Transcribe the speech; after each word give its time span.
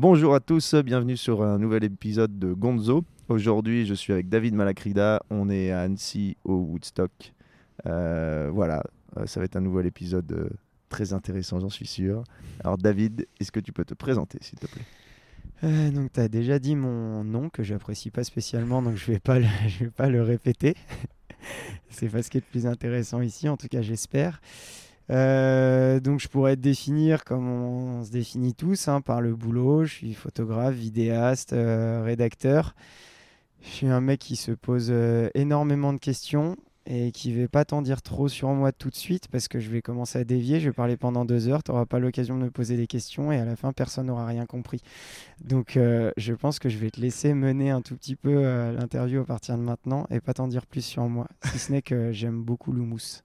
Bonjour 0.00 0.32
à 0.32 0.38
tous, 0.38 0.76
bienvenue 0.76 1.16
sur 1.16 1.42
un 1.42 1.58
nouvel 1.58 1.82
épisode 1.82 2.38
de 2.38 2.52
Gonzo. 2.52 3.02
Aujourd'hui, 3.28 3.84
je 3.84 3.94
suis 3.94 4.12
avec 4.12 4.28
David 4.28 4.54
Malacrida. 4.54 5.20
On 5.28 5.50
est 5.50 5.72
à 5.72 5.80
Annecy 5.80 6.36
au 6.44 6.54
Woodstock. 6.54 7.34
Euh, 7.84 8.48
voilà, 8.54 8.84
euh, 9.16 9.26
ça 9.26 9.40
va 9.40 9.46
être 9.46 9.56
un 9.56 9.60
nouvel 9.60 9.86
épisode 9.86 10.30
euh, 10.30 10.50
très 10.88 11.12
intéressant, 11.12 11.58
j'en 11.58 11.68
suis 11.68 11.88
sûr. 11.88 12.22
Alors, 12.60 12.78
David, 12.78 13.26
est-ce 13.40 13.50
que 13.50 13.58
tu 13.58 13.72
peux 13.72 13.84
te 13.84 13.94
présenter, 13.94 14.38
s'il 14.40 14.60
te 14.60 14.68
plaît? 14.68 15.90
Donc, 15.90 16.12
tu 16.12 16.20
as 16.20 16.28
déjà 16.28 16.60
dit 16.60 16.76
mon 16.76 17.24
nom 17.24 17.48
que 17.48 17.64
j'apprécie 17.64 18.12
pas 18.12 18.22
spécialement, 18.22 18.80
donc 18.82 18.94
je 18.94 19.04
vais 19.06 19.20
vais 19.80 19.90
pas 19.90 20.08
le 20.08 20.22
répéter. 20.22 20.76
C'est 21.90 22.08
pas 22.08 22.22
ce 22.22 22.30
qui 22.30 22.38
est 22.38 22.44
le 22.46 22.50
plus 22.52 22.68
intéressant 22.68 23.20
ici, 23.20 23.48
en 23.48 23.56
tout 23.56 23.66
cas, 23.66 23.82
j'espère. 23.82 24.40
Euh, 25.10 26.00
donc, 26.00 26.20
je 26.20 26.28
pourrais 26.28 26.56
te 26.56 26.60
définir 26.60 27.24
comme 27.24 27.48
on 27.48 28.04
se 28.04 28.10
définit 28.10 28.54
tous, 28.54 28.88
hein, 28.88 29.00
par 29.00 29.20
le 29.20 29.34
boulot. 29.34 29.84
Je 29.84 29.94
suis 29.94 30.14
photographe, 30.14 30.74
vidéaste, 30.74 31.52
euh, 31.52 32.02
rédacteur. 32.04 32.74
Je 33.62 33.68
suis 33.68 33.86
un 33.86 34.00
mec 34.00 34.20
qui 34.20 34.36
se 34.36 34.52
pose 34.52 34.88
euh, 34.90 35.30
énormément 35.34 35.92
de 35.92 35.98
questions 35.98 36.56
et 36.90 37.12
qui 37.12 37.30
ne 37.30 37.36
vais 37.36 37.48
pas 37.48 37.66
t'en 37.66 37.82
dire 37.82 38.00
trop 38.00 38.28
sur 38.28 38.48
moi 38.50 38.72
tout 38.72 38.88
de 38.88 38.94
suite 38.94 39.28
parce 39.28 39.46
que 39.46 39.60
je 39.60 39.68
vais 39.68 39.82
commencer 39.82 40.18
à 40.18 40.24
dévier. 40.24 40.60
Je 40.60 40.68
vais 40.68 40.72
parler 40.72 40.96
pendant 40.96 41.24
deux 41.24 41.48
heures. 41.48 41.62
Tu 41.62 41.70
n'auras 41.70 41.84
pas 41.84 41.98
l'occasion 41.98 42.38
de 42.38 42.44
me 42.44 42.50
poser 42.50 42.76
des 42.76 42.86
questions 42.86 43.30
et 43.32 43.38
à 43.38 43.44
la 43.44 43.56
fin, 43.56 43.72
personne 43.72 44.06
n'aura 44.06 44.26
rien 44.26 44.46
compris. 44.46 44.80
Donc, 45.44 45.72
je 45.74 46.32
pense 46.32 46.58
que 46.58 46.70
je 46.70 46.78
vais 46.78 46.90
te 46.90 46.98
laisser 46.98 47.34
mener 47.34 47.70
un 47.70 47.82
tout 47.82 47.94
petit 47.94 48.16
peu 48.16 48.42
l'interview 48.72 49.20
à 49.20 49.26
partir 49.26 49.58
de 49.58 49.62
maintenant 49.62 50.06
et 50.08 50.20
pas 50.20 50.32
t'en 50.32 50.48
dire 50.48 50.64
plus 50.64 50.80
sur 50.80 51.06
moi. 51.10 51.28
Si 51.44 51.58
ce 51.58 51.72
n'est 51.72 51.82
que 51.82 52.10
j'aime 52.12 52.42
beaucoup 52.42 52.72
l'houmous. 52.72 53.22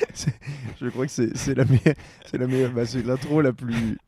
Je 0.80 0.88
crois 0.88 1.06
que 1.06 1.12
c'est 1.12 1.54
la 1.54 1.64
meilleure, 1.64 1.94
c'est 2.26 2.38
la 2.38 2.46
bah, 2.72 2.86
c'est 2.86 3.04
l'intro 3.04 3.40
la 3.40 3.52
plus, 3.52 3.98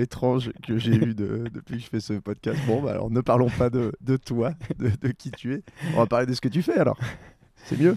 étrange 0.00 0.50
que 0.66 0.78
j'ai 0.78 0.94
eue 0.94 1.14
de- 1.14 1.44
depuis 1.52 1.76
que 1.76 1.82
je 1.82 1.88
fais 1.88 2.00
ce 2.00 2.14
podcast. 2.14 2.58
Bon, 2.66 2.82
bah, 2.82 2.92
alors 2.92 3.10
ne 3.10 3.20
parlons 3.20 3.50
pas 3.50 3.70
de, 3.70 3.92
de 4.00 4.16
toi, 4.16 4.52
de, 4.78 4.90
de 5.00 5.08
qui 5.12 5.30
tu 5.30 5.54
es. 5.54 5.62
On 5.94 5.98
va 5.98 6.06
parler 6.06 6.26
de 6.26 6.34
ce 6.34 6.40
que 6.40 6.48
tu 6.48 6.62
fais 6.62 6.78
alors. 6.78 6.98
C'est 7.64 7.78
mieux. 7.78 7.96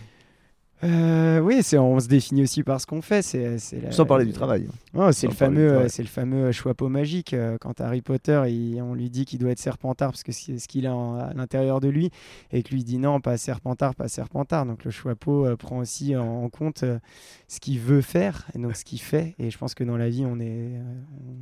Euh, 0.84 1.40
oui, 1.40 1.64
c'est, 1.64 1.80
on 1.80 2.00
se 2.00 2.08
définit 2.08 2.44
aussi 2.44 2.62
par 2.62 2.80
ce 2.80 2.86
qu'on 2.86 3.02
fait. 3.02 3.24
C'est, 3.24 3.58
Sans 3.92 4.06
parler 4.06 4.26
du 4.26 4.32
travail. 4.34 4.68
Oh, 4.94 5.12
c'est 5.12 5.26
le 5.28 5.34
fameux, 5.34 5.70
c'est 5.90 6.04
le 6.04 6.08
fameux 6.08 6.52
choix 6.52 6.76
peau 6.76 6.88
magique. 6.88 7.34
euh, 7.34 7.58
Quand 7.60 7.82
Harry 7.82 8.02
Potter, 8.02 8.44
il- 8.48 8.80
on 8.82 8.94
lui 8.94 9.10
dit 9.10 9.26
qu'il 9.26 9.40
doit 9.40 9.50
être 9.50 9.60
Serpentard 9.60 10.12
parce 10.12 10.22
que 10.22 10.32
c'est 10.32 10.60
ce 10.60 10.68
qu'il 10.68 10.86
a 10.86 10.96
en- 10.96 11.16
à 11.18 11.34
l'intérieur 11.34 11.80
de 11.80 11.88
lui, 11.88 12.12
et 12.52 12.62
que 12.62 12.70
lui 12.76 12.84
dit 12.84 13.00
non, 13.00 13.20
pas 13.20 13.38
Serpentard, 13.38 13.96
pas 13.96 14.08
Serpentard. 14.08 14.68
Donc 14.68 14.86
le 14.86 14.92
choix 14.92 15.16
peau 15.16 15.48
euh, 15.48 15.56
prend 15.56 15.80
aussi 15.80 16.16
en, 16.16 16.44
en 16.44 16.50
compte 16.50 16.84
euh, 16.84 17.00
ce 17.48 17.60
qu'il 17.60 17.80
veut 17.80 18.02
faire 18.02 18.46
et 18.54 18.60
donc 18.60 18.76
ce 18.76 18.86
qu'il 18.86 19.02
fait. 19.02 19.34
Et 19.40 19.50
je 19.50 19.58
pense 19.58 19.74
que 19.74 19.84
dans 19.84 19.98
la 19.98 20.10
vie, 20.10 20.26
on 20.28 20.40
est, 20.40 20.74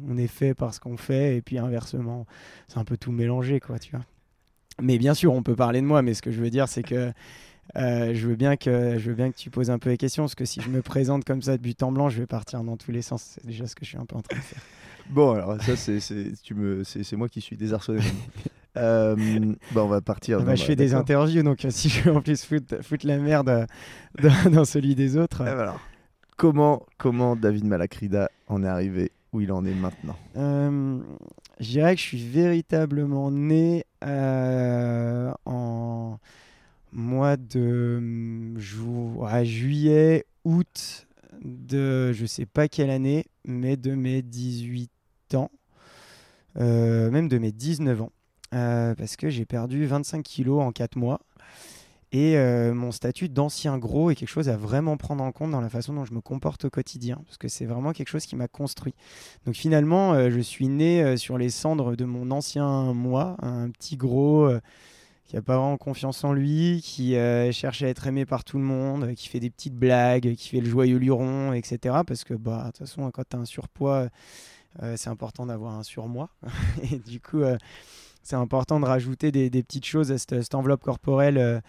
on 0.09 0.15
est 0.17 0.27
fait 0.27 0.53
par 0.53 0.73
ce 0.73 0.79
qu'on 0.79 0.95
fait, 0.95 1.35
et 1.35 1.41
puis 1.41 1.57
inversement, 1.57 2.25
c'est 2.69 2.77
un 2.77 2.85
peu 2.85 2.95
tout 2.95 3.11
mélangé, 3.11 3.59
quoi, 3.59 3.79
tu 3.79 3.91
vois. 3.91 4.05
Mais 4.81 4.97
bien 4.97 5.13
sûr, 5.13 5.33
on 5.33 5.43
peut 5.43 5.55
parler 5.55 5.81
de 5.81 5.85
moi, 5.85 6.01
mais 6.01 6.13
ce 6.13 6.21
que 6.21 6.31
je 6.31 6.41
veux 6.41 6.49
dire, 6.49 6.67
c'est 6.69 6.83
que 6.83 7.11
euh, 7.75 8.13
je, 8.13 8.27
veux 8.27 8.35
bien 8.35 8.55
que, 8.55 8.97
je 8.97 9.09
veux 9.09 9.15
bien 9.15 9.31
que 9.31 9.37
tu 9.37 9.49
poses 9.49 9.69
un 9.69 9.79
peu 9.79 9.89
les 9.89 9.97
questions, 9.97 10.23
parce 10.23 10.35
que 10.35 10.45
si 10.45 10.61
je 10.61 10.69
me 10.69 10.81
présente 10.81 11.25
comme 11.25 11.41
ça 11.41 11.57
de 11.57 11.61
but 11.61 11.81
en 11.83 11.91
blanc, 11.91 12.09
je 12.09 12.19
vais 12.19 12.27
partir 12.27 12.63
dans 12.63 12.77
tous 12.77 12.91
les 12.91 13.01
sens. 13.01 13.35
C'est 13.35 13.45
déjà 13.45 13.67
ce 13.67 13.75
que 13.75 13.83
je 13.83 13.89
suis 13.89 13.97
un 13.97 14.05
peu 14.05 14.15
en 14.15 14.21
train 14.21 14.37
de 14.37 14.43
faire. 14.43 14.61
Bon, 15.09 15.33
alors 15.33 15.61
ça, 15.61 15.75
c'est, 15.75 15.99
c'est, 15.99 16.31
tu 16.41 16.55
me, 16.55 16.83
c'est, 16.83 17.03
c'est 17.03 17.15
moi 17.15 17.29
qui 17.29 17.41
suis 17.41 17.57
désarçonné. 17.57 18.01
euh, 18.77 19.15
bah, 19.71 19.83
on 19.83 19.87
va 19.87 20.01
partir. 20.01 20.37
Ah 20.37 20.41
Non, 20.41 20.47
bah, 20.47 20.55
je 20.55 20.61
bah, 20.61 20.67
fais 20.67 20.75
des 20.75 20.93
interviews, 20.93 21.43
donc 21.43 21.65
euh, 21.65 21.69
si 21.69 21.89
je 21.89 22.03
veux 22.03 22.15
en 22.15 22.21
plus 22.21 22.43
foutre, 22.43 22.83
foutre 22.83 23.05
la 23.05 23.17
merde 23.17 23.49
euh, 23.49 23.65
dans, 24.21 24.51
dans 24.51 24.65
celui 24.65 24.95
des 24.95 25.17
autres. 25.17 25.41
Alors, 25.41 25.79
comment, 26.37 26.83
comment 26.97 27.35
David 27.35 27.65
Malacrida 27.65 28.29
en 28.47 28.63
est 28.63 28.67
arrivé 28.67 29.11
où 29.31 29.41
il 29.41 29.51
en 29.51 29.65
est 29.65 29.75
maintenant? 29.75 30.17
Je 31.59 31.69
dirais 31.69 31.95
que 31.95 32.01
je 32.01 32.05
suis 32.05 32.27
véritablement 32.27 33.31
né 33.31 33.85
en 34.01 36.19
mois 36.95 37.37
de 37.37 38.57
jou- 38.57 39.13
ouais, 39.17 39.45
juillet, 39.45 40.25
août 40.45 41.07
de 41.43 42.13
je 42.13 42.25
sais 42.25 42.45
pas 42.45 42.67
quelle 42.67 42.89
année, 42.89 43.25
mais 43.43 43.75
de 43.75 43.93
mes 43.93 44.21
18 44.21 44.89
ans, 45.33 45.51
euh, 46.57 47.11
même 47.11 47.27
de 47.27 47.37
mes 47.37 47.51
19 47.51 48.01
ans, 48.01 48.11
euh, 48.53 48.95
parce 48.95 49.17
que 49.17 49.29
j'ai 49.29 49.45
perdu 49.45 49.85
25 49.85 50.23
kilos 50.23 50.61
en 50.61 50.71
4 50.71 50.95
mois. 50.95 51.19
Et 52.11 52.37
euh, 52.37 52.73
mon 52.73 52.93
statut 52.93 53.27
d'ancien 53.27 53.77
gros 53.77 54.09
est 54.09 54.15
quelque 54.15 54.29
chose 54.29 54.47
à 54.47 54.55
vraiment 54.55 54.95
prendre 54.95 55.21
en 55.21 55.33
compte 55.33 55.51
dans 55.51 55.59
la 55.59 55.67
façon 55.67 55.93
dont 55.93 56.05
je 56.05 56.13
me 56.13 56.21
comporte 56.21 56.63
au 56.63 56.69
quotidien, 56.69 57.19
parce 57.25 57.37
que 57.37 57.49
c'est 57.49 57.65
vraiment 57.65 57.91
quelque 57.91 58.07
chose 58.07 58.25
qui 58.25 58.37
m'a 58.37 58.47
construit. 58.47 58.93
Donc 59.45 59.55
finalement, 59.55 60.29
je 60.29 60.39
suis 60.39 60.69
né 60.69 61.17
sur 61.17 61.37
les 61.37 61.49
cendres 61.49 61.97
de 61.97 62.05
mon 62.05 62.31
ancien 62.31 62.93
moi, 62.93 63.35
un 63.41 63.69
petit 63.69 63.97
gros 63.97 64.49
qui 65.25 65.37
a 65.37 65.41
pas 65.41 65.57
vraiment 65.57 65.77
confiance 65.77 66.23
en 66.23 66.33
lui, 66.33 66.81
qui 66.83 67.15
euh, 67.15 67.51
cherche 67.51 67.81
à 67.81 67.87
être 67.87 68.05
aimé 68.05 68.25
par 68.25 68.43
tout 68.43 68.57
le 68.57 68.63
monde, 68.63 69.05
euh, 69.05 69.13
qui 69.13 69.27
fait 69.27 69.39
des 69.39 69.49
petites 69.49 69.75
blagues, 69.75 70.35
qui 70.35 70.49
fait 70.49 70.61
le 70.61 70.69
joyeux 70.69 70.97
luron, 70.97 71.53
etc. 71.53 71.97
Parce 72.05 72.23
que 72.23 72.35
bah, 72.35 72.65
de 72.65 72.67
toute 72.67 72.77
façon, 72.79 73.09
quand 73.11 73.23
tu 73.27 73.35
as 73.35 73.39
un 73.39 73.45
surpoids, 73.45 74.09
euh, 74.83 74.93
c'est 74.97 75.09
important 75.09 75.47
d'avoir 75.47 75.73
un 75.73 75.83
surmoi. 75.83 76.29
Et 76.91 76.99
du 76.99 77.19
coup, 77.19 77.41
c'est 78.21 78.35
important 78.35 78.79
de 78.79 78.85
rajouter 78.85 79.31
des, 79.31 79.49
petites 79.63 79.85
choses 79.85 80.11
à 80.11 80.17
cette, 80.17 80.53
enveloppe 80.53 80.83
corporelle 80.83 81.61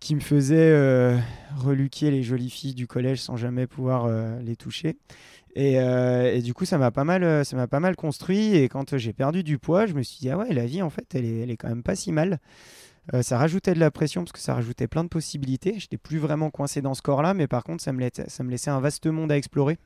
qui 0.00 0.14
me 0.14 0.20
faisait 0.20 1.16
reluquer 1.56 2.10
les 2.10 2.22
jolies 2.22 2.50
filles 2.50 2.74
du 2.74 2.86
collège 2.86 3.20
sans 3.20 3.36
jamais 3.36 3.66
pouvoir 3.66 4.08
les 4.40 4.56
toucher. 4.56 4.96
Et, 5.54 5.78
euh, 5.78 6.34
et 6.34 6.42
du 6.42 6.52
coup, 6.52 6.64
ça 6.64 6.78
m'a 6.78 6.90
pas 6.90 7.04
mal, 7.04 7.22
euh, 7.22 7.44
ça 7.44 7.56
m'a 7.56 7.68
pas 7.68 7.80
mal 7.80 7.94
construit. 7.96 8.56
Et 8.56 8.68
quand 8.68 8.92
euh, 8.92 8.98
j'ai 8.98 9.12
perdu 9.12 9.44
du 9.44 9.58
poids, 9.58 9.86
je 9.86 9.94
me 9.94 10.02
suis 10.02 10.18
dit 10.18 10.30
ah 10.30 10.36
ouais, 10.36 10.52
la 10.52 10.66
vie 10.66 10.82
en 10.82 10.90
fait, 10.90 11.14
elle 11.14 11.24
est, 11.24 11.40
elle 11.40 11.50
est 11.50 11.56
quand 11.56 11.68
même 11.68 11.82
pas 11.82 11.96
si 11.96 12.12
mal. 12.12 12.40
Ça 13.20 13.36
rajoutait 13.36 13.74
de 13.74 13.80
la 13.80 13.90
pression 13.90 14.22
parce 14.22 14.32
que 14.32 14.38
ça 14.38 14.54
rajoutait 14.54 14.86
plein 14.86 15.04
de 15.04 15.10
possibilités. 15.10 15.74
J'étais 15.78 15.98
plus 15.98 16.16
vraiment 16.16 16.48
coincé 16.48 16.80
dans 16.80 16.94
ce 16.94 17.02
corps-là, 17.02 17.34
mais 17.34 17.46
par 17.46 17.62
contre, 17.62 17.84
ça 17.84 17.92
me 17.92 18.00
laissait, 18.00 18.24
ça 18.30 18.42
me 18.44 18.50
laissait 18.50 18.70
un 18.70 18.80
vaste 18.80 19.06
monde 19.06 19.30
à 19.30 19.36
explorer. 19.36 19.76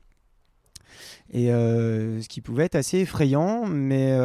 Et 1.33 1.49
ce 1.49 2.29
qui 2.29 2.41
pouvait 2.41 2.67
être 2.67 2.77
assez 2.77 2.99
effrayant, 2.99 3.67
mais 3.67 4.17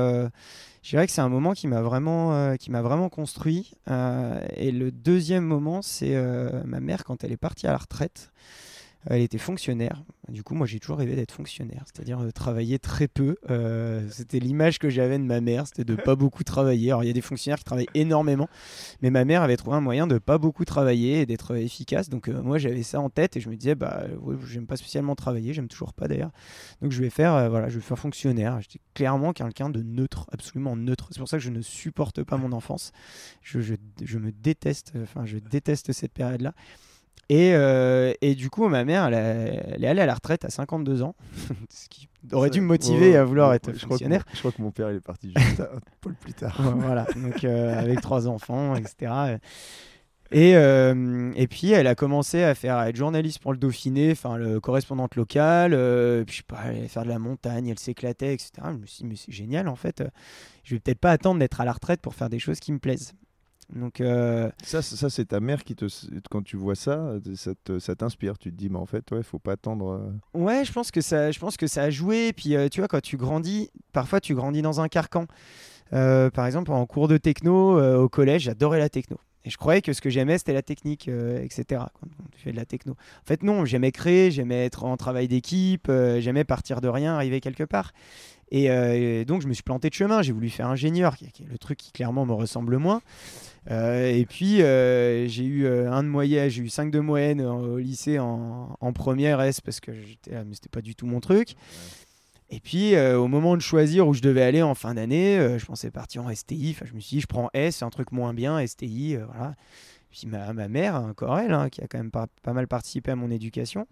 je 0.84 0.90
dirais 0.92 1.08
que 1.08 1.12
c'est 1.12 1.22
un 1.22 1.30
moment 1.30 1.54
qui 1.54 1.68
m'a 1.68 1.82
vraiment, 1.82 2.56
qui 2.58 2.70
m'a 2.70 2.84
vraiment 2.84 3.10
construit. 3.10 3.72
Et 3.88 4.72
le 4.72 4.92
deuxième 4.92 5.44
moment, 5.44 5.82
c'est 5.82 6.16
ma 6.64 6.80
mère 6.80 7.04
quand 7.04 7.24
elle 7.24 7.32
est 7.32 7.38
partie 7.38 7.66
à 7.66 7.72
la 7.72 7.80
retraite. 7.80 8.30
Elle 9.06 9.22
était 9.22 9.38
fonctionnaire. 9.38 10.04
Du 10.30 10.44
coup, 10.44 10.56
moi, 10.56 10.66
j'ai 10.66 10.80
toujours 10.80 10.98
rêvé 10.98 11.16
d'être 11.16 11.34
fonctionnaire, 11.34 11.84
c'est-à-dire 11.86 12.20
de 12.20 12.32
travailler 12.32 12.80
très 12.80 13.10
peu. 13.10 13.36
Euh, 13.50 14.08
c'était 14.10 14.40
l'image 14.40 14.80
que 14.80 14.90
j'avais 14.90 15.18
de 15.20 15.24
ma 15.24 15.42
mère, 15.42 15.68
c'était 15.68 15.84
de 15.84 15.96
pas 15.96 16.16
beaucoup 16.16 16.44
travailler. 16.44 16.92
Alors, 16.92 17.04
il 17.04 17.08
y 17.08 17.10
a 17.10 17.14
des 17.14 17.22
fonctionnaires 17.22 17.58
qui 17.58 17.66
travaillent 17.66 17.90
énormément, 17.94 18.48
mais 19.02 19.10
ma 19.10 19.26
mère 19.26 19.42
avait 19.42 19.58
trouvé 19.58 19.76
un 19.76 19.82
moyen 19.82 20.08
de 20.08 20.18
pas 20.20 20.38
beaucoup 20.38 20.64
travailler 20.64 21.22
et 21.22 21.26
d'être 21.26 21.56
efficace. 21.58 22.08
Donc, 22.08 22.30
euh, 22.30 22.42
moi, 22.42 22.58
j'avais 22.58 22.84
ça 22.84 23.02
en 23.02 23.10
tête 23.10 23.36
et 23.36 23.42
je 23.42 23.50
me 23.50 23.56
disais, 23.58 23.76
bah, 23.76 24.06
ouais, 24.22 24.36
j'aime 24.48 24.66
pas 24.66 24.78
spécialement 24.78 25.16
travailler, 25.16 25.54
j'aime 25.54 25.68
toujours 25.68 25.94
pas 25.94 26.08
d'ailleurs. 26.08 26.32
Donc, 26.82 26.94
je 26.94 27.02
vais 27.02 27.10
faire, 27.10 27.36
euh, 27.36 27.50
voilà, 27.50 27.68
je 27.68 27.76
vais 27.76 27.82
faire 27.82 28.00
fonctionnaire. 28.00 28.62
J'étais 28.62 28.80
clairement 28.94 29.34
quelqu'un 29.34 29.70
de 29.70 29.82
neutre, 29.82 30.26
absolument 30.32 30.78
neutre. 30.78 31.10
C'est 31.12 31.20
pour 31.20 31.28
ça 31.28 31.38
que 31.38 31.44
je 31.44 31.50
ne 31.50 31.62
supporte 31.62 32.24
pas 32.24 32.38
mon 32.38 32.54
enfance. 32.54 32.94
Je, 33.42 33.60
je 33.60 34.18
me 34.18 34.32
déteste, 34.32 34.94
enfin, 35.02 35.26
je 35.26 35.38
déteste 35.38 35.92
cette 35.92 36.14
période-là. 36.14 36.54
Et, 37.30 37.54
euh, 37.56 38.14
et 38.22 38.36
du 38.36 38.50
coup, 38.50 38.68
ma 38.68 38.84
mère, 38.86 39.06
elle, 39.06 39.14
a- 39.14 39.18
elle 39.76 39.84
est 39.84 39.88
allée 39.88 40.02
à 40.02 40.06
la 40.06 40.14
retraite 40.14 40.44
à 40.46 40.50
52 40.50 41.02
ans, 41.04 41.16
ce 41.70 41.88
qui 41.90 42.08
aurait 42.32 42.50
dû 42.50 42.62
me 42.62 42.68
motiver 42.68 43.12
Ouais, 43.12 43.16
à 43.18 43.24
vouloir 43.24 43.50
ouais, 43.50 43.56
être 43.58 43.72
je 43.74 43.86
crois 43.86 43.98
mon- 44.02 44.20
Je 44.34 44.40
crois 44.40 44.52
que 44.52 44.62
mon 44.62 44.72
père 44.72 44.92
il 44.92 44.98
est 44.98 45.02
parti 45.02 45.34
juste 45.36 45.62
un 45.62 45.80
peu 46.02 46.12
plus 46.14 46.34
tard. 46.34 46.60
Ouais, 46.60 46.74
voilà, 46.76 47.06
donc 47.16 47.44
euh, 47.44 47.80
avec 47.80 48.02
trois 48.02 48.28
enfants, 48.28 48.76
etc. 48.76 49.38
Et, 50.32 50.56
euh, 50.56 51.32
et 51.36 51.48
puis 51.48 51.72
elle 51.72 51.86
a 51.86 51.94
commencé 51.96 52.42
à 52.44 52.56
faire 52.56 52.78
à 52.78 52.90
être 52.90 52.96
journaliste 52.96 53.40
pour 53.40 53.52
le 53.52 53.58
Dauphiné, 53.60 54.12
enfin 54.14 54.36
le 54.38 54.60
correspondante 54.60 55.16
locale, 55.16 55.72
puis 56.26 56.34
je 56.34 56.38
sais 56.38 56.44
pas, 56.48 56.60
elle 56.66 56.78
allait 56.78 56.88
faire 56.88 57.04
de 57.04 57.10
la 57.10 57.20
montagne, 57.20 57.68
elle 57.68 57.78
s'éclatait, 57.78 58.34
etc. 58.34 58.52
Je 58.72 58.78
me 58.78 58.86
suis 58.86 59.04
dit, 59.04 59.10
mais 59.10 59.16
c'est 59.16 59.32
génial 59.32 59.68
en 59.68 59.76
fait. 59.76 60.04
Je 60.64 60.74
vais 60.76 60.80
peut-être 60.80 61.00
pas 61.00 61.12
attendre 61.12 61.40
d'être 61.40 61.62
à 61.62 61.66
la 61.66 61.72
retraite 61.72 62.02
pour 62.02 62.16
faire 62.16 62.30
des 62.30 62.40
choses 62.40 62.60
qui 62.60 62.72
me 62.72 62.80
plaisent. 62.80 63.14
Donc 63.76 64.02
euh, 64.02 64.50
Ça, 64.64 64.82
ça 64.82 65.10
c'est 65.10 65.26
ta 65.26 65.40
mère 65.40 65.64
qui 65.64 65.76
te. 65.76 65.86
Quand 66.30 66.42
tu 66.44 66.58
vois 66.58 66.76
ça, 66.76 67.14
ça 67.36 67.52
te- 67.64 67.80
ça 67.80 67.96
t'inspire. 67.96 68.38
Tu 68.38 68.52
te 68.52 68.56
dis, 68.58 68.70
mais 68.70 68.78
en 68.80 68.86
fait, 68.86 69.10
ouais, 69.12 69.24
faut 69.24 69.40
pas 69.40 69.54
attendre. 69.54 69.92
euh, 70.36 70.38
Ouais, 70.40 70.66
je 70.66 70.72
pense 70.72 70.92
que 70.92 71.02
ça, 71.02 71.32
je 71.32 71.40
pense 71.40 71.58
que 71.58 71.68
ça 71.68 71.84
a 71.84 71.90
joué. 71.90 72.34
Puis 72.34 72.56
euh, 72.56 72.68
tu 72.70 72.82
vois, 72.82 72.88
quand 72.88 73.02
tu 73.02 73.18
grandis, 73.18 73.70
parfois 73.92 74.20
tu 74.20 74.36
grandis 74.36 74.62
dans 74.62 74.82
un 74.82 74.88
carcan. 74.88 75.26
Euh, 75.94 76.30
par 76.30 76.46
exemple, 76.46 76.72
en 76.72 76.86
cours 76.86 77.08
de 77.08 77.18
techno 77.18 77.80
au 78.02 78.10
collège, 78.10 78.44
j'adorais 78.44 78.80
la 78.80 78.90
techno. 78.90 79.18
Et 79.46 79.50
je 79.50 79.58
croyais 79.58 79.82
que 79.82 79.92
ce 79.92 80.00
que 80.00 80.10
j'aimais, 80.10 80.38
c'était 80.38 80.54
la 80.54 80.62
technique, 80.62 81.10
etc. 81.10 81.64
Quand 82.00 82.08
tu 82.32 82.42
fais 82.42 82.52
de 82.54 82.56
la 82.56 82.66
techno. 82.66 82.94
En 82.94 83.26
fait, 83.26 83.44
non, 83.44 83.66
j'aimais 83.66 83.92
créer, 83.92 84.32
j'aimais 84.32 84.66
être 84.66 84.86
en 84.86 84.96
travail 84.96 85.28
d'équipe, 85.28 85.92
j'aimais 86.20 86.46
partir 86.46 86.80
de 86.80 86.88
rien, 86.88 87.16
arriver 87.16 87.42
quelque 87.42 87.66
part. 87.66 87.92
Et, 88.54 88.70
euh, 88.70 89.22
et 89.22 89.26
donc, 89.26 89.42
je 89.42 89.48
me 89.48 89.54
suis 89.54 89.64
planté 89.64 89.90
de 89.90 89.96
chemin. 89.96 90.22
J'ai 90.22 90.32
voulu 90.32 90.50
faire 90.50 90.68
ingénieur, 90.68 91.18
qui, 91.18 91.30
qui 91.32 91.44
est 91.44 91.52
le 91.52 91.58
truc 91.58 91.80
qui 91.80 91.92
clairement 91.92 92.26
me 92.26 92.34
ressemble 92.34 92.78
moins. 92.78 93.02
Euh, 93.72 94.12
et 94.12 94.26
puis, 94.26 94.62
euh, 94.62 95.28
j'ai 95.28 95.44
eu 95.44 95.68
un 95.68 96.04
de 96.04 96.08
moyenne, 96.08 96.50
j'ai 96.50 96.62
eu 96.62 96.70
5 96.70 96.92
de 96.92 97.00
moyenne 97.00 97.42
au 97.42 97.80
lycée 97.80 98.20
en, 98.20 98.78
en 98.80 98.94
première 98.94 99.42
S 99.42 99.60
parce 99.60 99.80
que 99.80 99.92
j'étais, 99.92 100.32
là, 100.32 100.44
mais 100.46 100.54
c'était 100.54 100.70
pas 100.70 100.82
du 100.82 100.96
tout 100.96 101.08
mon 101.08 101.20
truc. 101.20 101.56
Et 102.52 102.60
puis, 102.60 102.96
au 102.96 103.28
moment 103.28 103.58
de 103.58 103.62
choisir 103.62 104.08
où 104.08 104.14
je 104.14 104.22
devais 104.22 104.44
aller 104.44 104.62
en 104.62 104.76
fin 104.76 104.94
d'année, 104.94 105.58
je 105.58 105.66
pensais 105.66 105.90
partir 105.90 106.24
en 106.24 106.34
STI. 106.34 106.76
Enfin, 106.76 106.86
je 106.88 106.94
me 106.94 107.00
suis 107.00 107.16
dit, 107.16 107.22
je 107.22 107.28
prends 107.28 107.50
S, 107.56 107.78
c'est 107.78 107.86
un 107.86 107.90
truc 107.90 108.12
moins 108.12 108.36
bien, 108.36 108.64
STI, 108.66 109.16
voilà. 109.16 109.56
Puis 110.12 110.28
ma, 110.28 110.54
ma 110.54 110.68
mère, 110.68 110.94
encore 110.94 111.40
elle, 111.40 111.54
hein, 111.54 111.70
qui 111.70 111.82
a 111.82 111.88
quand 111.88 111.98
même 111.98 112.12
pas, 112.12 112.28
pas 112.44 112.54
mal 112.54 112.68
participé 112.68 113.10
à 113.10 113.16
mon 113.16 113.32
éducation, 113.32 113.88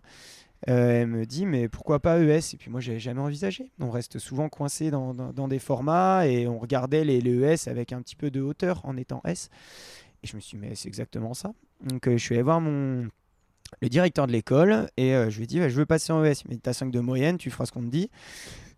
elle 0.67 1.07
me 1.07 1.25
dit, 1.25 1.45
mais 1.45 1.67
pourquoi 1.69 1.99
pas 1.99 2.19
ES 2.19 2.53
Et 2.53 2.57
puis 2.57 2.69
moi, 2.69 2.79
j'avais 2.81 2.99
jamais 2.99 3.21
envisagé. 3.21 3.71
On 3.79 3.89
reste 3.89 4.19
souvent 4.19 4.47
coincé 4.49 4.91
dans, 4.91 5.13
dans- 5.13 5.47
des 5.47 5.59
formats 5.59 6.27
et 6.27 6.47
on 6.47 6.59
regardait 6.59 7.03
les, 7.03 7.19
les 7.21 7.31
ES 7.53 7.67
avec 7.69 7.93
un 7.93 8.01
petit 8.01 8.15
peu 8.15 8.29
de 8.31 8.41
hauteur 8.41 8.81
en 8.85 8.95
étant 8.97 9.21
S. 9.25 9.49
Et 10.23 10.27
je 10.27 10.35
me 10.35 10.41
suis 10.41 10.57
dit, 10.57 10.65
mais 10.67 10.75
c'est 10.75 10.87
exactement 10.87 11.33
ça. 11.33 11.53
Donc, 11.83 12.07
euh, 12.07 12.11
je 12.17 12.23
suis 12.23 12.35
allé 12.35 12.43
voir 12.43 12.61
mon, 12.61 13.07
le 13.81 13.89
directeur 13.89 14.27
de 14.27 14.31
l'école 14.31 14.87
et 14.97 15.15
euh, 15.15 15.29
je 15.31 15.37
lui 15.37 15.45
ai 15.45 15.47
dit, 15.47 15.59
Ouais, 15.59 15.69
je 15.69 15.75
veux 15.75 15.85
passer 15.87 16.13
en 16.13 16.23
ES. 16.23 16.43
Mais 16.47 16.57
t'as 16.57 16.73
5 16.73 16.91
de 16.91 16.99
moyenne, 16.99 17.37
tu 17.37 17.49
feras 17.49 17.65
ce 17.65 17.71
qu'on 17.71 17.81
te 17.81 17.89
dit. 17.89 18.09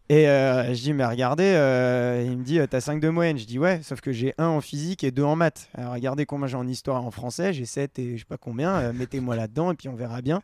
Et 0.09 0.27
euh, 0.27 0.73
je 0.73 0.81
dis, 0.81 0.94
mais 0.94 1.05
regardez, 1.05 1.44
euh, 1.55 2.23
il 2.29 2.38
me 2.38 2.44
dit, 2.44 2.59
t'as 2.69 2.81
5 2.81 3.00
de 3.00 3.09
moyenne. 3.09 3.38
Je 3.38 3.45
dis, 3.45 3.57
ouais, 3.57 3.81
sauf 3.83 4.01
que 4.01 4.11
j'ai 4.11 4.33
1 4.38 4.45
en 4.45 4.61
physique 4.61 5.03
et 5.03 5.11
2 5.11 5.23
en 5.23 5.35
maths. 5.35 5.69
Alors 5.73 5.94
regardez 5.94 6.25
combien 6.25 6.45
j'ai 6.47 6.57
en 6.57 6.67
histoire 6.67 7.01
et 7.01 7.05
en 7.05 7.11
français, 7.11 7.53
j'ai 7.53 7.65
7 7.65 7.97
et 8.00 8.13
je 8.17 8.19
sais 8.19 8.25
pas 8.27 8.38
combien. 8.38 8.75
Euh, 8.75 8.94
Mettez-moi 8.94 9.35
là-dedans 9.35 9.71
et 9.71 9.75
puis 9.75 9.88
on 9.88 9.95
verra 9.95 10.21
bien. 10.21 10.41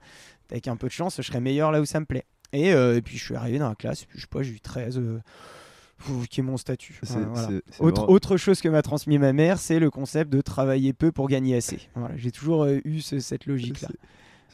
Avec 0.49 0.67
un 0.67 0.75
peu 0.77 0.87
de 0.87 0.91
chance, 0.93 1.17
je 1.17 1.21
serai 1.21 1.39
meilleur 1.41 1.71
là 1.71 1.81
où 1.81 1.85
ça 1.85 1.99
me 1.99 2.05
plaît. 2.05 2.25
Et, 2.53 2.73
euh, 2.73 2.95
et 2.97 3.01
puis 3.01 3.17
je 3.17 3.23
suis 3.23 3.35
arrivé 3.35 3.59
dans 3.59 3.69
la 3.69 3.75
classe, 3.75 4.05
puis 4.05 4.17
je 4.17 4.21
sais 4.21 4.27
pas, 4.27 4.41
j'ai 4.41 4.53
eu 4.53 4.59
13, 4.59 4.97
euh, 4.97 5.19
pff, 5.99 6.27
qui 6.29 6.39
est 6.39 6.43
mon 6.43 6.57
statut. 6.57 6.97
Voilà, 7.19 7.47
Autre, 7.79 8.09
autre 8.09 8.37
chose 8.37 8.59
que 8.61 8.69
m'a 8.69 8.81
transmis 8.81 9.19
ma 9.19 9.33
mère, 9.33 9.59
c'est 9.59 9.77
le 9.77 9.91
concept 9.91 10.31
de 10.31 10.41
travailler 10.41 10.93
peu 10.93 11.11
pour 11.11 11.27
gagner 11.27 11.55
assez. 11.57 11.79
Voilà, 11.95 12.15
j'ai 12.17 12.31
toujours 12.31 12.63
euh, 12.63 12.79
eu 12.85 13.01
ce- 13.01 13.19
cette 13.19 13.45
logique-là. 13.45 13.89
C'est- 13.91 13.99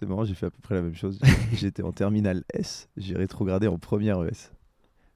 C'est 0.02 0.06
marrant, 0.10 0.26
j'ai 0.26 0.34
fait 0.34 0.48
à 0.48 0.50
peu 0.50 0.60
près 0.62 0.76
la 0.76 0.82
même 0.82 0.96
chose. 0.96 1.18
J'étais 1.54 1.82
en 1.84 1.94
terminale 1.94 2.44
S, 2.54 2.90
j'ai 2.98 3.16
rétrogradé 3.16 3.68
en 3.68 3.78
première 3.78 4.22
ES. 4.26 4.52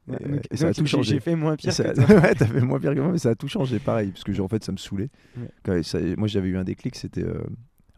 Ouais, 0.09 0.17
euh, 0.25 0.35
donc- 0.35 0.45
et 0.51 0.57
ça 0.57 0.67
a 0.67 0.73
tout 0.73 0.85
j'ai- 0.85 0.88
changé. 0.91 1.13
J'ai 1.15 1.19
fait 1.19 1.35
moins 1.35 1.56
pire 1.56 1.71
ça- 1.73 1.94
que 1.94 1.95
toi. 2.06 2.06
ouais, 2.21 2.35
t'as 2.35 2.45
fait 2.47 2.61
moins 2.61 2.79
pire 2.79 2.94
que 2.95 3.00
moi, 3.00 3.11
mais 3.11 3.17
ça 3.17 3.29
a 3.29 3.35
tout 3.35 3.47
changé 3.47 3.79
pareil, 3.79 4.11
parce 4.11 4.23
que 4.23 4.33
genre, 4.33 4.45
en 4.45 4.50
fait, 4.50 4.63
ça 4.63 4.71
me 4.71 4.77
saoulait. 4.77 5.09
Ouais. 5.38 5.47
Quand 5.63 5.83
ça- 5.83 6.00
moi, 6.17 6.27
j'avais 6.27 6.50
eu 6.50 6.57
un 6.57 6.63
déclic, 6.63 6.95
c'était 6.95 7.23
euh, 7.23 7.41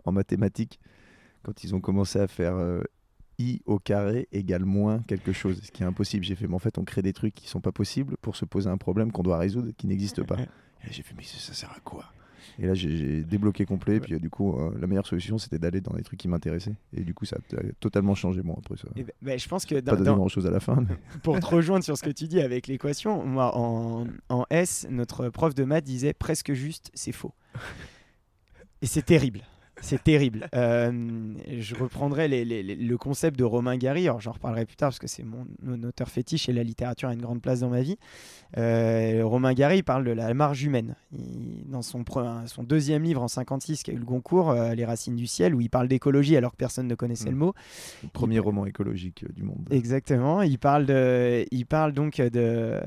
en 0.06 0.12
mathématiques, 0.12 0.80
quand 1.44 1.64
ils 1.64 1.74
ont 1.76 1.80
commencé 1.82 2.20
à 2.20 2.28
faire 2.28 2.56
euh, 2.56 2.82
i 3.40 3.62
au 3.66 3.80
carré 3.80 4.28
égale 4.32 4.66
moins 4.66 5.00
quelque 5.08 5.32
chose, 5.32 5.60
ce 5.64 5.72
qui 5.72 5.82
est 5.84 5.86
impossible. 5.86 6.24
J'ai 6.24 6.36
fait, 6.36 6.48
mais 6.48 6.54
en 6.56 6.60
fait, 6.60 6.78
on 6.78 6.84
crée 6.84 7.02
des 7.02 7.14
trucs 7.14 7.34
qui 7.34 7.48
sont 7.48 7.62
pas 7.62 7.72
possibles 7.72 8.16
pour 8.22 8.36
se 8.36 8.46
poser 8.46 8.70
un 8.70 8.78
problème 8.78 9.12
qu'on 9.12 9.24
doit 9.24 9.38
résoudre, 9.40 9.72
qui 9.78 9.88
n'existe 9.88 10.22
pas. 10.24 10.38
J'ai 10.90 11.02
fait, 11.04 11.14
mais 11.18 11.24
ça, 11.24 11.38
ça 11.40 11.54
sert 11.54 11.72
à 11.72 11.80
quoi? 11.80 12.06
Et 12.60 12.66
là, 12.68 12.74
j'ai- 12.74 13.24
débloqué 13.24 13.66
complet, 13.66 14.00
puis 14.00 14.14
euh, 14.16 14.20
du 14.20 14.30
coup, 14.30 14.58
euh, 14.58 14.72
la 14.80 14.88
meilleure 14.88 15.06
solution, 15.08 15.38
c'était 15.38 15.60
d'aller 15.60 15.82
dans 15.82 15.94
des 15.94 16.04
trucs 16.04 16.20
qui 16.20 16.28
m'intéressaient. 16.28 16.76
Et 16.94 17.02
du 17.04 17.14
coup, 17.14 17.26
ça 17.26 17.38
a 17.58 17.62
totalement 17.80 18.16
changé, 18.16 18.42
moi, 18.42 18.56
après 18.58 18.78
ça. 18.78 18.88
Et 18.96 19.04
ben- 19.04 19.12
ben, 19.22 19.40
je 19.40 19.48
pense 19.48 19.66
que 19.66 19.76
Pas 19.80 19.96
dans- 19.96 20.16
grand 20.16 20.28
chose 20.28 20.46
à 20.48 20.52
la 20.52 20.60
fin, 20.60 20.84
mais 20.88 20.96
pour 21.24 21.40
te 21.40 21.46
rejoindre 21.46 21.84
sur 21.84 21.98
ce 21.98 22.04
que 22.04 22.10
tu 22.10 22.28
dis 22.28 22.42
avec 22.42 22.68
l'équation, 22.68 23.26
moi 23.26 23.56
en, 23.58 24.06
en 24.30 24.46
S, 24.50 24.88
notre 24.90 25.30
prof 25.30 25.54
de 25.56 25.64
maths 25.64 25.84
disait 25.86 26.14
presque 26.14 26.54
juste, 26.54 26.92
c'est 26.94 27.12
faux. 27.12 27.34
Et 28.82 28.88
c'est 28.88 29.04
terrible. 29.04 29.42
C'est 29.82 30.04
terrible. 30.04 30.48
Euh, 30.56 31.34
je 31.60 31.76
reprendrai 31.76 32.28
les- 32.28 32.46
les- 32.46 32.64
les- 32.64 32.76
le 32.76 32.98
concept 32.98 33.38
de 33.38 33.44
Romain 33.44 33.78
Gary. 33.78 34.08
Alors, 34.08 34.22
j'en 34.22 34.32
reparlerai 34.32 34.66
plus 34.66 34.76
tard 34.76 34.90
parce 34.90 35.00
que 35.00 35.08
c'est 35.08 35.24
mon, 35.24 35.46
mon 35.64 35.82
auteur 35.84 36.08
fétiche 36.10 36.48
et 36.50 36.54
la 36.54 36.64
littérature 36.64 37.10
a 37.10 37.14
une 37.14 37.22
grande 37.22 37.42
place 37.42 37.62
dans 37.62 37.70
ma 37.70 37.82
vie. 37.82 37.98
Euh, 38.58 39.22
Romain 39.24 39.54
Gary 39.54 39.82
parle 39.84 40.04
de 40.06 40.12
la 40.12 40.34
marge 40.34 40.64
humaine. 40.64 40.96
Il- 41.14 41.66
dans 41.70 41.82
son, 41.82 42.04
deuxième 42.64 43.04
livre 43.04 43.22
en 43.22 43.28
56, 43.28 43.82
qui 43.84 43.92
a 43.92 43.94
eu 43.94 43.98
le 43.98 44.06
Goncourt, 44.06 44.52
euh, 44.52 44.76
Les 44.76 44.86
racines 44.86 45.16
du 45.16 45.26
ciel, 45.28 45.56
où 45.56 45.62
il 45.62 45.70
parle 45.70 45.88
d'écologie 45.88 46.38
alors 46.38 46.52
que 46.52 46.58
personne 46.58 46.88
ne 46.88 46.96
connaissait 46.96 47.30
Mm. 47.30 47.34
le 47.34 47.38
mot. 47.38 47.54
le 48.04 48.10
premier 48.10 48.40
roman 48.40 48.66
écologique 48.66 49.26
du 49.34 49.44
monde. 49.44 49.68
Exactement. 49.72 50.42
Il 50.42 50.60
parle, 50.60 50.86
de, 50.86 51.46
il 51.52 51.66
parle 51.66 51.92
donc 51.94 52.18
de, 52.22 52.78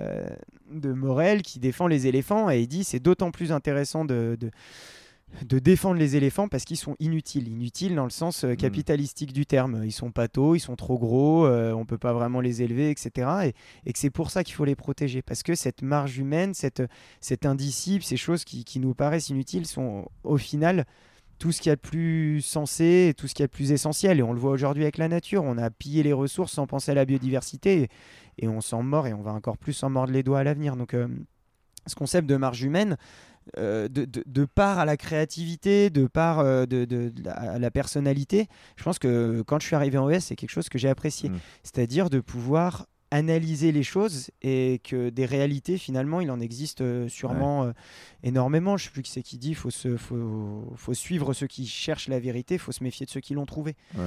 de 0.73 0.93
Morel 0.93 1.43
qui 1.43 1.59
défend 1.59 1.87
les 1.87 2.07
éléphants 2.07 2.51
et 2.51 2.61
il 2.61 2.69
dit 2.69 2.85
c'est 2.85 3.01
d'autant 3.01 3.31
plus 3.31 3.53
intéressant 3.53 4.05
de, 4.05 4.37
de, 4.41 4.51
de 5.43 5.59
défendre 5.59 5.99
les 5.99 6.17
éléphants 6.17 6.49
parce 6.49 6.65
qu'ils 6.65 6.77
sont 6.77 6.97
inutiles. 7.01 7.49
Inutiles 7.49 7.95
dans 7.95 8.05
le 8.05 8.11
sens 8.11 8.45
euh, 8.45 8.55
capitalistique 8.55 9.33
du 9.33 9.47
terme. 9.47 9.83
Ils 9.85 9.93
sont 9.93 10.11
patos, 10.11 10.57
ils 10.57 10.61
sont 10.61 10.77
trop 10.77 10.99
gros, 10.99 11.47
euh, 11.47 11.73
on 11.73 11.85
peut 11.85 11.99
pas 11.99 12.13
vraiment 12.13 12.41
les 12.41 12.63
élever, 12.63 12.91
etc. 12.91 13.29
Et, 13.45 13.55
et 13.85 13.93
que 13.93 13.99
c'est 13.99 14.11
pour 14.11 14.31
ça 14.31 14.45
qu'il 14.45 14.55
faut 14.55 14.65
les 14.65 14.77
protéger 14.77 15.23
parce 15.23 15.43
que 15.43 15.55
cette 15.55 15.83
marge 15.83 16.19
humaine, 16.19 16.55
cette, 16.55 16.83
cet 17.21 17.47
indicible, 17.47 18.05
ces 18.05 18.17
choses 18.17 18.45
qui, 18.45 18.65
qui 18.65 18.79
nous 18.79 18.95
paraissent 18.95 19.29
inutiles 19.29 19.67
sont 19.67 20.09
au 20.23 20.39
final 20.39 20.85
tout 21.39 21.53
ce 21.53 21.61
qu'il 21.61 21.71
y 21.71 21.73
a 21.73 21.77
de 21.77 21.81
plus 21.81 22.41
sensé, 22.43 23.13
tout 23.17 23.27
ce 23.27 23.35
qu'il 23.35 23.43
y 23.43 23.45
a 23.45 23.49
de 23.49 23.53
plus 23.53 23.73
essentiel. 23.73 24.19
Et 24.21 24.23
on 24.23 24.33
le 24.33 24.39
voit 24.39 24.53
aujourd'hui 24.53 24.85
avec 24.85 24.99
la 24.99 25.09
nature. 25.09 25.43
On 25.45 25.59
a 25.59 25.71
pillé 25.71 26.03
les 26.03 26.13
ressources 26.13 26.53
sans 26.53 26.67
penser 26.67 26.93
à 26.93 26.95
la 26.95 27.05
biodiversité 27.05 27.83
et, 27.83 27.89
et 28.39 28.49
on 28.49 28.61
s'en 28.61 28.83
mord 28.83 29.07
et 29.07 29.15
on 29.15 29.23
va 29.23 29.33
encore 29.33 29.59
plus 29.59 29.73
s'en 29.73 29.91
mordre 29.91 30.13
les 30.13 30.23
doigts 30.23 30.39
à 30.39 30.45
l'avenir. 30.45 30.77
Donc, 30.77 30.95
euh, 30.95 31.09
ce 31.87 31.95
concept 31.95 32.29
de 32.29 32.37
marge 32.37 32.63
humaine, 32.63 32.97
de, 33.57 33.89
de, 33.89 34.23
de 34.27 34.45
part 34.45 34.79
à 34.79 34.85
la 34.85 34.97
créativité, 34.97 35.91
de 35.91 36.07
part 36.07 36.41
euh, 36.41 36.67
de, 36.67 36.85
de- 36.85 37.13
à 37.29 37.59
la 37.59 37.71
personnalité, 37.71 38.49
je 38.77 38.85
pense 38.85 38.99
que 38.99 39.43
quand 39.47 39.61
je 39.61 39.67
suis 39.67 39.77
arrivé 39.77 39.99
en 39.99 40.09
ES, 40.11 40.21
c'est 40.21 40.37
quelque 40.37 40.51
chose 40.51 40.69
que 40.69 40.79
j'ai 40.79 40.89
apprécié. 40.89 41.29
Mm. 41.31 41.39
C'est-à-dire 41.63 42.11
de 42.11 42.21
pouvoir 42.21 42.87
analyser 43.11 43.71
les 43.71 43.85
choses 43.85 44.31
et 44.43 44.81
que 44.83 45.09
des 45.09 45.25
réalités, 45.25 45.79
finalement, 45.79 46.21
il 46.21 46.33
en 46.33 46.41
existe 46.41 46.81
euh, 46.81 47.09
sûrement 47.09 47.63
euh, 47.65 47.73
énormément. 48.25 48.77
Je 48.77 48.85
sais 48.87 48.91
plus 48.91 49.03
qui 49.03 49.11
c'est 49.13 49.23
qui 49.23 49.39
dit, 49.39 49.55
faut 49.55 49.71
se, 49.71 49.97
faut, 49.97 50.73
faut 50.77 50.95
suivre 50.95 51.33
ceux 51.33 51.47
qui 51.47 51.67
cherchent 51.67 52.09
la 52.09 52.19
vérité, 52.19 52.59
faut 52.59 52.73
se 52.73 52.83
méfier 52.83 53.07
de 53.07 53.11
ceux 53.11 53.21
qui 53.21 53.35
l'ont 53.35 53.47
trouvée. 53.47 53.77
Ouais. 53.97 54.07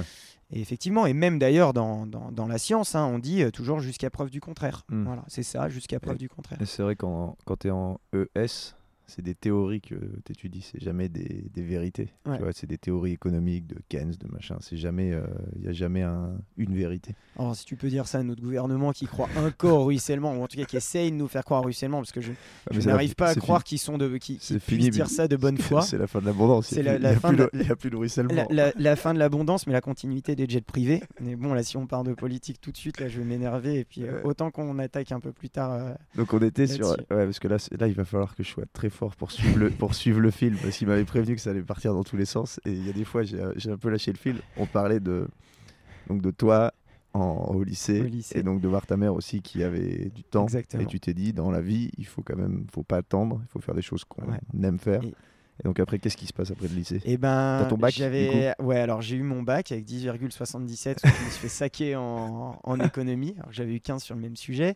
Et 0.50 0.60
effectivement, 0.60 1.06
et 1.06 1.12
même 1.14 1.38
d'ailleurs 1.38 1.72
dans, 1.72 2.06
dans, 2.06 2.30
dans 2.32 2.46
la 2.46 2.58
science, 2.58 2.94
hein, 2.94 3.06
on 3.06 3.18
dit 3.18 3.42
euh, 3.42 3.50
toujours 3.50 3.80
jusqu'à 3.80 4.10
preuve 4.10 4.28
du 4.30 4.40
contraire. 4.40 4.84
Mm. 4.90 5.04
Voilà, 5.04 5.24
c'est 5.28 5.42
ça, 5.42 5.68
jusqu'à 5.70 6.00
preuve 6.00 6.16
Et- 6.16 6.18
du 6.18 6.28
contraire. 6.28 6.58
C'est 6.66 6.82
vrai 6.82 6.96
qu'en- 6.96 7.36
quand 7.46 7.56
tu 7.60 7.68
es 7.68 7.70
en 7.70 8.00
ES, 8.14 8.74
c'est 9.08 9.22
des 9.22 9.34
théories 9.34 9.80
que 9.80 9.94
tu 10.24 10.32
étudies, 10.32 10.60
c'est 10.62 10.80
jamais 10.80 11.08
des, 11.08 11.44
des 11.52 11.62
vérités. 11.62 12.12
Ouais. 12.26 12.38
c'est 12.54 12.66
des 12.68 12.78
théories 12.78 13.12
économiques, 13.12 13.66
de 13.66 13.76
Keynes, 13.88 14.12
de 14.20 14.28
machin. 14.32 14.56
C'est 14.60 14.76
jamais, 14.76 15.14
il 15.56 15.62
n'y 15.62 15.68
a 15.68 15.72
jamais 15.72 16.02
un- 16.02 16.36
une 16.56 16.74
vérité. 16.74 17.14
Alors, 17.38 17.56
si 17.56 17.64
tu 17.64 17.74
peux 17.76 17.88
dire 17.88 18.06
ça 18.06 18.18
à 18.18 18.22
notre 18.22 18.42
gouvernement 18.42 18.92
qui 18.92 19.06
croit 19.06 19.28
encore 19.38 19.80
au 19.80 19.84
ruissellement, 19.86 20.34
ou 20.34 20.42
en 20.42 20.46
tout 20.46 20.56
cas 20.56 20.64
qui 20.64 20.76
essaye 20.76 21.10
de 21.10 21.16
nous 21.16 21.26
faire 21.28 21.44
croire 21.44 21.62
au 21.62 21.64
ruissellement, 21.64 21.98
parce 21.98 22.12
que 22.12 22.20
je, 22.20 22.32
Ah, 22.32 22.70
je 22.72 22.80
n'arrive 22.86 23.14
pas 23.14 23.30
à 23.30 23.34
croire 23.34 23.64
qu'ils 23.64 23.78
sont 23.78 23.98
de, 23.98 24.16
qui, 24.18 24.38
qui 24.38 24.58
puissent 24.58 24.90
dire 24.90 25.08
ça 25.08 25.26
de 25.26 25.36
bonne 25.36 25.58
foi. 25.58 25.82
C'est 25.82 25.98
la 25.98 26.06
fin 26.06 26.20
de 26.20 26.26
l'abondance. 26.26 26.68
C'est 26.68 26.80
Il 26.80 26.84
la- 26.84 26.96
n'y 26.98 27.02
la 27.02 27.08
a, 27.10 27.14
fin 27.16 27.28
plus 27.30 27.36
de 27.38 27.42
de- 27.44 27.50
il 27.54 27.66
y 27.66 27.70
a 27.70 27.76
plus 27.76 27.90
de 27.90 27.96
ruissellement. 27.96 28.34
La, 28.34 28.46
la- 28.50 28.72
la 28.76 28.96
fin 28.96 29.14
de 29.14 29.18
l'abondance, 29.18 29.66
mais 29.66 29.72
la 29.72 29.80
continuité 29.80 30.36
des 30.36 30.46
jets 30.48 30.60
privés. 30.60 31.02
Mais 31.20 31.34
bon, 31.36 31.54
là, 31.54 31.62
si 31.62 31.76
on 31.76 31.86
parle 31.86 32.06
de 32.06 32.14
politique 32.14 32.60
tout 32.60 32.72
de 32.72 32.76
suite, 32.76 33.00
là, 33.00 33.08
je 33.08 33.18
vais 33.20 33.24
m'énerver. 33.24 33.78
Et 33.80 33.84
puis, 33.84 34.02
euh, 34.04 34.20
autant 34.24 34.50
qu'on 34.50 34.78
attaque 34.78 35.12
un 35.12 35.20
peu 35.20 35.32
plus 35.32 35.48
tard. 35.50 35.72
euh, 35.72 35.94
Donc 36.16 36.32
on 36.34 36.40
était 36.42 36.66
sur. 36.66 36.90
Ouais, 36.90 36.96
parce 37.08 37.38
que 37.38 37.48
là, 37.48 37.56
là, 37.78 37.86
il 37.88 37.94
va 37.94 38.04
falloir 38.04 38.34
que 38.34 38.42
je 38.42 38.48
sois 38.48 38.64
très 38.72 38.90
fort 38.90 38.97
pour 39.16 39.30
suivre 39.30 39.58
le, 39.58 39.70
pour 39.70 39.94
suivre 39.94 40.20
le 40.20 40.30
film. 40.30 40.56
Parce 40.62 40.76
qu'il 40.76 40.88
m'avait 40.88 41.04
prévenu 41.04 41.34
que 41.34 41.40
ça 41.40 41.50
allait 41.50 41.62
partir 41.62 41.94
dans 41.94 42.04
tous 42.04 42.16
les 42.16 42.24
sens. 42.24 42.60
Et 42.64 42.72
il 42.72 42.86
y 42.86 42.90
a 42.90 42.92
des 42.92 43.04
fois, 43.04 43.22
j'ai 43.22 43.38
j'ai 43.56 43.70
un 43.70 43.76
peu 43.76 43.88
lâché 43.90 44.12
le 44.12 44.18
fil. 44.18 44.36
On 44.56 44.66
parlait 44.66 45.00
de, 45.00 45.28
donc 46.08 46.20
de 46.22 46.30
toi 46.30 46.72
en, 47.14 47.54
au, 47.54 47.62
lycée, 47.64 48.00
Au 48.00 48.04
lycée. 48.04 48.38
Et 48.38 48.42
donc 48.42 48.60
de 48.60 48.68
voir 48.68 48.84
ta 48.86 48.96
mère 48.96 49.14
aussi 49.14 49.40
qui 49.40 49.62
avait 49.62 50.10
du 50.14 50.22
temps. 50.24 50.44
Exactement. 50.44 50.82
Et 50.82 50.86
tu 50.86 51.00
t'es 51.00 51.14
dit, 51.14 51.32
dans 51.32 51.50
la 51.50 51.60
vie, 51.60 51.90
il 51.98 52.06
faut 52.06 52.22
quand 52.22 52.36
même. 52.36 52.66
faut 52.72 52.82
pas 52.82 52.98
attendre. 52.98 53.40
Il 53.44 53.48
faut 53.48 53.60
faire 53.60 53.74
des 53.74 53.82
choses 53.82 54.04
qu'on 54.04 54.24
Ouais. 54.24 54.38
aime 54.62 54.78
faire. 54.78 55.02
Et- 55.04 55.14
Et... 55.60 55.64
donc 55.64 55.80
après, 55.80 55.98
qu'est-ce 55.98 56.16
qui 56.16 56.26
se 56.26 56.32
passe 56.32 56.50
après 56.50 56.68
le 56.68 56.74
lycée? 56.74 57.00
Et 57.04 57.16
ben, 57.16 57.60
T'as 57.62 57.68
ton 57.68 57.76
bac, 57.76 57.94
j'avais, 57.94 58.54
ouais, 58.60 58.78
alors 58.78 59.02
j'ai 59.02 59.16
eu 59.16 59.22
mon 59.22 59.42
bac 59.42 59.72
avec 59.72 59.84
10,77. 59.86 60.98
je 61.02 61.08
me 61.08 61.12
suis 61.30 61.40
fait 61.40 61.48
saquer 61.48 61.96
en, 61.96 62.58
en 62.62 62.80
économie. 62.80 63.34
J'avais 63.50 63.74
eu 63.74 63.80
15 63.80 64.02
sur 64.02 64.14
le 64.14 64.20
même 64.20 64.36
sujet. 64.36 64.74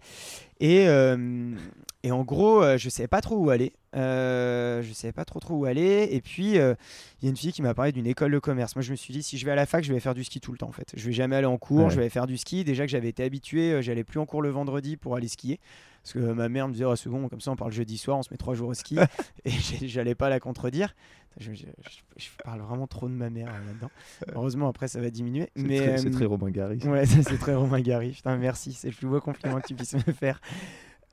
Et, 0.61 0.87
euh, 0.87 1.55
et 2.03 2.13
en 2.13 2.23
gros, 2.23 2.63
euh, 2.63 2.79
je 2.79 2.89
savais 2.89 3.09
pas 3.09 3.21
trop 3.21 3.37
où 3.37 3.51
aller. 3.51 3.73
Euh, 3.95 4.83
je 4.83 4.93
savais 4.93 5.13
pas 5.13 5.25
trop 5.25 5.41
trop 5.41 5.55
où 5.55 5.65
aller. 5.65 6.09
Et 6.11 6.21
puis, 6.21 6.59
euh, 6.59 6.75
il 7.21 7.27
y 7.27 7.29
a 7.29 7.31
une 7.31 7.37
fille 7.37 7.53
qui 7.53 7.63
m'a 7.63 7.75
parlé 7.75 7.93
d'une 7.93 8.07
école 8.07 8.33
de 8.33 8.39
commerce. 8.39 8.75
Moi, 8.77 8.83
je 8.83 8.91
me 8.91 8.97
suis 8.97 9.13
dit, 9.13 9.23
si 9.23 9.39
je 9.39 9.45
vais 9.45 9.53
à 9.53 9.57
la 9.57 9.67
fac, 9.67 9.85
je 9.85 9.93
vais 9.93 10.01
faire 10.01 10.15
du 10.15 10.25
ski 10.25 10.41
tout 10.41 10.53
le 10.53 10.59
temps. 10.59 10.69
En 10.69 10.73
fait, 10.73 10.93
je 10.97 11.05
vais 11.05 11.13
jamais 11.13 11.37
aller 11.37 11.47
en 11.47 11.59
cours. 11.59 11.87
Ouais. 11.87 11.91
Je 11.91 12.01
vais 12.01 12.09
faire 12.09 12.27
du 12.27 12.37
ski. 12.39 12.65
Déjà 12.65 12.85
que 12.85 12.91
j'avais 12.91 13.09
été 13.09 13.25
habitué, 13.25 13.73
euh, 13.73 13.83
j'allais 13.83 14.05
plus 14.05 14.21
en 14.21 14.27
cours 14.27 14.43
le 14.43 14.51
vendredi 14.51 14.97
pour 14.97 15.17
aller 15.17 15.29
skier. 15.29 15.61
Parce 16.03 16.15
que 16.15 16.19
ma 16.19 16.49
mère 16.49 16.67
me 16.69 16.73
disait, 16.73 16.85
oh, 16.85 16.95
bon, 17.07 17.29
comme 17.29 17.41
ça 17.41 17.51
on 17.53 17.57
parle 17.57 17.73
jeudi 17.73 17.97
soir, 17.97 18.19
on 18.19 18.23
se 18.23 18.29
met 18.33 18.37
trois 18.37 18.55
jours 18.55 18.69
au 18.71 18.75
ski. 18.75 18.97
et 19.45 19.51
j'allais 19.87 20.15
pas 20.17 20.29
la 20.29 20.41
contredire. 20.41 20.95
Je, 21.39 21.53
je- 21.55 21.65
je- 21.67 22.01
je 22.25 22.29
parle 22.45 22.61
vraiment 22.61 22.87
trop 22.87 23.09
de 23.09 23.15
ma 23.15 23.31
mère 23.31 23.49
euh, 23.49 23.67
là-dedans. 23.67 23.91
Heureusement, 24.35 24.69
après, 24.69 24.89
ça 24.89 25.01
va 25.01 25.09
diminuer. 25.11 25.49
C'est 25.57 25.63
Mais, 25.63 25.79
très, 25.79 25.99
c'est 25.99 26.11
très 26.11 26.25
Romain 26.27 26.51
Gary. 26.51 26.79
Ouais, 26.85 27.07
ça, 27.07 27.23
c'est 27.23 27.39
très 27.39 27.55
Romain 27.55 27.81
Gary. 27.81 28.11
Putain, 28.11 28.37
merci. 28.37 28.73
C'est 28.73 28.89
le 28.89 28.95
plus 28.95 29.07
beau 29.07 29.21
compliment 29.21 29.59
que 29.61 29.67
tu 29.69 29.75
puisses 29.75 29.95
me 29.95 30.13
faire. 30.13 30.41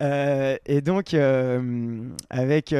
Euh, 0.02 0.58
et 0.66 0.82
donc, 0.82 1.14
euh, 1.14 2.10
avec. 2.30 2.74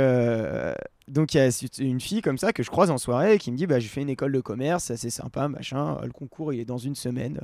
donc, 1.08 1.34
il 1.34 1.38
y 1.38 1.42
a 1.42 1.50
une 1.80 2.02
fille 2.02 2.22
comme 2.22 2.38
ça 2.38 2.52
que 2.54 2.64
je 2.64 2.70
croise 2.70 2.90
en 2.92 2.98
soirée 2.98 3.38
qui 3.38 3.52
me 3.52 3.58
dit 3.58 3.68
bah, 3.68 3.80
J'ai 3.80 3.88
fait 3.88 4.02
une 4.02 4.10
école 4.10 4.32
de 4.32 4.42
commerce, 4.42 4.86
c'est 4.86 4.94
assez 4.94 5.10
sympa, 5.10 5.48
machin. 5.48 5.98
Le 6.04 6.12
concours, 6.12 6.54
il 6.54 6.60
est 6.60 6.66
dans 6.66 6.78
une 6.78 6.96
semaine. 6.96 7.40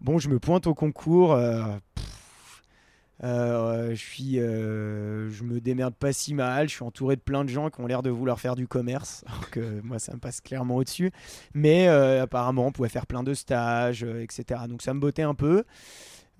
Bon, 0.00 0.18
je 0.18 0.28
me 0.28 0.38
pointe 0.38 0.66
au 0.66 0.74
concours. 0.74 1.36
pff, 1.36 2.04
euh, 3.22 3.94
je 3.94 4.38
euh, 4.38 5.30
je 5.30 5.44
me 5.44 5.60
démerde 5.60 5.94
pas 5.94 6.12
si 6.12 6.34
mal. 6.34 6.68
Je 6.68 6.74
suis 6.74 6.84
entouré 6.84 7.16
de 7.16 7.20
plein 7.20 7.44
de 7.44 7.48
gens 7.48 7.70
qui 7.70 7.80
ont 7.80 7.86
l'air 7.86 8.02
de 8.02 8.10
vouloir 8.10 8.40
faire 8.40 8.56
du 8.56 8.66
commerce, 8.66 9.24
alors 9.28 9.50
que 9.50 9.80
moi 9.82 9.98
ça 9.98 10.14
me 10.14 10.18
passe 10.18 10.40
clairement 10.40 10.76
au-dessus. 10.76 11.12
Mais 11.54 11.88
euh, 11.88 12.22
apparemment, 12.22 12.66
on 12.66 12.72
pouvait 12.72 12.88
faire 12.88 13.06
plein 13.06 13.22
de 13.22 13.34
stages, 13.34 14.02
etc. 14.02 14.62
Donc 14.68 14.82
ça 14.82 14.94
me 14.94 15.00
bottait 15.00 15.22
un 15.22 15.34
peu. 15.34 15.64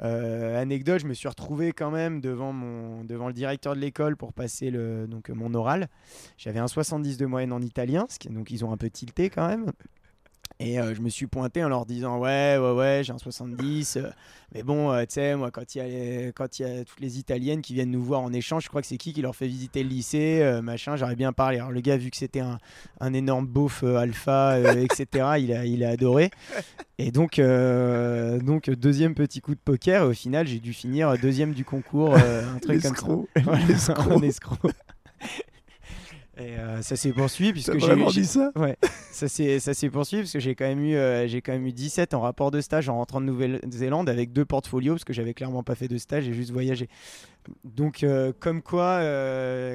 Anecdote, 0.00 1.00
je 1.00 1.07
me 1.07 1.14
suis 1.14 1.28
retrouvé 1.28 1.73
quand 1.73 1.93
même 1.93 2.21
devant, 2.21 2.52
mon, 2.52 3.04
devant 3.04 3.28
le 3.28 3.33
directeur 3.33 3.76
de 3.76 3.81
l'école 3.81 4.16
pour 4.16 4.33
passer 4.33 4.71
le, 4.71 5.09
mon 5.28 5.54
oral. 5.54 5.88
J'avais 6.37 6.59
un 6.59 6.66
70 6.66 7.16
de 7.16 7.26
moyenne 7.26 7.52
en 7.52 7.62
italien, 7.62 8.07
donc 8.28 8.50
ils 8.50 8.64
ont 8.64 8.73
un 8.73 8.76
peu 8.76 8.90
tilté 8.90 9.31
quand 9.31 9.47
même. 9.47 9.71
Et 10.61 10.79
euh, 10.79 10.95
je 10.95 11.01
me 11.01 11.09
suis 11.09 11.27
pointé 11.27 11.65
en 11.65 11.69
leur 11.69 11.85
disant 11.85 12.19
ouais 12.19 12.57
ouais 12.59 12.73
ouais 12.73 13.01
j'ai 13.03 13.13
un 13.13 13.19
70 13.19 13.97
euh, 13.97 14.09
mais 14.55 14.63
bon 14.63 14.93
euh, 14.93 15.01
tu 15.01 15.15
sais 15.15 15.35
moi 15.35 15.51
quand 15.51 15.75
il 15.75 15.79
y 15.79 15.81
a 15.81 16.33
quand 16.33 16.59
il 16.59 16.63
y 16.63 16.65
a 16.65 16.85
toutes 16.85 17.01
les 17.01 17.19
italiennes 17.19 17.61
qui 17.61 17.75
viennent 17.75 17.91
nous 17.91 18.05
voir 18.05 18.21
en 18.21 18.33
échange 18.33 18.63
je 18.63 18.69
crois 18.69 18.81
que 18.81 18.87
c'est 18.87 18.97
qui 18.97 19.13
qui 19.13 19.21
leur 19.21 19.35
fait 19.35 19.49
visiter 19.49 19.83
le 19.83 19.89
lycée 19.89 20.61
machin 20.63 20.95
j'aurais 20.95 21.17
bien 21.17 21.33
parlé. 21.33 21.59
Alors 21.59 21.73
le 21.73 21.81
gars 21.81 21.97
vu 21.97 22.11
que 22.11 22.17
c'était 22.17 22.41
un, 22.41 22.59
un, 23.01 23.13
énorme 23.15 23.47
beauf 23.47 23.83
alpha 23.83 24.61
etc 24.77 25.07
il 25.41 25.53
a 25.53 25.67
il 25.67 25.83
a 25.83 25.91
adoré. 25.91 26.31
Et 26.99 27.11
donc 27.11 27.41
donc 27.41 28.71
deuxième 28.71 29.15
petit 29.15 29.41
coup 29.41 29.57
de 29.57 29.61
poker 29.61 30.05
et 30.05 30.07
au 30.07 30.13
final 30.13 30.47
j'ai 30.47 30.61
dû 30.61 30.73
finir 30.73 31.19
deuxième 31.19 31.53
du 31.53 31.65
concours 31.65 32.15
un 32.15 32.59
truc 32.61 32.81
comme 32.97 33.27
ça. 33.77 33.95
Un 34.11 34.23
escroc 34.23 34.71
et 36.37 36.59
euh, 36.59 36.83
ça 36.83 36.97
s'est 36.97 37.12
poursuivi 37.12 37.53
puisque 37.53 37.79
j'ai 37.79 37.87
vraiment 37.87 38.11
dit 38.11 38.25
ça? 38.25 38.50
Ouais, 38.57 38.76
ça 39.12 39.29
s'est 39.29 39.61
ça 39.61 39.73
s'est 39.73 39.88
poursuivi 39.88 40.23
parce 40.23 40.33
que 40.33 40.41
j'ai 40.41 40.55
quand 40.55 40.64
même 40.64 40.81
eu 40.81 40.97
euh, 40.97 41.29
j'ai 41.29 41.41
quand 41.43 41.53
même 41.53 41.67
eu 41.67 41.73
17 41.73 42.12
en 42.14 42.21
rapport 42.21 42.50
de 42.50 42.61
stage 42.61 42.88
en 42.88 42.97
rentrant 42.97 43.21
de 43.21 43.26
Nouvelle-Zélande 43.26 44.09
avec 44.09 44.33
deux 44.33 44.45
portfolios 44.45 44.95
parce 44.95 45.05
que 45.05 45.12
j'avais 45.12 45.35
clairement 45.35 45.62
pas 45.62 45.76
fait 45.76 45.87
de 45.87 45.97
stage, 45.97 46.25
j'ai 46.25 46.33
juste 46.33 46.50
voyagé. 46.50 46.88
Donc 47.62 48.03
euh, 48.03 48.33
comme 48.41 48.62
quoi 48.62 49.00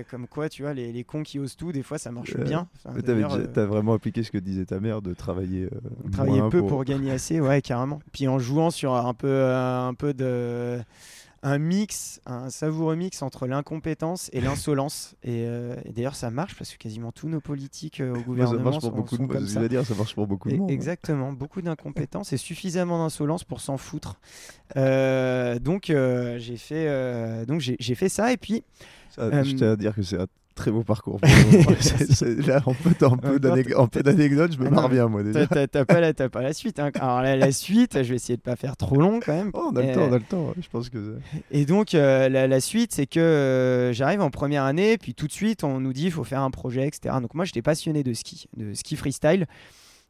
comme 0.10 0.28
quoi 0.28 0.50
tu 0.50 0.63
vois 0.63 0.74
les, 0.74 0.92
les, 0.92 1.04
cons 1.04 1.24
qui 1.24 1.39
osent 1.39 1.56
tout 1.56 1.72
des 1.72 1.84
fois 1.84 1.98
ça 1.98 2.12
marche 2.12 2.36
bien. 2.36 2.68
Enfin, 2.86 3.00
T'as 3.54 3.66
vraiment 3.66 3.94
appliqué 3.94 4.24
ce 4.24 4.32
que 4.32 4.38
disait 4.38 4.66
ta 4.66 4.80
mère 4.80 5.01
de 5.01 5.13
travailler 5.13 5.70
travailler 6.12 6.42
peu 6.50 6.60
pour... 6.60 6.70
pour... 6.70 6.84
gagner 6.84 7.12
assez 7.12 7.39
ouais 7.39 7.62
carrément. 7.62 8.00
Puis 8.12 8.28
en 8.28 8.39
jouant 8.39 8.72
sur 8.72 8.96
un 8.96 9.13
peu 9.13 9.46
un 9.46 9.94
peu 9.94 10.13
de 10.13 10.80
un 11.41 11.58
mix, 11.58 12.22
un 12.25 12.50
savoureux 12.50 12.96
mix 12.96 13.22
entre 13.22 13.48
l'incompétence 13.48 14.29
et 14.34 14.41
l'insolence. 14.41 15.15
Euh, 15.27 15.75
et, 15.86 15.91
d'ailleurs, 15.91 16.15
ça 16.15 16.29
marche 16.31 16.55
parce 16.55 16.72
que 16.72 16.77
quasiment 16.77 17.12
tous 17.12 17.29
nos 17.29 17.39
politiques 17.39 18.01
euh, 18.01 18.13
au 18.15 18.22
gouvernement 18.25 18.58
ça 18.58 18.63
marche 18.63 18.79
pour 18.79 18.91
beaucoup 18.91 19.17
de, 19.17 19.46
ça. 19.46 19.67
Dire, 19.67 19.86
ça 19.86 19.96
marche 19.96 20.15
pour 20.15 20.27
beaucoup 20.27 20.50
de 20.50 20.55
monde. 20.55 20.72
Exactement, 20.72 21.31
beaucoup 21.31 21.62
d'incompétence 21.62 22.34
et 22.34 22.38
suffisamment 22.38 23.00
d'insolence 23.03 23.43
pour 23.43 23.62
s'en 23.62 23.77
foutre. 23.77 24.19
Euh, 24.75 25.60
donc 25.60 25.86
j'ai 25.88 26.58
fait, 26.58 27.46
donc 27.46 27.62
j'ai 27.62 27.96
fait 27.96 28.10
ça 28.10 28.34
et 28.34 28.38
puis. 28.38 28.63
je 29.17 29.55
tiens 29.55 29.72
à 29.72 29.75
dire 29.75 29.96
que 29.96 30.01
c'est 30.01 30.17
très 30.60 30.72
beau 30.72 30.84
parcours. 30.84 31.20
là, 32.48 32.62
en 32.66 32.74
peu, 32.74 33.39
d'anecdotes, 33.39 34.54
je 34.54 34.60
me 34.60 34.70
marre 34.70 34.89
bien, 34.89 35.08
moi, 35.08 35.24
déjà. 35.24 35.48
T'as 35.48 35.86
pas, 35.86 36.01
la, 36.01 36.13
pas 36.13 36.42
la 36.42 36.54
suite. 36.54 36.80
Hein. 36.80 36.92
Alors, 37.00 37.22
la, 37.22 37.51
suite, 37.51 38.04
je 38.04 38.10
vais 38.10 38.16
essayer 38.16 38.36
de 38.36 38.42
pas 38.42 38.58
faire 38.58 38.75
trop 38.75 38.98
long, 38.98 39.20
quand 39.25 39.34
même. 39.34 39.51
Oh, 39.54 39.72
on 39.72 39.75
a 39.78 39.82
le 39.82 39.94
temps, 39.94 40.01
on 40.01 40.13
a 40.13 40.18
le 40.18 40.24
temps. 40.24 40.54
Je 40.62 40.68
pense 40.70 40.89
que 40.89 41.18
Et 41.51 41.66
donc, 41.66 41.96
euh, 41.96 42.28
la, 42.28 42.60
suite, 42.60 42.94
c'est 42.94 43.08
que 43.08 43.20
euh, 43.20 43.94
j'arrive 43.94 44.22
en 44.22 44.30
première 44.30 44.66
année, 44.66 44.98
puis 44.98 45.13
tout 45.13 45.28
de 45.28 45.32
suite, 45.32 45.63
on 45.63 45.80
nous 45.80 45.94
dit 45.94 46.06
il 46.06 46.12
faut 46.12 46.25
faire 46.25 46.42
un 46.42 46.51
projet, 46.51 46.86
etc. 46.86 47.16
Donc, 47.22 47.34
moi, 47.34 47.46
j'étais 47.46 47.62
passionné 47.62 48.04
de 48.04 48.13
ski, 48.13 48.48
de 48.58 48.74
ski 48.74 48.98
freestyle. 48.98 49.48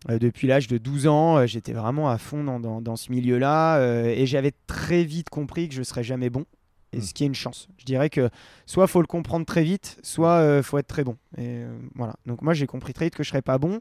Euh, 0.10 0.18
depuis 0.18 0.48
l'âge 0.48 0.68
de 0.68 0.77
12 0.77 1.08
ans, 1.08 1.46
j'étais 1.46 1.74
vraiment 1.74 2.10
à 2.10 2.18
fond 2.18 2.44
dans, 2.44 2.60
dans, 2.60 2.82
dans 2.82 2.96
ce 2.96 3.12
milieu-là 3.12 3.82
et 4.06 4.25
j'avais 4.25 4.53
très 4.65 5.03
vite 5.03 5.29
compris 5.29 5.70
que 5.70 5.75
je 5.75 5.84
serais 5.84 6.03
jamais 6.03 6.29
bon 6.29 6.46
et 6.93 6.98
hmm. 6.98 7.01
ce 7.01 7.13
qui 7.13 7.24
est 7.24 7.27
une 7.27 7.36
chance. 7.36 7.67
Je 7.77 7.86
dirais 7.86 8.10
que 8.10 8.29
soit 8.65 8.88
faut 8.88 9.01
le 9.01 9.08
comprendre 9.08 9.46
très 9.46 9.63
vite, 9.63 9.98
soit 10.03 10.38
euh, 10.38 10.63
faut 10.63 10.77
être 10.77 10.88
très 10.88 11.03
bon. 11.03 11.17
Et 11.38 11.63
euh, 11.63 11.77
voilà. 11.96 12.15
Donc 12.25 12.41
moi 12.41 12.53
j'ai 12.53 12.67
compris 12.67 12.93
très 12.93 13.05
vite 13.05 13.15
que 13.15 13.24
je 13.24 13.29
serais 13.29 13.41
pas 13.41 13.58
bon, 13.58 13.79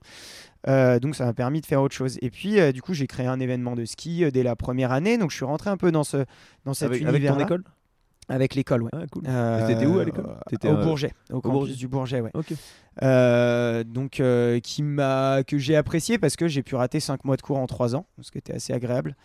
euh, 0.69 0.99
donc 0.99 1.15
ça 1.15 1.25
m'a 1.25 1.35
permis 1.35 1.61
de 1.61 1.67
faire 1.67 1.83
autre 1.83 1.95
chose. 1.95 2.19
Et 2.23 2.31
puis 2.31 2.59
du 2.73 2.83
coup 2.83 2.95
j'ai 2.95 3.07
créé 3.07 3.27
un 3.27 3.41
événement 3.41 3.75
de 3.75 3.85
ski 3.85 4.31
dès 4.33 4.43
la 4.43 4.57
première 4.57 4.93
année, 4.93 5.19
donc 5.19 5.31
je 5.31 5.37
suis 5.37 5.45
rentré 5.45 5.71
un 5.71 5.77
peu 5.77 5.91
dans 5.91 6.05
ce 6.05 6.25
dans 6.65 6.75
cette 6.75 6.89
avec, 6.89 7.03
avec 7.03 7.27
ton 7.27 7.41
école? 7.41 7.65
Avec 8.31 8.55
l'école, 8.55 8.83
ouais. 8.83 8.91
Ah, 8.93 9.07
cool. 9.11 9.23
T'étais 9.67 9.87
où 9.87 9.99
à 9.99 10.05
l'école? 10.05 10.27
Au 10.65 10.85
Bourget, 10.85 11.13
au, 11.33 11.41
campus 11.41 11.79
du 11.79 11.89
Bourget, 11.89 12.21
ouais. 12.21 13.85
donc 13.85 14.23
qui 14.63 14.83
m'a 14.83 15.43
que 15.45 15.57
j'ai 15.57 15.77
apprécié 15.77 16.19
parce 16.19 16.37
que 16.37 16.47
j'ai 16.47 16.63
pu 16.63 16.75
rater 16.75 17.01
5 17.01 17.25
mois 17.25 17.37
de 17.37 17.43
cours 17.43 17.57
en 17.57 17.67
3 17.67 17.97
ans, 17.97 18.05
ce 18.21 18.31
qui 18.31 18.37
était 18.37 18.53
assez 18.53 18.75
agréable. 18.75 19.17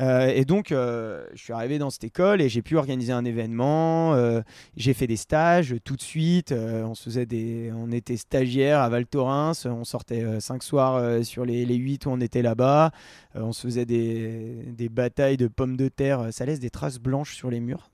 Euh, 0.00 0.32
et 0.34 0.44
donc, 0.44 0.72
euh, 0.72 1.26
je 1.34 1.42
suis 1.42 1.52
arrivé 1.52 1.78
dans 1.78 1.90
cette 1.90 2.04
école 2.04 2.40
et 2.40 2.48
j'ai 2.48 2.62
pu 2.62 2.76
organiser 2.76 3.12
un 3.12 3.24
événement. 3.24 4.14
Euh, 4.14 4.40
j'ai 4.76 4.94
fait 4.94 5.06
des 5.06 5.16
stages 5.16 5.76
tout 5.84 5.96
de 5.96 6.00
suite. 6.00 6.52
on, 6.52 6.94
se 6.94 7.04
faisait 7.04 7.26
des... 7.26 7.70
on 7.76 7.92
était 7.92 8.16
stagiaires 8.16 8.80
à 8.80 8.88
Val 8.88 9.06
Thorens. 9.06 9.66
On 9.66 9.84
sortait 9.84 10.40
cinq 10.40 10.62
soirs 10.62 11.24
sur 11.24 11.44
les, 11.44 11.66
les 11.66 11.76
8 11.76 12.06
où 12.06 12.10
on 12.10 12.20
était 12.20 12.42
là-bas. 12.42 12.92
on 13.34 13.52
se 13.52 13.66
faisait 13.66 13.84
des... 13.84 14.64
des, 14.68 14.88
batailles 14.88 15.36
de 15.36 15.48
pommes 15.48 15.76
de 15.76 15.88
terre. 15.88 16.28
Ça 16.32 16.46
laisse 16.46 16.60
des 16.60 16.70
traces 16.70 16.98
blanches 16.98 17.34
sur 17.34 17.50
les 17.50 17.60
murs 17.60 17.90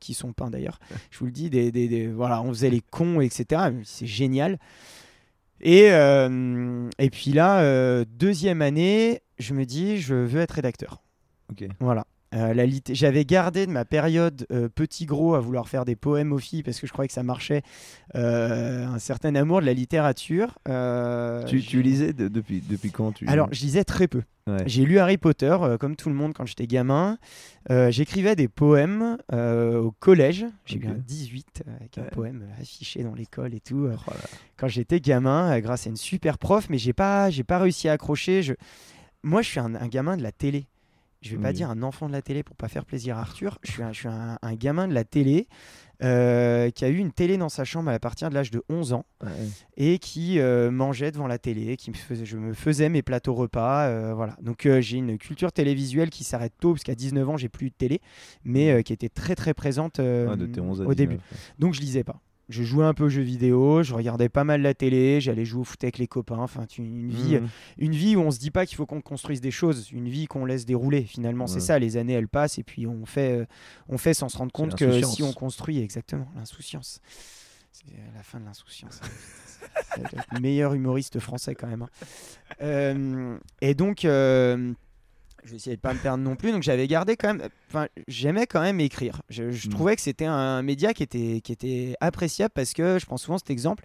qui 0.00 0.14
sont 0.14 0.32
peints 0.32 0.50
d'ailleurs. 0.50 0.80
Je 1.10 1.18
vous 1.18 1.26
le 1.26 1.32
dis, 1.32 1.50
des, 1.50 1.70
des, 1.70 2.08
voilà, 2.08 2.42
on 2.42 2.48
faisait 2.48 2.70
les 2.70 2.80
cons, 2.80 3.20
etc. 3.20 3.62
C'est 3.84 4.06
génial. 4.06 4.58
Et, 5.60 5.84
et 5.86 7.10
puis 7.10 7.32
là, 7.32 8.04
deuxième 8.04 8.60
année, 8.60 9.20
je 9.38 9.54
me 9.54 9.64
dis, 9.64 9.98
je 9.98 10.14
veux 10.14 10.40
être 10.40 10.52
rédacteur. 10.52 11.03
Voilà. 11.80 12.04
Euh, 12.34 12.70
J'avais 12.90 13.24
gardé 13.24 13.66
de 13.66 13.70
ma 13.70 13.84
période 13.84 14.46
euh, 14.50 14.68
petit 14.68 15.06
gros 15.06 15.34
à 15.34 15.40
vouloir 15.40 15.68
faire 15.68 15.84
des 15.84 15.94
poèmes 15.94 16.32
aux 16.32 16.38
filles 16.38 16.62
parce 16.62 16.80
que 16.80 16.86
je 16.86 16.92
croyais 16.92 17.06
que 17.06 17.14
ça 17.14 17.22
marchait. 17.22 17.62
Euh, 18.16 18.86
un 18.86 18.98
certain 18.98 19.34
amour 19.34 19.60
de 19.60 19.66
la 19.66 19.72
littérature. 19.72 20.58
Tu, 20.66 21.82
lisais 21.82 22.12
depuis, 22.12 22.62
depuis 22.68 22.90
quand 22.90 23.12
tu... 23.12 23.26
Alors, 23.28 23.48
je 23.52 23.60
lisais 23.62 23.84
très 23.84 24.08
peu. 24.08 24.22
J'ai 24.66 24.84
lu 24.84 24.98
Harry 24.98 25.16
Potter 25.16 25.56
comme 25.80 25.96
tout 25.96 26.10
le 26.10 26.14
monde 26.14 26.34
quand 26.34 26.44
j'étais 26.44 26.66
gamin. 26.66 27.18
J'écrivais 27.70 28.36
des 28.36 28.48
poèmes 28.48 29.16
au 29.32 29.92
collège. 29.92 30.44
J'ai 30.66 30.78
eu 30.78 30.86
un 30.86 30.94
18 30.94 31.62
avec 31.78 31.98
un 31.98 32.04
poème 32.04 32.48
affiché 32.60 33.02
dans 33.02 33.14
l'école 33.14 33.54
et 33.54 33.60
tout. 33.60 33.88
Oh 33.90 34.12
quand 34.56 34.68
j'étais 34.68 35.00
gamin, 35.00 35.58
grâce 35.60 35.86
à 35.86 35.90
une 35.90 35.96
super 35.96 36.38
prof, 36.38 36.68
mais 36.68 36.78
j'ai 36.78 36.92
pas, 36.92 37.28
pas 37.46 37.58
réussi 37.58 37.88
à 37.88 37.92
accrocher. 37.92 38.42
Je... 38.42 38.54
Moi, 39.22 39.40
je 39.40 39.48
suis 39.48 39.60
un 39.60 39.88
gamin 39.88 40.16
de 40.16 40.22
la 40.22 40.32
télé 40.32 40.66
je 41.24 41.36
vais 41.36 41.42
pas 41.42 41.52
dire 41.54 41.70
un 41.70 41.82
enfant 41.82 42.06
de 42.06 42.12
la 42.12 42.20
télé 42.20 42.42
pour 42.42 42.54
pas 42.54 42.68
faire 42.68 42.84
plaisir 42.84 43.16
à 43.16 43.20
Arthur. 43.20 43.58
Je 43.62 43.72
suis 43.72 43.82
un, 43.82 43.92
je 43.92 44.00
suis 44.00 44.08
un, 44.08 44.54
gamin 44.54 44.86
de 44.86 44.92
la 44.92 45.04
télé 45.04 45.48
euh, 46.02 46.70
qui 46.70 46.84
a 46.84 46.90
eu 46.90 46.98
une 46.98 47.12
télé 47.12 47.38
dans 47.38 47.48
sa 47.48 47.64
chambre 47.64 47.90
à 47.90 47.98
partir 47.98 48.28
de 48.28 48.34
l'âge 48.34 48.50
de 48.50 48.62
11 48.68 48.92
ans 48.92 49.06
et 49.78 49.98
qui 49.98 50.38
euh, 50.38 50.70
mangeait 50.70 51.12
devant 51.12 51.26
la 51.26 51.38
télé, 51.38 51.78
qui 51.78 51.90
me 51.90 51.96
faisait, 51.96 52.26
je 52.26 52.36
me 52.36 52.52
faisais 52.52 52.90
mes 52.90 53.00
plateaux 53.00 53.32
repas. 53.32 53.86
Euh, 53.86 54.12
voilà. 54.14 54.36
Donc 54.42 54.68
j'ai 54.80 54.98
une 54.98 55.16
culture 55.16 55.50
télévisuelle 55.50 56.10
qui 56.10 56.24
s'arrête 56.24 56.52
tôt 56.60 56.72
parce 56.72 56.84
qu'à 56.84 56.94
19 56.94 57.26
ans 57.26 57.36
j'ai 57.38 57.48
plus 57.48 57.70
de 57.70 57.74
télé, 57.74 58.02
mais 58.44 58.84
qui 58.84 58.92
était 58.92 59.08
très 59.08 59.34
très 59.34 59.54
présente 59.54 60.00
au 60.00 60.94
début. 60.94 61.18
Donc 61.58 61.72
je 61.72 61.80
lisais 61.80 62.04
pas 62.04 62.20
je 62.48 62.62
jouais 62.62 62.84
un 62.84 62.94
peu 62.94 63.04
aux 63.04 63.08
jeux 63.08 63.22
vidéo, 63.22 63.82
je 63.82 63.94
regardais 63.94 64.28
pas 64.28 64.44
mal 64.44 64.62
la 64.62 64.74
télé, 64.74 65.20
j'allais 65.20 65.44
jouer 65.44 65.62
au 65.62 65.64
foot 65.64 65.82
avec 65.82 65.98
les 65.98 66.06
copains. 66.06 66.38
Enfin, 66.38 66.66
une 66.78 67.10
vie, 67.10 67.36
mmh. 67.36 67.48
une 67.78 67.92
vie 67.92 68.16
où 68.16 68.20
on 68.20 68.30
se 68.30 68.38
dit 68.38 68.50
pas 68.50 68.66
qu'il 68.66 68.76
faut 68.76 68.86
qu'on 68.86 69.00
construise 69.00 69.40
des 69.40 69.50
choses, 69.50 69.90
une 69.92 70.08
vie 70.08 70.26
qu'on 70.26 70.44
laisse 70.44 70.66
dérouler. 70.66 71.02
Finalement, 71.04 71.46
c'est 71.46 71.60
ça. 71.60 71.78
Les 71.78 71.96
années, 71.96 72.12
elles 72.12 72.28
passent 72.28 72.58
et 72.58 72.62
puis 72.62 72.86
on 72.86 73.06
fait, 73.06 73.40
euh, 73.40 73.46
on 73.88 73.98
fait 73.98 74.14
sans 74.14 74.28
se 74.28 74.36
rendre 74.36 74.52
compte 74.52 74.74
que 74.74 75.02
si 75.02 75.22
on 75.22 75.32
construit, 75.32 75.80
exactement, 75.80 76.30
l'insouciance. 76.36 77.00
C'est 77.72 77.86
la 78.14 78.22
fin 78.22 78.38
de 78.38 78.44
l'insouciance. 78.44 79.00
le 80.32 80.40
meilleur 80.40 80.74
humoriste 80.74 81.18
français 81.18 81.54
quand 81.54 81.66
même. 81.66 81.82
Hein. 81.82 82.06
Euh, 82.62 83.38
et 83.60 83.74
donc. 83.74 84.04
Euh, 84.04 84.72
je 85.44 85.50
vais 85.50 85.56
essayer 85.56 85.76
de 85.76 85.80
pas 85.80 85.94
me 85.94 85.98
perdre 85.98 86.22
non 86.22 86.36
plus. 86.36 86.52
Donc 86.52 86.62
j'avais 86.62 86.86
gardé 86.86 87.16
quand 87.16 87.34
même. 87.34 87.48
Enfin, 87.68 87.86
j'aimais 88.08 88.46
quand 88.46 88.60
même 88.60 88.80
écrire. 88.80 89.22
Je, 89.28 89.44
mm. 89.44 89.70
trouvais 89.70 89.96
que 89.96 90.02
c'était 90.02 90.24
un 90.24 90.62
média 90.62 90.94
qui 90.94 91.02
était, 91.02 91.40
qui 91.42 91.52
était 91.52 91.94
appréciable 92.00 92.52
parce 92.54 92.72
que 92.72 92.98
je 92.98 93.06
prends 93.06 93.16
souvent 93.16 93.38
cet 93.38 93.50
exemple. 93.50 93.84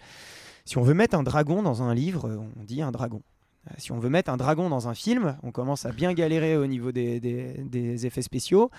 Si 0.64 0.78
on 0.78 0.82
veut 0.82 0.94
mettre 0.94 1.16
un 1.16 1.22
dragon 1.22 1.62
dans 1.62 1.82
un 1.82 1.94
livre, 1.94 2.48
on 2.56 2.62
dit 2.62 2.82
un 2.82 2.92
dragon. 2.92 3.22
Euh, 3.66 3.74
si 3.76 3.92
on 3.92 3.98
veut 3.98 4.08
mettre 4.08 4.30
un 4.30 4.38
dragon 4.38 4.70
dans 4.70 4.88
un 4.88 4.94
film, 4.94 5.36
on 5.42 5.52
commence 5.52 5.84
à 5.84 5.92
bien 5.92 6.14
galérer 6.14 6.56
au 6.56 6.66
niveau 6.66 6.92
des, 6.92 8.06
effets 8.06 8.22
spéciaux. 8.22 8.70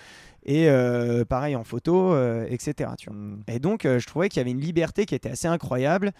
Et 0.44 0.68
euh, 0.68 1.24
pareil 1.24 1.54
en 1.54 1.62
photo, 1.62 2.12
euh, 2.12 2.44
etc. 2.50 2.90
Mm. 3.08 3.42
Et 3.46 3.60
donc, 3.60 3.82
je 3.84 4.04
trouvais 4.06 4.28
qu'il 4.28 4.38
y 4.38 4.40
avait 4.40 4.50
une 4.50 4.60
liberté 4.60 5.06
qui 5.06 5.14
était 5.14 5.30
assez 5.30 5.46
incroyable. 5.46 6.12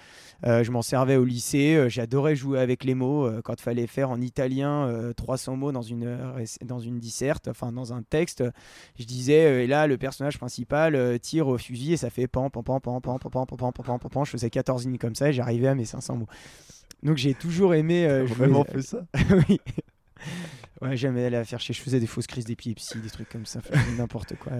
je 0.44 0.70
m'en 0.70 0.82
servais 0.82 1.16
au 1.16 1.24
lycée. 1.24 1.86
J'adorais 1.88 2.36
jouer 2.36 2.60
avec 2.60 2.84
les 2.84 2.94
mots. 2.94 3.28
quand 3.42 3.54
il 3.54 3.62
fallait 3.62 3.88
faire 3.88 4.10
en 4.10 4.20
italien 4.20 5.12
300 5.16 5.56
mots 5.56 5.72
dans 5.72 5.82
une, 5.82 6.16
dans 6.64 6.78
une 6.78 7.00
disserte, 7.00 7.48
enfin 7.48 7.72
dans 7.72 7.92
un 7.92 8.02
texte, 8.02 8.44
je 8.98 9.04
disais, 9.04 9.64
et 9.64 9.66
là, 9.66 9.88
le 9.88 9.98
personnage 9.98 10.38
principal 10.38 11.18
tire 11.20 11.48
au 11.48 11.58
fusil 11.58 11.94
et 11.94 11.96
ça 11.96 12.10
fait 12.10 12.28
pan, 12.28 12.48
pan, 12.48 12.62
pan, 12.62 12.80
pan, 12.80 13.00
pan, 13.00 13.18
pan, 13.18 13.30
pan, 13.30 13.46
pan, 13.46 13.72
pan, 13.72 13.98
pan, 13.98 14.08
pan, 14.08 14.24
Je 14.24 14.30
faisais 14.30 14.50
14 14.50 14.86
lignes 14.86 14.98
comme 14.98 15.16
ça 15.16 15.30
et 15.30 15.32
j'arrivais 15.32 15.68
à 15.68 15.74
mes 15.74 15.84
500 15.84 16.16
mots. 16.16 16.28
Donc 17.02 17.16
j'ai 17.16 17.34
toujours 17.34 17.74
aimé. 17.74 18.06
Euh, 18.06 18.24
vraiment 18.24 18.64
fait 18.64 18.82
ça 18.82 19.04
Oui. 19.48 19.60
Ouais, 20.82 20.96
j'aimais 20.96 21.24
aller 21.24 21.36
à 21.36 21.44
faire 21.44 21.60
chez. 21.60 21.72
Je 21.72 21.80
faisais 21.80 22.00
des 22.00 22.08
fausses 22.08 22.26
crises 22.26 22.44
d'épilepsie, 22.44 22.98
des 22.98 23.08
trucs 23.08 23.28
comme 23.28 23.46
ça, 23.46 23.60
n'importe 23.96 24.34
quoi. 24.34 24.52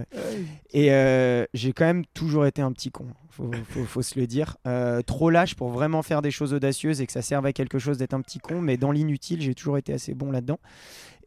Et 0.73 0.93
euh, 0.93 1.45
j'ai 1.53 1.73
quand 1.73 1.85
même 1.85 2.05
toujours 2.15 2.47
été 2.47 2.63
un 2.63 2.71
petit 2.71 2.93
con, 2.93 3.09
faut, 3.31 3.51
faut, 3.71 3.85
faut 3.85 4.03
se 4.03 4.21
le 4.21 4.29
dire. 4.29 4.57
Euh, 4.69 5.03
trop 5.03 5.31
lâche 5.31 5.57
pour 5.57 5.71
vraiment 5.71 6.03
faire 6.03 6.23
des 6.23 6.31
choses 6.31 6.53
audacieuses 6.55 7.01
et 7.01 7.07
que 7.07 7.13
ça 7.13 7.23
serve 7.23 7.45
à 7.47 7.53
quelque 7.53 7.81
chose 7.81 7.99
d'être 7.99 8.15
un 8.15 8.21
petit 8.21 8.39
con, 8.39 8.61
mais 8.61 8.77
dans 8.77 8.93
l'inutile, 8.93 9.43
j'ai 9.43 9.55
toujours 9.55 9.79
été 9.79 9.93
assez 9.93 10.15
bon 10.15 10.31
là-dedans. 10.31 10.61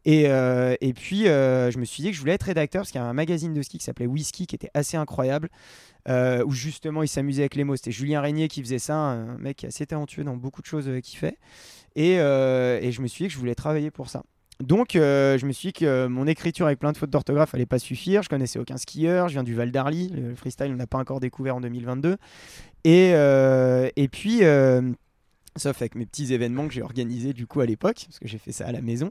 Et, 0.06 0.28
euh, 0.28 0.76
et 0.80 0.94
puis, 0.94 1.26
euh, 1.26 1.72
je 1.72 1.78
me 1.78 1.84
suis 1.84 2.00
dit 2.00 2.10
que 2.10 2.14
je 2.14 2.20
voulais 2.20 2.34
être 2.34 2.44
rédacteur 2.44 2.82
parce 2.82 2.92
qu'il 2.92 3.00
y 3.00 3.04
a 3.04 3.06
un 3.06 3.12
magazine 3.12 3.52
de 3.52 3.60
ski 3.60 3.78
qui 3.78 3.84
s'appelait 3.84 4.06
Whisky 4.06 4.46
qui 4.46 4.54
était 4.54 4.70
assez 4.72 4.96
incroyable, 4.96 5.50
euh, 6.08 6.44
où 6.44 6.52
justement 6.52 7.02
il 7.02 7.08
s'amusait 7.08 7.42
avec 7.42 7.56
les 7.56 7.64
mots. 7.64 7.74
C'était 7.74 7.90
Julien 7.90 8.20
Régnier 8.20 8.46
qui 8.46 8.62
faisait 8.62 8.78
ça, 8.78 8.94
un 8.94 9.36
mec 9.38 9.64
assez 9.64 9.84
talentueux 9.84 10.22
dans 10.22 10.36
beaucoup 10.36 10.62
de 10.62 10.66
choses 10.66 10.88
qu'il 11.02 11.18
fait. 11.18 11.38
Et, 11.96 12.18
je 12.18 13.00
me 13.02 13.08
suis 13.08 13.24
dit 13.24 13.28
que 13.28 13.34
je 13.34 13.38
voulais 13.38 13.56
travailler 13.56 13.90
pour 13.90 14.08
ça. 14.08 14.22
Donc, 14.60 14.90
je 14.92 15.44
me 15.44 15.50
suis 15.50 15.68
dit 15.68 15.72
que 15.72 16.06
mon 16.06 16.28
écriture 16.28 16.66
avec 16.66 16.78
plein 16.78 16.92
de 16.92 16.98
fautes 16.98 17.10
d'orthographe 17.10 17.52
allait 17.56 17.66
pas 17.66 17.80
suffire. 17.80 18.22
Je 18.22 18.28
connaissais 18.28 18.60
aucun 18.60 18.76
skieur. 18.76 19.26
Je 19.26 19.32
viens 19.32 19.42
du 19.42 19.56
Val 19.56 19.72
d'Arly. 19.72 20.10
Le 20.10 20.36
freestyle, 20.36 20.70
on 20.70 20.76
n'a 20.76 20.86
pas 20.86 20.98
encore 20.98 21.18
découvert 21.18 21.56
en 21.56 21.60
2022. 21.60 22.16
Et, 22.84 23.10
et 23.10 24.08
puis, 24.08 24.42
sauf 25.56 25.82
avec 25.82 25.96
mes 25.96 26.06
petits 26.06 26.32
événements 26.32 26.68
que 26.68 26.74
j'ai 26.74 26.82
organisés 26.82 27.32
du 27.32 27.48
coup 27.48 27.60
à 27.60 27.66
l'époque, 27.66 28.04
parce 28.06 28.20
que 28.20 28.28
j'ai 28.28 28.38
fait 28.38 28.52
ça 28.52 28.66
à 28.68 28.72
la 28.72 28.82
maison. 28.82 29.10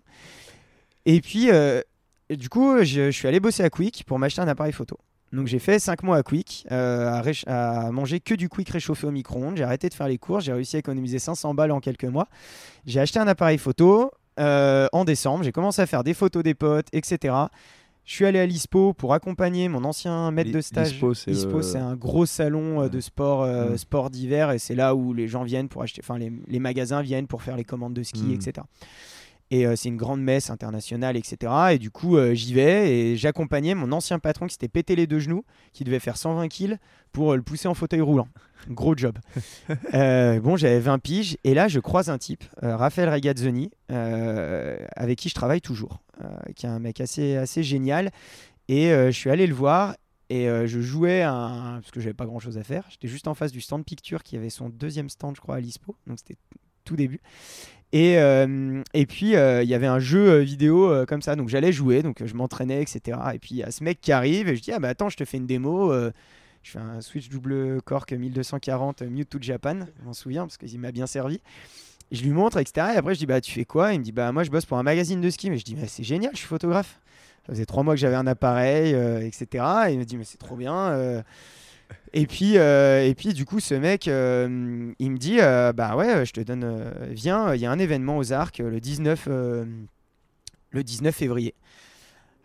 Et 1.05 1.21
puis, 1.21 1.49
euh, 1.51 1.81
du 2.29 2.49
coup, 2.49 2.77
je, 2.79 3.05
je 3.05 3.11
suis 3.11 3.27
allé 3.27 3.39
bosser 3.39 3.63
à 3.63 3.69
Quick 3.69 4.03
pour 4.05 4.17
m'acheter 4.19 4.41
un 4.41 4.47
appareil 4.47 4.73
photo. 4.73 4.97
Donc 5.33 5.47
j'ai 5.47 5.59
fait 5.59 5.79
5 5.79 6.03
mois 6.03 6.17
à 6.17 6.23
Quick, 6.23 6.65
euh, 6.71 7.21
à, 7.47 7.91
manger 7.91 8.19
que 8.21 8.35
du 8.35 8.47
Quick 8.47 8.69
réchauffé 8.69 9.05
au 9.05 9.11
micro-ondes. 9.11 9.57
J'ai 9.57 9.63
arrêté 9.63 9.89
de 9.89 9.93
faire 9.93 10.07
les 10.07 10.17
courses, 10.17 10.45
j'ai 10.45 10.53
réussi 10.53 10.77
à 10.77 10.79
économiser 10.79 11.19
500 11.19 11.53
balles 11.53 11.71
en 11.71 11.79
quelques 11.81 12.05
mois. 12.05 12.27
J'ai 12.85 13.01
acheté 13.01 13.19
un 13.19 13.27
appareil 13.27 13.57
photo 13.57 14.11
euh, 14.39 14.87
en 14.93 15.03
décembre, 15.03 15.43
j'ai 15.43 15.51
commencé 15.51 15.81
à 15.81 15.87
faire 15.87 16.03
des 16.05 16.13
photos 16.13 16.41
des 16.43 16.53
potes, 16.53 16.87
etc. 16.93 17.33
Je 18.05 18.13
suis 18.13 18.25
allé 18.25 18.39
à 18.39 18.45
l'ISPO 18.45 18.93
pour 18.93 19.13
accompagner 19.13 19.67
mon 19.67 19.83
ancien 19.83 20.29
maître 20.31 20.51
de 20.51 20.61
stage. 20.61 20.93
l'ISPO, 21.31 21.61
c'est 21.61 21.79
le- 21.79 21.85
un 21.85 21.95
gros 21.95 22.25
salon 22.25 22.87
de 22.87 22.99
sport, 23.01 23.43
euh, 23.43 23.75
sport 23.77 24.09
d'hiver 24.11 24.51
et 24.51 24.59
c'est 24.59 24.75
là 24.75 24.95
où 24.95 25.11
les 25.13 25.27
gens 25.27 25.43
viennent 25.43 25.67
pour 25.69 25.81
acheter, 25.81 26.01
enfin 26.03 26.17
les, 26.17 26.31
les 26.47 26.59
magasins 26.59 27.01
viennent 27.01 27.27
pour 27.27 27.41
faire 27.41 27.57
les 27.57 27.65
commandes 27.65 27.93
de 27.95 28.03
ski, 28.03 28.23
Mm. 28.23 28.33
etc. 28.33 28.65
Et 29.55 29.65
euh, 29.65 29.77
c'est 29.77 29.87
une 29.87 29.95
grande 29.95 30.21
messe 30.21 30.49
internationale, 30.49 31.15
etc. 31.15 31.53
Et 31.71 31.79
du 31.79 31.89
coup, 31.89 32.17
euh, 32.17 32.33
j'y 32.33 32.53
vais 32.53 32.91
et 32.91 33.15
j'accompagnais 33.15 33.73
mon 33.73 33.93
ancien 33.93 34.19
patron 34.19 34.47
qui 34.47 34.53
s'était 34.53 34.67
pété 34.67 34.97
les 34.97 35.07
deux 35.07 35.19
genoux, 35.19 35.45
qui 35.71 35.85
devait 35.85 35.99
faire 35.99 36.17
120 36.17 36.49
kills 36.49 36.77
pour 37.13 37.31
euh, 37.31 37.35
le 37.37 37.41
pousser 37.41 37.69
en 37.69 37.73
fauteuil 37.73 38.01
roulant. 38.01 38.27
Gros 38.69 38.97
job. 38.97 39.17
Bon, 39.93 40.57
j'avais 40.57 40.79
20 40.79 40.99
piges 40.99 41.37
et 41.45 41.53
là, 41.53 41.69
je 41.69 41.79
croise 41.79 42.09
un 42.09 42.17
type, 42.17 42.43
Raphaël 42.61 43.09
Regazzoni, 43.09 43.71
avec 43.89 45.19
qui 45.19 45.29
je 45.29 45.35
travaille 45.35 45.61
toujours, 45.61 45.99
qui 46.55 46.65
est 46.65 46.69
un 46.69 46.79
mec 46.79 46.99
assez, 46.99 47.35
assez 47.37 47.63
génial. 47.63 48.11
Et 48.67 48.89
je 48.89 49.11
suis 49.11 49.29
allé 49.29 49.45
le 49.45 49.53
voir 49.53 49.95
et 50.29 50.49
euh, 50.49 50.65
je 50.65 50.81
jouais 50.81 51.21
un... 51.21 51.79
parce 51.81 51.91
que 51.91 51.99
j'avais 51.99 52.13
pas 52.13 52.25
grand 52.25 52.39
chose 52.39 52.57
à 52.57 52.63
faire. 52.63 52.85
J'étais 52.89 53.07
juste 53.07 53.27
en 53.27 53.35
face 53.35 53.51
du 53.51 53.61
stand 53.61 53.85
Picture 53.85 54.23
qui 54.23 54.35
avait 54.35 54.49
son 54.49 54.69
deuxième 54.69 55.09
stand, 55.09 55.35
je 55.35 55.41
crois, 55.41 55.55
à 55.55 55.59
l'ISPO. 55.59 55.95
Donc 56.07 56.19
c'était 56.19 56.37
tout 56.85 56.95
début. 56.95 57.19
Et, 57.95 58.17
euh, 58.17 58.83
puis 59.07 59.37
euh, 59.37 59.63
il 59.63 59.69
y 59.69 59.73
avait 59.73 59.87
un 59.87 59.99
jeu 59.99 60.29
euh, 60.29 60.39
vidéo 60.41 61.05
comme 61.07 61.21
ça, 61.21 61.37
donc 61.37 61.47
j'allais 61.47 61.71
jouer, 61.71 62.01
donc 62.03 62.21
je 62.25 62.33
m'entraînais, 62.33 62.81
etc. 62.81 63.17
Et 63.33 63.39
puis 63.39 63.51
il 63.51 63.57
y 63.57 63.63
a 63.63 63.71
ce 63.71 63.85
mec 63.85 64.01
qui 64.01 64.11
arrive 64.11 64.49
et 64.49 64.55
je 64.57 64.61
dis 64.61 64.73
ah 64.73 64.79
bah 64.79 64.89
attends, 64.89 65.07
je 65.07 65.15
te 65.15 65.23
fais 65.23 65.37
une 65.37 65.45
démo. 65.45 65.93
je 65.93 66.71
fais 66.71 66.79
un 66.79 66.99
Switch 66.99 67.29
double 67.29 67.81
cork 67.83 68.11
1240 68.11 69.01
euh, 69.01 69.09
Mewtwo 69.09 69.39
Japan, 69.41 69.85
je 69.97 70.05
m'en 70.05 70.11
souviens 70.11 70.41
parce 70.45 70.57
qu'il 70.57 70.77
m'a 70.79 70.91
bien 70.91 71.07
servi. 71.07 71.39
Je 72.11 72.21
lui 72.21 72.31
montre, 72.31 72.57
etc. 72.57 72.87
Et 72.95 72.97
après 72.97 73.13
je 73.13 73.19
dis 73.19 73.25
bah 73.25 73.39
tu 73.39 73.53
fais 73.53 73.65
quoi? 73.65 73.93
Il 73.93 73.99
me 73.99 74.03
dit 74.03 74.11
bah 74.11 74.31
moi 74.33 74.43
je 74.43 74.51
bosse 74.51 74.65
pour 74.65 74.77
un 74.77 74.83
magazine 74.83 75.21
de 75.21 75.29
ski. 75.29 75.49
Mais 75.49 75.57
je 75.57 75.63
dis 75.63 75.75
mais 75.75 75.87
c'est 75.87 76.03
génial, 76.03 76.31
je 76.33 76.39
suis 76.39 76.47
photographe. 76.47 76.99
Ça 77.45 77.53
faisait 77.53 77.65
trois 77.65 77.83
mois 77.83 77.93
que 77.93 77.99
j'avais 78.01 78.15
un 78.15 78.27
appareil, 78.27 78.93
etc. 79.25 79.63
Et 79.87 79.93
il 79.93 79.99
me 79.99 80.03
dit 80.03 80.17
mais 80.17 80.25
c'est 80.25 80.37
trop 80.37 80.57
bien. 80.57 81.23
Et 82.13 82.27
puis, 82.27 82.57
euh, 82.57 83.05
et 83.05 83.13
puis 83.13 83.33
du 83.33 83.45
coup, 83.45 83.59
ce 83.59 83.73
mec, 83.73 84.07
euh, 84.07 84.93
il 84.99 85.11
me 85.11 85.17
dit, 85.17 85.37
euh, 85.41 85.73
bah 85.73 85.95
ouais, 85.97 86.25
je 86.25 86.31
te 86.31 86.39
donne, 86.39 86.93
viens, 87.09 87.53
il 87.53 87.59
y 87.59 87.65
a 87.65 87.71
un 87.71 87.79
événement 87.79 88.17
aux 88.17 88.31
Arcs 88.31 88.59
le 88.59 88.79
19, 88.79 89.27
euh, 89.27 89.65
le 90.69 90.83
19 90.83 91.13
février. 91.13 91.53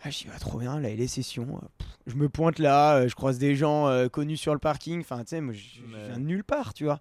Ah, 0.02 0.10
je 0.10 0.18
dis, 0.18 0.26
bah, 0.26 0.38
trop 0.40 0.58
bien, 0.58 0.80
là, 0.80 0.88
et 0.88 0.96
les 0.96 1.06
sessions. 1.06 1.60
je 2.06 2.16
me 2.16 2.28
pointe 2.28 2.58
là, 2.58 3.06
je 3.06 3.14
croise 3.14 3.38
des 3.38 3.54
gens 3.54 3.88
connus 4.08 4.38
sur 4.38 4.54
le 4.54 4.58
parking. 4.58 5.00
Enfin, 5.00 5.20
tu 5.20 5.28
sais, 5.28 5.40
moi, 5.40 5.54
je 5.54 5.80
viens 6.08 6.18
de 6.18 6.24
nulle 6.24 6.44
part, 6.44 6.74
tu 6.74 6.84
vois. 6.84 7.00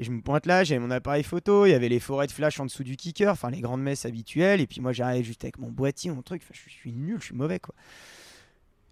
Et 0.00 0.04
je 0.04 0.10
me 0.10 0.20
pointe 0.20 0.46
là, 0.46 0.64
j'avais 0.64 0.78
mon 0.78 0.90
appareil 0.90 1.24
photo, 1.24 1.66
il 1.66 1.70
y 1.70 1.74
avait 1.74 1.88
les 1.88 1.98
forêts 1.98 2.28
de 2.28 2.32
flash 2.32 2.60
en 2.60 2.64
dessous 2.64 2.84
du 2.84 2.96
kicker, 2.96 3.32
enfin 3.32 3.50
les 3.50 3.60
grandes 3.60 3.82
messes 3.82 4.06
habituelles. 4.06 4.60
Et 4.60 4.66
puis 4.66 4.80
moi, 4.80 4.92
j'arrive 4.92 5.24
juste 5.24 5.44
avec 5.44 5.58
mon 5.58 5.70
boîtier, 5.70 6.10
mon 6.10 6.22
truc. 6.22 6.42
Enfin, 6.44 6.54
je 6.54 6.70
suis 6.70 6.92
nul, 6.92 7.18
je 7.20 7.26
suis 7.26 7.34
mauvais, 7.34 7.58
quoi. 7.58 7.74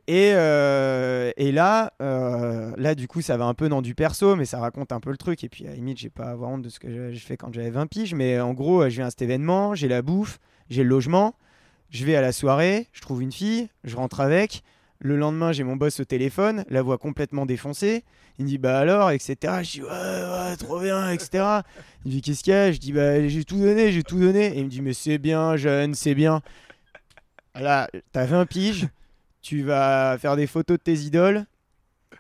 Et, 0.09 0.33
euh, 0.35 1.33
et 1.37 1.51
là, 1.51 1.93
euh, 2.01 2.73
là, 2.77 2.95
du 2.95 3.09
coup, 3.09 3.23
ça 3.23 3.37
va 3.37 3.47
un 3.47 3.55
peu 3.55 3.69
dans 3.69 3.83
du 3.83 3.95
perso, 3.95 4.37
mais 4.37 4.45
ça 4.45 4.61
raconte 4.61 4.93
un 4.93 5.01
peu 5.01 5.11
le 5.11 5.17
truc. 5.17 5.43
Et 5.43 5.49
puis, 5.49 5.67
à 5.67 5.71
la 5.71 5.77
limite, 5.77 5.99
j'ai 5.99 6.11
pas 6.11 6.27
à 6.27 6.31
avoir 6.31 6.51
honte 6.51 6.63
de 6.63 6.69
ce 6.69 6.79
que 6.79 7.11
j'ai 7.13 7.19
fait 7.19 7.37
quand 7.37 7.53
j'avais 7.53 7.71
20 7.71 7.87
piges. 7.87 8.15
Mais 8.15 8.39
en 8.41 8.55
gros, 8.55 8.83
euh, 8.83 8.89
je 8.89 8.97
viens 8.97 9.07
à 9.07 9.11
cet 9.11 9.23
événement, 9.23 9.75
j'ai 9.75 9.89
la 9.89 10.03
bouffe, 10.03 10.39
j'ai 10.71 10.85
le 10.85 10.89
logement, 10.89 11.35
je 11.91 12.05
vais 12.05 12.15
à 12.15 12.21
la 12.21 12.33
soirée, 12.33 12.89
je 12.93 13.01
trouve 13.01 13.23
une 13.23 13.33
fille, 13.33 13.69
je 13.85 13.97
rentre 13.97 14.21
avec. 14.21 14.63
Le 14.99 15.17
lendemain, 15.17 15.53
j'ai 15.53 15.63
mon 15.63 15.77
boss 15.77 16.01
au 16.01 16.05
téléphone, 16.05 16.65
la 16.71 16.81
voix 16.81 16.97
complètement 16.97 17.45
défoncée. 17.45 18.05
Il 18.39 18.45
me 18.45 18.49
dit 18.49 18.59
bah 18.59 18.79
alors, 18.79 19.11
etc. 19.11 19.37
Je 19.63 19.71
dis 19.71 19.83
ouais, 19.83 19.89
ouais, 19.89 20.57
trop 20.57 20.81
bien, 20.81 21.11
etc. 21.11 21.61
Il 22.05 22.09
me 22.09 22.11
dit 22.13 22.23
qu'est-ce 22.23 22.43
qu'il 22.43 22.53
y 22.53 22.57
a? 22.57 22.73
Je 22.73 22.79
dis 22.79 22.93
bah 22.93 23.27
j'ai 23.29 23.45
tout 23.45 23.59
donné, 23.59 23.93
j'ai 23.93 24.03
tout 24.03 24.19
donné. 24.19 24.57
Et 24.57 24.61
il 24.61 24.65
me 24.65 24.71
dit 24.71 24.81
mais 24.81 24.95
c'est 24.95 25.19
bien, 25.19 25.57
jeune, 25.57 25.95
c'est 25.95 26.15
bien. 26.15 26.41
Là, 27.55 27.89
t'as 28.13 28.25
20 28.25 28.47
piges, 28.47 28.89
tu 29.47 29.63
vas 29.63 30.19
faire 30.19 30.35
des 30.35 30.49
photos 30.49 30.77
de 30.77 30.83
tes 30.83 30.95
idoles. 30.95 31.47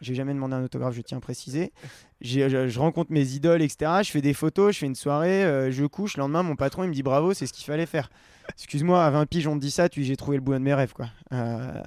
J'ai 0.00 0.14
jamais 0.14 0.32
demandé 0.32 0.54
un 0.54 0.62
autographe, 0.62 0.94
je 0.94 1.00
tiens 1.00 1.18
à 1.18 1.20
préciser. 1.20 1.72
Je, 2.20 2.78
rencontre 2.78 3.10
mes 3.10 3.32
idoles, 3.32 3.62
etc. 3.62 3.90
Je 4.04 4.10
fais 4.12 4.20
des 4.20 4.32
photos, 4.32 4.74
je 4.74 4.78
fais 4.80 4.86
une 4.86 4.94
soirée, 4.94 5.44
euh, 5.44 5.72
je 5.72 5.84
couche. 5.86 6.16
Le 6.16 6.20
lendemain, 6.20 6.44
mon 6.44 6.54
patron, 6.54 6.84
il 6.84 6.88
me 6.88 6.94
dit 6.94 7.02
bravo, 7.02 7.34
c'est 7.34 7.46
ce 7.46 7.52
qu'il 7.52 7.64
fallait 7.64 7.86
faire. 7.86 8.10
Excuse-moi, 8.50 9.04
à 9.04 9.10
20 9.10 9.26
piges, 9.26 9.48
on 9.48 9.56
te 9.56 9.60
dit 9.60 9.72
ça, 9.72 9.88
tu 9.88 10.04
j'ai 10.04 10.16
trouvé 10.16 10.36
le 10.36 10.42
bout 10.42 10.52
de 10.52 10.58
mes 10.58 10.74
rêves, 10.74 10.92
quoi. 10.92 11.08
Euh, 11.32 11.82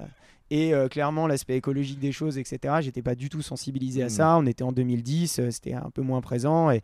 et 0.50 0.74
euh, 0.74 0.88
clairement, 0.88 1.26
l'aspect 1.26 1.56
écologique 1.56 1.98
des 2.00 2.12
choses, 2.12 2.38
etc., 2.38 2.74
j'étais 2.80 3.02
pas 3.02 3.14
du 3.14 3.28
tout 3.28 3.42
sensibilisé 3.42 4.02
à 4.02 4.06
Mm. 4.06 4.10
ça. 4.10 4.36
On 4.38 4.46
était 4.46 4.64
en 4.64 4.72
2010, 4.72 5.38
euh, 5.38 5.50
c'était 5.50 5.74
un 5.74 5.90
peu 5.90 6.02
moins 6.02 6.20
présent. 6.20 6.70
Et, 6.70 6.82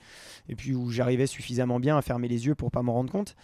et 0.49 0.55
puis 0.55 0.75
où 0.75 0.91
j'arrivais 0.91 1.27
suffisamment 1.27 1.81
bien 1.81 1.97
à 1.99 2.03
fermer 2.03 2.29
les 2.29 2.47
yeux 2.47 2.55
pour 2.55 2.71
pas 2.71 2.83
m'en 2.83 2.93
rendre 2.93 3.11
compte. 3.11 3.35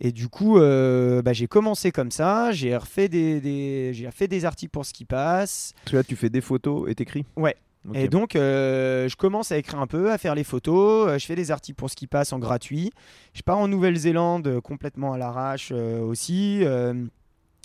Et 0.00 0.10
du 0.12 0.28
coup, 0.28 0.58
euh, 0.58 1.22
bah, 1.22 1.32
j'ai 1.32 1.46
commencé 1.46 1.92
comme 1.92 2.10
ça. 2.10 2.50
J'ai 2.52 2.76
refait 2.76 3.08
des, 3.08 3.40
des- 3.40 3.90
j'ai 3.94 4.06
refait 4.06 4.28
des 4.28 4.44
articles 4.44 4.70
pour 4.72 4.84
ce 4.84 4.92
qui 4.92 5.04
passe. 5.04 5.72
Parce 5.84 5.90
que 5.92 5.96
là, 5.96 6.02
tu 6.04 6.16
fais 6.16 6.28
des 6.30 6.40
photos 6.40 6.90
et 6.90 6.94
t'écris? 6.94 7.24
Ouais. 7.36 7.54
Et 7.94 8.06
donc, 8.06 8.36
euh, 8.36 9.08
je 9.08 9.16
commence 9.16 9.50
à 9.50 9.58
écrire 9.58 9.80
un 9.80 9.88
peu, 9.88 10.12
à 10.12 10.18
faire 10.18 10.36
les 10.36 10.44
photos. 10.44 11.08
euh, 11.08 11.18
je 11.18 11.26
fais 11.26 11.34
des 11.34 11.50
articles 11.50 11.74
pour 11.76 11.90
ce 11.90 11.96
qui 11.96 12.06
passe 12.06 12.32
en 12.32 12.38
gratuit. 12.38 12.92
Je 13.34 13.42
pars 13.42 13.58
en 13.58 13.66
Nouvelle-Zélande 13.66 14.46
euh, 14.46 14.60
complètement 14.60 15.12
à 15.14 15.18
l'arrache 15.18 15.72
aussi. 15.72 16.62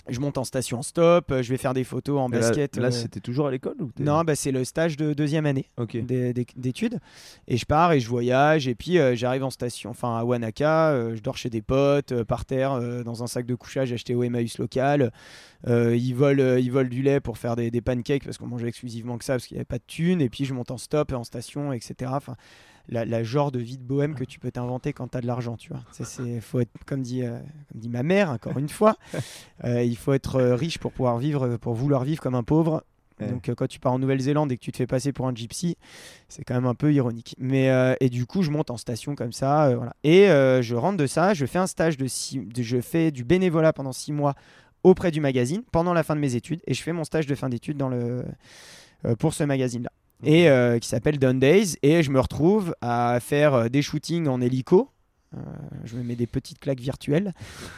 Je 0.08 0.20
monte 0.20 0.38
en 0.38 0.44
station 0.44 0.82
stop. 0.82 1.30
euh, 1.30 1.42
je 1.42 1.50
vais 1.50 1.56
faire 1.56 1.74
des 1.74 1.84
photos 1.84 2.18
en 2.20 2.28
Et 2.28 2.32
basket. 2.32 2.76
Là, 2.76 2.88
euh, 2.88 2.90
c'était 2.90 3.20
toujours 3.20 3.46
à 3.48 3.50
l'école 3.50 3.76
non, 4.00 4.22
bah, 4.24 4.34
c'est 4.34 4.50
le 4.52 4.64
stage 4.64 4.96
de 4.96 5.12
deuxième 5.12 5.46
année 5.46 5.66
Ok. 5.76 5.96
d'é- 5.96 6.32
d'é- 6.32 6.46
d'études. 6.56 6.98
Et 7.46 7.56
je 7.56 7.64
pars 7.66 7.92
et 7.92 8.00
je 8.00 8.08
voyage. 8.08 8.66
Et 8.68 8.74
puis 8.74 8.98
euh, 8.98 9.14
j'arrive 9.14 9.44
en 9.44 9.50
station, 9.50 9.90
enfin 9.90 10.16
à 10.16 10.24
Wanaka. 10.24 10.90
euh, 10.90 11.16
je 11.16 11.20
dors 11.22 11.36
chez 11.36 11.50
des 11.50 11.62
potes, 11.62 12.22
par 12.24 12.44
terre, 12.44 12.80
dans 13.04 13.22
un 13.22 13.26
sac 13.26 13.46
de 13.46 13.54
couchage 13.54 13.92
acheté 13.92 14.14
au 14.14 14.22
Emmaüs 14.22 14.58
local. 14.58 15.12
Ils, 15.66 16.12
volent, 16.14 16.56
ils 16.56 16.70
volent 16.70 16.88
du 16.88 17.02
lait 17.02 17.20
pour 17.20 17.36
faire 17.38 17.56
des, 17.56 17.70
des 17.70 17.80
pancakes 17.80 18.24
parce 18.24 18.38
qu'on 18.38 18.46
mangeait 18.46 18.68
exclusivement 18.68 19.18
que 19.18 19.24
ça 19.24 19.34
parce 19.34 19.46
qu'il 19.46 19.56
n'y 19.56 19.60
avait 19.60 19.64
pas 19.64 19.78
de 19.78 19.84
thunes. 19.86 20.20
Et 20.20 20.28
puis 20.28 20.44
je 20.44 20.54
monte 20.54 20.70
en 20.70 20.78
stop, 20.78 21.12
en 21.12 21.24
station, 21.24 21.72
etc. 21.72 22.10
Enfin, 22.14 22.36
la, 22.88 23.04
la 23.04 23.22
genre 23.22 23.52
de 23.52 23.58
vie 23.58 23.76
de 23.78 23.82
bohème 23.82 24.14
que 24.14 24.24
tu 24.24 24.38
peux 24.38 24.50
t'inventer 24.50 24.92
quand 24.92 25.08
tu 25.08 25.18
as 25.18 25.20
de 25.20 25.26
l'argent, 25.26 25.56
tu 25.56 25.68
vois. 25.70 25.82
Ça, 25.92 26.04
c'est, 26.04 26.40
faut 26.40 26.60
être, 26.60 26.70
comme 26.86 27.02
dit, 27.02 27.22
euh, 27.22 27.38
comme 27.70 27.80
dit 27.80 27.88
ma 27.88 28.02
mère, 28.02 28.30
encore 28.30 28.58
une 28.58 28.68
fois, 28.68 28.96
euh, 29.64 29.82
il 29.82 29.96
faut 29.96 30.12
être 30.12 30.36
euh, 30.36 30.54
riche 30.54 30.78
pour 30.78 30.92
pouvoir 30.92 31.18
vivre, 31.18 31.56
pour 31.56 31.74
vouloir 31.74 32.04
vivre 32.04 32.20
comme 32.22 32.34
un 32.34 32.42
pauvre. 32.42 32.82
Ouais. 33.20 33.26
Donc 33.28 33.48
euh, 33.48 33.54
quand 33.56 33.66
tu 33.66 33.80
pars 33.80 33.92
en 33.92 33.98
Nouvelle-Zélande 33.98 34.52
et 34.52 34.56
que 34.56 34.62
tu 34.62 34.70
te 34.70 34.76
fais 34.76 34.86
passer 34.86 35.12
pour 35.12 35.26
un 35.26 35.34
gypsy, 35.34 35.76
c'est 36.28 36.44
quand 36.44 36.54
même 36.54 36.66
un 36.66 36.74
peu 36.76 36.92
ironique. 36.94 37.34
Mais 37.38 37.68
euh, 37.68 37.94
et 38.00 38.10
du 38.10 38.26
coup, 38.26 38.42
je 38.42 38.50
monte 38.52 38.70
en 38.70 38.76
station 38.76 39.16
comme 39.16 39.32
ça, 39.32 39.66
euh, 39.66 39.76
voilà. 39.76 39.92
Et 40.04 40.26
je 40.62 40.74
rentre 40.76 40.96
de 40.98 41.06
ça, 41.08 41.34
je 41.34 41.44
fais 41.44 41.58
un 41.58 41.66
stage 41.66 41.96
de, 41.96 42.06
six, 42.06 42.38
de- 42.38 42.62
je 42.62 42.80
fais 42.80 43.10
du 43.10 43.24
bénévolat 43.24 43.72
pendant 43.72 43.92
six 43.92 44.12
mois 44.12 44.34
auprès 44.84 45.10
du 45.10 45.20
magazine 45.20 45.62
pendant 45.72 45.92
la 45.92 46.04
fin 46.04 46.14
de 46.14 46.20
mes 46.20 46.36
études 46.36 46.60
et 46.68 46.74
je 46.74 46.82
fais 46.82 46.92
mon 46.92 47.02
stage 47.02 47.26
de 47.26 47.34
fin 47.34 47.48
d'études 47.48 47.76
dans 47.76 47.88
le 47.88 48.24
pour 49.18 49.34
ce 49.34 49.42
magazine-là 49.42 49.90
et 50.24 50.48
euh, 50.48 50.78
qui 50.78 50.88
s'appelle 50.88 51.18
Done 51.18 51.38
Days 51.38 51.76
et 51.82 52.02
je 52.02 52.10
me 52.10 52.20
retrouve 52.20 52.74
à 52.80 53.18
faire 53.20 53.54
euh, 53.54 53.68
des 53.68 53.82
shootings 53.82 54.26
en 54.28 54.40
hélico. 54.40 54.90
Euh, 55.36 55.40
je 55.84 55.94
me 55.96 56.02
mets 56.02 56.16
des 56.16 56.26
petites 56.26 56.58
claques 56.58 56.80
virtuelles 56.80 57.34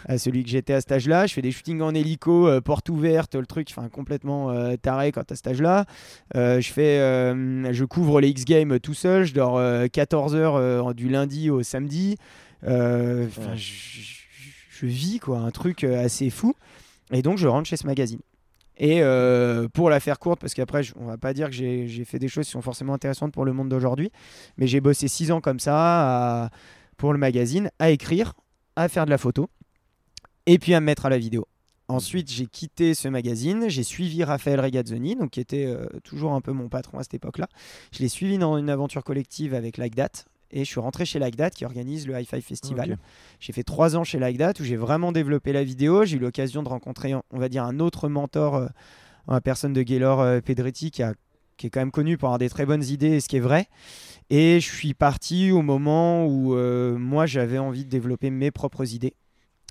à 0.07 0.19
celui 0.19 0.45
que 0.45 0.49
j'étais 0.51 0.73
à 0.73 0.81
cet 0.81 0.93
âge-là. 0.93 1.27
Je 1.27 1.35
fais 1.35 1.43
des 1.43 1.51
shootings 1.51 1.81
en 1.81 1.93
hélico, 1.95 2.47
euh, 2.47 2.61
porte 2.61 2.89
ouverte, 2.89 3.35
le 3.35 3.45
truc, 3.45 3.67
enfin 3.71 3.89
complètement 3.89 4.51
euh, 4.51 4.77
taré 4.77 5.11
quand 5.11 5.31
à 5.33 5.35
cet 5.35 5.49
âge-là. 5.49 5.85
Je 6.35 6.69
fais, 6.73 6.99
je 6.99 7.85
couvre 7.85 8.21
les 8.21 8.29
X 8.29 8.45
Games 8.45 8.79
tout 8.79 8.95
seul. 8.95 9.25
Je 9.25 9.35
dors 9.35 9.61
14 9.91 10.35
heures 10.37 10.95
du 10.95 11.09
lundi 11.09 11.51
au 11.51 11.63
samedi. 11.65 12.17
Ouais. 12.63 13.27
je, 13.57 13.61
je- 14.01 14.21
je 14.81 14.87
vis 14.87 15.19
quoi, 15.19 15.41
un 15.41 15.51
truc 15.51 15.83
assez 15.85 16.31
fou. 16.31 16.55
Et 17.13 17.21
donc 17.21 17.37
je 17.37 17.49
rentre 17.49 17.69
chez 17.69 17.77
ce 17.77 17.87
magazine. 17.87 18.21
Et 18.81 19.03
euh, 19.03 19.69
pour 19.69 19.91
la 19.91 20.01
faire 20.01 20.19
courte, 20.19 20.41
parce 20.41 20.55
qu'après, 20.55 20.81
on 20.97 21.05
va 21.05 21.19
pas 21.19 21.35
dire 21.35 21.49
que 21.49 21.53
j'ai 21.53 22.05
fait 22.07 22.19
des 22.19 22.29
choses 22.29 22.47
qui 22.47 22.53
sont 22.53 22.63
forcément 22.63 22.95
intéressantes 22.95 23.33
pour 23.33 23.45
le 23.45 23.53
monde 23.53 23.69
d'aujourd'hui, 23.69 24.11
mais 24.57 24.67
j'ai 24.67 24.81
bossé 24.81 25.07
six 25.07 25.31
ans 25.31 25.43
comme 25.43 25.61
ça 25.61 26.51
pour 26.97 27.13
le 27.13 27.19
magazine, 27.19 27.71
à 27.79 27.91
écrire, 27.91 28.33
à 28.77 28.89
faire 28.89 29.05
de 29.05 29.11
la 29.11 29.19
photo, 29.19 29.51
et 30.47 30.59
puis 30.59 30.73
à 30.73 30.81
me 30.81 30.87
mettre 30.87 31.05
à 31.05 31.11
la 31.11 31.19
vidéo. 31.19 31.47
Ensuite, 31.89 32.31
j'ai 32.31 32.47
quitté 32.47 32.95
ce 32.95 33.09
magazine, 33.09 33.69
j'ai 33.69 33.83
suivi 33.83 34.25
Raphaël 34.25 34.61
Regazzoni, 34.61 35.17
donc 35.17 35.31
qui 35.31 35.41
était 35.41 35.67
euh, 35.67 35.87
toujours 36.03 36.33
un 36.33 36.41
peu 36.41 36.53
mon 36.53 36.69
patron 36.69 36.99
à 36.99 37.03
cette 37.03 37.15
époque-là. 37.15 37.49
Je 37.93 37.99
l'ai 37.99 38.09
suivi 38.09 38.39
dans 38.39 38.57
une 38.57 38.71
aventure 38.71 39.05
collective 39.05 39.55
avec 39.55 39.77
Like 39.77 39.97
That, 39.97 40.25
et 40.51 40.61
je 40.61 40.65
suis 40.71 40.81
rentré 40.81 41.05
chez 41.05 41.19
Like 41.19 41.37
That 41.37 41.51
qui 41.51 41.65
organise 41.65 42.07
le 42.07 42.19
Hi-Fi 42.19 42.41
Festival. 42.43 42.99
J'ai 43.39 43.53
fait 43.53 43.63
trois 43.63 43.97
ans 43.97 44.05
chez 44.05 44.19
Like 44.19 44.39
That 44.39 44.55
où 44.61 44.65
j'ai 44.65 44.77
vraiment 44.77 45.13
développé 45.13 45.53
la 45.53 45.63
vidéo. 45.65 46.05
J'ai 46.05 46.17
eu 46.17 46.21
l'occasion 46.21 46.63
de 46.63 46.69
rencontrer, 46.69 47.15
on 47.15 47.39
va 47.39 47.49
dire, 47.49 47.65
un 47.65 47.79
autre 47.81 48.09
mentor, 48.09 48.57
euh, 48.57 48.67
la 49.29 49.41
personne 49.41 49.73
de 49.73 49.83
Gaylor 49.83 50.21
euh, 50.21 50.41
Pedretti 50.41 50.91
qui, 50.91 51.03
a- 51.03 51.15
qui 51.57 51.67
est 51.69 51.71
quand 51.71 51.81
même 51.81 51.93
connu 51.93 52.17
pour 52.19 52.29
avoir 52.29 52.39
des 52.39 52.49
très 52.49 52.67
bonnes 52.67 52.85
idées 52.85 53.13
et 53.17 53.21
ce 53.21 53.29
qui 53.29 53.37
est 53.37 53.41
vrai. 53.41 53.67
Et 54.29 54.61
je 54.61 54.69
suis 54.73 54.95
parti 54.95 55.51
au 55.53 55.63
moment 55.63 56.27
où 56.27 56.55
euh, 56.57 56.97
moi 56.99 57.27
j'avais 57.27 57.59
envie 57.59 57.85
de 57.85 57.91
développer 57.91 58.31
mes 58.31 58.51
propres 58.51 58.93
idées 58.95 59.15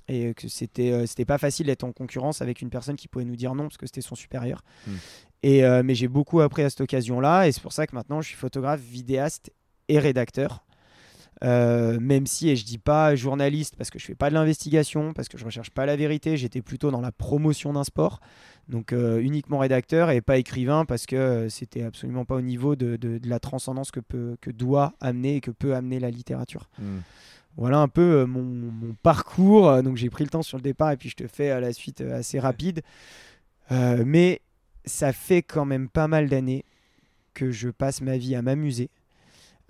et 0.08 0.34
que 0.34 0.48
c'était 0.48 0.92
euh, 0.92 1.06
c'était 1.06 1.24
pas 1.24 1.38
facile 1.38 1.66
d'être 1.66 1.84
en 1.84 1.92
concurrence 1.92 2.42
avec 2.42 2.62
une 2.62 2.70
personne 2.70 2.96
qui 2.96 3.06
pouvait 3.08 3.24
nous 3.24 3.36
dire 3.36 3.54
non 3.54 3.64
parce 3.64 3.76
que 3.76 3.86
c'était 3.86 4.00
son 4.00 4.14
supérieur. 4.14 4.62
Mm. 4.86 4.90
Et 5.42 5.64
euh, 5.64 5.82
mais 5.84 5.94
j'ai 5.94 6.08
beaucoup 6.08 6.40
appris 6.40 6.62
à 6.62 6.70
cette 6.70 6.80
occasion-là 6.82 7.46
et 7.48 7.52
c'est 7.52 7.62
pour 7.62 7.72
ça 7.72 7.86
que 7.86 7.94
maintenant 7.94 8.20
je 8.20 8.28
suis 8.28 8.36
photographe, 8.36 8.80
vidéaste 8.80 9.50
et 9.88 9.98
rédacteur. 9.98 10.64
Euh, 11.42 11.98
même 12.00 12.26
si, 12.26 12.50
et 12.50 12.56
je 12.56 12.66
dis 12.66 12.76
pas 12.76 13.14
journaliste 13.16 13.74
parce 13.76 13.88
que 13.90 13.98
je 13.98 14.04
fais 14.04 14.14
pas 14.14 14.28
de 14.28 14.34
l'investigation, 14.34 15.14
parce 15.14 15.26
que 15.28 15.38
je 15.38 15.44
recherche 15.46 15.70
pas 15.70 15.86
la 15.86 15.96
vérité, 15.96 16.36
j'étais 16.36 16.60
plutôt 16.60 16.90
dans 16.90 17.00
la 17.00 17.12
promotion 17.12 17.72
d'un 17.72 17.84
sport, 17.84 18.20
donc 18.68 18.92
euh, 18.92 19.20
uniquement 19.20 19.58
rédacteur 19.58 20.10
et 20.10 20.20
pas 20.20 20.36
écrivain 20.36 20.84
parce 20.84 21.06
que 21.06 21.16
euh, 21.16 21.48
c'était 21.48 21.82
absolument 21.82 22.26
pas 22.26 22.34
au 22.34 22.42
niveau 22.42 22.76
de, 22.76 22.96
de- 22.96 23.16
de 23.16 23.28
la 23.28 23.40
transcendance 23.40 23.90
que, 23.90 24.00
peut, 24.00 24.36
que 24.42 24.50
doit 24.50 24.92
amener 25.00 25.36
et 25.36 25.40
que 25.40 25.50
peut 25.50 25.74
amener 25.74 25.98
la 25.98 26.10
littérature. 26.10 26.68
Hmm. 26.78 26.98
Voilà 27.56 27.78
un 27.78 27.88
peu 27.88 28.02
euh, 28.20 28.26
mon, 28.26 28.42
mon 28.42 28.94
parcours. 29.02 29.82
Donc 29.82 29.96
j'ai 29.96 30.10
pris 30.10 30.24
le 30.24 30.30
temps 30.30 30.42
sur 30.42 30.58
le 30.58 30.62
départ 30.62 30.90
et 30.92 30.96
puis 30.98 31.08
je 31.08 31.16
te 31.16 31.26
fais 31.26 31.50
à 31.50 31.58
la 31.60 31.72
suite 31.72 32.02
assez 32.02 32.38
rapide. 32.38 32.82
Mais 33.70 34.40
ça 34.84 35.12
fait 35.12 35.42
quand 35.42 35.64
même 35.64 35.88
pas 35.88 36.08
mal 36.08 36.28
d'années 36.28 36.64
que 37.34 37.50
je 37.52 37.68
passe 37.68 38.00
ma 38.02 38.18
vie 38.18 38.34
à 38.34 38.42
m'amuser. 38.42 38.90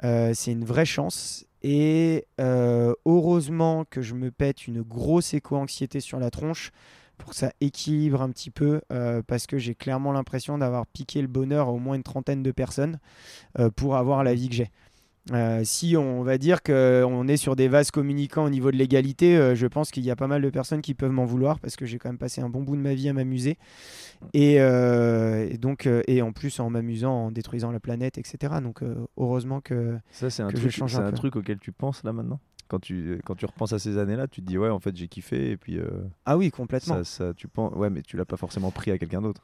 C'est 0.02 0.52
une 0.52 0.64
vraie 0.64 0.86
chance. 0.86 1.44
Et 1.62 2.26
euh, 2.40 2.94
heureusement 3.04 3.84
que 3.84 4.02
je 4.02 4.14
me 4.14 4.30
pète 4.30 4.66
une 4.66 4.82
grosse 4.82 5.34
éco-anxiété 5.34 6.00
sur 6.00 6.18
la 6.18 6.30
tronche 6.30 6.72
pour 7.18 7.30
que 7.30 7.36
ça 7.36 7.52
équilibre 7.60 8.22
un 8.22 8.30
petit 8.30 8.50
peu, 8.50 8.80
euh, 8.92 9.22
parce 9.26 9.46
que 9.46 9.58
j'ai 9.58 9.74
clairement 9.74 10.12
l'impression 10.12 10.56
d'avoir 10.56 10.86
piqué 10.86 11.20
le 11.20 11.28
bonheur 11.28 11.68
à 11.68 11.70
au 11.70 11.78
moins 11.78 11.94
une 11.96 12.02
trentaine 12.02 12.42
de 12.42 12.50
personnes 12.50 12.98
euh, 13.58 13.70
pour 13.70 13.96
avoir 13.96 14.24
la 14.24 14.34
vie 14.34 14.48
que 14.48 14.54
j'ai. 14.54 14.70
Euh, 15.32 15.60
si 15.64 15.96
on 15.96 16.22
va 16.22 16.38
dire 16.38 16.62
qu'on 16.62 17.28
est 17.28 17.36
sur 17.36 17.54
des 17.54 17.68
vases 17.68 17.90
communicants 17.90 18.44
au 18.44 18.50
niveau 18.50 18.70
de 18.70 18.76
l'égalité, 18.76 19.36
euh, 19.36 19.54
je 19.54 19.66
pense 19.66 19.90
qu'il 19.90 20.02
y 20.02 20.10
a 20.10 20.16
pas 20.16 20.26
mal 20.26 20.40
de 20.40 20.50
personnes 20.50 20.80
qui 20.80 20.94
peuvent 20.94 21.10
m'en 21.12 21.26
vouloir 21.26 21.60
parce 21.60 21.76
que 21.76 21.84
j'ai 21.84 21.98
quand 21.98 22.08
même 22.08 22.18
passé 22.18 22.40
un 22.40 22.48
bon 22.48 22.62
bout 22.62 22.74
de 22.74 22.80
ma 22.80 22.94
vie 22.94 23.08
à 23.08 23.12
m'amuser. 23.12 23.58
Et, 24.32 24.60
euh, 24.60 25.46
et 25.48 25.58
donc, 25.58 25.88
et 26.06 26.22
en 26.22 26.32
plus 26.32 26.58
en 26.58 26.70
m'amusant, 26.70 27.26
en 27.26 27.30
détruisant 27.30 27.70
la 27.70 27.80
planète, 27.80 28.18
etc. 28.18 28.54
Donc 28.62 28.82
heureusement 29.18 29.60
que. 29.60 29.98
Ça, 30.10 30.30
c'est 30.30 30.42
un, 30.42 30.48
que 30.48 30.56
je 30.56 30.62
truc, 30.62 30.72
change 30.72 30.96
un 30.96 31.12
truc 31.12 31.36
auquel 31.36 31.58
tu 31.58 31.72
penses 31.72 32.02
là 32.02 32.12
maintenant? 32.12 32.40
Quand 32.68 32.78
tu, 32.78 33.20
quand 33.24 33.34
tu 33.34 33.46
repenses 33.46 33.72
à 33.72 33.80
ces 33.80 33.98
années-là, 33.98 34.28
tu 34.28 34.42
te 34.42 34.46
dis 34.46 34.56
ouais, 34.56 34.68
en 34.68 34.78
fait, 34.78 34.96
j'ai 34.96 35.08
kiffé 35.08 35.50
et 35.50 35.56
puis 35.56 35.76
euh, 35.76 35.88
Ah 36.24 36.36
oui, 36.38 36.52
complètement. 36.52 37.02
ça, 37.02 37.04
ça, 37.04 37.34
tu 37.34 37.48
penses, 37.48 37.74
ouais, 37.74 37.90
mais 37.90 38.00
tu 38.00 38.16
l'as 38.16 38.24
pas 38.24 38.36
forcément 38.36 38.70
pris 38.70 38.92
à 38.92 38.98
quelqu'un 38.98 39.20
d'autre. 39.20 39.42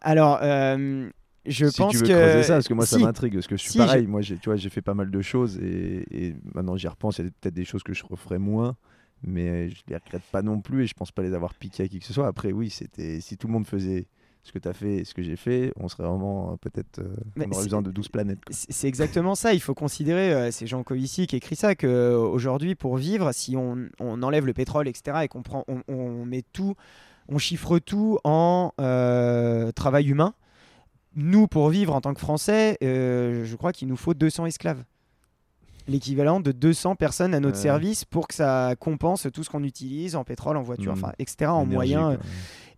Alors, 0.00 0.40
euh, 0.42 1.08
je 1.46 1.66
si 1.66 1.76
pense 1.78 1.92
tu 1.92 1.98
veux 1.98 2.06
que. 2.06 2.12
creuser 2.12 2.42
ça, 2.42 2.54
parce 2.54 2.68
que 2.68 2.74
moi, 2.74 2.86
ça 2.86 2.98
m'intrigue, 2.98 3.34
parce 3.34 3.46
que 3.46 3.56
je 3.56 3.62
suis 3.62 3.72
Si, 3.72 3.78
pareil. 3.78 4.06
Moi, 4.06 4.20
j'ai, 4.22 4.36
tu 4.38 4.48
vois, 4.48 4.56
j'ai 4.56 4.70
fait 4.70 4.82
pas 4.82 4.94
mal 4.94 5.10
de 5.10 5.22
choses 5.22 5.58
et, 5.58 6.04
et 6.10 6.34
maintenant 6.54 6.76
j'y 6.76 6.88
repense. 6.88 7.18
Il 7.18 7.24
y 7.26 7.28
a 7.28 7.30
peut-être 7.40 7.54
des 7.54 7.64
choses 7.64 7.82
que 7.82 7.92
je 7.94 8.04
referais 8.04 8.38
moins, 8.38 8.76
mais 9.22 9.68
je 9.70 9.82
les 9.88 9.96
regrette 9.96 10.22
pas 10.32 10.42
non 10.42 10.60
plus 10.60 10.84
et 10.84 10.86
je 10.86 10.94
pense 10.94 11.12
pas 11.12 11.22
les 11.22 11.34
avoir 11.34 11.54
piquées 11.54 11.84
à 11.84 11.88
qui 11.88 11.98
que 12.00 12.06
ce 12.06 12.12
soit. 12.12 12.26
Après, 12.26 12.52
oui, 12.52 12.70
c'était 12.70 13.20
si 13.20 13.36
tout 13.36 13.46
le 13.46 13.52
monde 13.52 13.66
faisait 13.66 14.06
ce 14.42 14.52
que 14.52 14.58
tu 14.58 14.68
as 14.68 14.74
fait 14.74 14.96
et 14.96 15.04
ce 15.06 15.14
que 15.14 15.22
j'ai 15.22 15.36
fait, 15.36 15.72
on 15.76 15.88
serait 15.88 16.02
vraiment 16.02 16.52
euh, 16.52 16.56
peut-être. 16.56 16.98
euh, 16.98 17.16
on 17.38 17.50
aurait 17.50 17.64
besoin 17.64 17.80
de 17.80 17.90
12 17.90 18.08
planètes. 18.08 18.40
C'est 18.50 18.70
c'est 18.72 18.88
exactement 18.88 19.34
ça. 19.34 19.54
Il 19.54 19.60
faut 19.60 19.72
considérer, 19.74 20.34
euh, 20.34 20.50
c'est 20.50 20.66
Jean 20.66 20.82
Covici 20.82 21.26
qui 21.26 21.36
écrit 21.36 21.56
ça, 21.56 21.74
qu'aujourd'hui, 21.74 22.74
pour 22.74 22.98
vivre, 22.98 23.32
si 23.32 23.56
on, 23.56 23.88
on 24.00 24.22
enlève 24.22 24.44
le 24.44 24.52
pétrole, 24.52 24.86
etc., 24.86 25.20
et 25.22 25.28
qu'on 25.28 25.42
prend, 25.42 25.64
on, 25.66 25.80
on 25.88 26.26
met 26.26 26.42
tout, 26.52 26.74
on 27.28 27.38
chiffre 27.38 27.78
tout 27.78 28.18
en 28.22 28.72
euh, 28.82 29.72
travail 29.72 30.08
humain, 30.10 30.34
nous, 31.16 31.46
pour 31.46 31.68
vivre 31.70 31.94
en 31.94 32.00
tant 32.00 32.14
que 32.14 32.20
Français, 32.20 32.76
euh, 32.82 33.44
je 33.44 33.56
crois 33.56 33.72
qu'il 33.72 33.88
nous 33.88 33.96
faut 33.96 34.14
200 34.14 34.46
esclaves. 34.46 34.84
L'équivalent 35.86 36.40
de 36.40 36.50
200 36.50 36.96
personnes 36.96 37.34
à 37.34 37.40
notre 37.40 37.56
Ouais. 37.56 37.62
service 37.62 38.04
pour 38.06 38.26
que 38.26 38.34
ça 38.34 38.74
compense 38.80 39.26
tout 39.32 39.44
ce 39.44 39.50
qu'on 39.50 39.62
utilise 39.64 40.16
en 40.16 40.24
pétrole, 40.24 40.56
en 40.56 40.62
voiture, 40.62 40.92
Mhm. 40.96 41.04
enfin, 41.04 41.12
etc., 41.18 41.50
en 41.50 41.66
moyens. 41.66 42.18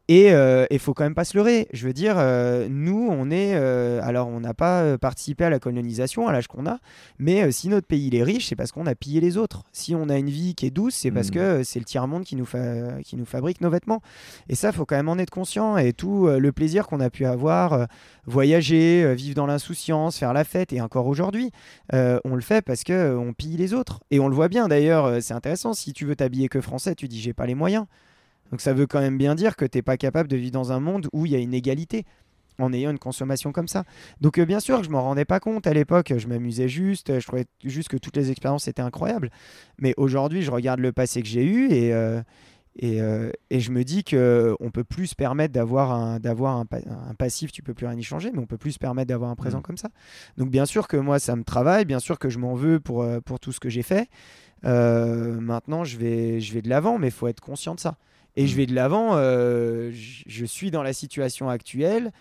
Et 0.09 0.31
il 0.71 0.79
faut 0.79 0.95
quand 0.95 1.03
même 1.03 1.17
pas 1.17 1.25
se 1.25 1.37
leurrer. 1.37 1.67
Je 1.73 1.85
veux 1.87 1.93
dire, 1.93 2.15
euh, 2.19 2.69
nous, 2.71 3.09
on 3.11 3.29
est. 3.31 3.55
euh, 3.57 4.01
alors, 4.05 4.29
on 4.29 4.39
n'a 4.39 4.55
pas 4.55 4.83
euh, 4.83 4.99
participé 4.99 5.45
à 5.45 5.51
la 5.51 5.59
colonisation 5.59 6.29
à 6.29 6.33
l'âge 6.33 6.47
qu'on 6.47 6.65
a, 6.67 6.79
mais 7.19 7.43
euh, 7.43 7.51
si 7.51 7.69
notre 7.69 7.89
pays 7.89 8.07
il 8.07 8.15
est 8.15 8.23
riche, 8.23 8.47
c'est 8.47 8.55
parce 8.55 8.71
qu'on 8.71 8.87
a 8.87 8.95
pillé 8.95 9.21
les 9.21 9.37
autres. 9.37 9.65
Si 9.73 9.97
on 9.97 10.09
a 10.09 10.17
une 10.17 10.31
vie 10.31 10.55
qui 10.55 10.67
est 10.67 10.71
douce, 10.71 10.95
c'est 10.95 11.11
parce 11.11 11.29
Mm. 11.29 11.31
que 11.33 11.39
euh, 11.41 11.65
c'est 11.65 11.81
le 11.81 11.85
tiers-monde 11.85 12.23
qui, 12.23 12.37
nous 12.37 12.45
fa- 12.45 13.03
qui 13.05 13.17
nous 13.17 13.25
fabrique 13.25 13.61
nos 13.61 13.69
vêtements. 13.71 14.01
Et 14.49 14.55
ça, 14.55 14.71
faut 14.71 14.85
quand 14.87 14.95
même 14.95 15.09
en 15.09 15.19
être 15.19 15.31
conscient. 15.31 15.77
Et 15.77 15.93
tout 15.93 16.29
euh, 16.29 16.39
le 16.39 16.53
plaisir 16.53 16.87
qu'on 16.87 17.01
a 17.01 17.11
pu 17.11 17.27
avoir, 17.27 17.73
euh, 17.73 17.85
voyager, 18.27 19.03
euh, 19.05 19.15
vivre 19.15 19.35
dans 19.35 19.47
l'insouciance, 19.47 20.19
faire 20.19 20.33
la 20.33 20.45
fête, 20.45 20.73
et 20.73 20.81
encore 20.81 21.09
aujourd'hui, 21.09 21.51
euh, 21.95 22.21
on 22.25 22.35
le 22.37 22.43
fait 22.43 22.63
parce 22.63 22.85
que 22.85 22.93
euh, 22.93 23.19
on 23.19 23.33
pille 23.33 23.57
les 23.57 23.75
autres. 23.75 24.01
Et 24.13 24.21
on 24.21 24.29
le 24.29 24.35
voit 24.37 24.49
bien 24.49 24.69
d'ailleurs, 24.69 25.07
euh, 25.07 25.19
c'est 25.21 25.35
intéressant. 25.35 25.75
Si 25.75 25.93
tu 25.93 26.05
veux 26.07 26.15
t'habiller 26.17 26.49
que 26.49 26.61
français, 26.61 26.95
tu 26.95 27.09
dis 27.09 27.21
j'ai 27.21 27.33
pas 27.33 27.47
les 27.47 27.55
moyens. 27.57 27.87
Donc 28.51 28.61
ça 28.61 28.73
veut 28.73 28.87
quand 28.87 29.01
même 29.01 29.19
bien 29.19 29.35
dire 29.35 29.57
que 29.57 29.65
tu 29.65 29.79
n'es 29.79 29.83
pas 29.83 29.97
capable 29.97 30.29
de 30.29 30.37
vivre 30.37 30.53
dans 30.53 30.73
un 30.73 30.81
monde 30.81 31.09
où 31.13 31.27
il 31.27 31.33
y 31.33 31.35
a 31.35 31.39
une 31.39 31.55
égalité 31.55 32.05
en 32.59 32.73
ayant 32.73 32.91
une 32.91 32.99
consommation 32.99 33.53
comme 33.53 33.69
ça. 33.69 33.85
Donc 34.21 34.39
euh, 34.39 34.47
bien 34.47 34.61
sûr 34.61 34.79
que 34.79 34.85
je 34.87 34.91
m'en 34.91 35.03
rendais 35.03 35.27
pas 35.27 35.41
compte 35.41 35.67
à 35.67 35.75
l'époque, 35.75 36.13
je 36.17 36.27
m'amusais 36.27 36.69
juste, 36.69 37.19
je 37.21 37.27
trouvais 37.27 37.45
juste 37.65 37.89
que 37.89 37.97
toutes 37.99 38.17
les 38.17 38.31
expériences 38.31 38.67
étaient 38.67 38.81
incroyables. 38.83 39.31
Mais 39.79 39.93
aujourd'hui, 39.99 40.41
je 40.43 40.51
regarde 40.51 40.81
le 40.81 40.93
passé 40.93 41.21
que 41.21 41.29
j'ai 41.29 41.45
eu 41.45 41.69
et, 41.71 41.93
euh, 41.93 42.23
et, 42.79 43.03
euh, 43.03 43.31
et 43.51 43.61
je 43.61 43.71
me 43.73 43.85
dis 43.85 44.05
que 44.05 44.55
on 44.61 44.71
peut 44.71 44.85
plus 44.85 45.09
se 45.09 45.15
permettre 45.15 45.53
d'avoir 45.53 45.93
un, 45.93 46.19
d'avoir 46.19 46.57
un, 46.57 46.65
pa- 46.65 46.79
un 47.11 47.15
passif, 47.15 47.53
tu 47.53 47.63
peux 47.63 47.75
plus 47.75 47.87
rien 47.87 47.99
y 47.99 48.03
changer, 48.03 48.31
mais 48.33 48.39
on 48.39 48.47
peut 48.47 48.59
plus 48.59 48.73
se 48.73 48.79
permettre 48.79 49.09
d'avoir 49.09 49.31
un 49.31 49.35
présent 49.37 49.59
Mm. 49.59 49.63
comme 49.63 49.77
ça. 49.79 49.89
Donc 50.39 50.51
bien 50.51 50.65
sûr 50.67 50.89
que 50.89 50.97
moi, 50.97 51.19
ça 51.19 51.37
me 51.37 51.45
travaille, 51.45 51.85
bien 51.85 51.99
sûr 52.01 52.19
que 52.19 52.31
je 52.31 52.39
m'en 52.39 52.55
veux 52.55 52.81
pour, 52.81 53.07
pour 53.27 53.39
tout 53.41 53.53
ce 53.53 53.61
que 53.61 53.69
j'ai 53.69 53.83
fait. 53.83 54.09
Euh, 54.65 55.39
maintenant, 55.41 55.85
je 55.85 55.99
vais, 55.99 56.41
je 56.41 56.55
vais 56.55 56.63
de 56.63 56.69
l'avant, 56.71 56.99
mais 56.99 57.09
il 57.09 57.13
faut 57.13 57.29
être 57.29 57.41
conscient 57.41 57.75
de 57.75 57.81
ça. 57.81 57.97
Et 58.37 58.47
je 58.47 58.55
Mm. 58.55 58.57
vais 58.57 58.67
de 58.67 58.75
l'avant, 58.75 59.11
euh, 59.15 59.91
je 59.93 60.45
suis 60.45 60.71
dans 60.71 60.83
la 60.83 60.93
situation 60.93 61.49
actuelle 61.49 62.13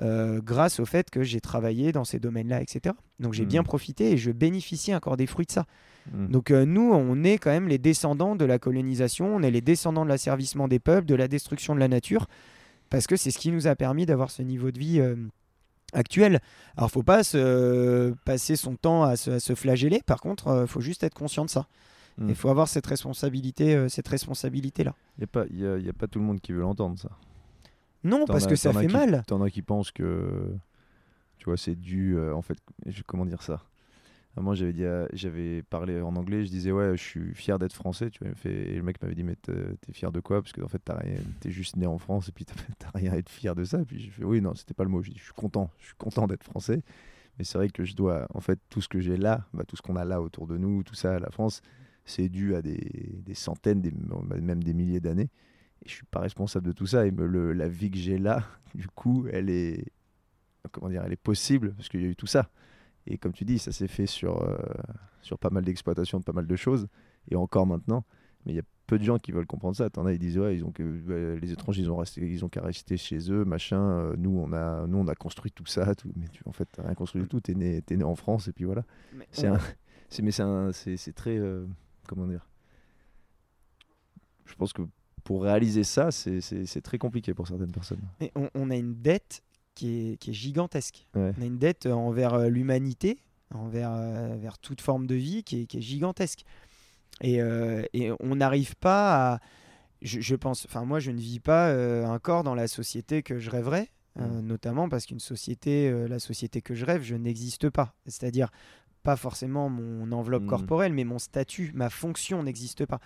euh, 0.00 0.40
grâce 0.42 0.80
au 0.80 0.84
fait 0.86 1.08
que 1.08 1.22
j'ai 1.22 1.40
travaillé 1.40 1.92
dans 1.92 2.04
ces 2.04 2.18
domaines-là, 2.18 2.60
etc. 2.62 2.94
Donc 3.20 3.32
j'ai 3.32 3.44
Mm. 3.44 3.48
bien 3.48 3.62
profité 3.62 4.10
et 4.12 4.16
je 4.16 4.32
bénéficie 4.32 4.92
encore 4.94 5.16
des 5.16 5.26
fruits 5.26 5.46
de 5.46 5.52
ça. 5.52 5.66
Mm. 6.12 6.28
Donc 6.32 6.50
euh, 6.50 6.64
nous, 6.64 6.92
on 6.92 7.22
est 7.22 7.38
quand 7.38 7.50
même 7.50 7.68
les 7.68 7.78
descendants 7.78 8.34
de 8.34 8.44
la 8.44 8.58
colonisation, 8.58 9.36
on 9.36 9.42
est 9.42 9.52
les 9.52 9.60
descendants 9.60 10.04
de 10.04 10.08
l'asservissement 10.10 10.66
des 10.66 10.80
peuples, 10.80 11.06
de 11.06 11.14
la 11.14 11.28
destruction 11.28 11.74
de 11.76 11.80
la 11.80 11.86
nature, 11.88 12.26
parce 12.90 13.06
que 13.06 13.14
c'est 13.16 13.30
ce 13.30 13.38
qui 13.38 13.52
nous 13.52 13.66
a 13.68 13.76
permis 13.76 14.04
d'avoir 14.04 14.30
ce 14.32 14.42
niveau 14.42 14.72
de 14.72 14.78
vie 14.80 14.98
euh, 15.00 15.14
actuel. 15.92 16.40
Alors 16.76 16.90
faut 16.90 17.04
pas 17.04 17.22
se 17.22 18.12
passer 18.24 18.56
son 18.56 18.74
temps 18.74 19.04
à 19.04 19.14
se, 19.16 19.30
à 19.30 19.40
se 19.40 19.54
flageller, 19.54 20.00
par 20.04 20.20
contre, 20.20 20.62
il 20.62 20.68
faut 20.68 20.80
juste 20.80 21.04
être 21.04 21.14
conscient 21.14 21.44
de 21.44 21.50
ça. 21.50 21.66
Mm. 22.18 22.28
Il 22.28 22.34
faut 22.34 22.48
avoir 22.48 22.68
cette 22.68 22.86
responsabilité, 22.86 23.74
euh, 23.74 23.88
cette 23.88 24.06
responsabilité-là. 24.08 24.94
Il 25.18 25.20
n'y 25.20 25.24
a, 25.24 25.26
pas- 25.26 25.46
y 25.50 25.66
a- 25.66 25.78
y 25.78 25.88
a 25.88 25.92
pas 25.92 26.06
tout 26.06 26.18
le 26.20 26.24
monde 26.24 26.40
qui 26.40 26.52
veut 26.52 26.60
l'entendre, 26.60 26.98
ça. 26.98 27.10
Non, 28.04 28.24
parce 28.26 28.46
que 28.46 28.56
ça 28.56 28.72
fait 28.72 28.86
qui- 28.86 28.92
mal. 28.92 29.22
T'en 29.26 29.42
as 29.42 29.50
qui 29.50 29.62
pensent 29.62 29.90
que, 29.90 30.54
tu 31.38 31.46
vois, 31.46 31.56
c'est 31.56 31.74
dû, 31.74 32.16
euh, 32.16 32.34
en 32.34 32.42
fait, 32.42 32.58
je- 32.86 33.02
comment 33.06 33.24
dire 33.26 33.42
ça? 33.42 33.62
À 34.36 34.40
Moi, 34.40 34.56
j'avais 34.56 34.72
dit, 34.72 34.82
j'avais 35.12 35.62
parlé 35.62 36.00
en 36.00 36.16
anglais, 36.16 36.44
je 36.44 36.50
disais 36.50 36.72
ouais, 36.72 36.96
je 36.96 37.02
suis 37.02 37.34
fier 37.34 37.56
d'être 37.58 37.72
français. 37.72 38.10
Tu 38.10 38.18
vois, 38.18 38.26
il 38.28 38.30
m'a 38.30 38.34
fait, 38.36 38.52
et 38.72 38.74
le 38.74 38.82
mec 38.82 39.00
m'avait 39.00 39.14
dit 39.14 39.22
mais 39.22 39.36
t'es 39.36 39.52
fier 39.92 40.10
de 40.10 40.18
quoi? 40.18 40.42
Parce 40.42 40.52
que 40.52 40.60
en 40.60 40.66
fait, 40.68 40.80
t'as 40.84 40.96
rien- 40.98 41.14
t'es 41.40 41.50
juste 41.52 41.76
né 41.76 41.86
en 41.86 41.98
France 41.98 42.28
et 42.28 42.32
puis 42.32 42.44
t'as 42.44 42.54
rien 42.94 43.12
à 43.12 43.16
être 43.16 43.28
fier 43.28 43.54
de 43.54 43.62
ça. 43.64 43.78
Puis 43.84 44.00
j'ai 44.00 44.10
fait 44.10 44.24
oui, 44.24 44.40
non, 44.40 44.54
c'était 44.56 44.74
pas 44.74 44.82
le 44.82 44.90
mot. 44.90 45.02
Je 45.02 45.10
dis 45.12 45.18
je 45.18 45.22
suis 45.24 45.32
content, 45.34 45.70
je 45.78 45.86
suis 45.86 45.94
content 45.96 46.26
d'être 46.26 46.42
français. 46.42 46.82
Mais 47.38 47.44
c'est 47.44 47.58
vrai 47.58 47.68
que 47.68 47.84
je 47.84 47.94
dois, 47.94 48.26
en 48.34 48.40
fait, 48.40 48.58
tout 48.70 48.80
ce 48.80 48.88
que 48.88 48.98
j'ai 49.00 49.16
là, 49.16 49.44
bah, 49.54 49.62
tout 49.66 49.76
ce 49.76 49.82
qu'on 49.82 49.94
a 49.96 50.04
là 50.04 50.20
autour 50.20 50.46
de 50.48 50.56
nous, 50.58 50.82
tout 50.82 50.94
ça, 50.96 51.18
la 51.20 51.30
France, 51.30 51.62
c'est 52.04 52.28
dû 52.28 52.54
à 52.54 52.62
des, 52.62 53.20
des 53.24 53.34
centaines, 53.34 53.80
des, 53.80 53.92
même 54.40 54.62
des 54.62 54.74
milliers 54.74 55.00
d'années. 55.00 55.30
Et 55.82 55.88
je 55.88 55.94
suis 55.94 56.06
pas 56.06 56.20
responsable 56.20 56.66
de 56.66 56.72
tout 56.72 56.86
ça. 56.86 57.06
Et 57.06 57.10
me, 57.10 57.26
le, 57.26 57.52
la 57.52 57.68
vie 57.68 57.90
que 57.90 57.98
j'ai 57.98 58.18
là, 58.18 58.44
du 58.74 58.88
coup, 58.88 59.26
elle 59.32 59.50
est, 59.50 59.84
comment 60.72 60.88
dire, 60.88 61.02
elle 61.04 61.12
est 61.12 61.16
possible 61.16 61.74
parce 61.74 61.88
qu'il 61.88 62.02
y 62.02 62.04
a 62.04 62.08
eu 62.08 62.16
tout 62.16 62.26
ça. 62.26 62.50
Et 63.06 63.18
comme 63.18 63.32
tu 63.32 63.44
dis, 63.44 63.58
ça 63.58 63.70
s'est 63.72 63.88
fait 63.88 64.06
sur, 64.06 64.42
euh, 64.42 64.56
sur 65.22 65.38
pas 65.38 65.50
mal 65.50 65.64
d'exploitations 65.64 66.18
de 66.20 66.24
pas 66.24 66.32
mal 66.32 66.46
de 66.46 66.56
choses, 66.56 66.88
et 67.30 67.36
encore 67.36 67.66
maintenant. 67.66 68.04
Mais 68.46 68.52
il 68.52 68.56
y 68.56 68.60
a 68.60 68.62
peu 68.86 68.98
de 68.98 69.04
gens 69.04 69.18
qui 69.18 69.32
veulent 69.32 69.46
comprendre 69.46 69.76
ça. 69.76 69.90
T'en 69.90 70.06
as, 70.06 70.12
ils 70.12 70.18
disent 70.18 70.38
ouais, 70.38 70.56
ils 70.56 70.64
ont 70.64 70.72
ouais, 70.78 71.38
les 71.38 71.52
étrangers, 71.52 71.82
ils 71.82 71.90
ont 71.90 71.96
resté, 71.96 72.20
ils 72.26 72.44
ont 72.44 72.48
qu'à 72.48 72.62
rester 72.62 72.96
chez 72.96 73.30
eux, 73.30 73.44
machin. 73.44 73.80
euh, 73.80 74.14
nous, 74.18 74.30
on 74.38 74.52
a, 74.52 74.86
nous, 74.86 74.98
on 74.98 75.08
a 75.08 75.14
construit 75.14 75.50
tout 75.52 75.66
ça, 75.66 75.94
tout. 75.94 76.10
Mais 76.16 76.28
tu, 76.28 76.42
en 76.46 76.52
fait, 76.52 76.66
t'as 76.72 76.82
rien 76.82 76.94
construit 76.94 77.22
du 77.22 77.28
tout. 77.28 77.40
T'es 77.40 77.54
né, 77.54 77.82
t'es 77.82 77.96
né 77.96 78.04
en 78.04 78.14
France, 78.16 78.48
et 78.48 78.52
puis 78.52 78.64
voilà. 78.64 78.84
C'est 80.10 80.22
mais 80.22 80.30
c'est 80.30 80.42
un, 80.42 80.70
c'est, 80.72 80.96
c'est 80.96 81.12
très, 81.12 81.36
euh, 81.36 81.66
comment 82.06 82.26
dire. 82.26 82.46
Je 84.46 84.54
pense 84.54 84.72
que 84.72 84.82
pour 85.24 85.42
réaliser 85.42 85.84
ça, 85.84 86.10
c'est- 86.10 86.80
très 86.82 86.98
compliqué 86.98 87.32
pour 87.34 87.48
certaines 87.48 87.72
personnes. 87.72 88.00
Mais 88.20 88.30
on, 88.34 88.50
on 88.54 88.70
a 88.70 88.76
une 88.76 88.94
dette 89.00 89.42
qui 89.74 90.12
est, 90.12 90.16
qui 90.18 90.30
est 90.30 90.34
gigantesque. 90.34 91.06
Ouais. 91.14 91.32
On 91.38 91.42
a 91.42 91.46
une 91.46 91.58
dette 91.58 91.86
envers 91.86 92.34
euh, 92.34 92.48
l'humanité, 92.48 93.18
envers, 93.54 93.90
euh, 93.92 94.36
vers 94.36 94.58
toute 94.58 94.80
forme 94.80 95.06
de 95.06 95.14
vie 95.14 95.42
qui 95.42 95.62
est, 95.62 95.66
qui 95.66 95.78
est 95.78 95.82
gigantesque. 95.82 96.44
Et, 97.20 97.40
euh, 97.40 97.82
et 97.92 98.10
on 98.20 98.36
n'arrive 98.36 98.76
pas 98.76 99.34
à. 99.34 99.40
Je, 100.02 100.20
je 100.20 100.34
pense. 100.36 100.66
Enfin, 100.66 100.84
moi, 100.84 101.00
je 101.00 101.10
ne 101.10 101.18
vis 101.18 101.40
pas 101.40 101.68
euh, 101.70 102.04
encore 102.04 102.44
dans 102.44 102.54
la 102.54 102.68
société 102.68 103.22
que 103.22 103.38
je 103.38 103.50
rêverais, 103.50 103.88
euh, 104.20 104.42
notamment 104.42 104.88
parce 104.90 105.06
qu'une 105.06 105.20
société, 105.20 105.88
euh, 105.88 106.06
la 106.06 106.18
société 106.18 106.60
que 106.60 106.74
je 106.74 106.84
rêve, 106.84 107.02
je 107.02 107.14
n'existe 107.14 107.70
pas. 107.70 107.94
C'est-à-dire 108.06 108.50
pas 109.04 109.14
forcément 109.16 109.68
mon 109.68 110.10
enveloppe 110.10 110.42
Mhm. 110.42 110.48
corporelle, 110.48 110.92
mais 110.92 111.04
mon 111.04 111.20
statut, 111.20 111.70
ma 111.74 111.90
fonction 111.90 112.42
n'existe 112.42 112.86
pas. 112.86 112.98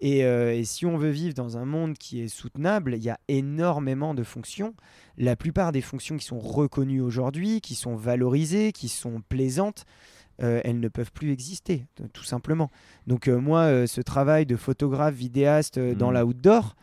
Et, 0.00 0.24
euh, 0.24 0.52
et 0.52 0.64
si 0.64 0.86
on 0.86 0.96
veut 0.96 1.10
vivre 1.10 1.34
dans 1.34 1.56
un 1.56 1.64
monde 1.64 1.96
qui 1.96 2.20
est 2.20 2.28
soutenable, 2.28 2.94
il 2.96 3.04
y 3.04 3.10
a 3.10 3.18
énormément 3.28 4.12
de 4.14 4.24
fonctions. 4.24 4.74
La 5.16 5.36
plupart 5.36 5.70
des 5.70 5.80
fonctions 5.82 6.16
qui 6.16 6.24
sont 6.26 6.40
reconnues 6.40 7.00
aujourd'hui, 7.00 7.60
qui 7.60 7.74
sont 7.76 7.94
valorisées, 7.94 8.72
qui 8.72 8.88
sont 8.88 9.22
plaisantes, 9.28 9.84
euh, 10.42 10.60
elles 10.64 10.80
ne 10.80 10.88
peuvent 10.88 11.12
plus 11.12 11.30
exister, 11.30 11.86
tout 12.12 12.24
simplement. 12.24 12.70
Donc 13.06 13.28
euh, 13.28 13.38
moi, 13.38 13.86
ce 13.86 14.00
travail 14.00 14.46
de 14.46 14.56
photographe, 14.56 15.14
vidéaste 15.14 15.78
dans 15.78 16.10
Mhm. 16.10 16.18
l'outdoor, 16.20 16.74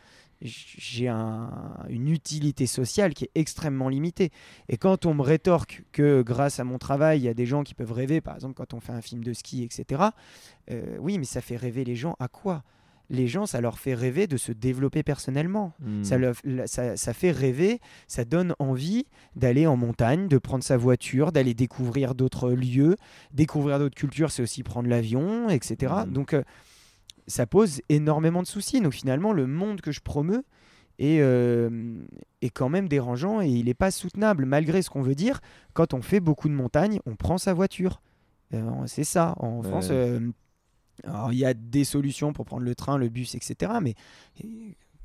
j'ai 0.42 1.08
un- 1.08 1.52
une 1.90 2.10
utilité 2.10 2.66
sociale 2.66 3.14
qui 3.14 3.26
est 3.26 3.32
extrêmement 3.36 3.90
limitée. 3.90 4.32
Et 4.70 4.78
quand 4.78 5.06
on 5.06 5.14
me 5.14 5.22
rétorque 5.22 5.84
que 5.92 6.22
grâce 6.22 6.60
à 6.60 6.64
mon 6.64 6.78
travail, 6.78 7.20
il 7.20 7.24
y 7.24 7.30
a 7.30 7.34
des 7.34 7.46
gens 7.46 7.64
qui 7.64 7.74
peuvent 7.74 7.92
rêver, 7.94 8.22
par 8.22 8.36
exemple 8.36 8.56
quand 8.56 8.74
on 8.74 8.80
fait 8.80 8.94
un 8.94 9.02
film 9.02 9.24
de 9.24 9.34
ski, 9.34 9.64
etc., 9.64 10.02
euh, 10.72 10.98
oui, 11.00 11.18
mais 11.18 11.26
ça 11.26 11.42
fait 11.42 11.58
rêver 11.58 11.84
les 11.84 11.96
gens 11.96 12.16
à 12.20 12.28
quoi? 12.28 12.64
Les 13.10 13.28
gens, 13.28 13.46
ça 13.46 13.60
leur 13.60 13.78
fait 13.78 13.94
rêver 13.94 14.26
de 14.26 14.38
se 14.38 14.54
développer 14.54 15.04
personnellement. 15.04 15.74
Hmm. 15.82 16.02
Ça, 16.02 16.18
leur- 16.18 16.36
ça, 16.66 16.96
ça 16.96 17.14
fait 17.14 17.32
rêver, 17.32 17.82
ça 18.08 18.24
donne 18.24 18.56
envie 18.58 19.06
d'aller 19.36 19.68
en 19.68 19.76
montagne, 19.76 20.30
de 20.30 20.38
prendre 20.38 20.64
sa 20.64 20.78
voiture, 20.78 21.34
d'aller 21.34 21.54
découvrir 21.54 22.16
d'autres 22.16 22.50
lieux. 22.52 22.96
Découvrir 23.34 23.80
d'autres 23.80 23.98
cultures, 23.98 24.32
c'est 24.32 24.42
aussi 24.42 24.64
prendre 24.64 24.88
l'avion, 24.88 25.50
etc. 25.50 26.06
Mhm. 26.06 26.14
Donc, 26.14 26.34
euh, 26.34 26.44
ça 27.32 27.48
pose 27.48 27.82
énormément 27.90 28.42
de 28.44 28.48
soucis. 28.48 28.82
Donc, 28.82 28.94
finalement, 28.94 29.34
le 29.34 29.48
monde 29.48 29.82
que 29.82 29.92
je 29.92 30.02
promeus 30.02 30.44
est, 31.00 31.20
euh, 31.22 32.06
est 32.42 32.50
quand 32.50 32.70
même 32.70 32.88
dérangeant 32.88 33.42
et 33.42 33.50
il 33.50 33.66
n'est 33.66 33.74
pas 33.74 33.92
soutenable, 33.92 34.46
malgré 34.46 34.82
ce 34.82 34.90
qu'on 34.90 35.02
veut 35.02 35.16
dire. 35.16 35.42
Quand 35.74 35.94
on 35.94 36.02
fait 36.02 36.20
beaucoup 36.20 36.50
de 36.50 36.54
montagnes, 36.54 37.00
on 37.06 37.16
prend 37.16 37.38
sa 37.38 37.54
voiture. 37.54 38.02
Euh, 38.54 38.70
c'est 38.86 39.04
ça. 39.04 39.34
En. 39.38 39.64
France, 39.64 39.88
euh, 39.92 40.20
il 41.32 41.38
y 41.38 41.46
a 41.46 41.54
des 41.54 41.84
solutions 41.84 42.34
pour 42.34 42.46
prendre 42.46 42.64
le 42.64 42.76
train, 42.76 42.98
le 42.98 43.10
bus, 43.10 43.34
etc. 43.34 43.72
Mais 43.82 43.96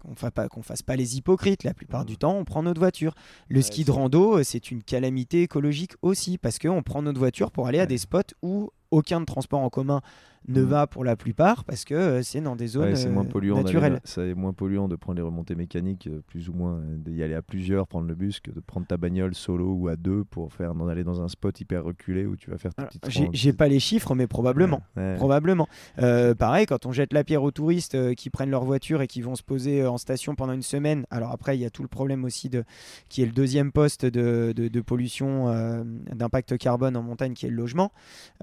qu'on 0.01 0.15
qu'on 0.49 0.63
fasse 0.63 0.83
pas 0.83 0.97
les 0.97 1.17
hypocrites. 1.17 1.65
La 1.65 1.75
plupart 1.75 2.05
du 2.05 2.19
temps, 2.19 2.37
on 2.37 2.45
prend 2.45 2.63
notre 2.63 2.81
voiture. 2.81 3.15
Le 3.49 3.57
Ouais, 3.59 3.63
ski 3.63 3.85
de 3.85 3.91
rando, 3.91 4.43
c'est 4.43 4.71
une 4.71 4.83
calamité 4.83 5.43
écologique 5.43 5.93
aussi 6.03 6.39
parce 6.39 6.59
qu'on 6.59 6.83
prend 6.83 7.03
notre 7.03 7.19
voiture 7.19 7.51
pour 7.51 7.67
aller 7.67 7.81
à 7.81 7.87
des 7.87 7.99
spots 7.99 8.35
où 8.43 8.71
aucun 8.91 9.25
transport 9.25 9.61
en 9.61 9.71
commun 9.71 10.01
ne 10.49 10.61
Mhm. 10.63 10.69
va 10.69 10.87
pour 10.87 11.05
la 11.05 11.17
plupart 11.17 11.65
parce 11.65 11.85
que 11.85 11.95
euh, 11.95 12.23
c'est 12.23 12.41
dans 12.41 12.57
des 12.57 12.67
zones 12.69 12.93
Ouais, 12.95 13.09
moins 13.09 13.25
euh, 13.25 13.29
polluant 13.29 13.57
naturelles. 13.63 14.01
C'est 14.05 14.35
moins 14.35 14.53
polluant 14.53 14.89
de 14.89 14.97
prendre 14.97 15.17
les 15.17 15.23
remontées 15.23 15.55
mécaniques, 15.55 16.07
euh, 16.07 16.21
plus 16.27 16.49
ou 16.49 16.53
moins, 16.53 16.81
d'y 16.85 17.23
aller 17.23 17.35
à 17.35 17.43
plusieurs, 17.43 17.87
prendre 17.87 18.07
le 18.07 18.15
bus, 18.15 18.41
que 18.41 18.51
de 18.51 18.61
prendre 18.61 18.87
ta 18.87 18.97
bagnole 18.97 19.35
solo 19.35 19.73
ou 19.75 19.89
à 19.89 19.97
deux 19.97 20.25
pour 20.25 20.53
faire 20.53 20.75
d'en 20.75 20.89
aller 20.89 21.05
dans 21.05 21.21
un 21.23 21.29
spot 21.29 21.61
hyper 21.61 21.85
reculé 21.85 22.27
où 22.27 22.37
tu 22.37 22.51
vas 22.51 22.59
faire 22.59 22.75
tes 22.75 22.83
Alors, 22.83 22.91
petites 22.91 23.31
J'ai 23.33 23.53
pas 23.53 23.69
les 23.69 23.81
chiffres, 23.81 24.15
mais 24.15 24.27
probablement. 24.27 24.83
Ouais, 24.97 25.03
ouais. 25.03 25.15
Probablement. 25.17 25.69
Euh, 25.99 26.35
pareil, 26.35 26.67
quand 26.67 26.87
on 26.87 26.93
jette 26.93 27.13
la 27.13 27.25
pierre 27.25 27.43
aux 27.43 27.51
touristes 27.51 28.15
qui 28.15 28.31
prennent 28.31 28.51
leur 28.51 28.65
voiture 28.65 29.03
et 29.03 29.07
qui 29.07 29.23
vont 29.23 29.35
se 29.35 29.43
poser 29.43 29.87
en 29.87 29.99
station 29.99 30.35
pendant 30.35 30.53
une 30.53 30.63
semaine. 30.63 31.07
Alors 31.11 31.31
après, 31.33 31.57
il 31.57 31.61
y 31.61 31.65
a 31.65 31.71
tout 31.71 31.83
le 31.83 31.89
problème 31.89 32.25
aussi 32.25 32.49
de 32.49 32.65
qui 33.09 33.23
est 33.23 33.27
le 33.27 33.33
deuxième 33.33 33.73
poste 33.73 34.05
de, 34.07 34.53
de- 34.55 34.69
de 34.69 34.81
pollution, 34.81 35.49
euh, 35.49 35.83
d'impact 36.15 36.57
carbone 36.59 36.97
en 36.97 37.03
montagne, 37.03 37.35
qui 37.35 37.47
est 37.47 37.51
le 37.51 37.57
logement, 37.57 37.93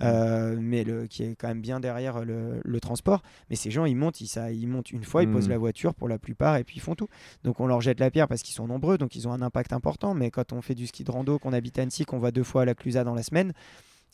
euh, 0.02 0.56
mais 0.60 0.84
le, 0.84 1.08
qui 1.08 1.24
est 1.24 1.36
quand 1.36 1.48
même 1.48 1.62
bien 1.62 1.80
derrière 1.80 1.93
le, 2.02 2.62
le 2.64 2.80
transport. 2.80 3.22
Mais 3.50 3.56
ces 3.56 3.72
gens, 3.72 3.86
ils 3.86 3.96
montent, 3.96 4.22
ils, 4.22 4.28
ça, 4.28 4.52
ils 4.52 4.68
montent 4.68 4.92
une 4.92 5.04
fois, 5.04 5.24
ils 5.24 5.30
posent 5.30 5.50
la 5.50 5.58
voiture 5.58 5.94
pour 5.94 6.08
la 6.08 6.18
plupart 6.20 6.56
et 6.58 6.64
puis 6.64 6.78
ils 6.78 6.82
font 6.82 6.96
tout. 6.96 7.08
Donc 7.44 7.60
on 7.60 7.68
leur 7.68 7.82
jette 7.82 8.00
la 8.00 8.12
pierre 8.12 8.28
parce 8.28 8.42
qu'ils 8.42 8.56
sont 8.56 8.68
nombreux, 8.68 8.98
donc 8.98 9.16
ils 9.16 9.28
ont 9.28 9.32
un 9.34 9.42
impact 9.42 9.74
important. 9.74 10.14
Mais 10.14 10.32
quand 10.32 10.54
on 10.54 10.62
fait 10.62 10.76
du 10.76 10.88
ski 10.88 11.04
de 11.04 11.12
rando, 11.12 11.40
qu'on 11.40 11.54
habite 11.54 11.80
à 11.80 11.84
Annecy, 11.84 12.06
qu'on 12.06 12.20
va 12.20 12.32
deux 12.32 12.44
fois 12.44 12.64
à 12.64 12.66
la 12.66 12.76
Clusa 12.76 13.04
dans 13.04 13.16
la 13.16 13.24
semaine, 13.24 13.54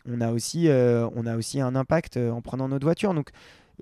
on 0.08 0.22
a 0.22 0.32
aussi, 0.32 0.68
euh, 0.70 1.08
on 1.16 1.26
a 1.26 1.36
aussi 1.36 1.60
un 1.60 1.76
impact 1.76 2.18
euh, 2.18 2.32
en 2.32 2.42
prenant 2.42 2.68
notre 2.70 2.86
voiture. 2.86 3.14
Donc, 3.14 3.32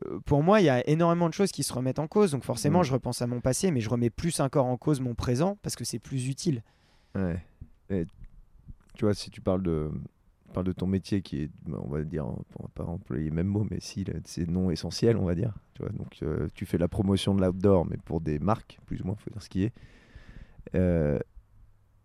euh, 0.05 0.19
pour 0.25 0.43
moi, 0.43 0.62
il 0.62 0.65
y 0.65 0.69
a 0.69 0.88
énormément 0.89 1.29
de 1.29 1.33
choses 1.33 1.51
qui 1.51 1.63
se 1.63 1.73
remettent 1.73 1.99
en 1.99 2.07
cause. 2.07 2.31
Donc, 2.31 2.43
forcément, 2.43 2.79
Mm. 2.79 2.83
je 2.86 2.93
repense 2.93 3.21
à 3.21 3.27
mon 3.27 3.39
passé, 3.39 3.71
mais 3.71 3.81
je 3.81 3.89
remets 3.89 4.10
plus 4.10 4.39
encore 4.39 4.65
en 4.65 4.77
cause 4.77 4.99
mon 4.99 5.13
présent 5.15 5.57
parce 5.62 5.75
que 5.75 5.86
c'est 5.86 5.99
plus 5.99 6.27
utile. 6.27 6.63
Ouais. 7.15 7.39
Et 7.89 8.05
tu 8.95 9.05
vois, 9.05 9.13
si 9.13 9.29
tu 9.29 9.41
parles 9.41 9.62
de, 9.63 9.91
tu 10.47 10.53
parles 10.53 10.65
de 10.65 10.71
ton 10.71 10.88
métier 10.88 11.21
qui 11.21 11.43
est, 11.43 11.51
bah, 11.65 11.77
on 11.83 11.89
va 11.89 12.03
dire, 12.03 12.25
on 12.25 12.63
va 12.63 12.69
pas 12.73 12.86
employer 12.86 13.29
le 13.29 13.36
même 13.36 13.47
mot, 13.47 13.67
mais 13.69 13.79
si, 13.79 14.05
c'est 14.25 14.47
non 14.47 14.71
essentiel, 14.71 15.17
on 15.17 15.25
va 15.25 15.36
dire. 15.36 15.53
Tu 15.73 15.83
vois, 15.83 15.91
donc 15.91 16.17
euh, 16.23 16.47
tu 16.53 16.65
fais 16.65 16.77
la 16.77 16.88
promotion 16.88 17.36
de 17.36 17.41
l'outdoor, 17.41 17.86
mais 17.86 17.97
pour 17.97 18.21
des 18.21 18.39
marques, 18.39 18.79
plus 18.86 19.01
ou 19.01 19.07
moins, 19.07 19.15
faut 19.15 19.29
dire 19.29 19.41
ce 19.41 19.49
qui 19.49 19.63
est. 19.63 19.73
Euh, 20.75 21.19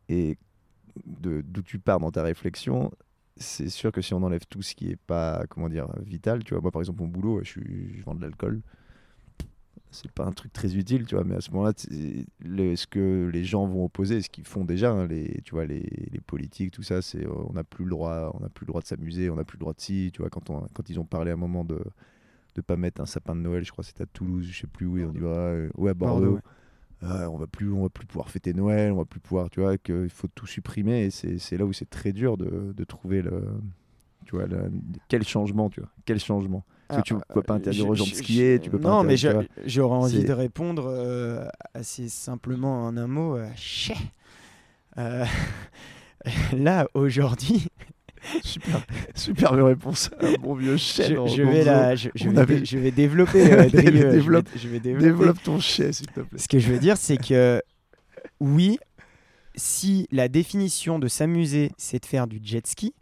et 0.08 0.38
d'où 1.06 1.62
tu 1.62 1.78
pars 1.78 2.00
dans 2.00 2.10
ta 2.10 2.22
réflexion, 2.22 2.90
c'est 3.36 3.68
sûr 3.68 3.92
que 3.92 4.02
si 4.02 4.12
on 4.12 4.22
enlève 4.22 4.44
tout 4.46 4.62
ce 4.62 4.74
qui 4.74 4.90
est 4.90 4.96
pas, 4.96 5.44
comment 5.48 5.68
dire, 5.68 5.88
vital, 6.02 6.44
tu 6.44 6.54
vois, 6.54 6.60
moi 6.60 6.70
par 6.70 6.82
exemple, 6.82 7.00
mon 7.00 7.08
boulot, 7.08 7.42
je, 7.44 7.60
je 7.60 8.02
vends 8.02 8.14
de 8.14 8.22
l'alcool. 8.22 8.60
C'est 9.94 10.10
pas 10.10 10.24
un 10.24 10.32
truc 10.32 10.52
très 10.54 10.74
utile, 10.76 11.04
tu 11.06 11.14
vois, 11.14 11.24
mais 11.24 11.34
à 11.36 11.40
ce 11.42 11.50
moment-là, 11.50 11.74
le- 12.40 12.76
ce 12.76 12.86
que 12.86 13.28
les 13.30 13.44
gens 13.44 13.66
vont 13.66 13.84
opposer, 13.84 14.22
ce 14.22 14.30
qu'ils 14.30 14.46
font 14.46 14.64
déjà, 14.64 14.90
hein, 14.90 15.06
les, 15.06 15.42
tu 15.44 15.50
vois, 15.54 15.66
les, 15.66 15.80
les 16.10 16.20
politiques, 16.20 16.70
tout 16.72 16.82
ça, 16.82 17.02
c'est 17.02 17.26
euh, 17.26 17.30
on 17.48 17.52
n'a 17.52 17.62
plus 17.64 17.84
le 17.84 17.90
droit, 17.90 18.30
on 18.34 18.40
n'a 18.40 18.48
plus 18.48 18.64
le 18.64 18.68
droit 18.68 18.80
de 18.80 18.86
s'amuser, 18.86 19.28
on 19.28 19.36
n'a 19.36 19.44
plus 19.44 19.56
le 19.56 19.60
droit 19.60 19.74
de 19.74 19.80
si, 19.80 20.10
tu 20.14 20.22
vois, 20.22 20.30
quand, 20.30 20.48
on, 20.48 20.66
quand 20.72 20.88
ils 20.88 20.98
ont 20.98 21.04
parlé 21.04 21.30
à 21.30 21.34
un 21.34 21.36
moment 21.36 21.64
de 21.64 21.80
de 22.56 22.62
pas 22.62 22.76
mettre 22.76 23.00
un 23.02 23.06
sapin 23.06 23.36
de 23.36 23.40
Noël, 23.42 23.64
je 23.64 23.72
crois 23.72 23.82
que 23.82 23.88
c'était 23.88 24.04
à 24.04 24.06
Toulouse, 24.06 24.46
je 24.50 24.60
sais 24.62 24.66
plus 24.66 24.86
où, 24.86 24.98
et 24.98 25.04
on 25.06 25.12
dit 25.12 25.20
ouais, 25.20 25.28
euh, 25.28 25.70
ouais, 25.76 25.90
à 25.92 25.94
Bordeaux. 25.94 26.40
Ah, 27.02 27.30
on 27.30 27.36
va 27.38 27.46
plus, 27.48 27.72
on 27.72 27.82
va 27.84 27.88
plus 27.90 28.06
pouvoir 28.06 28.30
fêter 28.30 28.54
Noël, 28.54 28.92
on 28.92 28.96
va 28.98 29.04
plus 29.06 29.20
pouvoir, 29.20 29.50
tu 29.50 29.60
vois, 29.60 29.78
qu'il 29.78 30.10
faut 30.10 30.28
tout 30.34 30.46
supprimer, 30.46 31.06
et 31.06 31.10
c'est 31.10 31.38
c'est 31.38 31.56
là 31.58 31.66
où 31.66 31.72
c'est 31.72 31.90
très 31.90 32.12
dur 32.12 32.36
de, 32.38 32.72
de 32.76 32.84
trouver 32.84 33.22
le, 33.22 33.44
tu 34.26 34.36
vois, 34.36 34.46
le- 34.46 34.70
quel 35.08 35.24
changement, 35.24 35.70
tu 35.70 35.80
vois, 35.80 35.90
quel 36.04 36.20
changement. 36.20 36.64
Parce 36.88 37.02
que 37.02 37.06
tu 37.08 37.14
Ah, 37.14 37.32
peux 37.34 37.42
pas 37.42 37.54
euh, 37.54 37.56
interdire 37.56 37.88
aux 37.88 37.94
gens 37.94 38.04
de 38.04 38.10
skier, 38.10 38.58
tu 38.60 38.68
peux 38.70 38.78
pas 38.78 38.90
Non, 38.90 39.02
mais 39.04 39.16
j'aurais 39.16 39.96
envie 39.96 40.24
de 40.24 40.32
répondre 40.32 40.86
euh, 40.88 41.46
assez 41.74 42.08
simplement 42.08 42.84
en 42.86 42.96
un 42.96 43.06
mot. 43.06 43.36
euh. 43.36 43.48
Euh, 44.98 45.24
là, 46.52 46.86
aujourd'hui, 46.94 47.66
Super, 48.44 48.80
superbe 49.16 49.58
réponse. 49.62 50.08
Un 50.20 50.34
bon 50.34 50.54
vieux 50.54 50.76
chien. 50.76 51.08
je, 51.26 51.42
vais 51.42 51.64
la, 51.64 51.96
je, 51.96 52.08
vais, 52.14 52.38
avait- 52.38 52.60
dé- 52.60 52.64
je 52.64 52.78
vais 52.78 52.90
développer. 52.92 53.52
euh, 53.52 53.68
Drieux, 53.72 53.90
je 53.90 53.90
vais- 54.06 54.12
Développe- 54.12 54.48
je 54.56 54.68
vais 54.68 54.78
développer. 54.80 55.06
Développe 55.06 55.42
ton 55.42 55.58
chien, 55.58 55.90
s'il 55.90 56.06
te 56.06 56.20
plaît. 56.20 56.38
Ce 56.38 56.46
que 56.46 56.60
je 56.60 56.70
veux 56.70 56.78
dire, 56.78 56.96
c'est 56.96 57.16
que 57.16 57.60
oui, 58.38 58.78
si 59.56 60.06
la 60.12 60.28
définition 60.28 61.00
de 61.00 61.08
s'amuser, 61.08 61.72
c'est 61.78 61.98
de 62.00 62.06
faire 62.06 62.28
du 62.28 62.38
jet 62.44 62.64
ski, 62.66 62.94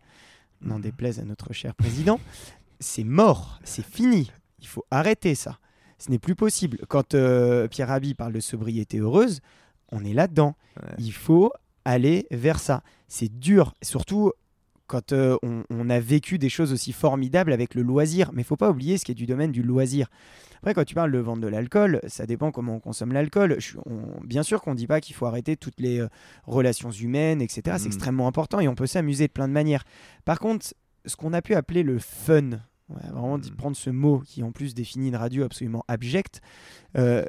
n'en 0.63 0.77
Mhm. 0.77 0.83
déplaise 0.83 1.19
à 1.21 1.25
notre 1.25 1.53
cher 1.53 1.75
président, 1.75 2.19
c'est 2.81 3.05
mort, 3.05 3.61
c'est 3.65 3.85
fini. 3.85 4.31
Il 4.61 4.67
faut 4.67 4.85
arrêter 4.91 5.35
ça. 5.35 5.59
Ce 5.99 6.11
n'est 6.11 6.19
plus 6.19 6.35
possible. 6.35 6.79
Quand 6.89 7.15
euh, 7.15 7.69
Pierre 7.69 7.89
Rabhi 7.89 8.15
parle 8.15 8.33
de 8.33 8.41
sobriété 8.41 8.99
heureuse, 8.99 9.41
on 9.93 10.05
est 10.05 10.15
là-dedans. 10.15 10.57
Ouais. 10.83 10.89
Il 10.99 11.13
faut 11.13 11.53
aller 11.85 12.27
vers 12.31 12.59
ça. 12.59 12.83
C'est 13.09 13.29
dur, 13.39 13.75
surtout 13.83 14.33
quand 14.87 15.13
euh, 15.13 15.37
on, 15.43 15.63
on 15.71 15.89
a 15.89 16.01
vécu 16.01 16.39
des 16.39 16.49
choses 16.49 16.73
aussi 16.73 16.93
formidables 16.93 17.53
avec 17.53 17.75
le 17.75 17.83
loisir. 17.83 18.31
Mais 18.33 18.43
il 18.43 18.45
faut 18.45 18.57
pas 18.57 18.71
oublier 18.71 18.99
ce 18.99 19.05
qui 19.05 19.13
est 19.13 19.15
du 19.15 19.27
domaine 19.27 19.53
du 19.53 19.63
loisir. 19.63 20.09
Après, 20.59 20.75
quand 20.75 20.85
tu 20.85 20.95
parles 20.95 21.13
de 21.13 21.19
vendre 21.19 21.43
de 21.43 21.49
l'alcool, 21.49 22.01
ça 22.07 22.27
dépend 22.27 22.51
comment 22.51 22.75
on 22.75 22.81
consomme 22.81 23.13
l'alcool. 23.13 23.59
Bien 24.25 24.43
sûr 24.43 24.61
qu'on 24.63 24.73
ne 24.73 24.77
dit 24.77 24.87
pas 24.87 25.01
qu'il 25.01 25.15
faut 25.15 25.27
arrêter 25.27 25.57
toutes 25.57 25.81
les 25.81 26.01
euh, 26.01 26.09
relations 26.45 26.91
humaines, 26.91 27.41
etc. 27.41 27.63
C'est 27.79 27.81
Mhm. 27.83 27.87
extrêmement 27.87 28.27
important 28.27 28.61
et 28.61 28.69
on 28.69 28.75
peut 28.75 28.87
s'amuser 28.87 29.27
de 29.27 29.33
plein 29.33 29.49
de 29.49 29.53
manières. 29.53 29.85
Par 30.25 30.39
contre, 30.39 30.67
ce 31.07 31.17
qu'on 31.17 31.33
a 31.33 31.41
pu 31.41 31.55
appeler 31.55 31.83
le 31.83 31.99
fun, 31.99 32.61
on 32.91 32.95
va 32.95 33.09
vraiment 33.11 33.39
Mhm. 33.39 33.51
prendre 33.57 33.77
ce 33.77 33.91
mot 33.91 34.21
qui 34.21 34.43
en 34.43 34.53
plus 34.53 34.75
définit 34.75 35.09
une 35.09 35.17
radio 35.17 35.45
absolument 35.45 35.85
abjecte, 35.89 36.41
euh, 36.99 37.25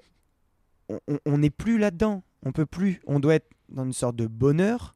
on 1.26 1.38
n'est 1.38 1.50
plus 1.50 1.78
là-dedans. 1.78 2.24
On 2.44 2.52
peut 2.52 2.66
plus. 2.66 3.02
On 3.08 3.20
doit 3.20 3.36
être 3.36 3.50
dans 3.70 3.86
une 3.86 3.94
sorte 3.94 4.16
de 4.18 4.28
bonheur 4.28 4.96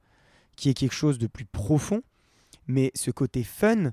qui 0.58 0.69
est 0.69 0.73
quelque 0.73 0.93
chose 0.93 1.17
de 1.19 1.28
plus 1.28 1.45
profond. 1.45 2.01
Mais 2.67 2.91
ce 2.95 3.12
côté 3.12 3.43
fun, 3.43 3.91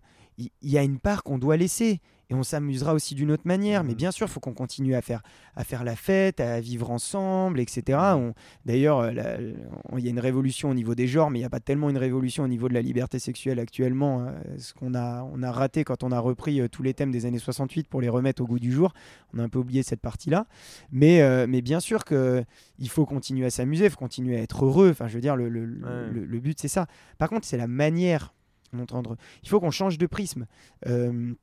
il 0.63 0.71
y, 0.71 0.79
a 0.79 0.83
une 0.83 0.99
part 0.99 1.23
qu'on 1.23 1.39
doit 1.39 1.57
laisser 1.57 2.01
et 2.31 2.35
on 2.35 2.43
s'amusera 2.43 2.95
aussi 2.95 3.15
d'une 3.15 3.31
autre 3.31 3.43
manière. 3.45 3.85
Mais 3.85 3.91
Mhm. 3.91 3.97
bien 3.97 4.11
sûr, 4.11 4.27
il 4.27 4.31
faut 4.31 4.41
qu'on 4.41 4.55
continue 4.55 4.95
à 4.95 5.03
faire, 5.03 5.23
à 5.55 5.65
faire 5.65 5.85
la 5.85 5.97
fête, 5.97 6.41
à 6.41 6.61
vivre 6.61 6.91
ensemble, 6.91 7.61
etc. 7.61 7.99
Mhm. 8.17 8.33
D'ailleurs, 8.65 9.01
euh, 9.01 9.53
il 9.99 10.05
y 10.05 10.07
a 10.07 10.11
une 10.11 10.19
révolution 10.21 10.71
au 10.71 10.75
niveau 10.75 10.95
des 10.95 11.07
genres, 11.07 11.31
mais 11.31 11.39
il 11.41 11.43
n'y 11.43 11.47
a 11.47 11.51
pas 11.51 11.61
tellement 11.61 11.91
une 11.91 11.99
révolution 11.99 12.45
au 12.45 12.49
niveau 12.49 12.69
de 12.71 12.75
la 12.75 12.81
liberté 12.81 13.19
sexuelle 13.19 13.59
actuellement. 13.59 14.21
euh, 14.23 14.31
ce 14.57 14.73
qu'on 14.73 14.95
a, 14.95 15.23
on 15.25 15.43
a 15.43 15.53
raté 15.53 15.85
quand 15.85 16.03
on 16.05 16.11
a 16.13 16.19
repris 16.19 16.61
euh, 16.61 16.69
tous 16.69 16.83
les 16.83 16.95
thèmes 16.95 17.11
des 17.11 17.27
années 17.27 17.39
68 17.39 17.87
pour 17.89 18.01
les 18.01 18.09
remettre 18.09 18.41
au 18.43 18.47
goût 18.47 18.59
du 18.59 18.73
jour. 18.73 18.95
On 19.35 19.39
a 19.39 19.43
un 19.43 19.49
peu 19.51 19.59
oublié 19.59 19.83
cette 19.83 20.01
partie-là. 20.01 20.47
Mais, 20.91 21.21
euh, 21.23 21.47
mais 21.49 21.61
bien 21.61 21.81
sûr 21.81 22.05
que 22.07 22.45
il 22.79 22.89
faut 22.89 23.05
continuer 23.05 23.45
à 23.47 23.51
s'amuser, 23.51 23.85
il 23.87 23.91
faut 23.91 23.99
continuer 23.99 24.37
à 24.39 24.43
être 24.43 24.65
heureux. 24.65 24.91
Enfin, 24.91 25.07
je 25.07 25.15
veux 25.15 25.21
dire, 25.21 25.37
le, 25.37 25.49
le- 25.51 25.67
le- 25.67 25.85
Ouais. 25.87 26.11
le- 26.13 26.25
le 26.25 26.41
but, 26.41 26.59
c'est 26.59 26.69
ça. 26.69 26.87
Par 27.19 27.29
contre, 27.29 27.47
c'est 27.47 27.57
la 27.59 27.67
manière 27.67 28.33
Il 28.73 29.49
faut 29.49 29.61
qu'on 29.61 29.71
change 29.71 29.99
de 29.99 30.07
prisme. 30.07 30.47
Euh, 30.87 31.35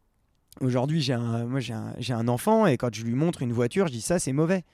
Aujourd'hui, 0.62 1.00
j'ai 1.00 1.14
un, 1.14 1.46
moi, 1.46 1.60
j'ai 1.60 1.74
un, 1.74 1.94
un 2.10 2.28
enfant 2.28 2.66
et 2.66 2.76
quand 2.76 2.94
je 2.94 3.04
lui 3.06 3.14
montre 3.14 3.44
une 3.44 3.54
voiture, 3.54 3.88
je 3.88 3.94
dis 3.94 4.02
ça, 4.02 4.20
c'est 4.20 4.34
mauvais. 4.34 4.66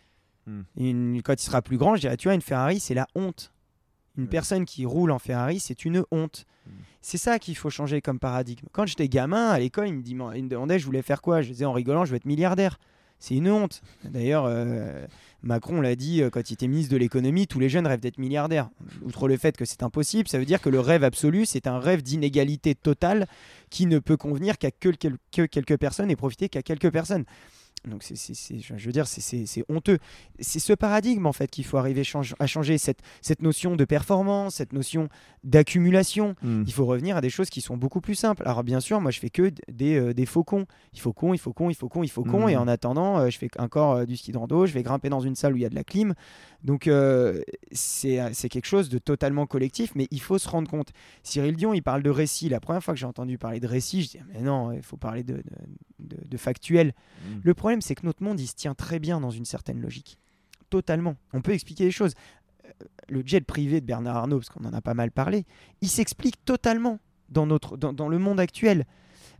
Hmm. 0.47 0.61
Une- 0.77 1.21
quand 1.21 1.33
il 1.33 1.43
sera 1.45 1.61
plus 1.61 1.77
grand, 1.77 1.95
je 1.95 2.01
dirais, 2.01 2.17
tu 2.17 2.27
vois, 2.27 2.33
une 2.33 2.41
Ferrari, 2.41 2.79
c'est 2.79 2.93
la 2.93 3.05
honte. 3.13 3.51
Une 4.17 4.23
Ouais. 4.23 4.29
personne 4.29 4.63
qui 4.65 4.85
roule 4.85 5.11
en 5.11 5.19
Ferrari, 5.19 5.59
c'est 5.59 5.83
une 5.85 6.03
honte. 6.11 6.45
Hmm. 6.65 6.71
C'est 7.01 7.17
ça 7.17 7.37
qu'il 7.39 7.55
faut 7.57 7.69
changer 7.69 8.01
comme 8.01 8.17
paradigme. 8.19 8.65
Quand 8.71 8.85
j'étais 8.87 9.09
gamin, 9.09 9.49
à 9.49 9.59
l'école, 9.59 9.89
il 9.89 9.93
me, 9.95 10.01
dit, 10.01 10.11
il 10.11 10.43
me 10.43 10.47
demandait, 10.49 10.79
je 10.79 10.85
voulais 10.85 11.01
faire 11.03 11.21
quoi? 11.21 11.41
Je 11.41 11.49
disais 11.49 11.65
en 11.65 11.73
rigolant, 11.73 12.05
je 12.05 12.11
veux 12.11 12.17
être 12.17 12.25
milliardaire. 12.25 12.79
C'est 13.19 13.35
une 13.35 13.49
honte. 13.49 13.81
D'ailleurs, 14.03 14.45
euh, 14.45 15.05
Macron 15.41 15.81
l'a 15.81 15.95
dit 15.95 16.21
euh, 16.21 16.29
quand 16.29 16.49
il 16.49 16.53
était 16.53 16.67
ministre 16.67 16.91
de 16.91 16.97
l'économie, 16.97 17.47
tous 17.47 17.59
les 17.59 17.69
jeunes 17.69 17.87
rêvent 17.87 17.99
d'être 18.01 18.17
milliardaires. 18.19 18.69
Outre 19.03 19.27
le 19.27 19.37
fait 19.37 19.55
que 19.57 19.65
c'est 19.65 19.83
impossible, 19.83 20.27
ça 20.27 20.37
veut 20.37 20.45
dire 20.45 20.61
que 20.61 20.69
le 20.69 20.79
rêve 20.79 21.03
absolu, 21.03 21.45
c'est 21.45 21.65
un 21.67 21.79
rêve 21.79 22.03
d'inégalité 22.03 22.75
totale 22.75 23.25
qui 23.69 23.85
ne 23.85 23.99
peut 23.99 24.17
convenir 24.17 24.57
qu'à 24.57 24.69
que, 24.71 24.89
quel- 24.89 25.17
que 25.31 25.45
quelques 25.45 25.77
personnes 25.77 26.11
et 26.11 26.15
profiter 26.15 26.49
qu'à 26.49 26.61
quelques 26.61 26.91
personnes. 26.91 27.25
Donc, 27.87 28.03
c'est, 28.03 28.15
je 28.15 28.85
veux 28.85 28.91
dire, 28.91 29.07
c'est, 29.07 29.45
honteux. 29.69 29.99
C'est 30.39 30.59
ce 30.59 30.73
paradigme, 30.73 31.25
en 31.25 31.33
fait, 31.33 31.49
qu'il 31.49 31.65
faut 31.65 31.77
arriver 31.77 32.03
change- 32.03 32.35
à 32.39 32.47
changer. 32.47 32.77
Cette, 32.77 32.99
cette 33.21 33.41
notion 33.41 33.75
de 33.75 33.85
performance, 33.85 34.55
cette 34.55 34.73
notion 34.73 35.09
d'accumulation. 35.43 36.35
Hmm. 36.41 36.63
Il 36.67 36.73
faut 36.73 36.85
revenir 36.85 37.17
à 37.17 37.21
des 37.21 37.29
choses 37.29 37.49
qui 37.49 37.61
sont 37.61 37.77
beaucoup 37.77 38.01
plus 38.01 38.15
simples. 38.15 38.43
Alors 38.45 38.63
bien 38.63 38.79
sûr, 38.79 38.99
moi 38.99 39.11
je 39.11 39.19
fais 39.19 39.29
que 39.29 39.51
des, 39.71 39.95
euh, 39.95 40.13
des 40.13 40.25
faucons. 40.25 40.65
Il 40.93 40.99
faut 40.99 41.13
con, 41.13 41.33
il 41.33 41.37
faut 41.37 41.53
con, 41.53 41.69
il 41.69 41.75
faut 41.75 41.87
con, 41.89 42.03
il 42.03 42.09
faut 42.09 42.23
con. 42.23 42.47
Et 42.47 42.57
en 42.57 42.67
attendant, 42.67 43.19
euh, 43.19 43.29
je 43.29 43.37
fais 43.37 43.49
encore 43.59 43.93
euh, 43.93 44.05
du 44.05 44.17
ski 44.17 44.31
de 44.31 44.37
rando, 44.37 44.65
je 44.65 44.73
vais 44.73 44.83
grimper 44.83 45.09
dans 45.09 45.19
une 45.21 45.35
salle 45.35 45.53
où 45.53 45.57
il 45.57 45.61
y 45.61 45.65
a 45.65 45.69
de 45.69 45.75
la 45.75 45.83
clim. 45.83 46.13
Donc 46.63 46.89
c'est 47.71 48.19
c'est 48.33 48.49
quelque 48.49 48.65
chose 48.65 48.89
de 48.89 48.97
totalement 48.97 49.45
collectif, 49.45 49.91
mais 49.95 50.07
il 50.11 50.19
faut 50.21 50.37
se 50.39 50.49
rendre 50.49 50.69
compte. 50.69 50.89
Cyril 51.23 51.55
Dion, 51.55 51.73
il 51.73 51.81
parle 51.83 52.01
de 52.01 52.09
récit. 52.09 52.49
La 52.49 52.59
première 52.59 52.83
fois 52.83 52.93
que 52.95 52.99
j'ai 52.99 53.05
entendu 53.05 53.37
parler 53.37 53.59
de 53.59 53.67
récit, 53.67 54.01
je 54.03 54.09
dis 54.09 54.19
mais 54.33 54.41
non, 54.41 54.71
il 54.71 54.81
faut 54.81 54.97
parler 54.97 55.23
de, 55.23 55.35
de, 55.35 55.43
de- 55.99 56.27
de 56.27 56.37
factuel. 56.37 56.93
Hmm. 57.23 57.39
Le 57.43 57.53
problème, 57.53 57.74
c'est 57.81 57.95
que 57.95 58.05
notre 58.05 58.23
monde, 58.23 58.39
il 58.39 58.47
se 58.47 58.55
tient 58.55 58.73
très 58.75 58.99
bien 58.99 59.19
dans 59.19 59.29
une 59.31 59.45
certaine 59.45 59.79
logique. 59.81 60.17
Totalement. 60.69 61.15
On 61.33 61.41
peut 61.41 61.53
expliquer 61.53 61.85
les 61.85 61.91
choses. 61.91 62.13
Euh, 62.65 62.85
Le 63.09 63.21
jet 63.25 63.41
privé 63.41 63.81
de 63.81 63.85
Bernard 63.85 64.17
Arnault, 64.17 64.39
parce 64.39 64.49
qu'on 64.49 64.65
en 64.65 64.73
a 64.73 64.81
pas 64.81 64.93
mal 64.93 65.11
parlé, 65.11 65.45
il 65.81 65.89
s'explique 65.89 66.43
totalement 66.43 66.99
dans, 67.29 67.45
notre, 67.45 67.77
dans, 67.77 68.09
le 68.09 68.19
monde 68.19 68.39
actuel. 68.39 68.85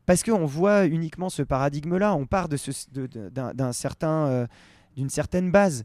Parce 0.05 0.21
qu'on 0.23 0.45
voit 0.45 0.85
uniquement 0.85 1.29
ce 1.29 1.41
paradigme-là. 1.41 2.15
On 2.15 2.25
part 2.27 2.47
de 2.47 2.57
ce- 2.57 2.89
d'un 3.31 3.73
certain, 3.73 4.27
euh, 4.27 4.47
d'une 4.95 5.09
certaine 5.09 5.51
base. 5.51 5.83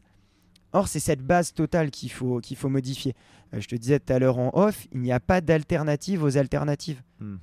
Or, 0.73 0.87
c'est 0.87 0.99
cette 0.99 1.21
base 1.21 1.53
totale 1.53 1.91
qu'il 1.91 2.11
faut, 2.11 2.39
qu'il 2.39 2.55
faut 2.55 2.69
modifier. 2.69 3.13
Euh, 3.53 3.59
je 3.59 3.67
te 3.67 3.75
disais 3.75 3.99
tout 3.99 4.13
à 4.13 4.19
l'heure 4.19 4.37
en 4.37 4.51
off, 4.53 4.87
il 4.93 5.01
n'y 5.01 5.11
a 5.11 5.19
pas 5.19 5.41
d'alternative 5.41 6.23
aux 6.23 6.37
alternatives. 6.37 7.01
Hmm. 7.19 7.37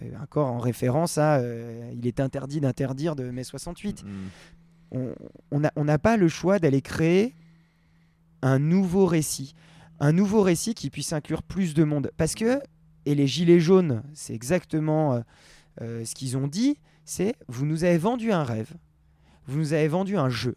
Euh, 0.00 0.22
encore 0.22 0.48
en 0.48 0.58
référence 0.58 1.18
à 1.18 1.36
euh, 1.36 1.92
il 1.94 2.06
est 2.06 2.20
interdit 2.20 2.60
d'interdire 2.60 3.16
de 3.16 3.30
mai 3.30 3.44
68 3.44 4.04
Hmm. 4.94 5.12
on 5.50 5.60
n'a 5.60 5.72
on 5.76 5.86
pas 5.98 6.16
le 6.18 6.28
choix 6.28 6.58
d'aller 6.58 6.82
créer 6.82 7.34
un 8.42 8.58
nouveau 8.58 9.06
récit. 9.06 9.54
Un 10.00 10.12
nouveau 10.12 10.42
récit 10.42 10.74
qui 10.74 10.90
puisse 10.90 11.12
inclure 11.12 11.42
plus 11.42 11.74
de 11.74 11.84
monde. 11.84 12.10
Parce 12.16 12.34
que, 12.34 12.60
et 13.06 13.14
les 13.14 13.26
Gilets 13.26 13.60
jaunes, 13.60 14.02
c'est 14.12 14.34
exactement 14.34 15.14
euh, 15.14 15.20
euh, 15.80 16.04
ce 16.04 16.14
qu'ils 16.14 16.36
ont 16.36 16.48
dit, 16.48 16.76
c'est 17.04 17.34
vous 17.48 17.64
nous 17.64 17.84
avez 17.84 17.98
vendu 17.98 18.32
un 18.32 18.44
rêve, 18.44 18.72
vous 19.46 19.58
nous 19.58 19.72
avez 19.72 19.88
vendu 19.88 20.16
un 20.16 20.28
jeu, 20.28 20.56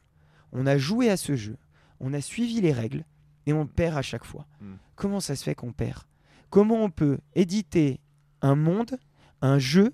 on 0.51 0.65
a 0.65 0.77
joué 0.77 1.09
à 1.09 1.17
ce 1.17 1.35
jeu, 1.35 1.57
on 1.99 2.13
a 2.13 2.21
suivi 2.21 2.59
les 2.61 2.73
règles 2.73 3.05
et 3.45 3.53
on 3.53 3.65
perd 3.67 3.97
à 3.97 4.01
chaque 4.01 4.25
fois. 4.25 4.45
Mm. 4.61 4.73
Comment 4.95 5.19
ça 5.19 5.35
se 5.35 5.43
fait 5.43 5.55
qu'on 5.55 5.71
perd? 5.71 6.03
Comment 6.49 6.83
on 6.83 6.89
peut 6.89 7.19
éditer 7.35 7.99
un 8.41 8.55
monde, 8.55 8.97
un 9.45 9.59
jeu, 9.59 9.93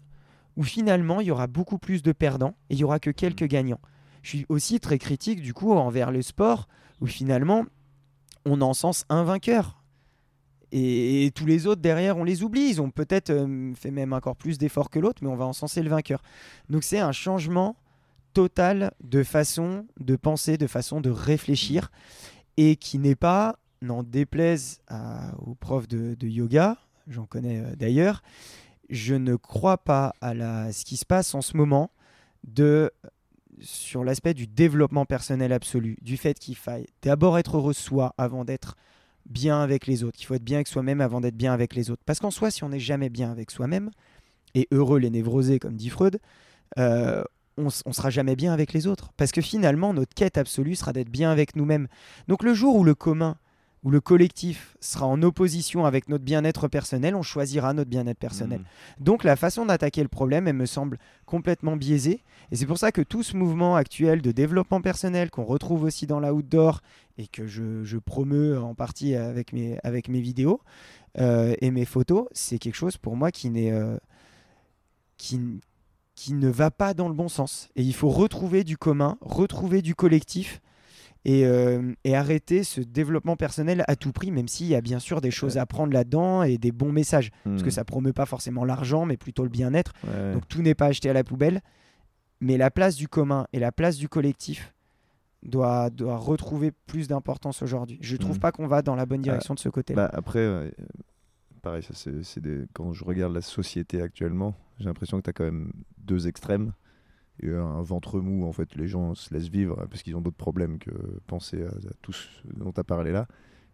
où 0.58 0.64
finalement 0.64 1.22
il 1.22 1.28
y 1.28 1.32
aura 1.32 1.48
beaucoup 1.48 1.78
plus 1.78 2.02
de 2.04 2.12
perdants 2.12 2.56
et 2.70 2.74
il 2.76 2.80
y 2.80 2.84
aura 2.84 3.00
que 3.00 3.10
quelques 3.10 3.46
gagnants. 3.46 3.80
Je 4.22 4.30
suis 4.30 4.46
aussi 4.50 4.80
très 4.80 4.98
critique 4.98 5.42
du 5.42 5.54
coup 5.54 5.72
envers 5.74 6.12
le 6.12 6.22
sport 6.22 6.68
où 7.00 7.08
finalement 7.08 7.66
on 8.46 8.62
encense 8.62 9.06
un 9.10 9.24
vainqueur. 9.24 9.78
Et, 10.74 11.26
et 11.26 11.32
tous 11.32 11.46
les 11.46 11.68
autres 11.68 11.82
derrière 11.82 12.18
on 12.18 12.24
les 12.24 12.44
oublie. 12.44 12.70
Ils 12.70 12.82
ont 12.82 12.92
peut-être 12.92 13.30
euh, 13.30 13.74
fait 13.76 13.92
même 13.92 14.14
encore 14.14 14.36
plus 14.36 14.58
d'efforts 14.58 14.90
que 14.90 15.00
l'autre 15.00 15.20
mais 15.24 15.30
on 15.30 15.36
va 15.36 15.46
encenser 15.46 15.82
le 15.82 15.90
vainqueur. 15.90 16.22
Donc 16.70 16.84
c'est 16.84 17.00
un 17.00 17.12
changement 17.12 17.76
total 18.34 18.94
de 19.04 19.24
façon 19.24 19.86
de 20.00 20.16
penser 20.16 20.58
de 20.58 20.68
façon 20.68 21.02
de 21.02 21.10
réfléchir 21.10 21.92
et 22.58 22.76
qui 22.78 23.00
n'est 23.00 23.16
pas 23.16 23.58
n'en 23.82 24.04
déplaise 24.04 24.80
à- 24.88 25.34
aux 25.40 25.56
profs 25.56 25.88
de, 25.88 26.16
de 26.16 26.28
yoga 26.28 26.78
j'en 27.08 27.26
connais 27.26 27.60
euh, 27.60 27.76
d'ailleurs 27.76 28.22
je 28.91 29.15
ne 29.15 29.36
crois 29.36 29.77
pas 29.77 30.13
à 30.21 30.34
ce 30.71 30.86
qui 30.86 30.97
se 30.97 31.06
passe 31.06 31.34
en 31.34 31.41
ce 31.41 31.58
moment 31.58 31.91
de 32.43 32.91
sur 33.62 34.04
l'aspect 34.04 34.34
du 34.34 34.47
développement 34.47 35.06
personnel 35.06 35.54
absolu, 35.54 35.97
du 36.01 36.17
fait 36.17 36.38
qu'il 36.38 36.56
faille 36.56 36.88
d'abord 37.01 37.38
être 37.38 37.58
heureux 37.58 37.73
soi 37.73 38.13
avant 38.17 38.43
d'être 38.43 38.75
bien 39.27 39.62
avec 39.62 39.88
les 39.88 40.04
autres, 40.04 40.17
qu'il 40.17 40.25
faut 40.25 40.34
être 40.34 40.43
bien 40.43 40.58
avec 40.58 40.67
soi-même 40.67 40.99
avant 40.99 41.21
d'être 41.21 41.38
bien 41.38 41.54
avec 41.54 41.75
les 41.75 41.89
autres. 41.91 42.01
Parce 42.06 42.19
qu'en 42.19 42.32
soi, 42.32 42.51
si 42.51 42.63
on 42.63 42.69
n'est 42.69 42.80
jamais 42.80 43.10
bien 43.10 43.32
avec 43.32 43.51
soi-même, 43.51 43.91
et 44.56 44.67
heureux 44.71 44.99
les 44.99 45.10
névrosés, 45.10 45.60
comme 45.60 45.75
dit 45.75 45.89
Freud, 45.89 46.19
euh, 46.80 47.23
on, 47.58 47.67
on 47.86 47.93
sera 47.93 48.10
jamais 48.10 48.36
bien 48.36 48.51
avec 48.51 48.73
les 48.73 48.88
autres. 48.88 49.12
Parce 49.15 49.32
que 49.32 49.41
finalement, 49.41 49.93
notre 49.93 50.13
quête 50.13 50.38
absolue 50.38 50.75
sera 50.75 50.91
d'être 50.91 51.10
bien 51.10 51.32
avec 51.32 51.56
nous-mêmes. 51.56 51.88
Donc 52.27 52.43
le 52.43 52.54
jour 52.54 52.75
où 52.75 52.84
le 52.84 52.95
commun, 52.95 53.38
où 53.84 53.89
le 53.89 54.00
collectif 54.00 54.76
sera 54.80 55.08
en 55.08 55.24
opposition 55.24 55.86
avec 55.86 56.08
notre 56.08 56.24
bien-être 56.24 56.67
personnel, 56.67 57.15
on 57.15 57.24
choisira 57.24 57.74
notre 57.74 57.89
bien-être 57.89 58.20
personnel. 58.20 58.60
Hmm. 58.60 59.04
Donc 59.04 59.24
la 59.24 59.36
façon 59.36 59.65
d'attaquer 59.65 60.04
le 60.04 60.08
problème, 60.08 60.48
elle 60.48 60.56
me 60.56 60.67
semble 60.67 61.00
complètement 61.26 61.76
biaisée. 61.76 62.24
Et 62.52 62.56
c'est 62.56 62.67
pour 62.67 62.78
ça 62.78 62.91
que 62.91 63.02
tout 63.02 63.24
ce 63.24 63.36
mouvement 63.36 63.76
actuel 63.76 64.22
de 64.22 64.32
développement 64.32 64.82
personnel 64.82 65.32
qu'on 65.32 65.46
retrouve 65.46 65.84
aussi 65.84 66.06
dans 66.06 66.20
la 66.20 66.34
outdoor 66.34 66.82
et 67.17 67.28
que 67.28 67.48
je, 67.48 67.84
je 67.84 67.98
promeus 67.98 68.60
en 68.60 68.76
partie 68.76 69.15
avec 69.15 69.52
mes, 69.52 69.80
avec 69.84 70.10
mes 70.10 70.22
vidéos 70.22 70.62
euh, 71.20 71.56
et 71.60 71.72
mes 71.72 71.86
photos, 71.86 72.28
c'est 72.32 72.60
quelque 72.60 72.76
chose 72.76 72.98
pour 72.98 73.15
moi 73.15 73.32
qui, 73.32 73.50
n'est, 73.50 73.72
euh, 73.72 73.98
qui, 75.17 75.39
qui 76.15 76.34
ne 76.34 76.50
va 76.50 76.72
pas 76.72 76.94
dans 76.94 77.08
le 77.08 77.15
bon 77.15 77.30
sens. 77.30 77.70
Et 77.76 77.82
il 77.82 77.96
faut 77.96 78.10
retrouver 78.10 78.63
du 78.63 78.78
commun, 78.78 79.17
retrouver 79.22 79.82
du 79.82 79.96
collectif. 79.96 80.62
Et, 81.24 81.46
euh, 81.46 81.94
et 82.04 82.16
arrêter 82.16 82.64
ce 82.64 82.82
développement 82.82 83.36
personnel 83.36 83.84
à 83.88 83.96
tout 83.96 84.12
prix, 84.12 84.32
même 84.32 84.48
s'il 84.48 84.66
y 84.66 84.74
a 84.76 84.82
bien 84.82 84.98
sûr 84.98 85.22
des 85.22 85.30
choses 85.30 85.60
à 85.60 85.68
prendre 85.68 85.94
là-dedans 85.94 86.42
et 86.42 86.58
des 86.58 86.72
bons 86.72 86.92
messages 86.92 87.30
parce 87.44 87.62
que 87.62 87.68
Hmm. 87.68 87.72
ça 87.72 87.86
promeut 87.86 88.12
pas 88.14 88.26
forcément 88.26 88.66
l'argent, 88.66 89.06
mais 89.06 89.18
plutôt 89.18 89.44
le 89.44 89.50
bien-être. 89.50 89.94
Ouais. 90.04 90.34
Donc 90.34 90.48
tout 90.48 90.64
n'est 90.64 90.74
pas 90.74 90.88
acheté 90.88 91.12
à 91.12 91.14
la 91.14 91.24
poubelle, 91.24 91.62
mais 92.40 92.58
la 92.58 92.72
place 92.72 92.96
du 92.96 93.08
commun 93.08 93.46
et 93.54 93.60
la 93.60 93.72
place 93.72 93.98
du 93.98 94.10
collectif 94.10 94.74
doit, 95.44 95.92
doit 95.92 96.18
retrouver 96.18 96.72
plus 96.88 97.08
d'importance 97.08 97.62
aujourd'hui. 97.62 98.00
Je 98.02 98.18
trouve 98.18 98.38
Mhm. 98.38 98.42
pas 98.42 98.52
qu'on 98.52 98.66
va 98.68 98.82
dans 98.82 98.96
la 98.96 99.06
bonne 99.06 99.22
direction 99.22 99.54
de 99.54 99.60
ce 99.60 99.70
côté-là. 99.70 100.08
Bah, 100.08 100.12
après, 100.18 100.40
euh, 100.40 100.72
pareil, 101.62 101.84
ça, 101.84 101.94
c'est, 101.94 102.24
c'est 102.24 102.42
des... 102.42 102.66
quand 102.74 102.94
je 102.94 103.04
regarde 103.06 103.34
la 103.34 103.42
société 103.42 104.02
actuellement, 104.02 104.56
j'ai 104.80 104.86
l'impression 104.86 105.18
que 105.18 105.24
tu 105.24 105.30
as 105.30 105.34
quand 105.34 105.44
même 105.44 105.72
deux 106.00 106.28
extrêmes. 106.28 106.74
Et 107.41 107.49
un 107.49 107.82
ventre 107.82 108.19
mou, 108.19 108.45
en 108.45 108.51
fait, 108.51 108.75
les 108.75 108.88
gens 108.88 109.15
se 109.15 109.34
laissent 109.34 109.49
vivre 109.49 109.75
parce 109.89 110.04
qu'ils 110.04 110.15
ont 110.15 110.21
d'autres 110.21 110.38
problèmes 110.38 110.77
que 110.77 110.91
penser 111.27 111.63
à, 111.63 111.69
à 111.69 111.93
tout 112.01 112.13
dont 112.56 112.71
tu 112.71 112.80
as 112.80 112.84
parlé 112.84 113.12
là. 113.12 113.27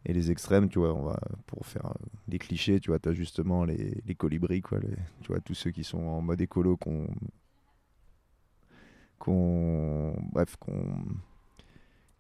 Et 0.06 0.14
les 0.14 0.32
extrêmes, 0.32 0.70
tu 0.70 0.80
vois, 0.80 0.94
on 0.94 1.04
va, 1.04 1.20
pour 1.48 1.66
faire 1.66 1.86
euh, 1.88 2.06
des 2.30 2.40
clichés, 2.40 2.80
tu 2.80 2.92
vois, 2.92 3.00
tu 3.00 3.10
as 3.10 3.14
justement 3.14 3.66
les, 3.66 4.02
les 4.06 4.16
colibris, 4.16 4.62
quoi, 4.62 4.80
tu 4.80 5.28
vois, 5.28 5.42
tous 5.42 5.54
ceux 5.54 5.72
qui 5.72 5.84
sont 5.84 6.00
en 6.00 6.22
mode 6.22 6.40
écolo, 6.40 6.78
qu'on. 6.78 7.08
qu'on. 9.20 10.16
bref, 10.32 10.56
qu'on 10.58 10.96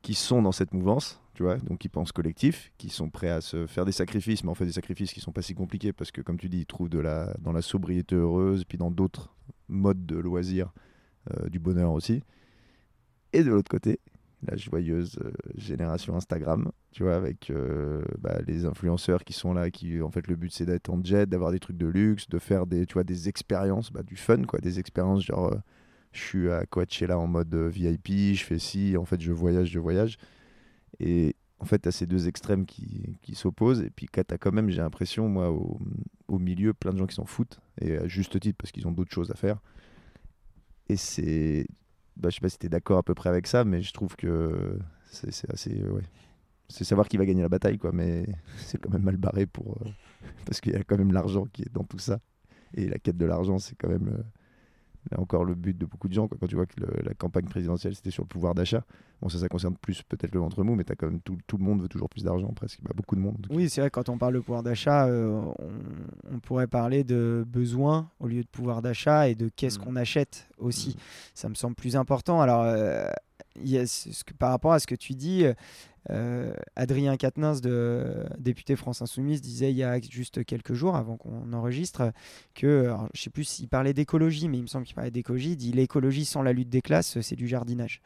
qui 0.01 0.13
sont 0.13 0.41
dans 0.41 0.53
cette 0.53 0.73
mouvance, 0.73 1.21
tu 1.33 1.43
vois, 1.43 1.57
donc 1.57 1.79
qui 1.79 1.89
pensent 1.89 2.13
collectif, 2.13 2.71
qui 2.77 2.89
sont 2.89 3.09
prêts 3.09 3.29
à 3.29 3.41
se 3.41 3.67
faire 3.67 3.83
des 3.83 3.91
sacrifices, 3.91 4.43
mais 4.43 4.49
en 4.49 4.55
fait 4.55 4.65
des 4.65 4.71
sacrifices 4.71 5.11
qui 5.11 5.19
sont 5.19 5.33
pas 5.33 5.41
si 5.41 5.53
compliqués 5.53 5.91
parce 5.91 6.11
que, 6.11 6.21
comme 6.21 6.37
tu 6.37 6.47
dis, 6.47 6.59
ils 6.59 6.65
trouvent 6.65 6.87
de 6.87 6.99
la, 6.99 7.35
dans 7.39 7.51
la 7.51 7.61
sobriété 7.61 8.15
heureuse, 8.15 8.63
puis 8.63 8.77
dans 8.77 8.89
d'autres 8.89 9.35
modes 9.67 10.05
de 10.05 10.15
loisirs, 10.15 10.67
euh, 10.67 10.79
du 11.49 11.59
bonheur 11.59 11.91
aussi. 11.91 12.21
Et 13.33 13.43
de 13.43 13.49
l'autre 13.49 13.69
côté, 13.69 13.99
la 14.43 14.55
joyeuse 14.55 15.17
euh, 15.23 15.31
génération 15.55 16.15
Instagram, 16.15 16.71
tu 16.91 17.03
vois, 17.03 17.15
avec 17.15 17.49
euh, 17.49 18.03
bah, 18.19 18.39
les 18.45 18.65
influenceurs 18.65 19.23
qui 19.23 19.33
sont 19.33 19.53
là, 19.53 19.71
qui 19.71 20.01
en 20.01 20.11
fait 20.11 20.27
le 20.27 20.35
but 20.35 20.51
c'est 20.51 20.65
d'être 20.65 20.89
en 20.89 21.03
jet, 21.03 21.27
d'avoir 21.27 21.51
des 21.51 21.59
trucs 21.59 21.77
de 21.77 21.87
luxe, 21.87 22.29
de 22.29 22.39
faire 22.39 22.67
des, 22.67 22.85
tu 22.85 22.93
vois, 22.93 23.03
des 23.03 23.29
expériences, 23.29 23.91
bah, 23.91 24.03
du 24.03 24.15
fun, 24.15 24.43
quoi, 24.43 24.59
des 24.59 24.79
expériences 24.79 25.23
genre 25.23 25.53
euh, 25.53 25.57
je 26.11 26.21
suis 26.21 26.49
à 26.51 26.65
Coachella 26.65 27.17
en 27.17 27.27
mode 27.27 27.53
VIP, 27.53 28.35
je 28.35 28.43
fais 28.43 28.59
ci, 28.59 28.95
en 28.97 29.05
fait 29.05 29.21
je 29.21 29.31
voyage, 29.31 29.69
je 29.69 29.79
voyage. 29.79 30.17
Et 30.99 31.35
en 31.59 31.65
fait, 31.65 31.79
tu 31.79 31.89
as 31.89 31.91
ces 31.91 32.05
deux 32.05 32.27
extrêmes 32.27 32.65
qui, 32.65 33.17
qui 33.21 33.35
s'opposent. 33.35 33.81
Et 33.81 33.89
puis, 33.89 34.07
tu 34.11 34.19
as 34.19 34.37
quand 34.37 34.51
même, 34.51 34.69
j'ai 34.69 34.81
l'impression, 34.81 35.27
moi, 35.27 35.49
au, 35.51 36.39
milieu, 36.39 36.73
plein 36.73 36.93
de 36.93 36.97
gens 36.97 37.07
qui 37.07 37.15
s'en 37.15 37.25
foutent. 37.25 37.59
Et 37.81 37.97
à 37.97 38.07
juste 38.07 38.39
titre, 38.39 38.57
parce 38.57 38.71
qu'ils 38.71 38.87
ont 38.87 38.91
d'autres 38.91 39.11
choses 39.11 39.31
à 39.31 39.35
faire. 39.35 39.59
Et 40.89 40.95
c'est. 40.95 41.67
Bah, 42.15 42.29
je 42.29 42.35
sais 42.35 42.41
pas 42.41 42.49
si 42.49 42.57
tu 42.57 42.65
es 42.65 42.69
d'accord 42.69 42.97
à 42.97 43.03
peu 43.03 43.13
près 43.13 43.29
avec 43.29 43.47
ça, 43.47 43.63
mais 43.63 43.81
je 43.81 43.93
trouve 43.93 44.15
que 44.15 44.79
c'est 45.09 45.51
assez. 45.51 45.83
Ouais. 45.83 46.03
C'est 46.69 46.83
savoir 46.83 47.07
qui 47.07 47.17
va 47.17 47.25
gagner 47.25 47.41
la 47.41 47.49
bataille, 47.49 47.77
quoi. 47.77 47.91
Mais 47.93 48.25
c'est 48.57 48.79
quand 48.79 48.89
même 48.91 49.03
mal 49.03 49.17
barré 49.17 49.45
pour. 49.45 49.77
Euh, 49.81 49.89
parce 50.45 50.59
qu'il 50.61 50.73
y 50.73 50.75
a 50.75 50.83
quand 50.83 50.97
même 50.97 51.13
l'argent 51.13 51.45
qui 51.45 51.63
est 51.63 51.73
dans 51.73 51.83
tout 51.83 51.99
ça. 51.99 52.19
Et 52.73 52.87
la 52.87 52.97
quête 52.99 53.17
de 53.17 53.25
l'argent, 53.25 53.59
c'est 53.59 53.75
quand 53.75 53.89
même. 53.89 54.23
Là 55.11 55.19
encore 55.19 55.45
le 55.45 55.55
but 55.55 55.77
de 55.77 55.85
beaucoup 55.85 56.07
de 56.07 56.13
gens, 56.13 56.27
quoi. 56.27 56.37
quand 56.39 56.47
tu 56.47 56.55
vois 56.55 56.65
que 56.65 56.79
le, 56.79 56.87
la 57.03 57.13
campagne 57.13 57.45
présidentielle 57.45 57.95
c'était 57.95 58.11
sur 58.11 58.23
le 58.23 58.27
pouvoir 58.27 58.55
d'achat. 58.55 58.83
Bon, 59.21 59.29
ça, 59.29 59.39
ça 59.39 59.49
concerne 59.49 59.75
plus 59.75 60.03
peut-être 60.03 60.33
le 60.33 60.39
ventre 60.39 60.63
mou, 60.63 60.75
mais 60.75 60.89
as 60.91 60.95
quand 60.95 61.07
même 61.07 61.21
tout, 61.21 61.37
tout, 61.47 61.57
le 61.57 61.63
monde 61.63 61.81
veut 61.81 61.87
toujours 61.87 62.07
plus 62.07 62.23
d'argent, 62.23 62.49
presque. 62.55 62.79
Bah, 62.83 62.91
beaucoup 62.95 63.15
de 63.15 63.21
monde. 63.21 63.47
Oui, 63.49 63.67
c'est 63.67 63.81
vrai, 63.81 63.89
quand 63.89 64.09
on 64.09 64.17
parle 64.19 64.35
de 64.35 64.39
pouvoir 64.39 64.61
d'achat, 64.61 65.07
euh, 65.07 65.29
on, 65.31 66.35
on, 66.35 66.39
pourrait 66.39 66.67
parler 66.67 67.03
de 67.03 67.43
besoin 67.47 68.11
au 68.19 68.27
lieu 68.27 68.43
de 68.43 68.47
pouvoir 68.47 68.83
d'achat 68.83 69.27
et 69.27 69.33
de 69.33 69.49
qu'est-ce 69.49 69.79
mmh. 69.79 69.83
qu'on 69.83 69.95
achète 69.95 70.49
aussi. 70.59 70.89
Mmh. 70.89 71.01
Ça 71.33 71.49
me 71.49 71.55
semble 71.55 71.75
plus 71.75 71.95
important. 71.95 72.41
Alors, 72.41 72.61
euh, 72.61 73.09
que, 73.57 74.33
par 74.33 74.51
rapport 74.51 74.73
à 74.73 74.79
ce 74.79 74.87
que 74.87 74.95
tu 74.95 75.13
dis, 75.13 75.45
euh, 76.09 76.53
Adrien 76.75 77.17
Quatennens, 77.17 77.61
de 77.61 78.25
député 78.37 78.75
France 78.75 79.01
Insoumise, 79.01 79.41
disait 79.41 79.71
il 79.71 79.77
y 79.77 79.83
a 79.83 79.99
juste 79.99 80.45
quelques 80.45 80.73
jours, 80.73 80.95
avant 80.95 81.17
qu'on 81.17 81.51
enregistre, 81.53 82.11
que, 82.55 82.85
alors, 82.85 83.09
je 83.13 83.21
sais 83.21 83.29
plus 83.29 83.43
s'il 83.43 83.67
parlait 83.67 83.93
d'écologie, 83.93 84.47
mais 84.47 84.57
il 84.57 84.63
me 84.63 84.67
semble 84.67 84.85
qu'il 84.85 84.95
parlait 84.95 85.11
d'écologie, 85.11 85.51
il 85.51 85.57
dit 85.57 85.71
l'écologie 85.71 86.25
sans 86.25 86.41
la 86.41 86.53
lutte 86.53 86.69
des 86.69 86.81
classes, 86.81 87.19
c'est 87.21 87.35
du 87.35 87.47
jardinage. 87.47 88.01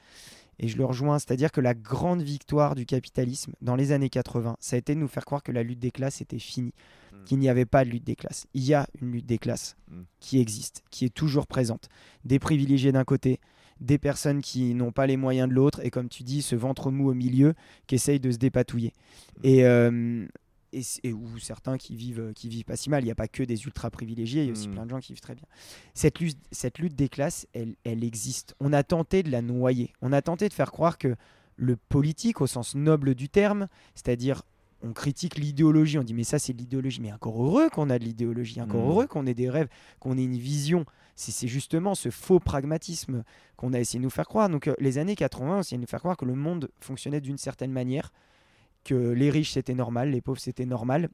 Et 0.60 0.68
je 0.68 0.78
le 0.78 0.86
rejoins, 0.86 1.18
c'est-à-dire 1.18 1.52
que 1.52 1.62
la 1.62 1.74
grande 1.74 2.22
victoire 2.22 2.76
du 2.76 2.86
capitalisme 2.86 3.54
dans 3.62 3.76
les 3.76 3.92
années 3.92 4.10
80, 4.10 4.58
ça 4.60 4.76
a 4.76 4.80
été 4.80 4.94
de 4.94 5.00
nous 5.00 5.08
faire 5.08 5.26
croire 5.26 5.42
que 5.42 5.52
la 5.52 5.64
lutte 5.64 5.80
des 5.80 5.90
classes 5.90 6.22
était 6.22 6.38
finie, 6.38 6.74
mmh. 7.12 7.24
qu'il 7.26 7.40
n'y 7.40 7.50
avait 7.50 7.66
pas 7.66 7.84
de 7.84 7.90
lutte 7.90 8.04
des 8.04 8.16
classes. 8.16 8.46
Il 8.54 8.64
y 8.64 8.76
a 8.76 8.88
une 9.02 9.12
lutte 9.12 9.26
des 9.26 9.40
classes 9.40 9.76
mmh. 9.90 10.02
qui 10.20 10.40
existe, 10.40 10.84
qui 10.92 11.06
est 11.06 11.14
toujours 11.14 11.48
présente. 11.48 11.90
Des 12.26 12.38
privilégiés 12.38 12.92
d'un 12.92 13.06
côté, 13.06 13.40
des 13.82 13.98
personnes 13.98 14.42
qui 14.42 14.74
n'ont 14.74 14.92
pas 14.92 15.08
les 15.08 15.18
moyens 15.18 15.50
de 15.50 15.54
l'autre, 15.54 15.84
et 15.84 15.90
comme 15.90 16.08
tu 16.08 16.24
dis, 16.24 16.42
ce 16.42 16.56
ventre 16.56 16.92
mou 16.92 17.10
au 17.10 17.14
milieu 17.14 17.54
qui 17.88 17.96
essaye 17.96 18.20
de 18.20 18.32
se 18.32 18.38
dépatouiller. 18.38 18.94
Mm. 19.38 19.42
Et, 19.44 19.66
euh, 19.66 20.28
et, 20.72 20.82
et, 21.04 21.12
ou 21.12 21.38
certains 21.40 21.78
qui 21.78 21.96
vivent, 21.96 22.32
qui 22.34 22.48
vivent 22.48 22.64
pas 22.66 22.78
si 22.78 22.90
mal. 22.90 23.04
Il 23.04 23.06
n'y 23.06 23.12
a 23.12 23.16
pas 23.16 23.28
que 23.28 23.44
des 23.44 23.66
ultra 23.66 23.90
privilégiés, 23.90 24.44
il 24.44 24.48
y 24.48 24.50
a 24.50 24.54
aussi 24.54 24.70
mmh. 24.70 24.72
plein 24.72 24.86
de 24.86 24.90
gens 24.92 25.00
qui 25.00 25.12
vivent 25.14 25.22
très 25.22 25.36
bien. 25.36 25.46
Cette 25.94 26.20
lutte, 26.20 26.40
cette 26.52 26.80
lutte 26.80 26.96
des 26.96 27.10
classes, 27.10 27.48
elle, 27.54 27.76
elle 27.84 28.04
existe. 28.04 28.56
On 28.60 28.72
a 28.72 28.84
tenté 28.84 29.24
de 29.24 29.32
la 29.32 29.42
noyer. 29.42 29.92
On 30.02 30.14
a 30.14 30.22
tenté 30.22 30.48
de 30.48 30.54
faire 30.54 30.72
croire 30.72 30.98
que 30.98 31.16
le 31.58 31.76
politique, 31.76 32.42
au 32.42 32.48
sens 32.48 32.76
noble 32.76 33.16
du 33.16 33.30
terme, 33.30 33.68
c'est-à-dire 33.96 34.44
on 34.84 34.94
critique 34.94 35.38
l'idéologie, 35.38 35.98
on 35.98 36.04
dit 36.04 36.14
mais 36.14 36.24
ça 36.24 36.40
c'est 36.40 36.54
l'idéologie, 36.54 37.02
mais 37.02 37.12
encore 37.12 37.44
heureux 37.44 37.70
qu'on 37.70 37.90
a 37.90 38.00
de 38.00 38.04
l'idéologie, 38.04 38.62
encore 38.62 38.86
mmh. 38.86 38.90
heureux 38.90 39.08
qu'on 39.08 39.26
ait 39.26 39.34
des 39.34 39.50
rêves, 39.50 39.68
qu'on 40.00 40.18
ait 40.18 40.24
une 40.24 40.38
vision, 40.38 40.86
c'est 41.16 41.48
justement 41.48 41.96
ce 41.96 42.10
faux 42.10 42.40
pragmatisme 42.40 43.24
qu'on 43.58 43.74
a 43.74 43.80
essayé 43.80 44.00
de 44.00 44.04
nous 44.04 44.10
faire 44.10 44.28
croire. 44.28 44.50
Donc 44.50 44.68
euh, 44.68 44.74
les 44.80 44.98
années 44.98 45.16
80, 45.16 45.54
on 45.54 45.58
a 45.58 45.60
essayé 45.60 45.78
de 45.78 45.82
nous 45.82 45.88
faire 45.88 46.00
croire 46.00 46.18
que 46.18 46.26
le 46.26 46.36
monde 46.36 46.70
fonctionnait 46.80 47.22
d'une 47.22 47.38
certaine 47.38 47.72
manière, 47.72 48.12
que 48.84 48.96
les 48.96 49.30
riches 49.30 49.52
c'était 49.52 49.76
normal, 49.76 50.10
les 50.10 50.22
pauvres 50.22 50.40
c'était 50.40 50.66
normal, 50.66 51.10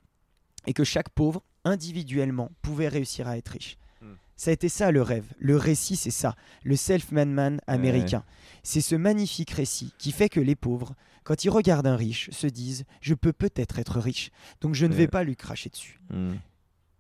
et 0.66 0.74
que 0.74 0.84
chaque 0.84 1.10
pauvre, 1.10 1.44
individuellement, 1.66 2.52
pouvait 2.62 2.88
réussir 2.88 3.28
à 3.28 3.38
être 3.38 3.50
riche. 3.50 3.78
Hmm. 4.02 4.14
Ça 4.36 4.52
a 4.52 4.54
été 4.54 4.70
ça 4.70 4.92
le 4.92 5.02
rêve. 5.02 5.26
Le 5.40 5.58
récit, 5.58 5.96
c'est 5.96 6.12
ça. 6.12 6.36
Le 6.64 6.76
self-made 6.76 7.30
man 7.30 7.62
américain. 7.68 8.20
Ouais. 8.20 8.60
C'est 8.64 8.82
ce 8.82 8.96
magnifique 8.96 9.52
récit 9.52 9.94
qui 9.98 10.12
fait 10.12 10.30
que 10.30 10.40
les 10.40 10.56
pauvres, 10.56 10.96
quand 11.28 11.44
ils 11.44 11.50
regardent 11.50 11.88
un 11.88 11.98
riche, 11.98 12.30
se 12.32 12.48
disent 12.48 12.86
Je 13.02 13.14
peux 13.14 13.34
peut-être 13.34 13.80
être 13.80 14.00
riche, 14.00 14.32
donc 14.62 14.76
je 14.76 14.86
ne 14.86 14.94
vais 14.94 15.10
pas 15.10 15.26
lui 15.26 15.36
cracher 15.36 15.70
dessus. 15.70 16.00
Hmm. 16.10 16.36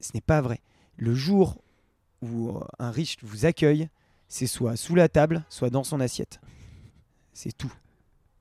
Ce 0.02 0.12
n'est 0.14 0.22
pas 0.22 0.42
vrai. 0.42 0.60
Le 0.98 1.16
jour 1.16 1.64
où 2.22 2.50
euh, 2.50 2.60
un 2.78 2.92
riche 2.92 3.16
vous 3.22 3.46
accueille, 3.46 3.88
c'est 4.28 4.46
soit 4.46 4.76
sous 4.76 4.96
la 4.96 5.08
table, 5.08 5.46
soit 5.48 5.70
dans 5.70 5.86
son 5.86 6.02
assiette. 6.02 6.42
C'est 7.32 7.58
tout. 7.58 7.72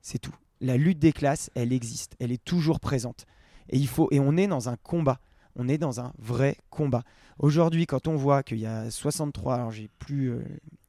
C'est 0.01 0.19
tout. 0.19 0.35
La 0.59 0.75
lutte 0.75 0.99
des 0.99 1.13
classes, 1.13 1.51
elle 1.55 1.71
existe, 1.71 2.17
elle 2.19 2.33
est 2.33 2.43
toujours 2.43 2.81
présente. 2.81 3.25
Et 3.69 3.77
il 3.77 3.87
faut 3.87 4.09
et 4.11 4.19
on 4.19 4.35
est 4.35 4.47
dans 4.47 4.67
un 4.67 4.75
combat. 4.75 5.21
On 5.57 5.67
est 5.67 5.77
dans 5.77 5.99
un 5.99 6.13
vrai 6.19 6.57
combat. 6.69 7.03
Aujourd'hui, 7.39 7.85
quand 7.85 8.07
on 8.07 8.15
voit 8.15 8.43
qu'il 8.43 8.59
y 8.59 8.65
a 8.65 8.89
63, 8.89 9.55
alors 9.55 9.71
j'ai 9.71 9.89
plus, 9.99 10.31
euh, 10.31 10.39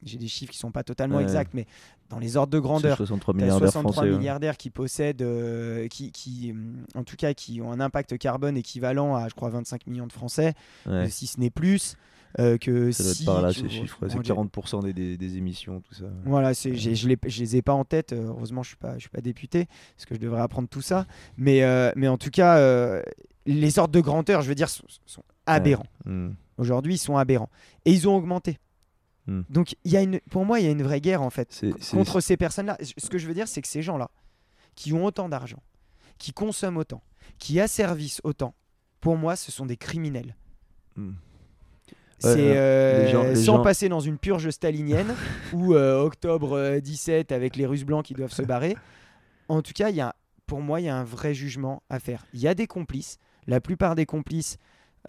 j'ai 0.03 0.17
des 0.17 0.27
chiffres 0.27 0.51
qui 0.51 0.57
sont 0.57 0.71
pas 0.71 0.83
totalement 0.83 1.17
ouais. 1.17 1.23
exacts, 1.23 1.53
mais 1.53 1.65
dans 2.09 2.17
les 2.17 2.37
ordres 2.37 2.51
de 2.51 2.59
grandeur, 2.59 2.97
63 2.97 3.33
milliardaires, 3.35 3.69
63 3.69 3.91
français, 3.91 4.17
milliardaires 4.17 4.53
ouais. 4.53 4.57
qui 4.57 4.69
possèdent, 4.69 5.21
euh, 5.21 5.87
qui, 5.87 6.11
qui, 6.11 6.55
en 6.95 7.03
tout 7.03 7.15
cas, 7.15 7.33
qui 7.33 7.61
ont 7.61 7.71
un 7.71 7.79
impact 7.79 8.17
carbone 8.17 8.57
équivalent 8.57 9.15
à, 9.15 9.27
je 9.27 9.35
crois, 9.35 9.49
25 9.49 9.85
millions 9.87 10.07
de 10.07 10.13
Français, 10.13 10.53
ouais. 10.87 11.09
si 11.09 11.27
ce 11.27 11.39
n'est 11.39 11.51
plus. 11.51 11.95
Euh, 12.37 12.59
que 12.59 12.91
ça 12.91 13.03
doit 13.03 13.13
si, 13.13 13.23
être 13.23 13.25
par 13.25 13.41
là 13.41 13.51
ces 13.51 13.67
chiffres, 13.67 13.97
c'est 14.07 14.19
40% 14.19 14.83
des, 14.83 14.93
des, 14.93 15.17
des, 15.17 15.37
émissions, 15.37 15.81
tout 15.81 15.95
ça. 15.95 16.05
Voilà, 16.25 16.53
je, 16.53 16.75
je, 16.75 17.07
les, 17.07 17.55
ai 17.55 17.61
pas 17.63 17.73
en 17.73 17.85
tête, 17.85 18.13
heureusement 18.13 18.61
je 18.61 18.67
suis 18.67 18.77
pas, 18.77 18.93
je 18.95 18.99
suis 18.99 19.09
pas 19.09 19.21
député, 19.21 19.67
parce 19.95 20.05
que 20.05 20.13
je 20.13 20.19
devrais 20.19 20.41
apprendre 20.41 20.69
tout 20.69 20.81
ça, 20.81 21.07
mais, 21.37 21.63
euh, 21.63 21.91
mais 21.95 22.07
en 22.07 22.19
tout 22.19 22.29
cas, 22.29 22.57
euh, 22.57 23.01
les 23.53 23.79
ordres 23.79 23.93
de 23.93 24.01
grandeur, 24.01 24.41
je 24.41 24.49
veux 24.49 24.55
dire, 24.55 24.69
sont, 24.69 24.85
sont 25.05 25.23
aberrants. 25.45 25.85
Ouais. 26.05 26.11
Mmh. 26.11 26.35
Aujourd'hui, 26.57 26.95
ils 26.95 26.99
sont 26.99 27.17
aberrants. 27.17 27.49
Et 27.85 27.91
ils 27.91 28.07
ont 28.07 28.15
augmenté. 28.15 28.59
Mmh. 29.27 29.41
Donc, 29.49 29.75
y 29.85 29.97
a 29.97 30.01
une, 30.01 30.19
pour 30.29 30.45
moi, 30.45 30.59
il 30.59 30.65
y 30.65 30.67
a 30.67 30.71
une 30.71 30.83
vraie 30.83 31.01
guerre, 31.01 31.21
en 31.21 31.29
fait, 31.29 31.65
contre 31.91 32.19
ces 32.19 32.37
personnes-là. 32.37 32.77
Ce 32.81 33.09
que 33.09 33.17
je 33.17 33.27
veux 33.27 33.33
dire, 33.33 33.47
c'est 33.47 33.61
que 33.61 33.67
ces 33.67 33.81
gens-là, 33.81 34.11
qui 34.75 34.93
ont 34.93 35.05
autant 35.05 35.29
d'argent, 35.29 35.61
qui 36.17 36.31
consomment 36.33 36.77
autant, 36.77 37.01
qui 37.37 37.59
asservissent 37.59 38.21
autant, 38.23 38.53
pour 39.01 39.17
moi, 39.17 39.35
ce 39.35 39.51
sont 39.51 39.65
des 39.65 39.77
criminels. 39.77 40.35
Mmh. 40.95 41.11
C'est 42.21 42.57
euh, 42.57 43.09
gens, 43.09 43.35
sans 43.35 43.57
gens... 43.57 43.63
passer 43.63 43.87
dans 43.87 44.01
une 44.01 44.17
purge 44.17 44.49
stalinienne 44.49 45.15
ou 45.53 45.73
euh, 45.73 46.01
octobre 46.01 46.79
17 46.79 47.31
avec 47.31 47.55
les 47.55 47.65
Russes 47.65 47.85
blancs 47.85 48.03
qui 48.03 48.13
doivent 48.13 48.33
se 48.33 48.41
barrer. 48.41 48.75
En 49.47 49.61
tout 49.61 49.71
cas, 49.73 49.89
y 49.89 50.01
a, 50.01 50.13
pour 50.45 50.59
moi, 50.59 50.81
il 50.81 50.87
y 50.87 50.89
a 50.89 50.97
un 50.97 51.05
vrai 51.05 51.33
jugement 51.33 51.81
à 51.89 51.99
faire. 51.99 52.25
Il 52.33 52.41
y 52.41 52.47
a 52.49 52.53
des 52.53 52.67
complices. 52.67 53.19
La 53.47 53.61
plupart 53.61 53.95
des 53.95 54.05
complices 54.05 54.57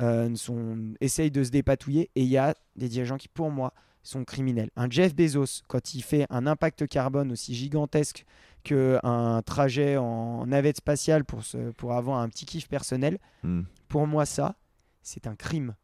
euh, 0.00 0.34
sont, 0.34 0.94
essayent 1.00 1.30
de 1.30 1.44
se 1.44 1.50
dépatouiller 1.50 2.10
et 2.14 2.22
il 2.22 2.28
y 2.28 2.38
a 2.38 2.54
des 2.76 2.88
dirigeants 2.88 3.16
qui, 3.16 3.28
pour 3.28 3.50
moi, 3.50 3.72
sont 4.02 4.24
criminels. 4.24 4.70
Un 4.76 4.88
Jeff 4.88 5.14
Bezos, 5.14 5.62
quand 5.68 5.94
il 5.94 6.02
fait 6.02 6.26
un 6.30 6.46
impact 6.46 6.86
carbone 6.88 7.32
aussi 7.32 7.54
gigantesque 7.54 8.24
qu'un 8.62 9.42
trajet 9.44 9.96
en 9.96 10.46
navette 10.46 10.78
spatiale 10.78 11.24
pour, 11.24 11.42
se, 11.42 11.70
pour 11.72 11.94
avoir 11.94 12.18
un 12.20 12.28
petit 12.28 12.46
kiff 12.46 12.68
personnel, 12.68 13.18
mm. 13.42 13.62
pour 13.88 14.06
moi, 14.06 14.24
ça, 14.26 14.56
c'est 15.02 15.26
un 15.26 15.34
crime. 15.34 15.74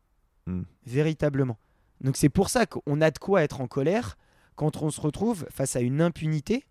Hmm. 0.47 0.59
Mm. 0.59 0.65
Véritablement. 0.87 1.59
Donc 2.01 2.17
c'est 2.17 2.29
pour 2.29 2.51
ça 2.51 2.67
qu'on 2.67 3.01
a 3.01 3.11
de 3.11 3.19
quoi 3.19 3.43
être 3.43 3.61
en 3.61 3.67
colère 3.67 4.17
quand 4.55 4.83
on 4.83 4.91
se 4.91 5.01
retrouve 5.01 5.47
face 5.51 5.77
à 5.77 5.81
une 5.81 6.01
impunité, 6.01 6.65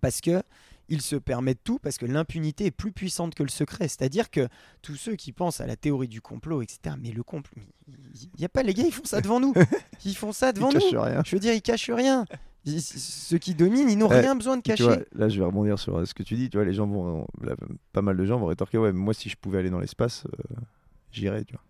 parce 0.00 0.20
que 0.20 0.42
ils 0.88 1.02
se 1.02 1.16
permettent 1.16 1.62
tout, 1.62 1.78
parce 1.78 1.98
que 1.98 2.06
l'impunité 2.06 2.66
est 2.66 2.70
plus 2.70 2.92
puissante 2.92 3.34
que 3.34 3.42
le 3.42 3.48
secret. 3.48 3.88
C'est-à-dire 3.88 4.30
que 4.30 4.48
tous 4.82 4.96
ceux 4.96 5.16
qui 5.16 5.32
pensent 5.32 5.60
à 5.60 5.66
la 5.66 5.76
théorie 5.76 6.08
du 6.08 6.20
complot, 6.20 6.62
etc., 6.62 6.96
mais 7.00 7.10
le 7.10 7.22
complot, 7.22 7.62
il 7.86 8.28
n'y 8.38 8.44
a 8.44 8.48
pas 8.48 8.62
les 8.62 8.74
gars, 8.74 8.84
ils 8.86 8.92
font 8.92 9.04
ça 9.04 9.20
devant 9.20 9.40
nous. 9.40 9.54
Ils 10.04 10.16
font 10.16 10.32
ça 10.32 10.52
devant 10.52 10.70
ils 10.70 10.78
nous. 10.78 11.00
Rien. 11.00 11.22
Je 11.24 11.34
veux 11.34 11.40
dire, 11.40 11.52
ils 11.52 11.62
cachent 11.62 11.90
rien. 11.90 12.24
Ils, 12.64 12.80
ceux 12.80 13.38
qui 13.38 13.54
dominent, 13.54 13.90
ils 13.90 13.98
n'ont 13.98 14.08
ouais, 14.08 14.20
rien 14.20 14.36
besoin 14.36 14.56
de 14.56 14.62
cacher. 14.62 14.84
Vois, 14.84 14.98
là, 15.12 15.28
je 15.28 15.38
vais 15.38 15.44
rebondir 15.44 15.78
sur 15.78 16.06
ce 16.06 16.14
que 16.14 16.22
tu 16.22 16.36
dis. 16.36 16.48
Tu 16.48 16.56
vois, 16.56 16.64
les 16.64 16.72
gens 16.72 16.86
vont, 16.86 17.26
là, 17.42 17.56
pas 17.92 18.02
mal 18.02 18.16
de 18.16 18.24
gens 18.24 18.38
vont 18.38 18.46
rétorquer, 18.46 18.78
ouais, 18.78 18.92
moi, 18.92 19.12
si 19.12 19.28
je 19.28 19.36
pouvais 19.36 19.58
aller 19.58 19.70
dans 19.70 19.80
l'espace, 19.80 20.24
euh, 20.26 20.54
j'irais, 21.10 21.44
tu 21.44 21.54
vois. 21.54 21.62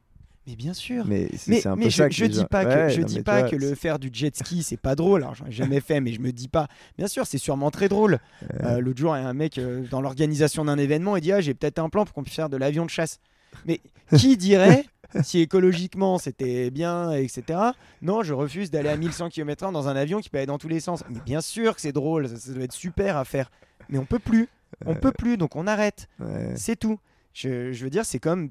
Mais 0.48 0.56
bien 0.56 0.72
sûr. 0.72 1.04
Mais, 1.06 1.28
mais, 1.46 1.66
un 1.66 1.76
mais 1.76 1.84
peu 1.84 1.90
je, 1.90 1.96
ça 1.96 2.08
je 2.08 2.24
dis 2.24 2.44
pas 2.46 2.64
que, 2.64 2.70
ouais, 2.70 2.90
je 2.90 3.02
non, 3.02 3.06
dis 3.06 3.22
pas 3.22 3.42
que 3.42 3.54
le 3.54 3.74
faire 3.74 3.98
du 3.98 4.08
jet 4.10 4.34
ski 4.34 4.62
c'est 4.62 4.78
pas 4.78 4.94
drôle. 4.94 5.22
Alors 5.22 5.34
j'en 5.34 5.44
ai 5.44 5.52
jamais 5.52 5.80
fait, 5.80 6.00
mais 6.00 6.12
je 6.12 6.20
me 6.20 6.32
dis 6.32 6.48
pas. 6.48 6.68
Bien 6.96 7.06
sûr, 7.06 7.26
c'est 7.26 7.36
sûrement 7.36 7.70
très 7.70 7.90
drôle. 7.90 8.18
Euh, 8.64 8.80
L'autre 8.80 8.98
jour, 8.98 9.14
il 9.14 9.20
y 9.20 9.24
a 9.24 9.28
un 9.28 9.34
mec 9.34 9.58
euh, 9.58 9.84
dans 9.90 10.00
l'organisation 10.00 10.64
d'un 10.64 10.78
événement, 10.78 11.16
il 11.16 11.20
dit 11.20 11.32
ah 11.32 11.42
j'ai 11.42 11.52
peut-être 11.52 11.78
un 11.78 11.90
plan 11.90 12.06
pour 12.06 12.14
qu'on 12.14 12.22
puisse 12.22 12.36
faire 12.36 12.48
de 12.48 12.56
l'avion 12.56 12.86
de 12.86 12.90
chasse. 12.90 13.20
Mais 13.66 13.80
qui 14.16 14.38
dirait 14.38 14.86
si 15.22 15.40
écologiquement 15.40 16.16
c'était 16.16 16.70
bien, 16.70 17.12
etc. 17.12 17.58
Non, 18.00 18.22
je 18.22 18.32
refuse 18.32 18.70
d'aller 18.70 18.88
à 18.88 18.96
1100 18.96 19.28
km/h 19.28 19.70
dans 19.70 19.88
un 19.88 19.96
avion 19.96 20.20
qui 20.20 20.30
peut 20.30 20.38
aller 20.38 20.46
dans 20.46 20.58
tous 20.58 20.68
les 20.68 20.80
sens. 20.80 21.04
Mais 21.10 21.20
bien 21.26 21.42
sûr 21.42 21.74
que 21.74 21.82
c'est 21.82 21.92
drôle, 21.92 22.26
ça, 22.26 22.36
ça, 22.36 22.52
doit 22.52 22.64
être 22.64 22.72
super 22.72 23.18
à 23.18 23.26
faire. 23.26 23.50
Mais 23.90 23.98
on 23.98 24.06
peut 24.06 24.18
plus. 24.18 24.48
On 24.86 24.94
peut 24.94 25.12
plus, 25.12 25.36
donc 25.36 25.56
on 25.56 25.66
arrête. 25.66 26.08
Ouais. 26.20 26.52
C'est 26.56 26.76
tout. 26.76 26.98
Je, 27.34 27.72
je, 27.72 27.84
veux 27.84 27.90
dire, 27.90 28.04
c'est 28.04 28.18
comme 28.18 28.50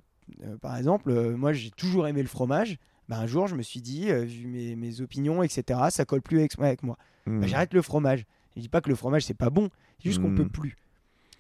par 0.62 0.78
exemple, 0.78 1.10
euh, 1.12 1.36
moi 1.38 1.54
j'ai 1.54 1.72
toujours 1.72 2.08
aimé 2.08 2.22
le 2.22 2.28
fromage. 2.28 2.78
Bah, 3.10 3.18
un 3.20 3.28
jour, 3.28 3.48
je 3.48 3.56
me 3.56 3.62
suis 3.62 3.80
dit, 3.82 4.10
euh, 4.12 4.24
vu 4.26 4.48
mes, 4.48 4.76
mes, 4.76 5.00
opinions, 5.02 5.42
etc., 5.42 5.80
ça 5.92 6.04
colle 6.04 6.22
plus 6.22 6.40
avec, 6.40 6.60
avec 6.60 6.84
moi. 6.84 6.98
Mmh. 7.26 7.40
Bah, 7.40 7.48
J'arrête 7.48 7.74
le 7.74 7.82
fromage. 7.82 8.26
Je 8.56 8.62
dis 8.62 8.70
pas 8.70 8.82
que 8.82 8.90
le 8.90 8.96
fromage 8.96 9.24
c'est 9.24 9.34
pas 9.34 9.50
bon, 9.50 9.70
c'est 10.00 10.10
juste 10.10 10.22
qu'on 10.22 10.30
Mm. 10.30 10.36
peut 10.36 10.50
plus. 10.50 10.76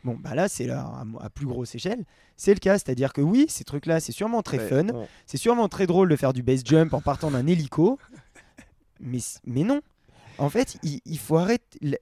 Bon, 0.03 0.15
bah 0.17 0.35
là, 0.35 0.47
c'est 0.47 0.69
à, 0.69 1.03
à 1.19 1.29
plus 1.29 1.45
grosse 1.47 1.75
échelle. 1.75 2.05
C'est 2.37 2.53
le 2.53 2.59
cas, 2.59 2.75
c'est-à-dire 2.77 3.11
que 3.11 3.19
oui, 3.19 3.47
ces 3.49 3.63
trucs-là, 3.65 3.99
c'est 3.99 4.11
sûrement 4.13 4.41
très 4.43 4.59
Ouais, 4.59 4.69
fun. 4.69 5.05
C'est 5.25 5.37
sûrement 5.37 5.67
très 5.67 5.87
drôle 5.87 6.07
de 6.07 6.15
faire 6.15 6.31
du 6.31 6.43
base 6.43 6.61
jump 6.63 6.93
en 6.93 7.01
partant 7.01 7.31
d'un 7.31 7.45
hélico. 7.47 7.99
Mais, 9.01 9.17
mais 9.45 9.63
non. 9.63 9.81
En 10.37 10.49
fait, 10.49 10.77
il, 10.83 11.01
il 11.05 11.17
faut 11.19 11.37
arrêter. 11.37 11.97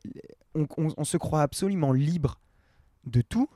on 0.53 1.03
se 1.03 1.17
croit 1.17 1.41
absolument 1.41 1.93
libre 1.93 2.39
de 3.05 3.21
tout. 3.21 3.49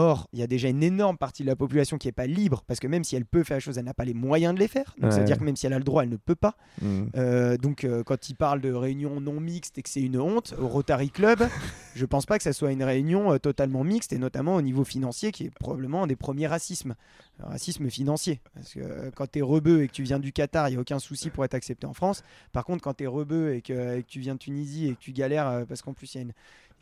Or, 0.00 0.28
il 0.32 0.38
y 0.38 0.42
a 0.44 0.46
déjà 0.46 0.68
une 0.68 0.84
énorme 0.84 1.18
partie 1.18 1.42
de 1.42 1.48
la 1.48 1.56
population 1.56 1.98
qui 1.98 2.06
n'est 2.06 2.12
pas 2.12 2.28
libre, 2.28 2.62
parce 2.68 2.78
que 2.78 2.86
même 2.86 3.02
si 3.02 3.16
elle 3.16 3.24
peut 3.24 3.42
faire 3.42 3.56
les 3.56 3.60
choses, 3.60 3.78
elle 3.78 3.84
n'a 3.84 3.94
pas 3.94 4.04
les 4.04 4.14
moyens 4.14 4.54
de 4.54 4.60
les 4.60 4.68
faire. 4.68 4.94
Donc, 5.00 5.10
ça 5.10 5.16
veut 5.18 5.22
Ouais. 5.22 5.26
dire 5.26 5.38
que 5.38 5.44
même 5.44 5.56
si 5.56 5.66
elle 5.66 5.72
a 5.72 5.78
le 5.78 5.82
droit, 5.84 6.04
elle 6.04 6.08
ne 6.08 6.16
peut 6.16 6.36
pas. 6.36 6.56
Mm. 6.80 7.02
Euh, 7.16 7.56
donc, 7.56 7.82
euh, 7.82 8.04
quand 8.04 8.28
il 8.28 8.34
parle 8.36 8.60
de 8.60 8.72
réunion 8.72 9.20
non 9.20 9.40
mixte 9.40 9.76
et 9.76 9.82
que 9.82 9.88
c'est 9.88 10.00
une 10.00 10.16
honte, 10.20 10.54
au 10.60 10.68
Rotary 10.68 11.10
Club, 11.10 11.40
je 11.96 12.06
pense 12.06 12.26
pas 12.26 12.36
que 12.38 12.44
ça 12.44 12.52
soit 12.52 12.70
une 12.70 12.84
réunion 12.84 13.32
euh, 13.32 13.38
totalement 13.38 13.82
mixte, 13.82 14.12
et 14.12 14.18
notamment 14.18 14.54
au 14.54 14.62
niveau 14.62 14.84
financier, 14.84 15.32
qui 15.32 15.44
est 15.46 15.50
probablement 15.50 16.04
un 16.04 16.06
des 16.06 16.14
premiers 16.16 16.46
racismes. 16.46 16.94
Racisme 17.40 17.88
financier. 17.90 18.40
Parce 18.54 18.74
que 18.74 19.10
quand 19.16 19.30
tu 19.30 19.40
es 19.40 19.42
rebeu 19.42 19.82
et 19.82 19.88
que 19.88 19.92
tu 19.92 20.02
viens 20.04 20.18
du 20.20 20.32
Qatar, 20.32 20.68
il 20.68 20.72
n'y 20.72 20.76
a 20.76 20.80
aucun 20.80 20.98
souci 21.00 21.30
pour 21.30 21.44
être 21.44 21.54
accepté 21.54 21.86
en 21.86 21.94
France. 21.94 22.22
Par 22.52 22.64
contre, 22.64 22.82
quand 22.82 22.94
tu 22.94 23.04
es 23.04 23.06
rebeu 23.08 23.54
et 23.54 23.62
que, 23.62 23.98
et 23.98 24.02
que 24.02 24.08
tu 24.08 24.20
viens 24.20 24.34
de 24.34 24.38
Tunisie 24.40 24.88
et 24.88 24.94
que 24.94 25.00
tu 25.00 25.12
galères, 25.12 25.64
parce 25.68 25.82
qu'en 25.82 25.92
plus, 25.92 26.14
il 26.14 26.18
y 26.18 26.20
a 26.20 26.22
une. 26.22 26.32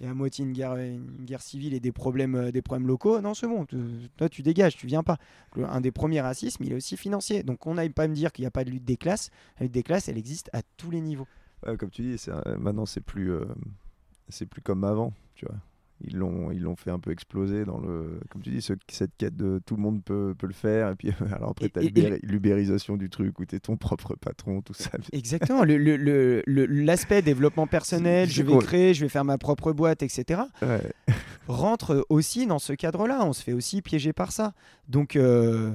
Il 0.01 0.05
y 0.05 0.09
a 0.09 0.11
à 0.11 0.14
moitié 0.14 0.44
une 0.44 0.53
guerre, 0.53 0.76
une 0.76 1.24
guerre 1.24 1.40
civile 1.42 1.72
et 1.74 1.80
des 1.80 1.92
problèmes, 1.92 2.34
euh, 2.34 2.53
des 2.53 2.62
problèmes 2.62 2.86
locaux. 2.86 3.20
Non, 3.20 3.34
c'est 3.34 3.47
bon. 3.47 3.66
toi, 4.16 4.28
tu 4.28 4.42
dégages, 4.42 4.76
tu 4.76 4.86
viens 4.86 5.03
pas. 5.03 5.16
Un 5.57 5.80
des 5.80 5.90
premiers 5.92 6.20
racismes, 6.20 6.64
il 6.64 6.72
est 6.72 6.76
aussi 6.76 6.97
financier. 6.97 7.42
Donc, 7.42 7.66
on 7.66 7.74
n'aille 7.74 7.90
pas 7.90 8.07
me 8.09 8.14
dire 8.14 8.32
qu'il 8.32 8.42
n'y 8.42 8.47
a 8.47 8.51
pas 8.51 8.64
de 8.64 8.70
lutte 8.70 8.84
des 8.84 8.97
classes. 8.97 9.30
La 9.59 9.64
lutte 9.64 9.72
des 9.72 9.82
classes, 9.82 10.09
elle 10.09 10.18
existe 10.18 10.51
à 10.53 10.61
tous 10.76 10.90
les 10.90 11.01
niveaux. 11.01 11.26
Comme 11.78 11.90
tu 11.90 12.03
dis, 12.03 12.30
un- 12.30 12.57
maintenant 12.59 12.86
c'est 12.86 13.01
plus, 13.01 13.32
euh, 13.32 13.44
c'est 14.28 14.47
plus 14.47 14.61
comme 14.62 14.84
avant, 14.84 15.12
tu 15.34 15.47
vois. 15.47 15.57
Ils 16.03 16.16
l'ont, 16.18 16.51
ils 16.51 16.61
l'ont 16.61 16.76
fait 16.76 16.90
un 16.90 16.99
peu 16.99 17.11
exploser 17.11 17.64
dans 17.64 17.78
le, 17.78 18.20
comme 18.30 18.42
tu 18.42 18.51
dis, 18.51 18.61
ce- 18.61 18.74
cette 18.88 19.16
quête 19.16 19.34
de 19.34 19.61
tout 19.64 19.76
le 19.76 19.82
monde 19.82 20.05
peut, 20.05 20.34
peut 20.38 20.47
le 20.47 20.53
faire. 20.53 20.90
Et 20.90 20.94
puis 20.94 21.11
alors 21.34 21.51
après, 21.51 21.68
t'as 21.70 21.80
l'ubérisation 22.22 22.97
du 22.97 23.09
truc 23.09 23.38
où 23.40 23.44
t'es 23.47 23.61
ton 23.61 23.76
propre 23.76 24.14
patron, 24.14 24.61
tout 24.61 24.74
ça. 24.74 24.90
Exactement. 25.12 25.64
Le- 25.64 25.78
le- 25.78 25.97
le- 25.97 26.42
le- 26.47 26.66
L'aspect 26.66 27.22
développement 27.22 27.66
personnel, 27.66 28.28
je 28.28 28.42
vais 28.42 28.59
créer, 28.59 28.92
je 28.94 29.01
vais 29.03 29.09
faire 29.09 29.24
ma 29.24 29.38
propre 29.38 29.72
boîte, 29.72 30.03
etc. 30.03 30.42
Ouais. 30.62 30.82
rentre 31.49 32.05
aussi 32.09 32.47
dans 32.47 32.59
ce 32.59 32.72
cadre-là. 32.72 33.24
On 33.24 33.32
se 33.32 33.42
fait 33.42 33.53
aussi 33.53 33.80
piéger 33.82 34.12
par 34.12 34.32
ça. 34.32 34.53
Donc, 34.88 35.16
euh, 35.16 35.72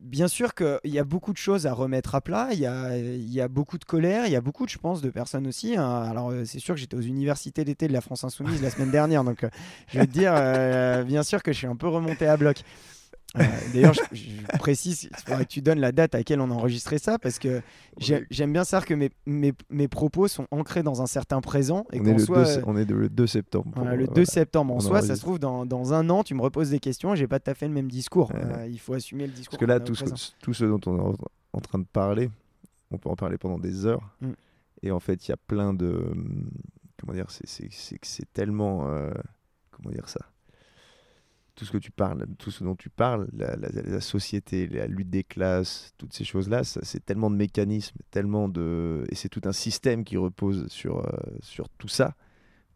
bien 0.00 0.28
sûr 0.28 0.54
qu'il 0.54 0.78
y 0.84 0.98
a 0.98 1.04
beaucoup 1.04 1.32
de 1.32 1.38
choses 1.38 1.66
à 1.66 1.72
remettre 1.72 2.14
à 2.14 2.20
plat. 2.20 2.48
Il 2.52 2.58
y 2.58 2.66
a, 2.66 2.96
y 2.96 3.40
a 3.40 3.48
beaucoup 3.48 3.78
de 3.78 3.84
colère. 3.84 4.26
Il 4.26 4.32
y 4.32 4.36
a 4.36 4.40
beaucoup, 4.40 4.66
je 4.68 4.78
pense, 4.78 5.00
de 5.00 5.10
personnes 5.10 5.46
aussi. 5.46 5.76
hein. 5.76 6.02
Alors, 6.02 6.30
euh, 6.30 6.44
c'est 6.44 6.58
sûr 6.58 6.74
que 6.74 6.80
j'étais 6.80 6.96
aux 6.96 7.00
universités 7.00 7.64
d'été 7.64 7.88
de 7.88 7.92
la 7.92 8.00
France 8.00 8.24
Insoumise 8.24 8.62
la 8.62 8.70
semaine 8.70 8.90
dernière. 8.90 9.24
Donc, 9.24 9.44
euh, 9.44 9.50
je 9.88 9.98
vais 10.00 10.06
te 10.06 10.12
dire, 10.12 10.32
euh, 10.36 11.04
bien 11.04 11.22
sûr 11.22 11.42
que 11.42 11.52
je 11.52 11.58
suis 11.58 11.66
un 11.66 11.76
peu 11.76 11.88
remonté 11.88 12.26
à 12.26 12.36
bloc. 12.36 12.62
Euh, 13.36 13.42
D'ailleurs, 13.74 13.92
je, 13.92 14.00
je 14.16 14.58
précise, 14.58 15.02
il 15.10 15.16
faudrait 15.26 15.44
que 15.44 15.50
tu 15.50 15.60
donnes 15.60 15.80
la 15.80 15.92
date 15.92 16.14
à 16.14 16.18
laquelle 16.18 16.40
on 16.40 16.50
a 16.50 16.54
enregistré 16.54 16.96
ça 16.98 17.18
parce 17.18 17.38
que 17.38 17.60
j'aime 17.98 18.52
bien 18.52 18.64
savoir 18.64 18.86
que 18.86 18.94
mes, 18.94 19.10
mes, 19.26 19.52
mes 19.68 19.86
propos 19.86 20.28
sont 20.28 20.46
ancrés 20.50 20.82
dans 20.82 21.02
un 21.02 21.06
certain 21.06 21.40
présent 21.42 21.84
et 21.92 22.00
On, 22.00 22.04
est 22.06 22.12
le 22.14 22.18
soit, 22.20 22.44
2, 22.44 22.50
euh, 22.50 22.62
on 22.66 22.76
est 22.78 22.86
de- 22.86 22.94
le 22.94 23.08
2 23.10 23.26
septembre. 23.26 23.70
voilà, 23.76 23.96
le 23.96 24.06
2 24.06 24.12
voilà. 24.12 24.24
septembre 24.26 24.74
en 24.74 24.80
soi, 24.80 25.02
ça 25.02 25.14
se 25.14 25.20
trouve 25.20 25.38
dans, 25.38 25.66
dans 25.66 25.92
un 25.92 26.08
an, 26.08 26.24
tu 26.24 26.34
me 26.34 26.40
reposes 26.40 26.70
des 26.70 26.78
questions 26.80 27.12
et 27.12 27.16
j'ai 27.18 27.26
pas 27.28 27.38
tout 27.38 27.50
à 27.50 27.54
fait 27.54 27.68
le 27.68 27.74
même 27.74 27.90
discours. 27.90 28.32
Ouais. 28.32 28.40
Euh, 28.42 28.66
il 28.66 28.80
faut 28.80 28.94
assumer 28.94 29.26
le 29.26 29.32
discours. 29.32 29.58
Parce 29.58 29.60
que 29.60 29.66
là, 29.66 29.78
tout 29.80 29.94
ce, 29.94 30.04
présent. 30.04 30.16
tout 30.40 30.54
ce 30.54 30.64
dont 30.64 30.80
on 30.86 30.96
est 31.12 31.16
en, 31.52 31.60
train 31.60 31.78
de 31.80 31.84
parler, 31.84 32.30
on 32.90 32.96
peut 32.96 33.10
en 33.10 33.16
parler 33.16 33.36
pendant 33.36 33.58
des 33.58 33.84
heures. 33.84 34.08
Mm. 34.22 34.30
Et 34.84 34.90
en 34.90 35.00
fait, 35.00 35.26
il 35.26 35.30
y 35.30 35.34
a 35.34 35.36
plein 35.36 35.74
de. 35.74 35.88
hum, 36.12 36.48
Comment 36.98 37.12
dire 37.12 37.26
C'est 37.28 38.32
tellement. 38.32 38.88
euh, 38.88 39.10
comment 39.70 39.90
dire 39.90 40.08
ça? 40.08 40.20
Tout 41.58 41.64
ce 41.64 41.72
que 41.72 41.78
tu 41.78 41.90
parles, 41.90 42.24
tout 42.38 42.52
ce 42.52 42.62
dont 42.62 42.76
tu 42.76 42.88
parles, 42.88 43.26
la, 43.32 44.00
société, 44.00 44.68
la 44.68 44.86
lutte 44.86 45.10
des 45.10 45.24
classes, 45.24 45.92
toutes 45.98 46.12
ces 46.12 46.24
choses-là, 46.24 46.62
c'est 46.62 47.04
tellement 47.04 47.30
de 47.30 47.36
mécanismes, 47.36 47.98
tellement 48.12 48.48
de. 48.48 49.04
Et 49.10 49.16
c'est 49.16 49.28
tout 49.28 49.42
un 49.44 49.52
système 49.52 50.04
qui 50.04 50.16
repose 50.16 50.68
sur, 50.68 50.98
euh, 50.98 51.18
sur 51.40 51.68
tout 51.70 51.88
ça, 51.88 52.14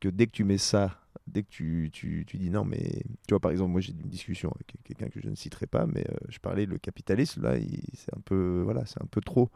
que 0.01 0.09
dès 0.09 0.27
que 0.27 0.33
tu 0.33 0.43
mets 0.43 0.59
ça 0.59 0.99
dès 1.27 1.43
que 1.43 1.49
tu, 1.49 1.91
tu, 1.93 2.25
tu 2.27 2.39
dis 2.39 2.51
non, 2.51 2.65
mais 2.65 3.03
tu 3.27 3.31
vois, 3.31 3.41
par 3.41 3.51
exemple, 3.51 3.71
moi 3.71 3.81
j'ai 3.81 3.93
une 3.93 4.09
discussion 4.09 4.51
avec 4.55 4.75
quelqu'un 4.85 5.09
que 5.09 5.21
je 5.21 5.29
ne 5.29 5.35
citerai 5.35 5.67
pas, 5.67 5.87
mais 5.87 6.05
euh, 6.09 6.17
je 6.29 6.39
parlais 6.39 6.67
le 6.67 6.79
capitalisme, 6.79 7.43
là, 7.43 7.55
c'est 7.95 8.15
un 8.17 8.21
peu, 8.21 8.63
voilà, 8.65 8.85
c'est 8.87 9.01
un 9.03 9.07
peu 9.07 9.21
trop. 9.21 9.51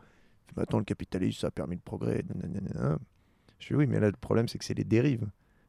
Attends, 0.57 0.79
le 0.79 0.85
capitalisme, 0.85 1.41
ça 1.41 1.49
a 1.49 1.51
permis 1.51 1.77
le 1.77 1.83
progrès. 1.83 2.25
nanana. 2.35 2.99
Je 3.59 3.69
dis 3.69 3.75
oui, 3.75 3.87
mais 3.87 4.01
là, 4.01 4.07
le 4.07 4.17
problème, 4.17 4.49
c'est 4.49 4.59
que 4.59 4.65
c'est 4.65 4.75
les 4.75 4.85
dérives. 4.85 5.27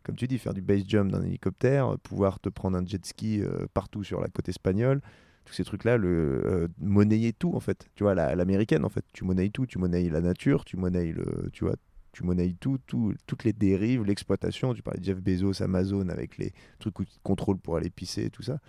Comme 0.07 0.15
tu 0.15 0.27
dis, 0.27 0.39
faire 0.39 0.55
du 0.55 0.61
base 0.63 0.85
jump 0.87 1.11
d'un 1.11 1.23
hélicoptère, 1.23 1.93
euh, 1.93 1.97
pouvoir 1.97 2.39
te 2.39 2.49
prendre 2.49 2.77
un 2.77 2.85
jet 2.85 3.05
ski 3.05 3.41
euh, 3.41 3.67
partout 3.73 4.03
sur 4.03 4.21
la 4.21 4.29
côte 4.29 4.49
espagnole, 4.49 5.01
tous 5.45 5.53
ces 5.53 5.65
trucs-là, 5.65 5.97
le 5.97 6.41
euh, 6.45 6.67
monnayer 6.79 7.33
tout 7.33 7.53
en 7.55 7.59
fait. 7.59 7.87
Tu 7.95 8.03
vois, 8.03 8.15
la- 8.15 8.35
l'américaine 8.35 8.85
en 8.85 8.89
fait, 8.89 9.05
tu 9.13 9.25
monnayes 9.25 9.51
tout, 9.51 9.67
tu 9.67 9.79
monnayes 9.79 10.09
la 10.09 10.21
nature, 10.21 10.65
tu 10.65 10.77
monnayes 10.77 11.13
le, 11.13 11.49
tu 11.53 11.65
vois, 11.65 11.75
tu 12.13 12.23
monnayes 12.23 12.55
tout, 12.55 12.79
tout, 12.87 13.13
toutes 13.27 13.43
les 13.43 13.53
dérives, 13.53 14.03
l'exploitation. 14.05 14.73
Tu 14.73 14.81
parlais 14.81 14.99
de 15.01 15.05
Jeff 15.05 15.19
Bezos, 15.21 15.61
Amazon 15.61 16.09
avec 16.09 16.37
les 16.39 16.53
trucs 16.79 16.99
où 16.99 17.05
tu 17.05 17.17
contrôles 17.23 17.59
pour 17.59 17.77
aller 17.77 17.89
pisser 17.91 18.25
et 18.25 18.29
tout 18.31 18.43
ça. 18.43 18.59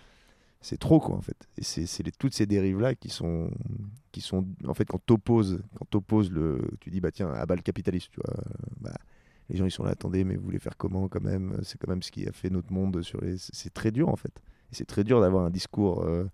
C'est 0.61 0.77
trop 0.79 0.99
quoi 0.99 1.15
en 1.15 1.21
fait. 1.21 1.47
Et 1.57 1.63
c'est 1.63 2.17
toutes 2.17 2.33
ces 2.35 2.45
dérives 2.45 2.79
là 2.81 2.95
qui 2.95 3.09
sont, 3.09 3.51
qui 4.11 4.21
sont 4.21 4.45
en 4.67 4.73
fait 4.73 4.85
quand 4.85 4.99
t'opposes, 5.05 5.61
quand 5.77 5.85
t'opposes 5.89 6.31
le, 6.31 6.61
tu 6.81 6.89
dis 6.89 6.99
bah 7.01 7.11
tiens, 7.11 7.29
à 7.33 7.45
bas 7.45 7.55
le 7.55 7.61
capitalisme, 7.61 8.09
tu 8.11 8.19
vois. 8.25 8.35
Bah, 8.81 8.97
les 9.49 9.57
gens 9.57 9.65
ils 9.65 9.71
sont 9.71 9.83
là, 9.83 9.91
attendez, 9.91 10.23
mais 10.23 10.35
vous 10.35 10.43
voulez 10.43 10.59
faire 10.59 10.77
comment 10.77 11.07
quand 11.07 11.21
même? 11.23 11.57
C'est 11.63 11.77
quand 11.79 11.89
même 11.89 12.03
ce 12.03 12.11
qui 12.11 12.27
a 12.27 12.31
fait 12.31 12.49
notre 12.49 12.71
monde 12.71 13.01
sur 13.01 13.21
les. 13.21 13.35
C'est 13.37 13.73
très 13.73 13.91
dur 13.91 14.09
en 14.09 14.15
fait. 14.15 14.31
Et 14.71 14.75
c'est 14.75 14.85
très 14.85 15.03
dur 15.03 15.19
d'avoir 15.21 15.45
un 15.45 15.49
discours, 15.49 16.03
euh, 16.03 16.25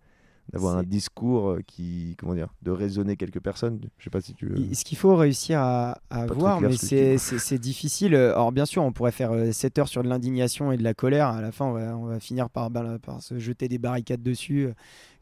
d'avoir 0.52 0.76
un 0.78 0.84
discours 0.84 1.52
euh, 1.52 1.62
qui, 1.66 2.16
comment 2.20 2.36
dire, 2.36 2.54
de 2.62 2.70
raisonner 2.72 3.16
quelques 3.16 3.40
personnes. 3.40 3.80
Je 3.98 4.04
sais 4.04 4.10
pas 4.10 4.20
si 4.22 4.34
tu. 4.34 4.48
veux- 4.48 4.74
Ce 4.74 4.84
qu'il 4.84 4.98
faut 4.98 5.16
réussir 5.16 5.60
à, 5.60 5.98
à 6.10 6.26
voir, 6.40 6.60
mais 6.70 6.76
ce 6.78 6.86
c'est 6.86 7.40
c'est 7.40 7.58
difficile. 7.58 8.14
Alors 8.16 8.52
bien 8.52 8.66
sûr, 8.66 8.84
on 8.84 8.92
pourrait 8.92 9.14
faire 9.14 9.32
7 9.54 9.80
heures 9.80 9.88
sur 9.88 10.04
de 10.04 10.10
l'indignation 10.10 10.72
et 10.74 10.78
de 10.78 10.84
la 10.84 10.94
colère. 10.94 11.28
À 11.30 11.42
la 11.42 11.52
fin, 11.54 11.66
on 11.66 11.72
va, 11.74 11.98
on 11.98 12.06
va 12.06 12.20
finir 12.20 12.50
par, 12.50 12.70
bala- 12.70 13.00
par 13.00 13.24
se 13.24 13.40
jeter 13.40 13.70
des 13.70 13.78
barricades 13.78 14.22
dessus, 14.22 14.66
euh, 14.66 14.74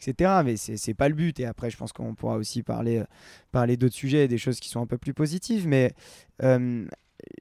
etc. 0.02 0.42
Mais 0.44 0.58
c'est 0.58 0.94
pas 0.96 1.08
le 1.08 1.16
but. 1.16 1.40
Et 1.40 1.46
après, 1.46 1.70
je 1.70 1.78
pense 1.78 1.94
qu'on 1.94 2.16
pourra 2.16 2.36
aussi 2.38 2.64
parler, 2.64 2.98
euh, 2.98 3.06
parler 3.52 3.78
d'autres 3.78 3.94
sujets, 3.96 4.28
des 4.28 4.40
choses 4.40 4.60
qui 4.60 4.70
sont 4.70 4.82
un 4.82 4.88
peu 4.88 4.98
plus 4.98 5.14
positives. 5.14 5.68
Mais 5.68 5.94
euh, 6.42 6.86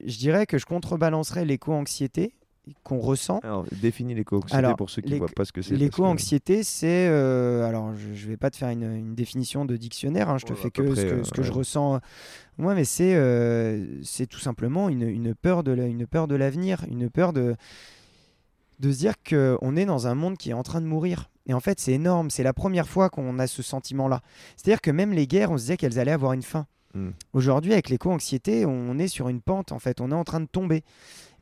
je 0.05 0.17
dirais 0.17 0.45
que 0.45 0.57
je 0.57 0.65
contrebalancerais 0.65 1.45
l'éco-anxiété 1.45 2.33
qu'on 2.83 2.99
ressent 2.99 3.39
Alors, 3.43 3.65
définis 3.73 4.15
l'éco-anxiété 4.15 4.73
pour 4.77 4.89
ceux 4.89 5.01
qui 5.01 5.11
ne 5.13 5.17
voient 5.17 5.27
pas 5.27 5.43
ce 5.43 5.51
que 5.51 5.61
c'est. 5.61 5.75
L'éco-anxiété, 5.75 6.63
c'est. 6.63 7.07
euh, 7.09 7.67
alors, 7.67 7.93
je 7.95 8.07
ne 8.07 8.29
vais 8.29 8.37
pas 8.37 8.49
te 8.49 8.55
faire 8.55 8.69
une, 8.69 8.83
une 8.83 9.15
définition 9.15 9.65
de 9.65 9.75
dictionnaire, 9.75 10.29
hein, 10.29 10.37
je 10.37 10.45
te 10.45 10.53
Ouais, 10.53 10.59
fais 10.59 10.71
que 10.71 10.87
ce 10.95 11.01
près, 11.01 11.09
que, 11.09 11.13
euh, 11.15 11.23
ce 11.25 11.31
que 11.31 11.43
je 11.43 11.51
ressens. 11.51 11.99
Moi, 12.57 12.73
mais 12.73 12.85
c'est 12.85 13.15
euh, 13.15 14.01
c'est 14.03 14.27
tout 14.27 14.39
simplement 14.39 14.87
une, 14.87 15.01
une 15.01 15.35
peur 15.35 15.63
de 15.63 15.73
la- 15.73 15.87
une 15.87 16.07
peur 16.07 16.27
de 16.29 16.35
l'avenir, 16.35 16.85
une 16.89 17.09
peur 17.09 17.33
de, 17.33 17.55
de 18.79 18.91
se 18.93 18.97
dire 18.97 19.15
qu'on 19.27 19.75
est 19.75 19.85
dans 19.85 20.07
un 20.07 20.15
monde 20.15 20.37
qui 20.37 20.51
est 20.51 20.53
en 20.53 20.63
train 20.63 20.79
de 20.79 20.85
mourir. 20.87 21.29
Et 21.47 21.53
en 21.53 21.59
fait, 21.59 21.81
c'est 21.81 21.91
énorme. 21.91 22.29
C'est 22.29 22.43
la 22.43 22.53
première 22.53 22.87
fois 22.87 23.09
qu'on 23.09 23.39
a 23.39 23.47
ce 23.47 23.61
sentiment-là. 23.61 24.21
C'est-à-dire 24.55 24.79
que 24.79 24.91
même 24.91 25.11
les 25.11 25.27
guerres, 25.27 25.51
on 25.51 25.57
se 25.57 25.63
disait 25.63 25.75
qu'elles 25.77 25.99
allaient 25.99 26.11
avoir 26.11 26.31
une 26.31 26.41
fin. 26.43 26.65
Hmm. 26.93 27.11
Aujourd'hui, 27.33 27.73
avec 27.73 27.89
l'éco-anxiété, 27.89 28.65
on 28.65 28.97
est 28.97 29.07
sur 29.07 29.29
une 29.29 29.41
pente, 29.41 29.71
en 29.71 29.79
fait. 29.79 30.01
On 30.01 30.11
est 30.11 30.15
en 30.15 30.23
train 30.23 30.39
de 30.39 30.45
tomber. 30.45 30.83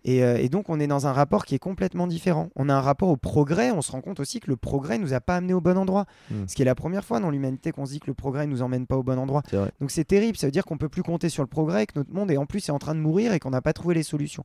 Et, 0.03 0.23
euh, 0.23 0.37
et 0.37 0.49
donc, 0.49 0.69
on 0.69 0.79
est 0.79 0.87
dans 0.87 1.07
un 1.07 1.13
rapport 1.13 1.45
qui 1.45 1.55
est 1.55 1.59
complètement 1.59 2.07
différent. 2.07 2.49
On 2.55 2.69
a 2.69 2.73
un 2.73 2.81
rapport 2.81 3.09
au 3.09 3.17
progrès. 3.17 3.71
On 3.71 3.81
se 3.81 3.91
rend 3.91 4.01
compte 4.01 4.19
aussi 4.19 4.39
que 4.39 4.49
le 4.49 4.57
progrès 4.57 4.97
nous 4.97 5.13
a 5.13 5.21
pas 5.21 5.35
amené 5.35 5.53
au 5.53 5.61
bon 5.61 5.77
endroit. 5.77 6.05
Mm. 6.31 6.47
Ce 6.47 6.55
qui 6.55 6.61
est 6.61 6.65
la 6.65 6.75
première 6.75 7.05
fois 7.05 7.19
dans 7.19 7.29
l'humanité 7.29 7.71
qu'on 7.71 7.85
se 7.85 7.91
dit 7.91 7.99
que 7.99 8.07
le 8.07 8.13
progrès 8.13 8.47
nous 8.47 8.61
emmène 8.61 8.87
pas 8.87 8.97
au 8.97 9.03
bon 9.03 9.19
endroit. 9.19 9.43
Donc, 9.79 9.91
c'est 9.91 10.05
terrible. 10.05 10.37
Ça 10.37 10.47
veut 10.47 10.51
dire 10.51 10.65
qu'on 10.65 10.77
peut 10.77 10.89
plus 10.89 11.03
compter 11.03 11.29
sur 11.29 11.43
le 11.43 11.47
progrès, 11.47 11.85
que 11.85 11.93
notre 11.95 12.13
monde 12.13 12.31
est 12.31 12.37
en 12.37 12.45
plus 12.45 12.67
est 12.67 12.71
en 12.71 12.79
train 12.79 12.95
de 12.95 12.99
mourir 12.99 13.33
et 13.33 13.39
qu'on 13.39 13.51
n'a 13.51 13.61
pas 13.61 13.73
trouvé 13.73 13.95
les 13.95 14.03
solutions. 14.03 14.43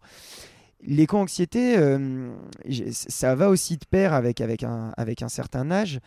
L'éco-anxiété, 0.86 1.76
euh, 1.78 2.30
ça 2.92 3.34
va 3.34 3.48
aussi 3.50 3.76
de 3.76 3.84
pair 3.84 4.14
avec, 4.14 4.40
avec, 4.40 4.62
un, 4.62 4.92
avec 4.96 5.22
un 5.22 5.28
certain 5.28 5.70
âge. 5.70 6.00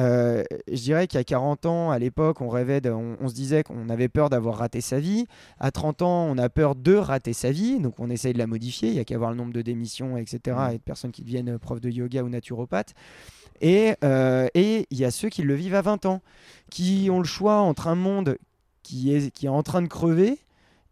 Euh, 0.00 0.42
je 0.66 0.80
dirais 0.82 1.06
qu'il 1.06 1.18
y 1.18 1.20
a 1.20 1.24
40 1.24 1.66
ans, 1.66 1.90
à 1.92 1.98
l'époque, 2.00 2.40
on 2.40 2.48
rêvait, 2.48 2.80
de- 2.80 2.90
on, 2.90 3.16
on 3.20 3.28
se 3.28 3.34
disait 3.34 3.62
qu'on 3.62 3.88
avait 3.88 4.08
peur 4.08 4.28
d'avoir 4.30 4.56
raté 4.58 4.80
sa 4.80 4.98
vie. 4.98 5.26
À 5.60 5.70
30 5.70 6.02
ans, 6.02 6.24
on 6.28 6.36
a 6.36 6.48
peur 6.48 6.74
de 6.74 6.94
rater 6.94 7.32
sa 7.32 7.52
vie, 7.52 7.78
donc 7.78 7.94
on 8.00 8.10
essaye 8.10 8.32
de 8.32 8.38
la 8.38 8.48
modifier. 8.48 8.88
Il 8.88 8.94
y 8.96 8.98
a 8.98 9.04
qu'à 9.04 9.16
voir 9.18 9.30
le 9.30 9.36
nombre 9.36 9.52
de 9.52 9.62
démissions, 9.62 10.16
etc., 10.16 10.56
Mm. 10.58 10.70
et 10.72 10.78
de 10.78 10.82
personnes 10.82 11.12
qui 11.12 11.22
deviennent 11.22 11.50
euh, 11.50 11.58
profs 11.58 11.80
de 11.80 11.90
yoga 11.90 12.24
ou 12.24 12.28
naturopathes. 12.28 12.94
Et 13.60 13.94
euh, 14.02 14.48
et 14.54 14.86
il 14.90 14.98
y 14.98 15.04
a 15.04 15.12
ceux 15.12 15.28
qui 15.28 15.42
le 15.42 15.54
vivent 15.54 15.76
à 15.76 15.82
20 15.82 16.06
ans, 16.06 16.22
qui 16.70 17.08
ont 17.12 17.18
le 17.18 17.24
choix 17.24 17.58
entre 17.60 17.86
un 17.86 17.94
monde 17.94 18.36
qui 18.82 19.14
est, 19.14 19.30
qui 19.30 19.46
est 19.46 19.50
en 19.50 19.62
train 19.62 19.80
de 19.80 19.86
crever 19.86 20.38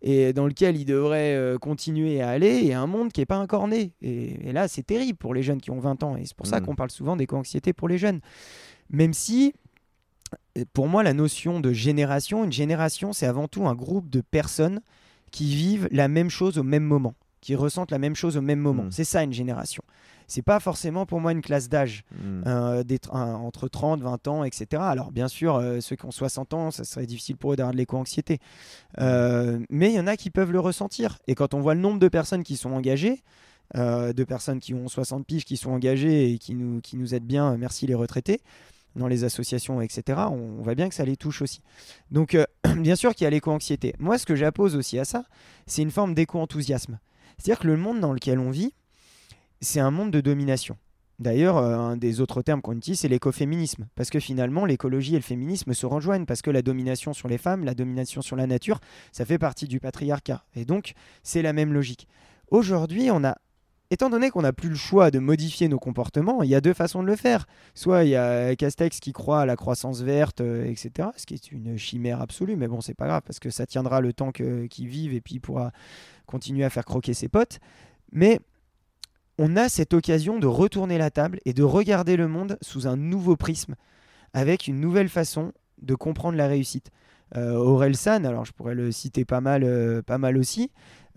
et 0.02 0.32
dans 0.32 0.46
lequel 0.46 0.76
ils 0.76 0.84
devraient 0.84 1.34
euh, 1.36 1.58
continuer 1.58 2.20
à 2.20 2.30
aller, 2.30 2.64
et 2.64 2.74
un 2.74 2.86
monde 2.86 3.12
qui 3.12 3.20
n'est 3.20 3.26
pas 3.26 3.38
encore 3.38 3.68
né. 3.68 3.92
Et, 4.02 4.48
et 4.48 4.52
là, 4.52 4.66
c'est 4.68 4.82
terrible 4.82 5.16
pour 5.16 5.32
les 5.32 5.42
jeunes 5.42 5.60
qui 5.60 5.70
ont 5.70 5.78
20 5.78 6.02
ans. 6.02 6.16
Et 6.16 6.24
c'est 6.26 6.36
pour 6.36 6.46
ça 6.46 6.60
Mm. 6.60 6.66
qu'on 6.66 6.74
parle 6.74 6.90
souvent 6.90 7.16
d'éco-anxiété 7.16 7.72
pour 7.72 7.88
les 7.88 7.98
jeunes. 7.98 8.20
Même 8.90 9.14
si, 9.14 9.54
euh, 10.58 10.64
pour 10.72 10.88
moi, 10.88 11.02
la 11.02 11.14
notion 11.14 11.60
de 11.60 11.72
génération, 11.72 12.44
une 12.44 12.52
génération, 12.52 13.12
c'est 13.12 13.26
avant 13.26 13.48
tout 13.48 13.66
un 13.66 13.74
groupe 13.74 14.10
de 14.10 14.20
personnes 14.20 14.80
qui 15.30 15.54
vivent 15.54 15.88
la 15.92 16.08
même 16.08 16.28
chose 16.30 16.58
au 16.58 16.62
même 16.64 16.84
moment. 16.84 17.14
qui 17.40 17.56
ressentent 17.56 17.90
la 17.90 17.98
même 17.98 18.14
chose 18.14 18.36
au 18.36 18.40
même 18.40 18.60
moment. 18.60 18.84
Mm. 18.84 18.92
C'est 18.92 19.02
ça 19.04 19.24
une 19.24 19.32
génération. 19.32 19.82
C'est 20.32 20.40
pas 20.40 20.60
forcément 20.60 21.04
pour 21.04 21.20
moi 21.20 21.32
une 21.32 21.42
classe 21.42 21.68
d'âge 21.68 22.04
Mm. 22.18 22.42
euh, 22.46 22.82
entre 23.12 23.68
30, 23.68 24.00
20 24.00 24.28
ans, 24.28 24.44
etc. 24.44 24.82
Alors 24.82 25.12
bien 25.12 25.28
sûr, 25.28 25.56
euh, 25.56 25.80
ceux 25.80 25.94
qui 25.94 26.06
ont 26.06 26.10
60 26.10 26.54
ans, 26.54 26.70
ça 26.70 26.84
serait 26.84 27.04
difficile 27.04 27.36
pour 27.36 27.52
eux 27.52 27.56
d'avoir 27.56 27.74
de 27.74 27.76
l'éco-anxiété. 27.76 28.38
Euh, 28.98 29.58
mais 29.68 29.90
il 29.90 29.94
y 29.94 30.00
en 30.00 30.06
a 30.06 30.16
qui 30.16 30.30
peuvent 30.30 30.50
le 30.50 30.58
ressentir. 30.58 31.18
Et 31.26 31.34
quand 31.34 31.52
on 31.52 31.60
voit 31.60 31.74
le 31.74 31.80
nombre 31.80 31.98
de 31.98 32.08
personnes 32.08 32.44
qui 32.44 32.56
sont 32.56 32.72
engagées, 32.72 33.22
de 33.74 34.24
personnes 34.24 34.60
qui 34.60 34.72
ont 34.74 34.88
60 34.88 35.26
piges, 35.26 35.44
qui 35.44 35.56
sont 35.58 35.70
engagées 35.70 36.32
et 36.32 36.38
qui 36.38 36.54
nous, 36.54 36.80
qui 36.80 36.96
nous 36.96 37.14
aident 37.14 37.26
bien, 37.26 37.56
merci 37.58 37.86
les 37.86 37.94
retraités, 37.94 38.40
dans 38.96 39.08
les 39.08 39.24
associations, 39.24 39.80
etc., 39.80 40.20
on, 40.30 40.58
on 40.58 40.62
voit 40.62 40.74
bien 40.74 40.88
que 40.88 40.94
ça 40.94 41.04
les 41.04 41.16
touche 41.16 41.42
aussi. 41.42 41.60
Donc 42.10 42.36
bien 42.78 42.96
sûr 42.96 43.14
qu'il 43.14 43.24
y 43.24 43.28
a 43.28 43.30
l'éco-anxiété. 43.30 43.94
Moi, 43.98 44.16
ce 44.16 44.24
que 44.24 44.34
j'appose 44.34 44.76
aussi 44.76 44.98
à 44.98 45.04
ça, 45.04 45.24
c'est 45.66 45.82
une 45.82 45.90
forme 45.90 46.14
d'éco-enthousiasme. 46.14 46.98
C'est-à-dire 47.38 47.60
que 47.60 47.66
le 47.66 47.76
monde 47.76 48.00
dans 48.00 48.12
lequel 48.12 48.38
on 48.38 48.50
vit, 48.50 48.74
c'est 49.62 49.80
un 49.80 49.90
monde 49.90 50.10
de 50.10 50.20
domination. 50.20 50.76
D'ailleurs, 51.18 51.56
euh, 51.56 51.76
un 51.76 51.96
des 51.96 52.20
autres 52.20 52.42
termes 52.42 52.60
qu'on 52.60 52.76
utilise, 52.76 53.00
c'est 53.00 53.08
l'écoféminisme. 53.08 53.86
Parce 53.94 54.10
que 54.10 54.18
finalement, 54.18 54.64
l'écologie 54.64 55.14
et 55.14 55.18
le 55.18 55.22
féminisme 55.22 55.72
se 55.72 55.86
rejoignent. 55.86 56.24
Parce 56.26 56.42
que 56.42 56.50
la 56.50 56.62
domination 56.62 57.12
sur 57.12 57.28
les 57.28 57.38
femmes, 57.38 57.64
la 57.64 57.74
domination 57.74 58.22
sur 58.22 58.34
la 58.34 58.46
nature, 58.46 58.80
ça 59.12 59.24
fait 59.24 59.38
partie 59.38 59.68
du 59.68 59.78
patriarcat. 59.78 60.44
Et 60.56 60.64
donc, 60.64 60.94
c'est 61.22 61.42
la 61.42 61.52
même 61.52 61.72
logique. 61.72 62.08
Aujourd'hui, 62.50 63.10
on 63.10 63.22
a. 63.24 63.36
Étant 63.90 64.08
donné 64.08 64.30
qu'on 64.30 64.40
n'a 64.40 64.54
plus 64.54 64.70
le 64.70 64.74
choix 64.74 65.10
de 65.10 65.18
modifier 65.18 65.68
nos 65.68 65.78
comportements, 65.78 66.42
il 66.42 66.48
y 66.48 66.54
a 66.54 66.62
deux 66.62 66.72
façons 66.72 67.02
de 67.02 67.06
le 67.06 67.14
faire. 67.14 67.46
Soit 67.74 68.04
il 68.04 68.10
y 68.10 68.16
a 68.16 68.56
Castex 68.56 69.00
qui 69.00 69.12
croit 69.12 69.42
à 69.42 69.46
la 69.46 69.54
croissance 69.54 70.00
verte, 70.00 70.40
euh, 70.40 70.64
etc., 70.64 71.10
ce 71.18 71.26
qui 71.26 71.34
est 71.34 71.52
une 71.52 71.76
chimère 71.76 72.22
absolue, 72.22 72.56
mais 72.56 72.68
bon, 72.68 72.80
c'est 72.80 72.94
pas 72.94 73.06
grave, 73.06 73.20
parce 73.26 73.38
que 73.38 73.50
ça 73.50 73.66
tiendra 73.66 74.00
le 74.00 74.14
temps 74.14 74.32
que- 74.32 74.64
qu'il 74.64 74.88
vive 74.88 75.12
et 75.12 75.20
puis 75.20 75.34
il 75.34 75.40
pourra 75.40 75.72
continuer 76.24 76.64
à 76.64 76.70
faire 76.70 76.86
croquer 76.86 77.12
ses 77.12 77.28
potes. 77.28 77.60
Mais 78.12 78.40
on 79.38 79.56
a 79.56 79.68
cette 79.68 79.94
occasion 79.94 80.38
de 80.38 80.46
retourner 80.46 80.98
la 80.98 81.10
table 81.10 81.40
et 81.44 81.52
de 81.52 81.62
regarder 81.62 82.16
le 82.16 82.28
monde 82.28 82.58
sous 82.60 82.86
un 82.86 82.96
nouveau 82.96 83.36
prisme, 83.36 83.74
avec 84.32 84.66
une 84.66 84.80
nouvelle 84.80 85.08
façon 85.08 85.52
de 85.80 85.94
comprendre 85.94 86.36
la 86.36 86.46
réussite. 86.46 86.90
Euh, 87.36 87.54
Aurel 87.54 87.96
San, 87.96 88.26
alors 88.26 88.44
je 88.44 88.52
pourrais 88.52 88.74
le 88.74 88.92
citer 88.92 89.24
pas 89.24 89.40
mal, 89.40 89.64
euh, 89.64 90.02
pas 90.02 90.18
mal 90.18 90.36
aussi. 90.36 90.70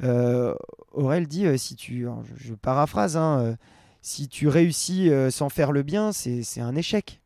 euh, 0.04 0.56
Aurel 0.94 1.28
dit 1.28 1.46
si 1.58 1.76
tu, 1.76 2.08
je, 2.24 2.46
je 2.50 2.54
paraphrase, 2.54 3.18
hein, 3.18 3.58
si 4.02 4.30
tu 4.30 4.48
réussis 4.48 5.12
sans 5.30 5.50
faire 5.50 5.72
le 5.72 5.84
bien, 5.84 6.12
c'est 6.14 6.42
c'est 6.44 6.62
un 6.62 6.76
échec. 6.76 7.22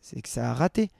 C'est 0.00 0.20
que 0.20 0.28
ça 0.28 0.50
a 0.50 0.54
raté. 0.54 0.90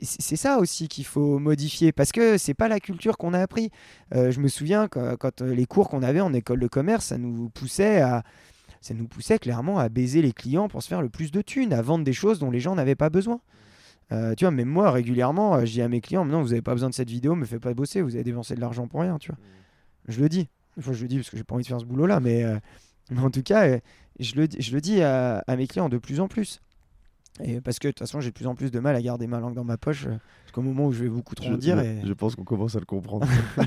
C'est 0.00 0.36
ça 0.36 0.58
aussi 0.58 0.88
qu'il 0.88 1.04
faut 1.06 1.38
modifier 1.38 1.92
parce 1.92 2.12
que 2.12 2.36
c'est 2.36 2.52
pas 2.54 2.68
la 2.68 2.80
culture 2.80 3.16
qu'on 3.16 3.32
a 3.32 3.40
appris. 3.40 3.70
Euh, 4.14 4.30
je 4.30 4.40
me 4.40 4.48
souviens 4.48 4.88
quand, 4.88 5.16
quand, 5.16 5.40
euh, 5.40 5.54
les 5.54 5.66
cours 5.66 5.88
qu'on 5.88 6.02
avait 6.02 6.20
en 6.20 6.32
école 6.34 6.60
de 6.60 6.66
commerce, 6.66 7.06
ça 7.06 7.16
nous 7.18 7.48
poussait 7.50 8.00
à, 8.00 8.22
ça 8.80 8.92
nous 8.92 9.06
poussait 9.06 9.38
clairement 9.38 9.78
à 9.78 9.88
baiser 9.88 10.20
les 10.20 10.32
clients 10.32 10.68
pour 10.68 10.82
se 10.82 10.88
faire 10.88 11.00
le 11.00 11.08
plus 11.08 11.30
de 11.30 11.40
thunes, 11.40 11.72
à 11.72 11.80
vendre 11.80 12.04
des 12.04 12.12
choses 12.12 12.38
dont 12.38 12.50
les 12.50 12.60
gens 12.60 12.74
n'avaient 12.74 12.96
pas 12.96 13.08
besoin. 13.08 13.40
Euh, 14.12 14.34
tu 14.34 14.44
vois, 14.44 14.50
même 14.50 14.68
moi 14.68 14.90
régulièrement, 14.90 15.64
je 15.64 15.72
dis 15.72 15.80
à 15.80 15.88
mes 15.88 16.00
clients, 16.02 16.24
non, 16.26 16.42
vous 16.42 16.48
n'avez 16.48 16.60
pas 16.60 16.72
besoin 16.74 16.90
de 16.90 16.94
cette 16.94 17.08
vidéo, 17.08 17.34
me 17.34 17.46
faites 17.46 17.62
pas 17.62 17.72
bosser, 17.72 18.02
vous 18.02 18.14
avez 18.14 18.24
dépensé 18.24 18.54
de 18.56 18.60
l'argent 18.60 18.86
pour 18.86 19.00
rien, 19.00 19.16
tu 19.18 19.30
vois. 19.30 19.38
Je 20.08 20.20
le 20.20 20.28
dis. 20.28 20.48
Enfin, 20.76 20.92
je 20.92 21.02
le 21.02 21.08
dis 21.08 21.16
parce 21.16 21.30
que 21.30 21.36
j'ai 21.38 21.44
pas 21.44 21.54
envie 21.54 21.62
de 21.62 21.68
faire 21.68 21.80
ce 21.80 21.86
boulot-là, 21.86 22.20
mais, 22.20 22.42
euh, 22.44 22.58
mais 23.10 23.20
en 23.22 23.30
tout 23.30 23.42
cas, 23.42 23.78
je 24.18 24.34
le, 24.34 24.48
dis- 24.48 24.60
je 24.60 24.74
le 24.74 24.80
dis 24.80 25.00
à, 25.02 25.38
à 25.46 25.56
mes 25.56 25.66
clients 25.68 25.88
de 25.88 25.98
plus 25.98 26.20
en 26.20 26.28
plus. 26.28 26.60
Et 27.42 27.60
parce 27.60 27.78
que 27.80 27.88
de 27.88 27.92
toute 27.92 27.98
façon, 28.00 28.20
j'ai 28.20 28.30
de 28.30 28.34
plus 28.34 28.46
en 28.46 28.54
plus 28.54 28.70
de 28.70 28.78
mal 28.78 28.94
à 28.94 29.02
garder 29.02 29.26
ma 29.26 29.40
langue 29.40 29.54
dans 29.54 29.64
ma 29.64 29.76
poche, 29.76 30.06
euh, 30.06 30.16
jusqu'au 30.44 30.62
moment 30.62 30.86
où 30.86 30.92
je 30.92 31.02
vais 31.02 31.08
beaucoup 31.08 31.34
trop 31.34 31.48
Je, 31.48 31.54
en 31.54 31.56
dire. 31.56 31.76
je- 31.78 31.84
et... 31.84 32.06
je 32.06 32.12
pense 32.12 32.36
qu'on 32.36 32.44
commence 32.44 32.76
à 32.76 32.78
le 32.80 32.86
comprendre. 32.86 33.26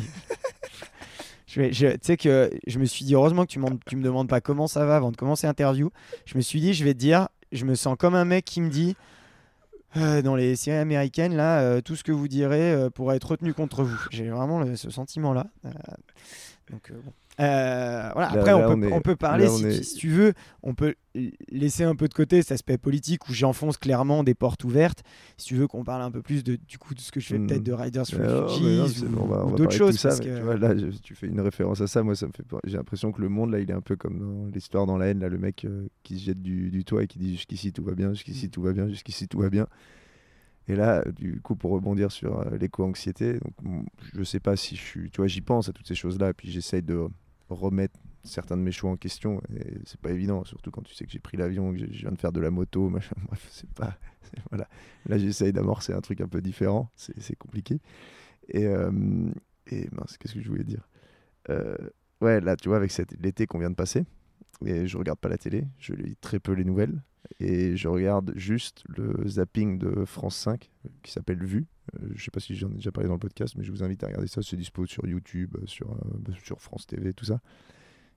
Je 1.50 1.62
vais- 1.62 1.72
je- 1.72 1.88
Tu 1.94 1.98
sais 2.02 2.18
que 2.18 2.52
je 2.68 2.78
me 2.78 2.84
suis 2.86 3.06
dit, 3.06 3.16
heureusement 3.16 3.46
que 3.46 3.52
tu, 3.52 3.60
tu 3.86 3.96
me 3.96 4.04
demandes 4.04 4.28
pas 4.28 4.42
comment 4.42 4.68
ça 4.68 4.86
va 4.86 4.98
avant 4.98 5.12
de 5.12 5.16
commencer 5.18 5.48
l'interview. 5.48 5.92
Je 6.26 6.36
me 6.36 6.42
suis 6.42 6.60
dit, 6.60 6.74
je 6.74 6.84
vais 6.84 6.94
te 6.94 7.00
dire, 7.00 7.30
je 7.54 7.64
me 7.66 7.74
sens 7.74 7.96
comme 7.98 8.16
un 8.16 8.26
mec 8.26 8.44
qui 8.44 8.60
me 8.60 8.70
dit, 8.70 8.98
euh, 9.96 10.22
dans 10.22 10.36
les 10.36 10.58
séries 10.58 10.78
américaines, 10.78 11.34
là, 11.36 11.62
euh, 11.62 11.80
tout 11.82 11.96
ce 11.96 12.04
que 12.04 12.12
vous 12.12 12.28
direz 12.28 12.74
euh, 12.74 12.90
pourra 12.90 13.16
être 13.16 13.32
retenu 13.32 13.54
contre 13.54 13.84
vous. 13.84 13.98
J'ai 14.12 14.30
vraiment 14.30 14.60
le- 14.60 14.76
ce 14.76 14.90
sentiment-là. 14.90 15.48
Donc, 16.70 16.92
bon. 16.92 17.14
Euh, 17.40 18.10
voilà. 18.14 18.30
Là- 18.34 18.40
Après, 18.40 18.52
là, 18.52 18.58
on, 18.58 18.72
on 18.74 18.80
peut, 18.80 18.88
est- 18.88 18.94
on 18.94 19.02
peut 19.02 19.16
parler, 19.16 19.46
là, 19.46 19.50
si, 19.52 19.66
est- 19.66 19.78
tu- 19.78 19.84
si 19.84 19.96
tu 19.96 20.10
veux, 20.10 20.34
on 20.64 20.74
peut 20.74 20.96
laisser 21.52 21.84
un 21.84 21.96
peu 21.96 22.08
de 22.08 22.14
côté 22.14 22.42
cet 22.42 22.52
aspect 22.52 22.78
politique 22.80 23.28
où 23.30 23.34
j'enfonce 23.34 23.78
clairement 23.78 24.24
des 24.24 24.34
portes 24.34 24.64
ouvertes. 24.64 25.04
Si 25.38 25.46
tu 25.48 25.56
veux 25.56 25.68
qu'on 25.68 25.84
parle 25.84 26.02
un 26.02 26.10
peu 26.12 26.22
plus 26.24 26.44
de, 26.44 26.56
du 26.56 26.78
coup, 26.80 26.96
de 26.96 27.00
ce 27.00 27.12
que 27.12 27.20
je 27.20 27.28
fais 27.28 27.38
Hmm. 27.38 27.46
peut-être 27.48 27.64
de 27.64 27.74
Riders 27.74 28.04
mais 28.14 28.28
non, 28.28 28.48
Refugees 28.48 29.04
ou, 29.04 29.20
on 29.22 29.26
va, 29.28 29.44
on 29.44 29.48
ou 29.48 29.50
va 29.52 29.56
d'autres 29.58 29.72
choses. 29.72 29.96
tout 29.96 30.02
ça, 30.02 30.10
parce 30.10 30.20
mais 30.22 30.26
que... 30.26 30.38
tu 30.38 30.42
vois, 30.44 30.58
là, 30.58 30.76
je- 30.76 30.98
tu 30.98 31.14
fais 31.16 31.28
une 31.28 31.40
référence 31.42 31.80
à 31.82 31.88
ça. 31.88 32.02
Moi, 32.02 32.16
ça 32.16 32.26
me 32.28 32.32
fait. 32.32 32.44
J'ai 32.66 32.78
l'impression 32.78 33.12
que 33.12 33.22
le 33.22 33.30
monde 33.30 33.52
là, 33.52 33.60
il 33.60 33.70
est 33.70 33.74
un 33.74 33.82
peu 33.82 33.96
comme 33.96 34.20
dans 34.20 34.52
l'histoire 34.52 34.86
dans 34.88 34.98
la 34.98 35.06
haine. 35.08 35.20
Là, 35.20 35.30
le 35.30 35.38
mec 35.38 35.66
euh, 35.66 35.88
qui 36.04 36.18
se 36.20 36.26
jette 36.26 36.42
du, 36.42 36.72
du 36.72 36.84
toit 36.86 37.04
et 37.04 37.08
qui 37.08 37.20
dit 37.20 37.34
jusqu'ici 37.36 37.72
tout 37.72 37.84
va 37.84 37.94
bien, 37.94 38.14
jusqu'ici 38.14 38.50
tout 38.50 38.62
va 38.64 38.74
bien, 38.74 38.88
jusqu'ici 38.88 39.28
tout 39.28 39.40
va 39.40 39.50
bien. 39.50 39.68
Et 40.70 40.76
là, 40.76 41.04
du 41.16 41.40
coup, 41.40 41.56
pour 41.56 41.72
rebondir 41.72 42.12
sur 42.12 42.40
euh, 42.40 42.58
l'éco-anxiété, 42.60 43.34
donc, 43.64 43.86
je 44.14 44.22
sais 44.24 44.42
pas 44.42 44.56
si 44.58 44.76
je 44.76 44.82
suis. 44.82 45.10
Tu 45.12 45.18
vois, 45.18 45.28
j'y 45.28 45.40
pense 45.42 45.70
à 45.70 45.72
toutes 45.72 45.88
ces 45.88 45.96
choses-là, 45.96 46.32
et 46.32 46.34
puis 46.34 46.52
j'essaye 46.52 46.82
de 46.82 47.08
remettre 47.50 48.00
certains 48.24 48.58
de 48.58 48.62
mes 48.62 48.72
choix 48.72 48.92
en 48.92 48.98
question. 48.98 49.42
Et 49.56 49.80
c'est 49.86 50.00
pas 50.00 50.12
évident, 50.12 50.44
surtout 50.44 50.72
quand 50.72 50.82
tu 50.82 50.94
sais 50.94 51.06
que 51.06 51.12
j'ai 51.12 51.20
pris 51.20 51.38
l'avion, 51.38 51.74
que 51.74 51.80
je 51.80 51.86
viens 51.86 52.12
de 52.12 52.18
faire 52.20 52.32
de 52.32 52.40
la 52.42 52.52
moto, 52.52 52.90
machin. 52.90 53.16
Bref, 53.28 53.48
c'est 53.52 53.70
pas. 53.74 53.98
Voilà. 54.50 54.68
Là, 55.08 55.18
j'essaye 55.18 55.54
d'amorcer 55.54 55.94
un 55.94 56.02
truc 56.02 56.22
un 56.22 56.28
peu 56.28 56.42
différent. 56.42 56.92
C'est 56.96 57.36
compliqué. 57.38 57.80
Et, 58.50 58.66
euh, 58.66 58.92
et 59.68 59.88
mince, 59.92 60.18
qu'est-ce 60.18 60.34
que 60.34 60.42
je 60.42 60.50
voulais 60.50 60.64
dire? 60.64 60.88
Euh, 61.50 61.76
Ouais, 62.20 62.42
là, 62.42 62.56
tu 62.56 62.68
vois, 62.68 62.78
avec 62.78 62.92
l'été 63.20 63.46
qu'on 63.46 63.60
vient 63.60 63.70
de 63.70 63.76
passer, 63.76 64.04
et 64.66 64.88
je 64.88 64.98
regarde 64.98 65.20
pas 65.20 65.30
la 65.30 65.38
télé, 65.38 65.68
je 65.78 65.94
lis 65.94 66.16
très 66.16 66.40
peu 66.40 66.54
les 66.54 66.66
nouvelles, 66.66 67.04
et 67.40 67.76
je 67.76 67.88
regarde 67.88 68.34
juste 68.36 68.84
le 68.88 69.28
zapping 69.28 69.78
de 69.78 70.06
France 70.06 70.36
5 70.38 70.70
euh, 70.86 70.90
qui 71.04 71.12
s'appelle 71.12 71.44
Vue. 71.44 71.68
Euh, 71.96 72.10
je 72.16 72.24
sais 72.24 72.32
pas 72.32 72.40
si 72.40 72.56
j'en 72.56 72.70
ai 72.72 72.76
déjà 72.76 72.92
parlé 72.92 73.08
dans 73.08 73.16
le 73.16 73.20
podcast, 73.20 73.56
mais 73.58 73.64
je 73.64 73.72
vous 73.72 73.84
invite 73.84 74.04
à 74.04 74.08
regarder 74.08 74.28
ça. 74.28 74.42
C'est 74.42 74.58
dispo 74.58 74.86
sur 74.86 75.06
YouTube, 75.08 75.56
euh, 75.58 75.66
sur, 75.66 75.92
euh, 75.92 76.34
sur 76.44 76.62
France 76.62 76.88
TV, 76.88 77.14
tout 77.14 77.26
ça. 77.26 77.40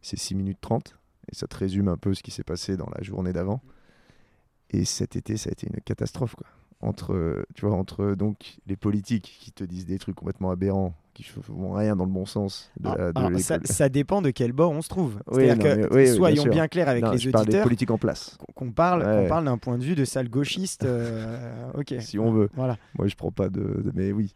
C'est 0.02 0.18
6 0.18 0.34
minutes 0.34 0.61
30, 0.61 0.96
et 1.30 1.34
ça 1.34 1.46
te 1.46 1.56
résume 1.56 1.88
un 1.88 1.96
peu 1.96 2.14
ce 2.14 2.22
qui 2.22 2.30
s'est 2.30 2.44
passé 2.44 2.76
dans 2.76 2.88
la 2.96 3.02
journée 3.02 3.32
d'avant. 3.32 3.62
Et 4.70 4.84
cet 4.84 5.16
été, 5.16 5.36
ça 5.36 5.50
a 5.50 5.52
été 5.52 5.66
une 5.66 5.80
catastrophe, 5.80 6.34
quoi 6.34 6.46
entre, 6.82 7.44
tu 7.54 7.66
vois, 7.66 7.76
entre 7.76 8.14
donc 8.14 8.58
les 8.66 8.76
politiques 8.76 9.36
qui 9.40 9.52
te 9.52 9.64
disent 9.64 9.86
des 9.86 9.98
trucs 9.98 10.16
complètement 10.16 10.50
aberrants, 10.50 10.94
qui 11.14 11.22
font 11.24 11.72
rien 11.72 11.96
dans 11.96 12.04
le 12.04 12.11
bon 12.11 12.24
sens. 12.26 12.70
De 12.78 12.88
la- 12.88 13.12
de 13.12 13.18
Alors, 13.18 13.38
ça, 13.64 13.88
dépend 13.88 14.22
de 14.22 14.30
quel 14.30 14.52
bord 14.52 14.70
on 14.70 14.82
se 14.82 14.88
trouve. 14.88 15.20
Oui, 15.30 15.48
non, 15.48 15.56
que, 15.56 15.62
mais- 15.62 15.74
oui, 15.76 15.88
oui, 15.90 16.04
bien 16.04 16.14
soyons 16.14 16.44
bien, 16.44 16.68
clairs 16.68 16.88
avec 16.88 17.04
Non, 17.04 17.12
les 17.12 17.18
je 17.18 17.30
parle 17.30 17.44
des 17.46 17.50
auditeurs, 17.50 17.64
politiques 17.64 17.90
en 17.90 17.98
place, 17.98 18.36
qu'on- 18.54 18.70
parle, 18.72 19.02
Ouais. 19.02 19.28
parle 19.28 19.44
d'un 19.46 19.58
point 19.58 19.78
de 19.78 19.84
vue 19.84 19.94
de 19.94 20.04
sale 20.04 20.28
gauchiste. 20.28 20.84
euh, 20.84 21.70
ok. 21.74 21.94
si 22.00 22.18
on 22.18 22.30
veut. 22.32 22.48
Voilà. 22.54 22.76
Moi, 22.98 23.06
je 23.08 23.14
prends 23.16 23.32
pas 23.32 23.48
de, 23.48 23.61
de- 23.61 23.92
mais 23.94 24.12
oui, 24.12 24.32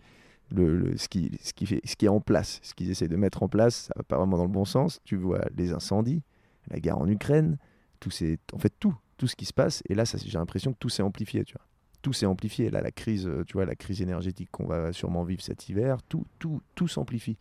le, 0.54 0.76
le- 0.76 0.96
ce 0.96 1.08
qui, 1.08 1.30
ce 1.42 1.52
qui 1.52 1.66
fait, 1.66 1.80
ce 1.84 1.96
qui 1.96 2.06
est 2.06 2.08
en 2.08 2.20
place, 2.20 2.60
ce 2.62 2.74
qu'ils 2.74 2.90
essaient 2.90 3.08
de 3.08 3.16
mettre 3.16 3.42
en 3.42 3.48
place, 3.48 3.84
ça 3.88 3.92
va 3.96 4.02
pas 4.02 4.16
vraiment 4.18 4.36
dans 4.36 4.44
le 4.44 4.50
bon 4.50 4.64
sens. 4.64 5.00
Tu 5.04 5.16
vois 5.16 5.40
les 5.56 5.72
incendies, 5.72 6.22
la 6.70 6.80
guerre 6.80 6.98
en 6.98 7.06
Ukraine, 7.08 7.56
tout 8.00 8.10
c'est, 8.10 8.38
en 8.52 8.58
fait 8.58 8.72
tout, 8.80 8.94
tout 9.16 9.26
ce 9.26 9.36
qui 9.36 9.44
se 9.44 9.52
passe. 9.52 9.82
Et 9.88 9.94
là, 9.94 10.04
j'ai 10.04 10.38
l'impression 10.38 10.72
que 10.72 10.78
tout 10.78 10.88
s'est 10.88 11.02
amplifié, 11.02 11.44
tu 11.44 11.54
vois. 11.54 11.64
Tout 12.04 12.12
s'est 12.12 12.26
amplifié. 12.26 12.68
Là, 12.68 12.82
la 12.82 12.90
crise, 12.90 13.26
euh, 13.26 13.44
tu 13.46 13.54
vois, 13.54 13.64
la 13.64 13.74
crise 13.74 14.02
énergétique 14.02 14.50
qu'on 14.52 14.66
va 14.66 14.92
sûrement 14.92 15.24
vivre 15.24 15.40
cet 15.40 15.70
hiver, 15.70 16.02
tout, 16.06 16.26
tout, 16.38 16.60
tout 16.74 16.86
s'amplifie. 16.86 17.38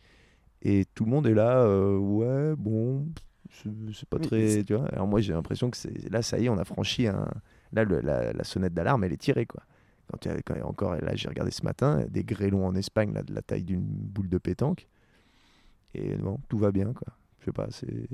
Et 0.61 0.85
tout 0.95 1.03
le 1.03 1.11
monde 1.11 1.27
est 1.27 1.33
là, 1.33 1.63
euh, 1.63 1.97
ouais, 1.97 2.55
bon, 2.55 3.05
c'est 3.93 4.07
pas 4.07 4.19
très, 4.19 4.63
tu 4.63 4.73
vois. 4.73 4.87
Alors 4.87 5.05
moi, 5.05 5.19
j'ai 5.19 5.33
l'impression 5.33 5.69
que 5.69 5.75
c'est, 5.75 6.09
là, 6.09 6.21
ça 6.21 6.39
y 6.39 6.45
est, 6.45 6.49
on 6.49 6.57
a 6.57 6.63
franchi 6.63 7.07
un, 7.07 7.27
là, 7.73 7.83
le- 7.83 7.99
la, 7.99 8.31
la 8.31 8.43
sonnette 8.45 8.73
d'alarme, 8.73 9.03
elle 9.03 9.11
est 9.11 9.17
tirée, 9.17 9.45
quoi. 9.45 9.63
Quand, 10.09 10.17
quand 10.45 10.53
il 10.55 10.59
y 10.59 10.61
a 10.61 10.65
encore, 10.65 10.95
là, 10.95 11.13
j'ai 11.15 11.27
regardé 11.27 11.51
ce 11.51 11.63
matin, 11.63 12.05
des 12.09 12.23
grêlons 12.23 12.65
en 12.65 12.75
Espagne, 12.75 13.11
là, 13.13 13.23
de 13.23 13.33
la 13.33 13.41
taille 13.41 13.63
d'une 13.63 13.81
boule 13.81 14.29
de 14.29 14.37
pétanque. 14.37 14.87
Et 15.93 16.15
bon, 16.15 16.39
tout 16.47 16.57
va 16.57 16.71
bien, 16.71 16.93
quoi. 16.93 17.13
Je 17.39 17.45
sais 17.45 17.51
pas, 17.51 17.67
c'est. 17.71 18.07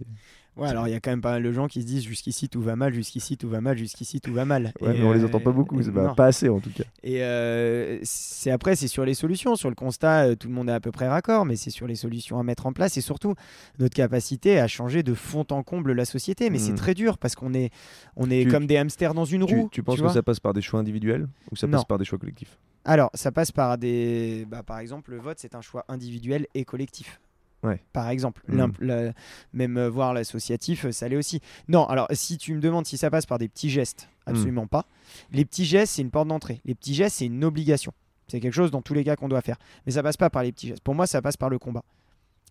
Ouais, 0.60 0.68
alors 0.70 0.88
il 0.88 0.92
y 0.92 0.94
a 0.94 1.00
quand 1.00 1.10
même 1.12 1.22
pas 1.22 1.32
mal 1.32 1.44
de 1.44 1.52
gens 1.52 1.68
qui 1.68 1.82
se 1.82 1.88
disent 1.88 2.04
jusqu'ici 2.04 2.50
tout 2.50 2.62
va 2.62 2.76
mal, 2.76 2.94
jusqu'ici 2.94 3.38
tout 3.38 3.48
va 3.50 3.62
mal, 3.62 3.78
jusqu'ici 3.78 4.20
tout 4.20 4.34
va 4.34 4.46
mal. 4.46 4.74
Ouais, 4.82 4.96
Et, 4.96 5.00
mais 5.00 5.04
on 5.06 5.14
les 5.14 5.22
euh, 5.24 5.28
entend 5.28 5.40
pas 5.40 5.52
beaucoup, 5.52 5.82
c'est 5.82 5.92
pas, 5.92 6.14
assez 6.26 6.50
en 6.50 6.60
tout 6.60 6.72
cas. 6.72 6.84
Et 7.04 7.24
euh, 7.24 8.00
c'est 8.04 8.52
après, 8.52 8.76
c'est 8.76 8.88
sur 8.88 9.06
les 9.06 9.14
solutions. 9.14 9.56
Sur 9.56 9.70
le 9.70 9.76
constat, 9.76 10.26
euh, 10.28 10.36
tout 10.36 10.48
le 10.48 10.54
monde 10.54 10.70
est 10.70 10.74
à 10.74 10.80
peu 10.80 10.92
près 10.92 11.08
raccord, 11.08 11.46
mais 11.46 11.56
c'est 11.56 11.70
sur 11.70 11.88
les 11.88 11.96
solutions 11.96 12.40
à 12.40 12.44
mettre 12.44 12.66
en 12.66 12.74
place 12.74 12.98
et 12.98 13.02
surtout 13.02 13.36
notre 13.80 13.96
capacité 13.96 14.60
à 14.60 14.68
changer 14.68 15.02
de 15.04 15.14
fond 15.14 15.46
en 15.52 15.64
comble 15.64 15.94
la 15.94 16.06
société. 16.06 16.50
Mais 16.50 16.60
c'est 16.60 16.74
Mm. 16.74 16.76
très 16.76 16.94
dur 16.94 17.18
parce 17.18 17.36
qu'on 17.36 17.54
est, 17.54 17.72
on 18.16 18.30
est 18.30 18.44
Tu- 18.44 18.50
comme 18.52 18.68
des 18.68 18.78
hamsters 18.78 19.14
dans 19.14 19.26
une 19.26 19.46
Tu, 19.46 19.56
roue. 19.56 19.70
tu 19.72 19.82
penses 19.84 20.02
que 20.02 20.10
ça 20.10 20.24
passe 20.24 20.40
par 20.40 20.54
des 20.54 20.62
choix 20.62 20.80
individuels 20.80 21.28
ou 21.52 21.56
ça 21.56 21.68
Non. 21.68 21.74
passe 21.78 21.86
par 21.86 21.98
des 21.98 22.06
choix 22.06 22.18
collectifs? 22.20 22.58
Alors, 22.86 23.10
ça 23.14 23.32
passe 23.32 23.52
par 23.52 23.78
des. 23.78 24.46
Bah, 24.50 24.64
par 24.64 24.80
exemple, 24.80 25.12
le 25.12 25.18
vote, 25.20 25.38
c'est 25.40 25.54
un 25.56 25.62
choix 25.62 25.86
individuel 25.90 26.48
et 26.56 26.64
collectif. 26.66 27.20
Ouais. 27.62 27.82
Par 27.92 28.10
exemple, 28.10 28.42
la- 28.80 29.12
même 29.54 29.78
euh, 29.78 29.90
voir 29.90 30.14
l'associatif, 30.14 30.86
euh, 30.86 30.92
ça 30.92 31.08
l'est 31.10 31.18
aussi. 31.18 31.42
Non, 31.68 31.86
alors 31.88 32.08
si 32.14 32.38
tu 32.38 32.54
me 32.54 32.62
demandes 32.62 32.86
si 32.86 32.98
ça 32.98 33.10
passe 33.12 33.26
par 33.26 33.38
des 33.38 33.50
petits 33.50 33.70
gestes, 33.70 34.08
Mhm. 34.28 34.34
absolument 34.34 34.68
pas. 34.68 34.86
Les 35.32 35.44
petits 35.44 35.66
gestes, 35.66 35.96
c'est 35.96 36.02
une 36.02 36.12
porte 36.12 36.28
d'entrée. 36.30 36.62
Les 36.66 36.76
petits 36.76 36.94
gestes, 36.94 37.18
c'est 37.18 37.26
une 37.26 37.44
obligation. 37.44 37.92
C'est 38.28 38.40
quelque 38.40 38.54
chose 38.54 38.72
dans 38.72 38.82
tous 38.82 38.94
les 38.94 39.04
cas 39.04 39.16
qu'on 39.16 39.28
doit 39.28 39.42
faire. 39.42 39.58
Mais 39.86 39.92
ça 39.92 40.04
passe 40.04 40.16
pas 40.18 40.30
par 40.30 40.44
les 40.44 40.52
petits 40.52 40.68
gestes. 40.68 40.84
Pour 40.84 40.96
moi, 40.96 41.06
ça 41.08 41.22
passe 41.22 41.36
par 41.36 41.50
le 41.50 41.58
combat. 41.60 41.84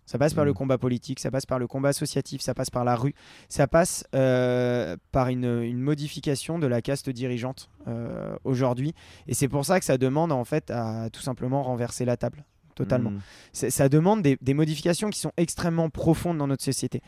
Ça 0.05 0.17
passe 0.17 0.33
par 0.33 0.43
le 0.43 0.51
Mm. 0.51 0.55
combat 0.55 0.77
politique, 0.79 1.19
ça 1.19 1.29
passe 1.29 1.45
par 1.45 1.59
le 1.59 1.67
combat 1.67 1.89
associatif, 1.89 2.41
ça 2.41 2.55
passe 2.55 2.71
par 2.71 2.83
la 2.83 2.95
rue, 2.95 3.13
ça 3.47 3.67
passe 3.67 4.03
euh, 4.15 4.97
par 5.11 5.27
une, 5.29 5.45
une 5.63 5.79
modification 5.79 6.57
de 6.57 6.65
la 6.65 6.81
caste 6.81 7.11
dirigeante 7.11 7.69
euh, 7.87 8.35
aujourd'hui. 8.43 8.95
Et 9.27 9.35
c'est 9.35 9.47
pour 9.47 9.65
ça 9.65 9.79
que 9.79 9.85
ça 9.85 9.99
demande 9.99 10.31
en 10.31 10.43
fait 10.45 10.71
à 10.71 11.09
tout 11.11 11.21
simplement 11.21 11.61
renverser 11.61 12.05
la 12.05 12.17
table, 12.17 12.43
totalement. 12.79 13.11
Mm. 13.11 13.69
Ça 13.69 13.89
demande 13.89 14.21
des, 14.21 14.37
des 14.41 14.53
modifications 14.53 15.09
qui 15.09 15.19
sont 15.19 15.31
extrêmement 15.37 15.89
profondes 15.89 16.37
dans 16.37 16.47
notre 16.47 16.63
société. 16.63 17.01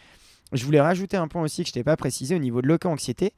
Je 0.52 0.66
voulais 0.66 0.82
rajouter 0.82 1.18
un 1.18 1.28
point 1.28 1.42
aussi 1.42 1.64
que 1.64 1.70
je 1.70 1.74
t'ai 1.74 1.84
pas 1.84 1.96
précisé 1.96 2.36
au 2.36 2.40
niveau 2.40 2.62
de 2.62 2.68
l'éco-anxiété. 2.68 3.34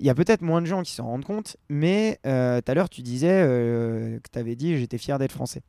Il 0.00 0.06
y 0.06 0.10
a 0.10 0.14
peut-être 0.14 0.42
moins 0.42 0.60
de 0.60 0.66
gens 0.66 0.82
qui 0.82 0.92
s'en 0.92 1.04
rendent 1.04 1.24
compte, 1.24 1.56
mais 1.68 2.18
euh, 2.26 2.60
tout 2.60 2.70
à 2.70 2.74
l'heure 2.74 2.88
tu 2.88 3.02
disais 3.02 3.42
euh, 3.42 4.18
que 4.18 4.30
tu 4.32 4.38
avais 4.38 4.56
dit 4.56 4.76
j'étais 4.78 4.98
fier 4.98 5.18
d'être 5.18 5.32
français. 5.32 5.62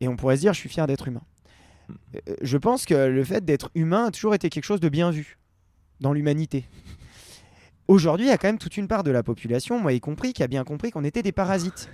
Et 0.00 0.08
on 0.08 0.16
pourrait 0.16 0.36
se 0.36 0.40
dire 0.40 0.52
je 0.52 0.60
suis 0.60 0.68
fier 0.68 0.86
d'être 0.86 1.08
humain. 1.08 1.22
Euh, 2.14 2.36
je 2.42 2.56
pense 2.56 2.84
que 2.84 2.94
le 2.94 3.24
fait 3.24 3.44
d'être 3.44 3.70
humain 3.74 4.06
a 4.06 4.10
toujours 4.10 4.34
été 4.34 4.50
quelque 4.50 4.64
chose 4.64 4.80
de 4.80 4.88
bien 4.88 5.10
vu 5.10 5.38
dans 6.00 6.12
l'humanité. 6.12 6.64
Aujourd'hui, 7.88 8.26
il 8.26 8.28
y 8.28 8.32
a 8.32 8.38
quand 8.38 8.48
même 8.48 8.58
toute 8.58 8.76
une 8.76 8.86
part 8.86 9.02
de 9.02 9.10
la 9.10 9.24
population, 9.24 9.80
moi 9.80 9.92
y 9.92 10.00
compris, 10.00 10.32
qui 10.32 10.44
a 10.44 10.46
bien 10.46 10.62
compris 10.62 10.92
qu'on 10.92 11.02
était 11.02 11.22
des 11.22 11.32
parasites 11.32 11.90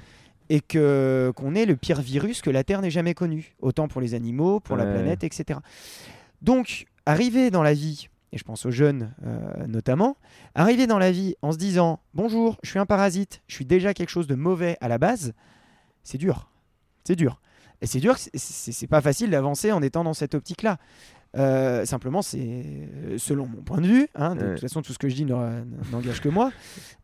et 0.49 0.61
que 0.61 1.33
qu'on 1.37 1.55
est 1.55 1.67
le 1.67 1.77
pire 1.77 2.01
virus 2.01 2.43
que 2.43 2.51
la 2.51 2.65
Terre 2.65 2.83
n'ait 2.83 2.91
jamais 2.91 3.15
connu, 3.15 3.57
autant 3.61 3.89
pour 3.89 4.01
les 4.01 4.15
animaux, 4.15 4.61
pour 4.61 4.77
la 4.77 4.87
planète, 4.87 5.25
etc. 5.25 5.61
Donc, 6.43 6.87
arriver 7.07 7.51
dans 7.51 7.63
la 7.63 7.75
vie, 7.75 8.09
et 8.33 8.39
je 8.39 8.45
pense 8.45 8.67
aux 8.67 8.71
jeunes 8.71 9.15
euh, 9.25 9.67
notamment, 9.67 10.17
arriver 10.55 10.87
dans 10.87 10.99
la 10.99 11.11
vie 11.11 11.35
en 11.43 11.53
se 11.53 11.59
disant 11.59 12.01
bonjour, 12.15 12.59
je 12.63 12.71
suis 12.71 12.79
un 12.79 12.87
parasite, 12.87 13.43
je 13.49 13.55
suis 13.55 13.65
déjà 13.65 13.95
quelque 13.95 14.11
chose 14.11 14.27
de 14.27 14.35
mauvais 14.35 14.77
à 14.81 14.89
la 14.89 14.99
base, 14.99 15.33
c'est 16.03 16.19
dur, 16.19 16.51
c'est 17.05 17.17
dur. 17.17 17.41
Et 17.83 17.87
c'est 17.87 18.01
dur, 18.01 18.17
c'est 18.17 18.87
pas 18.87 19.03
facile 19.03 19.31
d'avancer 19.31 19.71
en 19.71 19.83
étant 19.83 20.03
dans 20.03 20.15
cette 20.15 20.35
optique-là. 20.35 20.79
Euh, 21.37 21.85
simplement, 21.85 22.23
c'est 22.23 22.39
euh, 22.41 23.19
selon 23.19 23.47
mon 23.47 23.63
point 23.63 23.81
de 23.81 23.87
vue. 23.87 24.09
hein, 24.15 24.35
de 24.35 24.43
Ouais. 24.45 24.51
toute 24.53 24.61
façon, 24.63 24.81
tout 24.83 24.93
ce 24.93 24.99
que 24.99 25.09
je 25.09 25.15
dis 25.15 25.25
n'engage 25.27 26.21
que 26.21 26.29
moi. 26.29 26.51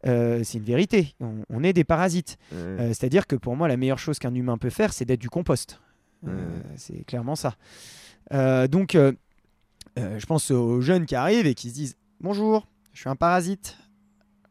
euh, 0.07 0.43
c'est 0.45 0.59
une 0.59 0.65
vérité. 0.65 1.15
On, 1.21 1.45
on 1.51 1.63
est 1.63 1.73
des 1.73 1.85
parasites. 1.85 2.39
Ouais. 2.51 2.59
Euh, 2.59 2.89
C'est-à-dire 2.89 3.27
que 3.27 3.37
pour 3.37 3.57
moi, 3.57 3.69
la 3.69 3.77
meilleure 3.77 3.99
chose 3.99 4.19
qu'un 4.19 4.35
humain 4.35 4.57
peut 4.59 4.71
faire, 4.71 4.93
c'est 4.93 5.05
d'être 5.05 5.21
du 5.21 5.29
compost. 5.31 5.81
Ouais. 6.23 6.33
c'est 6.77 7.05
clairement 7.05 7.35
ça. 7.37 7.57
Donc, 8.69 8.97
je 9.97 10.27
pense 10.27 10.51
aux 10.51 10.81
jeunes 10.81 11.05
qui 11.07 11.15
arrivent 11.17 11.47
et 11.47 11.55
qui 11.55 11.69
se 11.71 11.75
disent 11.75 11.97
Bonjour, 12.21 12.67
je 12.93 13.01
suis 13.01 13.11
un 13.11 13.17
parasite. 13.17 13.77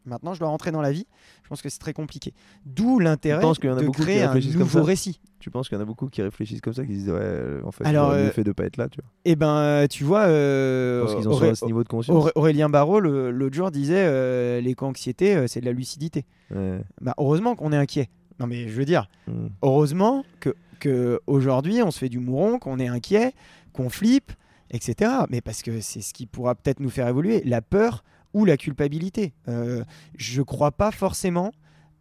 Maintenant, 0.06 0.34
je 0.34 0.40
dois 0.40 0.50
rentrer 0.50 0.72
dans 0.72 0.82
la 0.82 0.92
vie. 0.92 1.06
Je 1.44 1.50
pense 1.50 1.62
que 1.62 1.70
c'est 1.70 1.80
très 1.80 1.94
compliqué. 1.94 2.34
D'où 2.66 3.00
l'intérêt 3.00 3.42
de 3.42 3.90
créer 3.90 4.24
un 4.24 4.34
nouveau 4.36 4.84
récit. 4.84 5.20
Tu 5.40 5.50
penses 5.50 5.70
qu'il 5.70 5.76
y 5.78 5.80
en 5.80 5.84
a 5.84 5.86
beaucoup 5.86 6.08
qui 6.08 6.22
réfléchissent 6.22 6.62
comme 6.62 6.74
ça, 6.74 6.84
qui 6.86 6.94
se 6.94 6.98
disent 7.00 7.10
ouais, 7.10 7.18
euh, 7.20 7.62
en 7.66 7.72
fait, 7.72 7.84
Alors, 7.86 8.12
le 8.12 8.18
euh, 8.18 8.30
fait 8.32 8.44
de 8.44 8.52
pas 8.52 8.66
être 8.66 8.78
là, 8.78 8.88
tu 8.90 9.00
vois. 9.02 9.10
Eh 9.26 9.36
ben, 9.36 9.56
euh, 9.58 9.88
tu 9.88 10.04
vois, 10.04 10.22
euh, 10.22 11.06
qu'ils 11.16 11.28
en 11.28 11.34
sont 11.34 11.50
à 11.50 11.56
ce 11.56 11.66
niveau 11.66 11.84
de 11.84 11.88
conscience. 11.90 12.16
Auré- 12.16 12.32
Aurélien 12.36 12.70
Barraud, 12.70 13.00
le- 13.00 13.32
l'autre 13.32 13.56
jour, 13.56 13.72
disait 13.72 13.96
euh, 14.06 14.62
l'éco-anxiété, 14.62 15.36
euh, 15.36 15.48
c'est 15.48 15.60
de 15.62 15.66
la 15.66 15.72
lucidité. 15.72 16.26
Ouais. 16.54 16.82
Bah, 17.02 17.14
heureusement 17.18 17.56
qu'on 17.56 17.72
est 17.74 17.78
inquiet. 17.78 18.10
Non, 18.40 18.48
mais 18.48 18.68
je 18.68 18.74
veux 18.74 18.86
dire, 18.86 19.08
Mm. 19.28 19.48
heureusement 19.64 20.24
que, 20.40 20.56
que 20.80 21.20
aujourd'hui 21.28 21.82
on 21.84 21.92
se 21.92 22.00
fait 22.00 22.10
du 22.10 22.20
mouron, 22.20 22.60
qu'on 22.60 22.80
est 22.80 22.88
inquiet, 22.88 23.34
qu'on 23.74 23.90
flippe, 23.90 24.32
etc. 24.72 25.12
Mais 25.30 25.42
parce 25.42 25.62
que 25.64 25.82
c'est 25.82 26.02
ce 26.02 26.14
qui 26.14 26.26
pourra 26.28 26.56
peut-être 26.56 26.80
nous 26.80 26.90
faire 26.90 27.08
évoluer, 27.08 27.42
la 27.46 27.62
peur 27.62 28.04
ou 28.34 28.46
la 28.46 28.58
culpabilité. 28.58 29.34
Euh, 29.48 29.84
je 30.16 30.42
crois 30.42 30.72
pas 30.72 30.92
forcément, 30.92 31.52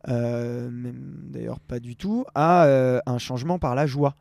euh, 0.08 0.70
même 0.70 1.28
d'ailleurs 1.28 1.60
pas 1.60 1.80
du 1.80 1.96
tout, 1.96 2.24
à 2.34 2.64
euh, 2.64 3.00
un 3.06 3.18
changement 3.18 3.58
par 3.58 3.74
la 3.74 3.86
joie. 3.86 4.14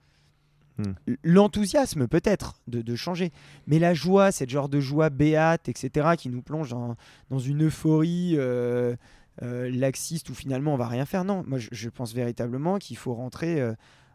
Hmm. 0.77 0.93
L'enthousiasme 1.23 2.07
peut-être 2.07 2.61
de, 2.67 2.81
de 2.81 2.95
changer, 2.95 3.31
mais 3.67 3.79
la 3.79 3.93
joie, 3.93 4.31
cette 4.31 4.49
genre 4.49 4.69
de 4.69 4.79
joie 4.79 5.09
béate, 5.09 5.67
etc., 5.69 6.11
qui 6.17 6.29
nous 6.29 6.41
plonge 6.41 6.69
dans, 6.69 6.95
dans 7.29 7.39
une 7.39 7.65
euphorie 7.65 8.35
euh, 8.37 8.95
euh, 9.41 9.69
laxiste 9.71 10.29
où 10.29 10.33
finalement 10.33 10.73
on 10.73 10.77
va 10.77 10.87
rien 10.87 11.05
faire. 11.05 11.25
Non, 11.25 11.43
moi 11.45 11.59
je, 11.59 11.69
je 11.71 11.89
pense 11.89 12.13
véritablement 12.13 12.77
qu'il 12.77 12.97
faut 12.97 13.13
rentrer 13.13 13.61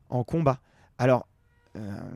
en 0.09 0.25
combat. 0.25 0.61
Alors, 0.97 1.27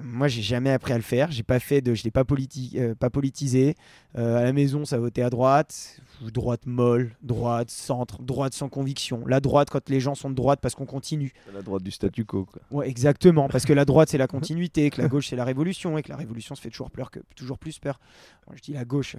moi 0.03 0.29
j'ai 0.29 0.43
jamais 0.43 0.71
appris 0.71 0.93
à 0.93 0.97
le 0.97 1.03
faire, 1.03 1.31
j'ai 1.31 1.43
pas 1.43 1.59
fait 1.59 1.81
de, 1.81 1.95
je 1.95 2.05
l'ai 2.05 2.11
pas, 2.11 2.23
politi- 2.25 2.73
euh, 2.77 2.95
pas 2.95 3.11
politisé. 3.11 3.75
Euh, 4.17 4.37
à 4.37 4.43
la 4.45 4.53
maison, 4.53 4.85
ça 4.85 4.99
votait 4.99 5.23
à 5.23 5.31
droite, 5.31 6.01
droite 6.33 6.67
molle, 6.67 7.17
droite, 7.23 7.71
centre, 7.71 8.23
droite 8.23 8.55
sans 8.55 8.69
conviction. 8.69 9.27
La 9.27 9.41
droite 9.41 9.69
quand 9.71 9.89
les 9.89 10.01
gens 10.01 10.15
sont 10.15 10.31
de 10.31 10.35
droite 10.35 10.61
parce 10.63 10.75
qu'on 10.75 10.87
continue. 10.87 11.33
La 11.53 11.63
droite 11.63 11.83
du 11.83 11.91
statu 11.91 12.25
quo. 12.25 12.45
Quoi. 12.45 12.63
Ouais, 12.71 12.89
exactement, 12.89 13.49
parce 13.49 13.65
que 13.65 13.73
la 13.73 13.85
droite 13.85 14.09
c'est 14.11 14.19
la 14.19 14.27
continuité, 14.29 14.91
que 14.91 15.03
la 15.03 15.09
gauche 15.09 15.29
c'est 15.29 15.37
la 15.37 15.45
révolution, 15.45 15.99
et 15.99 16.03
que 16.03 16.09
la 16.11 16.17
révolution 16.17 16.55
se 16.55 16.61
fait 16.61 16.71
toujours, 16.71 16.91
peur 16.91 17.11
que, 17.11 17.21
toujours 17.35 17.59
plus 17.59 17.79
peur. 17.79 17.99
Bon, 18.47 18.55
je 18.57 18.63
dis 18.63 18.73
la 18.73 18.85
gauche, 18.85 19.17
euh, 19.17 19.19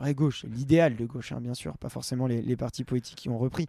vraie 0.00 0.14
gauche, 0.14 0.44
l'idéal 0.44 0.96
de 0.96 1.04
gauche, 1.06 1.32
hein, 1.32 1.40
bien 1.40 1.54
sûr, 1.54 1.76
pas 1.78 1.88
forcément 1.88 2.26
les, 2.26 2.40
les 2.42 2.56
partis 2.56 2.84
politiques 2.84 3.16
qui 3.16 3.28
ont 3.28 3.38
repris. 3.38 3.66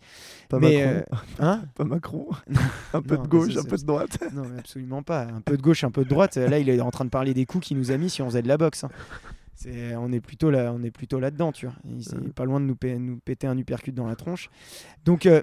Pas 0.50 0.60
Mais, 0.60 0.86
Macron. 0.86 1.18
Hein 1.40 1.64
Pas 1.76 1.84
Macron. 1.86 2.28
un 2.94 3.02
peu 3.02 3.16
Non, 3.16 3.24
de 3.24 3.28
gauche, 3.28 3.58
un 3.58 3.64
peu 3.64 3.78
de 3.78 3.84
droite. 3.86 4.18
Non, 4.34 4.44
mais 4.48 4.60
absolument 4.60 5.04
pas. 5.04 5.24
Un 5.24 5.42
peu 5.42 5.58
de 5.58 5.62
gauche, 5.62 5.84
un 5.84 5.92
peu 5.92 6.04
de 6.04 6.10
droite. 6.10 6.36
Là, 6.38 6.60
il 6.60 6.70
est 6.70 6.82
en 6.82 6.92
train 6.92 7.06
de 7.06 7.10
parler 7.10 7.34
des 7.34 7.46
coups 7.46 7.68
qu'il 7.68 7.78
nous 7.78 7.92
a 7.92 7.98
mis 7.98 8.10
si 8.10 8.22
on 8.22 8.26
faisait 8.30 8.42
de 8.42 8.48
la 8.48 8.58
boxe. 8.58 8.84
hein. 8.84 8.90
On 9.98 10.12
est 10.14 10.22
plutôt 10.22 10.50
là, 10.52 10.72
on 10.74 10.82
est 10.84 10.92
plutôt 10.92 11.20
là-dedans, 11.20 11.52
tu 11.52 11.66
vois. 11.66 11.76
Il 11.86 11.98
Ouais. 11.98 12.30
pas 12.34 12.46
loin 12.46 12.62
de 12.62 12.66
nous 12.66 12.76
péter 12.76 13.46
un 13.48 13.58
uppercut 13.58 13.92
dans 13.94 14.08
la 14.08 14.16
tronche. 14.16 14.50
Donc 15.04 15.26
euh, 15.26 15.42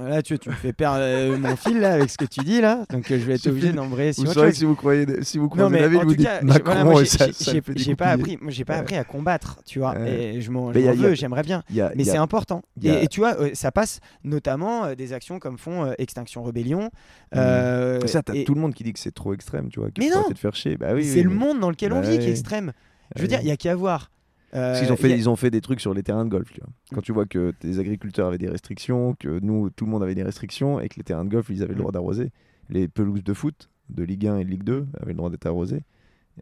là, 0.00 0.22
tu, 0.22 0.38
tu 0.38 0.48
me 0.48 0.54
fais 0.54 0.72
perdre 0.72 0.98
euh, 1.00 1.36
mon 1.38 1.56
fil 1.56 1.80
là 1.80 1.94
avec 1.94 2.10
ce 2.10 2.16
que 2.18 2.24
tu 2.24 2.40
dis 2.40 2.60
là. 2.60 2.84
Donc 2.90 3.10
euh, 3.10 3.18
je 3.18 3.24
vais 3.24 3.34
être 3.34 3.46
obligé 3.48 3.72
d'embrayer 3.72 4.12
sur 4.12 4.24
Vous 4.24 4.30
autre 4.30 4.44
chose. 4.46 4.54
si 4.54 4.64
vous 4.64 4.74
croyez, 4.74 5.06
si 5.22 5.38
vous 5.38 5.44
Non 5.44 5.50
croisez 5.50 5.70
mais 5.74 5.80
la 5.80 5.88
ville, 5.88 5.98
en 5.98 6.02
vous 6.04 6.10
tout 6.10 6.16
dites 6.16 6.26
cas, 6.26 6.42
Macron 6.42 6.62
voilà, 6.64 6.84
moi, 6.84 7.04
ça, 7.04 7.32
ça 7.32 7.52
j'ai- 7.74 7.94
pas 7.94 8.06
appris, 8.08 8.38
j'ai 8.48 8.64
pas 8.64 8.74
Ouais. 8.74 8.78
appris 8.80 8.96
à 8.96 9.04
combattre, 9.04 9.60
tu 9.66 9.78
vois. 9.78 9.92
Ouais. 9.98 10.34
Et 10.36 10.40
je 10.40 10.50
m'en, 10.50 10.70
veux, 10.70 11.14
j'aimerais 11.14 11.42
bien. 11.42 11.58
A- 11.78 11.90
Mais 11.96 12.08
a- 12.08 12.12
c'est 12.12 12.16
important. 12.18 12.62
a- 12.82 12.86
Et, 12.86 13.04
et 13.04 13.08
tu 13.08 13.20
vois, 13.20 13.40
euh, 13.40 13.50
ça 13.54 13.72
passe 13.72 14.00
notamment 14.24 14.84
euh, 14.84 14.94
des 14.94 15.12
actions 15.12 15.38
comme 15.38 15.58
font 15.58 15.84
euh, 15.84 15.92
Extinction 15.98 16.42
Rebellion. 16.42 16.90
euh, 17.36 18.06
ça, 18.06 18.22
t'as 18.22 18.34
et- 18.34 18.44
tout 18.44 18.54
le 18.54 18.60
monde 18.60 18.74
qui 18.74 18.84
dit 18.84 18.92
que 18.92 18.98
c'est 18.98 19.14
trop 19.14 19.34
extrême, 19.34 19.68
tu 19.70 19.80
vois. 19.80 19.88
Mais 19.98 20.08
non. 20.10 20.24
faire 20.36 20.54
chier. 20.54 20.76
Bah 20.76 20.88
oui, 20.94 21.04
c'est 21.04 21.22
le 21.22 21.30
monde 21.30 21.60
dans 21.60 21.70
lequel 21.70 21.92
on 21.92 22.00
Bah 22.00 22.08
vit 22.08 22.18
qui 22.18 22.26
est 22.26 22.30
extrême. 22.30 22.72
Je 23.16 23.22
veux 23.22 23.24
Ouais. 23.24 23.28
dire, 23.28 23.40
il 23.42 23.48
y 23.48 23.50
a 23.50 23.56
qu'à 23.56 23.74
voir. 23.74 24.10
Euh, 24.54 24.72
Parce 24.72 24.80
qu'ils 24.80 24.92
ont 24.92 24.96
fait, 24.96 25.08
il 25.08 25.10
y 25.10 25.12
a- 25.12 25.16
ils 25.16 25.28
ont 25.28 25.36
fait 25.36 25.50
des 25.50 25.60
trucs 25.60 25.80
sur 25.80 25.92
les 25.92 26.02
terrains 26.02 26.24
de 26.24 26.30
golf. 26.30 26.50
Tu 26.52 26.60
vois. 26.60 26.70
Quand 26.94 27.00
tu 27.02 27.12
vois 27.12 27.26
que 27.26 27.52
les 27.62 27.78
agriculteurs 27.80 28.28
avaient 28.28 28.38
des 28.38 28.48
restrictions, 28.48 29.14
que 29.18 29.38
nous, 29.40 29.68
tout 29.70 29.84
le 29.84 29.90
monde 29.90 30.02
avait 30.02 30.14
des 30.14 30.22
restrictions, 30.22 30.80
et 30.80 30.88
que 30.88 30.96
les 30.96 31.04
terrains 31.04 31.24
de 31.24 31.30
golf, 31.30 31.46
ils 31.50 31.62
avaient 31.62 31.74
le 31.74 31.80
droit 31.80 31.92
d'arroser. 31.92 32.30
Les 32.70 32.88
pelouses 32.88 33.24
de 33.24 33.34
foot, 33.34 33.68
de 33.90 34.02
Ligue 34.04 34.26
1 34.26 34.38
et 34.38 34.44
de 34.44 34.50
Ligue 34.50 34.62
2, 34.64 34.86
avaient 35.00 35.12
le 35.12 35.16
droit 35.18 35.30
d'être 35.30 35.46
arrosées. 35.46 35.82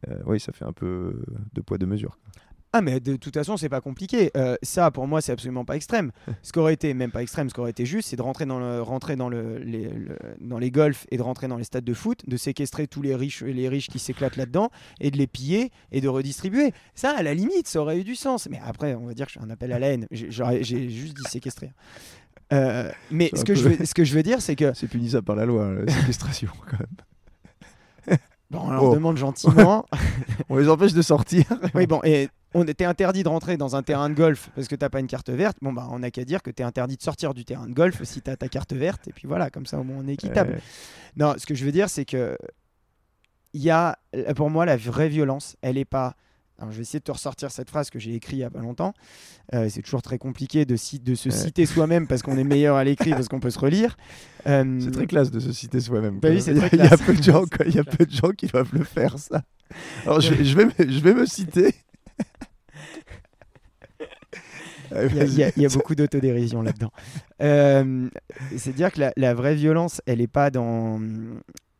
Euh, 0.08 0.18
oui, 0.26 0.38
ça 0.38 0.52
fait 0.52 0.64
un 0.64 0.72
peu 0.72 1.20
de 1.54 1.60
poids 1.60 1.78
de 1.78 1.86
mesure. 1.86 2.18
quoi. 2.22 2.42
Ah 2.78 2.82
mais 2.82 3.00
de 3.00 3.16
toute 3.16 3.32
façon 3.32 3.56
c'est 3.56 3.68
pas 3.70 3.80
compliqué. 3.80 4.30
Euh, 4.36 4.56
ça 4.62 4.90
pour 4.90 5.06
moi 5.06 5.20
c'est 5.22 5.32
absolument 5.32 5.64
pas 5.64 5.76
extrême. 5.76 6.12
Ce 6.42 6.52
qui 6.52 6.58
aurait 6.58 6.74
été 6.74 6.92
même 6.92 7.10
pas 7.10 7.22
extrême, 7.22 7.48
ce 7.48 7.54
qui 7.54 7.60
aurait 7.60 7.70
été 7.70 7.86
juste, 7.86 8.10
c'est 8.10 8.16
de 8.16 8.22
rentrer 8.22 8.44
dans 8.44 8.58
le 8.58 8.82
rentrer 8.82 9.16
dans 9.16 9.28
le, 9.30 9.58
les, 9.58 9.88
le- 9.88 10.18
dans 10.40 10.58
les 10.58 10.70
golfs 10.70 11.06
et 11.10 11.16
de 11.16 11.22
rentrer 11.22 11.48
dans 11.48 11.56
les 11.56 11.64
stades 11.64 11.84
de 11.84 11.94
foot, 11.94 12.20
de 12.26 12.36
séquestrer 12.36 12.86
tous 12.86 13.00
les 13.02 13.14
riches 13.14 13.42
les 13.42 13.68
riches 13.68 13.88
qui 13.88 13.98
s'éclatent 13.98 14.36
là-dedans 14.36 14.68
et 15.00 15.10
de 15.10 15.16
les 15.16 15.26
piller 15.26 15.70
et 15.92 16.00
de 16.00 16.08
redistribuer. 16.08 16.72
Ça 16.94 17.14
à 17.16 17.22
la 17.22 17.32
limite 17.34 17.66
ça 17.68 17.80
aurait 17.80 17.98
eu 17.98 18.04
du 18.04 18.14
sens. 18.14 18.46
Mais 18.50 18.60
après 18.64 18.94
on 18.94 19.06
va 19.06 19.14
dire 19.14 19.26
que 19.26 19.32
je 19.32 19.38
suis 19.38 19.46
un 19.46 19.50
appel 19.50 19.72
à 19.72 19.78
la 19.78 19.88
haine. 19.88 20.06
J'ai 20.10 20.90
juste 20.90 21.16
dit 21.16 21.22
séquestrer. 21.30 21.72
Euh, 22.52 22.90
mais 23.10 23.30
ce 23.34 23.42
que, 23.44 23.54
peu- 23.54 23.58
je 23.58 23.68
veux, 23.68 23.84
ce 23.86 23.94
que 23.94 24.04
je 24.04 24.14
veux 24.14 24.22
dire, 24.22 24.40
c'est 24.40 24.54
que 24.54 24.72
C'est 24.76 24.86
punissable 24.88 25.24
par 25.24 25.34
la 25.36 25.46
loi, 25.46 25.72
la 25.84 25.92
séquestration, 25.92 26.50
quand 26.70 26.78
même. 26.78 28.18
bon, 28.50 28.60
on 28.66 28.70
leur 28.70 28.84
Oh. 28.84 28.94
demande 28.94 29.16
gentiment. 29.16 29.84
On 30.48 30.56
les 30.56 30.68
empêche 30.68 30.92
de 30.92 31.02
sortir. 31.02 31.44
oui, 31.74 31.86
bon, 31.88 32.00
et 32.04 32.28
on 32.54 32.64
était 32.66 32.84
interdit 32.84 33.22
de 33.22 33.28
rentrer 33.28 33.56
dans 33.56 33.76
un 33.76 33.82
terrain 33.82 34.08
de 34.08 34.14
golf 34.14 34.50
parce 34.54 34.66
que 34.68 34.74
t'as 34.76 34.88
pas 34.88 35.00
une 35.00 35.06
carte 35.08 35.28
verte. 35.30 35.58
Bon, 35.60 35.72
bah, 35.72 35.88
on 35.90 35.98
n'a 35.98 36.10
qu'à 36.10 36.24
dire 36.24 36.42
que 36.42 36.50
t'es 36.50 36.62
interdit 36.62 36.96
de 36.96 37.02
sortir 37.02 37.34
du 37.34 37.44
terrain 37.44 37.66
de 37.66 37.74
golf 37.74 38.02
si 38.04 38.22
t'as 38.22 38.36
ta 38.36 38.48
carte 38.48 38.72
verte. 38.72 39.08
Et 39.08 39.12
puis 39.12 39.26
voilà, 39.28 39.50
comme 39.50 39.66
ça, 39.66 39.78
au 39.78 39.84
moins, 39.84 39.96
on 40.02 40.08
est 40.08 40.14
équitable. 40.14 40.58
Non, 41.16 41.34
ce 41.36 41.44
que 41.46 41.54
je 41.54 41.64
veux 41.64 41.72
dire, 41.72 41.88
c'est 41.90 42.04
que 42.04 42.36
il 43.52 43.62
y 43.62 43.70
a, 43.70 43.98
pour 44.34 44.50
moi, 44.50 44.66
la 44.66 44.76
vraie 44.76 45.08
violence, 45.08 45.56
elle 45.62 45.78
est 45.78 45.84
pas. 45.86 46.14
Alors, 46.58 46.72
je 46.72 46.76
vais 46.78 46.82
essayer 46.82 47.00
de 47.00 47.04
te 47.04 47.12
ressortir 47.12 47.50
cette 47.50 47.68
phrase 47.68 47.90
que 47.90 47.98
j'ai 47.98 48.14
écrite 48.14 48.38
il 48.38 48.40
y 48.40 48.44
a 48.44 48.48
pas 48.50 48.60
longtemps. 48.60 48.94
Euh, 49.52 49.68
c'est 49.70 49.82
toujours 49.82 50.00
très 50.00 50.16
compliqué 50.16 50.64
de, 50.64 50.74
ci- 50.76 50.98
de 50.98 51.14
se 51.14 51.28
citer 51.28 51.66
soi-même 51.66 52.06
parce 52.06 52.22
qu'on 52.22 52.38
est 52.38 52.44
meilleur 52.44 52.76
à 52.76 52.84
l'écrit 52.84 53.10
parce 53.10 53.28
qu'on 53.28 53.40
peut 53.40 53.50
se 53.50 53.58
relire. 53.58 53.96
Euh, 54.46 54.78
C'est 54.80 54.90
très 54.90 55.06
classe 55.06 55.30
de 55.30 55.38
se 55.38 55.52
citer 55.52 55.80
soi-même. 55.80 56.18
Bah 56.18 56.30
oui, 56.30 56.42
il 56.46 56.56
y 56.56 56.58
a, 56.58 56.66
très 56.68 56.76
il 56.76 56.78
y 56.78 56.82
a 56.82 56.88
classe. 56.88 57.00
peu 57.96 58.06
de 58.06 58.10
gens, 58.12 58.30
qui 58.30 58.46
doivent 58.46 58.72
le 58.72 58.84
faire 58.84 59.18
ça. 59.18 59.42
Alors 60.06 60.20
je 60.22 60.32
vais, 60.32 60.44
je 60.44 60.56
vais, 60.56 60.64
me, 60.64 60.70
je 60.78 61.00
vais 61.00 61.12
me 61.14 61.26
citer. 61.26 61.74
Allez, 64.92 65.08
Il 65.26 65.34
y 65.34 65.42
a- 65.42 65.50
il 65.56 65.62
y, 65.62 65.66
beaucoup 65.66 65.94
d'autodérision 65.94 66.62
là-dedans. 66.62 66.92
Euh, 67.42 68.08
c'est 68.56 68.72
dire 68.72 68.92
que 68.92 69.00
la, 69.00 69.12
la 69.16 69.34
vraie 69.34 69.54
violence, 69.56 70.00
elle 70.06 70.18
n'est 70.18 70.26
pas 70.28 70.50
dans, 70.50 71.00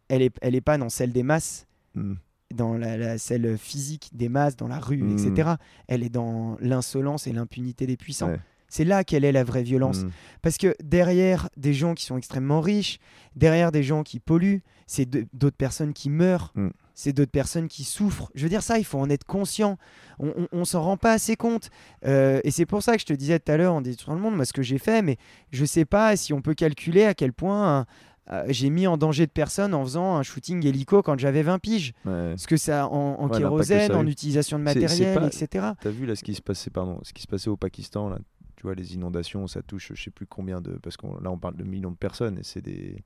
elle 0.08 0.22
est, 0.22 0.34
elle 0.42 0.54
est 0.54 0.60
pas 0.60 0.76
dans 0.76 0.88
celle 0.88 1.12
des 1.12 1.22
masses, 1.22 1.66
Hmm. 1.94 2.14
dans 2.54 2.74
la, 2.76 2.96
la- 2.96 3.18
celle 3.18 3.56
physique 3.56 4.10
des 4.12 4.28
masses, 4.28 4.56
dans 4.56 4.68
la 4.68 4.78
rue, 4.80 4.98
Mm. 5.02 5.12
etc. 5.12 5.50
Elle 5.88 6.02
est 6.02 6.10
dans 6.10 6.56
l'insolence 6.60 7.26
et 7.26 7.32
l'impunité 7.32 7.86
des 7.86 7.96
puissants. 7.96 8.28
Ouais. 8.30 8.40
C'est 8.68 8.84
là 8.84 9.04
qu'elle 9.04 9.24
est 9.24 9.32
la 9.32 9.44
vraie 9.44 9.62
violence. 9.62 10.02
Hmm. 10.02 10.10
Parce 10.42 10.58
que 10.58 10.74
derrière 10.82 11.48
des 11.56 11.72
gens 11.72 11.94
qui 11.94 12.04
sont 12.04 12.18
extrêmement 12.18 12.60
riches, 12.60 12.98
derrière 13.36 13.70
des 13.72 13.82
gens 13.84 14.02
qui 14.02 14.18
polluent, 14.18 14.62
c'est 14.88 15.08
d'autres 15.34 15.56
personnes 15.56 15.92
qui 15.94 16.10
meurent. 16.10 16.52
C'est 16.98 17.12
d'autres 17.12 17.30
personnes 17.30 17.68
qui 17.68 17.84
souffrent. 17.84 18.30
Je 18.34 18.42
veux 18.42 18.48
dire 18.48 18.62
ça, 18.62 18.78
il 18.78 18.84
faut 18.84 18.98
en 18.98 19.10
être 19.10 19.24
conscient. 19.24 19.76
On, 20.18 20.28
on, 20.28 20.48
on 20.50 20.64
s'en 20.64 20.82
rend 20.82 20.96
pas 20.96 21.12
assez 21.12 21.36
compte. 21.36 21.68
Euh, 22.06 22.40
et 22.42 22.50
c'est 22.50 22.64
pour 22.64 22.82
ça 22.82 22.94
que 22.94 23.00
je 23.02 23.06
te 23.06 23.12
disais 23.12 23.38
tout 23.38 23.52
à 23.52 23.58
l'heure 23.58 23.74
en 23.74 23.82
détruisant 23.82 24.14
le 24.14 24.20
monde, 24.22 24.34
moi 24.34 24.46
ce 24.46 24.54
que 24.54 24.62
j'ai 24.62 24.78
fait, 24.78 25.02
mais 25.02 25.18
je 25.52 25.66
sais 25.66 25.84
pas 25.84 26.16
si 26.16 26.32
on 26.32 26.40
peut 26.40 26.54
calculer 26.54 27.04
à 27.04 27.12
quel 27.12 27.34
point 27.34 27.84
euh, 28.32 28.44
j'ai 28.48 28.70
mis 28.70 28.86
en 28.86 28.96
danger 28.96 29.26
de 29.26 29.30
personnes 29.30 29.74
en 29.74 29.84
faisant 29.84 30.16
un 30.16 30.22
shooting 30.22 30.64
hélico 30.66 31.02
quand 31.02 31.18
j'avais 31.18 31.42
20 31.42 31.58
piges. 31.58 31.92
Ouais. 32.06 32.30
Parce 32.30 32.46
que 32.46 32.56
ça, 32.56 32.88
en, 32.88 33.28
Ouais, 33.28 33.38
kérosène, 33.38 33.92
en 33.92 34.06
utilisation 34.06 34.58
de 34.58 34.66
C'est- 34.66 34.72
c'est 34.74 34.80
matériel, 34.80 35.14
pas- 35.20 35.26
etc. 35.26 35.66
T'as 35.78 35.90
vu 35.90 36.06
là 36.06 36.16
ce 36.16 36.24
qui 36.24 36.34
se 36.34 36.40
passait, 36.42 36.70
pardon, 36.70 36.98
ce 37.02 37.12
qui 37.12 37.20
se 37.22 37.28
passait 37.28 37.50
au 37.50 37.56
Pakistan 37.58 38.08
là. 38.08 38.18
Tu 38.56 38.62
vois 38.62 38.74
les 38.74 38.94
inondations, 38.94 39.46
ça 39.48 39.60
touche, 39.60 39.92
je 39.94 40.02
sais 40.02 40.10
plus 40.10 40.24
combien 40.26 40.62
de, 40.62 40.78
parce 40.82 40.96
qu'on 40.96 41.20
là 41.20 41.30
on 41.30 41.36
parle 41.36 41.56
de 41.56 41.62
millions 41.64 41.90
de 41.90 41.96
personnes 41.96 42.38
et 42.38 42.42
c'est 42.42 42.62
des 42.62 43.04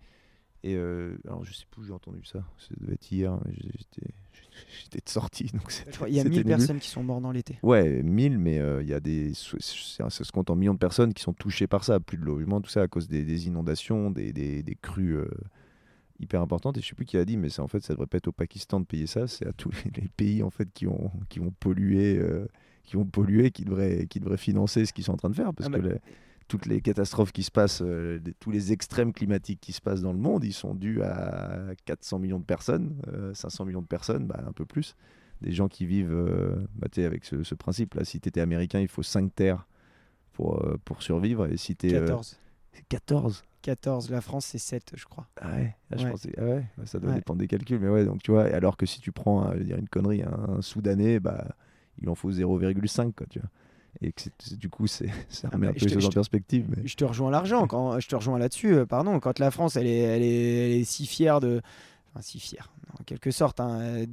et 0.63 0.75
euh, 0.77 1.17
alors 1.27 1.45
je 1.45 1.53
sais 1.55 1.65
plus 1.71 1.83
où 1.83 1.85
j'ai 1.87 1.93
entendu 1.93 2.25
ça. 2.25 2.45
Ça 2.59 2.75
devait 2.81 2.95
être 2.95 3.11
hier. 3.13 3.39
j'étais 4.83 4.99
de 5.05 5.09
sortie 5.09 5.45
donc 5.53 5.73
Il 6.07 6.15
y 6.15 6.21
a 6.21 6.23
c'était 6.23 6.29
1000 6.31 6.39
nébuleux. 6.39 6.57
personnes 6.57 6.79
qui 6.81 6.89
sont 6.89 7.03
mortes 7.03 7.23
dans 7.23 7.33
l'été. 7.33 7.59
Ouais, 7.63 8.03
1000, 8.03 8.39
mais 8.39 8.59
euh, 8.59 8.83
il 8.83 8.89
y 8.89 8.95
a 8.95 9.01
des. 9.01 9.33
Ça, 9.35 10.11
se 10.11 10.33
compte 10.33 10.51
en 10.51 10.57
millions 10.57 10.75
de 10.75 10.79
personnes 10.79 11.15
qui 11.15 11.23
sont 11.23 11.33
touchées 11.33 11.67
par 11.67 11.85
ça, 11.85 12.01
plus 12.01 12.19
de 12.19 12.25
logement, 12.25 12.61
tout 12.61 12.71
ça, 12.71 12.83
à 12.83 12.89
cause 12.89 13.09
des, 13.09 13.25
des 13.25 13.47
inondations, 13.47 14.11
des, 14.11 14.33
des, 14.33 14.63
des 14.63 14.75
crues 14.75 15.17
euh, 15.17 15.29
hyper 16.19 16.43
importantes. 16.43 16.77
Et 16.79 16.83
je 16.83 16.89
sais 16.89 16.95
plus 16.95 17.07
qui 17.07 17.17
a 17.17 17.25
dit, 17.25 17.37
mais 17.37 17.59
en 17.61 17.69
fait, 17.69 17.81
ça 17.83 17.95
devrait 17.95 18.07
pas 18.07 18.19
être 18.19 18.29
au 18.29 18.33
Pakistan 18.33 18.81
de 18.81 18.85
payer 18.87 19.07
ça, 19.07 19.27
c'est 19.27 19.47
à 19.47 19.53
tous 19.53 19.71
les, 19.85 20.03
les 20.03 20.09
pays 20.09 20.43
en 20.43 20.51
fait 20.51 20.69
qui 20.73 20.87
ont, 20.87 21.11
qui 21.29 21.39
vont 21.39 21.53
polluer, 21.59 22.19
euh, 22.19 22.47
qui 22.85 22.97
vont 22.97 23.05
polluer, 23.07 23.51
qui 23.51 23.65
devraient, 23.65 24.07
qui 24.09 24.21
devraient 24.21 24.37
financer 24.37 24.85
ce 24.85 24.93
qu'ils 24.93 25.05
sont 25.05 25.13
en 25.13 25.17
train 25.17 25.31
de 25.31 25.37
faire, 25.37 25.55
parce 25.55 25.69
Ah 25.69 25.71
bah- 25.71 25.79
que 25.79 25.87
les- 25.95 26.01
toutes 26.51 26.67
les 26.67 26.81
catastrophes 26.81 27.31
qui 27.31 27.45
se 27.45 27.51
passent, 27.53 27.81
euh, 27.81 28.19
tous 28.41 28.51
les 28.51 28.73
extrêmes 28.73 29.13
climatiques 29.13 29.61
qui 29.61 29.73
se 29.73 29.81
passent 29.81 30.03
dans 30.03 30.13
le 30.13 30.19
monde, 30.19 30.43
ils 30.45 30.53
sont 30.53 30.75
dus 30.75 31.01
à 31.01 31.69
400 31.85 32.19
millions 32.19 32.41
de 32.41 32.45
personnes, 32.45 33.01
euh, 33.07 33.33
500 33.35 33.65
millions 33.67 33.83
de 33.83 33.87
personnes, 33.87 34.27
bah, 34.27 34.43
un 34.47 34.53
peu 34.53 34.67
plus 34.67 34.97
des 35.43 35.53
gens 35.53 35.69
qui 35.69 35.87
vivent 35.87 36.13
euh, 36.13 36.67
bah, 36.75 36.89
avec 36.97 37.25
ce, 37.25 37.45
ce 37.45 37.55
principe-là. 37.55 38.05
Si 38.05 38.21
tu 38.21 38.29
étais 38.29 38.41
américain, 38.41 38.81
il 38.81 38.89
faut 38.89 39.05
5 39.05 39.33
terres 39.33 39.67
pour, 40.33 40.63
euh, 40.67 40.77
pour 40.85 41.03
survivre. 41.03 41.47
Et 41.47 41.57
si 41.57 41.73
es. 41.85 41.89
14. 41.93 42.37
14 42.89 43.43
14. 43.63 44.11
La 44.11 44.21
France, 44.21 44.47
c'est 44.47 44.59
7, 44.59 44.93
je 44.97 45.05
crois. 45.05 45.29
Ah 45.41 45.51
ouais, 45.55 45.77
Ah, 45.93 45.97
je 45.99 46.05
Ouais. 46.05 46.15
ah 46.39 46.43
ouais, 46.45 46.65
bah, 46.79 46.87
ça 46.87 46.99
doit 46.99 47.11
Ouais. 47.11 47.17
dépendre 47.17 47.39
des 47.39 47.47
calculs. 47.47 47.79
Mais 47.79 47.89
ouais, 47.89 48.05
donc 48.05 48.23
tu 48.23 48.33
vois, 48.33 48.45
alors 48.45 48.77
que 48.77 48.87
si 48.87 49.01
tu 49.01 49.13
prends, 49.13 49.47
euh, 49.47 49.53
je 49.55 49.59
veux 49.59 49.65
dire 49.65 49.79
une 49.79 49.89
connerie, 49.89 50.23
un, 50.23 50.57
un 50.57 50.63
Soudanais, 50.63 51.21
bah, 51.21 51.47
il 52.03 52.09
en 52.09 52.15
faut 52.17 52.31
0,5, 52.33 53.13
quoi, 53.15 53.27
tu 53.31 53.39
vois. 53.39 53.49
Et 54.01 54.13
que 54.13 54.55
du 54.55 54.69
coup, 54.69 54.87
c'est, 54.87 55.11
ça 55.29 55.49
Ah 55.51 55.57
remet 55.57 55.67
bah, 55.69 55.73
un 55.77 55.79
peu 55.79 55.87
les 55.87 55.95
choses 55.95 56.07
en 56.07 56.11
perspective. 56.11 56.67
Mais... 56.69 56.87
Je 56.87 56.97
te 56.97 57.05
rejoins 57.05 57.31
l'argent, 57.31 57.67
quand 57.67 57.99
je 58.01 58.09
te 58.09 58.17
rejoins 58.17 58.39
là-dessus, 58.39 58.75
euh, 58.75 58.87
pardon, 58.87 59.19
quand 59.21 59.39
la 59.39 59.51
France 59.51 59.77
elle 59.77 59.87
est, 59.87 59.99
elle 59.99 60.23
est, 60.23 60.67
elle 60.67 60.73
est 60.81 60.85
si 60.85 61.07
fière 61.07 61.41
de, 61.41 61.61
enfin 62.13 62.23
si 62.23 62.41
fière, 62.41 62.73
en 62.99 63.05
quelque 63.05 63.31
sorte, 63.31 63.61
hein, 63.61 64.05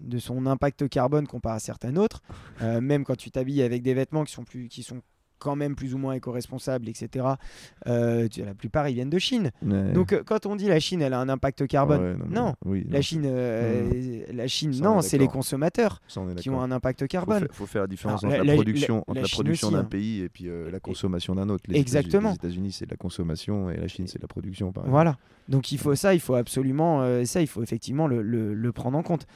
de 0.00 0.18
son 0.18 0.46
impact 0.46 0.88
carbone 0.88 1.26
comparé 1.26 1.56
à 1.56 1.60
certains 1.60 1.96
autres, 1.96 2.22
euh, 2.62 2.80
même 2.80 3.04
quand 3.04 3.16
tu 3.16 3.30
t'habilles 3.30 3.62
avec 3.62 3.82
des 3.82 3.94
vêtements 3.94 4.24
qui 4.24 4.32
sont 4.32 4.44
plus, 4.44 4.68
qui 4.68 4.82
sont 4.82 5.02
quand 5.42 5.56
même 5.56 5.74
plus 5.74 5.94
ou 5.94 5.98
moins 5.98 6.12
éco-responsables, 6.14 6.88
etc. 6.88 7.26
euh, 7.86 8.28
la 8.38 8.54
plupart 8.54 8.88
ils 8.88 8.94
viennent 8.94 9.10
de 9.10 9.18
Chine. 9.18 9.50
Ouais. 9.64 9.92
Donc 9.92 10.12
euh, 10.12 10.22
quand 10.24 10.46
on 10.46 10.56
dit 10.56 10.68
la 10.68 10.80
Chine 10.80 11.02
elle 11.02 11.12
a 11.12 11.20
un 11.20 11.28
impact 11.28 11.66
carbone, 11.66 12.00
Ouais, 12.00 12.14
mais- 12.28 12.34
non, 12.34 12.54
oui, 12.64 12.86
la 12.88 12.98
non, 12.98 13.02
Chine, 13.02 13.22
euh, 13.26 14.22
la 14.32 14.46
Chine, 14.48 14.72
Ça, 14.74 14.84
non, 14.84 14.98
est 14.98 15.02
c'est 15.02 15.18
les 15.18 15.28
consommateurs 15.28 16.00
qui 16.36 16.50
ont 16.50 16.60
un 16.60 16.70
impact 16.70 17.06
carbone. 17.08 17.40
faire, 17.40 17.48
faut 17.52 17.66
faire 17.66 17.82
la 17.82 17.88
différence 17.88 18.22
Alors, 18.24 18.34
entre 18.34 18.38
la- 18.38 18.44
la, 18.44 18.52
la- 18.52 18.56
production, 18.56 18.94
la- 18.96 19.00
entre 19.00 19.14
la 19.14 19.20
la 19.22 19.26
Chine 19.26 19.34
production 19.36 19.68
aussi, 19.68 19.74
d'un 19.76 19.82
hein. 19.82 19.84
pays 19.84 20.20
et 20.22 20.28
puis 20.28 20.48
euh, 20.48 20.70
la 20.70 20.80
consommation 20.80 21.34
d'un 21.34 21.48
autre. 21.48 21.64
Les 21.68 21.78
Exactement. 21.80 22.30
Les 22.30 22.34
États-Unis, 22.36 22.72
c'est 22.72 22.90
la 22.90 22.96
consommation 22.96 23.70
et 23.70 23.76
la 23.76 23.88
Chine, 23.88 24.06
c'est 24.06 24.20
la 24.22 24.28
production. 24.28 24.72
par. 24.72 24.86
Voilà. 24.86 25.16
Donc 25.48 25.72
il 25.72 25.78
faut 25.78 25.94
ça, 25.96 26.14
il 26.14 26.20
faut 26.20 26.34
absolument 26.36 27.02
ça, 27.24 27.40
il 27.40 27.46
faut 27.48 27.62
effectivement 27.62 28.06
le, 28.06 28.22
le- 28.22 28.54
le 28.54 28.72
prendre 28.72 28.96
en 28.96 29.02
compte. 29.02 29.26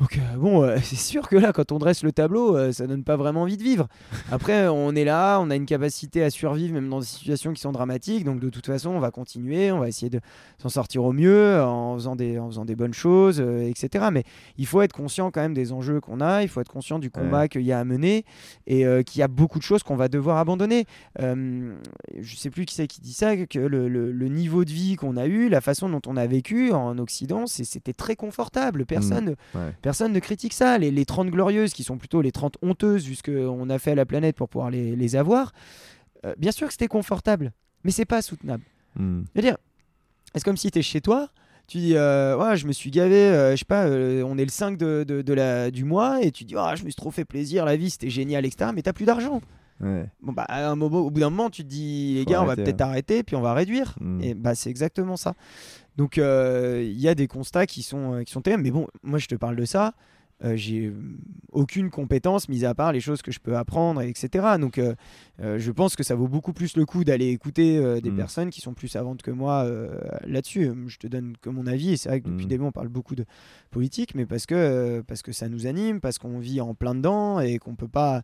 Donc 0.00 0.16
euh, 0.16 0.36
bon, 0.36 0.62
euh, 0.62 0.78
c'est 0.82 0.96
sûr 0.96 1.28
que 1.28 1.36
là, 1.36 1.52
quand 1.52 1.72
on 1.72 1.78
dresse 1.78 2.02
le 2.02 2.10
tableau, 2.12 2.56
euh, 2.56 2.72
ça 2.72 2.86
donne 2.86 3.04
pas 3.04 3.16
vraiment 3.16 3.42
envie 3.42 3.58
de 3.58 3.62
vivre. 3.62 3.86
Après, 4.32 4.66
on 4.68 4.94
est 4.94 5.04
là, 5.04 5.38
on 5.40 5.50
a 5.50 5.56
une 5.56 5.66
capacité 5.66 6.22
à 6.24 6.30
survivre 6.30 6.72
même 6.72 6.88
dans 6.88 7.00
des 7.00 7.06
situations 7.06 7.52
qui 7.52 7.60
sont 7.60 7.70
dramatiques. 7.72 8.24
Donc 8.24 8.40
de 8.40 8.48
toute 8.48 8.64
façon, 8.66 8.90
on 8.90 8.98
va 9.00 9.10
continuer, 9.10 9.70
on 9.72 9.78
va 9.80 9.88
essayer 9.88 10.08
de 10.08 10.20
s'en 10.58 10.70
sortir 10.70 11.04
au 11.04 11.12
mieux 11.12 11.60
en 11.62 11.94
faisant 11.96 12.16
des, 12.16 12.38
en 12.38 12.46
faisant 12.48 12.64
des 12.64 12.76
bonnes 12.76 12.94
choses, 12.94 13.40
etc. 13.40 14.06
Mais 14.10 14.24
il 14.56 14.66
faut 14.66 14.80
être 14.82 14.92
conscient 14.94 15.30
quand 15.30 15.42
même 15.42 15.54
des 15.54 15.70
enjeux 15.72 16.00
qu'on 16.00 16.20
a. 16.20 16.42
Il 16.42 16.48
faut 16.48 16.60
être 16.62 16.72
conscient 16.72 16.98
du 16.98 17.10
combat 17.10 17.48
qu'il 17.48 17.62
y 17.62 17.72
a 17.72 17.78
à 17.78 17.84
mener 17.84 18.24
et 18.66 18.84
qu'il 19.04 19.20
y 19.20 19.22
a 19.22 19.28
beaucoup 19.28 19.58
de 19.58 19.64
choses 19.64 19.82
qu'on 19.82 19.96
va 19.96 20.08
devoir 20.08 20.38
abandonner. 20.38 20.86
Je 21.18 22.36
sais 22.36 22.50
plus 22.50 22.64
qui 22.64 22.74
c'est 22.74 22.86
qui 22.86 23.00
dit 23.00 23.12
ça, 23.12 23.36
que 23.36 23.58
le, 23.58 23.88
le- 23.88 24.12
le 24.12 24.28
niveau 24.28 24.64
de 24.64 24.70
vie 24.70 24.96
qu'on 24.96 25.16
a 25.16 25.26
eu, 25.26 25.48
la 25.48 25.60
façon 25.60 25.88
dont 25.88 26.00
on 26.06 26.16
a 26.16 26.26
vécu 26.26 26.72
en 26.72 26.98
Occident, 26.98 27.46
c'était 27.46 27.92
très 27.92 28.16
confortable. 28.16 28.86
Personne, 28.86 29.34
Ouais. 29.54 29.72
personne 29.82 29.89
ne 30.12 30.18
critique 30.18 30.52
ça. 30.52 30.78
Les, 30.78 30.90
les 30.90 31.04
30 31.04 31.28
glorieuses, 31.30 31.72
qui 31.72 31.84
sont 31.84 31.98
plutôt 31.98 32.22
les 32.22 32.32
30 32.32 32.56
honteuses, 32.62 33.04
vu 33.06 33.14
ce 33.14 33.22
qu'on 33.22 33.68
a 33.70 33.78
fait 33.78 33.92
à 33.92 33.94
la 33.94 34.06
planète 34.06 34.36
pour 34.36 34.48
pouvoir 34.48 34.70
les, 34.70 34.96
les 34.96 35.16
avoir, 35.16 35.52
euh, 36.24 36.34
bien 36.38 36.52
sûr 36.52 36.66
que 36.66 36.72
c'était 36.72 36.88
confortable, 36.88 37.52
mais 37.84 37.90
c'est 37.90 38.04
pas 38.04 38.22
soutenable. 38.22 38.64
Hmm. 38.96 39.22
C'est 40.34 40.44
comme 40.44 40.56
si 40.56 40.70
tu 40.70 40.78
es 40.78 40.82
chez 40.82 41.00
toi, 41.00 41.28
tu 41.66 41.78
dis, 41.78 41.92
euh, 41.96 42.36
Ouais, 42.36 42.56
je 42.56 42.66
me 42.66 42.72
suis 42.72 42.90
gavé, 42.90 43.14
euh, 43.16 43.52
je 43.52 43.56
sais 43.56 43.64
pas, 43.64 43.86
euh, 43.86 44.22
on 44.26 44.36
est 44.38 44.44
le 44.44 44.50
5 44.50 44.76
de, 44.76 45.04
de- 45.06 45.22
de 45.22 45.32
la, 45.32 45.70
du 45.70 45.84
mois, 45.84 46.22
et 46.22 46.30
tu 46.30 46.44
dis, 46.44 46.54
Ah, 46.56 46.74
je 46.76 46.82
me 46.84 46.88
suis 46.90 46.94
trop 46.96 47.10
fait 47.10 47.24
plaisir, 47.24 47.64
la 47.64 47.76
vie 47.76 47.90
c'était 47.90 48.10
génial, 48.10 48.44
etc. 48.46 48.70
Mais 48.74 48.82
t'as 48.82 48.92
plus 48.92 49.04
d'argent. 49.06 49.40
Ouais. 49.80 50.04
Bon, 50.20 50.32
bah, 50.32 50.44
un 50.50 50.76
moment, 50.76 50.98
au 50.98 51.10
bout 51.10 51.20
d'un 51.20 51.30
moment, 51.30 51.48
tu 51.48 51.62
te 51.64 51.68
dis, 51.68 52.14
les 52.16 52.24
Faut 52.24 52.30
gars, 52.30 52.42
on 52.42 52.46
va 52.46 52.54
peut-être 52.54 52.80
arrêter, 52.82 53.22
puis 53.22 53.34
on 53.34 53.40
va 53.40 53.54
réduire. 53.54 53.94
Mm. 54.00 54.20
Et 54.22 54.34
bah, 54.34 54.54
c'est 54.54 54.68
exactement 54.68 55.16
ça. 55.16 55.34
Donc, 55.96 56.18
euh, 56.18 56.82
il 56.84 56.98
y 57.00 57.08
a 57.08 57.14
des 57.14 57.26
constats 57.26 57.66
qui 57.66 57.82
sont, 57.82 58.14
euh, 58.14 58.22
qui 58.22 58.32
sont 58.32 58.40
terribles. 58.40 58.62
Mais 58.62 58.70
bon, 58.70 58.86
moi, 59.02 59.18
je 59.18 59.26
te 59.26 59.34
parle 59.34 59.56
de 59.56 59.64
ça. 59.64 59.94
euh, 60.42 60.56
j'ai 60.56 60.90
aucune 61.52 61.90
compétence, 61.90 62.48
mis 62.48 62.64
à 62.64 62.74
part 62.74 62.92
les 62.92 63.00
choses 63.00 63.20
que 63.20 63.30
je 63.30 63.38
peux 63.40 63.58
apprendre, 63.58 64.00
etc. 64.00 64.56
Donc, 64.58 64.78
euh, 64.78 64.94
euh, 65.42 65.58
je 65.58 65.70
pense 65.70 65.96
que 65.96 66.02
ça 66.02 66.14
vaut 66.14 66.28
beaucoup 66.28 66.54
plus 66.54 66.78
le 66.78 66.86
coup 66.86 67.04
d'aller 67.04 67.28
écouter 67.28 68.00
des 68.00 68.10
Mm. 68.10 68.16
personnes 68.16 68.48
qui 68.50 68.62
sont 68.62 68.72
plus 68.72 68.88
savantes 68.88 69.20
que 69.20 69.30
moi 69.30 69.68
là-dessus. 70.24 70.72
Je 70.86 70.96
te 70.96 71.06
donne 71.08 71.34
que 71.42 71.50
mon 71.50 71.66
avis. 71.66 71.98
C'est 71.98 72.08
vrai 72.08 72.20
que 72.22 72.24
depuis 72.30 72.46
Mm. 72.46 72.48
le 72.48 72.48
début, 72.48 72.64
on 72.64 72.72
parle 72.72 72.88
beaucoup 72.88 73.14
de 73.14 73.26
politique, 73.70 74.14
mais 74.14 74.24
parce 74.24 74.46
que, 74.46 75.02
parce 75.06 75.20
que 75.20 75.32
ça 75.32 75.50
nous 75.50 75.66
anime, 75.66 76.00
parce 76.00 76.16
qu'on 76.18 76.38
vit 76.38 76.62
en 76.62 76.72
plein 76.74 76.94
dedans 76.94 77.40
et 77.40 77.58
qu'on 77.58 77.74
peut 77.74 77.86
pas 77.88 78.22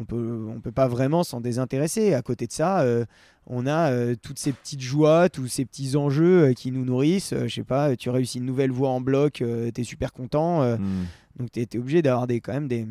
on 0.00 0.04
peut, 0.04 0.48
on 0.48 0.60
peut 0.60 0.72
pas 0.72 0.88
vraiment 0.88 1.22
s'en 1.22 1.40
désintéresser. 1.40 2.14
À 2.14 2.22
côté 2.22 2.46
de 2.46 2.52
ça, 2.52 2.80
euh, 2.80 3.04
on 3.46 3.66
a 3.66 3.90
euh, 3.92 4.16
toutes 4.20 4.38
ces 4.38 4.52
petites 4.52 4.80
joies, 4.80 5.28
tous 5.28 5.46
ces 5.46 5.66
petits 5.66 5.94
enjeux 5.94 6.48
euh, 6.48 6.52
qui 6.54 6.72
nous 6.72 6.86
nourrissent. 6.86 7.34
Je 7.46 7.54
sais 7.54 7.64
pas, 7.64 7.94
tu 7.96 8.08
réussis 8.08 8.38
une 8.38 8.46
nouvelle 8.46 8.70
voie 8.70 8.88
en 8.88 9.02
bloc, 9.02 9.34
tu 9.34 9.44
es 9.44 9.84
super 9.84 10.12
content. 10.12 10.62
Hmm. 10.78 11.04
donc 11.38 11.52
tu 11.52 11.60
es, 11.60 11.76
obligé 11.76 12.00
d'avoir 12.00 12.26
des, 12.26 12.40
quand 12.40 12.54
même 12.54 12.66
des. 12.66 12.86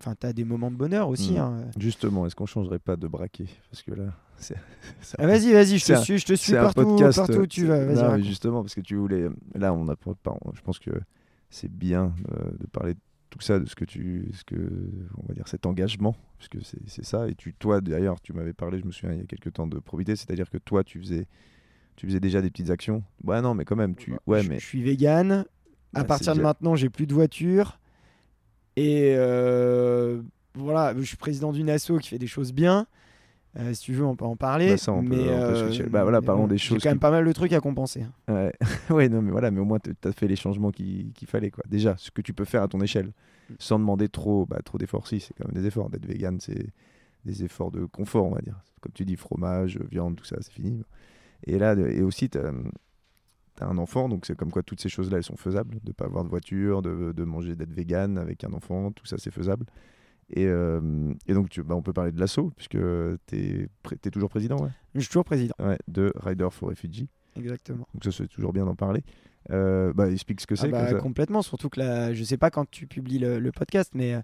Enfin, 0.00 0.14
tu 0.18 0.26
as 0.26 0.32
des 0.32 0.44
moments 0.44 0.70
de 0.70 0.76
bonheur 0.76 1.10
aussi. 1.10 1.32
Mm. 1.32 1.38
hein. 1.38 1.64
Justement, 1.78 2.24
est-ce 2.24 2.34
qu'on 2.34 2.46
changerait 2.46 2.78
pas 2.78 2.96
de 2.96 3.06
braquet? 3.06 3.46
Parce 3.70 3.82
que 3.82 3.92
là, 3.92 4.04
Ah, 5.18 5.26
vas-y, 5.26 5.52
vas-y, 5.52 5.78
je 5.78 5.84
te 5.84 5.92
un- 5.92 6.00
suis, 6.00 6.18
je 6.18 6.24
te 6.24 6.34
suis 6.34 6.52
partout, 6.54 6.84
podcast. 6.84 7.18
partout 7.18 7.40
où 7.40 7.46
tu 7.46 7.66
vas. 7.66 7.84
Non, 7.84 8.22
justement, 8.22 8.62
parce 8.62 8.74
que 8.74 8.80
tu 8.80 8.96
voulais. 8.96 9.28
Là, 9.54 9.74
on 9.74 9.86
a 9.88 9.96
pas. 9.96 10.12
pas- 10.22 10.38
Je 10.54 10.60
pense 10.62 10.78
que 10.78 10.92
c'est 11.50 11.70
bien 11.70 12.14
de 12.58 12.66
parler 12.66 12.94
de 12.94 13.00
tout 13.30 13.40
ça, 13.40 13.58
de 13.58 13.66
ce 13.66 13.74
que 13.74 13.84
tu. 13.84 14.30
Ce 14.34 14.44
que, 14.44 14.56
on 15.18 15.26
va 15.28 15.34
dire 15.34 15.48
cet 15.48 15.66
engagement, 15.66 16.16
puisque 16.38 16.64
c'est 16.64 16.78
c'est 16.86 17.04
ça. 17.04 17.28
Et 17.28 17.34
tu, 17.34 17.54
toi, 17.54 17.80
d'ailleurs, 17.80 18.20
tu 18.20 18.32
m'avais 18.32 18.52
parlé, 18.54 18.78
je 18.80 18.84
me 18.86 18.90
souviens, 18.92 19.14
il 19.14 19.20
y 19.20 19.22
a 19.22 19.26
quelques 19.26 19.52
temps 19.52 19.66
de 19.66 19.78
probité, 19.78 20.16
c'est-à-dire 20.16 20.50
que 20.50 20.58
toi, 20.58 20.84
tu 20.84 20.98
faisais. 21.00 21.26
Tu 21.96 22.06
faisais 22.06 22.20
déjà 22.20 22.40
des 22.40 22.48
petites 22.50 22.70
actions. 22.70 23.02
Ouais, 23.24 23.40
non, 23.42 23.54
mais 23.54 23.64
quand 23.64 23.74
même, 23.76 23.96
tu. 23.96 24.14
Ouais, 24.26 24.42
je, 24.42 24.48
mais. 24.48 24.58
je 24.60 24.64
suis 24.66 24.82
vegan. 24.82 25.44
À 25.94 26.00
Bah, 26.00 26.04
partir 26.04 26.34
de 26.36 26.40
maintenant, 26.40 26.76
j'ai 26.76 26.90
plus 26.90 27.06
de 27.06 27.14
voiture. 27.14 27.80
Et 28.76 29.14
euh, 29.16 30.22
voilà, 30.54 30.94
je 30.96 31.02
suis 31.02 31.16
président 31.16 31.50
d'une 31.50 31.68
asso 31.68 31.98
qui 32.00 32.08
fait 32.10 32.18
des 32.18 32.28
choses 32.28 32.52
bien. 32.52 32.86
Euh, 33.58 33.74
si 33.74 33.82
tu 33.82 33.92
veux, 33.92 34.04
on 34.04 34.14
peut 34.16 34.24
en 34.24 34.36
parler. 34.36 34.70
Bah, 34.70 34.76
ça, 34.76 34.92
on 34.92 35.02
peut- 35.02 35.08
mais, 35.08 35.16
on 35.22 35.24
peut 35.24 35.30
euh, 35.30 35.68
switcher. 35.68 35.88
Bah, 35.90 36.02
voilà, 36.02 36.22
parlons 36.22 36.42
bon, 36.42 36.48
des 36.48 36.58
choses 36.58 36.82
quand 36.82 36.90
même 36.90 37.00
pas 37.00 37.10
mal 37.10 37.24
de 37.26 37.32
trucs 37.32 37.52
à 37.52 37.60
compenser. 37.60 38.02
hein. 38.28 38.32
Ouais. 38.32 38.52
ouais, 38.90 39.08
non, 39.08 39.20
mais 39.22 39.30
voilà, 39.32 39.50
mais 39.50 39.60
au 39.60 39.64
moins, 39.64 39.78
tu 39.80 39.92
as 40.04 40.12
fait 40.12 40.28
les 40.28 40.36
changements 40.36 40.70
qu'il 40.70 41.12
qu'il 41.12 41.26
fallait, 41.26 41.50
quoi. 41.50 41.64
Déjà, 41.68 41.96
ce 41.98 42.10
que 42.10 42.22
tu 42.22 42.32
peux 42.32 42.44
faire 42.44 42.62
à 42.62 42.68
ton 42.68 42.80
échelle, 42.80 43.12
Mm. 43.50 43.54
sans 43.58 43.78
demander 43.78 44.08
trop, 44.10 44.44
bah, 44.44 44.60
trop 44.62 44.76
d'efforts, 44.76 45.06
si, 45.08 45.20
c'est 45.20 45.32
quand 45.34 45.46
même 45.50 45.54
des 45.60 45.66
efforts. 45.66 45.88
D'être 45.88 46.04
vegan, 46.06 46.38
c'est 46.38 46.66
des 47.24 47.44
efforts 47.44 47.70
de 47.70 47.86
confort, 47.86 48.26
on 48.26 48.34
va 48.34 48.42
dire. 48.42 48.60
Comme 48.82 48.92
tu 48.92 49.04
dis, 49.06 49.16
fromage, 49.16 49.78
viande, 49.90 50.16
tout 50.16 50.24
ça, 50.26 50.36
c'est 50.40 50.52
fini. 50.52 50.82
Et 51.46 51.58
là, 51.58 51.72
et 51.74 52.02
aussi, 52.02 52.28
tu 52.28 52.38
as, 52.38 52.52
un 53.60 53.78
enfant, 53.78 54.08
donc 54.08 54.24
c'est 54.26 54.36
comme 54.36 54.50
quoi 54.52 54.62
toutes 54.62 54.80
ces 54.80 54.88
choses-là, 54.88 55.16
elles 55.16 55.24
sont 55.24 55.36
faisables. 55.36 55.78
De 55.82 55.92
pas 55.92 56.04
avoir 56.04 56.24
de 56.24 56.28
voiture, 56.28 56.80
de, 56.82 57.12
de 57.12 57.24
manger, 57.24 57.56
d'être 57.56 57.72
vegan 57.72 58.16
avec 58.18 58.44
un 58.44 58.52
enfant, 58.52 58.92
tout 58.92 59.06
ça, 59.06 59.16
c'est 59.18 59.30
faisable. 59.32 59.66
Et, 60.30 60.46
euh, 60.46 61.12
et 61.26 61.34
donc, 61.34 61.48
tu, 61.48 61.62
bah, 61.62 61.74
on 61.74 61.82
peut 61.82 61.92
parler 61.92 62.12
de 62.12 62.20
l'assaut, 62.20 62.52
puisque 62.56 62.78
tu 63.26 63.36
es, 63.36 64.10
toujours 64.10 64.28
président 64.28 64.56
ouais? 64.62 64.70
Je 64.94 65.00
suis 65.00 65.08
toujours 65.08 65.24
président. 65.24 65.54
Ouais, 65.58 65.78
de 65.88 66.12
Rider 66.16 66.48
for 66.50 66.68
Refugee. 66.68 67.08
Exactement. 67.36 67.86
Donc 67.94 68.04
ça, 68.04 68.12
c'est 68.12 68.28
toujours 68.28 68.52
bien 68.52 68.64
d'en 68.64 68.74
parler. 68.74 69.02
Euh, 69.50 69.92
bah, 69.94 70.10
explique 70.10 70.40
ce 70.42 70.46
que 70.46 70.54
Ah 70.58 70.62
c'est. 70.62 70.68
bah, 70.68 70.94
complètement, 70.94 71.40
surtout 71.42 71.68
que 71.70 71.80
là, 71.80 72.12
je 72.12 72.22
sais 72.22 72.36
pas 72.36 72.50
quand 72.50 72.68
tu 72.70 72.86
publies 72.86 73.18
le, 73.18 73.38
le 73.38 73.50
podcast, 73.52 73.92
mais 73.94 74.14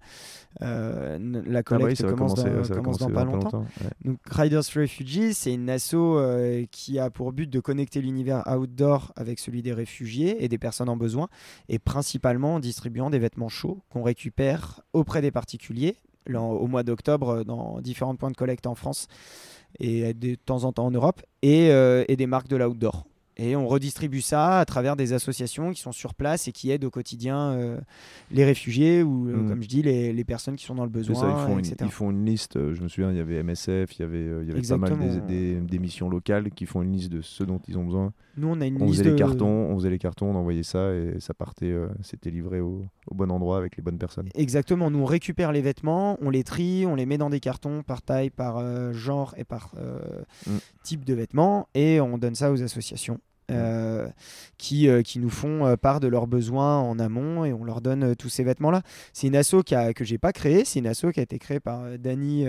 euh, 0.62 1.18
la 1.46 1.60
Ah 1.60 1.62
bah 1.62 1.76
oui, 1.76 1.94
collecte 1.94 2.02
commence, 2.02 2.34
commencer, 2.34 2.50
dans, 2.50 2.62
dans 2.62 2.74
commencer 2.82 3.12
pas 3.12 3.24
longtemps. 3.24 3.60
ouais. 3.60 3.90
Donc 4.04 4.18
Riders 4.30 4.62
Refugees, 4.74 5.32
c'est 5.34 5.54
une 5.54 5.70
asso 5.70 5.94
euh, 5.94 6.64
qui 6.70 6.98
a 6.98 7.08
pour 7.10 7.32
but 7.32 7.48
de 7.48 7.60
connecter 7.60 8.00
l'univers 8.02 8.42
outdoor 8.46 9.12
avec 9.16 9.38
celui 9.38 9.62
des 9.62 9.72
réfugiés 9.72 10.44
et 10.44 10.48
des 10.48 10.58
personnes 10.58 10.88
en 10.88 10.96
besoin, 10.96 11.28
et 11.68 11.78
principalement 11.78 12.56
en 12.56 12.60
distribuant 12.60 13.08
des 13.10 13.18
vêtements 13.18 13.48
chauds 13.48 13.82
qu'on 13.90 14.02
récupère 14.02 14.82
auprès 14.92 15.22
des 15.22 15.30
particuliers 15.30 15.96
là, 16.26 16.40
au 16.42 16.66
mois 16.66 16.82
d'octobre 16.82 17.28
euh, 17.30 17.44
dans 17.44 17.80
différents 17.80 18.16
points 18.16 18.30
de 18.30 18.36
collecte 18.36 18.66
en 18.66 18.74
France 18.74 19.08
et 19.80 20.14
de 20.14 20.34
temps 20.36 20.64
en 20.64 20.72
temps 20.72 20.86
en 20.86 20.90
Europe, 20.92 21.22
et, 21.42 21.66
et 21.66 22.16
des 22.16 22.26
marques 22.28 22.46
de 22.46 22.56
l'outdoor. 22.56 23.06
Et 23.36 23.56
on 23.56 23.66
redistribue 23.66 24.20
ça 24.20 24.60
à 24.60 24.64
travers 24.64 24.94
des 24.96 25.12
associations 25.12 25.72
qui 25.72 25.80
sont 25.80 25.92
sur 25.92 26.14
place 26.14 26.46
et 26.46 26.52
qui 26.52 26.70
aident 26.70 26.84
au 26.84 26.90
quotidien 26.90 27.50
euh, 27.52 27.80
les 28.30 28.44
réfugiés 28.44 29.02
ou, 29.02 29.28
euh, 29.28 29.34
Mm. 29.36 29.48
comme 29.48 29.62
je 29.62 29.68
dis, 29.68 29.82
les, 29.82 30.12
les 30.12 30.24
personnes 30.24 30.54
qui 30.56 30.64
sont 30.64 30.74
dans 30.76 30.84
le 30.84 30.90
besoin, 30.90 31.14
ça, 31.16 31.28
ils, 31.28 31.44
font 31.46 31.52
une, 31.58 31.64
etc. 31.66 31.76
ils 31.82 31.90
font 31.90 32.10
une 32.10 32.24
liste. 32.24 32.56
euh, 32.56 32.74
Je 32.74 32.82
me 32.82 32.88
souviens, 32.88 33.10
il 33.10 33.16
y 33.16 33.20
avait 33.20 33.42
MSF, 33.42 33.96
il 33.98 34.00
y 34.00 34.04
avait, 34.04 34.26
il 34.42 34.48
y 34.48 34.52
avait 34.52 34.62
pas 34.62 34.76
mal 34.76 34.98
des, 34.98 35.20
des, 35.54 35.60
des 35.60 35.78
missions 35.78 36.08
locales 36.08 36.50
qui 36.50 36.66
font 36.66 36.82
une 36.82 36.92
liste 36.92 37.10
de 37.10 37.22
ce 37.22 37.42
dont 37.44 37.60
ils 37.66 37.76
ont 37.76 37.84
besoin. 37.84 38.12
Nous, 38.36 38.48
on 38.48 38.60
a 38.60 38.66
une 38.66 38.80
On 38.82 38.86
liste 38.86 38.98
faisait 38.98 39.10
les 39.10 39.16
cartons, 39.16 39.46
on 39.46 39.76
faisait 39.78 39.90
les 39.90 39.98
cartons, 39.98 40.26
on 40.26 40.34
envoyait 40.36 40.62
ça 40.64 40.92
et 40.92 41.16
ça 41.20 41.34
partait, 41.34 41.66
euh, 41.70 41.86
c'était 42.02 42.30
livré 42.30 42.60
au, 42.60 42.84
au 43.08 43.14
bon 43.14 43.30
endroit 43.30 43.58
avec 43.58 43.76
les 43.76 43.82
bonnes 43.82 43.98
personnes. 43.98 44.28
Exactement, 44.34 44.90
nous 44.90 44.98
on 45.00 45.04
récupère 45.04 45.52
les 45.52 45.60
vêtements, 45.60 46.18
on 46.20 46.30
les 46.30 46.42
trie, 46.44 46.84
on 46.86 46.94
les 46.96 47.06
met 47.06 47.18
dans 47.18 47.30
des 47.30 47.40
cartons 47.40 47.82
par 47.84 48.02
taille, 48.02 48.30
par 48.30 48.92
genre 48.92 49.34
et 49.36 49.44
par 49.44 49.72
Mm. 50.46 50.56
type 50.82 51.04
de 51.04 51.14
vêtements 51.14 51.68
et 51.74 52.00
on 52.00 52.18
donne 52.18 52.34
ça 52.34 52.50
aux 52.52 52.62
associations. 52.62 53.18
Euh, 53.50 54.08
qui, 54.56 54.88
euh, 54.88 55.02
qui 55.02 55.18
nous 55.18 55.28
font 55.28 55.66
euh, 55.66 55.76
part 55.76 56.00
de 56.00 56.08
leurs 56.08 56.26
besoins 56.26 56.78
en 56.78 56.98
amont 56.98 57.44
et 57.44 57.52
on 57.52 57.62
leur 57.62 57.82
donne 57.82 58.16
tous 58.16 58.30
ces 58.30 58.42
vêtements-là. 58.42 58.80
C'est 59.12 59.26
une 59.26 59.36
asso 59.36 59.56
qui 59.66 59.74
a, 59.74 59.92
que 59.92 60.02
j'ai 60.02 60.16
pas 60.16 60.32
créée, 60.32 60.64
c'est 60.64 60.78
une 60.78 60.86
asso 60.86 61.10
qui 61.12 61.20
a 61.20 61.22
été 61.24 61.38
créée 61.38 61.60
par 61.60 61.82
Danny, 61.98 62.46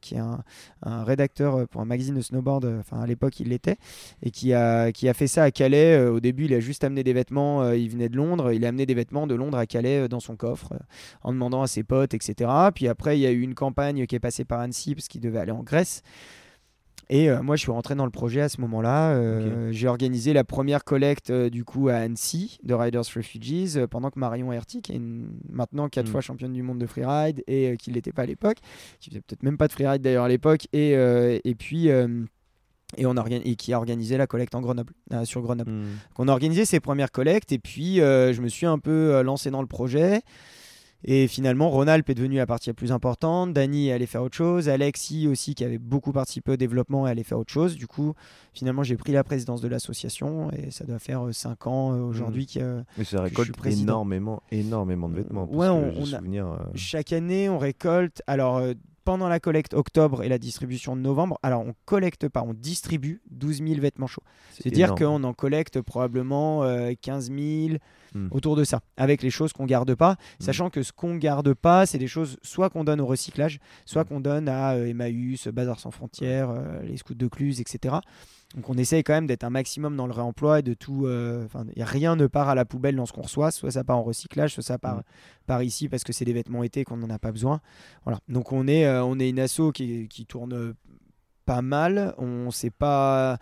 qui 0.00 0.14
est 0.14 0.18
un, 0.18 0.42
un 0.82 1.04
rédacteur 1.04 1.68
pour 1.68 1.82
un 1.82 1.84
magazine 1.84 2.14
de 2.14 2.22
snowboard, 2.22 2.64
enfin 2.80 3.00
à 3.00 3.06
l'époque 3.06 3.40
il 3.40 3.48
l'était, 3.48 3.76
et 4.22 4.30
qui 4.30 4.54
a, 4.54 4.90
qui 4.92 5.06
a 5.06 5.12
fait 5.12 5.26
ça 5.26 5.42
à 5.42 5.50
Calais. 5.50 5.98
Au 6.06 6.20
début, 6.20 6.46
il 6.46 6.54
a 6.54 6.60
juste 6.60 6.84
amené 6.84 7.04
des 7.04 7.12
vêtements, 7.12 7.70
il 7.72 7.90
venait 7.90 8.08
de 8.08 8.16
Londres, 8.16 8.52
il 8.52 8.64
a 8.64 8.68
amené 8.68 8.86
des 8.86 8.94
vêtements 8.94 9.26
de 9.26 9.34
Londres 9.34 9.58
à 9.58 9.66
Calais 9.66 10.08
dans 10.08 10.20
son 10.20 10.36
coffre, 10.36 10.72
en 11.22 11.32
demandant 11.32 11.62
à 11.62 11.66
ses 11.66 11.82
potes, 11.82 12.14
etc. 12.14 12.50
Puis 12.74 12.88
après, 12.88 13.18
il 13.18 13.20
y 13.20 13.26
a 13.26 13.30
eu 13.30 13.40
une 13.42 13.54
campagne 13.54 14.06
qui 14.06 14.14
est 14.14 14.20
passée 14.20 14.44
par 14.44 14.60
Annecy, 14.60 14.94
parce 14.94 15.08
qu'il 15.08 15.20
devait 15.20 15.40
aller 15.40 15.52
en 15.52 15.62
Grèce. 15.62 16.02
Et 17.14 17.28
euh, 17.28 17.42
moi, 17.42 17.56
je 17.56 17.60
suis 17.60 17.70
rentré 17.70 17.94
dans 17.94 18.06
le 18.06 18.10
projet 18.10 18.40
à 18.40 18.48
ce 18.48 18.58
moment-là. 18.62 19.12
Euh, 19.16 19.68
J'ai 19.70 19.86
organisé 19.86 20.32
la 20.32 20.44
première 20.44 20.82
collecte 20.82 21.28
euh, 21.28 21.50
du 21.50 21.62
coup 21.62 21.88
à 21.90 21.96
Annecy 21.96 22.58
de 22.62 22.72
Riders 22.72 23.02
Refugees 23.14 23.86
pendant 23.90 24.08
que 24.10 24.18
Marion 24.18 24.50
Herty, 24.50 24.80
qui 24.80 24.92
est 24.92 24.96
une- 24.96 25.28
maintenant 25.50 25.88
quatre 25.90 26.06
Mm. 26.08 26.10
fois 26.10 26.20
championne 26.22 26.54
du 26.54 26.62
monde 26.62 26.78
de 26.78 26.86
freeride 26.86 27.42
et 27.46 27.76
qui 27.78 27.90
ne 27.90 27.96
l'était 27.96 28.12
pas 28.12 28.22
à 28.22 28.26
l'époque, 28.26 28.56
qui 28.98 29.10
faisait 29.10 29.20
peut-être 29.20 29.42
même 29.42 29.58
pas 29.58 29.68
de 29.68 29.72
freeride 29.72 30.00
d'ailleurs 30.00 30.24
à 30.24 30.28
l'époque, 30.28 30.66
et, 30.72 30.92
et 31.44 31.54
puis 31.54 31.88
et, 31.88 33.06
on 33.06 33.16
a 33.16 33.20
organ- 33.20 33.42
et 33.44 33.56
qui 33.56 33.72
a 33.72 33.78
organisé 33.78 34.16
la 34.16 34.26
collecte 34.26 34.54
en 34.54 34.60
Grenoble, 34.62 34.92
euh, 35.12 35.24
sur 35.24 35.40
Grenoble. 35.42 35.70
Mm. 35.70 35.82
Donc, 35.82 36.18
on 36.18 36.28
a 36.28 36.32
organisé 36.32 36.64
ces 36.64 36.80
premières 36.80 37.10
collectes 37.12 37.52
et 37.52 37.58
puis 37.58 38.00
euh, 38.00 38.32
je 38.32 38.40
me 38.42 38.48
suis 38.48 38.66
un 38.66 38.78
peu 38.78 38.90
euh, 39.14 39.22
lancé 39.22 39.50
dans 39.50 39.60
le 39.60 39.66
projet. 39.68 40.20
Et 41.04 41.26
finalement, 41.26 41.68
Ronald 41.68 42.04
est 42.08 42.14
devenu 42.14 42.36
la 42.36 42.46
partie 42.46 42.70
la 42.70 42.74
plus 42.74 42.92
importante. 42.92 43.52
Dany 43.52 43.88
est 43.88 43.92
allé 43.92 44.06
faire 44.06 44.22
autre 44.22 44.36
chose. 44.36 44.68
Alexis 44.68 45.26
aussi, 45.26 45.54
qui 45.54 45.64
avait 45.64 45.78
beaucoup 45.78 46.12
participé 46.12 46.52
au 46.52 46.56
développement, 46.56 47.06
est 47.06 47.10
allé 47.10 47.24
faire 47.24 47.38
autre 47.38 47.52
chose. 47.52 47.76
Du 47.76 47.86
coup, 47.88 48.14
finalement, 48.52 48.82
j'ai 48.84 48.96
pris 48.96 49.12
la 49.12 49.24
présidence 49.24 49.60
de 49.60 49.68
l'association 49.68 50.50
et 50.52 50.70
ça 50.70 50.84
doit 50.84 50.98
faire 51.00 51.26
5 51.32 51.66
ans 51.66 51.92
euh, 51.92 52.00
aujourd'hui 52.02 52.46
que 52.46 52.84
Mais 52.96 53.04
ça 53.04 53.16
je 53.18 53.22
récolte 53.22 53.56
énormément, 53.66 54.42
énormément 54.52 55.08
de 55.08 55.16
vêtements. 55.16 55.46
parce 55.46 55.58
Ouais, 55.58 55.68
on- 55.68 56.02
a- 56.02 56.18
souvenir, 56.18 56.46
euh, 56.46 56.56
chaque 56.74 57.12
année, 57.12 57.48
on 57.48 57.58
récolte. 57.58 58.22
Alors, 58.28 58.58
euh, 58.58 58.74
pendant 59.04 59.28
la 59.28 59.40
collecte 59.40 59.74
octobre 59.74 60.22
et 60.22 60.28
la 60.28 60.38
distribution 60.38 60.96
de 60.96 61.00
novembre, 61.00 61.38
alors 61.42 61.62
on 61.62 61.74
collecte 61.84 62.28
pas, 62.28 62.42
on 62.42 62.54
distribue 62.54 63.20
12 63.30 63.58
000 63.58 63.80
vêtements 63.80 64.06
chauds. 64.06 64.22
c'est 64.52 64.62
C'est-à-dire 64.64 64.94
qu'on 64.94 65.22
en 65.24 65.32
collecte 65.34 65.80
probablement 65.80 66.64
euh, 66.64 66.92
15 67.00 67.30
000 67.30 67.78
Hmm. 68.14 68.28
autour 68.30 68.56
de 68.56 68.64
ça, 68.64 68.80
avec 68.98 69.22
les 69.22 69.30
choses 69.30 69.54
qu'on 69.54 69.64
garde 69.64 69.94
pas, 69.94 70.16
sachant 70.38 70.68
que 70.68 70.82
ce 70.82 70.92
qu'on 70.92 71.16
garde 71.16 71.54
pas, 71.54 71.86
c'est 71.86 71.96
des 71.96 72.08
choses 72.08 72.36
soit 72.42 72.68
qu'on 72.68 72.84
donne 72.84 73.00
au 73.00 73.06
recyclage, 73.06 73.58
soit 73.86 74.04
Hmm. 74.04 74.06
qu'on 74.08 74.20
donne 74.20 74.48
à 74.50 74.72
euh, 74.74 74.84
Emmaüs, 74.84 75.48
Bazar 75.48 75.80
sans 75.80 75.90
frontières, 75.90 76.50
euh, 76.50 76.82
les 76.82 76.98
scouts 76.98 77.14
de 77.14 77.26
Cluse, 77.26 77.62
etc. 77.62 77.94
Donc 78.54 78.68
on 78.68 78.74
essaye 78.74 79.02
quand 79.02 79.14
même 79.14 79.26
d'être 79.26 79.44
un 79.44 79.50
maximum 79.50 79.96
dans 79.96 80.06
le 80.06 80.12
réemploi 80.12 80.58
et 80.58 80.62
de 80.62 80.74
tout. 80.74 81.06
euh, 81.06 81.46
rien 81.78 82.16
ne 82.16 82.26
part 82.26 82.48
à 82.48 82.54
la 82.54 82.64
poubelle 82.64 82.96
dans 82.96 83.06
ce 83.06 83.12
qu'on 83.12 83.22
reçoit, 83.22 83.50
soit 83.50 83.70
ça 83.70 83.82
part 83.84 83.96
en 83.98 84.02
recyclage, 84.02 84.52
soit 84.54 84.62
ça 84.62 84.78
part, 84.78 84.98
Mm. 84.98 85.02
part 85.46 85.62
ici 85.62 85.88
parce 85.88 86.04
que 86.04 86.12
c'est 86.12 86.24
des 86.26 86.32
vêtements 86.34 86.62
été 86.62 86.84
qu'on 86.84 86.98
n'en 86.98 87.08
a 87.10 87.18
pas 87.18 87.32
besoin. 87.32 87.60
Voilà. 88.04 88.20
Donc 88.28 88.52
on 88.52 88.66
est, 88.68 88.84
euh, 88.86 89.02
on 89.04 89.18
est 89.18 89.30
une 89.30 89.40
asso 89.40 89.72
qui, 89.72 90.06
qui 90.08 90.26
tourne 90.26 90.52
euh, 90.52 90.74
pas 91.46 91.62
mal. 91.62 92.14
On 92.18 92.50
sait 92.50 92.70
pas. 92.70 93.38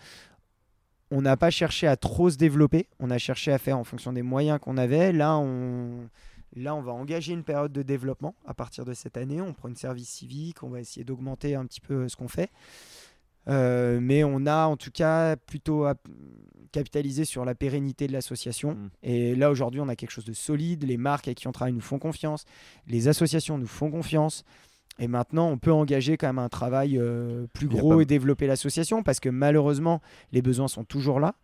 On 1.11 1.23
n'a 1.23 1.37
pas 1.37 1.51
cherché 1.51 1.89
à 1.89 1.97
trop 1.97 2.31
se 2.31 2.37
développer. 2.37 2.87
On 3.01 3.11
a 3.11 3.19
cherché 3.19 3.51
à 3.53 3.59
faire 3.59 3.77
en 3.79 3.83
fonction 3.85 4.13
des 4.13 4.23
moyens 4.23 4.61
qu'on 4.61 4.77
avait. 4.77 5.13
Là, 5.13 5.37
on, 5.39 6.09
là, 6.55 6.77
on 6.77 6.83
va 6.83 6.93
engager 6.93 7.33
une 7.33 7.43
période 7.43 7.73
de 7.73 7.83
développement 7.83 8.37
à 8.47 8.55
partir 8.55 8.85
de 8.85 8.95
cette 8.95 9.17
année. 9.17 9.41
On 9.41 9.53
prend 9.53 9.69
une 9.69 9.75
service 9.77 10.09
civique. 10.09 10.63
On 10.63 10.69
va 10.69 10.79
essayer 10.79 11.03
d'augmenter 11.03 11.57
un 11.57 11.67
petit 11.67 11.81
peu 11.81 12.09
ce 12.09 12.15
qu'on 12.15 12.29
fait. 12.29 12.51
Euh, 13.49 13.99
mais 14.01 14.23
on 14.25 14.47
a 14.47 14.67
en 14.67 14.77
tout 14.77 14.91
cas 14.91 15.37
plutôt 15.37 15.87
capitalisé 16.73 17.25
sur 17.25 17.45
la 17.45 17.55
pérennité 17.55 18.07
de 18.07 18.13
l'association. 18.13 18.73
Mm. 18.75 18.91
Et 19.03 19.35
là, 19.35 19.51
aujourd'hui, 19.51 19.81
on 19.81 19.89
a 19.89 19.97
quelque 19.97 20.11
chose 20.13 20.25
de 20.25 20.33
solide. 20.33 20.85
Les 20.85 20.97
marques 20.97 21.27
avec 21.29 21.39
qui 21.39 21.49
on 21.49 21.53
travaille 21.53 21.73
nous 21.73 21.81
font 21.81 21.99
confiance. 21.99 22.45
Les 22.87 23.09
associations 23.09 23.59
nous 23.59 23.67
font 23.67 23.91
confiance. 23.91 24.45
Et 24.99 25.09
maintenant, 25.09 25.49
on 25.49 25.57
peut 25.59 25.73
engager 25.73 26.17
quand 26.17 26.27
même 26.29 26.39
un 26.39 26.49
travail 26.51 26.99
euh, 26.99 27.47
plus 27.55 27.69
gros 27.69 27.97
pas- 27.97 28.03
et 28.03 28.05
développer 28.05 28.47
l'association 28.47 29.03
parce 29.03 29.19
que 29.19 29.31
malheureusement, 29.31 30.01
les 30.33 30.43
besoins 30.43 30.69
sont 30.69 30.85
toujours 30.85 31.19
là 31.21 31.35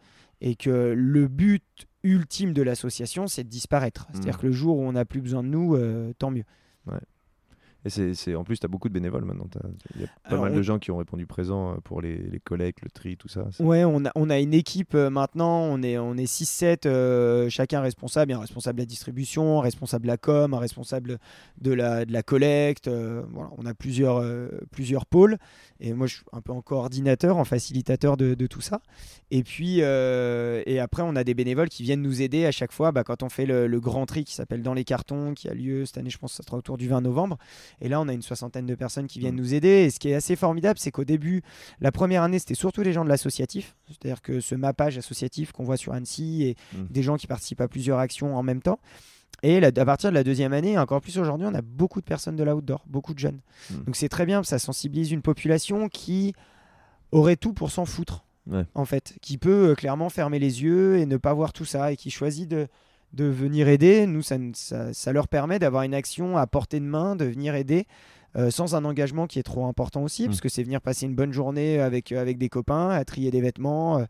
et 0.43 0.55
que 0.55 0.93
le 0.95 1.27
but 1.27 1.65
ultime 2.03 2.53
de 2.53 2.61
l'association, 2.63 3.27
c'est 3.27 3.43
de 3.45 3.49
disparaître. 3.49 4.07
C'est-à-dire 4.13 4.35
Mm. 4.37 4.41
que 4.41 4.47
le 4.47 4.53
jour 4.53 4.77
où 4.77 4.83
on 4.83 4.93
n'a 4.93 5.05
plus 5.07 5.23
besoin 5.23 5.43
de 5.43 5.49
nous, 5.49 5.75
euh, 5.75 6.13
tant 6.19 6.31
mieux. 6.31 6.45
Et 7.87 8.15
c'est, 8.15 8.35
en 8.35 8.43
plus, 8.43 8.59
tu 8.59 8.67
as 8.67 8.69
beaucoup 8.69 8.89
de 8.89 8.95
bénévoles 8.95 9.25
maintenant. 9.25 9.47
Il 9.95 10.01
y 10.01 10.05
a 10.05 10.09
pas 10.09 10.31
Alors, 10.31 10.43
mal 10.43 10.53
on- 10.53 10.57
de 10.57 10.63
gens 10.63 10.79
qui 10.79 10.91
ont 10.91 10.97
répondu 10.97 11.25
présent 11.27 11.73
euh, 11.73 11.77
pour 11.85 12.01
les, 12.03 12.17
les 12.19 12.41
collectes, 12.41 12.81
le 12.83 12.91
tri, 12.91 13.17
tout 13.17 13.29
ça. 13.29 13.47
Ouais, 13.61 13.85
on 13.85 14.05
a, 14.05 14.11
on 14.17 14.29
a 14.29 14.39
une 14.41 14.55
équipe 14.55 14.95
euh, 14.95 15.09
maintenant, 15.09 15.61
on 15.63 15.83
est, 15.83 15.97
on 15.99 16.15
est 16.17 16.25
6-7, 16.31 16.87
euh, 16.87 17.49
chacun 17.49 17.81
responsable. 17.81 18.31
Il 18.31 18.33
y 18.33 18.35
a 18.35 18.39
un 18.39 18.41
responsable 18.41 18.79
de 18.79 18.83
la 18.83 18.87
distribution, 18.87 19.61
un 19.61 19.63
responsable 19.63 20.03
de 20.03 20.09
la 20.09 20.17
com, 20.17 20.53
un 20.53 20.59
responsable 20.59 21.19
de 21.61 21.73
la, 21.73 22.05
de 22.05 22.13
la 22.13 22.23
collecte. 22.23 22.89
euh, 22.89 23.23
voilà, 23.33 23.51
on 23.57 23.65
a 23.67 23.75
plusieurs, 23.75 24.25
plusieurs 24.73 25.07
pôles. 25.07 25.39
Et 25.79 25.93
moi, 25.93 26.07
je 26.09 26.17
suis 26.17 26.25
un 26.33 26.41
peu 26.41 26.53
en 26.53 26.63
coordinateur, 26.63 27.37
en 27.37 27.45
facilitateur 27.45 28.17
de, 28.17 28.35
de 28.35 28.47
tout 28.47 28.61
ça. 28.61 28.81
Et 29.31 29.43
puis, 29.45 29.79
et 29.79 30.79
après, 30.81 31.03
on 31.03 31.15
a 31.17 31.25
des 31.25 31.35
bénévoles 31.35 31.69
qui 31.69 31.83
viennent 31.83 32.03
nous 32.03 32.23
aider 32.23 32.47
à 32.47 32.51
chaque 32.51 32.73
fois 32.73 32.91
bah, 32.93 33.05
quand 33.05 33.23
on 33.23 33.29
fait 33.29 33.47
le, 33.47 33.67
le 33.67 33.81
grand 33.81 34.07
tri 34.07 34.25
qui 34.25 34.35
s'appelle 34.35 34.63
Dans 34.63 34.75
les 34.75 34.85
cartons, 34.85 35.35
qui 35.35 35.49
a 35.49 35.55
lieu 35.55 35.85
cette 35.87 35.99
année, 35.99 36.11
je 36.11 36.19
pense 36.19 36.33
que 36.33 36.37
ça 36.39 36.43
sera 36.43 36.57
autour 36.57 36.77
du 36.79 36.89
20 36.89 37.01
novembre. 37.03 37.39
Et 37.81 37.89
là, 37.89 38.01
on 38.01 38.09
a 38.09 38.13
une 38.13 38.23
soixantaine 38.23 38.67
de 38.67 38.75
personnes 38.75 39.07
qui 39.07 39.19
viennent 39.19 39.35
Mm. 39.35 39.39
nous 39.39 39.55
aider. 39.55 39.69
Et 39.85 39.91
ce 39.91 39.99
qui 39.99 40.09
est 40.09 40.15
assez 40.15 40.37
formidable, 40.37 40.79
c'est 40.79 40.91
qu'au 40.91 41.05
début, 41.05 41.43
la 41.81 41.93
première 41.93 42.23
année, 42.23 42.39
c'était 42.39 42.55
surtout 42.55 42.83
les 42.83 42.93
gens 42.93 43.05
de 43.05 43.09
l'associatif, 43.09 43.77
c'est-à-dire 43.89 44.23
que 44.23 44.41
ce 44.41 44.55
mappage 44.55 44.97
associatif 44.99 45.53
qu'on 45.53 45.65
voit 45.65 45.77
sur 45.77 45.93
Annecy 45.93 46.45
et 46.45 46.57
Mm. 46.77 46.87
des 46.91 47.03
gens 47.03 47.17
qui 47.17 47.27
participent 47.27 47.61
à 47.61 47.69
plusieurs 47.69 47.99
actions 47.99 48.37
en 48.37 48.43
même 48.43 48.63
temps. 48.63 48.79
Et 49.43 49.63
à 49.63 49.71
partir 49.85 50.09
de 50.11 50.15
la 50.15 50.25
deuxième 50.25 50.55
année, 50.55 50.79
encore 50.79 51.03
plus 51.03 51.19
aujourd'hui, 51.19 51.47
on 51.47 51.55
a 51.55 51.61
beaucoup 51.61 52.01
de 52.01 52.07
personnes 52.07 52.37
de 52.37 52.43
l'outdoor, 52.45 52.83
beaucoup 52.87 53.13
de 53.13 53.19
jeunes. 53.19 53.41
Mm. 53.71 53.85
Donc 53.85 53.97
c'est 53.97 54.09
très 54.09 54.25
bien, 54.25 54.43
ça 54.43 54.59
sensibilise 54.59 55.13
une 55.13 55.21
population 55.23 55.89
qui 55.91 56.33
aurait 57.13 57.37
tout 57.37 57.53
pour 57.53 57.71
s'en 57.71 57.85
foutre, 57.85 58.25
Ouais. 58.47 58.65
en 58.75 58.85
fait, 58.85 59.17
qui 59.21 59.39
peut 59.39 59.71
euh, 59.71 59.75
clairement 59.75 60.09
fermer 60.09 60.39
les 60.39 60.63
yeux 60.63 60.99
et 60.99 61.07
ne 61.07 61.17
pas 61.17 61.35
voir 61.35 61.53
tout 61.53 61.65
ça, 61.65 61.93
et 61.93 61.97
qui 61.97 62.11
choisit 62.11 62.49
de, 62.49 62.69
de 63.13 63.25
venir 63.25 63.69
aider. 63.69 64.07
Nous, 64.07 64.23
ça, 64.23 64.37
ça- 64.55 64.93
ça 64.93 65.13
leur 65.13 65.29
permet 65.29 65.59
d'avoir 65.59 65.83
une 65.85 65.95
action 65.95 66.37
à 66.37 66.47
portée 66.47 66.81
de 66.81 66.85
main, 66.85 67.17
de 67.17 67.25
venir 67.25 67.55
aider. 67.55 67.87
euh, 68.39 68.51
sans 68.51 68.75
un 68.75 68.85
engagement 68.85 69.27
qui 69.27 69.39
est 69.39 69.43
trop 69.43 69.65
important 69.65 70.03
aussi, 70.03 70.25
Mm. 70.25 70.27
parce 70.27 70.43
que 70.43 70.51
c'est 70.51 70.63
venir 70.63 70.83
passer 70.83 71.07
une 71.07 71.15
bonne 71.15 71.33
journée 71.33 71.81
avec, 71.81 72.13
euh, 72.13 72.21
avec 72.21 72.37
des 72.37 72.51
copains, 72.51 72.91
à 72.91 73.03
trier 73.03 73.31
des 73.31 73.41
vêtements. 73.41 73.99
euh, 74.01 74.05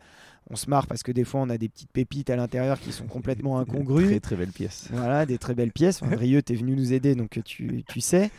on 0.50 0.56
se 0.56 0.68
marre 0.68 0.88
parce 0.88 1.04
que 1.04 1.12
des 1.12 1.22
fois 1.22 1.42
on 1.42 1.48
a 1.48 1.56
des 1.58 1.68
petites 1.68 1.92
pépites 1.92 2.28
à 2.30 2.34
l'intérieur 2.34 2.80
qui 2.80 2.90
sont 2.90 3.06
complètement 3.06 3.56
incongrues. 3.60 4.06
Très, 4.06 4.18
très 4.18 4.34
belle 4.34 4.50
pièce. 4.50 4.88
Voilà, 4.92 5.26
des 5.26 5.38
très 5.38 5.54
belles 5.54 5.70
pièces. 5.70 6.02
Enfin, 6.02 6.16
Brieux, 6.16 6.42
tu 6.42 6.54
es 6.54 6.56
venu 6.56 6.74
nous 6.74 6.92
aider, 6.92 7.14
donc 7.14 7.38
tu, 7.44 7.84
tu 7.88 8.00
sais. 8.00 8.32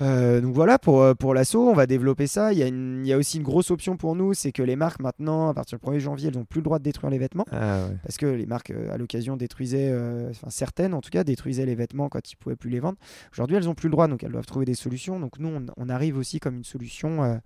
Euh, 0.00 0.40
donc 0.40 0.54
voilà, 0.54 0.78
pour, 0.78 1.02
euh, 1.02 1.14
pour 1.14 1.34
l'assaut, 1.34 1.68
on 1.68 1.74
va 1.74 1.86
développer 1.86 2.26
ça. 2.26 2.52
Il 2.52 2.58
y, 2.58 2.62
a 2.62 2.66
une- 2.66 3.02
il 3.04 3.08
y 3.08 3.12
a 3.12 3.18
aussi 3.18 3.36
une 3.36 3.42
grosse 3.42 3.70
option 3.70 3.96
pour 3.96 4.16
nous, 4.16 4.32
c'est 4.34 4.50
que 4.52 4.62
les 4.62 4.76
marques, 4.76 5.00
maintenant, 5.00 5.48
à 5.50 5.54
partir 5.54 5.78
du 5.78 5.82
1er 5.82 6.00
janvier, 6.00 6.28
elles 6.28 6.36
n'ont 6.38 6.44
plus 6.44 6.60
le 6.60 6.64
droit 6.64 6.78
de 6.78 6.84
détruire 6.84 7.10
les 7.10 7.18
vêtements. 7.18 7.44
Ah 7.52 7.84
ouais. 7.86 7.96
Parce 8.02 8.16
que 8.16 8.26
les 8.26 8.46
marques, 8.46 8.70
euh, 8.70 8.92
à 8.92 8.96
l'occasion, 8.96 9.36
détruisaient, 9.36 9.90
euh, 9.92 10.30
enfin 10.30 10.48
certaines 10.50 10.94
en 10.94 11.00
tout 11.00 11.10
cas, 11.10 11.22
détruisaient 11.24 11.66
les 11.66 11.74
vêtements 11.74 12.08
quand 12.08 12.30
ils 12.32 12.36
pouvaient 12.36 12.56
plus 12.56 12.70
les 12.70 12.80
vendre. 12.80 12.98
Aujourd'hui, 13.32 13.56
elles 13.56 13.64
n'ont 13.64 13.74
plus 13.74 13.88
le 13.88 13.92
droit, 13.92 14.08
donc 14.08 14.24
elles 14.24 14.32
doivent 14.32 14.46
trouver 14.46 14.64
des 14.64 14.74
solutions. 14.74 15.20
Donc 15.20 15.38
nous, 15.38 15.48
on, 15.48 15.66
on 15.76 15.88
arrive 15.88 16.16
aussi 16.16 16.40
comme 16.40 16.56
une 16.56 16.64
solution 16.64 17.22
euh, 17.24 17.36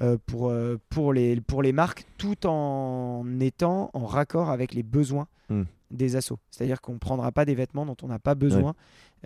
Mm. 0.00 0.16
pour, 0.26 0.52
pour, 0.90 1.12
les, 1.12 1.40
pour 1.40 1.62
les 1.62 1.72
marques, 1.72 2.04
tout 2.18 2.46
en 2.46 3.24
étant 3.40 3.90
en 3.94 4.06
raccord 4.06 4.50
avec 4.50 4.74
les 4.74 4.82
besoins 4.82 5.26
Mm. 5.48 5.62
Des 5.90 6.16
assos. 6.16 6.38
C'est-à-dire 6.50 6.80
qu'on 6.80 6.94
ne 6.94 6.98
prendra 6.98 7.32
pas 7.32 7.44
des 7.44 7.54
vêtements 7.54 7.84
dont 7.86 7.96
on 8.02 8.06
n'a 8.08 8.18
pas 8.18 8.34
besoin. 8.34 8.74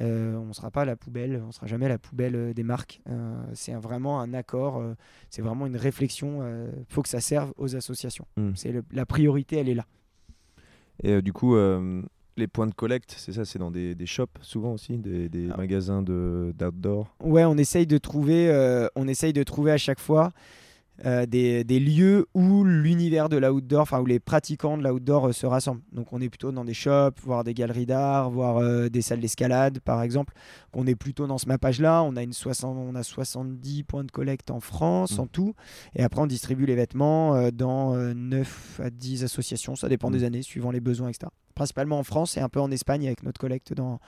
Euh, 0.01 0.35
on 0.37 0.47
ne 0.47 0.53
sera 0.53 0.71
pas 0.71 0.85
la 0.85 0.97
poubelle, 0.97 1.41
on 1.43 1.49
ne 1.49 1.53
sera 1.53 1.67
jamais 1.67 1.89
la 1.89 1.99
poubelle 1.99 2.35
euh, 2.35 2.53
des 2.53 2.65
marques. 2.65 3.01
Euh, 3.09 3.37
c'est 3.55 3.73
vraiment 3.75 4.21
un 4.21 4.35
accord, 4.35 4.79
euh, 4.79 4.95
c'est 5.31 5.43
vraiment 5.43 5.67
une 5.67 5.77
réflexion. 5.77 6.43
Il 6.77 6.85
faut 6.93 7.03
que 7.03 7.09
ça 7.09 7.21
serve 7.21 7.53
aux 7.57 7.77
associations. 7.77 8.27
Mm. 8.37 8.51
C'est 8.57 8.75
la 8.93 9.07
priorité, 9.07 9.57
elle 9.59 9.69
est 9.69 9.75
là. 9.75 9.87
Et 11.03 11.21
du 11.23 11.33
coup, 11.33 11.57
les 12.37 12.47
points 12.49 12.67
de 12.67 12.75
collecte, 12.75 13.15
c'est 13.19 13.33
ça, 13.33 13.45
c'est 13.45 13.59
dans 13.59 13.71
des, 13.71 13.95
des 13.95 14.07
shops 14.07 14.27
souvent 14.43 14.73
aussi, 14.73 14.97
des, 14.99 15.29
des 15.29 15.49
Ah. 15.53 15.57
magasins 15.57 16.03
de- 16.03 16.53
d'outdoor? 16.57 17.15
Ouais, 17.23 17.45
on 17.45 17.57
essaye 17.57 17.87
de 17.87 17.99
trouver, 17.99 18.89
on 18.97 19.07
essaye 19.09 19.33
de 19.33 19.43
trouver 19.43 19.73
à 19.73 19.77
chaque 19.79 20.01
fois 20.01 20.33
euh, 21.05 21.27
des, 21.27 21.65
des 21.65 21.81
lieux 21.81 22.27
où 22.35 22.63
l'univers 22.63 23.29
de 23.29 23.37
l'outdoor, 23.37 23.83
enfin 23.83 24.01
où 24.01 24.07
les 24.07 24.21
pratiquants 24.21 24.79
de 24.79 24.83
l'outdoor 24.85 25.29
euh, 25.29 25.33
se 25.33 25.45
rassemblent. 25.45 25.83
Donc 25.93 26.13
on 26.13 26.21
est 26.21 26.29
plutôt 26.29 26.53
dans 26.53 26.65
des 26.65 26.73
shops, 26.75 27.21
voire 27.25 27.43
des 27.43 27.53
galeries 27.53 27.87
d'art, 27.87 28.31
voire 28.31 28.59
euh, 28.59 28.89
des 28.89 29.03
salles 29.03 29.19
d'escalade 29.21 29.81
par 29.81 30.03
exemple. 30.03 30.35
On 30.73 30.87
est 30.87 30.95
plutôt 30.95 31.27
dans 31.27 31.39
ce 31.39 31.47
mappage-là. 31.47 32.03
On 32.05 32.15
a 32.15 32.23
une 32.23 32.33
60, 32.33 32.77
on 32.77 32.95
a 32.95 33.03
70 33.03 33.83
points 33.83 34.05
de 34.05 34.11
collecte 34.13 34.51
en 34.53 34.61
France 34.61 35.19
Mm. 35.19 35.21
en 35.21 35.27
tout. 35.27 35.55
Et 35.97 36.05
après 36.05 36.21
on 36.21 36.27
distribue 36.27 36.67
les 36.67 36.77
vêtements 36.77 37.51
dans 37.51 37.95
euh, 37.97 38.15
9 38.15 38.81
à 38.85 38.91
10 38.91 39.25
associations. 39.25 39.75
Ça 39.75 39.89
dépend 39.89 40.11
Mm. 40.11 40.13
des 40.13 40.25
années, 40.25 40.43
suivant 40.43 40.71
les 40.71 40.81
besoins, 40.81 41.09
etc. 41.09 41.31
Principalement 41.57 41.99
en 41.99 42.05
France 42.05 42.37
et 42.37 42.41
un 42.41 42.49
peu 42.49 42.61
en 42.61 42.71
Espagne 42.71 43.07
avec 43.07 43.23
notre 43.25 43.41
collecte 43.41 43.73
dans, 43.75 43.99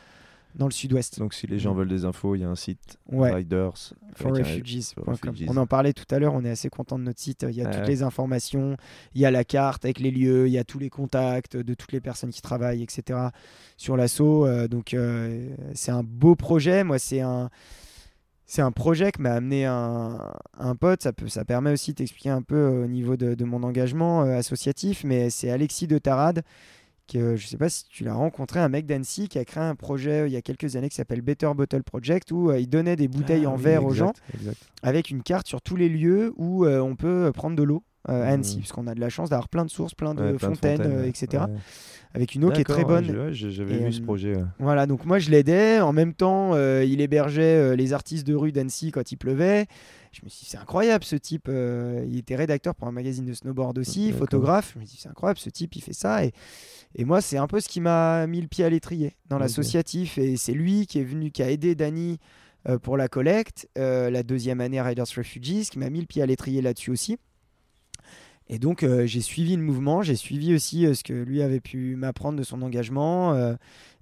dans 0.57 0.67
le 0.67 0.73
sud-ouest. 0.73 1.19
Donc 1.19 1.35
si 1.35 1.47
les 1.47 1.59
gens 1.59 1.75
veulent 1.75 1.89
des 1.89 2.05
infos, 2.05 2.35
il 2.35 2.41
y 2.41 2.45
a 2.45 2.49
un 2.49 2.55
site, 2.57 2.99
Ouais. 3.13 3.31
Riders. 3.33 3.93
For 4.15 4.29
avec 4.35 4.47
un- 4.47 4.49
Refugees.com. 4.49 5.05
For 5.05 5.15
Refugees. 5.31 5.47
On 5.49 5.57
en 5.59 5.67
parlait 5.67 5.93
tout 5.93 6.07
à 6.11 6.19
l'heure, 6.19 6.35
on 6.35 6.45
est 6.45 6.51
assez 6.51 6.69
content 6.71 6.99
de 6.99 7.05
notre 7.05 7.21
site. 7.21 7.45
Il 7.49 7.55
y 7.55 7.63
a 7.63 7.69
Ah 7.69 7.71
toutes 7.73 7.83
ouais. 7.83 7.89
les 7.89 8.03
informations, 8.03 8.77
il 9.15 9.21
y 9.21 9.27
a 9.27 9.31
la 9.31 9.45
carte 9.45 9.85
avec 9.85 10.01
les 10.01 10.11
lieux, 10.11 10.47
il 10.49 10.53
y 10.53 10.59
a 10.59 10.65
tous 10.65 10.79
les 10.79 10.89
contacts 10.91 11.57
de 11.57 11.75
toutes 11.75 11.93
les 11.93 12.01
personnes 12.01 12.31
qui 12.31 12.41
travaillent, 12.43 12.83
etc. 12.83 13.19
sur 13.77 13.97
l'assaut. 13.97 14.47
Euh, 14.47 14.67
donc 14.67 14.95
euh, 14.95 15.55
c'est 15.75 15.93
un 15.93 16.03
beau 16.03 16.35
projet. 16.35 16.83
Moi, 16.85 16.99
c'est 16.99 17.21
un. 17.21 17.51
C'est 18.49 18.63
un 18.63 18.71
projet 18.71 19.11
que 19.11 19.21
m'a 19.21 19.33
amené 19.33 19.65
un, 19.65 20.33
un 20.57 20.77
pote. 20.77 21.03
Ça, 21.03 21.13
peut, 21.13 21.27
ça 21.27 21.45
permet 21.45 21.73
aussi 21.73 21.91
de 21.91 21.97
t'expliquer 21.97 22.31
un 22.31 22.43
peu 22.43 22.69
au 22.85 22.87
niveau 22.87 23.17
de, 23.17 23.35
de 23.35 23.45
mon 23.45 23.65
engagement 23.65 24.23
euh, 24.23 24.37
associatif. 24.39 25.03
Mais 25.03 25.31
c'est 25.31 25.51
Alexis 25.51 25.89
de 25.89 25.99
Tarade, 25.99 26.43
que 27.07 27.37
je 27.37 27.45
ne 27.45 27.49
sais 27.49 27.57
pas 27.57 27.69
si 27.69 27.85
tu 27.89 28.05
l'as 28.05 28.15
rencontré, 28.15 28.61
un 28.61 28.69
mec 28.69 28.87
d'Annecy 28.87 29.29
qui 29.29 29.39
a 29.39 29.45
créé 29.45 29.63
un 29.63 29.75
projet 29.75 30.23
euh, 30.23 30.27
il 30.29 30.33
y 30.33 30.37
a 30.37 30.43
quelques 30.43 30.77
années 30.77 30.89
qui 30.89 30.97
s'appelle 30.97 31.21
Better 31.23 31.51
Bottle 31.55 31.83
Project 31.83 32.33
où 32.33 32.51
euh, 32.51 32.59
il 32.61 32.69
donnait 32.69 32.97
des 32.97 33.09
bouteilles 33.09 33.45
Ah 33.47 33.51
en 33.51 33.57
oui, 33.57 33.63
verre 33.63 33.85
aux 33.85 33.93
gens 33.95 34.13
exact. 34.35 34.59
avec 34.83 35.11
une 35.11 35.23
carte 35.23 35.47
sur 35.47 35.63
tous 35.63 35.77
les 35.77 35.89
lieux 35.89 36.33
où 36.37 36.65
euh, 36.65 36.81
on 36.81 36.97
peut 36.97 37.31
prendre 37.35 37.57
de 37.57 37.63
l'eau 37.63 37.83
euh, 38.09 38.23
à 38.23 38.29
Annecy, 38.29 38.57
Mhm. 38.57 38.61
parce 38.63 38.73
qu'on 38.73 38.87
a 38.87 38.95
de 38.95 39.01
la 39.01 39.09
chance 39.09 39.31
d'avoir 39.31 39.49
plein 39.49 39.65
de 39.65 39.71
sources, 39.71 39.95
plein 39.95 40.15
de 40.15 40.21
Ouais, 40.21 40.33
plein 40.35 40.51
de 40.51 40.55
fontaines, 40.55 40.83
euh, 40.83 41.07
etc. 41.07 41.45
Ouais. 41.49 41.55
Avec 42.15 42.35
une 42.37 42.45
eau 42.45 42.51
qui 42.51 42.61
est 42.61 42.65
très 42.65 42.85
bonne. 42.85 43.05
je- 43.05 43.13
ouais, 43.17 43.33
J'avais 43.33 43.79
vu 43.79 43.93
ce 43.93 44.01
euh, 44.01 44.05
projet. 44.05 44.35
Voilà, 44.61 44.87
donc 44.87 45.05
moi 45.05 45.19
je 45.19 45.29
l'aidais. 45.31 45.81
En 45.81 45.93
même 45.93 46.15
temps, 46.15 46.53
euh, 46.55 46.85
il 46.85 47.01
hébergeait 47.01 47.43
euh, 47.43 47.77
les 47.77 47.93
artistes 47.93 48.27
de 48.27 48.35
rue 48.35 48.53
d'Annecy 48.53 48.91
quand 48.93 49.11
il 49.11 49.17
pleuvait. 49.17 49.67
Je 50.17 50.25
me 50.25 50.31
suis 50.31 50.45
dit, 50.45 50.51
c'est 50.51 50.57
incroyable 50.57 51.05
ce 51.05 51.15
type. 51.17 51.47
euh, 51.49 52.03
il 52.09 52.17
était 52.17 52.37
rédacteur 52.37 52.75
pour 52.75 52.89
un 52.89 52.93
magazine 52.93 53.27
de 53.27 53.35
snowboard 53.35 53.77
aussi, 53.79 54.13
photographe. 54.13 54.73
Je 54.75 54.81
me 54.81 54.85
suis 54.87 54.97
dit, 54.97 55.03
c'est 55.03 55.11
incroyable 55.11 55.39
ce 55.39 55.51
type, 55.51 55.77
il 55.77 55.83
fait 55.83 55.93
ça. 55.93 56.25
Et, 56.25 56.33
et 56.95 57.05
moi, 57.05 57.21
c'est 57.21 57.37
un 57.37 57.47
peu 57.47 57.61
ce 57.61 57.69
qui 57.69 57.81
m'a 57.81 58.27
mis 58.27 58.41
le 58.41 58.49
pied 58.49 58.65
à 58.65 58.71
l'étrier 58.71 59.15
dans 59.29 59.39
l'associatif. 59.39 60.17
Et 60.17 60.39
c'est 60.39 60.55
lui 60.55 60.87
qui 60.87 61.01
est 61.01 61.05
venu, 61.05 61.31
qui 61.31 61.43
a 61.43 61.51
aidé 61.51 61.75
Dany 61.75 62.19
euh, 62.67 62.79
pour 62.79 62.97
la 62.97 63.09
collecte, 63.09 63.69
euh, 63.77 64.09
la 64.09 64.23
deuxième 64.23 64.63
année 64.63 64.81
Riders 64.81 65.05
Refugees, 65.15 65.69
qui 65.71 65.79
m'a 65.79 65.91
mis 65.91 66.01
le 66.01 66.07
pied 66.07 66.23
à 66.23 66.27
l'étrier 66.27 66.63
là-dessus 66.63 66.91
aussi. 66.91 67.19
Et 68.49 68.59
donc, 68.59 68.85
euh, 68.85 69.07
j'ai 69.07 69.21
suivi 69.21 69.57
le 69.57 69.63
mouvement, 69.63 70.03
j'ai 70.03 70.17
suivi 70.17 70.55
aussi 70.55 70.87
euh, 70.87 70.95
ce 70.95 71.05
que 71.05 71.13
lui 71.13 71.43
avait 71.43 71.61
pu 71.61 71.97
m'apprendre 71.97 72.39
de 72.39 72.45
son 72.45 72.63
engagement. 72.63 73.35
euh, 73.35 73.55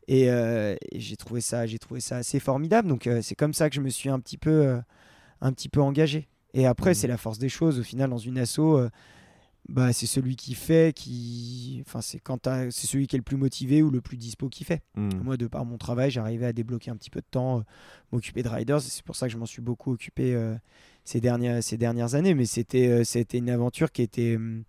et, 0.06 0.24
et 0.26 1.00
j'ai 1.00 1.16
trouvé 1.16 1.40
ça, 1.40 1.64
trouvé 1.80 1.98
ça 2.00 2.18
assez 2.18 2.38
formidable. 2.38 2.88
Donc, 2.88 3.08
c'est 3.22 3.34
comme 3.34 3.54
ça 3.54 3.70
que 3.70 3.74
je 3.74 3.80
me 3.80 3.88
suis 3.88 4.10
un 4.10 4.20
petit 4.20 4.36
peu, 4.36 4.78
un 5.45 5.53
petit 5.53 5.68
peu 5.68 5.80
engagé. 5.80 6.26
Et 6.55 6.66
après, 6.66 6.90
Mhm. 6.90 6.95
c'est 6.95 7.07
la 7.09 7.16
force 7.16 7.38
des 7.38 7.49
choses. 7.49 7.78
Au 7.78 7.82
final, 7.84 8.11
dans 8.11 8.18
une 8.18 8.38
asso, 8.38 8.59
euh, 8.61 8.88
bah, 9.68 9.92
c'est 9.92 10.07
celui 10.07 10.36
qui 10.36 10.55
fait, 10.55 10.95
qui, 10.95 11.82
enfin, 11.86 12.01
c'est 12.01 12.18
quand 12.18 12.49
c'est 12.70 12.86
celui 12.86 13.07
qui 13.07 13.16
est 13.16 13.18
le 13.18 13.22
plus 13.24 13.36
motivé 13.36 13.82
ou 13.82 13.90
le 13.90 14.01
plus 14.01 14.16
dispo 14.16 14.49
qui 14.49 14.62
fait. 14.64 14.82
Hmm. 14.95 15.11
Moi, 15.22 15.36
de 15.36 15.47
par 15.47 15.64
mon 15.64 15.78
travail, 15.78 16.11
j'arrivais 16.11 16.47
à 16.47 16.53
débloquer 16.53 16.90
un 16.90 16.97
petit 16.97 17.11
peu 17.11 17.20
de 17.20 17.26
temps, 17.30 17.59
euh, 17.59 17.62
m'occuper 18.12 18.42
de 18.42 18.49
riders. 18.49 18.80
C'est 18.80 19.05
pour 19.05 19.16
ça 19.16 19.26
que 19.26 19.32
je 19.32 19.38
m'en 19.38 19.47
suis 19.47 19.62
beaucoup 19.62 19.90
occupé 19.92 20.34
euh, 20.34 20.55
ces, 21.05 21.20
dernières, 21.20 21.62
ces 21.62 21.76
dernières 21.78 22.14
années. 22.14 22.34
Mais 22.34 22.45
c'était 22.47 23.05
c'était 23.05 23.38
une 23.38 23.51
aventure 23.51 23.90
qui 23.92 24.03
était. 24.03 24.36
hum, 24.36 24.64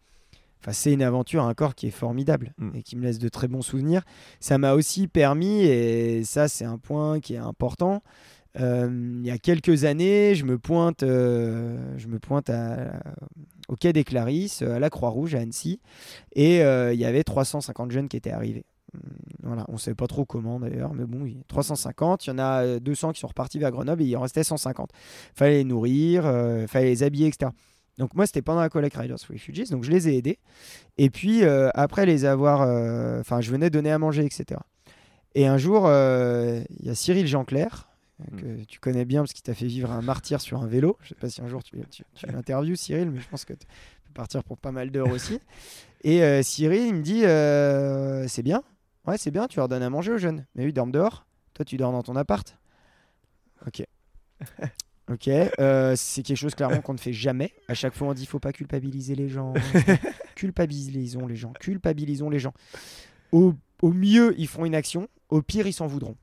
Enfin, 0.62 0.72
c'est 0.74 0.94
une 0.94 1.04
aventure, 1.04 1.44
un 1.44 1.54
corps 1.54 1.76
qui 1.76 1.86
est 1.86 1.92
formidable 1.92 2.56
Mm. 2.58 2.70
et 2.74 2.82
qui 2.82 2.96
me 2.96 3.04
laisse 3.04 3.20
de 3.20 3.30
très 3.30 3.48
bons 3.48 3.62
souvenirs. 3.62 4.02
Ça 4.40 4.58
m'a 4.58 4.74
aussi 4.74 5.08
permis, 5.08 5.60
et 5.62 6.24
ça, 6.24 6.48
c'est 6.48 6.66
un 6.66 6.80
point 6.80 7.20
qui 7.20 7.36
est 7.36 7.38
important. 7.38 8.02
Euh, 8.60 9.20
il 9.20 9.26
y 9.26 9.32
a 9.32 9.38
quelques 9.38 9.84
années, 9.86 10.36
je 10.36 10.46
me 10.46 10.58
pointe, 10.58 11.04
euh, 11.04 11.78
je 11.98 12.08
me 12.08 12.20
pointe 12.20 12.50
au 13.68 13.76
quai 13.76 13.94
des 13.94 14.04
Clarisses, 14.04 14.62
à 14.62 14.80
la 14.80 14.90
Croix-Rouge 14.90 15.36
à 15.36 15.40
Annecy, 15.40 15.80
et 16.34 16.64
euh, 16.64 16.94
il 16.94 17.00
y 17.00 17.06
avait 17.06 17.24
350 17.24 17.92
jeunes 17.92 18.08
qui 18.08 18.18
étaient 18.18 18.32
arrivés. 18.32 18.66
Hum, 18.94 19.02
Voilà, 19.44 19.66
on 19.68 19.74
ne 19.74 19.78
sait 19.78 19.96
pas 19.96 20.08
trop 20.08 20.26
comment 20.26 20.60
d'ailleurs, 20.60 20.94
mais 20.94 21.06
bon, 21.06 21.26
il 21.26 21.34
y 21.34 21.40
a 21.40 21.44
350, 21.48 22.26
il 22.26 22.30
y 22.30 22.34
en 22.34 22.38
a 22.40 22.64
euh, 22.64 22.80
200 22.80 23.14
qui 23.14 23.20
sont 23.20 23.28
repartis 23.28 23.60
vers 23.60 23.72
Grenoble 23.72 24.02
et 24.02 24.06
il 24.06 24.18
en 24.18 24.22
restait 24.22 24.44
150. 24.44 24.92
Fallait 25.36 25.58
les 25.58 25.64
nourrir, 25.64 26.26
euh, 26.26 26.68
fallait 26.68 26.88
les 26.88 27.04
habiller, 27.04 27.28
etc. 27.28 27.52
Donc 27.98 28.14
moi, 28.14 28.26
c'était 28.26 28.42
pendant 28.42 28.60
la 28.62 28.70
collecte 28.70 28.98
Riders 28.98 29.20
for 29.20 29.34
Refugees, 29.34 29.70
donc 29.72 29.84
je 29.84 29.92
les 29.92 30.10
ai 30.10 30.18
aidés. 30.18 30.40
Et 30.98 31.10
puis 31.10 31.44
euh, 31.44 31.70
après 31.74 32.06
les 32.06 32.26
avoir, 32.26 32.62
euh, 32.62 33.22
enfin, 33.22 33.42
je 33.42 33.52
venais 33.52 33.70
donner 33.70 33.92
à 33.92 34.00
manger, 34.00 34.26
etc. 34.26 34.60
Et 35.34 35.48
un 35.48 35.58
jour, 35.58 35.84
euh, 35.86 36.62
il 36.80 36.86
y 36.86 36.90
a 36.90 36.96
Cyril 36.96 37.28
Jeanclair, 37.28 37.90
euh, 38.22 38.38
que 38.38 38.64
tu 38.64 38.80
connais 38.80 39.06
bien 39.06 39.22
parce 39.22 39.34
qu'il 39.34 39.44
t'a 39.44 39.54
fait 39.54 39.68
vivre 39.68 39.92
un 39.92 40.02
martyr 40.02 40.42
sur 40.42 40.62
un 40.62 40.68
vélo. 40.68 40.98
Je 41.02 41.10
sais 41.10 41.16
pas 41.16 41.30
si 41.30 41.42
un 41.42 41.48
jour 41.48 41.64
tu, 41.64 41.80
tu, 41.92 42.04
tu 42.14 42.26
l'interviews, 42.32 42.76
Cyril, 42.76 43.12
mais 43.12 43.20
je 43.20 43.28
pense 43.28 43.46
que 43.46 43.54
tu 43.54 43.66
peux 44.06 44.14
partir 44.14 44.44
pour 44.44 44.58
pas 44.58 44.72
mal 44.72 44.92
d'heures 44.92 45.12
aussi. 45.12 45.40
Et 46.04 46.24
euh, 46.24 46.42
Cyril, 46.44 46.88
il 46.88 46.94
me 46.96 47.02
dit 47.02 47.26
euh, 47.26 48.28
C'est 48.28 48.44
bien, 48.44 48.64
ouais, 49.08 49.18
c'est 49.18 49.32
bien, 49.32 49.48
tu 49.48 49.58
leur 49.58 49.68
donnes 49.68 49.84
à 49.84 49.90
manger 49.90 50.14
aux 50.14 50.18
jeunes. 50.18 50.46
Mais 50.56 50.66
eux, 50.66 50.70
ils 50.70 50.74
dorment 50.74 50.92
dehors. 50.92 51.26
Toi, 51.54 51.66
tu 51.66 51.78
dors 51.78 51.92
dans 51.92 52.04
ton 52.04 52.16
appart. 52.16 52.58
Ok. 53.68 53.84
Ok, 55.08 55.28
euh, 55.28 55.94
c'est 55.96 56.24
quelque 56.24 56.38
chose 56.38 56.56
clairement 56.56 56.82
qu'on 56.82 56.94
ne 56.94 57.00
fait 57.00 57.14
jamais. 57.14 57.54
À 57.68 57.76
chaque 57.76 57.94
fois, 57.94 58.08
on 58.08 58.14
dit 58.16 58.26
faut 58.26 58.40
pas 58.40 58.52
culpabiliser 58.52 59.14
les 59.14 59.30
gens. 59.30 59.54
culpabilisons 60.36 61.28
les 61.28 61.36
gens. 61.36 61.54
Culpabilisons 61.60 62.28
les 62.28 62.40
gens. 62.40 62.54
Au, 63.32 63.54
au 63.84 63.92
mieux, 63.92 64.34
ils 64.40 64.48
feront 64.48 64.66
une 64.66 64.74
action. 64.74 65.08
Au 65.30 65.44
pire, 65.44 65.68
ils 65.68 65.74
s'en 65.74 65.86
voudront. 65.86 66.16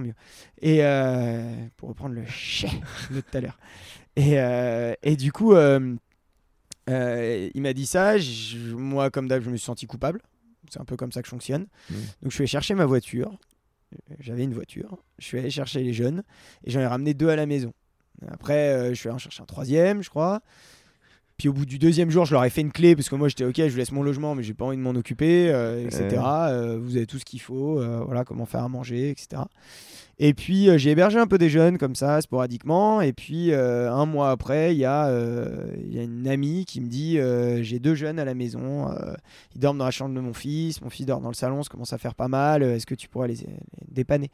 Mieux. 0.00 0.14
Et 0.60 0.84
euh, 0.84 1.66
pour 1.76 1.88
reprendre 1.90 2.14
le 2.14 2.24
chais 2.26 2.70
de 3.10 3.20
tout 3.20 3.36
à 3.36 3.40
l'heure. 3.40 3.58
Et, 4.16 4.38
euh, 4.38 4.94
et 5.02 5.16
du 5.16 5.32
coup, 5.32 5.54
euh, 5.54 5.96
il 6.88 7.62
m'a 7.62 7.72
dit 7.72 7.86
ça. 7.86 8.18
Je- 8.18 8.74
moi, 8.74 9.10
comme 9.10 9.28
d'hab, 9.28 9.42
je 9.42 9.50
me 9.50 9.56
suis 9.56 9.64
senti 9.66 9.86
coupable. 9.86 10.20
C'est 10.70 10.80
un 10.80 10.84
peu 10.84 10.96
comme 10.96 11.12
ça 11.12 11.20
que 11.20 11.26
je 11.26 11.30
fonctionne. 11.30 11.66
Mhm. 11.90 11.96
Donc, 12.22 12.30
je 12.30 12.34
suis 12.34 12.42
allé 12.42 12.46
chercher 12.48 12.74
ma 12.74 12.86
voiture. 12.86 13.36
J'avais 14.18 14.44
une 14.44 14.54
voiture. 14.54 14.98
Je 15.18 15.26
suis 15.26 15.38
allé 15.38 15.50
chercher 15.50 15.82
les 15.82 15.92
jeunes 15.92 16.22
et 16.64 16.70
j'en 16.70 16.80
ai 16.80 16.86
ramené 16.86 17.14
deux 17.14 17.28
à 17.28 17.36
la 17.36 17.46
maison. 17.46 17.72
Après, 18.28 18.88
je 18.90 18.94
suis 18.94 19.08
allé 19.08 19.14
en 19.16 19.18
chercher 19.18 19.42
un 19.42 19.46
troisième, 19.46 20.02
je 20.02 20.10
crois. 20.10 20.40
Puis 21.36 21.48
au 21.48 21.52
bout 21.52 21.66
du 21.66 21.78
deuxième 21.78 22.10
jour, 22.10 22.24
je 22.24 22.32
leur 22.32 22.44
ai 22.44 22.50
fait 22.50 22.60
une 22.60 22.70
clé 22.70 22.94
parce 22.94 23.08
que 23.08 23.16
moi 23.16 23.28
j'étais 23.28 23.44
ok, 23.44 23.56
je 23.56 23.68
vous 23.68 23.76
laisse 23.76 23.90
mon 23.90 24.02
logement, 24.02 24.34
mais 24.36 24.44
j'ai 24.44 24.54
pas 24.54 24.66
envie 24.66 24.76
de 24.76 24.82
m'en 24.82 24.90
occuper, 24.90 25.50
euh, 25.50 25.84
etc. 25.84 26.22
Euh, 26.22 26.78
vous 26.80 26.96
avez 26.96 27.06
tout 27.06 27.18
ce 27.18 27.24
qu'il 27.24 27.40
faut, 27.40 27.80
euh, 27.80 28.02
voilà, 28.04 28.24
comment 28.24 28.46
faire 28.46 28.62
à 28.62 28.68
manger, 28.68 29.10
etc. 29.10 29.42
Et 30.20 30.32
puis 30.32 30.68
j'ai 30.78 30.90
hébergé 30.90 31.18
un 31.18 31.26
peu 31.26 31.38
des 31.38 31.50
jeunes 31.50 31.76
comme 31.76 31.96
ça, 31.96 32.20
sporadiquement. 32.20 33.00
Et 33.00 33.12
puis 33.12 33.52
un 33.52 34.06
mois 34.06 34.30
après, 34.30 34.72
il 34.72 34.78
y, 34.78 34.84
a, 34.84 35.10
il 35.76 35.92
y 35.92 35.98
a 35.98 36.02
une 36.02 36.28
amie 36.28 36.64
qui 36.66 36.80
me 36.80 36.86
dit 36.86 37.18
j'ai 37.64 37.80
deux 37.80 37.96
jeunes 37.96 38.20
à 38.20 38.24
la 38.24 38.34
maison, 38.34 38.94
ils 39.56 39.60
dorment 39.60 39.78
dans 39.78 39.86
la 39.86 39.90
chambre 39.90 40.14
de 40.14 40.20
mon 40.20 40.32
fils, 40.32 40.80
mon 40.82 40.90
fils 40.90 41.04
dort 41.04 41.20
dans 41.20 41.30
le 41.30 41.34
salon, 41.34 41.64
ça 41.64 41.68
commence 41.68 41.92
à 41.92 41.98
faire 41.98 42.14
pas 42.14 42.28
mal. 42.28 42.62
Est-ce 42.62 42.86
que 42.86 42.94
tu 42.94 43.08
pourrais 43.08 43.26
les, 43.26 43.38
les 43.38 43.56
dépanner? 43.90 44.30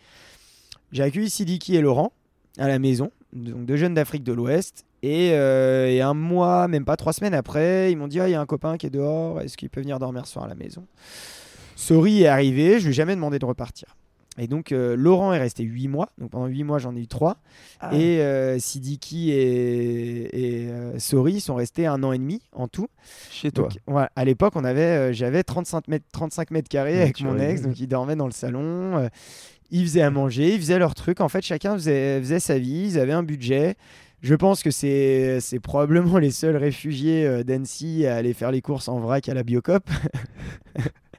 J'ai 0.93 1.03
accueilli 1.03 1.31
Sidiki 1.31 1.77
et 1.77 1.81
Laurent 1.81 2.13
à 2.59 2.69
la 2.69 2.79
maison, 2.79 3.11
donc 3.33 3.67
deux 3.67 3.77
jeunes 3.77 3.95
d'Afrique 3.95 4.25
de 4.25 4.33
l'Ouest. 4.33 4.85
Et, 5.03 5.31
euh, 5.33 5.89
et 5.89 6.03
un 6.03 6.15
mois, 6.15 6.69
même 6.69 6.85
pas 6.85 6.97
trois 6.97 7.13
semaines 7.13 7.35
après, 7.35 7.91
ils 7.91 7.97
m'ont 7.97 8.09
dit 8.09 8.21
Ah, 8.21 8.29
il 8.29 8.33
y 8.33 8.35
a 8.35 8.41
un 8.41 8.47
copain 8.47 8.77
qui 8.77 8.87
est 8.87 8.91
dehors, 8.91 9.41
est-ce 9.41 9.57
qu'il 9.57 9.71
peut 9.71 9.81
venir 9.81 9.99
dormir 9.99 10.27
ce 10.27 10.33
soir 10.33 10.45
à 10.45 10.49
la 10.49 10.55
maison? 10.55 10.87
Sorry 11.75 12.23
est 12.23 12.27
arrivé, 12.27 12.79
je 12.79 12.85
lui 12.85 12.91
ai 12.91 12.95
jamais 12.95 13.15
demandé 13.15 13.39
de 13.39 13.47
repartir. 13.47 13.97
Et 14.39 14.47
donc 14.47 14.71
euh, 14.71 14.95
Laurent 14.97 15.33
est 15.33 15.39
resté 15.39 15.65
huit 15.65 15.89
mois, 15.89 16.11
donc 16.19 16.31
pendant 16.31 16.47
huit 16.47 16.63
mois 16.63 16.79
j'en 16.79 16.95
ai 16.95 17.01
eu 17.01 17.07
trois. 17.09 17.39
Ah. 17.81 17.95
Et 17.95 18.21
euh, 18.21 18.59
Sidiki 18.59 19.33
et, 19.33 20.63
et 20.63 20.69
euh, 20.69 20.99
Sorry 20.99 21.41
sont 21.41 21.57
restés 21.57 21.87
un 21.87 22.03
an 22.05 22.13
et 22.13 22.19
demi 22.19 22.41
en 22.53 22.69
tout. 22.69 22.87
Chez 23.31 23.51
toi. 23.51 23.69
Voilà, 23.87 24.11
à 24.15 24.25
l'époque, 24.25 24.55
on 24.55 24.65
avait, 24.65 25.13
j'avais 25.13 25.43
35 25.43 25.89
mètres, 25.89 26.07
35 26.13 26.53
mètres 26.53 26.69
carrés 26.69 26.95
Ouais, 26.95 27.03
avec 27.03 27.21
mon 27.23 27.39
ex, 27.39 27.63
donc 27.63 27.79
ils 27.81 27.89
dormaient 27.89 28.17
dans 28.17 28.27
le 28.27 28.33
salon. 28.33 29.09
ils 29.71 29.85
faisaient 29.85 30.03
à 30.03 30.11
manger, 30.11 30.55
ils 30.55 30.61
faisaient 30.61 30.79
leurs 30.79 30.95
trucs. 30.95 31.21
En 31.21 31.29
fait, 31.29 31.43
chacun 31.43 31.75
faisait, 31.75 32.21
faisait 32.21 32.41
sa 32.41 32.59
vie, 32.59 32.87
ils 32.93 32.99
avaient 32.99 33.13
un 33.13 33.25
budget. 33.25 33.77
Je 34.23 34.35
pense 34.35 34.63
que 34.63 34.71
c'est 34.71 35.41
probablement 35.63 36.19
les 36.19 36.31
seuls 36.31 36.57
réfugiés 36.57 37.43
d'Annecy 37.43 38.07
à 38.07 38.17
aller 38.17 38.33
faire 38.33 38.53
les 38.53 38.63
courses 38.63 38.89
en 38.89 39.01
vrac 39.01 39.29
à 39.29 39.35
la 39.35 39.43
Biocop. 39.43 39.89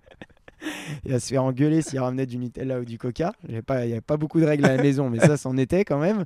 et 1.06 1.14
à 1.14 1.20
se 1.20 1.28
faire 1.28 1.44
engueuler 1.44 1.82
s'il 1.82 2.00
ramenait 2.00 2.26
du 2.26 2.38
Nutella 2.38 2.80
ou 2.80 2.86
du 2.86 2.98
Coca. 2.98 3.34
Il 3.48 3.52
n'y 3.54 3.62
avait 3.68 4.02
pas 4.02 4.18
beaucoup 4.18 4.40
de 4.40 4.46
règles 4.46 4.66
à 4.66 4.76
la 4.76 4.82
maison, 4.82 5.10
mais 5.10 5.20
ça, 5.20 5.38
c'en 5.38 5.58
était 5.58 5.86
quand 5.86 6.00
même. 6.00 6.26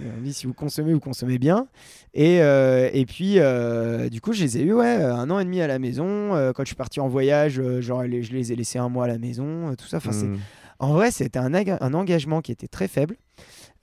On 0.00 0.20
dit 0.22 0.32
si 0.32 0.46
vous 0.46 0.54
consommez, 0.54 0.92
vous 0.92 1.00
consommez 1.00 1.38
bien. 1.38 1.66
Et, 2.14 2.40
euh, 2.42 2.88
et 2.92 3.04
puis, 3.06 3.38
euh, 3.38 4.08
du 4.08 4.20
coup, 4.20 4.32
je 4.32 4.42
les 4.42 4.58
ai 4.58 4.62
eu 4.62 4.72
ouais, 4.72 4.94
un 4.94 5.28
an 5.30 5.38
et 5.38 5.44
demi 5.44 5.60
à 5.60 5.66
la 5.66 5.78
maison. 5.78 6.34
Euh, 6.34 6.52
quand 6.52 6.62
je 6.62 6.68
suis 6.68 6.76
parti 6.76 7.00
en 7.00 7.08
voyage, 7.08 7.60
genre, 7.80 8.02
je 8.04 8.32
les 8.32 8.52
ai 8.52 8.56
laissés 8.56 8.78
un 8.78 8.88
mois 8.88 9.04
à 9.04 9.08
la 9.08 9.18
maison, 9.18 9.74
tout 9.76 9.86
ça. 9.86 9.98
Enfin, 9.98 10.12
c'est 10.12 10.26
Mm. 10.26 10.38
en 10.78 10.92
vrai, 10.92 11.10
c'était 11.10 11.38
un, 11.38 11.52
un 11.54 11.94
engagement 11.94 12.40
qui 12.40 12.52
était 12.52 12.68
très 12.68 12.88
faible. 12.88 13.16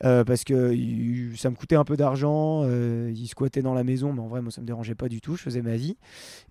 Euh, 0.04 0.24
parce 0.24 0.44
que 0.44 0.74
il- 0.74 1.38
ça 1.38 1.50
me 1.50 1.56
coûtait 1.56 1.76
un 1.76 1.84
peu 1.84 1.98
d'argent, 1.98 2.62
euh, 2.64 3.12
ils 3.16 3.28
squattaient 3.28 3.62
dans 3.62 3.74
la 3.74 3.84
maison, 3.84 4.14
mais 4.14 4.22
en 4.22 4.28
vrai, 4.28 4.42
moi, 4.42 4.52
ça 4.52 4.62
me 4.62 4.66
dérangeait 4.66 4.96
pas 4.96 5.10
du 5.10 5.20
tout, 5.22 5.36
je 5.36 5.42
faisais 5.44 5.62
ma 5.62 5.76
vie. 5.76 5.98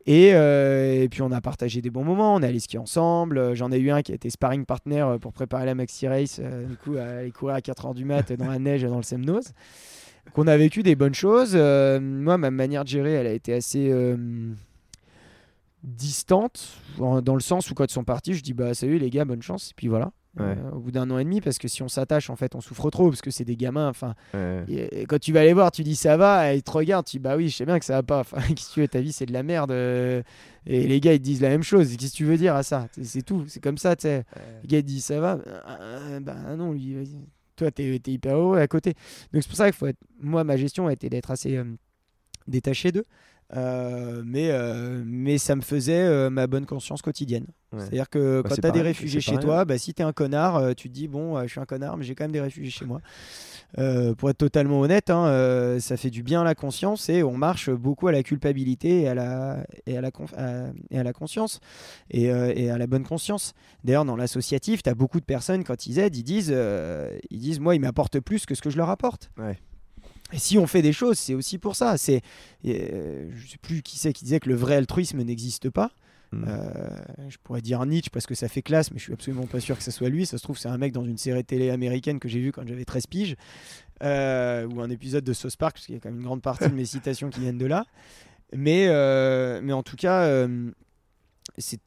Et, 0.06 0.30
euh, 0.34 1.06
puis, 1.08 1.22
on 1.22 1.32
a 1.32 1.40
partagé 1.40 1.80
des 1.80 1.90
bons 1.90 2.04
moments, 2.04 2.34
on 2.34 2.42
est 2.42 2.46
allé 2.46 2.60
skier 2.60 2.78
ensemble. 2.78 3.38
Euh, 3.38 3.54
J'en 3.54 3.72
ai 3.72 3.78
eu 3.78 3.90
un 3.90 4.02
qui 4.02 4.12
a 4.12 4.14
été 4.14 4.30
sparring 4.30 4.64
partner 4.64 5.16
pour 5.20 5.32
préparer 5.32 5.66
la 5.66 5.74
Maxi 5.74 6.06
Race, 6.08 6.40
du 6.40 6.76
coup, 6.76 6.96
à 6.96 7.02
aller 7.20 7.30
courir 7.30 7.54
à 7.56 7.60
4h 7.60 7.94
du 7.94 8.04
mat 8.04 8.32
dans 8.32 8.48
la 8.48 8.58
neige, 8.58 8.82
dans 8.82 8.96
le 8.96 9.02
Semnose. 9.02 9.52
Qu'on 10.34 10.46
a 10.46 10.56
vécu 10.58 10.82
des 10.82 10.94
bonnes 10.94 11.14
choses. 11.14 11.54
Moi, 11.56 12.36
ma 12.38 12.50
manière 12.50 12.84
de 12.84 12.88
gérer, 12.88 13.12
elle 13.12 13.26
a 13.26 13.32
été 13.32 13.54
assez. 13.54 13.90
distante 15.84 16.76
dans 16.98 17.34
le 17.34 17.40
sens 17.40 17.70
où 17.70 17.74
quand 17.74 17.84
ils 17.84 17.92
sont 17.92 18.02
partis 18.04 18.34
je 18.34 18.42
dis 18.42 18.52
bah 18.52 18.74
salut 18.74 18.98
les 18.98 19.10
gars 19.10 19.24
bonne 19.24 19.42
chance 19.42 19.70
et 19.70 19.74
puis 19.76 19.86
voilà 19.86 20.10
Ouais. 20.38 20.56
Euh, 20.56 20.70
au 20.72 20.78
bout 20.80 20.90
d'un 20.92 21.10
an 21.10 21.18
et 21.18 21.24
demi 21.24 21.40
parce 21.40 21.58
que 21.58 21.66
si 21.68 21.82
on 21.82 21.88
s'attache 21.88 22.30
en 22.30 22.36
fait 22.36 22.54
on 22.54 22.60
souffre 22.60 22.90
trop 22.90 23.08
parce 23.08 23.22
que 23.22 23.30
c'est 23.30 23.44
des 23.44 23.56
gamins 23.56 23.88
enfin 23.88 24.14
Ouais. 24.34 24.64
et- 24.68 25.00
et 25.02 25.06
quand 25.06 25.18
tu 25.18 25.32
vas 25.32 25.42
les 25.44 25.52
voir 25.52 25.70
tu 25.72 25.82
dis 25.82 25.96
ça 25.96 26.16
va 26.16 26.52
et 26.52 26.58
ils 26.58 26.62
te 26.62 26.70
regardent 26.70 27.06
tu 27.06 27.16
dis 27.16 27.22
bah 27.22 27.36
oui 27.36 27.48
je 27.48 27.56
sais 27.56 27.66
bien 27.66 27.78
que 27.78 27.84
ça 27.84 27.94
va 27.94 28.02
pas 28.02 28.20
enfin 28.20 28.36
qu'est-ce 28.54 28.68
que 28.68 28.74
tu 28.74 28.80
veux 28.80 28.88
ta 28.88 29.00
vie 29.00 29.12
c'est 29.12 29.26
de 29.26 29.32
la 29.32 29.42
merde 29.42 29.70
euh, 29.72 30.22
et 30.66 30.86
les 30.86 31.00
gars 31.00 31.12
ils 31.14 31.18
te 31.18 31.24
disent 31.24 31.40
la 31.42 31.48
même 31.48 31.62
chose 31.62 31.96
qu'est-ce 31.96 32.12
que 32.12 32.16
tu 32.16 32.24
veux 32.24 32.36
dire 32.36 32.54
à 32.54 32.62
ça? 32.62 32.88
C'est 33.02 33.22
tout 33.22 33.44
c'est 33.48 33.60
comme 33.60 33.78
ça 33.78 33.96
tu 33.96 34.02
sais. 34.02 34.24
Les 34.62 34.68
gars 34.68 34.78
ils 34.78 34.84
disent 34.84 35.06
ça 35.06 35.18
va 35.20 35.38
Euh, 35.80 36.20
bah 36.20 36.36
non 36.56 36.72
lui 36.72 36.96
toi 37.56 37.70
t'es 37.72 37.96
es 37.96 38.00
hyper 38.10 38.36
heureux 38.36 38.58
à 38.58 38.68
côté. 38.68 38.94
Donc 39.32 39.42
c'est 39.42 39.48
pour 39.48 39.56
ça 39.56 39.64
qu'il 39.64 39.76
faut 39.76 39.86
être 39.88 39.98
moi 40.20 40.44
ma 40.44 40.56
gestion 40.56 40.86
a 40.86 40.92
été 40.92 41.08
d'être 41.10 41.30
assez 41.32 41.56
euh, 41.56 41.64
détaché 42.46 42.92
d'eux 42.92 43.04
Euh, 43.56 44.22
mais, 44.26 44.50
euh, 44.50 45.02
mais 45.06 45.38
ça 45.38 45.56
me 45.56 45.62
faisait 45.62 46.02
euh, 46.04 46.28
ma 46.28 46.46
bonne 46.46 46.66
conscience 46.66 47.00
quotidienne. 47.00 47.46
Ouais. 47.72 47.80
C'est-à-dire 47.80 48.10
que 48.10 48.42
Bah, 48.42 48.50
quand 48.50 48.54
tu 48.60 48.66
as 48.66 48.70
des 48.70 48.82
réfugiés 48.82 49.20
chez 49.20 49.32
pareil. 49.32 49.44
toi, 49.46 49.64
bah, 49.64 49.78
si 49.78 49.94
tu 49.94 50.02
es 50.02 50.04
un 50.04 50.12
connard, 50.12 50.74
tu 50.74 50.88
te 50.88 50.94
dis 50.94 51.08
bon, 51.08 51.40
je 51.42 51.48
suis 51.48 51.60
un 51.60 51.64
connard, 51.64 51.96
mais 51.96 52.04
j'ai 52.04 52.14
quand 52.14 52.24
même 52.24 52.32
des 52.32 52.40
réfugiés 52.42 52.70
chez 52.70 52.84
moi. 52.84 53.00
Pour 54.16 54.30
être 54.30 54.38
totalement 54.38 54.80
honnête, 54.80 55.10
hein, 55.10 55.76
ça 55.80 55.96
fait 55.96 56.10
du 56.10 56.22
bien 56.22 56.40
à 56.40 56.44
la 56.44 56.54
conscience 56.54 57.08
et 57.10 57.22
on 57.22 57.36
marche 57.36 57.70
beaucoup 57.70 58.08
à 58.08 58.12
la 58.12 58.22
culpabilité 58.22 59.02
et 59.02 59.08
à 59.08 59.14
la, 59.14 59.66
et 59.86 59.96
à 59.98 60.00
la, 60.00 60.10
à- 60.36 60.66
et 60.90 60.98
à 60.98 61.02
la 61.02 61.12
conscience 61.12 61.60
et, 62.10 62.24
et 62.24 62.70
à 62.70 62.78
la 62.78 62.86
bonne 62.86 63.04
conscience. 63.04 63.52
D'ailleurs, 63.84 64.04
dans 64.06 64.16
l'associatif, 64.16 64.82
tu 64.82 64.88
as 64.90 64.94
beaucoup 64.94 65.20
de 65.20 65.24
personnes, 65.26 65.64
quand 65.64 65.86
ils 65.86 65.98
aident, 65.98 66.16
ils 66.16 66.22
disent, 66.22 66.54
ils 67.30 67.38
disent 67.40 67.60
Moi, 67.60 67.74
ils 67.76 67.80
m'apportent 67.80 68.20
plus 68.20 68.46
que 68.46 68.54
ce 68.54 68.62
que 68.62 68.70
je 68.70 68.76
leur 68.78 68.88
apporte. 68.90 69.30
Ouais. 69.38 69.58
Et 70.32 70.38
si 70.38 70.58
on 70.58 70.66
fait 70.66 70.82
des 70.82 70.92
choses, 70.92 71.18
c'est 71.18 71.34
aussi 71.34 71.58
pour 71.58 71.76
ça. 71.76 71.96
C'est, 71.96 72.22
euh, 72.66 73.30
je 73.34 73.46
sais 73.48 73.58
plus 73.58 73.82
qui 73.82 73.98
c'est 73.98 74.12
qui 74.12 74.24
disait 74.24 74.40
que 74.40 74.48
le 74.48 74.54
vrai 74.54 74.76
altruisme 74.76 75.22
n'existe 75.22 75.70
pas. 75.70 75.92
Mm. 76.32 76.44
Euh, 76.46 76.70
je 77.28 77.36
pourrais 77.42 77.62
dire 77.62 77.84
Nietzsche 77.86 78.10
parce 78.12 78.26
que 78.26 78.34
ça 78.34 78.48
fait 78.48 78.62
classe, 78.62 78.90
mais 78.90 78.98
je 78.98 79.04
suis 79.04 79.12
absolument 79.12 79.46
pas 79.46 79.60
sûr 79.60 79.76
que 79.76 79.82
ce 79.82 79.90
soit 79.90 80.08
lui. 80.08 80.26
Ça 80.26 80.38
se 80.38 80.42
trouve, 80.42 80.58
c'est 80.58 80.68
un 80.68 80.78
mec 80.78 80.92
dans 80.92 81.04
une 81.04 81.18
série 81.18 81.44
télé 81.44 81.70
américaine 81.70 82.18
que 82.18 82.28
j'ai 82.28 82.40
vu 82.40 82.52
quand 82.52 82.66
j'avais 82.66 82.84
13 82.84 83.06
piges, 83.06 83.36
euh, 84.02 84.66
ou 84.66 84.80
un 84.80 84.90
épisode 84.90 85.24
de 85.24 85.32
South 85.32 85.56
Park, 85.56 85.74
parce 85.76 85.86
qu'il 85.86 85.94
y 85.94 85.98
a 85.98 86.00
quand 86.00 86.10
même 86.10 86.18
une 86.18 86.26
grande 86.26 86.42
partie 86.42 86.68
de 86.68 86.74
mes 86.74 86.84
citations 86.84 87.30
qui 87.30 87.40
viennent 87.40 87.58
de 87.58 87.66
là. 87.66 87.86
Mais, 88.54 88.86
euh, 88.88 89.60
mais 89.62 89.72
en 89.72 89.82
tout 89.82 89.96
cas, 89.96 90.46
c'est 91.56 91.80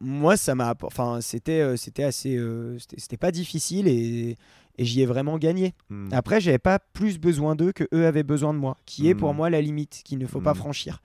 moi, 0.00 0.36
ça 0.36 0.54
m'a, 0.54 0.74
enfin, 0.82 1.20
c'était, 1.20 1.76
c'était 1.76 2.04
assez, 2.04 2.38
c'était 2.78 3.16
pas 3.16 3.32
difficile 3.32 3.88
et, 3.88 4.36
et 4.78 4.84
j'y 4.84 5.02
ai 5.02 5.06
vraiment 5.06 5.36
gagné. 5.38 5.74
Mm. 5.90 6.08
Après, 6.12 6.40
j'avais 6.40 6.58
pas 6.58 6.78
plus 6.78 7.18
besoin 7.18 7.54
d'eux 7.56 7.72
que 7.72 7.84
eux 7.92 8.06
avaient 8.06 8.22
besoin 8.22 8.54
de 8.54 8.58
moi, 8.58 8.76
qui 8.86 9.08
est 9.08 9.14
pour 9.14 9.30
Mhm. 9.30 9.36
moi 9.36 9.50
la 9.50 9.60
limite 9.60 10.02
qu'il 10.04 10.18
ne 10.18 10.26
faut 10.26 10.40
pas 10.40 10.52
Mhm. 10.52 10.56
franchir. 10.58 11.02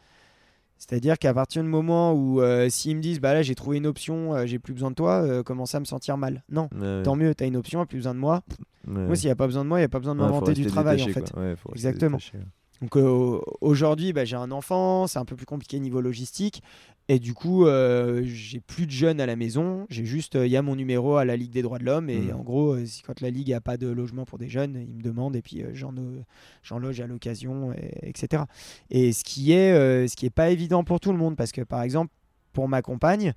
C'est-à-dire 0.78 1.18
qu'à 1.18 1.34
partir 1.34 1.64
du 1.64 1.70
moment 1.70 2.14
où 2.14 2.41
euh, 2.41 2.68
s'ils 2.70 2.98
me 2.98 3.02
disent 3.02 3.22
bah 3.22 3.34
là 3.34 3.41
j'ai 3.41 3.56
trouvé 3.56 3.78
une 3.78 3.88
option, 3.88 4.34
euh, 4.36 4.45
j'ai 4.45 4.60
plus 4.60 4.74
besoin 4.74 4.90
de 4.90 4.95
toi, 4.95 5.22
euh, 5.24 5.41
commencer 5.41 5.78
à 5.78 5.80
me 5.80 5.86
sentir 5.86 6.18
mal. 6.18 6.44
Non, 6.50 6.70
Ouais, 6.78 7.04
tant 7.04 7.16
mieux, 7.16 7.34
t'as 7.34 7.48
une 7.48 7.56
option, 7.56 7.86
plus 7.86 7.98
besoin 8.00 8.14
de 8.14 8.20
moi. 8.20 8.41
ouais. 8.88 9.06
Moi 9.06 9.16
s'il 9.16 9.28
n'y 9.28 9.32
a 9.32 9.36
pas 9.36 9.45
besoin 9.48 9.64
de 9.64 9.70
moi, 9.70 9.78
il 9.80 9.82
n'y 9.82 9.86
a 9.86 9.90
pas 9.90 10.00
besoin 10.00 10.14
de 10.16 10.20
Ouais, 10.20 10.26
m'inventer 10.28 10.54
du 10.54 10.66
travail 10.66 11.02
en 11.02 11.08
fait. 11.08 11.32
Exactement. 11.74 12.18
détaché. 12.18 12.40
Donc 12.82 12.98
euh, 12.98 13.40
aujourd'hui, 13.62 14.12
bah, 14.14 14.26
j'ai 14.26 14.36
un 14.36 14.52
enfant, 14.52 15.08
c'est 15.08 15.20
un 15.20 15.26
peu 15.26 15.36
plus 15.36 15.45
compliqué 15.45 15.80
niveau 15.80 16.02
logistique. 16.02 16.62
Et 17.10 17.20
du 17.20 17.34
coup, 17.34 17.66
euh, 17.66 18.22
j'ai 18.26 18.62
plus 18.62 18.86
de 18.86 18.91
jeunes 18.91 19.20
à 19.20 19.26
la 19.26 19.36
maison. 19.36 19.86
J'ai 19.90 20.06
juste, 20.06 20.36
il 20.36 20.48
y 20.48 20.56
a 20.56 20.62
mon 20.62 20.76
numéro 20.76 21.18
à 21.18 21.26
la 21.26 21.36
Ligue 21.36 21.52
des 21.52 21.62
droits 21.62 21.78
de 21.80 21.84
l'homme. 21.84 22.10
Et 22.10 22.18
Mhm. 22.18 22.36
en 22.36 22.40
gros, 22.44 22.74
euh, 22.76 22.86
si, 22.86 23.02
quand 23.02 23.20
la 23.22 23.30
Ligue 23.30 23.52
a 23.54 23.60
pas 23.62 23.76
de 23.78 23.88
logement 23.88 24.24
pour 24.26 24.38
des 24.38 24.48
jeunes, 24.48 24.78
ils 24.88 24.95
me 24.95 25.02
demandent 25.02 25.36
et 25.36 25.41
puis 25.41 25.62
euh, 25.64 25.72
j'en 25.74 25.94
euh, 25.98 26.80
loge 26.80 27.02
à 27.02 27.08
l'occasion, 27.08 27.74
et- 27.74 28.08
etc. 28.10 28.44
Et 28.90 29.12
ce 29.12 29.24
qui 29.26 29.52
est, 29.52 29.74
euh, 29.74 30.08
ce 30.08 30.16
qui 30.16 30.26
est 30.26 30.30
pas 30.30 30.50
évident 30.50 30.84
pour 30.86 31.00
tout 31.02 31.12
le 31.12 31.18
monde, 31.18 31.36
parce 31.36 31.52
que 31.52 31.62
par 31.62 31.82
exemple, 31.84 32.12
pour 32.54 32.68
ma 32.70 32.82
compagne, 32.82 33.34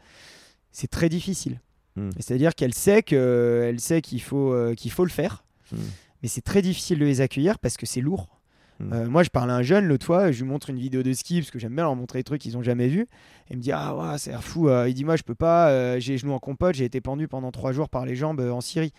c'est 0.70 0.88
très 0.90 1.08
difficile. 1.08 1.60
Mhm. 1.96 2.10
C'est-à-dire 2.20 2.54
qu'elle 2.54 2.74
sait 2.74 3.02
que, 3.02 3.64
elle 3.68 3.80
sait 3.80 4.00
qu'il 4.00 4.22
faut, 4.22 4.52
euh, 4.52 4.74
qu'il 4.74 4.92
faut 4.92 5.04
le 5.04 5.10
faire, 5.10 5.44
Mhm. 5.72 5.78
mais 6.22 6.28
c'est 6.28 6.40
très 6.42 6.62
difficile 6.62 6.98
de 7.00 7.04
les 7.04 7.20
accueillir 7.20 7.58
parce 7.58 7.76
que 7.76 7.86
c'est 7.86 8.00
lourd. 8.00 8.35
Mm. 8.80 8.92
Euh, 8.92 9.08
moi, 9.08 9.22
je 9.22 9.30
parle 9.30 9.50
à 9.50 9.54
un 9.54 9.62
jeune 9.62 9.86
l'autre 9.86 10.04
fois, 10.04 10.30
je 10.32 10.42
lui 10.42 10.48
montre 10.48 10.70
une 10.70 10.78
vidéo 10.78 11.02
de 11.02 11.12
ski 11.12 11.40
parce 11.40 11.50
que 11.50 11.58
j'aime 11.58 11.74
bien 11.74 11.84
leur 11.84 11.96
montrer 11.96 12.20
des 12.20 12.24
trucs 12.24 12.40
qu'ils 12.40 12.56
ont 12.56 12.62
jamais 12.62 12.88
vus. 12.88 13.02
Et 13.48 13.52
il 13.52 13.56
me 13.56 13.62
dit 13.62 13.72
Ah, 13.72 13.96
ouais, 13.96 14.18
c'est 14.18 14.32
fou. 14.40 14.68
euh. 14.68 14.88
Il 14.88 14.94
dit 14.94 15.04
Moi, 15.04 15.16
je 15.16 15.22
peux 15.22 15.34
pas, 15.34 15.70
euh, 15.70 15.98
j'ai 15.98 16.12
les 16.12 16.18
genoux 16.18 16.32
en 16.32 16.38
compote, 16.38 16.74
j'ai 16.74 16.84
été 16.84 17.00
pendu 17.00 17.28
pendant 17.28 17.50
trois 17.52 17.72
jours 17.72 17.88
par 17.88 18.06
les 18.06 18.16
jambes 18.16 18.40
en 18.40 18.60
Syrie. 18.60 18.92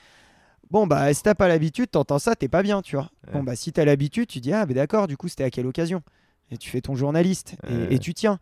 Bon, 0.70 0.86
bah, 0.86 1.14
si 1.14 1.24
t'as 1.24 1.36
pas 1.36 1.48
l'habitude, 1.48 1.92
t'entends 1.92 2.20
ça, 2.20 2.36
t'es 2.36 2.50
pas 2.50 2.62
bien, 2.62 2.82
tu 2.82 2.96
vois. 2.96 3.10
Ouais. 3.28 3.34
Bon, 3.34 3.44
bah, 3.44 3.56
si 3.56 3.72
t'as 3.72 3.86
l'habitude, 3.86 4.28
tu 4.28 4.40
dis 4.40 4.52
Ah, 4.52 4.66
bah, 4.66 4.74
d'accord, 4.74 5.08
du 5.08 5.18
coup, 5.18 5.28
c'était 5.28 5.44
à 5.44 5.50
quelle 5.50 5.68
occasion? 5.68 6.02
Et 6.52 6.58
tu 6.58 6.70
fais 6.70 6.82
ton 6.82 6.96
journaliste 6.96 7.56
et, 7.90 8.00
tu 8.00 8.14
tiens. 8.14 8.40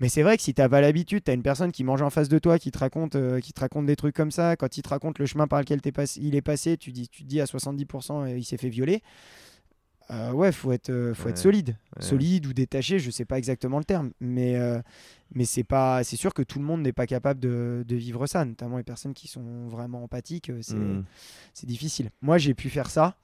Mais 0.00 0.08
c'est 0.08 0.22
vrai 0.22 0.36
que 0.36 0.42
si 0.42 0.52
t'as 0.52 0.68
pas 0.68 0.80
l'habitude, 0.80 1.24
t'as 1.24 1.32
une 1.32 1.42
personne 1.42 1.72
qui 1.72 1.84
mange 1.84 2.02
en 2.02 2.10
face 2.10 2.28
de 2.28 2.38
toi, 2.38 2.58
qui 2.58 2.70
te 2.70 2.78
raconte, 2.78 3.16
euh, 3.16 3.40
qui 3.40 3.52
te 3.52 3.60
raconte 3.60 3.86
des 3.86 3.96
trucs 3.96 4.14
comme 4.14 4.30
ça. 4.30 4.56
Quand 4.56 4.76
il 4.76 4.82
te 4.82 4.88
raconte 4.88 5.18
le 5.18 5.26
chemin 5.26 5.46
par 5.46 5.60
lequel 5.60 5.80
passé, 5.80 6.20
il 6.22 6.34
est 6.34 6.42
passé, 6.42 6.76
tu, 6.76 6.92
dis, 6.92 7.08
tu 7.08 7.22
te 7.22 7.28
dis 7.28 7.40
à 7.40 7.44
70% 7.44 8.24
euh, 8.24 8.36
il 8.36 8.44
s'est 8.44 8.58
fait 8.58 8.68
violer. 8.68 9.02
Euh, 10.10 10.30
ouais, 10.32 10.52
faut 10.52 10.70
être, 10.70 10.90
euh, 10.90 11.14
faut 11.14 11.28
être 11.28 11.38
solide, 11.38 11.76
Ouais. 11.96 12.02
solide 12.02 12.46
ou 12.46 12.52
détaché, 12.52 12.98
je 13.00 13.10
sais 13.10 13.24
pas 13.24 13.38
exactement 13.38 13.78
le 13.78 13.84
terme, 13.84 14.12
mais 14.20 14.54
euh, 14.56 14.80
mais 15.34 15.44
c'est 15.44 15.64
pas, 15.64 16.04
c'est 16.04 16.16
sûr 16.16 16.32
que 16.32 16.42
tout 16.42 16.60
le 16.60 16.64
monde 16.64 16.82
n'est 16.82 16.92
pas 16.92 17.06
capable 17.08 17.40
de, 17.40 17.84
de 17.86 17.96
vivre 17.96 18.26
ça, 18.28 18.44
notamment 18.44 18.76
les 18.76 18.84
personnes 18.84 19.14
qui 19.14 19.26
sont 19.26 19.66
vraiment 19.66 20.04
empathiques, 20.04 20.52
c'est 20.62 20.76
Mm. 20.76 21.04
c'est 21.54 21.66
difficile. 21.66 22.10
Moi, 22.22 22.38
j'ai 22.38 22.54
pu 22.54 22.70
faire 22.70 22.88
ça 22.88 23.16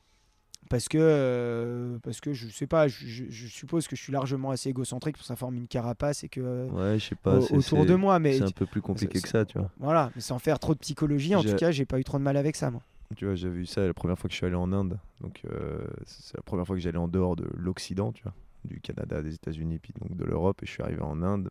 parce 0.71 0.89
que 0.89 0.99
euh, 0.99 1.99
parce 2.03 2.21
que 2.21 2.33
je 2.33 2.49
sais 2.49 2.67
pas, 2.67 2.89
je, 2.89 3.07
je- 3.07 3.25
je 3.31 3.47
suppose 3.47 3.87
que 3.87 3.95
je 3.95 4.03
suis 4.03 4.13
largement 4.13 4.51
assez 4.51 4.69
égocentrique 4.71 5.17
pour 5.17 5.27
ça 5.27 5.37
forme 5.37 5.55
une 5.57 5.69
carapace 5.69 6.25
et 6.25 6.29
que 6.29 6.67
Ouais, 6.69 6.99
je 6.99 7.11
sais 7.11 7.15
pas. 7.15 7.39
au- 7.39 7.59
autour 7.59 7.87
de 7.87 7.95
moi, 7.95 8.19
mais 8.19 8.39
C'est 8.39 8.45
un 8.45 8.51
peu 8.51 8.67
plus 8.67 8.83
compliqué 8.83 9.21
que 9.21 9.29
ça, 9.29 9.45
tu 9.45 9.57
vois. 9.59 9.71
voilà, 9.79 10.11
mais 10.17 10.21
sans 10.23 10.41
faire 10.41 10.59
trop 10.59 10.75
de 10.75 10.81
psychologie, 10.81 11.37
en 11.37 11.43
tout 11.45 11.55
cas, 11.57 11.71
j'ai 11.71 11.87
pas 11.87 12.01
eu 12.01 12.05
trop 12.05 12.19
de 12.19 12.25
mal 12.25 12.37
avec 12.37 12.57
ça, 12.57 12.71
moi. 12.73 12.83
Tu 13.17 13.27
vois, 13.27 13.35
j'ai 13.35 13.49
vu 13.49 13.67
ça 13.67 13.87
la 13.87 13.95
première 13.95 14.19
fois 14.19 14.29
que 14.29 14.33
je 14.33 14.39
suis 14.39 14.47
allé 14.47 14.55
en 14.55 14.73
Inde. 14.73 14.99
Donc, 15.21 15.43
euh, 15.45 15.87
c'est 16.05 16.37
la 16.37 16.43
première 16.43 16.67
fois 16.67 16.77
que 16.77 16.83
j'allais 16.83 16.99
en 16.99 17.09
dehors 17.09 17.37
de 17.37 17.49
l'Occident, 17.55 18.13
tu 18.13 18.23
vois, 18.23 18.35
du 18.65 18.81
Canada, 18.81 19.23
des 19.23 19.35
États-Unis, 19.35 19.79
puis 19.79 19.93
donc 20.01 20.17
de 20.17 20.25
l'Europe. 20.25 20.63
Et 20.63 20.67
je 20.67 20.73
suis 20.73 20.83
arrivé 20.83 21.03
en 21.03 21.23
Inde. 21.23 21.51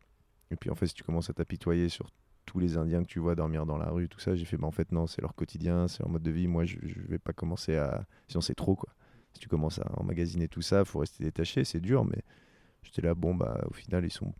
Et 0.50 0.56
puis, 0.56 0.70
en 0.70 0.76
fait, 0.76 0.88
si 0.88 0.94
tu 0.94 1.04
commences 1.04 1.30
à 1.30 1.34
t'apitoyer 1.34 1.90
sur 1.90 2.10
tous 2.46 2.60
les 2.60 2.78
Indiens 2.78 3.04
que 3.04 3.08
tu 3.08 3.20
vois 3.20 3.36
dormir 3.36 3.66
dans 3.66 3.78
la 3.78 3.90
rue, 3.90 4.10
tout 4.10 4.20
ça, 4.20 4.36
j'ai 4.36 4.46
fait, 4.46 4.58
bah, 4.58 4.68
en 4.68 4.72
fait, 4.72 4.92
non, 4.92 5.08
c'est 5.08 5.22
leur 5.22 5.36
quotidien, 5.36 5.88
c'est 5.88 6.00
leur 6.00 6.10
mode 6.10 6.24
de 6.24 6.32
vie. 6.32 6.48
Moi, 6.48 6.66
je, 6.66 6.78
je 6.84 7.00
vais 7.08 7.20
pas 7.20 7.34
commencer 7.34 7.78
à. 7.78 8.06
Sinon, 8.28 8.42
c'est 8.42 8.56
trop, 8.56 8.76
quoi. 8.76 8.94
Si 9.34 9.40
tu 9.40 9.48
commences 9.48 9.80
à 9.80 10.00
emmagasiner 10.00 10.48
tout 10.48 10.62
ça, 10.62 10.84
faut 10.84 11.00
rester 11.00 11.24
détaché, 11.24 11.64
c'est 11.64 11.80
dur, 11.80 12.04
mais 12.04 12.22
j'étais 12.84 13.02
là, 13.02 13.16
bon, 13.16 13.36
bah, 13.36 13.62
au 13.70 13.74
final, 13.74 14.06
ils 14.06 14.12
sont. 14.12 14.34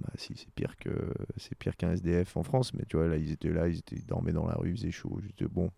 Bah, 0.00 0.10
c'est 0.16 0.34
pire 0.54 0.76
que 0.76 0.90
c'est 1.38 1.56
pire 1.56 1.74
qu'un 1.74 1.92
SDF 1.92 2.36
en 2.36 2.42
France, 2.42 2.74
mais 2.74 2.84
tu 2.88 2.98
vois, 2.98 3.08
là, 3.08 3.16
ils 3.16 3.32
étaient 3.32 3.50
là, 3.50 3.68
ils, 3.68 3.78
étaient, 3.78 3.96
ils 3.96 4.04
dormaient 4.04 4.32
dans 4.32 4.46
la 4.46 4.54
rue, 4.54 4.70
il 4.70 4.76
faisait 4.76 4.90
chaud. 4.90 5.18
J'étais 5.22 5.46
bon 5.46 5.70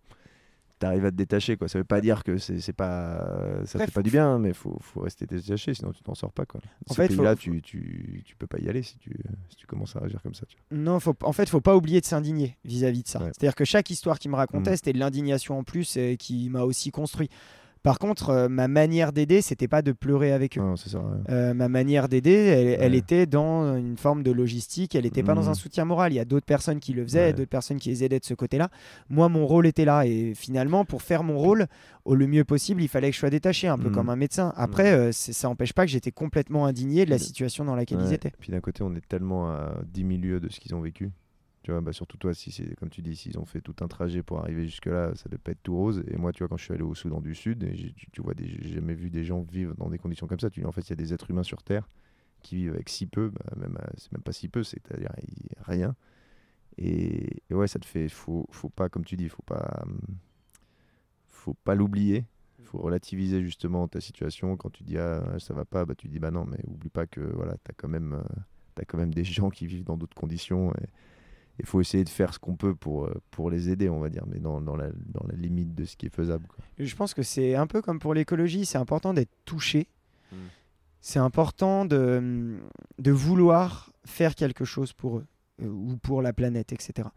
t'arrives 0.81 1.05
à 1.05 1.11
te 1.13 1.17
détacher 1.17 1.57
quoi 1.57 1.69
ça 1.69 1.79
veut 1.79 1.85
pas 1.85 2.01
dire 2.01 2.25
que 2.25 2.37
c'est 2.39 2.73
pas 2.73 3.65
ça 3.67 3.79
fait 3.79 3.93
pas 3.93 4.03
du 4.03 4.11
bien 4.11 4.39
mais 4.39 4.53
faut 4.53 4.77
faut 4.81 5.01
rester 5.03 5.27
détaché 5.27 5.75
sinon 5.75 5.93
tu 5.93 6.03
t'en 6.03 6.15
sors 6.15 6.33
pas 6.33 6.47
quoi 6.47 6.61
En 6.89 6.95
Ces 6.95 7.07
fait, 7.09 7.13
faut- 7.15 7.23
là 7.23 7.37
tu, 7.37 7.63
tu 7.63 8.23
tu 8.27 8.35
peux 8.37 8.47
pas 8.47 8.59
y 8.59 8.69
aller 8.69 8.83
si 8.83 8.99
tu 8.99 9.11
si 9.49 9.57
tu 9.57 9.67
commences 9.67 9.95
à 9.97 10.01
réagir 10.01 10.21
comme 10.23 10.35
ça 10.35 10.47
tu 10.47 10.57
vois. 10.57 10.79
Non, 10.79 10.99
faut, 11.01 11.15
en 11.23 11.33
fait, 11.33 11.49
faut 11.49 11.61
pas 11.61 11.77
oublier 11.77 12.01
de 12.01 12.07
s'indigner 12.07 12.57
vis-à-vis 12.65 13.03
de 13.03 13.09
ça. 13.09 13.19
Ouais. 13.21 13.27
C'est-à-dire 13.37 13.55
que 13.55 13.65
chaque 13.65 13.91
histoire 13.91 14.19
qu'il 14.19 14.31
me 14.31 14.37
racontait, 14.37 14.73
Mm. 14.73 14.77
c'était 14.77 14.93
de 14.93 14.99
l'indignation 14.99 15.59
en 15.59 15.63
plus 15.65 15.97
et 15.97 16.17
qui 16.17 16.49
m'a 16.51 16.63
aussi 16.63 16.91
construit. 16.91 17.29
Par 17.83 17.99
contre, 17.99 18.29
euh, 18.31 18.49
ma 18.49 18.69
manière 18.69 19.13
d'aider, 19.13 19.41
c'était 19.41 19.69
pas 19.69 19.81
de 19.81 19.93
pleurer 19.93 20.33
avec 20.33 20.59
eux. 20.59 20.61
non 20.61 20.77
c'est 20.77 20.91
ça 20.91 20.99
ouais. 20.99 21.05
Euh, 21.31 21.55
ma 21.55 21.69
manière 21.69 22.09
d'aider, 22.09 22.77
elle, 22.79 22.95
était 22.95 23.25
dans 23.27 23.75
une 23.77 23.97
forme 23.97 24.23
de 24.23 24.31
logistique, 24.31 24.95
elle 24.95 25.05
n'était 25.05 25.23
pas 25.23 25.35
dans 25.35 25.45
Mhm. 25.45 25.49
un 25.49 25.55
soutien 25.55 25.85
moral. 25.87 26.13
Il 26.13 26.17
y 26.17 26.21
a 26.21 26.25
d'autres 26.27 26.45
personnes 26.47 26.79
qui 26.79 26.93
le 26.93 27.03
faisaient, 27.05 27.27
Ouais. 27.29 27.33
d'autres 27.33 27.49
personnes 27.51 27.79
qui 27.79 27.89
les 27.89 28.05
aidaient 28.05 28.21
de 28.21 28.25
ce 28.25 28.35
côté-là. 28.35 28.69
Moi, 29.09 29.29
mon 29.31 29.47
rôle 29.47 29.67
était 29.67 29.85
là. 29.87 30.05
Et 30.07 30.35
finalement, 30.35 30.85
pour 30.85 31.01
faire 31.03 31.23
mon 31.23 31.39
rôle 31.39 31.67
au 32.05 32.15
le 32.15 32.27
mieux 32.27 32.45
possible, 32.45 32.83
il 32.83 32.89
fallait 32.89 33.09
que 33.09 33.15
je 33.15 33.21
sois 33.21 33.31
détaché, 33.31 33.67
un 33.69 33.79
peu 33.79 33.89
Mhm. 33.89 33.95
comme 33.95 34.09
un 34.11 34.17
médecin. 34.17 34.53
Après, 34.57 34.93
euh, 34.93 35.13
ça 35.13 35.49
n'empêche 35.49 35.73
pas 35.73 35.85
que 35.87 35.91
j'étais 35.91 36.13
complètement 36.13 36.67
indigné 36.67 37.05
de 37.07 37.11
la 37.11 37.19
situation 37.19 37.65
dans 37.65 37.75
laquelle 37.77 38.01
ils 38.05 38.13
étaient. 38.13 38.33
puis 38.39 38.51
d'un 38.53 38.61
côté 38.61 38.83
on 38.83 38.95
est 38.95 39.07
tellement 39.09 39.51
à 39.51 39.75
10 39.93 40.03
000 40.07 40.21
lieues 40.21 40.41
de 40.41 40.49
ce 40.51 40.61
qu'ils 40.61 40.75
ont 40.75 40.81
vécu 40.81 41.11
Tu 41.63 41.73
vois, 41.73 41.81
bah, 41.83 41.93
surtout 41.93 42.17
toi, 42.17 42.33
si 42.33 42.51
c'est 42.51 42.75
comme 42.77 42.89
tu 42.89 43.03
dis, 43.03 43.15
s'ils 43.17 43.39
ont 43.39 43.45
fait 43.45 43.61
tout 43.61 43.77
un 43.81 43.89
trajet 43.89 44.23
pour 44.23 44.39
arriver 44.39 44.65
jusque-là, 44.65 45.15
ça 45.15 45.25
ne 45.27 45.33
doit 45.33 45.41
pas 45.43 45.53
être 45.53 45.63
tout 45.63 45.77
rose. 45.77 46.03
Et 46.09 46.17
moi, 46.17 46.33
tu 46.33 46.39
vois, 46.39 46.49
quand 46.49 46.57
je 46.57 46.65
suis 46.65 46.73
allé 46.73 46.83
au 46.83 46.95
Soudan 46.95 47.21
du 47.21 47.35
Sud, 47.35 47.63
et 47.65 47.95
tu, 48.13 48.23
vois, 48.23 48.33
j'ai 48.39 48.73
jamais 48.73 48.95
vu 48.95 49.11
des 49.11 49.25
gens 49.25 49.43
vivre 49.43 49.75
dans 49.77 49.91
des 49.91 49.99
conditions 49.99 50.27
comme 50.27 50.41
ça. 50.41 50.49
Tu 50.49 50.61
dis, 50.61 50.67
en 50.67 50.73
fait, 50.73 50.83
il 50.83 50.91
y 50.91 50.93
a 50.95 50.97
des 50.97 51.13
êtres 51.13 51.31
humains 51.31 51.43
sur 51.43 51.63
Terre 51.63 51.89
qui 52.43 52.57
vivent 52.57 52.73
avec 52.73 52.89
si 52.89 53.07
peu, 53.07 53.29
bah, 53.29 53.53
même, 53.57 53.77
euh, 53.83 53.91
c'est 53.99 54.11
même 54.13 54.23
pas 54.23 54.33
si 54.33 54.49
peu, 54.49 54.63
c'est-à-dire 54.63 55.11
rien. 55.63 55.95
Et, 56.79 57.43
et 57.51 57.55
ouais, 57.55 57.69
ça 57.69 57.79
te 57.79 57.85
fait, 57.85 58.09
faut, 58.09 58.47
faut 58.51 58.71
pas, 58.71 58.89
comme 58.89 59.05
tu 59.05 59.17
dis, 59.17 59.29
faut 59.29 59.43
pas, 59.43 59.83
hum, 59.83 60.01
faut 61.29 61.55
pas 61.65 61.75
l'oublier. 61.75 62.27
Faut 62.65 62.79
relativiser 62.79 63.43
justement 63.43 63.89
ta 63.89 64.01
situation. 64.01 64.57
Quand 64.57 64.71
tu 64.71 64.85
dis 64.85 64.97
ah, 64.97 65.25
ça 65.39 65.55
va 65.55 65.65
pas, 65.65 65.85
bah, 65.85 65.95
tu 65.97 66.09
dis 66.09 66.21
bah 66.21 66.31
non, 66.31 66.45
mais 66.45 66.59
oublie 66.67 66.91
pas 66.91 67.07
que 67.07 67.21
voilà, 67.21 67.55
tu 67.65 67.71
as, 67.71 67.75
quand 67.75 67.89
même, 67.89 68.15
euh, 68.15 68.41
t'as 68.75 68.85
quand 68.85 68.99
même 68.99 69.13
des 69.13 69.25
gens 69.25 69.51
qui 69.51 69.67
vivent 69.67 69.85
dans 69.85 69.97
d'autres 69.97 70.15
conditions. 70.15 70.73
Il 71.59 71.67
faut 71.67 71.81
essayer 71.81 72.05
de 72.05 72.09
faire 72.09 72.33
ce 72.33 72.39
qu'on 72.39 72.57
peut 72.57 72.75
pour, 72.75 73.07
euh, 73.07 73.15
pour 73.31 73.51
les 73.51 73.69
aider, 73.69 73.89
on 73.89 74.01
va 74.01 74.09
dire, 74.09 74.25
mais 74.27 74.39
dans, 74.39 74.61
dans, 74.61 74.77
la, 74.77 74.89
dans 74.93 75.27
la 75.27 75.37
limite 75.37 75.75
de 75.75 75.85
ce 75.85 75.97
qui 75.97 76.07
est 76.07 76.15
faisable. 76.15 76.47
quoi. 76.47 76.65
Je 76.79 76.95
pense 76.97 77.15
que 77.15 77.23
c'est 77.23 77.55
un 77.55 77.67
peu 77.67 77.83
comme 77.83 77.99
pour 77.99 78.15
l'écologie, 78.15 78.65
c'est 78.65 78.79
important 78.79 79.13
d'être 79.13 79.33
touché. 79.45 79.89
Mm. 80.33 80.37
C'est 81.01 81.19
important 81.19 81.85
de, 81.85 82.59
de 82.99 83.11
vouloir 83.11 83.91
faire 84.05 84.35
quelque 84.35 84.65
chose 84.65 84.93
pour 84.93 85.19
eux 85.19 85.27
euh, 85.63 85.69
ou 85.69 85.97
pour 85.97 86.23
la 86.23 86.33
planète, 86.33 86.73
etc. 86.73 87.09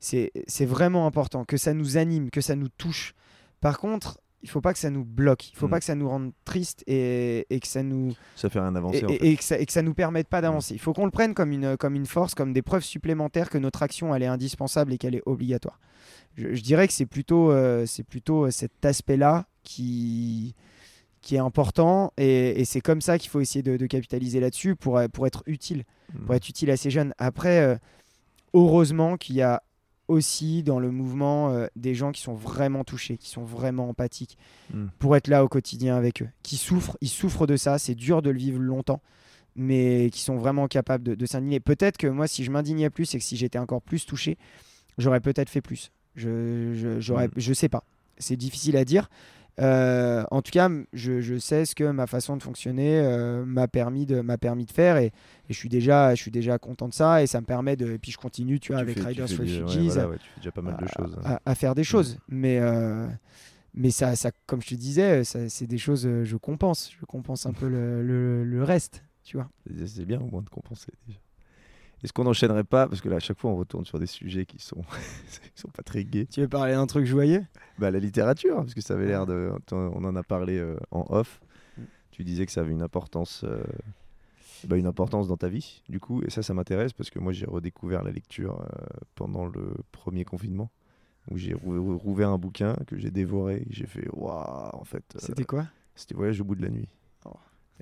C'est 0.00 0.32
c'est 0.46 0.66
vraiment 0.66 1.06
important 1.06 1.44
que 1.44 1.56
ça 1.56 1.74
nous 1.74 1.96
anime, 1.96 2.30
que 2.30 2.40
ça 2.40 2.56
nous 2.56 2.68
touche. 2.68 3.14
Par 3.60 3.78
contre, 3.78 4.20
il 4.46 4.50
faut 4.50 4.60
pas 4.60 4.72
que 4.72 4.78
ça 4.78 4.90
nous 4.90 5.04
bloque, 5.04 5.50
il 5.50 5.56
faut 5.56 5.66
Mm. 5.66 5.70
pas 5.70 5.78
que 5.80 5.84
ça 5.84 5.94
nous 5.96 6.08
rende 6.08 6.32
triste 6.44 6.84
et, 6.86 7.46
et 7.50 7.58
que 7.60 7.66
ça 7.66 7.82
nous 7.82 8.14
Ça 8.36 8.48
fait 8.48 8.60
rien 8.60 8.74
avancer. 8.76 8.98
et, 8.98 9.04
en 9.04 9.08
et- 9.08 9.18
fait. 9.18 9.26
et 9.28 9.36
que 9.36 9.42
ça, 9.44 9.58
et 9.58 9.66
que 9.66 9.72
ça 9.72 9.82
nous 9.82 9.94
permette 9.94 10.28
pas 10.28 10.40
d'avancer. 10.40 10.74
Il 10.74 10.80
faut 10.80 10.92
qu'on 10.92 11.04
le 11.04 11.10
prenne 11.10 11.34
comme 11.34 11.50
une, 11.52 11.76
comme 11.76 11.94
une 11.96 12.06
force, 12.06 12.34
comme 12.34 12.52
des 12.52 12.62
preuves 12.62 12.84
supplémentaires 12.84 13.50
que 13.50 13.58
notre 13.58 13.82
action 13.82 14.14
elle 14.14 14.22
est 14.22 14.26
indispensable 14.26 14.92
et 14.92 14.98
qu'elle 14.98 15.14
est 15.16 15.22
obligatoire. 15.26 15.80
Je, 16.36 16.54
je 16.54 16.62
dirais 16.62 16.86
que 16.86 16.92
c'est 16.94 17.06
plutôt, 17.06 17.50
euh, 17.50 17.84
c'est 17.86 18.04
plutôt 18.04 18.46
euh, 18.46 18.50
cet 18.50 18.84
aspect-là 18.84 19.46
qui, 19.64 20.54
qui 21.22 21.34
est 21.34 21.38
important 21.40 22.12
et, 22.16 22.60
et 22.60 22.64
c'est 22.64 22.80
comme 22.80 23.00
ça 23.00 23.18
qu'il 23.18 23.30
faut 23.30 23.40
essayer 23.40 23.62
de, 23.62 23.76
de 23.76 23.86
capitaliser 23.86 24.38
là-dessus 24.38 24.76
pour, 24.76 24.96
euh, 24.98 25.08
pour 25.08 25.26
être 25.26 25.42
utile, 25.46 25.84
Mm. 26.14 26.24
pour 26.26 26.34
être 26.36 26.48
utile 26.48 26.70
à 26.70 26.76
ces 26.76 26.88
jeunes. 26.90 27.12
Après, 27.18 27.58
euh, 27.58 27.74
heureusement 28.54 29.16
qu'il 29.16 29.34
y 29.36 29.42
a 29.42 29.62
aussi 30.08 30.62
dans 30.62 30.78
le 30.78 30.90
mouvement 30.90 31.50
euh, 31.50 31.66
des 31.76 31.94
gens 31.94 32.12
qui 32.12 32.22
sont 32.22 32.34
vraiment 32.34 32.84
touchés, 32.84 33.16
qui 33.16 33.28
sont 33.28 33.44
vraiment 33.44 33.88
empathiques 33.88 34.38
Mm. 34.72 34.86
pour 34.98 35.16
être 35.16 35.28
là 35.28 35.44
au 35.44 35.48
quotidien 35.48 35.96
avec 35.96 36.22
eux, 36.22 36.28
qui 36.42 36.56
souffrent, 36.56 36.96
ils 37.00 37.08
souffrent 37.08 37.46
de 37.46 37.56
ça, 37.56 37.78
c'est 37.78 37.94
dur 37.94 38.20
de 38.22 38.30
le 38.30 38.38
vivre 38.38 38.58
longtemps, 38.60 39.00
mais 39.54 40.10
qui 40.12 40.20
sont 40.20 40.36
vraiment 40.36 40.66
capables 40.68 41.04
de, 41.04 41.14
de 41.14 41.26
s'indigner. 41.26 41.60
Peut-être 41.60 41.96
que 41.96 42.06
moi, 42.08 42.26
si 42.26 42.42
je 42.44 42.50
m'indignais 42.50 42.90
plus 42.90 43.14
et 43.14 43.18
que 43.18 43.24
si 43.24 43.36
j'étais 43.36 43.58
encore 43.58 43.80
plus 43.82 44.04
touché, 44.06 44.38
j'aurais 44.98 45.20
peut-être 45.20 45.50
fait 45.50 45.60
plus. 45.60 45.92
Je, 46.14 46.72
je, 46.74 47.00
j'aurais, 47.00 47.28
Mm. 47.28 47.32
je 47.36 47.52
sais 47.52 47.68
pas, 47.68 47.84
c'est 48.18 48.36
difficile 48.36 48.76
à 48.76 48.84
dire. 48.84 49.08
Euh, 49.58 50.24
en 50.30 50.42
tout 50.42 50.50
cas, 50.50 50.68
je, 50.92 51.20
je 51.20 51.38
sais 51.38 51.64
ce 51.64 51.74
que 51.74 51.84
ma 51.90 52.06
façon 52.06 52.36
de 52.36 52.42
fonctionner 52.42 53.00
euh, 53.00 53.44
m'a 53.46 53.68
permis 53.68 54.04
de 54.04 54.20
m'a 54.20 54.36
permis 54.36 54.66
de 54.66 54.70
faire 54.70 54.98
et, 54.98 55.06
et 55.06 55.12
je 55.48 55.54
suis 55.54 55.68
déjà 55.70 56.14
je 56.14 56.20
suis 56.20 56.30
déjà 56.30 56.58
content 56.58 56.88
de 56.88 56.94
ça 56.94 57.22
et 57.22 57.26
ça 57.26 57.40
me 57.40 57.46
permet 57.46 57.74
de 57.76 57.90
et 57.92 57.98
puis 57.98 58.12
je 58.12 58.18
continue 58.18 58.60
tu 58.60 58.72
vois 58.72 58.82
Tu 58.84 58.90
avec 58.90 58.98
fais- 58.98 59.04
Riders 59.08 59.26
ouais, 59.30 59.36
Refugees 59.36 59.88
voilà, 59.88 60.08
ouais, 60.08 60.18
tu 60.18 60.28
fais 60.28 60.40
déjà 60.40 60.52
pas 60.52 60.60
mal 60.62 60.76
de 60.76 60.84
à- 60.84 60.88
choses. 60.88 61.18
à, 61.24 61.40
à 61.46 61.54
faire 61.54 61.74
des 61.74 61.84
choses. 61.84 62.18
Mais, 62.28 62.58
euh, 62.60 63.06
mais 63.72 63.90
ça, 63.90 64.14
ça, 64.16 64.30
comme 64.46 64.60
je 64.62 64.68
te 64.68 64.74
disais, 64.74 65.24
c'est 65.24 65.66
des 65.66 65.78
choses, 65.78 66.06
je 66.24 66.36
compense. 66.36 66.90
Je 66.98 67.04
compense 67.06 67.46
un 67.46 67.52
peu 67.52 67.68
le, 67.68 68.02
le- 68.02 68.44
le 68.44 68.62
reste, 68.62 69.04
tu 69.24 69.36
vois. 69.38 69.48
C'est 69.86 70.04
bien 70.04 70.20
au 70.20 70.26
moins 70.26 70.42
de 70.42 70.48
compenser 70.50 70.92
déjà. 71.06 71.18
Est-ce 72.04 72.12
qu'on 72.12 72.24
n'enchaînerait 72.24 72.64
pas 72.64 72.86
Parce 72.88 73.00
que 73.00 73.08
là, 73.08 73.16
à 73.16 73.20
chaque 73.20 73.38
fois, 73.38 73.50
on 73.50 73.56
retourne 73.56 73.84
sur 73.84 73.98
des 73.98 74.06
sujets 74.06 74.44
qui 74.46 74.58
sont, 74.58 74.82
qui 75.54 75.60
sont 75.60 75.68
pas 75.68 75.82
très 75.82 76.04
gais. 76.04 76.26
Tu 76.26 76.40
veux 76.40 76.48
parler 76.48 76.72
d'un 76.74 76.86
truc 76.86 77.06
joyeux? 77.06 77.44
Bah, 77.78 77.90
la 77.90 77.98
littérature, 77.98 78.56
parce 78.56 78.74
que 78.74 78.80
ça 78.80 78.94
avait 78.94 79.06
l'air 79.06 79.26
de. 79.26 79.50
On 79.72 80.04
en 80.04 80.14
a 80.16 80.22
parlé 80.22 80.58
euh, 80.58 80.76
en 80.90 81.04
off. 81.08 81.40
Mm. 81.78 81.82
Tu 82.12 82.24
disais 82.24 82.46
que 82.46 82.52
ça 82.52 82.60
avait 82.60 82.72
une 82.72 82.82
importance, 82.82 83.44
euh, 83.44 83.62
bah, 84.64 84.76
une 84.76 84.86
importance 84.86 85.26
dans 85.28 85.36
ta 85.36 85.48
vie, 85.48 85.82
du 85.88 85.98
coup. 86.00 86.22
Et 86.22 86.30
ça, 86.30 86.42
ça 86.42 86.54
m'intéresse 86.54 86.92
parce 86.92 87.10
que 87.10 87.18
moi, 87.18 87.32
j'ai 87.32 87.46
redécouvert 87.46 88.02
la 88.02 88.10
lecture 88.12 88.60
euh, 88.60 88.86
pendant 89.14 89.46
le 89.46 89.74
premier 89.92 90.24
confinement, 90.24 90.70
où 91.30 91.38
j'ai 91.38 91.54
rou- 91.54 91.82
rou- 91.82 91.98
rouvert 91.98 92.28
un 92.30 92.38
bouquin 92.38 92.74
que 92.86 92.96
j'ai 92.98 93.10
dévoré. 93.10 93.66
J'ai 93.70 93.86
fait 93.86 94.06
waouh, 94.12 94.70
en 94.74 94.84
fait. 94.84 95.04
C'était 95.18 95.44
quoi? 95.44 95.66
C'était 95.94 96.14
Voyage 96.14 96.40
au 96.40 96.44
bout 96.44 96.54
de 96.56 96.62
la 96.62 96.68
nuit. 96.70 96.88
Oh. 97.24 97.30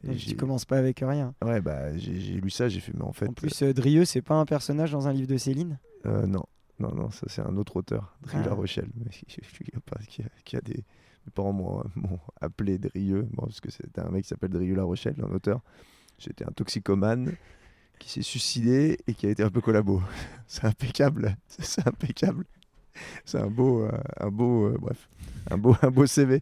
Donc, 0.03 0.17
Tu 0.17 0.37
commences 0.37 0.65
pas 0.65 0.79
avec 0.79 1.01
rien. 1.01 1.35
Ouais, 1.43 1.61
bah, 1.61 1.97
j'ai 1.97 2.13
lu 2.13 2.51
ça, 2.51 2.69
j'ai 2.69 2.81
fait, 2.81 2.93
mais 2.95 3.03
en 3.05 3.13
fait. 3.13 3.29
En 3.29 3.33
plus, 3.33 3.63
euh, 3.63 3.73
Drieux, 3.73 4.05
c'est 4.05 4.23
pas 4.23 4.35
un 4.35 4.45
personnage 4.45 4.93
dans 4.93 5.07
un 5.09 5.13
livre 5.13 5.29
de 5.29 5.37
Céline? 5.37 5.79
Euh, 6.07 6.27
non, 6.27 6.45
non, 6.79 6.95
non, 6.95 7.11
ça 7.11 7.27
c'est 7.29 7.41
un 7.43 7.57
autre 7.57 7.77
auteur, 7.77 8.17
Drieux 8.23 8.43
Ah. 8.45 8.49
La 8.49 8.55
Rochelle, 8.55 8.89
mais 8.97 9.11
qui 9.11 9.27
a, 9.75 9.81
pas- 9.81 10.01
qui 10.09 10.23
a- 10.23 10.29
qui 10.45 10.57
a 10.57 10.61
des. 10.61 10.85
Mes 11.27 11.31
parents 11.35 11.53
m'ont 11.55 11.83
m'ont 11.95 12.19
appelé 12.41 12.77
Drieux, 12.79 13.23
bon, 13.33 13.45
parce 13.47 13.61
que 13.61 13.71
c'était 13.71 14.01
un 14.03 14.11
mec 14.11 14.25
qui 14.25 14.29
s'appelle 14.29 14.51
Drieux 14.51 14.75
La 14.75 14.85
Rochelle, 14.85 15.15
un 15.23 15.33
auteur. 15.35 15.63
J'étais 16.19 16.45
un 16.45 16.53
toxicomane 16.53 17.33
qui 17.99 18.11
s'est 18.11 18.23
suicidé 18.23 18.99
et 19.07 19.15
qui 19.15 19.27
a 19.27 19.31
été 19.31 19.43
un 19.43 19.49
peu 19.51 19.61
collabo. 19.63 20.03
C'est 20.47 20.65
impeccable, 20.67 21.37
c'est 21.49 21.87
impeccable. 21.87 22.45
C'est 23.25 23.39
un 23.39 23.47
beau, 23.49 23.83
euh, 23.83 23.91
un 24.21 24.31
beau, 24.31 24.67
euh, 24.67 24.77
bref, 24.81 25.09
un 25.51 25.57
beau, 25.59 25.77
un 25.83 25.91
beau 25.91 26.07
CV. 26.07 26.41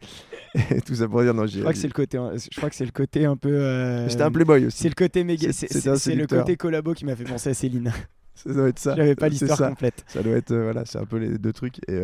Et 0.71 0.81
tout 0.81 0.95
ça 0.95 1.09
pour 1.09 1.23
dire 1.23 1.35
non. 1.35 1.47
Je 1.47 1.61
crois 1.61 1.73
que 1.73 1.79
c'est 1.79 1.87
le 1.87 1.93
côté, 1.93 2.19
je 2.19 2.57
crois 2.57 2.69
que 2.71 2.77
c'est 2.77 2.85
le 2.85 2.91
côté 2.91 3.25
un 3.25 3.37
peu. 3.37 3.51
euh, 3.51 4.09
J'étais 4.09 4.23
un 4.23 4.31
playboy 4.31 4.67
aussi. 4.67 4.79
C'est 4.83 4.89
le 4.89 4.95
côté 4.95 5.25
méga. 5.25 5.53
C'est- 5.53 6.15
le 6.15 6.27
côté 6.27 6.57
collabo 6.57 6.95
qui 6.95 7.05
m'a 7.05 7.17
fait 7.17 7.25
penser 7.25 7.51
à 7.51 7.55
Céline. 7.55 7.93
Ça 8.35 8.53
doit 8.53 8.69
être 8.69 8.79
ça. 8.79 8.97
J'avais 8.97 9.15
pas 9.15 9.29
l'histoire 9.29 9.59
complète. 9.69 10.05
Ça 10.09 10.23
doit 10.23 10.33
être, 10.37 10.53
euh, 10.53 10.63
voilà, 10.65 10.85
c'est 10.87 10.99
un 10.99 11.05
peu 11.05 11.19
les 11.19 11.37
deux 11.39 11.53
trucs. 11.53 11.79
Et, 11.87 12.01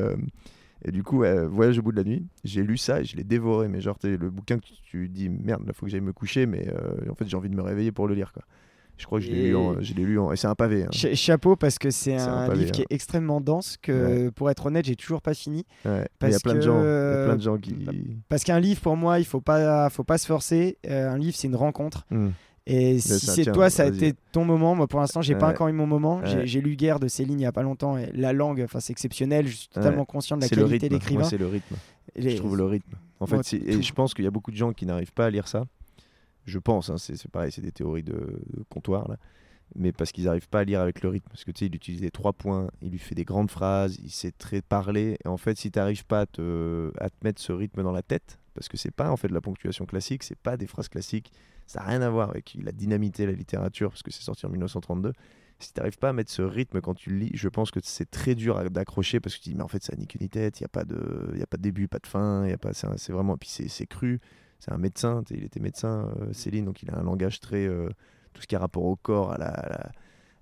et 0.85 0.93
du 0.93 1.03
coup, 1.03 1.25
Voyage 1.51 1.79
au 1.79 1.83
bout 1.83 1.91
de 1.91 1.97
la 1.97 2.05
nuit, 2.05 2.27
j'ai 2.45 2.63
lu 2.63 2.77
ça 2.77 3.01
et 3.01 3.05
je 3.05 3.17
l'ai 3.17 3.25
dévoré. 3.25 3.67
Mais 3.69 3.81
genre, 3.81 3.99
le 4.05 4.31
bouquin 4.31 4.59
que 4.59 4.65
tu, 4.85 5.09
dis, 5.09 5.31
merde, 5.31 5.67
là, 5.67 5.73
faut 5.73 5.87
que 5.87 5.91
j'aille 5.91 6.03
me 6.03 6.13
coucher, 6.13 6.45
mais 6.47 6.69
en 7.11 7.15
fait, 7.15 7.27
j'ai 7.27 7.37
envie 7.37 7.49
de 7.49 7.57
me 7.57 7.63
réveiller 7.63 7.93
pour 7.93 8.07
le 8.07 8.15
lire, 8.15 8.33
quoi. 8.33 8.45
Je 8.99 9.07
crois 9.07 9.21
que 9.21 9.25
je 9.27 9.31
l'ai 9.31 9.49
lu, 9.49 9.57
en, 9.57 9.81
je 9.81 9.95
lu 9.95 10.19
en. 10.19 10.33
Et 10.33 10.37
c'est 10.37 10.49
un 10.49 10.55
pavé. 10.55 10.83
hein. 10.83 10.89
Cha- 10.93 11.15
Chapeau 11.15 11.55
parce 11.57 11.79
que 11.79 11.91
c'est 11.91 12.17
un 12.17 12.43
un, 12.43 12.47
pavé, 12.49 12.59
livre 12.61 12.73
qui 12.73 12.83
hein. 12.83 12.85
est 12.91 12.95
extrêmement 12.95 13.41
dense 13.41 13.77
que 13.81 14.29
pour 14.31 14.51
être 14.51 14.67
honnête 14.67 14.85
j'ai 14.87 14.97
toujours 14.97 15.23
pas 15.23 15.35
fini 15.35 15.65
Ouais. 15.85 16.07
Mais 16.21 16.29
Il 16.29 16.33
y 16.33 16.35
a 16.35 16.39
parce 16.41 16.43
plein 16.43 16.55
de 16.55 16.59
que, 16.59 16.65
gens, 16.65 16.79
il 16.81 16.85
y 16.85 16.87
a 16.87 16.89
euh, 16.91 17.27
plein 17.27 17.37
de 17.37 17.43
gens 17.43 17.57
qui. 17.59 17.75
parce 18.29 18.43
qu'un 18.45 18.59
livre 18.61 18.81
pour 18.81 18.97
moi 18.97 19.19
il 19.21 19.25
faut 19.25 19.41
pas 19.41 19.89
faut 19.89 20.05
pas 20.05 20.19
se 20.19 20.27
forcer 20.27 20.77
Euh, 20.89 21.09
un 21.11 21.17
livre 21.17 21.37
c'est 21.37 21.47
une 21.49 21.57
rencontre 21.57 22.07
Hmm. 22.11 22.31
et 22.67 22.99
si 22.99 23.19
c'est 23.27 23.53
toi 23.53 23.71
ça 23.71 23.85
a 23.85 23.87
été 23.87 24.15
ton 24.33 24.45
moment 24.45 24.75
moi 24.75 24.87
pour 24.89 24.99
l'instant 25.01 25.23
j'ai 25.23 25.35
pas 25.37 25.47
Ouais. 25.47 25.53
encore 25.55 25.69
eu 25.69 25.73
mon 25.73 25.87
moment 25.87 26.21
J'ai- 26.25 26.39
Ouais. 26.39 26.47
j'ai 26.47 26.61
lu 26.61 26.75
Guerre 26.77 26.99
de 26.99 27.07
Céline 27.09 27.39
il 27.39 27.45
y 27.45 27.47
a 27.47 27.53
pas 27.53 27.63
longtemps 27.63 27.97
et 27.97 28.11
la 28.15 28.33
langue 28.33 28.61
enfin 28.65 28.81
c'est 28.81 28.91
exceptionnel 28.93 29.47
je 29.47 29.55
suis 29.57 29.69
totalement 29.69 30.05
conscient 30.05 30.37
de 30.37 30.43
la 30.43 30.49
qualité 30.49 30.89
d'écrivain 30.89 31.23
c'est 31.25 31.39
le 31.39 31.47
rythme. 31.47 31.77
Les- 32.17 32.31
Je 32.33 32.37
trouve 32.39 32.57
le 32.57 32.65
rythme. 32.65 32.97
En 33.21 33.27
fait, 33.27 33.53
et 33.55 33.83
je 33.83 33.93
pense 33.93 34.13
qu'il 34.15 34.25
y 34.25 34.29
a 34.29 34.31
beaucoup 34.31 34.51
de 34.51 34.57
gens 34.57 34.73
qui 34.73 34.87
n'arrivent 34.87 35.13
pas 35.13 35.27
à 35.27 35.31
lire 35.31 35.47
ça. 35.47 35.65
Je 36.49 36.59
pense, 36.59 36.89
hein, 36.89 36.97
c'est 36.99 37.31
pareil, 37.31 37.53
c'est 37.53 37.61
des 37.61 37.73
théories 37.73 38.03
de, 38.03 38.41
comptoir, 38.71 39.07
là. 39.09 39.17
mais 39.75 39.93
parce 39.93 40.13
qu'ils 40.13 40.25
n'arrivent 40.25 40.49
pas 40.49 40.61
à 40.61 40.65
lire 40.65 40.81
avec 40.81 41.03
le 41.03 41.11
rythme. 41.11 41.29
Parce 41.29 41.45
que 41.45 41.51
tu 41.51 41.61
sais, 41.61 41.67
il 41.67 41.75
utilise 41.75 42.01
les 42.01 42.11
trois 42.11 42.33
points, 42.33 42.69
il 42.81 42.91
lui 42.91 42.99
fait 42.99 43.15
des 43.15 43.25
grandes 43.25 43.51
phrases, 43.51 43.99
il 44.03 44.11
sait 44.11 44.33
très 44.33 44.63
parler. 44.63 45.19
Et 45.25 45.29
en 45.29 45.37
fait, 45.37 45.59
si 45.59 45.71
tu 45.71 45.79
n'arrives 45.79 46.07
pas 46.07 46.21
à 46.21 46.27
te, 46.27 46.91
mettre 47.23 47.41
ce 47.41 47.53
rythme 47.53 47.83
dans 47.83 47.93
la 47.93 48.03
tête, 48.03 48.39
parce 48.55 48.69
que 48.69 48.77
c'est 48.77 48.91
pas 48.91 49.11
en 49.11 49.17
fait 49.17 49.29
de 49.29 49.35
la 49.35 49.41
ponctuation 49.41 49.85
classique, 49.85 50.23
c'est 50.23 50.39
pas 50.39 50.57
des 50.57 50.67
phrases 50.67 50.89
classiques, 50.89 51.33
ça 51.67 51.81
n'a 51.81 51.87
rien 51.87 52.03
à 52.03 52.09
voir 52.09 52.31
avec 52.31 52.55
il 52.55 52.67
a 52.67 52.73
dynamité 52.73 53.27
la 53.27 53.33
littérature, 53.33 53.91
parce 53.91 54.03
que 54.03 54.11
c'est 54.11 54.23
sorti 54.23 54.47
en 54.47 54.51
1932. 54.51 55.13
Si 55.61 55.73
tu 55.73 55.81
n'arrives 55.81 55.99
pas 55.99 56.11
à 56.11 56.13
mettre 56.13 56.31
ce 56.31 56.43
rythme 56.43 56.81
quand 56.81 56.95
tu 56.95 57.11
lis, 57.15 57.31
je 57.35 57.49
pense 57.49 57.71
que 57.71 57.81
c'est 57.83 58.11
très 58.11 58.35
dur 58.37 58.71
d'accrocher 58.71 59.19
parce 59.21 59.37
que 59.37 59.43
tu 59.43 59.51
dis, 59.51 59.55
mais 59.57 59.65
en 59.65 59.69
fait, 59.69 59.83
ça 59.83 59.95
nique 59.97 60.19
ni 60.21 60.29
tête, 60.29 60.61
il 60.61 60.63
n'y 60.63 60.67
a, 60.67 60.69
pas 60.69 60.85
de- 60.85 61.37
a 61.43 61.47
pas 61.47 61.57
de 61.57 61.63
début, 61.63 61.89
pas 61.89 61.99
de 61.99 62.07
fin, 62.07 62.45
a 62.49 62.57
pas, 62.57 62.73
c'est 62.73 63.13
vraiment, 63.13 63.37
puis 63.37 63.49
c'est 63.49 63.69
c'est 63.69 63.87
cru, 63.87 64.21
c'est 64.59 64.73
un 64.73 64.79
médecin, 64.79 65.23
il 65.31 65.45
était 65.45 65.61
médecin, 65.61 66.13
euh, 66.21 66.33
Céline, 66.33 66.65
donc 66.65 66.83
il 66.83 66.91
a 66.91 66.99
un 66.99 67.03
langage 67.03 67.41
très, 67.41 67.67
euh, 67.67 67.89
tout 68.33 68.43
ce 68.43 68.47
qui 68.47 68.57
a 68.57 68.59
rapport 68.59 68.85
au 68.85 68.97
corps, 68.97 69.33
à 69.33 69.39
la, 69.39 69.49
à 69.49 69.69
la, 69.69 69.93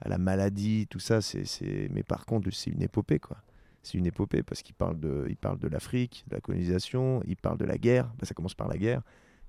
à 0.01 0.09
la 0.09 0.19
maladie, 0.19 0.87
tout 0.89 0.99
ça, 0.99 1.21
c'est, 1.21 1.45
mais 1.91 2.03
par 2.03 2.27
contre, 2.27 2.51
c'est 2.51 2.71
une 2.71 2.83
épopée, 2.83 3.19
quoi. 3.19 3.39
C'est 3.83 3.99
une 3.99 4.07
épopée 4.07 4.43
parce 4.43 4.63
qu'il 4.63 4.75
parle 4.75 4.99
de, 4.99 5.27
il 5.29 5.37
parle 5.37 5.59
de 5.59 5.69
l'Afrique, 5.69 6.25
de 6.29 6.35
la 6.35 6.41
colonisation, 6.41 7.23
il 7.27 7.37
parle 7.37 7.57
de 7.57 7.65
la 7.65 7.79
guerre, 7.79 8.07
Bah, 8.19 8.27
ça 8.27 8.35
commence 8.35 8.55
par 8.55 8.69
la 8.69 8.79
guerre, 8.79 9.03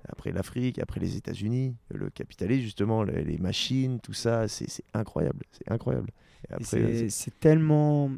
après 0.07 0.31
l'Afrique, 0.31 0.79
après 0.79 0.99
les 0.99 1.17
États-Unis, 1.17 1.75
le 1.89 2.09
capitalisme, 2.09 2.61
justement, 2.61 3.03
les, 3.03 3.23
les 3.23 3.37
machines, 3.39 3.99
tout 3.99 4.13
ça, 4.13 4.47
c'est, 4.47 4.67
incroyable, 4.93 5.43
c'est 5.51 5.71
incroyable. 5.71 6.11
C'est 6.59 7.39
tellement 7.39 8.11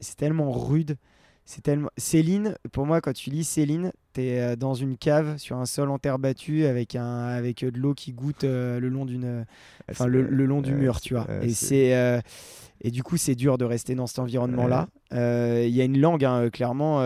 c'est 0.00 0.16
tellement 0.16 0.50
rude 0.50 0.96
c'est 1.44 1.62
tellement 1.62 1.90
Céline 1.96 2.54
pour 2.72 2.86
moi 2.86 3.00
quand 3.00 3.12
tu 3.12 3.30
lis 3.30 3.44
Céline 3.44 3.92
t'es 4.12 4.38
euh, 4.40 4.56
dans 4.56 4.74
une 4.74 4.96
cave 4.96 5.36
sur 5.38 5.56
un 5.56 5.66
sol 5.66 5.90
en 5.90 5.98
terre 5.98 6.18
battue 6.18 6.64
avec 6.64 6.94
un 6.96 7.26
avec 7.26 7.62
euh, 7.62 7.70
de 7.70 7.78
l'eau 7.78 7.94
qui 7.94 8.12
goûte 8.12 8.44
euh, 8.44 8.78
le 8.80 8.88
long 8.88 9.04
d'une 9.04 9.44
enfin 9.90 10.06
le, 10.06 10.22
le 10.22 10.46
long 10.46 10.60
du 10.62 10.72
mur 10.74 11.00
tu 11.00 11.14
vois. 11.14 11.26
et 11.42 11.48
c'est- 11.54 11.94
euh, 11.94 12.20
et 12.82 12.90
du 12.90 13.02
coup 13.02 13.16
c'est 13.16 13.34
dur 13.34 13.58
de 13.58 13.64
rester 13.64 13.94
dans 13.94 14.06
cet 14.06 14.18
environnement 14.20 14.66
là 14.66 14.88
il 15.66 15.74
y 15.74 15.80
a 15.80 15.84
une 15.84 15.98
langue 16.00 16.24
hein, 16.24 16.48
clairement 16.50 17.00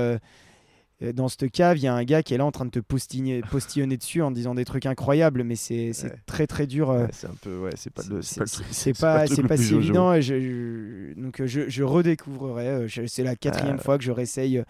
dans 1.12 1.28
cette 1.28 1.50
cave, 1.50 1.76
il 1.76 1.82
y 1.82 1.86
a 1.86 1.94
un 1.94 2.04
gars 2.04 2.22
qui 2.22 2.34
est 2.34 2.38
là 2.38 2.44
en 2.46 2.52
train 2.52 2.64
de 2.64 2.70
te 2.70 2.78
postillonner, 2.78 3.40
postillonner 3.50 3.96
dessus 3.96 4.22
en 4.22 4.30
disant 4.30 4.54
des 4.54 4.64
trucs 4.64 4.86
incroyables, 4.86 5.42
mais 5.42 5.56
c'est 5.56 5.90
Ouais. 6.04 6.12
très 6.26 6.46
très 6.46 6.66
dur. 6.66 6.90
euh, 6.90 7.04
Ouais, 7.04 7.08
c'est 7.12 7.26
un 7.26 7.34
peu, 7.42 7.58
ouais, 7.58 7.70
c'est 7.76 7.92
pas 7.92 8.02
le, 8.08 8.22
c'est 8.22 8.40
pas 8.40 8.46
c'est 8.70 8.98
pas, 8.98 9.26
pas 9.48 9.56
si 9.56 9.74
évident. 9.74 10.12
et 10.14 10.22
je- 10.22 10.40
je- 10.40 11.20
donc 11.20 11.40
euh, 11.40 11.46
je, 11.46 11.68
je 11.68 11.82
euh, 11.84 12.86
je- 12.88 13.06
C'est 13.06 13.24
la 13.24 13.34
quatrième 13.36 13.76
Ah. 13.80 13.82
fois 13.82 13.98
que 13.98 14.04
je 14.04 14.12
réessaye. 14.12 14.58
euh, 14.58 14.64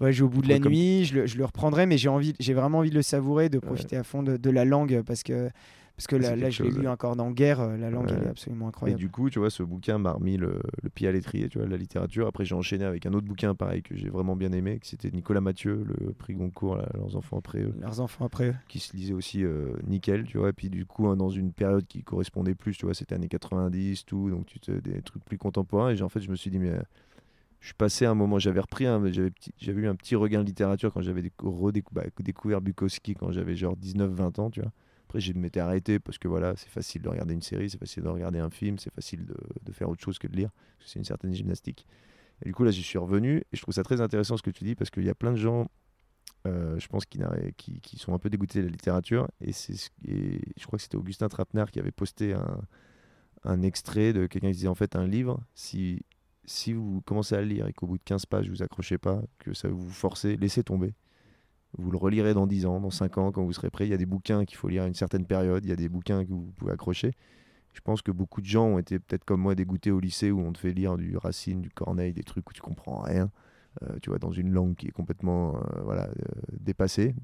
ouais, 0.00 0.12
j'ai 0.12 0.22
au 0.24 0.28
bout 0.28 0.42
de 0.42 0.48
la 0.48 0.58
comme- 0.58 0.72
nuit, 0.72 1.04
je 1.04 1.14
le, 1.14 1.26
je 1.26 1.36
le 1.38 1.44
reprendrai, 1.44 1.86
mais 1.86 1.96
j'ai 1.98 2.08
envie, 2.08 2.34
j'ai 2.40 2.54
vraiment 2.54 2.78
envie 2.78 2.90
de 2.90 2.94
le 2.96 3.02
savourer, 3.02 3.48
de 3.48 3.58
profiter 3.58 3.96
à 3.96 4.02
fond 4.04 4.22
de, 4.22 4.36
de 4.36 4.50
la 4.50 4.64
langue 4.64 5.02
parce 5.06 5.22
que 5.22 5.50
parce 5.98 6.06
que 6.06 6.16
là, 6.16 6.48
je 6.48 6.62
l'ai 6.62 6.70
lu 6.70 6.88
encore 6.88 7.14
dans 7.16 7.30
Guerre. 7.30 7.60
euh, 7.60 7.76
La 7.76 7.90
langue, 7.90 8.06
Ouais. 8.08 8.14
elle 8.16 8.24
est 8.24 8.28
absolument 8.30 8.66
Et 8.66 8.68
incroyable. 8.68 8.98
du 9.00 9.10
coup, 9.10 9.28
tu 9.28 9.38
vois, 9.40 9.50
ce 9.50 9.62
bouquin 9.62 9.98
m'a 9.98 10.12
remis 10.12 10.36
le, 10.38 10.60
le 10.82 10.88
pied 10.88 11.06
à 11.08 11.12
l'étrier, 11.12 11.48
tu 11.48 11.58
vois, 11.58 11.66
la 11.66 11.76
littérature. 11.76 12.26
Après, 12.26 12.44
j'ai 12.44 12.54
enchaîné 12.54 12.84
avec 12.84 13.04
un 13.04 13.12
autre 13.12 13.26
bouquin 13.26 13.54
pareil 13.54 13.82
que 13.82 13.94
j'ai 13.96 14.08
vraiment 14.08 14.36
bien 14.36 14.52
aimé, 14.52 14.78
que 14.78 14.86
c'était 14.86 15.10
Nicolas 15.10 15.40
Mathieu, 15.40 15.84
le 15.84 16.12
prix 16.14 16.34
Goncourt, 16.34 16.76
là, 16.76 16.88
leurs 16.94 17.16
enfants 17.16 17.38
après 17.38 17.60
eux, 17.60 17.74
Leurs 17.80 18.00
enfants 18.00 18.24
après 18.24 18.48
eux. 18.50 18.54
qui 18.68 18.78
se 18.78 18.96
lisait 18.96 19.12
aussi 19.12 19.44
euh, 19.44 19.74
nickel, 19.86 20.24
tu 20.24 20.38
vois. 20.38 20.48
Et 20.48 20.52
puis 20.54 20.70
du 20.70 20.86
coup, 20.86 21.08
hein, 21.08 21.16
dans 21.16 21.28
une 21.30 21.52
période 21.52 21.86
qui 21.86 22.02
correspondait 22.02 22.54
plus, 22.54 22.76
tu 22.76 22.86
vois, 22.86 22.94
c'était 22.94 23.14
années 23.14 23.28
90, 23.28 24.06
tout, 24.06 24.30
donc 24.30 24.46
tu 24.46 24.60
te, 24.60 24.70
des 24.70 25.02
trucs 25.02 25.24
plus 25.24 25.36
contemporains. 25.36 25.94
Et 25.94 26.00
en 26.02 26.08
fait, 26.08 26.20
je 26.20 26.30
me 26.30 26.36
suis 26.36 26.50
dit, 26.50 26.58
mais 26.60 26.70
euh, 26.70 26.80
je 27.60 27.66
suis 27.66 27.74
passé 27.74 28.04
à 28.04 28.10
un 28.12 28.14
moment, 28.14 28.38
j'avais 28.38 28.60
repris, 28.60 28.84
j'avais 29.58 29.80
eu 29.80 29.88
un 29.88 29.96
petit 29.96 30.14
regain 30.14 30.42
de 30.42 30.46
littérature 30.46 30.92
quand 30.92 31.02
j'avais 31.02 31.22
décou- 31.22 31.50
redécou- 31.50 31.92
bah, 31.92 32.04
découvert 32.20 32.60
Bukowski 32.60 33.14
quand 33.16 33.32
j'avais 33.32 33.56
genre 33.56 33.76
19-20 33.76 34.38
ans, 34.38 34.48
tu 34.50 34.60
vois. 34.60 34.70
Après, 35.08 35.20
je 35.20 35.32
m'étais 35.32 35.60
arrêté 35.60 35.98
parce 35.98 36.18
que 36.18 36.28
voilà, 36.28 36.54
c'est 36.56 36.68
facile 36.68 37.00
de 37.00 37.08
regarder 37.08 37.32
une 37.32 37.40
série, 37.40 37.70
c'est 37.70 37.78
facile 37.78 38.02
de 38.02 38.08
regarder 38.08 38.40
un 38.40 38.50
film, 38.50 38.78
c'est 38.78 38.92
facile 38.92 39.24
de, 39.24 39.72
faire 39.72 39.88
autre 39.88 40.02
chose 40.02 40.18
que 40.18 40.26
de 40.26 40.36
lire, 40.36 40.50
parce 40.76 40.84
que 40.84 40.90
c'est 40.92 40.98
une 40.98 41.06
certaine 41.06 41.32
gymnastique. 41.32 41.86
Et 42.42 42.50
du 42.50 42.54
coup, 42.54 42.62
là, 42.62 42.70
j'y 42.70 42.82
suis 42.82 42.98
revenu 42.98 43.38
et 43.38 43.56
je 43.56 43.62
trouve 43.62 43.72
ça 43.72 43.82
très 43.82 44.02
intéressant 44.02 44.36
ce 44.36 44.42
que 44.42 44.50
tu 44.50 44.64
dis 44.64 44.74
parce 44.74 44.90
qu'il 44.90 45.04
y 45.04 45.08
a 45.08 45.14
plein 45.14 45.32
de 45.32 45.38
gens, 45.38 45.70
euh, 46.46 46.78
je 46.78 46.86
pense, 46.88 47.06
qui, 47.06 47.18
sont 47.96 48.12
un 48.12 48.18
peu 48.18 48.28
dégoûtés 48.28 48.60
de 48.60 48.66
la 48.66 48.70
littérature. 48.70 49.28
Et, 49.40 49.52
je 49.52 50.66
crois 50.66 50.76
que 50.76 50.82
c'était 50.82 50.98
Augustin 50.98 51.30
Trapenard 51.30 51.70
qui 51.70 51.78
avait 51.78 51.90
posté 51.90 52.34
un, 52.34 52.60
un 53.44 53.62
extrait 53.62 54.12
de 54.12 54.26
quelqu'un 54.26 54.48
qui 54.48 54.56
disait 54.56 54.68
en 54.68 54.74
fait 54.74 54.94
un 54.94 55.06
livre, 55.06 55.40
si, 55.54 56.04
si 56.44 56.74
vous 56.74 57.00
commencez 57.06 57.34
à 57.34 57.40
le 57.40 57.46
lire 57.46 57.66
et 57.66 57.72
qu'au 57.72 57.86
bout 57.86 57.96
de 57.96 58.04
15 58.04 58.26
pages, 58.26 58.50
vous 58.50 58.62
accrochez 58.62 58.98
pas, 58.98 59.22
que 59.38 59.54
ça 59.54 59.68
vous 59.68 59.88
forcez, 59.88 60.36
laissez 60.36 60.62
tomber. 60.62 60.92
Vous 61.76 61.90
le 61.90 61.98
relirez 61.98 62.34
dans 62.34 62.46
10 62.46 62.66
ans, 62.66 62.80
dans 62.80 62.90
5 62.90 63.18
ans, 63.18 63.32
quand 63.32 63.44
vous 63.44 63.52
serez 63.52 63.70
prêt. 63.70 63.86
Il 63.86 63.90
y 63.90 63.94
a 63.94 63.98
des 63.98 64.06
bouquins 64.06 64.44
qu'il 64.44 64.56
faut 64.56 64.68
lire 64.68 64.84
à 64.84 64.86
une 64.86 64.94
certaine 64.94 65.26
période, 65.26 65.64
il 65.64 65.68
y 65.68 65.72
a 65.72 65.76
des 65.76 65.88
bouquins 65.88 66.24
que 66.24 66.30
vous 66.30 66.52
pouvez 66.56 66.72
accrocher. 66.72 67.12
Je 67.74 67.80
pense 67.80 68.02
que 68.02 68.10
beaucoup 68.10 68.40
de 68.40 68.46
gens 68.46 68.64
ont 68.64 68.78
été 68.78 68.98
peut-être 68.98 69.24
comme 69.24 69.40
moi 69.40 69.54
dégoûtés 69.54 69.90
au 69.90 70.00
lycée 70.00 70.30
où 70.30 70.40
on 70.40 70.52
te 70.52 70.58
fait 70.58 70.72
lire 70.72 70.96
du 70.96 71.16
Racine, 71.16 71.60
du 71.60 71.70
Corneille, 71.70 72.12
des 72.12 72.22
trucs 72.22 72.48
où 72.50 72.52
tu 72.52 72.60
comprends 72.60 73.00
rien, 73.00 73.30
euh, 73.82 73.98
tu 74.02 74.10
vois, 74.10 74.18
dans 74.18 74.32
une 74.32 74.50
langue 74.50 74.74
qui 74.74 74.88
est 74.88 74.92
complètement 74.92 75.56
euh, 75.56 75.82
voilà, 75.84 76.04
euh, 76.06 76.12
dépassée, 76.58 77.14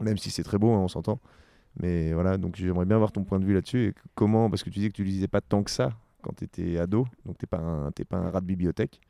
même 0.00 0.16
si 0.16 0.30
c'est 0.30 0.42
très 0.42 0.58
beau, 0.58 0.72
hein, 0.72 0.78
on 0.78 0.88
s'entend. 0.88 1.20
Mais 1.80 2.12
voilà, 2.12 2.36
donc 2.38 2.56
j'aimerais 2.56 2.84
bien 2.84 2.96
avoir 2.96 3.12
ton 3.12 3.24
point 3.24 3.38
de 3.38 3.44
vue 3.44 3.54
là-dessus. 3.54 3.88
Et 3.88 3.94
comment, 4.14 4.50
parce 4.50 4.62
que 4.62 4.70
tu 4.70 4.80
dis 4.80 4.88
que 4.88 4.94
tu 4.94 5.04
lisais 5.04 5.28
pas 5.28 5.40
tant 5.40 5.62
que 5.62 5.70
ça 5.70 5.90
quand 6.22 6.34
tu 6.36 6.44
étais 6.44 6.78
ado, 6.78 7.06
donc 7.24 7.38
t'es 7.38 7.46
pas 7.46 7.90
pas 8.08 8.16
un 8.16 8.30
rat 8.30 8.40
de 8.40 8.46
bibliothèque. 8.46 9.00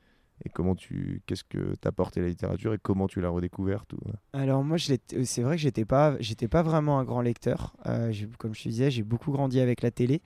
Et 0.44 0.48
comment 0.48 0.74
tu, 0.74 1.22
qu'est-ce 1.26 1.44
que 1.44 1.74
t'as 1.80 1.90
apporté 1.90 2.20
la 2.20 2.28
littérature 2.28 2.74
et 2.74 2.78
comment 2.78 3.06
tu 3.06 3.20
l'as 3.20 3.28
redécouverte 3.28 3.92
ou... 3.92 3.98
Alors 4.32 4.64
moi, 4.64 4.76
euh, 4.90 5.22
c'est 5.24 5.42
vrai 5.42 5.56
que 5.56 5.62
j'étais 5.62 5.84
pas, 5.84 6.16
j'étais 6.18 6.48
pas 6.48 6.62
vraiment 6.62 6.98
un 6.98 7.04
grand 7.04 7.20
lecteur. 7.20 7.76
Euh, 7.86 8.12
comme 8.38 8.54
je 8.54 8.64
te 8.64 8.68
disais, 8.68 8.90
j'ai 8.90 9.04
beaucoup 9.04 9.30
grandi 9.30 9.60
avec 9.60 9.82
la 9.82 9.90
télé. 9.90 10.20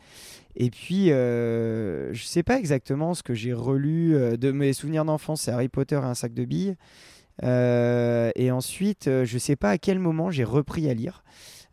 Et 0.55 0.71
puis, 0.71 1.11
euh, 1.11 2.13
je 2.15 2.25
sais 2.25 2.43
pas 2.43 2.59
exactement 2.59 3.13
ce 3.13 3.23
que 3.23 3.35
j'ai 3.35 3.53
relu 3.53 4.15
euh, 4.15 4.37
de 4.37 4.53
mes 4.53 4.73
souvenirs 4.73 5.05
d'enfance. 5.05 5.43
C'est 5.43 5.51
Harry 5.51 5.69
Potter 5.69 5.97
et 5.97 5.99
un 5.99 6.15
sac 6.15 6.33
de 6.33 6.45
billes. 6.45 6.77
Euh, 7.43 8.31
et 8.35 8.51
ensuite, 8.51 9.09
euh, 9.09 9.27
je 9.27 9.37
sais 9.37 9.57
pas 9.57 9.71
à 9.71 9.79
quel 9.79 9.99
moment 9.99 10.31
j'ai 10.31 10.45
repris 10.45 10.89
à 10.89 10.95
lire. 10.95 11.23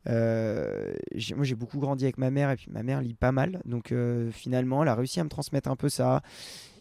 Euh, 0.10 0.94
moi, 1.36 1.46
j'ai 1.46 1.56
beaucoup 1.56 1.80
grandi 1.80 2.04
avec 2.04 2.18
ma 2.18 2.30
mère 2.30 2.52
et 2.52 2.58
puis 2.58 2.70
ma 2.72 2.84
mère 2.84 3.02
lit 3.02 3.14
pas 3.14 3.32
mal. 3.32 3.62
Donc 3.64 3.92
euh, 3.92 4.32
finalement, 4.32 4.84
elle 4.84 4.90
a 4.90 4.96
réussi 4.96 5.22
à 5.22 5.24
me 5.24 5.30
transmettre 5.30 5.70
un 5.70 5.78
peu 5.78 5.88
ça. 5.88 6.22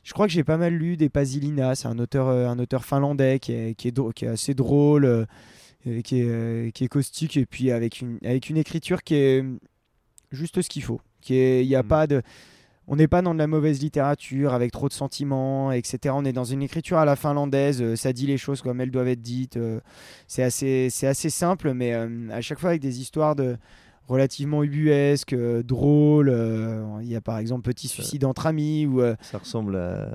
Je 0.03 0.12
crois 0.12 0.27
que 0.27 0.33
j'ai 0.33 0.45
pas 0.45 0.57
mal 0.57 0.74
lu 0.74 0.97
des 0.97 1.09
Pasilina. 1.09 1.74
C'est 1.74 1.89
un 1.89 1.99
auteur, 1.99 2.29
euh, 2.29 2.47
un 2.49 2.59
auteur 2.59 2.85
finlandais 2.85 3.39
qui 3.39 3.53
est, 3.53 3.74
qui 3.74 3.89
est, 3.89 3.97
drô- 3.97 4.12
qui 4.12 4.24
est 4.24 4.29
assez 4.29 4.55
drôle, 4.55 5.05
euh, 5.05 5.24
qui, 6.03 6.20
est, 6.20 6.27
euh, 6.29 6.70
qui 6.70 6.85
est 6.85 6.89
caustique 6.89 7.37
et 7.37 7.47
puis 7.47 7.70
avec 7.70 8.01
une, 8.01 8.19
avec 8.24 8.51
une 8.51 8.57
écriture 8.57 9.03
qui 9.03 9.15
est 9.15 9.45
juste 10.33 10.61
ce 10.61 10.69
qu'il 10.69 10.83
faut. 10.83 11.01
Qui 11.20 11.37
est, 11.37 11.65
y 11.65 11.77
a 11.77 11.83
Mhm. 11.83 11.89
pas 11.89 12.07
de, 12.09 12.23
on 12.89 12.97
n'est 12.97 13.07
pas 13.07 13.23
dans 13.23 13.33
de 13.33 13.39
la 13.39 13.47
mauvaise 13.47 13.81
littérature 13.81 14.53
avec 14.55 14.73
trop 14.73 14.89
de 14.89 14.93
sentiments, 14.93 15.70
etc. 15.70 16.12
On 16.16 16.24
est 16.24 16.33
dans 16.33 16.43
une 16.45 16.62
écriture 16.62 16.99
à 16.99 17.05
la 17.05 17.15
finlandaise. 17.15 17.95
ça 17.95 18.12
dit 18.12 18.27
les 18.27 18.39
choses 18.39 18.61
comme 18.61 18.81
elles 18.81 18.91
doivent 18.91 19.07
être 19.09 19.23
dites. 19.23 19.57
c'est 20.27 20.43
assez, 20.43 20.89
c'est 20.91 21.07
assez 21.07 21.31
simple, 21.31 21.74
mais 21.74 21.95
euh, 21.95 22.29
à 22.33 22.41
chaque 22.41 22.59
fois 22.59 22.70
avec 22.70 22.83
des 22.83 23.01
histoires 23.01 23.37
de 23.37 23.57
relativement 24.09 24.62
ubuesques, 24.62 25.33
euh, 25.33 25.62
drôles. 25.62 26.29
euh, 26.31 26.85
Il 27.03 27.09
y 27.09 27.16
a 27.16 27.20
par 27.20 27.39
exemple 27.39 27.62
Petit 27.62 27.89
suicide 27.89 28.24
entre 28.24 28.47
amis 28.47 28.87
ou 28.87 29.01
euh, 29.01 29.15
Ça 29.23 29.39
ressemble 29.39 29.77
à. 29.77 30.12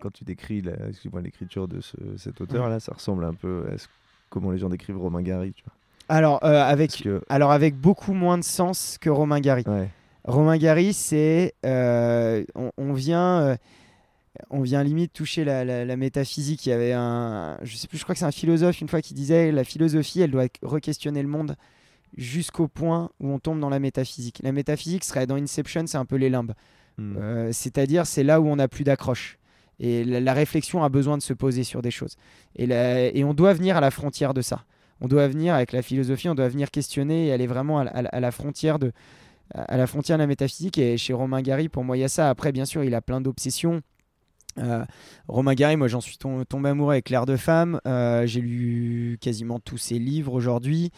Quand 0.00 0.12
tu 0.12 0.24
décris 0.24 0.62
l'écriture 1.22 1.66
de 1.66 1.80
ce- 1.80 1.96
cet 2.16 2.40
auteur-là, 2.40 2.78
ça 2.78 2.92
ressemble 2.94 3.24
un 3.24 3.34
peu 3.34 3.64
à 3.72 3.78
ce- 3.78 3.88
comment 4.30 4.50
les 4.52 4.58
gens 4.58 4.68
décrivent 4.68 4.98
Romain 4.98 5.22
Gary. 5.22 5.52
Tu 5.52 5.64
vois. 5.64 5.72
alors 6.08 6.44
avec 6.44 7.02
que. 7.02 7.20
alors 7.28 7.50
avec 7.50 7.74
beaucoup 7.76 8.12
moins 8.12 8.38
de 8.38 8.44
sens 8.44 8.96
que 9.00 9.10
Romain 9.10 9.40
Gary. 9.40 9.64
Ouais. 9.66 9.88
Romain 10.24 10.56
Gary, 10.56 10.92
c'est 10.92 11.54
on, 11.64 12.70
on 12.76 12.92
vient 12.92 13.56
on 14.50 14.60
vient 14.60 14.84
limite 14.84 15.12
toucher 15.12 15.44
la, 15.44 15.64
la- 15.64 15.84
la 15.84 15.96
métaphysique. 15.96 16.64
Il 16.66 16.68
y 16.68 16.72
avait 16.72 16.92
un 16.92 17.58
je 17.62 17.76
sais 17.76 17.88
plus, 17.88 17.98
je 17.98 18.04
crois 18.04 18.14
que 18.14 18.20
c'est 18.20 18.24
un 18.24 18.30
philosophe 18.30 18.80
une 18.80 18.88
fois 18.88 19.02
qui 19.02 19.14
disait 19.14 19.50
la 19.50 19.64
philosophie, 19.64 20.20
elle 20.20 20.30
doit 20.30 20.46
re-questionner 20.62 21.22
le 21.22 21.28
monde 21.28 21.56
jusqu'au 22.16 22.68
point 22.68 23.10
où 23.20 23.30
on 23.30 23.38
tombe 23.38 23.60
dans 23.60 23.68
la 23.68 23.78
métaphysique. 23.78 24.40
La 24.42 24.52
métaphysique 24.52 25.04
serait 25.04 25.26
dans 25.26 25.36
Inception, 25.36 25.84
c'est 25.86 25.98
un 25.98 26.04
peu 26.04 26.16
les 26.16 26.30
limbes. 26.30 26.52
Hmm. 26.96 27.16
Euh, 27.18 27.48
C'est-à-dire, 27.52 28.06
c'est 28.06 28.24
là 28.24 28.40
où 28.40 28.46
on 28.48 28.56
n'a 28.56 28.68
plus 28.68 28.84
d'accroche. 28.84 29.38
Et 29.80 30.04
la, 30.04 30.20
la 30.20 30.32
réflexion 30.32 30.82
a 30.82 30.88
besoin 30.88 31.16
de 31.16 31.22
se 31.22 31.32
poser 31.32 31.62
sur 31.62 31.82
des 31.82 31.90
choses. 31.92 32.16
Et, 32.56 32.66
la- 32.66 33.14
et 33.14 33.22
on 33.24 33.34
doit 33.34 33.52
venir 33.52 33.76
à 33.76 33.80
la 33.80 33.90
frontière 33.92 34.34
de 34.34 34.42
ça. 34.42 34.64
On 35.00 35.06
doit 35.06 35.28
venir 35.28 35.54
avec 35.54 35.70
la 35.72 35.82
philosophie, 35.82 36.28
on 36.28 36.34
doit 36.34 36.48
venir 36.48 36.72
questionner 36.72 37.28
et 37.28 37.32
aller 37.32 37.46
vraiment 37.46 37.78
à, 37.78 37.84
la- 37.84 37.90
à 37.92 38.02
la- 38.02 38.08
à 38.08 38.20
la 38.20 38.30
frontière 38.32 38.78
de 38.78 38.92
à 39.54 39.78
la 39.78 39.86
frontière 39.86 40.18
de 40.18 40.22
la 40.22 40.26
métaphysique. 40.26 40.76
Et 40.76 40.98
chez 40.98 41.14
Romain 41.14 41.40
Gary, 41.40 41.68
pour 41.70 41.82
moi, 41.82 41.96
il 41.96 42.00
y 42.00 42.04
a 42.04 42.08
ça. 42.08 42.28
Après, 42.28 42.52
bien 42.52 42.66
sûr, 42.66 42.84
il 42.84 42.94
a 42.94 43.00
plein 43.00 43.20
d'obsessions. 43.22 43.80
Euh, 44.58 44.84
Romain 45.28 45.54
Gary, 45.54 45.76
moi 45.76 45.86
j'en 45.88 46.00
suis 46.00 46.18
tom- 46.18 46.44
tombé 46.44 46.68
amoureux 46.70 46.92
avec 46.92 47.08
L'air 47.10 47.24
de 47.26 47.36
femme. 47.36 47.80
Euh, 47.86 48.26
J'ai 48.26 48.40
lu 48.40 49.16
quasiment 49.20 49.60
tous 49.60 49.78
ses 49.78 49.98
livres 49.98 50.32
aujourd'hui. 50.34 50.90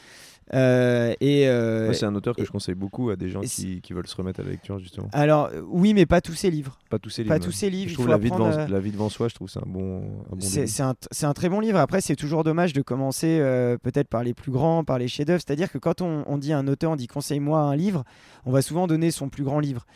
Euh, 0.52 1.14
et 1.20 1.46
euh, 1.48 1.88
Ouais, 1.88 1.94
c'est 1.94 2.06
un 2.06 2.14
auteur 2.14 2.34
que 2.34 2.42
et- 2.42 2.44
je 2.44 2.50
conseille 2.50 2.74
beaucoup 2.74 3.10
à 3.10 3.16
des 3.16 3.28
gens 3.28 3.40
qui, 3.40 3.80
qui 3.80 3.92
veulent 3.92 4.06
se 4.08 4.16
remettre 4.16 4.40
à 4.40 4.42
la 4.42 4.50
lecture, 4.50 4.78
justement. 4.80 5.08
alors, 5.12 5.50
oui, 5.68 5.94
mais 5.94 6.06
pas 6.06 6.20
tous 6.20 6.34
ses 6.34 6.50
livres. 6.50 6.78
Pas 6.90 6.98
tous 6.98 7.10
ces 7.10 7.22
livres. 7.22 7.34
Pas 7.34 7.38
tous 7.40 7.52
ses 7.52 7.70
livres. 7.70 7.88
Je 7.90 7.94
trouve 7.94 8.06
faut 8.06 8.10
la 8.10 8.18
vie, 8.18 8.28
apprendre, 8.32 8.50
devant, 8.50 8.60
euh, 8.62 8.66
la 8.66 8.80
vie 8.80 8.90
devant 8.90 9.08
soi, 9.08 9.28
je 9.28 9.34
trouve 9.36 9.48
c'est 9.48 9.60
un 9.60 9.66
bon, 9.66 10.00
bon 10.30 10.40
C'est 10.40 11.24
un, 11.24 11.32
très 11.34 11.48
bon 11.48 11.60
livre. 11.60 11.78
Après, 11.78 12.00
c'est 12.00 12.16
toujours 12.16 12.42
dommage 12.42 12.72
de 12.72 12.82
commencer 12.82 13.38
peut-être 13.82 14.08
par 14.08 14.24
les 14.24 14.34
plus 14.34 14.50
grands, 14.50 14.82
par 14.82 14.98
les 14.98 15.06
chefs-d'œuvre. 15.08 15.40
C'est-à-dire 15.46 15.70
que 15.70 15.78
quand 15.78 16.00
on, 16.00 16.24
on 16.26 16.36
dit 16.38 16.52
à 16.52 16.58
un 16.58 16.66
auteur, 16.66 16.90
on 16.92 16.96
dit 16.96 17.06
conseille-moi 17.06 17.60
un 17.60 17.76
livre, 17.76 18.04
on 18.44 18.50
va 18.50 18.62
souvent 18.62 18.86
donner 18.86 19.10
son 19.12 19.28
plus 19.28 19.44
grand 19.44 19.60
livre. 19.60 19.86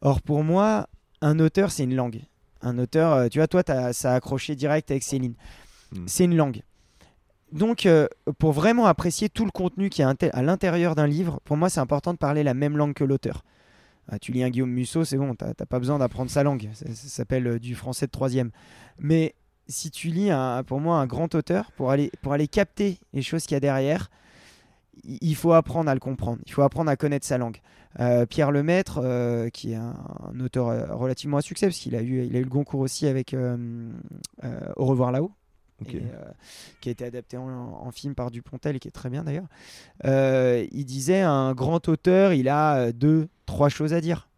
Or, 0.00 0.22
pour 0.22 0.44
moi, 0.44 0.88
un 1.22 1.38
auteur, 1.40 1.70
c'est 1.72 1.84
une 1.84 1.96
langue. 1.96 2.20
Un 2.62 2.78
auteur, 2.78 3.28
tu 3.30 3.38
vois, 3.38 3.48
toi, 3.48 3.62
t'as- 3.64 3.92
ça 3.92 4.12
a 4.12 4.14
accroché 4.16 4.54
direct 4.54 4.90
avec 4.90 5.02
Céline. 5.02 5.34
Hmm. 5.92 6.04
C'est 6.06 6.24
une 6.24 6.36
langue. 6.36 6.60
Donc, 7.54 7.86
euh, 7.86 8.08
pour 8.40 8.50
vraiment 8.50 8.86
apprécier 8.86 9.28
tout 9.28 9.44
le 9.44 9.52
contenu 9.52 9.88
qui 9.88 10.02
est 10.02 10.24
à 10.34 10.42
l'intérieur 10.42 10.96
d'un 10.96 11.06
livre, 11.06 11.40
pour 11.44 11.56
moi, 11.56 11.70
c'est 11.70 11.78
important 11.78 12.12
de 12.12 12.18
parler 12.18 12.42
la 12.42 12.52
même 12.52 12.76
langue 12.76 12.94
que 12.94 13.04
l'auteur. 13.04 13.44
Ah, 14.08 14.18
tu 14.18 14.32
lis 14.32 14.42
un 14.42 14.50
Guillaume 14.50 14.70
Musso, 14.70 15.04
c'est 15.04 15.16
bon, 15.16 15.36
t'as 15.36 15.54
pas 15.54 15.78
besoin 15.78 15.98
d'apprendre 16.00 16.30
sa 16.30 16.42
langue. 16.42 16.68
Ça, 16.74 16.86
s'appelle 16.92 17.46
euh, 17.46 17.58
du 17.60 17.76
français 17.76 18.06
de 18.06 18.10
troisième. 18.10 18.50
Mais 18.98 19.36
si 19.68 19.92
tu 19.92 20.08
lis, 20.08 20.30
pour 20.66 20.80
moi, 20.80 20.98
un 20.98 21.06
grand 21.06 21.32
auteur, 21.36 21.70
pour 21.72 21.92
aller, 21.92 22.10
capter 22.48 22.98
les 23.12 23.22
choses 23.22 23.44
qu'il 23.44 23.54
y 23.54 23.56
a 23.56 23.60
derrière, 23.60 24.10
il 25.04 25.34
faut 25.36 25.52
apprendre 25.52 25.88
à 25.88 25.94
le 25.94 26.00
comprendre. 26.00 26.40
Il 26.46 26.52
faut 26.52 26.62
apprendre 26.62 26.90
à 26.90 26.96
connaître 26.96 27.24
sa 27.24 27.38
langue. 27.38 27.58
Euh, 28.00 28.26
Pierre 28.26 28.50
Lemaître, 28.50 29.00
qui 29.52 29.72
est 29.72 29.76
un, 29.76 29.94
auteur 30.40 30.98
relativement 30.98 31.38
à 31.38 31.40
succès, 31.40 31.66
parce 31.66 31.78
qu'il 31.78 31.94
a 31.94 32.02
eu, 32.02 32.24
il 32.26 32.36
a 32.36 32.40
eu 32.40 32.44
le 32.44 32.50
Goncourt 32.50 32.80
aussi 32.80 33.06
avec 33.06 33.34
Au 33.34 34.84
revoir 34.84 35.12
là-haut, 35.12 35.32
Et, 35.86 35.96
euh, 35.96 36.24
qui 36.80 36.88
a 36.88 36.92
été 36.92 37.04
adapté 37.04 37.36
en, 37.36 37.46
en 37.48 37.90
film 37.90 38.14
par 38.14 38.30
Dupontel 38.30 38.76
et 38.76 38.78
qui 38.78 38.88
est 38.88 38.92
très 38.92 39.10
bien 39.10 39.24
d'ailleurs. 39.24 39.48
Euh, 40.04 40.66
il 40.70 40.84
disait 40.84 41.20
un 41.20 41.52
grand 41.52 41.88
auteur, 41.88 42.32
il 42.32 42.48
a 42.48 42.76
euh, 42.76 42.92
deux, 42.92 43.28
trois 43.46 43.68
choses 43.68 43.92
à 43.92 44.00
dire 44.00 44.28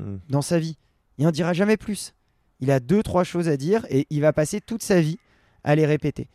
Hmm. 0.00 0.16
dans 0.28 0.42
sa 0.42 0.58
vie. 0.58 0.76
Il 1.18 1.24
n'en 1.24 1.30
dira 1.30 1.52
jamais 1.52 1.76
plus. 1.76 2.14
Il 2.60 2.70
a 2.70 2.80
deux, 2.80 3.02
trois 3.02 3.24
choses 3.24 3.48
à 3.48 3.56
dire 3.56 3.86
et 3.90 4.06
il 4.10 4.20
va 4.20 4.32
passer 4.32 4.60
toute 4.60 4.82
sa 4.82 5.00
vie 5.00 5.18
à 5.62 5.74
les 5.74 5.84
répéter. 5.84 6.28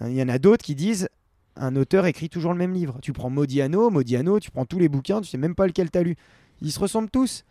Hein, 0.00 0.08
Il 0.08 0.14
y 0.16 0.22
en 0.22 0.28
a 0.28 0.38
d'autres 0.38 0.64
qui 0.64 0.74
disent 0.74 1.08
un 1.56 1.76
auteur 1.76 2.06
écrit 2.06 2.30
toujours 2.30 2.52
le 2.52 2.58
même 2.58 2.72
livre. 2.72 2.98
Tu 3.02 3.12
prends 3.12 3.28
Modiano, 3.28 3.90
Modiano, 3.90 4.40
tu 4.40 4.50
prends 4.50 4.64
tous 4.64 4.78
les 4.78 4.88
bouquins, 4.88 5.20
tu 5.20 5.28
sais 5.28 5.36
même 5.36 5.54
pas 5.54 5.66
lequel 5.66 5.90
tu 5.90 5.98
as 5.98 6.02
lu. 6.02 6.16
Ils 6.62 6.72
se 6.72 6.80
ressemblent 6.80 7.10
tous. 7.10 7.44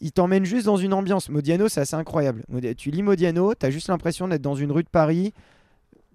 Ils 0.00 0.12
t'emmènent 0.12 0.44
juste 0.44 0.66
dans 0.66 0.76
une 0.76 0.92
ambiance. 0.92 1.30
Modiano, 1.30 1.68
c'est 1.68 1.80
assez 1.80 1.96
incroyable. 1.96 2.44
Tu 2.76 2.90
lis 2.90 3.02
Modiano, 3.02 3.54
tu 3.54 3.64
as 3.64 3.70
juste 3.70 3.88
l'impression 3.88 4.28
d'être 4.28 4.42
dans 4.42 4.54
une 4.54 4.70
rue 4.72 4.82
de 4.82 4.90
Paris, 4.90 5.32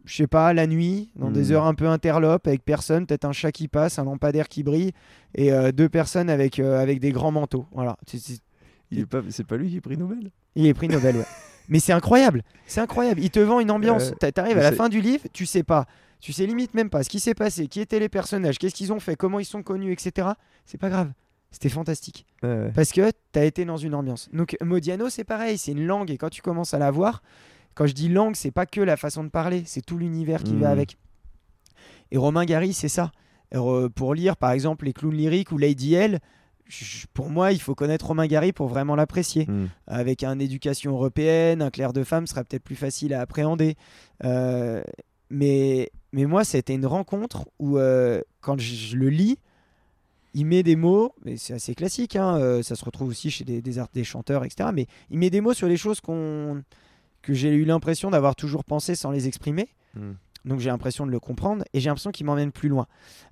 je 0.05 0.15
sais 0.15 0.27
pas, 0.27 0.53
la 0.53 0.67
nuit, 0.67 1.09
dans 1.15 1.29
des 1.31 1.49
Hmm. 1.49 1.53
heures 1.53 1.65
un 1.65 1.73
peu 1.73 1.87
interlopes, 1.87 2.47
avec 2.47 2.63
personne, 2.65 3.05
peut-être 3.05 3.25
un 3.25 3.31
chat 3.31 3.51
qui 3.51 3.67
passe, 3.67 3.99
un 3.99 4.05
lampadaire 4.05 4.47
qui 4.47 4.63
brille, 4.63 4.91
et 5.35 5.51
euh, 5.53 5.71
deux 5.71 5.89
personnes 5.89 6.29
avec, 6.29 6.59
euh, 6.59 6.79
avec 6.81 6.99
des 6.99 7.11
grands 7.11 7.31
manteaux. 7.31 7.65
Voilà. 7.71 7.97
C'est- 8.07 8.17
c'est- 8.19 8.41
Il 8.91 8.99
est 8.99 9.05
pas, 9.05 9.21
c'est 9.29 9.45
pas 9.45 9.55
lui 9.57 9.69
qui 9.69 9.77
est 9.77 9.81
pris 9.81 9.95
Nobel? 9.97 10.31
Il 10.55 10.65
est 10.65 10.73
prix 10.73 10.87
Nobel, 10.89 11.15
ouais. 11.17 11.25
Mais 11.69 11.79
c'est 11.79 11.93
incroyable, 11.93 12.43
c'est 12.65 12.81
incroyable. 12.81 13.21
Il 13.21 13.29
te 13.29 13.39
vend 13.39 13.59
une 13.61 13.71
ambiance. 13.71 14.09
Euh, 14.11 14.15
T'a- 14.19 14.31
T'arrives 14.33 14.57
à 14.57 14.63
la 14.63 14.71
fin 14.73 14.89
du 14.89 14.99
livre, 14.99 15.23
tu 15.31 15.45
sais 15.45 15.63
pas, 15.63 15.85
tu 16.19 16.33
sais 16.33 16.45
limite 16.45 16.73
même 16.73 16.89
pas 16.89 17.03
ce 17.03 17.09
qui 17.09 17.19
s'est 17.21 17.33
passé, 17.35 17.67
qui 17.67 17.79
étaient 17.79 17.99
les 17.99 18.09
personnages, 18.09 18.57
qu'est-ce 18.57 18.75
qu'ils 18.75 18.91
ont 18.91 18.99
fait, 18.99 19.15
comment 19.15 19.39
ils 19.39 19.45
sont 19.45 19.63
connus, 19.63 19.93
etc. 19.93 20.27
C'est 20.65 20.77
pas 20.79 20.89
grave. 20.89 21.11
C'était 21.51 21.69
fantastique. 21.69 22.25
Ouais, 22.43 22.49
ouais. 22.49 22.71
Parce 22.73 22.91
que 22.91 23.11
tu 23.33 23.39
as 23.39 23.45
été 23.45 23.63
dans 23.65 23.77
une 23.77 23.93
ambiance. 23.95 24.29
Donc 24.33 24.57
Modiano, 24.61 25.09
c'est 25.09 25.23
pareil, 25.25 25.57
c'est 25.57 25.71
une 25.71 25.85
langue 25.85 26.09
et 26.11 26.17
quand 26.17 26.29
tu 26.29 26.41
commences 26.41 26.73
à 26.73 26.79
la 26.79 26.91
voir, 26.91 27.21
quand 27.75 27.87
je 27.87 27.93
dis 27.93 28.09
langue, 28.09 28.35
c'est 28.35 28.51
pas 28.51 28.65
que 28.65 28.81
la 28.81 28.97
façon 28.97 29.23
de 29.23 29.29
parler, 29.29 29.63
c'est 29.65 29.85
tout 29.85 29.97
l'univers 29.97 30.43
qui 30.43 30.53
va 30.55 30.67
Mhm. 30.67 30.71
avec. 30.73 30.97
Et 32.11 32.17
Romain 32.17 32.45
Gary, 32.45 32.73
c'est 32.73 32.89
ça. 32.89 33.11
Alors, 33.51 33.71
euh, 33.73 33.89
pour 33.89 34.13
lire 34.13 34.37
par 34.37 34.51
exemple 34.51 34.85
les 34.85 34.93
clowns 34.93 35.15
lyriques 35.15 35.51
ou 35.51 35.57
Lady 35.57 35.93
L, 35.93 36.19
pour 37.13 37.29
moi, 37.29 37.51
il 37.51 37.59
faut 37.59 37.75
connaître 37.75 38.07
Romain 38.07 38.27
Gary 38.27 38.53
pour 38.53 38.67
vraiment 38.67 38.95
l'apprécier. 38.95 39.45
Hmm. 39.45 39.67
Avec 39.87 40.23
une 40.23 40.39
éducation 40.41 40.91
européenne, 40.93 41.61
un 41.61 41.69
clair 41.69 41.91
de 41.91 42.03
femme 42.03 42.27
sera 42.27 42.43
peut-être 42.45 42.63
plus 42.63 42.77
facile 42.77 43.13
à 43.13 43.19
appréhender. 43.21 43.75
Euh, 44.23 44.81
mais, 45.29 45.91
mais 46.13 46.25
moi, 46.25 46.43
c'était 46.45 46.73
une 46.75 46.85
rencontre 46.85 47.45
où, 47.59 47.77
euh, 47.77 48.21
quand 48.41 48.57
je, 48.59 48.73
je 48.73 48.95
le 48.95 49.09
lis, 49.09 49.37
il 50.33 50.45
met 50.45 50.63
des 50.63 50.77
mots, 50.77 51.13
mais 51.25 51.35
c'est 51.35 51.53
assez 51.53 51.75
classique, 51.75 52.15
hein, 52.15 52.37
euh, 52.37 52.63
ça 52.63 52.75
se 52.75 52.85
retrouve 52.85 53.09
aussi 53.09 53.29
chez 53.29 53.43
des, 53.43 53.61
des, 53.61 53.79
art- 53.79 53.89
des 53.93 54.05
chanteurs, 54.05 54.45
etc. 54.45 54.69
Mais 54.73 54.87
il 55.09 55.17
met 55.19 55.29
des 55.29 55.41
mots 55.41 55.53
sur 55.53 55.67
les 55.67 55.75
choses 55.75 55.99
qu'on, 55.99 56.63
que 57.21 57.33
j'ai 57.33 57.49
eu 57.49 57.65
l'impression 57.65 58.09
d'avoir 58.11 58.35
toujours 58.35 58.63
pensé 58.63 58.95
sans 58.95 59.11
les 59.11 59.27
exprimer. 59.27 59.69
Hmm. 59.95 60.13
Donc 60.43 60.59
j'ai 60.59 60.69
l'impression 60.69 61.05
de 61.05 61.11
le 61.11 61.19
comprendre 61.19 61.63
et 61.73 61.79
j'ai 61.79 61.89
l'impression 61.89 62.11
qu'il 62.11 62.25
m'emmène 62.25 62.51
plus 62.51 62.69
loin. 62.69 62.87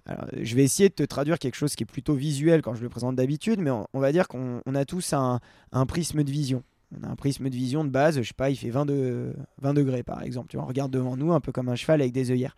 Alors, 0.06 0.26
je 0.40 0.56
vais 0.56 0.64
essayer 0.64 0.90
de 0.90 0.94
te 0.94 1.04
traduire 1.04 1.40
quelque 1.40 1.56
chose 1.56 1.76
qui 1.76 1.84
est 1.84 1.88
plutôt 1.88 2.14
visuel 2.14 2.62
quand 2.62 2.76
je 2.76 2.84
le 2.84 2.90
présente 2.90 3.16
d'habitude, 3.16 3.60
mais 3.62 3.72
on, 3.72 3.88
on 3.94 4.00
va 4.00 4.12
dire 4.12 4.28
qu'on 4.28 4.62
on 4.66 4.76
a 4.76 4.86
tous 4.86 5.14
un, 5.14 5.40
un 5.72 5.86
prisme 5.88 6.24
de 6.24 6.32
vision. 6.32 6.64
On 7.00 7.08
a 7.08 7.12
un 7.12 7.16
prisme 7.16 7.50
de 7.50 7.56
vision 7.56 7.84
de 7.84 7.90
base, 7.90 8.18
je 8.22 8.28
sais 8.28 8.34
pas, 8.36 8.50
il 8.50 8.56
fait 8.56 8.70
20, 8.70 8.86
de- 8.86 9.34
20 9.62 9.74
degrés 9.74 10.04
par 10.04 10.22
exemple. 10.24 10.50
Tu 10.50 10.58
vois, 10.58 10.66
on 10.66 10.68
regarde 10.68 10.92
devant 10.92 11.18
nous 11.18 11.34
un 11.34 11.40
peu 11.40 11.52
comme 11.52 11.70
un 11.70 11.76
cheval 11.76 12.02
avec 12.02 12.14
des 12.14 12.30
œillères. 12.32 12.56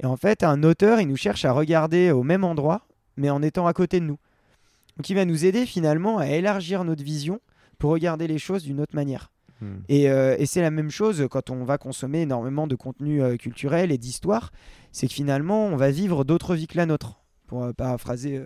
Et 0.00 0.06
en 0.06 0.16
fait, 0.16 0.42
un 0.42 0.62
auteur, 0.62 1.00
il 1.00 1.08
nous 1.08 1.16
cherche 1.16 1.44
à 1.44 1.52
regarder 1.52 2.10
au 2.12 2.22
même 2.22 2.44
endroit, 2.44 2.86
mais 3.16 3.30
en 3.30 3.42
étant 3.42 3.66
à 3.66 3.72
côté 3.72 4.00
de 4.00 4.04
nous. 4.04 4.18
Donc 4.96 5.08
il 5.10 5.14
va 5.14 5.24
nous 5.24 5.44
aider 5.44 5.66
finalement 5.66 6.18
à 6.18 6.28
élargir 6.28 6.84
notre 6.84 7.02
vision 7.02 7.40
pour 7.78 7.90
regarder 7.90 8.26
les 8.26 8.38
choses 8.38 8.62
d'une 8.62 8.80
autre 8.80 8.94
manière. 8.94 9.30
Et, 9.88 10.10
euh, 10.10 10.36
et 10.38 10.46
c'est 10.46 10.60
la 10.60 10.70
même 10.70 10.90
chose 10.90 11.26
quand 11.30 11.50
on 11.50 11.64
va 11.64 11.78
consommer 11.78 12.22
énormément 12.22 12.66
de 12.66 12.74
contenu 12.74 13.22
euh, 13.22 13.36
culturel 13.36 13.92
et 13.92 13.98
d'histoire. 13.98 14.52
C'est 14.92 15.06
que 15.06 15.12
finalement, 15.12 15.66
on 15.66 15.76
va 15.76 15.90
vivre 15.90 16.24
d'autres 16.24 16.54
vies 16.54 16.66
que 16.66 16.76
la 16.76 16.86
nôtre. 16.86 17.20
Pour 17.46 17.64
euh, 17.64 17.72
paraphraser 17.72 18.42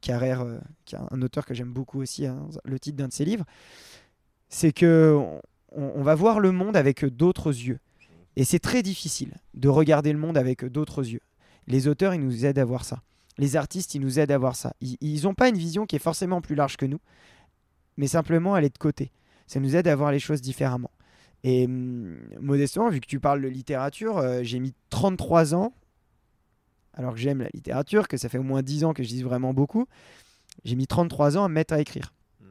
Carrère, 0.00 0.44
qui 0.84 0.94
est 0.94 0.98
un 1.10 1.22
auteur 1.22 1.46
que 1.46 1.54
j'aime 1.54 1.72
beaucoup 1.72 2.00
aussi, 2.00 2.26
hein, 2.26 2.48
le 2.64 2.78
titre 2.78 2.96
d'un 2.96 3.08
de 3.08 3.12
ses 3.12 3.24
livres, 3.24 3.44
c'est 4.48 4.72
que 4.72 5.16
on, 5.72 5.92
on 5.94 6.02
va 6.02 6.14
voir 6.14 6.40
le 6.40 6.52
monde 6.52 6.76
avec 6.76 7.04
d'autres 7.04 7.48
yeux. 7.48 7.78
Et 8.36 8.44
c'est 8.44 8.58
très 8.58 8.82
difficile 8.82 9.34
de 9.54 9.68
regarder 9.68 10.12
le 10.12 10.18
monde 10.18 10.36
avec 10.36 10.64
d'autres 10.66 11.06
yeux. 11.06 11.22
Les 11.66 11.88
auteurs, 11.88 12.14
ils 12.14 12.20
nous 12.20 12.44
aident 12.44 12.58
à 12.58 12.64
voir 12.64 12.84
ça. 12.84 13.02
Les 13.38 13.56
artistes, 13.56 13.94
ils 13.94 14.00
nous 14.00 14.18
aident 14.18 14.32
à 14.32 14.38
voir 14.38 14.54
ça. 14.54 14.74
Ils 14.80 15.22
n'ont 15.24 15.34
pas 15.34 15.48
une 15.48 15.56
vision 15.56 15.86
qui 15.86 15.96
est 15.96 16.00
forcément 16.00 16.40
plus 16.40 16.54
large 16.54 16.76
que 16.76 16.86
nous, 16.86 17.00
mais 17.96 18.06
simplement 18.06 18.56
elle 18.56 18.64
est 18.64 18.72
de 18.72 18.78
côté 18.78 19.10
ça 19.46 19.60
nous 19.60 19.76
aide 19.76 19.88
à 19.88 19.94
voir 19.96 20.12
les 20.12 20.18
choses 20.18 20.40
différemment. 20.40 20.90
Et 21.44 21.66
hum, 21.66 22.18
modestement, 22.40 22.88
vu 22.88 23.00
que 23.00 23.06
tu 23.06 23.20
parles 23.20 23.40
de 23.42 23.48
littérature, 23.48 24.18
euh, 24.18 24.40
j'ai 24.42 24.58
mis 24.58 24.74
33 24.90 25.54
ans, 25.54 25.72
alors 26.94 27.12
que 27.12 27.20
j'aime 27.20 27.40
la 27.40 27.48
littérature, 27.54 28.08
que 28.08 28.16
ça 28.16 28.28
fait 28.28 28.38
au 28.38 28.42
moins 28.42 28.62
10 28.62 28.84
ans 28.84 28.92
que 28.92 29.02
je 29.02 29.08
lis 29.10 29.22
vraiment 29.22 29.54
beaucoup, 29.54 29.86
j'ai 30.64 30.76
mis 30.76 30.86
33 30.86 31.36
ans 31.36 31.44
à 31.44 31.48
me 31.48 31.54
mettre 31.54 31.74
à 31.74 31.80
écrire. 31.80 32.14
Mm. 32.40 32.44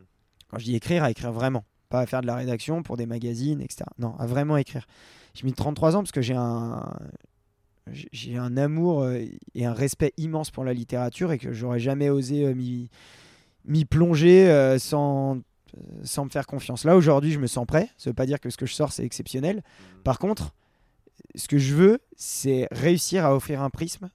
Quand 0.50 0.60
je 0.60 0.66
dis 0.66 0.76
écrire, 0.76 1.04
à 1.04 1.12
écrire 1.12 1.32
vraiment. 1.32 1.66
Pas 1.90 2.00
à 2.00 2.06
faire 2.06 2.22
de 2.22 2.28
la 2.28 2.36
rédaction 2.36 2.84
pour 2.84 2.98
des 2.98 3.06
magazines, 3.06 3.62
etc. 3.62 3.84
Non, 4.00 4.16
à 4.18 4.26
vraiment 4.28 4.58
écrire. 4.58 4.88
J'ai 5.34 5.44
mis 5.44 5.54
33 5.54 5.96
ans 5.96 6.00
parce 6.00 6.12
que 6.12 6.22
j'ai 6.22 6.36
un, 6.36 6.84
j'ai- 7.92 8.38
un 8.38 8.56
amour 8.58 9.04
euh, 9.04 9.24
et 9.54 9.66
un 9.66 9.74
respect 9.74 10.14
immense 10.18 10.52
pour 10.52 10.64
la 10.64 10.74
littérature 10.74 11.32
et 11.32 11.38
que 11.38 11.52
j'aurais 11.52 11.80
jamais 11.80 12.10
osé 12.10 12.46
euh, 12.46 12.54
m'y 13.66 13.86
plonger 13.86 14.78
sans, 14.80 15.42
sans 16.04 16.26
me 16.26 16.30
faire 16.30 16.48
confiance. 16.48 16.84
Là, 16.84 16.96
aujourd'hui, 16.96 17.32
je 17.32 17.40
me 17.40 17.48
sens 17.48 17.66
prêt. 17.66 17.90
Ça 17.98 18.10
veut 18.10 18.14
pas 18.14 18.26
dire 18.26 18.40
que 18.40 18.50
ce 18.50 18.58
que 18.58 18.66
je 18.66 18.74
sors, 18.74 18.92
c'est 18.92 19.04
exceptionnel. 19.04 19.64
Par 20.04 20.20
contre, 20.20 20.54
ce 21.36 21.48
que 21.48 21.58
je 21.58 21.76
veux, 21.76 22.00
c'est 22.16 22.68
réussir 22.72 23.26
à 23.26 23.36
offrir 23.36 23.62
un 23.62 23.70
prisme 23.70 24.10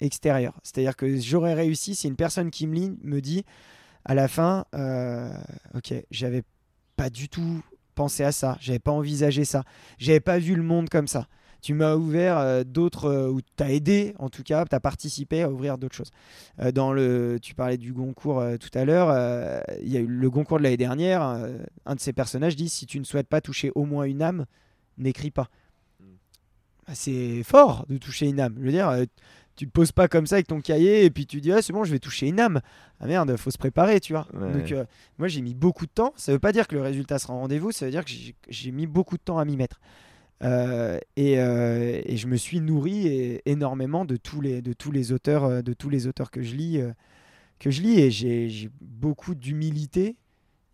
extérieur. 0.00 0.58
C'est-à-dire 0.62 0.96
que 0.96 1.18
j'aurais 1.18 1.54
réussi 1.54 1.94
si 1.94 2.08
une 2.08 2.16
personne 2.16 2.50
qui 2.50 2.66
me 2.66 2.74
lit 2.74 2.98
me 3.02 3.20
dit 3.20 3.44
à 4.04 4.14
la 4.14 4.28
fin, 4.28 4.66
euh, 4.74 5.30
ok, 5.74 5.94
j'avais 6.10 6.42
pas 6.96 7.10
du 7.10 7.28
tout 7.28 7.62
pensé 7.94 8.22
à 8.22 8.32
ça, 8.32 8.56
j'avais 8.60 8.78
pas 8.78 8.92
envisagé 8.92 9.44
ça, 9.44 9.64
j'avais 9.98 10.20
pas 10.20 10.38
vu 10.38 10.54
le 10.54 10.62
monde 10.62 10.88
comme 10.88 11.08
ça. 11.08 11.26
Tu 11.66 11.74
m'as 11.74 11.96
ouvert 11.96 12.38
euh, 12.38 12.62
d'autres, 12.62 13.06
euh, 13.06 13.28
ou 13.28 13.40
t'as 13.56 13.70
aidé 13.70 14.14
en 14.20 14.28
tout 14.28 14.44
cas, 14.44 14.64
t'as 14.66 14.78
participé 14.78 15.42
à 15.42 15.50
ouvrir 15.50 15.78
d'autres 15.78 15.96
choses. 15.96 16.12
Euh, 16.60 16.70
dans 16.70 16.92
le, 16.92 17.40
tu 17.42 17.56
parlais 17.56 17.76
du 17.76 17.92
Goncourt 17.92 18.40
tout 18.60 18.70
à 18.78 18.84
l'heure, 18.84 19.08
il 19.82 19.88
y 19.88 19.96
a 19.96 20.00
eu 20.00 20.06
le 20.06 20.30
Goncourt 20.30 20.58
de 20.58 20.62
l'année 20.62 20.76
dernière. 20.76 21.22
un 21.22 21.94
de 21.96 22.00
ces 22.00 22.12
personnages 22.12 22.54
dit 22.54 22.68
si 22.68 22.86
tu 22.86 23.00
ne 23.00 23.04
souhaites 23.04 23.26
pas 23.26 23.40
toucher 23.40 23.72
au 23.74 23.84
moins 23.84 24.04
une 24.04 24.22
âme, 24.22 24.46
n'écris 24.96 25.32
pas. 25.32 25.48
Bah, 26.86 26.92
c'est 26.94 27.42
fort 27.42 27.84
de 27.88 27.98
toucher 27.98 28.28
une 28.28 28.38
âme. 28.38 28.54
Je 28.60 28.66
veux 28.66 28.70
dire, 28.70 29.04
tu 29.56 29.66
te 29.66 29.72
poses 29.72 29.90
pas 29.90 30.06
comme 30.06 30.26
ça 30.26 30.36
avec 30.36 30.46
ton 30.46 30.60
cahier 30.60 31.04
et 31.04 31.10
puis 31.10 31.26
tu 31.26 31.40
dis 31.40 31.50
ah 31.50 31.62
c'est 31.62 31.72
bon 31.72 31.82
je 31.82 31.90
vais 31.90 31.98
toucher 31.98 32.28
une 32.28 32.38
âme. 32.38 32.60
Ah 33.00 33.06
merde, 33.06 33.36
faut 33.36 33.50
se 33.50 33.58
préparer, 33.58 33.98
tu 34.00 34.12
vois. 34.12 34.28
Ouais. 34.34 34.52
Donc 34.52 34.70
euh, 34.70 34.84
moi 35.18 35.26
j'ai 35.26 35.40
mis 35.40 35.54
beaucoup 35.54 35.86
de 35.86 35.90
temps. 35.90 36.12
Ça 36.16 36.30
veut 36.30 36.38
pas 36.38 36.52
dire 36.52 36.68
que 36.68 36.76
le 36.76 36.82
résultat 36.82 37.18
sera 37.18 37.34
en 37.34 37.40
rendez-vous. 37.40 37.72
Ça 37.72 37.86
veut 37.86 37.90
dire 37.90 38.04
que 38.04 38.12
j'ai 38.48 38.70
mis 38.70 38.86
beaucoup 38.86 39.16
de 39.16 39.22
temps 39.22 39.38
à 39.38 39.44
m'y 39.44 39.56
mettre. 39.56 39.80
Euh, 40.42 40.98
et, 41.16 41.38
euh, 41.40 42.02
et 42.04 42.16
je 42.18 42.26
me 42.26 42.36
suis 42.36 42.60
nourri 42.60 43.06
et- 43.06 43.42
énormément 43.50 44.04
de 44.04 44.16
tous 44.16 44.42
les 44.42 44.60
de 44.60 44.74
tous 44.74 44.92
les 44.92 45.12
auteurs 45.12 45.44
euh, 45.44 45.62
de 45.62 45.72
tous 45.72 45.88
les 45.88 46.06
auteurs 46.06 46.30
que 46.30 46.42
je 46.42 46.54
lis 46.54 46.78
euh, 46.78 46.92
que 47.58 47.70
je 47.70 47.80
lis 47.80 47.98
et 47.98 48.10
j'ai 48.10 48.68
beaucoup 48.82 49.34
d'humilité 49.34 50.16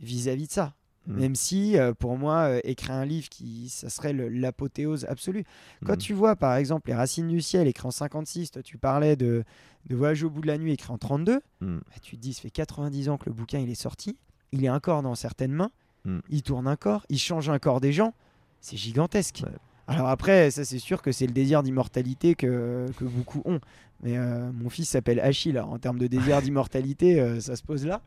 vis-à-vis 0.01 0.49
de 0.49 0.53
ça. 0.53 0.75
Mm. 1.07 1.19
Même 1.21 1.35
si, 1.37 1.77
pour 2.01 2.17
moi, 2.19 2.59
écrire 2.65 2.95
un 2.97 3.05
livre, 3.05 3.29
qui, 3.29 3.69
ça 3.69 3.89
serait 3.89 4.13
l'apothéose 4.13 5.05
absolue. 5.09 5.45
Quand 5.85 5.95
Mm. 5.95 5.99
tu 5.99 6.13
vois, 6.13 6.35
par 6.37 6.57
exemple, 6.57 6.89
Les 6.91 6.95
Racines 6.95 7.29
du 7.29 7.41
Ciel, 7.41 7.67
écrit 7.69 7.87
en 7.87 7.91
56, 7.93 8.51
toi, 8.53 8.63
tu 8.63 8.79
parlais 8.79 9.15
de, 9.17 9.45
de 9.87 9.97
Voyage 9.97 10.23
au 10.25 10.31
bout 10.31 10.41
de 10.41 10.47
la 10.49 10.59
nuit, 10.59 10.73
écrit 10.73 10.93
en 10.93 10.99
32, 10.99 11.41
Mm. 11.61 11.77
bah, 11.79 11.83
tu 12.03 12.17
te 12.17 12.21
dis, 12.21 12.33
ça 12.35 12.43
fait 12.43 12.51
90 12.51 13.09
ans 13.09 13.17
que 13.17 13.27
le 13.27 13.33
bouquin 13.33 13.59
il 13.61 13.71
est 13.71 13.75
sorti, 13.77 14.17
il 14.51 14.65
est 14.65 14.71
encore 14.71 15.03
dans 15.03 15.15
certaines 15.15 15.53
mains, 15.53 15.71
il 16.29 16.43
tourne 16.43 16.67
un 16.67 16.75
corps, 16.77 17.07
il 17.09 17.19
change 17.19 17.49
un 17.49 17.61
corps 17.61 17.81
des 17.81 17.93
gens, 17.93 18.13
c'est 18.63 18.79
gigantesque. 18.79 19.43
Ouais. 19.45 19.53
Alors 19.89 20.09
après, 20.09 20.51
ça 20.51 20.65
c'est 20.65 20.79
sûr 20.79 21.03
que 21.03 21.13
c'est 21.13 21.27
le 21.27 21.33
désir 21.33 21.63
d'immortalité 21.63 22.35
que, 22.35 22.87
que 22.97 23.05
beaucoup 23.05 23.43
ont. 23.45 23.61
Mais 24.03 24.17
euh, 24.17 24.51
mon 24.53 24.71
fils 24.71 24.89
s'appelle 24.89 25.21
Achille, 25.21 25.59
alors 25.59 25.73
en 25.73 25.79
termes 25.79 25.99
de 25.99 26.07
désir 26.07 26.41
d'immortalité, 26.41 27.21
euh, 27.21 27.41
ça 27.41 27.57
se 27.57 27.63
pose 27.63 27.85
là. 27.85 28.01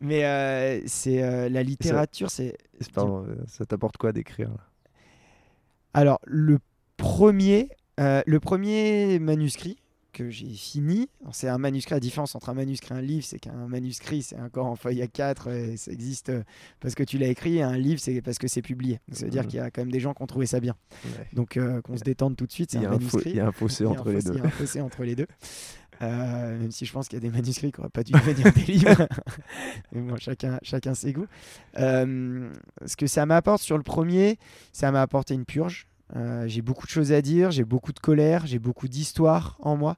Mais 0.00 0.24
euh, 0.24 0.80
c'est 0.86 1.50
la 1.50 1.62
littérature, 1.62 2.30
c'est 2.30 2.56
euh, 2.96 3.34
ça 3.48 3.66
t'apporte 3.66 3.96
quoi 3.96 4.12
d'écrire 4.12 4.50
alors 5.94 6.20
le 6.26 6.58
premier, 6.96 7.70
le 7.96 8.36
premier 8.38 9.18
manuscrit 9.18 9.78
que 10.12 10.30
j'ai 10.30 10.48
fini, 10.48 11.08
c'est 11.32 11.48
un 11.48 11.58
manuscrit. 11.58 11.94
La 11.94 12.00
différence 12.00 12.34
entre 12.34 12.48
un 12.48 12.54
manuscrit 12.54 12.94
et 12.94 12.98
un 12.98 13.02
livre, 13.02 13.24
c'est 13.24 13.38
qu'un 13.38 13.68
manuscrit 13.68 14.22
c'est 14.22 14.38
encore 14.40 14.66
en 14.66 14.76
feuille 14.76 15.02
A4 15.02 15.50
et 15.52 15.76
ça 15.76 15.92
existe 15.92 16.30
euh, 16.30 16.42
parce 16.80 16.94
que 16.94 17.02
tu 17.02 17.18
l'as 17.18 17.28
écrit. 17.28 17.56
Et 17.58 17.62
un 17.62 17.76
livre, 17.76 18.00
c'est 18.00 18.20
parce 18.22 18.38
que 18.38 18.48
c'est 18.48 18.62
publié. 18.62 19.00
Donc, 19.08 19.18
ça 19.18 19.24
veut 19.24 19.30
dire 19.30 19.42
Mhm. 19.42 19.48
qu'il 19.48 19.58
y 19.58 19.62
a 19.62 19.70
quand 19.70 19.82
même 19.82 19.92
des 19.92 20.00
gens 20.00 20.14
qui 20.14 20.22
ont 20.22 20.26
trouvé 20.26 20.46
ça 20.46 20.60
bien. 20.60 20.74
Ouais. 21.04 21.10
Donc 21.32 21.56
euh, 21.56 21.80
qu'on 21.82 21.96
se 21.96 22.02
détende 22.04 22.36
tout 22.36 22.46
de 22.46 22.52
suite, 22.52 22.70
c'est 22.70 22.78
il, 22.78 22.82
y 22.82 22.86
un 22.86 22.90
manuscrit. 22.90 23.30
il 23.30 23.36
y 23.36 23.40
a 23.40 23.46
un 23.46 23.52
fossé 23.52 23.84
entre 23.86 24.10
les 24.10 24.22
deux. 24.22 24.32
Il 24.34 24.38
y 24.38 24.40
a 24.40 24.44
un 24.46 24.50
fossé 24.50 24.80
entre 24.80 25.02
les 25.04 25.14
deux. 25.14 25.26
Euh, 26.00 26.58
même 26.58 26.70
si 26.70 26.86
je 26.86 26.92
pense 26.92 27.08
qu'il 27.08 27.16
y 27.16 27.26
a 27.26 27.28
des 27.28 27.34
manuscrits 27.36 27.72
qui 27.72 27.80
n'auraient 27.80 27.90
pas 27.90 28.04
dû 28.04 28.12
devenir 28.12 28.52
des 28.52 28.60
livres. 28.72 29.08
Mais 29.92 30.00
bon, 30.00 30.16
chacun, 30.16 30.58
chacun 30.62 30.94
ses 30.94 31.12
goûts. 31.12 31.26
Euh, 31.78 32.50
ce 32.86 32.96
que 32.96 33.08
ça 33.08 33.26
m'apporte 33.26 33.62
sur 33.62 33.76
le 33.76 33.82
premier, 33.82 34.38
ça 34.72 34.92
m'a 34.92 35.02
apporté 35.02 35.34
une 35.34 35.44
purge. 35.44 35.88
Euh, 36.16 36.46
j'ai 36.46 36.62
beaucoup 36.62 36.86
de 36.86 36.90
choses 36.90 37.12
à 37.12 37.20
dire, 37.20 37.50
j'ai 37.50 37.64
beaucoup 37.64 37.92
de 37.92 37.98
colère, 37.98 38.46
j'ai 38.46 38.58
beaucoup 38.58 38.88
d'histoire 38.88 39.56
en 39.60 39.76
moi. 39.76 39.96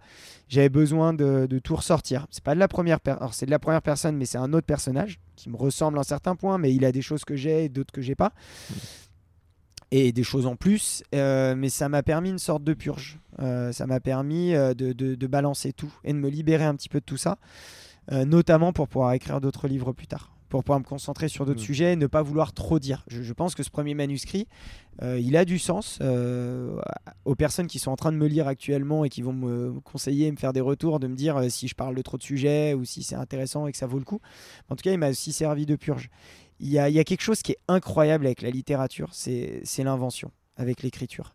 J'avais 0.48 0.68
besoin 0.68 1.12
de, 1.12 1.46
tout 1.62 1.76
ressortir. 1.76 2.26
C'est 2.30 2.42
pas 2.42 2.54
de 2.54 2.60
la 2.60 2.68
première 2.68 3.00
personne, 3.00 4.16
mais 4.16 4.24
c'est 4.24 4.38
un 4.38 4.52
autre 4.52 4.66
personnage 4.66 5.20
qui 5.36 5.48
me 5.50 5.56
ressemble 5.56 5.98
en 5.98 6.02
certains 6.02 6.34
points, 6.34 6.58
mais 6.58 6.74
il 6.74 6.84
a 6.84 6.92
des 6.92 7.02
choses 7.02 7.24
que 7.24 7.36
j'ai 7.36 7.64
et 7.64 7.68
d'autres 7.68 7.92
que 7.92 8.02
j'ai 8.02 8.14
pas 8.14 8.32
et 9.92 10.12
des 10.12 10.22
choses 10.22 10.46
en 10.46 10.54
plus, 10.54 11.02
euh, 11.16 11.56
mais 11.56 11.68
ça 11.68 11.88
m'a 11.88 12.04
permis 12.04 12.30
une 12.30 12.38
sorte 12.38 12.62
de 12.62 12.74
purge. 12.74 13.18
Euh, 13.40 13.72
ça 13.72 13.88
m'a 13.88 13.98
permis 13.98 14.52
de, 14.52 15.26
balancer 15.26 15.72
tout 15.72 15.92
et 16.04 16.12
de 16.12 16.18
me 16.18 16.28
libérer 16.28 16.64
un 16.64 16.76
petit 16.76 16.88
peu 16.88 17.00
de 17.00 17.04
tout 17.04 17.16
ça, 17.16 17.38
notamment 18.12 18.72
pour 18.72 18.86
pouvoir 18.86 19.12
écrire 19.14 19.40
d'autres 19.40 19.66
livres 19.66 19.92
plus 19.92 20.06
tard. 20.06 20.32
Pour 20.50 20.62
pouvoir 20.62 20.80
me 20.80 20.84
concentrer 20.84 21.28
sur 21.28 21.46
d'autres 21.46 21.60
Mm. 21.60 21.64
sujets, 21.64 21.96
ne 21.96 22.06
pas 22.06 22.20
vouloir 22.20 22.52
trop 22.52 22.78
dire. 22.78 23.04
Je, 23.08 23.22
je 23.22 23.32
pense 23.32 23.54
que 23.54 23.62
ce 23.62 23.70
premier 23.70 23.94
manuscrit, 23.94 24.46
euh, 25.02 25.18
il 25.18 25.36
a 25.36 25.46
du 25.46 25.58
sens 25.58 25.98
euh, 26.02 26.78
aux 27.24 27.34
personnes 27.36 27.68
qui 27.68 27.78
sont 27.78 27.90
en 27.90 27.96
train 27.96 28.12
de 28.12 28.18
me 28.18 28.26
lire 28.26 28.46
actuellement 28.48 29.04
et 29.04 29.08
qui 29.08 29.22
vont 29.22 29.32
me 29.32 29.80
conseiller, 29.80 30.30
me 30.30 30.36
faire 30.36 30.52
des 30.52 30.60
retours, 30.60 31.00
de 31.00 31.06
me 31.06 31.14
dire 31.14 31.38
euh, 31.38 31.48
si 31.48 31.68
je 31.68 31.74
parle 31.74 31.94
de 31.94 32.02
trop 32.02 32.18
de 32.18 32.22
sujets 32.22 32.74
ou 32.74 32.84
si 32.84 33.02
c'est 33.02 33.14
intéressant 33.14 33.66
et 33.66 33.72
que 33.72 33.78
ça 33.78 33.86
vaut 33.86 33.98
le 33.98 34.04
coup. 34.04 34.20
En 34.68 34.76
tout 34.76 34.82
cas, 34.82 34.92
il 34.92 34.98
m'a 34.98 35.08
aussi 35.10 35.32
servi 35.32 35.64
de 35.64 35.76
purge. 35.76 36.10
Il 36.58 36.68
y, 36.68 36.78
a, 36.78 36.90
il 36.90 36.94
y 36.94 36.98
a 36.98 37.04
quelque 37.04 37.22
chose 37.22 37.40
qui 37.40 37.52
est 37.52 37.58
incroyable 37.68 38.26
avec 38.26 38.42
la 38.42 38.50
littérature, 38.50 39.08
c'est 39.12 39.62
c'est 39.64 39.82
l'invention, 39.82 40.30
avec 40.58 40.82
l'écriture. 40.82 41.34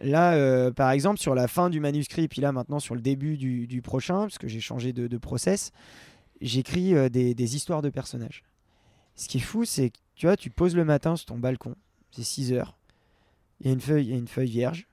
Là, 0.00 0.34
euh, 0.34 0.70
par 0.70 0.90
exemple, 0.92 1.18
sur 1.18 1.34
la 1.34 1.48
fin 1.48 1.70
du 1.70 1.80
manuscrit, 1.80 2.28
puis 2.28 2.40
là 2.40 2.52
maintenant 2.52 2.78
sur 2.78 2.94
le 2.94 3.00
début 3.00 3.36
du, 3.36 3.66
du 3.66 3.82
prochain, 3.82 4.20
parce 4.22 4.38
que 4.38 4.46
j'ai 4.46 4.60
changé 4.60 4.92
de, 4.92 5.06
de 5.08 5.18
process, 5.18 5.72
j'écris 6.40 6.94
euh, 6.94 7.08
des, 7.08 7.34
des 7.34 7.56
histoires 7.56 7.82
de 7.82 7.90
personnages. 7.90 8.44
Ce 9.14 9.28
qui 9.28 9.38
est 9.38 9.42
fou, 9.42 9.64
c'est 9.64 9.90
que 9.90 9.98
tu 10.14 10.26
vois, 10.26 10.36
tu 10.36 10.50
poses 10.50 10.76
le 10.76 10.84
matin 10.84 11.16
sur 11.16 11.26
ton 11.26 11.38
balcon, 11.38 11.74
c'est 12.10 12.24
6 12.24 12.52
heures, 12.52 12.76
il 13.60 13.66
y 13.66 13.70
a 13.70 13.72
une 13.72 13.80
feuille, 13.80 14.06
il 14.06 14.10
y 14.10 14.14
a 14.14 14.18
une 14.18 14.28
feuille 14.28 14.50
vierge, 14.50 14.88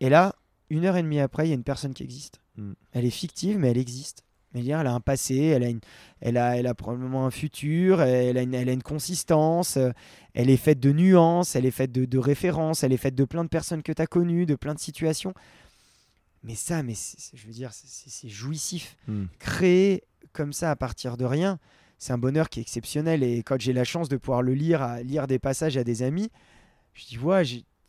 et 0.00 0.08
là, 0.08 0.34
une 0.70 0.84
heure 0.84 0.96
et 0.96 1.02
demie 1.02 1.20
après, 1.20 1.46
il 1.46 1.48
y 1.50 1.52
a 1.52 1.54
une 1.54 1.64
personne 1.64 1.94
qui 1.94 2.02
existe. 2.02 2.40
Mm. 2.56 2.72
Elle 2.92 3.04
est 3.04 3.10
fictive, 3.10 3.58
mais 3.58 3.70
elle 3.70 3.78
existe. 3.78 4.24
Mais 4.54 4.60
dire, 4.60 4.80
elle 4.80 4.86
a 4.86 4.92
un 4.92 5.00
passé, 5.00 5.36
elle 5.36 5.62
a, 5.62 5.68
une, 5.68 5.80
elle, 6.20 6.36
a, 6.36 6.58
elle 6.58 6.66
a 6.66 6.74
probablement 6.74 7.24
un 7.24 7.30
futur, 7.30 8.02
elle 8.02 8.36
a 8.36 8.42
une, 8.42 8.52
elle 8.52 8.68
a 8.68 8.72
une 8.72 8.82
consistance, 8.82 9.78
euh, 9.78 9.92
elle 10.34 10.50
est 10.50 10.58
faite 10.58 10.78
de 10.78 10.92
nuances, 10.92 11.56
elle 11.56 11.64
est 11.64 11.70
faite 11.70 11.92
de, 11.92 12.04
de 12.04 12.18
références, 12.18 12.82
elle 12.82 12.92
est 12.92 12.98
faite 12.98 13.14
de 13.14 13.24
plein 13.24 13.44
de 13.44 13.48
personnes 13.48 13.82
que 13.82 13.92
tu 13.92 14.02
as 14.02 14.06
connues, 14.06 14.44
de 14.44 14.54
plein 14.54 14.74
de 14.74 14.78
situations. 14.78 15.32
Mais 16.42 16.54
ça, 16.54 16.82
mais 16.82 16.94
je 16.94 17.46
veux 17.46 17.52
dire, 17.52 17.70
c'est 17.72 18.28
jouissif. 18.28 18.96
Mm. 19.08 19.24
Créer 19.38 20.04
comme 20.32 20.52
ça 20.52 20.70
à 20.70 20.76
partir 20.76 21.16
de 21.16 21.24
rien, 21.24 21.58
c'est 21.98 22.12
un 22.12 22.18
bonheur 22.18 22.48
qui 22.48 22.60
est 22.60 22.62
exceptionnel. 22.62 23.22
Et 23.22 23.42
quand 23.42 23.60
j'ai 23.60 23.72
la 23.72 23.84
chance 23.84 24.08
de 24.08 24.16
pouvoir 24.16 24.42
le 24.42 24.54
lire, 24.54 24.82
à 24.82 25.02
lire 25.02 25.26
des 25.26 25.38
passages 25.38 25.76
à 25.76 25.84
des 25.84 26.02
amis, 26.02 26.30
je 26.94 27.06
dis, 27.06 27.18
ouais, 27.18 27.44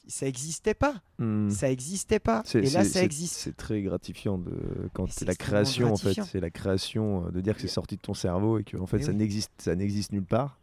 ça 0.08 0.26
n'existait 0.26 0.74
pas. 0.74 1.02
Mm. 1.18 1.50
Ça 1.50 1.68
n'existait 1.70 2.20
pas. 2.20 2.44
Et 2.54 2.70
là, 2.70 2.84
ça 2.84 3.04
existe. 3.04 3.36
C'est 3.36 3.56
très 3.56 3.82
gratifiant 3.82 4.38
de 4.38 4.52
quand 4.94 5.10
c'est 5.10 5.26
la 5.26 5.36
création 5.36 5.94
en 5.94 5.98
fait, 5.98 6.22
c'est 6.24 6.40
la 6.40 6.50
création 6.50 7.26
euh, 7.28 7.32
de 7.32 7.42
dire 7.42 7.56
que 7.56 7.62
c'est 7.62 7.68
sorti 7.68 7.96
de 7.96 8.02
ton 8.02 8.14
cerveau 8.14 8.60
et 8.60 8.64
que 8.64 8.78
en 8.78 8.86
fait 8.86 8.98
Mais 8.98 9.04
ça 9.04 9.12
oui. 9.12 9.18
n'existe 9.18 9.52
ça 9.58 9.76
n'existe 9.76 10.12
nulle 10.12 10.26
part 10.26 10.60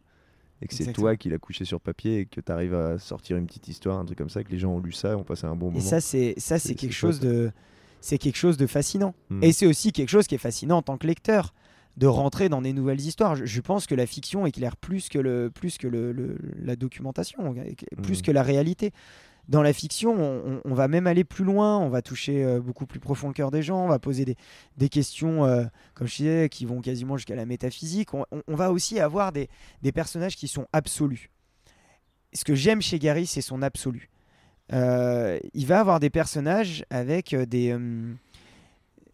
et 0.61 0.67
que 0.67 0.75
c'est 0.75 0.93
toi 0.93 1.15
qui 1.15 1.29
l'as 1.29 1.39
couché 1.39 1.65
sur 1.65 1.81
papier 1.81 2.19
et 2.19 2.25
que 2.27 2.39
tu 2.39 2.51
arrives 2.51 2.75
à 2.75 2.99
sortir 2.99 3.37
une 3.37 3.47
petite 3.47 3.67
histoire, 3.67 3.97
un 3.99 4.05
truc 4.05 4.17
comme 4.17 4.29
ça 4.29 4.43
que 4.43 4.51
les 4.51 4.59
gens 4.59 4.71
ont 4.71 4.79
lu 4.79 4.91
ça, 4.91 5.11
et 5.11 5.15
ont 5.15 5.23
passé 5.23 5.47
un 5.47 5.55
bon 5.55 5.71
Et 5.71 5.73
moment. 5.73 5.83
ça, 5.85 5.99
c'est 6.01 6.35
ça, 6.37 6.59
C'est- 6.59 6.75
quelque 6.75 6.93
chose 6.93 7.19
de, 7.19 7.51
c'est 7.99 8.19
quelque 8.19 8.35
chose 8.37 8.57
de 8.57 8.67
fascinant. 8.67 9.15
Mm. 9.29 9.43
Et 9.43 9.51
c'est 9.53 9.65
aussi 9.65 9.91
quelque 9.91 10.09
chose 10.09 10.27
qui 10.27 10.35
est 10.35 10.39
fascinant 10.39 10.77
en 10.77 10.81
tant 10.83 10.97
que 10.97 11.07
lecteur, 11.07 11.55
de 11.97 12.07
rentrer 12.07 12.49
dans 12.49 12.61
des 12.61 12.73
nouvelles 12.73 13.01
histoires. 13.01 13.35
Je, 13.35 13.45
je 13.45 13.61
pense 13.61 13.85
que 13.87 13.95
la 13.95 14.05
fiction 14.05 14.45
éclaire 14.45 14.77
plus 14.77 15.09
que 15.09 15.19
le, 15.19 15.49
plus 15.53 15.77
que 15.77 15.87
le, 15.87 16.11
le- 16.11 16.37
la 16.63 16.75
documentation, 16.75 17.53
plus 18.01 18.19
Mm. 18.19 18.21
que 18.21 18.31
la 18.31 18.43
réalité. 18.43 18.91
Dans 19.47 19.63
la 19.63 19.73
fiction, 19.73 20.61
on, 20.63 20.73
va 20.73 20.87
même 20.87 21.07
aller 21.07 21.23
plus 21.23 21.43
loin, 21.43 21.77
on 21.79 21.89
va 21.89 22.01
toucher 22.01 22.43
euh, 22.45 22.61
beaucoup 22.61 22.85
plus 22.85 22.99
profond 22.99 23.27
le 23.27 23.33
cœur 23.33 23.49
des 23.51 23.63
gens, 23.63 23.83
on 23.83 23.87
va 23.89 23.97
poser 23.99 24.23
des, 24.23 24.35
des 24.77 24.87
questions, 24.87 25.45
euh, 25.45 25.65
comme 25.95 26.07
je 26.07 26.15
disais, 26.17 26.47
qui 26.49 26.63
vont 26.65 26.79
quasiment 26.79 27.17
jusqu'à 27.17 27.35
la 27.35 27.45
métaphysique. 27.47 28.13
On, 28.13 28.23
on- 28.31 28.43
on 28.47 28.55
va 28.55 28.71
aussi 28.71 28.99
avoir 28.99 29.31
des, 29.33 29.49
des 29.81 29.91
personnages 29.91 30.37
qui 30.37 30.47
sont 30.47 30.67
absolus. 30.71 31.31
Ce 32.33 32.45
que 32.45 32.55
j'aime 32.55 32.81
chez 32.81 32.99
Gary, 32.99 33.25
c'est 33.25 33.41
son 33.41 33.61
absolu. 33.63 34.09
Euh, 34.73 35.37
il 35.53 35.65
va 35.65 35.81
avoir 35.81 35.99
des 35.99 36.09
personnages 36.11 36.85
avec 36.89 37.35
des, 37.35 37.75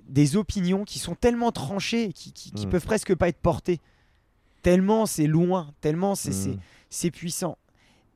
des 0.07 0.35
opinions 0.37 0.83
qui 0.85 0.99
sont 0.99 1.15
tellement 1.15 1.51
tranchées, 1.51 2.13
qui, 2.13 2.31
qui, 2.33 2.51
qui 2.51 2.65
Mm. 2.65 2.69
peuvent 2.69 2.85
presque 2.85 3.13
pas 3.15 3.27
être 3.29 3.39
portées. 3.41 3.79
Tellement 4.61 5.05
c'est 5.05 5.27
loin, 5.27 5.73
tellement 5.81 6.15
c'est 6.15 6.31
c'est- 6.31 6.49
Mm. 6.51 6.59
c'est 6.89 7.11
puissant. 7.11 7.57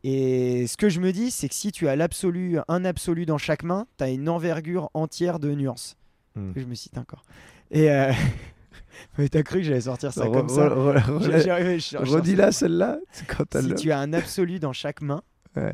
Et 0.03 0.65
ce 0.67 0.77
que 0.77 0.89
je 0.89 0.99
me 0.99 1.11
dis, 1.13 1.29
c'est 1.31 1.47
que 1.47 1.53
si 1.55 1.71
tu 1.71 1.87
as 1.87 1.95
l'absolu, 1.95 2.57
un 2.67 2.85
absolu 2.85 3.25
dans 3.27 3.37
chaque 3.37 3.63
main, 3.63 3.85
tu 3.97 4.03
as 4.03 4.09
une 4.09 4.29
envergure 4.29 4.89
entière 4.95 5.37
de 5.39 5.53
nuances. 5.53 5.95
Mm. 6.35 6.51
Je 6.55 6.65
me 6.65 6.75
cite 6.75 6.97
encore. 6.97 7.23
Et 7.69 7.91
euh... 7.91 8.11
mais 9.17 9.29
t'as 9.29 9.43
cru 9.43 9.57
que 9.59 9.63
j'allais 9.63 9.81
sortir 9.81 10.11
ça 10.11 10.25
Re- 10.25 10.33
comme 10.33 10.47
re- 10.47 10.55
ça? 10.55 10.69
re- 10.69 11.19
re- 11.19 11.41
J'y 11.43 11.49
arrivais, 11.49 11.79
je- 11.79 11.89
je- 11.89 11.97
Redis-la 11.97 12.51
celle-là, 12.51 12.97
Si 13.11 13.23
le- 13.67 13.75
tu 13.75 13.91
as 13.91 13.99
un 13.99 14.13
absolu 14.13 14.59
dans 14.59 14.73
chaque 14.73 15.01
main, 15.01 15.21
Ouais. 15.55 15.73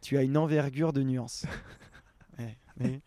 tu 0.00 0.16
as 0.16 0.22
une 0.22 0.36
envergure 0.36 0.92
de 0.92 1.02
nuances. 1.02 1.44
Ouais, 2.38 2.56
mais- 2.78 3.00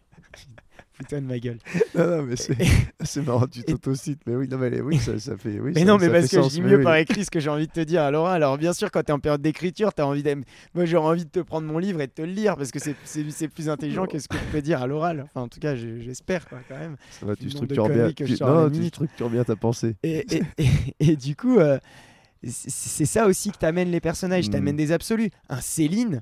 Putain 1.00 1.22
de 1.22 1.26
ma 1.28 1.40
gueule. 1.40 1.58
Non, 1.96 2.18
non, 2.18 2.24
mais 2.24 2.36
c'est 2.36 2.56
c'est 3.04 3.22
marrant, 3.26 3.48
tu 3.48 3.64
t'autocites, 3.64 4.20
mais 4.28 4.36
oui, 4.36 4.48
non, 4.48 4.58
mais 4.58 4.80
oui, 4.82 4.98
ça, 5.00 5.18
ça 5.18 5.36
fait. 5.38 5.60
Oui, 5.60 5.72
Mais 5.74 5.80
ça- 5.82 5.86
non, 5.86 5.98
mais 5.98 6.06
ça 6.08 6.12
parce 6.12 6.28
que 6.28 6.36
sens, 6.42 6.46
je 6.54 6.56
dis 6.58 6.62
mieux 6.62 6.78
oui. 6.78 6.84
par 6.84 6.96
écrit 6.98 7.26
ce 7.26 7.32
que 7.32 7.40
j'ai 7.40 7.50
envie 7.50 7.68
de 7.68 7.72
te 7.72 7.80
dire 7.80 8.02
à 8.04 8.12
Laura. 8.12 8.34
Alors, 8.34 8.58
bien 8.58 8.74
sûr, 8.74 8.92
quand 8.92 9.02
tu 9.02 9.08
es 9.10 9.12
en 9.14 9.20
période 9.20 9.42
d'écriture, 9.42 9.94
tu 9.94 10.02
as 10.02 10.06
envie 10.08 10.22
d'aimer. 10.24 10.44
Moi, 10.76 10.86
j'aurais 10.86 11.08
envie 11.10 11.26
de 11.26 11.30
te 11.30 11.40
prendre 11.40 11.66
mon 11.68 11.78
livre 11.80 12.02
et 12.02 12.08
de 12.08 12.12
te 12.12 12.22
le 12.22 12.32
lire 12.32 12.56
parce 12.58 12.72
que 12.72 12.80
c'est- 12.80 13.48
plus 13.48 13.70
intelligent 13.70 14.06
que 14.06 14.20
ce 14.20 14.28
que 14.28 14.38
je 14.38 14.52
peux 14.52 14.62
dire 14.62 14.82
à 14.82 14.88
l'oral. 14.88 15.22
Enfin, 15.26 15.42
en 15.42 15.48
tout 15.48 15.60
cas, 15.60 15.76
je- 15.76 16.00
j'espère 16.02 16.48
quoi, 16.48 16.60
quand 16.68 16.78
même. 16.78 16.98
Ça 17.20 17.26
va, 17.26 17.36
tu 17.36 17.50
structures 17.50 17.88
bien. 17.90 18.12
tu- 18.12 18.24
Non, 18.44 18.70
tu 18.70 18.86
structures 18.88 19.30
bien 19.30 19.44
ta 19.46 19.56
pensée. 19.56 19.96
Et, 20.04 20.26
et, 20.36 20.42
et- 20.58 20.68
et 21.12 21.16
du 21.16 21.36
coup, 21.36 21.60
euh, 21.60 21.80
c'est 22.44 23.06
ça 23.06 23.26
aussi 23.26 23.52
que 23.52 23.58
t'amènes 23.58 23.90
les 23.92 24.00
personnages. 24.02 24.48
Mm. 24.48 24.52
T'amènes 24.52 24.76
des 24.78 24.92
absolus. 24.92 25.30
Un 25.50 25.62
Céline, 25.62 26.22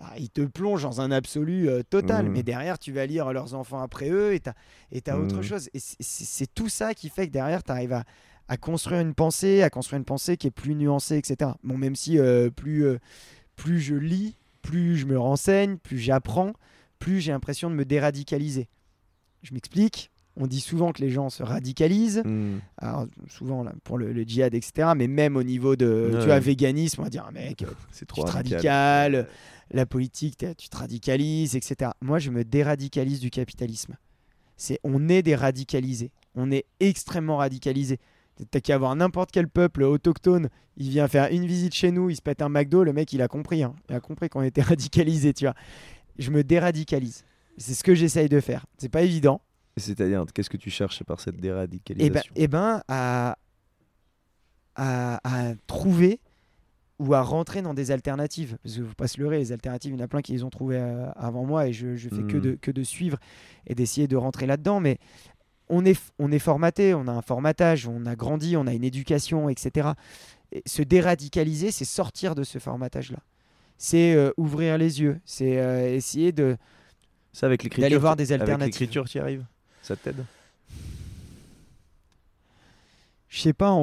ah, 0.00 0.14
il 0.18 0.30
te 0.30 0.42
plonge 0.42 0.82
dans 0.82 1.00
un 1.00 1.10
absolu 1.10 1.68
euh, 1.68 1.82
total. 1.82 2.26
Mm. 2.28 2.32
Mais 2.32 2.42
derrière, 2.42 2.78
tu 2.78 2.92
vas 2.92 3.04
lire 3.06 3.32
leurs 3.32 3.54
enfants 3.54 3.80
après 3.80 4.10
eux 4.10 4.34
et 4.34 4.40
et 4.92 5.00
t'as 5.00 5.16
autre 5.16 5.38
Mm. 5.38 5.42
chose. 5.42 5.68
Et 5.74 5.78
c'est- 5.80 6.52
tout 6.54 6.68
ça 6.68 6.94
qui 6.94 7.08
fait 7.08 7.26
que 7.26 7.32
derrière, 7.32 7.62
t'arrives 7.62 7.92
à, 7.94 8.04
à 8.48 8.56
construire 8.56 9.00
une 9.00 9.14
pensée, 9.14 9.62
à 9.62 9.70
construire 9.70 9.98
une 9.98 10.04
pensée 10.04 10.36
qui 10.36 10.46
est 10.46 10.50
plus 10.52 10.74
nuancée, 10.74 11.16
etc. 11.18 11.50
Bon, 11.64 11.76
même 11.76 11.96
si 11.96 12.18
euh, 12.18 12.48
plus, 12.50 12.86
euh, 12.86 12.98
plus 13.56 13.80
je 13.80 13.94
lis, 13.96 14.36
plus 14.62 14.96
je 14.96 15.06
me 15.06 15.18
renseigne, 15.18 15.76
plus 15.78 15.98
j'apprends, 15.98 16.52
plus 16.98 17.20
j'ai 17.20 17.32
l'impression 17.32 17.68
de 17.68 17.74
me 17.74 17.84
déradicaliser. 17.84 18.68
Je 19.42 19.52
m'explique. 19.52 20.10
On 20.40 20.46
dit 20.46 20.60
souvent 20.60 20.92
que 20.92 21.00
les 21.02 21.10
gens 21.10 21.30
se 21.30 21.42
radicalisent. 21.42 22.22
Mm. 22.24 22.58
Alors, 22.76 23.06
souvent 23.28 23.64
là, 23.64 23.72
pour 23.82 23.98
le, 23.98 24.12
le 24.12 24.22
djihad, 24.22 24.54
etc. 24.54 24.90
Mais 24.96 25.08
même 25.08 25.36
au 25.36 25.42
niveau 25.42 25.74
de 25.74 26.10
Ouais. 26.12 26.20
tu 26.20 26.26
vois, 26.26 26.38
véganisme, 26.38 27.00
on 27.00 27.04
va 27.04 27.10
dire, 27.10 27.24
ah, 27.26 27.32
mec, 27.32 27.64
C'est 27.90 28.06
tu 28.06 28.06
trop 28.06 28.22
radical. 28.22 29.26
La 29.70 29.86
politique, 29.86 30.44
tu 30.56 30.68
te 30.68 30.76
radicalises, 30.76 31.56
etc. 31.56 31.90
Moi, 32.00 32.18
je 32.18 32.30
me 32.30 32.44
déradicalise 32.44 33.20
du 33.20 33.30
capitalisme. 33.30 33.96
C'est, 34.56 34.80
on 34.84 35.08
est 35.08 35.22
des 35.22 35.34
radicalisés. 35.36 36.10
On 36.34 36.50
est 36.50 36.64
extrêmement 36.80 37.36
radicalisés. 37.36 37.98
T'as 38.50 38.60
qu'à 38.60 38.74
avoir 38.76 38.94
n'importe 38.94 39.30
quel 39.32 39.48
peuple 39.48 39.82
autochtone, 39.82 40.48
il 40.76 40.90
vient 40.90 41.08
faire 41.08 41.28
une 41.32 41.44
visite 41.46 41.74
chez 41.74 41.90
nous, 41.90 42.08
il 42.08 42.14
se 42.16 42.22
pète 42.22 42.40
un 42.40 42.48
McDo, 42.48 42.84
le 42.84 42.92
mec, 42.92 43.12
il 43.12 43.20
a 43.20 43.26
compris. 43.28 43.62
hein. 43.64 43.74
Il 43.88 43.94
a 43.96 44.00
compris 44.00 44.28
qu'on 44.28 44.42
était 44.42 44.62
radicalisés, 44.62 45.32
tu 45.34 45.44
vois. 45.44 45.54
Je 46.18 46.30
me 46.30 46.44
déradicalise. 46.44 47.24
C'est 47.56 47.74
ce 47.74 47.82
que 47.82 47.94
j'essaye 47.94 48.28
de 48.28 48.38
faire. 48.40 48.64
C'est 48.78 48.88
pas 48.88 49.02
évident. 49.02 49.40
C'est-à-dire, 49.76 50.24
qu'est-ce 50.32 50.50
que 50.50 50.56
tu 50.56 50.70
cherches 50.70 51.02
par 51.04 51.20
cette 51.20 51.34
Eh 51.34 51.38
ben, 51.38 51.42
déradicalisation? 51.42 52.32
eh 52.36 52.48
ben 52.48 52.82
à, 52.88 53.36
à, 54.76 55.20
à 55.50 55.54
trouver 55.66 56.20
ou 56.98 57.14
à 57.14 57.22
rentrer 57.22 57.62
dans 57.62 57.74
des 57.74 57.90
alternatives. 57.90 58.56
Parce 58.62 58.76
ne 58.78 58.84
faut 58.84 58.94
pas 58.94 59.08
se 59.08 59.20
leurrer, 59.20 59.38
les 59.38 59.52
alternatives, 59.52 59.92
il 59.92 59.98
y 59.98 60.00
en 60.00 60.04
a 60.04 60.08
plein 60.08 60.20
qui 60.22 60.32
les 60.32 60.42
ont 60.44 60.50
trouvées 60.50 60.78
euh, 60.78 61.06
avant 61.16 61.44
moi 61.44 61.68
et 61.68 61.72
je, 61.72 61.94
je 61.96 62.08
fais 62.08 62.22
que, 62.24 62.36
Mhm. 62.36 62.40
de, 62.40 62.58
que 62.60 62.70
de 62.70 62.82
suivre 62.82 63.18
et 63.66 63.74
d'essayer 63.74 64.08
de 64.08 64.16
rentrer 64.16 64.46
là-dedans. 64.46 64.80
Mais 64.80 64.98
on 65.68 65.84
est, 65.84 66.00
on 66.18 66.32
est 66.32 66.38
formaté, 66.38 66.94
on 66.94 67.06
a 67.06 67.12
un 67.12 67.22
formatage, 67.22 67.86
on 67.86 68.04
a 68.06 68.16
grandi, 68.16 68.56
on 68.56 68.66
a 68.66 68.72
une 68.74 68.84
éducation, 68.84 69.48
etc. 69.48 69.90
Et 70.52 70.62
se 70.66 70.82
déradicaliser, 70.82 71.70
c'est 71.70 71.84
sortir 71.84 72.34
de 72.34 72.42
ce 72.42 72.58
formatage-là. 72.58 73.18
C'est 73.76 74.14
euh, 74.14 74.32
ouvrir 74.36 74.76
les 74.78 75.00
yeux, 75.00 75.20
c'est 75.24 75.58
euh, 75.58 75.94
essayer 75.94 76.32
de... 76.32 76.56
Avec 77.42 77.78
d'aller 77.78 77.96
voir 77.96 78.16
des 78.16 78.32
Avec 78.32 78.40
alternatives. 78.40 78.72
l'écriture, 78.80 79.08
tu 79.08 79.18
y 79.18 79.20
arrives? 79.20 79.44
Ça 79.82 79.94
t'aide? 79.94 80.24
Je 83.28 83.40
sais 83.40 83.52
pas, 83.52 83.76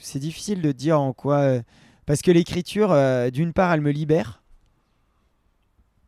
c'est 0.00 0.18
difficile 0.18 0.60
de 0.62 0.72
dire 0.72 1.00
en 1.00 1.12
quoi. 1.12 1.38
euh, 1.38 1.62
parce 2.08 2.22
que 2.22 2.30
l'écriture, 2.30 2.90
euh, 2.90 3.28
d'une 3.28 3.52
part, 3.52 3.70
elle 3.74 3.82
me 3.82 3.90
libère 3.90 4.42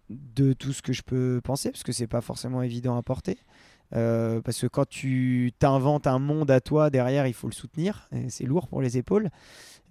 de 0.08 0.54
tout 0.54 0.72
ce 0.72 0.80
que 0.80 0.94
je 0.94 1.02
peux 1.02 1.42
penser, 1.44 1.70
parce 1.70 1.82
que 1.82 1.92
c'est 1.92 2.06
pas 2.06 2.22
forcément 2.22 2.62
évident 2.62 2.96
à 2.96 3.02
porter. 3.02 3.36
Euh, 3.94 4.40
parce 4.40 4.58
que 4.58 4.66
quand 4.66 4.88
tu 4.88 5.52
t'inventes 5.58 6.06
un 6.06 6.18
monde 6.18 6.50
à 6.50 6.62
toi, 6.62 6.88
derrière, 6.88 7.26
il 7.26 7.34
faut 7.34 7.48
le 7.48 7.52
soutenir. 7.52 8.08
et 8.12 8.30
C'est 8.30 8.44
lourd 8.46 8.66
pour 8.66 8.80
les 8.80 8.96
épaules. 8.96 9.28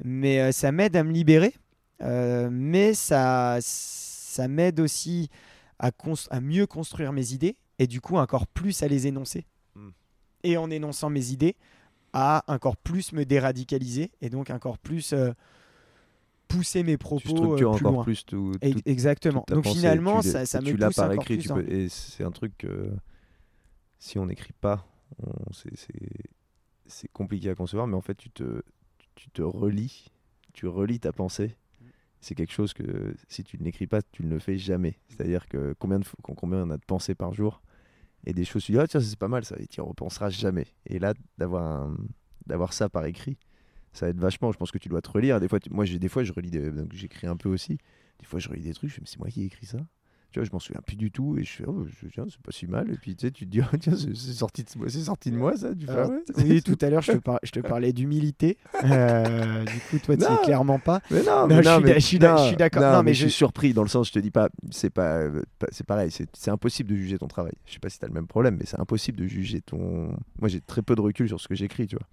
Mais 0.04 0.40
euh, 0.40 0.52
ça 0.52 0.72
m'aide 0.72 0.96
à 0.96 1.04
me 1.04 1.12
libérer. 1.12 1.54
Euh, 2.02 2.50
mais 2.52 2.96
ça, 2.96 3.60
ça 3.62 4.48
m'aide 4.48 4.80
aussi 4.80 5.30
à, 5.78 5.92
mieux 6.42 6.66
construire 6.66 7.14
mes 7.14 7.34
idées 7.34 7.56
et 7.78 7.86
du 7.86 8.02
coup 8.02 8.18
encore 8.18 8.48
plus 8.48 8.82
à 8.82 8.88
les 8.88 9.06
énoncer. 9.06 9.46
Mm. 9.76 9.90
Et 10.44 10.58
en 10.58 10.72
énonçant 10.72 11.12
mes 11.12 11.30
idées, 11.30 11.56
à 12.14 12.44
encore 12.48 12.78
plus 12.78 13.14
me 13.14 13.26
déradicaliser 13.26 14.12
et 14.22 14.32
donc 14.32 14.50
encore 14.50 14.80
plus 14.80 15.14
pousser 16.50 16.84
mes 16.84 16.98
propos 16.98 17.22
Tu 17.22 17.30
structures 17.30 17.72
euh, 17.72 17.78
plus 17.78 17.86
encore 17.86 17.94
loin. 17.94 18.04
plus 18.04 18.26
tout. 18.26 18.54
Tout- 18.62 18.82
Exactement. 18.86 19.44
toute 19.48 19.56
Donc 19.56 19.64
pensée, 19.64 19.78
finalement, 19.78 20.20
tu 20.22 20.28
ça, 20.30 20.46
me 20.62 20.66
tu 20.66 20.76
l'as 20.78 20.88
pousse 20.88 20.96
par 20.98 21.06
encore 21.06 21.22
écrit, 21.24 21.36
plus 21.38 21.44
tu 21.44 21.50
peux- 21.54 21.72
et 21.72 21.88
c'est 21.88 22.24
un 22.26 22.32
truc 22.32 22.58
que 22.58 22.92
si 24.00 24.20
on 24.20 24.26
n'écrit 24.26 24.54
pas, 24.54 24.86
on- 25.24 25.54
c'est- 25.54 25.76
compliqué 27.14 27.50
à 27.50 27.56
concevoir, 27.56 27.88
mais 27.88 27.96
en 27.96 28.02
fait, 28.02 28.16
tu 28.16 28.30
te, 28.30 28.62
tu 29.16 29.30
te 29.30 29.42
relis, 29.42 30.08
tu 30.54 30.68
relis 30.68 31.00
ta 31.00 31.14
pensée. 31.14 31.56
C'est 32.22 32.36
quelque 32.36 32.52
chose 32.52 32.74
que 32.74 33.16
si 33.30 33.44
tu 33.46 33.58
ne 33.60 33.64
l'écris 33.64 33.88
pas, 33.88 34.02
tu 34.02 34.26
ne 34.26 34.30
le 34.30 34.40
fais 34.40 34.58
jamais. 34.58 34.98
C'est-à-dire 35.08 35.48
que 35.48 35.74
combien, 35.80 36.00
de, 36.00 36.06
combien 36.22 36.64
on 36.66 36.70
a 36.72 36.78
de 36.78 36.84
pensées 36.86 37.16
par 37.16 37.34
jour 37.34 37.62
et 38.26 38.34
des 38.34 38.44
choses, 38.44 38.66
tu 38.66 38.74
dis, 38.74 38.78
ah 38.80 38.88
tiens, 38.88 39.00
c'est 39.00 39.18
pas 39.18 39.30
mal 39.30 39.46
ça, 39.46 39.56
et 39.60 39.68
tu 39.68 39.80
n'y 39.80 39.88
repenseras 39.88 40.30
jamais. 40.30 40.68
Et 40.86 41.00
là, 41.00 41.14
d'avoir 41.38 41.64
un- 41.84 41.96
d'avoir 42.46 42.74
ça 42.74 42.90
par 42.90 43.06
écrit, 43.06 43.38
ça 43.94 44.08
aide 44.10 44.20
vachement. 44.20 44.52
Je 44.52 44.58
pense 44.58 44.72
que 44.72 44.78
tu 44.78 44.90
dois 44.90 45.02
te 45.02 45.10
relire. 45.10 45.40
Des 45.40 45.48
fois, 45.48 45.60
tu- 45.60 45.70
moi, 45.72 45.86
j'ai 45.86 46.00
des 46.00 46.10
fois, 46.10 46.24
je 46.24 46.32
relis, 46.34 46.52
des- 46.52 46.72
donc 46.72 46.94
j'écris 46.94 47.28
un 47.28 47.36
peu 47.38 47.50
aussi. 47.50 47.78
Des 48.20 48.26
fois, 48.26 48.40
je 48.40 48.50
relis 48.50 48.64
des 48.64 48.74
trucs, 48.74 48.90
je 48.92 49.00
me 49.00 49.06
dis, 49.06 49.12
c'est 49.12 49.20
moi 49.20 49.30
qui 49.30 49.42
ai 49.44 49.46
écrit 49.46 49.66
ça. 49.66 49.78
Tu 50.32 50.38
vois, 50.40 50.46
je 50.46 50.52
m'en 50.52 50.60
souviens 50.60 50.82
plus 50.86 50.96
du 50.96 51.10
tout 51.10 51.38
et 51.40 51.44
je 51.44 51.50
fais, 51.52 51.64
oh, 51.66 51.88
je- 51.88 52.08
tiens, 52.08 52.26
c'est 52.30 52.40
pas 52.42 52.52
si 52.52 52.68
mal. 52.68 52.92
Et 52.92 52.98
puis, 52.98 53.16
tu 53.16 53.26
sais, 53.26 53.32
tu 53.32 53.46
te 53.48 53.50
dis, 53.50 53.62
oh, 53.62 53.78
tiens, 53.80 53.96
c'est 53.96 54.14
sorti, 54.34 54.64
de, 54.64 54.70
c'est 54.88 55.00
sorti 55.02 55.32
de 55.32 55.38
moi, 55.38 55.58
ça. 55.58 55.74
Tu 55.74 55.90
Alors, 55.90 56.10
ouais, 56.12 56.24
oui, 56.38 56.62
tout 56.62 56.78
à 56.82 56.90
l'heure, 56.92 57.02
je 57.02 57.14
te, 57.14 57.18
par- 57.18 57.40
je 57.42 57.50
te 57.50 57.60
parlais 57.62 57.94
d'humilité. 57.94 58.58
Euh, 58.84 59.64
du 59.66 59.82
coup, 59.82 59.98
toi, 59.98 60.16
tu 60.18 60.24
es 60.24 60.38
clairement 60.44 60.78
pas. 60.78 61.00
Mais 61.10 61.24
non, 61.24 61.48
Non, 61.48 61.48
mais 61.48 61.56
non, 61.56 61.62
je 61.62 61.70
suis 61.70 61.84
d'accord. 61.84 62.82
Non, 62.82 62.92
Non, 62.98 63.04
mais, 63.04 63.14
je 63.16 63.20
suis 63.22 63.32
surpris 63.32 63.74
dans 63.74 63.82
le 63.82 63.88
sens, 63.90 64.08
je 64.10 64.14
te 64.14 64.20
dis 64.20 64.30
pas, 64.30 64.50
c'est 64.70 64.92
pas, 64.92 65.30
c'est 65.72 65.86
pareil, 65.86 66.12
c'est 66.12 66.28
c'est 66.34 66.52
impossible 66.52 66.90
de 66.92 66.96
juger 66.96 67.18
ton 67.18 67.28
travail. 67.28 67.54
Je 67.66 67.74
sais 67.74 67.80
pas 67.80 67.90
si 67.90 67.98
tu 67.98 68.06
as 68.06 68.08
le 68.08 68.14
même 68.14 68.28
problème, 68.28 68.56
mais 68.60 68.66
c'est 68.66 68.80
impossible 68.80 69.18
de 69.18 69.26
juger 69.28 69.62
ton. 69.62 70.10
Moi, 70.40 70.48
j'ai 70.48 70.62
très 70.62 70.84
peu 70.84 70.94
de 70.96 71.02
recul 71.02 71.28
sur 71.28 71.40
ce 71.42 71.48
que 71.48 71.56
j'écris, 71.56 71.88
tu 71.88 71.96
vois. 71.96 72.06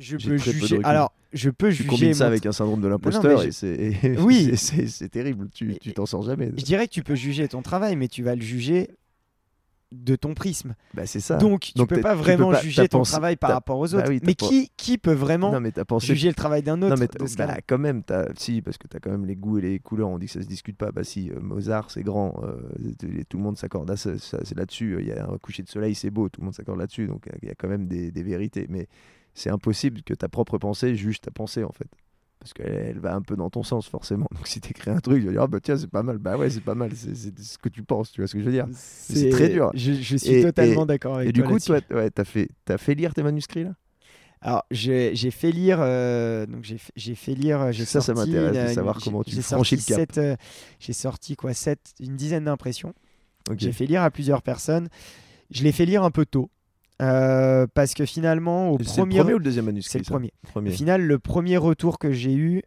Je 0.00 0.16
peux 0.16 0.36
juger. 0.38 0.80
Alors, 0.82 1.12
je 1.32 1.50
peux 1.50 1.68
Tu 1.72 1.84
juger. 1.84 2.14
ça 2.14 2.24
mon- 2.24 2.30
avec 2.30 2.46
un 2.46 2.52
syndrome 2.52 2.80
de 2.80 2.88
l'imposteur 2.88 3.40
je- 3.42 3.46
et 3.48 3.52
c'est 3.52 4.18
Oui. 4.18 4.56
c'est- 4.56 5.08
terrible. 5.08 5.48
Tu 5.52 5.76
tu 5.78 5.92
t'en 5.92 6.06
sors 6.06 6.22
jamais. 6.22 6.50
Je 6.56 6.64
dirais 6.64 6.88
que 6.88 6.92
tu 6.92 7.02
peux 7.02 7.14
juger 7.14 7.46
ton 7.48 7.62
travail, 7.62 7.94
mais 7.96 8.08
tu 8.08 8.22
vas 8.22 8.34
le 8.34 8.40
juger 8.42 8.90
de 9.92 10.14
ton 10.14 10.34
prisme. 10.34 10.76
Bah 10.94 11.04
c'est 11.04 11.18
ça. 11.18 11.36
Donc, 11.36 11.62
tu 11.62 11.72
Donc, 11.74 11.88
peux 11.88 12.00
pas 12.00 12.12
tu 12.12 12.16
peux 12.18 12.22
vraiment 12.22 12.50
pas- 12.52 12.60
juger 12.62 12.88
ton 12.88 12.98
pensé- 12.98 13.10
travail 13.10 13.34
par 13.34 13.50
rapport 13.50 13.76
aux 13.80 13.88
bah 13.88 13.98
autres. 13.98 14.08
oui, 14.08 14.20
mais 14.22 14.34
qui, 14.36 14.70
qui 14.76 14.98
peut 14.98 15.12
vraiment 15.12 15.50
non 15.50 15.58
mais 15.58 15.72
pensé. 15.72 16.06
juger 16.06 16.28
le 16.28 16.34
travail 16.34 16.62
d'un 16.62 16.80
autre? 16.80 16.94
non 16.94 17.00
mais 17.00 17.08
bah, 17.36 17.56
quand 17.66 17.78
même, 17.78 18.04
si 18.36 18.62
parce 18.62 18.78
que 18.78 18.86
t'as 18.86 19.00
quand 19.00 19.10
même 19.10 19.26
les 19.26 19.34
goûts 19.34 19.58
et 19.58 19.62
les 19.62 19.78
couleurs. 19.80 20.08
On 20.08 20.18
dit 20.20 20.26
que 20.26 20.32
ça 20.32 20.42
se 20.42 20.46
discute 20.46 20.76
pas. 20.76 20.92
Bah 20.92 21.02
si, 21.02 21.30
euh, 21.32 21.40
Mozart 21.40 21.90
c'est 21.90 22.04
grand. 22.04 22.40
euh, 22.44 22.92
tout 23.28 23.36
le 23.36 23.42
monde 23.42 23.58
s'accorde 23.58 23.88
là-dessus. 23.88 24.96
Il 25.00 25.06
y 25.08 25.12
a 25.12 25.28
un 25.28 25.38
coucher 25.38 25.64
de 25.64 25.68
soleil, 25.68 25.96
c'est 25.96 26.10
beau. 26.10 26.28
Tout 26.28 26.40
le 26.40 26.44
monde 26.44 26.54
s'accorde 26.54 26.78
là-dessus. 26.78 27.08
Donc 27.08 27.28
il 27.42 27.48
y 27.48 27.50
a 27.50 27.54
quand 27.56 27.68
même 27.68 27.88
des, 27.88 28.12
des 28.12 28.22
vérités. 28.22 28.66
Mais 28.68 28.86
c'est 29.34 29.50
impossible 29.50 30.02
que 30.02 30.14
ta 30.14 30.28
propre 30.28 30.58
pensée 30.58 30.94
juge 30.96 31.20
ta 31.20 31.30
pensée 31.30 31.64
en 31.64 31.72
fait. 31.72 31.88
Parce 32.38 32.54
qu'elle 32.54 32.72
elle 32.72 32.98
va 32.98 33.14
un 33.14 33.20
peu 33.20 33.36
dans 33.36 33.50
ton 33.50 33.62
sens 33.62 33.86
forcément. 33.86 34.26
Donc 34.34 34.46
si 34.46 34.60
t'écris 34.60 34.90
un 34.90 34.98
truc, 35.00 35.20
tu 35.20 35.26
vas 35.26 35.32
dire 35.32 35.42
ah 35.42 35.46
bah 35.46 35.60
tiens 35.62 35.76
c'est 35.76 35.90
pas 35.90 36.02
mal. 36.02 36.18
Bah 36.18 36.36
ouais 36.38 36.48
c'est 36.50 36.62
pas 36.62 36.74
mal. 36.74 36.90
C'est 36.94 37.14
ce 37.14 37.58
que 37.58 37.68
tu 37.68 37.82
penses. 37.82 38.12
Tu 38.12 38.20
vois 38.22 38.28
ce 38.28 38.32
que 38.34 38.40
je 38.40 38.44
veux 38.46 38.52
dire. 38.52 38.66
c'est 38.72 39.28
très 39.30 39.48
dur. 39.50 39.70
Je, 39.74 39.92
je 39.92 40.16
suis 40.16 40.36
Et- 40.36 40.42
totalement 40.42 40.86
d'accord 40.86 41.16
avec 41.16 41.28
Et 41.28 41.32
du 41.32 41.40
toi 41.40 41.48
coup 41.48 41.52
là-dessus. 41.54 41.66
toi 41.88 41.96
ouais, 41.98 42.10
t'as 42.10 42.24
fait 42.24 42.48
t'as 42.64 42.78
fait 42.78 42.94
lire 42.94 43.12
tes 43.14 43.22
manuscrits 43.22 43.64
là? 43.64 43.74
Alors, 44.42 44.64
j'ai 44.70 45.14
fait 45.30 45.52
lire, 45.52 45.80
euh, 45.82 46.46
donc 46.46 46.64
j'ai 46.64 47.14
fait- 47.14 47.34
lire, 47.34 47.60
euh, 47.60 47.72
j'ai 47.72 47.84
Ça, 47.84 48.00
ça 48.00 48.14
m'intéresse 48.14 48.56
de 48.70 48.74
savoir 48.74 48.98
comment 48.98 49.22
tu 49.22 49.36
franchis 49.42 49.76
le 49.76 49.82
cap. 49.82 50.10
euh, 50.16 50.34
J'ai 50.78 50.94
sorti 50.94 51.36
quoi, 51.36 51.52
sept, 51.52 51.92
une 52.00 52.16
dizaine 52.16 52.44
d'impressions. 52.44 52.94
J'ai 53.58 53.72
fait 53.72 53.84
lire 53.84 54.02
à 54.02 54.10
plusieurs 54.10 54.40
personnes. 54.40 54.88
Je 55.50 55.62
l'ai 55.62 55.72
fait 55.72 55.84
lire 55.84 56.04
un 56.04 56.10
peu 56.10 56.24
tôt. 56.24 56.48
Euh, 57.00 57.66
parce 57.74 57.94
que 57.94 58.04
finalement, 58.04 58.70
au 58.70 58.78
C'est 58.78 58.84
le 58.84 58.90
premier, 59.06 59.18
premier 59.18 59.34
ou 59.34 59.38
le 59.38 59.44
deuxième 59.44 59.64
manuscrit 59.66 59.92
c'est 59.92 59.98
le 59.98 60.04
premier. 60.04 60.32
Premier. 60.42 60.70
Au 60.70 60.72
final, 60.72 61.02
le 61.02 61.18
premier 61.18 61.56
retour 61.56 61.98
que 61.98 62.12
j'ai 62.12 62.34
eu 62.34 62.62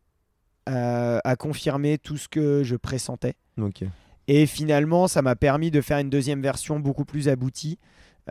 euh, 0.69 1.19
a 1.23 1.35
confirmé 1.35 1.97
tout 1.97 2.17
ce 2.17 2.27
que 2.27 2.63
je 2.63 2.75
pressentais. 2.75 3.33
Ok. 3.61 3.83
Et 4.27 4.45
finalement, 4.45 5.07
ça 5.07 5.21
m'a 5.21 5.35
permis 5.35 5.69
de 5.71 5.81
faire 5.81 5.97
une 5.99 6.09
deuxième 6.09 6.41
version 6.41 6.79
beaucoup 6.79 7.03
plus 7.05 7.27
aboutie 7.27 7.77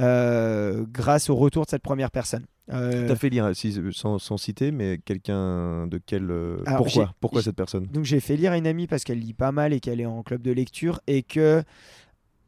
euh, 0.00 0.84
grâce 0.90 1.28
au 1.28 1.36
retour 1.36 1.64
de 1.66 1.70
cette 1.70 1.82
première 1.82 2.10
personne. 2.10 2.46
Euh, 2.72 3.06
T'as 3.08 3.16
fait 3.16 3.28
lire, 3.28 3.50
si- 3.54 3.76
sans, 3.90 4.18
sans 4.18 4.38
citer, 4.38 4.70
mais 4.70 4.98
quelqu'un 5.04 5.86
de 5.88 6.00
quel. 6.04 6.30
euh, 6.30 6.62
Alors, 6.64 6.84
pourquoi 6.84 7.12
Pourquoi 7.20 7.42
cette 7.42 7.56
personne 7.56 7.86
Donc 7.86 8.04
j'ai 8.04 8.20
fait 8.20 8.36
lire 8.36 8.52
à 8.52 8.56
une 8.56 8.66
amie 8.66 8.86
parce 8.86 9.04
qu'elle 9.04 9.18
lit 9.18 9.34
pas 9.34 9.52
mal 9.52 9.72
et 9.74 9.80
qu'elle 9.80 10.00
est 10.00 10.06
en 10.06 10.22
club 10.22 10.40
de 10.42 10.52
lecture 10.52 11.00
et 11.06 11.22
que, 11.22 11.62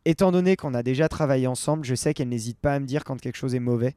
étant 0.05 0.33
donné 0.33 0.57
qu'on 0.57 0.75
a 0.75 0.83
déjà 0.83 1.09
travaillé 1.09 1.47
ensemble, 1.47 1.85
je 1.85 1.95
sais 1.95 2.15
qu'elle 2.15 2.29
n'hésite 2.29 2.59
pas 2.59 2.75
à 2.75 2.79
me 2.81 2.87
dire 2.87 3.05
quand 3.05 3.21
quelque 3.21 3.37
chose 3.37 3.55
est 3.55 3.61
mauvais. 3.61 3.95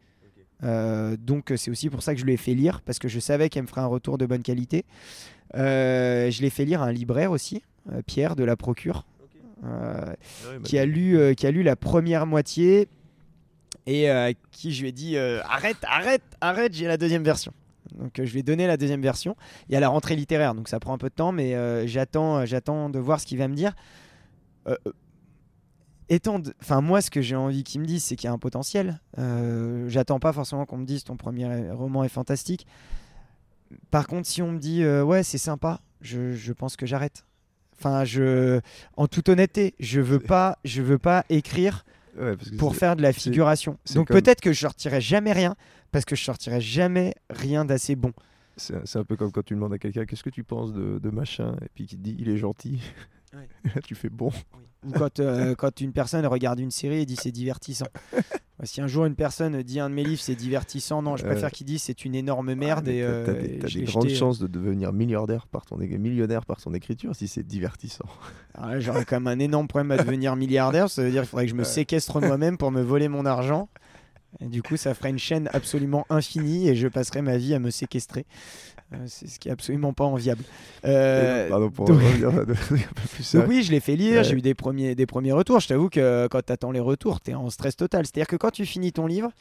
Euh, 0.64 1.16
donc 1.20 1.54
c'est 1.56 1.70
aussi 1.70 1.90
pour 1.90 2.02
ça 2.02 2.14
que 2.16 2.20
je 2.20 2.26
lui 2.26 2.34
ai 2.34 2.38
fait 2.38 2.56
lire 2.56 2.82
parce 2.82 2.98
que 2.98 3.08
je 3.08 3.20
savais 3.20 3.50
qu'elle 3.50 3.64
me 3.64 3.68
ferait 3.68 3.82
un 3.82 3.88
retour 3.88 4.18
de 4.18 4.26
bonne 4.26 4.42
qualité. 4.42 4.86
Euh, 5.56 6.32
je 6.32 6.42
l'ai 6.42 6.50
fait 6.50 6.66
lire 6.66 6.82
à 6.82 6.88
un 6.88 6.92
libraire 6.92 7.32
aussi, 7.32 7.62
euh, 7.92 8.02
Pierre 8.06 8.36
de 8.36 8.44
la 8.44 8.56
Procure, 8.56 9.06
euh, 9.64 10.14
qui 10.64 10.78
a 10.80 10.86
lu 10.86 11.18
euh, 11.18 11.34
qui 11.34 11.46
a 11.48 11.52
lu 11.52 11.64
la 11.64 11.76
première 11.76 12.26
moitié 12.26 12.88
et 13.86 14.10
euh, 14.10 14.30
à 14.30 14.34
qui 14.52 14.74
je 14.74 14.82
lui 14.82 14.90
ai 14.90 14.92
dit 14.92 15.16
euh, 15.16 15.42
arrête 15.44 15.78
arrête 15.84 16.24
arrête 16.42 16.74
j'ai 16.74 16.88
la 16.88 16.98
deuxième 16.98 17.24
version 17.24 17.54
donc 17.96 18.20
euh, 18.20 18.26
je 18.26 18.34
lui 18.34 18.40
ai 18.40 18.44
donné 18.44 18.68
la 18.68 18.78
deuxième 18.78 19.02
version 19.02 19.36
et 19.70 19.78
à 19.78 19.80
la 19.80 19.90
rentrée 19.90 20.16
littéraire 20.16 20.54
donc 20.56 20.68
ça 20.68 20.80
prend 20.80 20.94
un 20.94 20.98
peu 20.98 21.10
de 21.10 21.16
temps 21.16 21.32
mais 21.32 21.56
euh, 21.56 21.88
j'attends 21.88 22.40
euh, 22.40 22.46
j'attends 22.46 22.90
de 22.90 23.00
voir 23.00 23.20
ce 23.20 23.26
qu'il 23.26 23.38
va 23.38 23.48
me 23.48 23.56
dire 23.56 23.74
Euh, 24.68 24.76
euh, 24.86 24.92
étant 26.10 26.40
de- 26.40 26.54
enfin 26.62 26.82
moi 26.82 27.02
ce 27.02 27.10
que 27.12 27.22
j'ai 27.22 27.36
envie 27.36 27.64
qu'il 27.64 27.82
me 27.82 27.86
dise 27.86 28.04
c'est 28.04 28.16
qu'il 28.16 28.28
y 28.28 28.30
a 28.30 28.34
un 28.34 28.38
potentiel 28.38 29.00
Euh, 29.18 29.88
j'attends 29.90 30.20
pas 30.20 30.34
forcément 30.34 30.66
qu'on 30.66 30.78
me 30.78 30.86
dise 30.86 31.04
ton 31.04 31.18
premier 31.18 31.70
roman 31.72 32.04
est 32.04 32.10
fantastique 32.10 32.66
par 33.92 34.08
contre 34.08 34.28
si 34.28 34.42
on 34.42 34.52
me 34.52 34.60
dit 34.60 34.84
euh, 34.84 35.04
ouais 35.04 35.24
c'est 35.24 35.38
sympa 35.38 35.82
je, 36.02 36.34
je 36.34 36.54
pense 36.54 36.76
que 36.76 36.86
j'arrête 36.86 37.24
Enfin, 37.80 38.06
je, 38.06 38.60
en 38.96 39.06
toute 39.08 39.30
honnêteté, 39.30 39.76
je 39.80 40.02
veux 40.02 40.18
pas, 40.20 40.58
je 40.66 40.82
veux 40.82 40.98
pas 40.98 41.24
écrire 41.30 41.86
Ouais, 42.20 42.36
parce 42.36 42.50
que 42.50 42.56
pour 42.56 42.76
faire 42.76 42.96
de 42.96 43.04
la 43.04 43.14
figuration. 43.14 43.78
Donc 43.94 44.08
comme- 44.08 44.20
peut-être 44.20 44.42
que 44.42 44.52
je 44.52 44.60
sortirai 44.62 45.00
jamais 45.00 45.32
rien 45.32 45.56
parce 45.92 46.04
que 46.04 46.16
je 46.16 46.24
sortirai 46.24 46.60
jamais 46.60 47.14
rien 47.30 47.66
d'assez 47.66 47.96
bon. 47.96 48.14
C'est 48.56 48.96
un 48.96 49.04
peu 49.04 49.16
comme 49.16 49.32
quand 49.32 49.44
tu 49.46 49.54
demandes 49.54 49.74
à 49.74 49.78
quelqu'un 49.78 50.06
qu'est-ce 50.06 50.24
que 50.24 50.32
tu 50.32 50.44
penses 50.44 50.74
de, 50.74 50.98
de 50.98 51.10
machin, 51.12 51.56
et 51.62 51.68
puis 51.76 51.86
qui 51.86 51.98
te 51.98 52.02
dit 52.02 52.16
il 52.18 52.30
est 52.30 52.38
gentil. 52.38 52.82
Ouais. 53.36 53.48
Là, 53.76 53.82
tu 53.84 53.94
fais 53.94 54.10
bon. 54.10 54.32
Ou 54.86 54.92
quand, 54.92 55.20
euh, 55.20 55.56
quand 55.56 55.82
une 55.82 55.92
personne 55.92 56.26
regarde 56.26 56.60
une 56.60 56.72
série 56.72 57.02
et 57.02 57.06
dit 57.06 57.16
c'est 57.16 57.32
divertissant. 57.32 57.88
Si 58.64 58.82
un 58.82 58.88
jour 58.88 59.06
une 59.06 59.14
personne 59.14 59.62
dit 59.62 59.80
un 59.80 59.88
de 59.88 59.94
mes 59.94 60.04
livres 60.04 60.20
c'est 60.20 60.34
divertissant, 60.34 61.04
non, 61.04 61.16
je 61.16 61.24
Euh, 61.24 61.28
préfère 61.28 61.52
qu'il 61.52 61.68
dise 61.68 61.84
c'est 61.84 62.06
une 62.06 62.16
énorme 62.16 62.56
merde 62.56 62.86
Ah, 62.88 62.92
et 62.92 63.02
t'as- 63.04 63.24
t'as 63.26 63.32
euh, 63.38 63.42
des, 63.44 63.60
t'as 63.60 63.82
grandes 63.92 64.08
jeté. 64.08 64.16
chances 64.16 64.40
de 64.40 64.48
devenir 64.48 64.92
milliardaire 64.94 65.46
par 65.46 65.68
ton, 65.68 65.78
millionnaire 65.78 66.44
par 66.44 66.60
ton 66.60 66.74
écriture 66.74 67.16
si 67.16 67.28
c'est 67.28 67.44
divertissant. 67.46 68.06
Alors 68.56 68.72
là, 68.72 68.80
J'aurais 68.80 69.06
quand 69.06 69.20
même 69.20 69.28
un 69.28 69.38
énorme 69.38 69.68
problème 69.68 69.92
à 69.92 69.98
devenir 70.04 70.36
milliardaire. 70.36 70.90
Ça 70.90 71.04
veut 71.04 71.12
dire 71.12 71.22
qu'il 71.22 71.30
faudrait 71.30 71.46
que 71.46 71.52
je 71.52 71.56
me 71.56 71.64
séquestre 71.64 72.20
moi-même 72.20 72.58
pour 72.58 72.72
me 72.72 72.82
voler 72.82 73.10
mon 73.10 73.28
argent. 73.28 73.70
Et 74.40 74.48
du 74.48 74.64
coup, 74.64 74.76
ça 74.76 74.96
ferait 74.96 75.12
une 75.12 75.20
chaîne 75.20 75.52
absolument 75.54 76.08
infinie 76.10 76.68
et 76.68 76.76
je 76.76 76.88
passerais 76.88 77.22
ma 77.22 77.38
vie 77.38 77.54
à 77.54 77.60
me 77.60 77.70
séquestrer. 77.70 78.26
Euh, 78.94 78.98
c'est 79.08 79.28
ce 79.28 79.38
qui 79.38 79.50
est 79.50 79.52
absolument 79.52 79.92
pas 79.94 80.06
enviable. 80.06 80.44
Euh, 80.86 81.50
Pardon 81.50 81.70
pour 81.70 81.86
donc- 81.86 82.00
revenir 82.02 82.32
plus 83.14 83.36
Donc 83.36 83.46
oui, 83.50 83.62
je 83.64 83.72
l'ai 83.72 83.82
fait 83.82 83.96
lire, 83.98 84.20
Ouais. 84.20 84.24
j'ai 84.24 84.36
eu 84.36 84.42
des 84.42 84.54
premiers, 84.54 84.96
des 84.96 85.06
premiers 85.06 85.34
retours. 85.34 85.60
Je 85.60 85.68
t'avoue 85.68 85.90
que 85.90 86.28
quand 86.32 86.42
tu 86.46 86.54
attends 86.54 86.72
les 86.72 86.80
retours, 86.80 87.20
tu 87.20 87.32
es 87.32 87.34
en 87.34 87.50
stress 87.50 87.76
total. 87.76 88.06
C'est-à-dire 88.06 88.28
que 88.28 88.38
quand 88.38 88.52
tu 88.52 88.66
finis 88.66 88.94
ton 88.94 89.06
livre, 89.06 89.32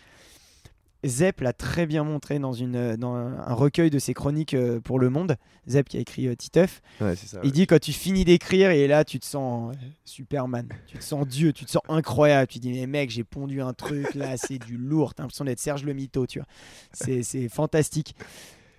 Zep 1.04 1.40
l'a 1.42 1.52
très 1.52 1.86
bien 1.86 2.02
montré 2.02 2.40
dans, 2.40 2.52
une, 2.54 2.96
dans 2.96 3.14
un 3.14 3.54
recueil 3.54 3.90
de 3.90 3.98
ses 4.00 4.12
chroniques 4.14 4.54
euh, 4.54 4.80
pour 4.80 4.98
Le 4.98 5.08
Monde. 5.10 5.36
Zep 5.68 5.88
qui 5.88 5.98
a 5.98 6.00
écrit 6.00 6.26
euh, 6.26 6.34
Titeuf. 6.34 6.80
Ouais, 7.00 7.14
c'est 7.14 7.28
ça. 7.28 7.38
Il 7.42 7.46
ouais. 7.46 7.52
dit 7.52 7.66
quand 7.68 7.78
tu 7.78 7.92
finis 7.92 8.24
d'écrire 8.24 8.70
et 8.70 8.88
là 8.88 9.04
tu 9.04 9.20
te 9.20 9.26
sens 9.26 9.72
euh, 9.74 9.78
Superman, 10.04 10.66
tu 10.88 10.98
te 10.98 11.04
sens 11.04 11.24
Dieu, 11.28 11.52
tu 11.52 11.64
te 11.64 11.70
sens 11.70 11.82
incroyable. 11.88 12.48
Tu 12.48 12.58
dis 12.58 12.72
mais 12.72 12.86
mec 12.88 13.10
j'ai 13.10 13.22
pondu 13.24 13.60
un 13.60 13.72
truc 13.72 14.14
là, 14.16 14.36
c'est 14.36 14.58
du 14.58 14.76
lourd. 14.76 15.14
T'as 15.14 15.22
l'impression 15.22 15.44
d'être 15.44 15.60
Serge 15.60 15.84
le 15.84 15.92
Mito, 15.92 16.26
tu 16.26 16.40
vois. 16.40 16.48
C'est, 16.92 17.22
c'est 17.22 17.48
fantastique. 17.48 18.16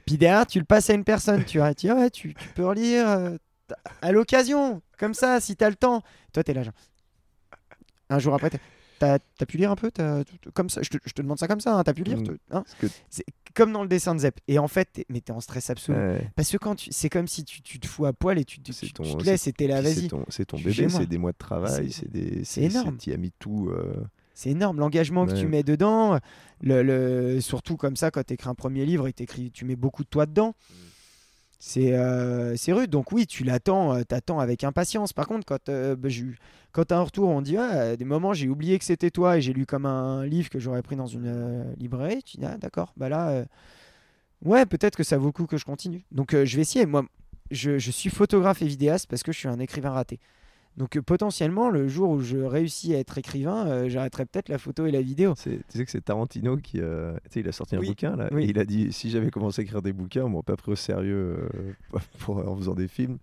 Puis 0.07 0.17
derrière 0.17 0.47
tu 0.47 0.57
le 0.57 0.65
passes 0.65 0.89
à 0.89 0.93
une 0.95 1.03
personne, 1.03 1.45
tu 1.45 1.59
vois. 1.59 1.75
Tu, 1.75 1.85
dis, 1.85 1.91
ouais, 1.93 2.09
tu, 2.09 2.33
tu 2.33 2.47
peux 2.55 2.65
relire 2.65 3.07
euh, 3.07 3.37
à 4.01 4.11
l'occasion, 4.11 4.81
comme 4.97 5.13
ça, 5.13 5.39
si 5.39 5.55
t'as 5.55 5.69
le 5.69 5.75
temps. 5.75 6.01
Toi 6.33 6.43
t'es 6.43 6.53
là 6.55 6.63
genre. 6.63 6.73
Un 8.09 8.19
jour 8.19 8.33
après, 8.33 8.49
t'as, 8.99 9.19
t'as 9.19 9.45
pu 9.45 9.57
lire 9.57 9.69
un 9.71 9.75
peu 9.75 9.91
comme 10.53 10.69
ça, 10.69 10.81
je 10.81 10.89
te, 10.89 10.97
je 11.05 11.11
te 11.11 11.21
demande 11.21 11.37
ça 11.37 11.47
comme 11.47 11.59
ça, 11.59 11.75
hein, 11.77 11.83
t'as 11.83 11.93
pu 11.93 12.03
lire 12.03 12.17
Mm. 12.19 12.37
hein 12.51 12.63
que- 12.79 12.87
comme 13.53 13.73
dans 13.73 13.81
le 13.81 13.89
dessin 13.89 14.13
de 14.15 14.19
Zep. 14.19 14.39
Et 14.47 14.59
en 14.59 14.67
fait, 14.67 14.87
t'es, 14.93 15.05
mais 15.09 15.19
t'es 15.19 15.31
en 15.33 15.41
stress 15.41 15.69
absolu. 15.69 15.97
ouais. 15.97 16.31
Parce 16.35 16.49
que 16.51 16.57
quand 16.57 16.79
c'est 16.91 17.09
comme 17.09 17.27
si 17.27 17.43
tu, 17.43 17.61
tu 17.61 17.79
te 17.79 17.87
fous 17.87 18.05
à 18.05 18.13
poil 18.13 18.37
et 18.39 18.45
tu, 18.45 18.61
tu, 18.61 18.71
ton- 18.93 19.03
tu 19.03 19.11
te 19.15 19.23
c'est- 19.23 19.29
laisses 19.31 19.47
et 19.47 19.53
t'es 19.53 19.67
là, 19.67 19.81
vas-y. 19.81 20.07
C'est 20.29 20.45
ton, 20.45 20.57
bébé, 20.57 20.87
c'est 20.89 21.05
des 21.05 21.17
mois 21.17 21.31
de 21.33 21.37
travail, 21.37 21.91
C'est- 21.91 22.61
énorme. 22.61 22.97
Tu 22.97 23.11
as 23.11 23.17
mis 23.17 23.31
tout. 23.39 23.69
euh, 23.71 24.05
C'est 24.37 24.51
énorme 24.51 24.77
l'engagement 24.79 25.25
que 25.25 25.31
tu 25.39 25.47
mets 25.47 25.63
dedans. 25.63 26.19
Le, 26.61 26.83
le- 26.83 27.41
surtout 27.41 27.75
comme 27.75 27.95
ça, 27.95 28.11
quand 28.11 28.23
tu 28.23 28.35
écris 28.35 28.47
un 28.47 28.53
premier 28.53 28.85
livre 28.85 29.07
et 29.07 29.13
tu 29.13 29.65
mets 29.65 29.75
beaucoup 29.75 30.03
de 30.03 30.09
toi 30.09 30.27
dedans. 30.27 30.53
C'est 31.57 31.93
euh, 31.93 32.55
c'est 32.55 32.71
rude. 32.71 32.91
Donc 32.91 33.11
oui, 33.11 33.25
tu 33.25 33.43
l'attends, 33.43 33.95
euh, 33.95 34.03
t'attends 34.03 34.39
avec 34.39 34.63
impatience. 34.63 35.11
Par 35.11 35.25
contre, 35.27 35.43
quand, 35.43 35.69
euh, 35.69 35.95
bah, 35.95 36.09
quand 36.71 36.91
as 36.91 36.97
un 36.97 37.01
retour, 37.01 37.29
on 37.29 37.41
dit 37.41 37.57
ah, 37.57 37.69
à 37.93 37.95
des 37.95 38.05
moments 38.05 38.33
j'ai 38.33 38.47
oublié 38.47 38.77
que 38.77 38.85
c'était 38.85 39.09
toi 39.09 39.39
et 39.39 39.41
j'ai 39.41 39.53
lu 39.53 39.65
comme 39.65 39.87
un 39.87 40.23
livre 40.23 40.49
que 40.51 40.59
j'aurais 40.59 40.83
pris 40.83 40.95
dans 40.95 41.07
une 41.07 41.25
euh, 41.25 41.63
librairie. 41.79 42.21
Tu 42.21 42.37
dis 42.37 42.45
ah, 42.45 42.57
d'accord, 42.59 42.93
bah 42.95 43.09
là, 43.09 43.43
ouais, 44.45 44.67
peut-être 44.67 44.95
que 44.95 45.03
ça 45.03 45.17
vaut 45.17 45.25
le 45.25 45.31
coup 45.31 45.47
que 45.47 45.57
je 45.57 45.65
continue. 45.65 46.05
Donc 46.11 46.33
je 46.33 46.55
vais 46.55 46.61
essayer. 46.61 46.85
Moi, 46.85 47.05
je, 47.49 47.79
je 47.79 47.89
suis 47.89 48.11
photographe 48.11 48.61
et 48.61 48.67
vidéaste 48.67 49.07
parce 49.09 49.23
que 49.23 49.31
je 49.31 49.39
suis 49.39 49.47
un 49.47 49.57
écrivain 49.59 49.89
raté. 49.89 50.19
Donc 50.77 50.95
euh, 50.95 51.01
potentiellement, 51.01 51.69
le 51.69 51.87
jour 51.87 52.11
où 52.11 52.21
je 52.21 52.37
réussis 52.37 52.93
à 52.93 52.99
être 52.99 53.17
écrivain, 53.17 53.65
euh, 53.67 53.89
j'arrêterai 53.89 54.25
peut-être 54.25 54.47
la 54.49 54.59
photo 54.59 54.85
et 54.85 54.91
la 54.91 55.01
vidéo. 55.01 55.33
Tu 55.35 55.59
sais 55.69 55.85
que 55.85 55.91
c'est 55.91 56.01
Tarantino 56.05 56.55
qui 56.57 56.79
euh, 56.79 57.17
il 57.35 57.47
a 57.47 57.51
sorti 57.51 57.75
un 57.75 57.79
Oui, 57.79 57.87
bouquin 57.89 58.15
là. 58.15 58.29
oui. 58.31 58.45
et 58.45 58.49
il 58.49 58.59
a 58.59 58.65
dit 58.65 58.93
si 58.93 59.09
j'avais 59.09 59.31
commencé 59.31 59.61
à 59.61 59.63
écrire 59.63 59.81
des 59.81 59.91
bouquins, 59.93 60.23
on 60.25 60.29
m'aurait 60.29 60.43
pas 60.43 60.55
pris 60.55 60.71
au 60.71 60.75
sérieux 60.75 61.49
euh, 61.95 61.99
pour, 62.19 62.47
en 62.47 62.55
faisant 62.55 62.75
des 62.75 62.87
films. 62.87 63.17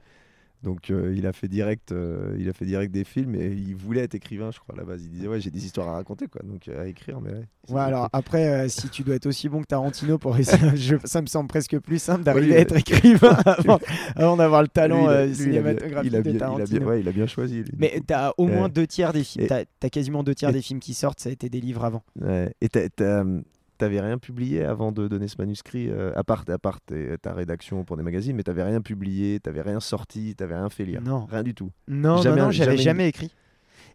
Donc 0.64 0.90
euh, 0.90 1.14
il 1.16 1.26
a 1.26 1.32
fait 1.32 1.46
direct, 1.46 1.92
euh, 1.92 2.34
il 2.38 2.48
a 2.48 2.52
fait 2.54 2.64
direct 2.64 2.90
des 2.92 3.04
films 3.04 3.34
et 3.34 3.46
il 3.52 3.76
voulait 3.76 4.00
être 4.00 4.14
écrivain, 4.14 4.50
je 4.50 4.58
crois 4.58 4.74
à 4.74 4.78
la 4.78 4.84
base. 4.84 5.02
Il 5.04 5.10
disait 5.10 5.28
ouais 5.28 5.38
j'ai 5.40 5.50
des 5.50 5.64
histoires 5.64 5.88
à 5.88 5.92
raconter 5.92 6.26
quoi, 6.26 6.40
donc 6.42 6.66
euh, 6.68 6.82
à 6.82 6.86
écrire 6.86 7.20
mais 7.20 7.30
ouais. 7.32 7.44
Ouais, 7.70 7.80
alors 7.80 8.08
après, 8.12 8.68
si 8.68 8.88
tu 8.90 9.02
dois 9.04 9.14
être 9.14 9.26
aussi 9.26 9.48
bon 9.48 9.60
que 9.62 9.66
Tarantino 9.66 10.18
pour 10.18 10.36
je- 10.74 10.96
ça 11.04 11.20
me 11.22 11.26
semble 11.26 11.48
presque 11.48 11.78
plus 11.78 11.98
simple 11.98 12.22
d'arriver 12.24 12.56
à 12.56 12.60
être 12.60 12.76
écrivain 12.76 13.36
avant, 13.46 13.78
avant 14.16 14.36
d'avoir 14.36 14.62
le 14.62 14.68
talent 14.68 15.06
Lui, 15.06 15.12
il 15.12 15.16
a- 15.16 15.26
lui, 15.26 15.32
il 15.32 15.58
a 15.58 15.62
bien- 15.62 15.74
cinématographique 15.74 16.12
il 16.12 16.16
a 16.16 16.18
de 16.18 16.22
bien- 16.22 16.32
il 16.32 16.36
a 16.36 16.38
bien- 16.38 16.38
Tarantino. 16.38 16.86
ouais, 16.88 17.00
il 17.00 17.08
a 17.08 17.12
bien 17.12 17.26
choisi. 17.26 17.62
lui, 17.62 17.70
Mais 17.78 18.00
t'as 18.06 18.32
au 18.38 18.46
moins 18.48 18.68
deux 18.68 18.86
tiers 18.86 19.12
des 19.12 19.24
films, 19.24 19.46
t'as 19.46 19.64
as 19.82 19.90
quasiment 19.90 20.22
deux 20.22 20.34
tiers 20.34 20.50
et- 20.50 20.54
des 20.54 20.62
films 20.62 20.80
qui 20.80 20.94
sortent, 20.94 21.20
ça 21.20 21.28
a 21.28 21.32
été 21.32 21.48
des 21.48 21.60
livres 21.60 21.84
avant. 21.84 22.02
Ouais. 22.20 22.52
Et 22.60 22.68
t'as- 22.68 23.20
hum, 23.20 23.42
t'avais 23.78 24.00
rien 24.00 24.18
publié 24.18 24.64
avant 24.64 24.92
de 24.92 25.08
donner 25.08 25.28
ce 25.28 25.36
manuscrit, 25.38 25.88
euh, 25.88 26.12
à 26.14 26.24
part, 26.24 26.44
à 26.48 26.58
part 26.58 26.78
ta 27.22 27.32
rédaction 27.34 27.84
pour 27.84 27.96
des 27.96 28.02
magazines, 28.02 28.36
mais 28.36 28.42
t'avais 28.42 28.62
rien 28.62 28.80
publié, 28.80 29.40
t'avais 29.40 29.62
rien 29.62 29.80
sorti, 29.80 30.34
t'avais 30.36 30.54
rien 30.56 30.70
fait 30.70 30.84
lire. 30.84 31.00
Non, 31.02 31.24
Rien 31.26 31.42
du 31.42 31.54
tout. 31.54 31.70
non, 31.88 32.18
Jamais- 32.22 32.36
non, 32.40 32.44
non, 32.46 32.50
j'avais 32.50 32.72
jamais- 32.72 32.82
jamais 32.82 33.08
écrit. 33.08 33.32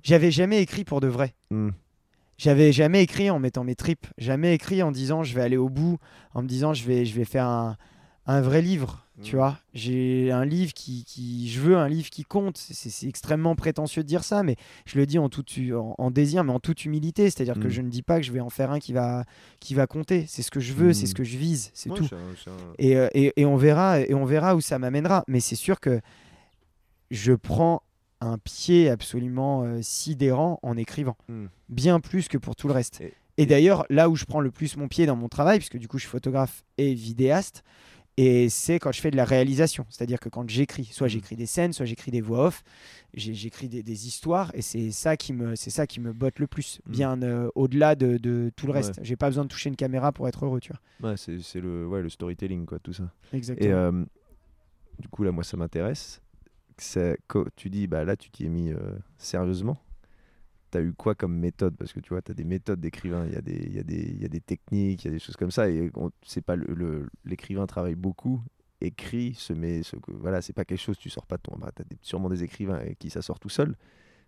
J'avais 0.03 0.31
jamais 0.31 0.61
écrit 0.61 0.84
pour 0.85 1.01
de 1.01 1.07
vrai. 1.07 1.34
Hmm. 1.51 1.69
J'avais 2.38 2.72
jamais 2.72 3.03
écrit 3.03 3.30
en 3.30 3.38
mettant 3.39 3.64
mes 3.65 3.76
tripes, 3.76 4.07
jamais 4.18 4.53
écrit 4.56 4.81
en 4.81 4.91
disant 4.91 5.23
je 5.23 5.35
vais 5.35 5.41
aller 5.41 5.57
au 5.57 5.68
bout, 5.69 5.97
en 6.34 6.41
me 6.41 6.47
disant 6.47 6.73
je 6.73 6.85
vais, 6.85 7.03
je 7.06 7.14
vais 7.15 7.26
faire 7.26 7.45
un, 7.45 7.76
un 8.27 8.39
vrai 8.41 8.61
livre. 8.61 9.06
Tu 9.22 9.36
Mhm. 9.36 9.40
vois, 9.41 9.60
j'ai 9.74 10.32
un 10.32 10.46
livre 10.46 10.74
qui, 10.74 11.04
qui, 11.04 11.50
je 11.50 11.60
veux 11.60 11.76
un 11.78 11.90
livre 11.90 12.10
qui 12.10 12.24
compte. 12.24 12.58
C'est 12.58 13.08
extrêmement 13.08 13.56
prétentieux 13.56 14.02
de 14.04 14.08
dire 14.08 14.24
ça, 14.24 14.44
mais 14.44 14.56
je 14.86 14.98
le 14.98 15.06
dis 15.06 15.20
en, 15.20 15.28
toute, 15.30 15.58
hu- 15.58 15.76
en, 15.76 15.94
en 15.98 16.10
désir, 16.12 16.44
mais 16.44 16.52
en 16.54 16.60
toute 16.60 16.86
humilité. 16.86 17.30
C'est-à-dire 17.30 17.56
que 17.56 17.66
Mhm. 17.68 17.70
je 17.70 17.82
ne 17.82 17.90
dis 17.90 18.02
pas 18.02 18.20
que 18.20 18.26
je 18.26 18.32
vais 18.32 18.40
en 18.40 18.50
faire 18.50 18.72
un 18.72 18.80
qui 18.80 18.94
va, 18.94 19.26
qui 19.60 19.74
va 19.74 19.88
compter. 19.88 20.26
C'est 20.28 20.41
ce 20.41 20.52
que 20.52 20.60
je 20.60 20.74
veux, 20.74 20.94
c'est 20.94 21.04
Mhm. 21.04 21.08
ce 21.10 21.14
que 21.16 21.24
je 21.24 21.38
vise, 21.38 21.72
c'est 21.74 21.90
Ouais, 21.90 21.98
tout. 21.98 22.08
Et, 22.78 22.96
euh, 22.96 23.08
et, 23.14 23.34
et 23.36 23.46
on 23.46 23.58
verra, 23.58 24.00
et 24.02 24.14
on 24.14 24.26
verra 24.26 24.56
où 24.56 24.62
ça 24.62 24.80
m'amènera. 24.80 25.24
Mais 25.28 25.40
c'est 25.41 25.56
sûr 25.56 25.80
que 25.80 26.00
je 27.12 27.34
prends 27.34 27.82
un 28.22 28.38
pied 28.38 28.90
absolument 28.90 29.64
euh, 29.64 29.80
sidérant 29.82 30.60
en 30.62 30.78
écrivant, 30.78 31.18
bien 31.70 32.00
plus 32.00 32.28
que 32.28 32.38
pour 32.38 32.56
tout 32.56 32.68
le 32.68 32.74
reste. 32.74 33.02
Et- 33.02 33.14
Et, 33.38 33.46
d'ailleurs, 33.46 33.86
là 33.90 34.10
où 34.10 34.18
je 34.18 34.26
prends 34.26 34.41
le 34.41 34.52
plus 34.52 34.76
mon 34.76 34.90
pied 34.90 35.06
dans 35.06 35.16
mon 35.16 35.30
travail, 35.30 35.60
puisque 35.60 35.78
du 35.78 35.88
coup 35.88 35.98
je 35.98 36.02
suis 36.04 36.10
photographe 36.12 36.64
et 36.78 36.94
vidéaste, 36.94 37.64
et 38.22 38.50
c'est 38.50 38.80
quand 38.80 38.91
je 38.91 39.00
fais 39.02 39.12
de 39.12 39.16
la 39.16 39.24
réalisation. 39.26 39.86
C'est-à-dire 39.90 40.20
que 40.20 40.28
quand 40.30 40.50
j'écris, 40.50 40.86
soit 40.86 41.08
Mm. 41.08 41.10
j'écris 41.10 41.36
des 41.38 41.46
scènes, 41.46 41.74
soit 41.74 41.86
j'écris 41.86 42.12
des 42.12 42.22
voix 42.22 42.48
off, 42.48 42.64
j'écris 43.14 43.70
des, 43.70 43.82
des 43.84 44.08
histoires, 44.08 44.52
et 44.54 44.62
c'est 44.62 44.91
ça 44.91 45.16
qui 45.16 45.32
me, 45.34 45.56
c'est 45.56 45.70
ça 45.70 45.88
qui 45.88 46.00
me 46.00 46.12
botte 46.14 46.40
le 46.40 46.48
plus, 46.48 46.80
Mm. 46.86 46.91
bien 46.91 47.22
euh, 47.24 47.50
au-delà 47.56 47.96
de, 47.96 48.18
de 48.18 48.52
tout 48.56 48.66
le 48.68 48.74
Ouais. 48.74 48.80
reste. 48.80 49.00
J'ai 49.04 49.16
pas 49.16 49.28
besoin 49.28 49.44
de 49.46 49.50
toucher 49.50 49.70
une 49.70 49.76
caméra 49.76 50.12
pour 50.12 50.28
être 50.28 50.46
heureux, 50.46 50.60
tu 50.60 50.72
vois. 51.00 51.12
Ouais, 51.12 51.16
c'est 51.18 51.62
le, 51.62 51.88
ouais, 51.88 52.02
le 52.02 52.10
storytelling, 52.10 52.66
quoi, 52.66 52.80
tout 52.80 52.94
ça. 52.94 53.12
Exactement. 53.32 53.70
Et 53.70 53.72
euh, 53.74 54.04
du 55.00 55.08
coup, 55.08 55.24
là, 55.24 55.32
moi, 55.32 55.44
ça 55.44 55.56
m'intéresse. 55.56 56.22
Tu 57.56 57.70
dis, 57.70 57.88
bah 57.88 58.04
là, 58.06 58.16
tu 58.16 58.30
t'y 58.30 58.46
es 58.46 58.50
mis 58.50 58.72
euh, 58.72 58.78
sérieusement? 59.18 59.78
T'as 60.72 60.82
eu 60.82 60.94
quoi 60.94 61.16
comme 61.16 61.36
méthode? 61.38 61.76
Parce 61.78 61.94
que 61.94 62.00
tu 62.00 62.10
vois, 62.10 62.22
tu 62.22 62.32
as 62.32 62.36
des 62.36 62.44
méthodes 62.44 62.80
d'écrivain, 62.80 63.26
il 63.26 63.34
y, 63.34 63.38
a 63.38 63.41
des- 63.41 63.68
y, 63.70 64.22
y 64.22 64.26
a 64.26 64.28
des 64.28 64.41
techniques, 64.41 65.04
il 65.04 65.08
y 65.08 65.10
a 65.10 65.14
des 65.14 65.20
choses 65.20 65.36
comme 65.36 65.52
ça. 65.52 65.70
Et 65.70 65.91
pas 66.46 66.56
l'écrivain 67.26 67.66
travaille 67.66 67.96
beaucoup, 67.96 68.41
écrit, 68.82 69.34
se 69.34 69.54
met. 69.54 69.82
Voilà, 70.08 70.41
c'est 70.41 70.54
pas 70.54 70.66
quelque 70.66 70.80
chose, 70.82 70.98
tu 70.98 71.10
sors 71.10 71.26
pas 71.26 71.38
ton. 71.38 71.58
Bah, 71.58 71.72
tu 71.76 71.82
as 71.82 71.86
sûrement 72.02 72.30
des 72.30 72.44
écrivains 72.44 72.82
qui 73.00 73.10
ça 73.10 73.22
sort 73.22 73.40
tout 73.40 73.50
seul. 73.50 73.76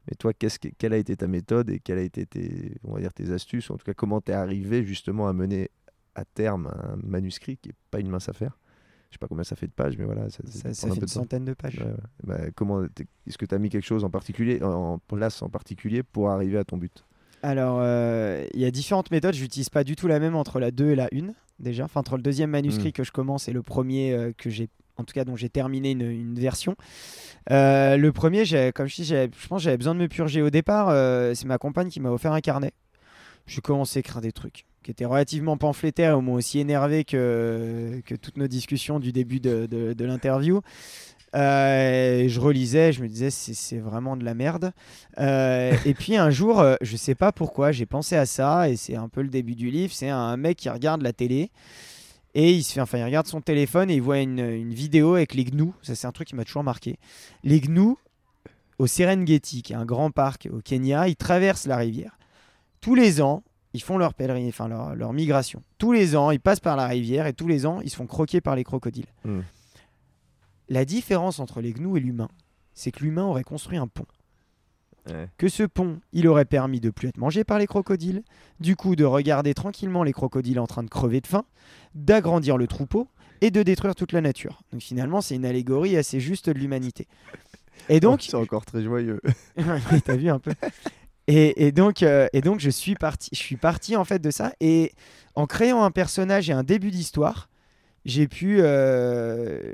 Mais 0.07 0.15
toi, 0.15 0.33
quelle 0.33 0.93
a 0.93 0.97
été 0.97 1.15
ta 1.15 1.27
méthode 1.27 1.69
et 1.69 1.79
quelles 1.79 1.99
a 1.99 2.03
été 2.03 2.25
tes, 2.25 2.73
on 2.83 2.93
va 2.93 3.01
dire, 3.01 3.13
tes 3.13 3.31
astuces? 3.31 3.69
Ou 3.69 3.73
En 3.73 3.77
tout 3.77 3.85
cas, 3.85 3.93
comment 3.93 4.21
t'es 4.21 4.33
arrivé 4.33 4.83
justement 4.83 5.27
à 5.27 5.33
mener 5.33 5.69
à 6.15 6.25
terme 6.25 6.67
un 6.67 6.97
manuscrit 6.97 7.57
qui 7.57 7.69
est 7.69 7.75
pas 7.91 7.99
une 7.99 8.09
mince 8.09 8.29
affaire? 8.29 8.57
Je 9.11 9.15
sais 9.15 9.19
pas 9.19 9.27
combien 9.27 9.43
ça 9.43 9.55
fait 9.57 9.67
de 9.67 9.73
pages, 9.73 9.97
mais 9.97 10.05
voilà, 10.05 10.29
ça, 10.29 10.39
ça, 10.45 10.51
ça 10.69 10.73
ça 10.73 10.87
prend 10.87 10.91
un 10.93 10.95
fait 10.95 11.01
une 11.01 11.07
centaine 11.07 11.43
de 11.45 11.53
pages. 11.53 11.79
Ouais. 11.79 11.93
Bah, 12.23 12.37
comment 12.55 12.83
est-ce 13.27 13.37
que 13.37 13.45
tu 13.45 13.53
as 13.53 13.59
mis 13.59 13.69
quelque 13.69 13.85
chose 13.85 14.03
en 14.05 14.09
particulier 14.09 14.63
en 14.63 14.99
place 14.99 15.41
en 15.41 15.49
particulier 15.49 16.01
pour 16.01 16.29
arriver 16.31 16.57
à 16.57 16.63
ton 16.63 16.77
but? 16.77 17.03
Alors, 17.43 17.79
euh, 17.81 18.45
il 18.53 18.61
y 18.61 18.65
a 18.65 18.71
différentes 18.71 19.11
méthodes. 19.11 19.33
Je 19.33 19.41
n'utilise 19.41 19.69
pas 19.69 19.83
du 19.83 19.95
tout 19.95 20.07
la 20.07 20.19
même 20.19 20.35
entre 20.35 20.59
la 20.59 20.71
2 20.71 20.91
et 20.91 20.95
la 20.95 21.09
1, 21.13 21.33
déjà. 21.59 21.83
Enfin, 21.85 21.99
entre 21.99 22.15
le 22.15 22.21
deuxième 22.23 22.51
manuscrit 22.51 22.89
Mm. 22.89 22.93
que 22.93 23.03
je 23.03 23.11
commence 23.11 23.47
et 23.49 23.51
le 23.51 23.61
premier 23.63 24.13
euh, 24.13 24.31
que 24.37 24.49
j'ai, 24.49 24.69
en 24.95 25.03
tout 25.03 25.13
cas, 25.13 25.25
dont 25.25 25.35
j'ai 25.35 25.49
terminé 25.49 25.91
une, 25.91 26.01
une 26.09 26.39
version. 26.39 26.75
Euh, 27.49 27.97
le 27.97 28.11
premier, 28.13 28.43
comme 28.73 28.87
je 28.87 28.95
dis, 28.95 29.05
je 29.05 29.27
pense 29.49 29.59
que 29.61 29.63
j'avais 29.65 29.77
besoin 29.77 29.95
de 29.95 29.99
me 29.99 30.07
purger. 30.07 30.41
Au 30.41 30.49
départ, 30.51 30.87
c'est 31.35 31.45
ma 31.47 31.57
compagne 31.57 31.89
qui 31.89 31.99
m'a 31.99 32.11
offert 32.11 32.31
un 32.31 32.41
carnet. 32.41 32.71
J'ai 33.47 33.61
commencé 33.61 33.97
à 33.97 34.01
écrire 34.01 34.21
des 34.21 34.31
trucs 34.31 34.65
qui 34.83 34.91
étaient 34.91 35.05
relativement 35.05 35.57
pamphlétaires, 35.57 36.17
au 36.17 36.21
moins 36.21 36.35
aussi 36.37 36.59
énervés 36.59 37.03
que, 37.03 38.01
que 38.05 38.15
toutes 38.15 38.37
nos 38.37 38.47
discussions 38.47 38.99
du 38.99 39.11
début 39.11 39.39
de, 39.39 39.65
de- 39.65 40.05
l'interview. 40.05 40.61
Euh, 41.33 42.27
je 42.27 42.39
relisais, 42.41 42.91
je 42.91 43.01
me 43.01 43.07
disais 43.07 43.29
c'est 43.29 43.53
c'est 43.53 43.77
vraiment 43.77 44.17
de 44.17 44.25
la 44.25 44.33
merde. 44.33 44.73
Euh, 45.17 45.73
et 45.85 45.93
puis 45.93 46.17
un 46.17 46.29
jour, 46.29 46.59
euh, 46.59 46.75
je 46.81 46.97
sais 46.97 47.15
pas 47.15 47.31
pourquoi, 47.31 47.71
j'ai 47.71 47.85
pensé 47.85 48.17
à 48.17 48.25
ça 48.25 48.67
et 48.67 48.75
c'est 48.75 48.95
un 48.97 49.07
peu 49.07 49.21
le 49.21 49.29
début 49.29 49.55
du 49.55 49.69
livre. 49.69 49.93
C'est 49.93 50.09
un 50.09 50.35
mec 50.35 50.57
qui 50.57 50.69
regarde 50.69 51.01
la 51.01 51.13
télé 51.13 51.51
et 52.33 52.51
il 52.51 52.63
se 52.63 52.73
fait, 52.73 52.81
enfin, 52.81 52.97
il 52.97 53.03
regarde 53.05 53.27
son 53.27 53.39
téléphone 53.39 53.89
et 53.89 53.95
il 53.95 54.01
voit 54.01 54.19
une, 54.19 54.39
une 54.39 54.73
vidéo 54.73 55.15
avec 55.15 55.33
les 55.33 55.45
gnous. 55.45 55.73
Ça, 55.83 55.95
c'est 55.95 56.07
un 56.07 56.11
truc 56.11 56.27
qui 56.27 56.35
m'a 56.35 56.43
toujours 56.43 56.63
marqué. 56.63 56.97
Les 57.43 57.61
gnous 57.61 57.97
au 58.77 58.87
Serengeti, 58.87 59.61
qui 59.61 59.73
est 59.73 59.77
un 59.77 59.85
grand 59.85 60.11
parc 60.11 60.49
au 60.51 60.59
Kenya, 60.59 61.07
ils 61.07 61.15
traversent 61.15 61.67
la 61.67 61.77
rivière. 61.77 62.17
Tous 62.81 62.95
les 62.95 63.21
ans, 63.21 63.43
ils 63.73 63.81
font 63.81 63.97
leur 63.97 64.13
pèlerin, 64.13 64.47
enfin 64.47 64.67
leur, 64.67 64.95
leur 64.95 65.13
migration. 65.13 65.63
Tous 65.77 65.91
les 65.91 66.15
ans, 66.15 66.31
ils 66.31 66.39
passent 66.39 66.59
par 66.59 66.75
la 66.75 66.87
rivière 66.87 67.27
et 67.27 67.33
tous 67.33 67.47
les 67.47 67.65
ans, 67.65 67.79
ils 67.81 67.89
se 67.89 67.95
font 67.95 68.07
croquer 68.07 68.41
par 68.41 68.55
les 68.55 68.63
crocodiles. 68.63 69.07
Hmm. 69.23 69.41
La 70.69 70.85
différence 70.85 71.39
entre 71.39 71.61
les 71.61 71.73
gnous 71.73 71.97
et 71.97 71.99
l'humain, 71.99 72.29
c'est 72.73 72.91
que 72.91 73.03
l'humain 73.03 73.25
aurait 73.25 73.43
construit 73.43 73.77
un 73.77 73.87
pont. 73.87 74.05
Ouais. 75.09 75.27
Que 75.37 75.49
ce 75.49 75.63
pont, 75.63 75.99
il 76.13 76.27
aurait 76.27 76.45
permis 76.45 76.79
de 76.79 76.91
plus 76.91 77.07
être 77.07 77.17
mangé 77.17 77.43
par 77.43 77.57
les 77.57 77.65
crocodiles, 77.65 78.23
du 78.59 78.75
coup 78.75 78.95
de 78.95 79.03
regarder 79.03 79.53
tranquillement 79.53 80.03
les 80.03 80.13
crocodiles 80.13 80.59
en 80.59 80.67
train 80.67 80.83
de 80.83 80.89
crever 80.89 81.21
de 81.21 81.27
faim, 81.27 81.45
d'agrandir 81.95 82.57
le 82.57 82.67
troupeau 82.67 83.07
et 83.41 83.49
de 83.49 83.63
détruire 83.63 83.95
toute 83.95 84.11
la 84.11 84.21
nature. 84.21 84.61
Donc 84.71 84.81
finalement, 84.81 85.21
c'est 85.21 85.35
une 85.35 85.45
allégorie 85.45 85.97
assez 85.97 86.19
juste 86.19 86.49
de 86.49 86.57
l'humanité. 86.59 87.07
Et 87.89 87.99
donc, 87.99 88.21
c'est 88.21 88.35
encore 88.35 88.63
très 88.63 88.83
joyeux. 88.83 89.19
T'as 90.05 90.15
vu 90.15 90.29
un 90.29 90.39
peu. 90.39 90.53
Et, 91.31 91.71
donc, 91.71 92.03
euh, 92.03 92.27
je 92.57 92.69
suis 92.69 92.95
parti. 92.95 93.95
En 93.95 94.05
fait 94.05 94.19
de 94.19 94.31
ça. 94.31 94.53
Et 94.59 94.91
en 95.35 95.47
créant 95.47 95.83
un 95.83 95.91
personnage 95.91 96.49
et 96.49 96.53
un 96.53 96.63
début 96.63 96.91
d'histoire, 96.91 97.49
j'ai 98.05 98.27
pu, 98.27 98.57
euh, 98.61 99.73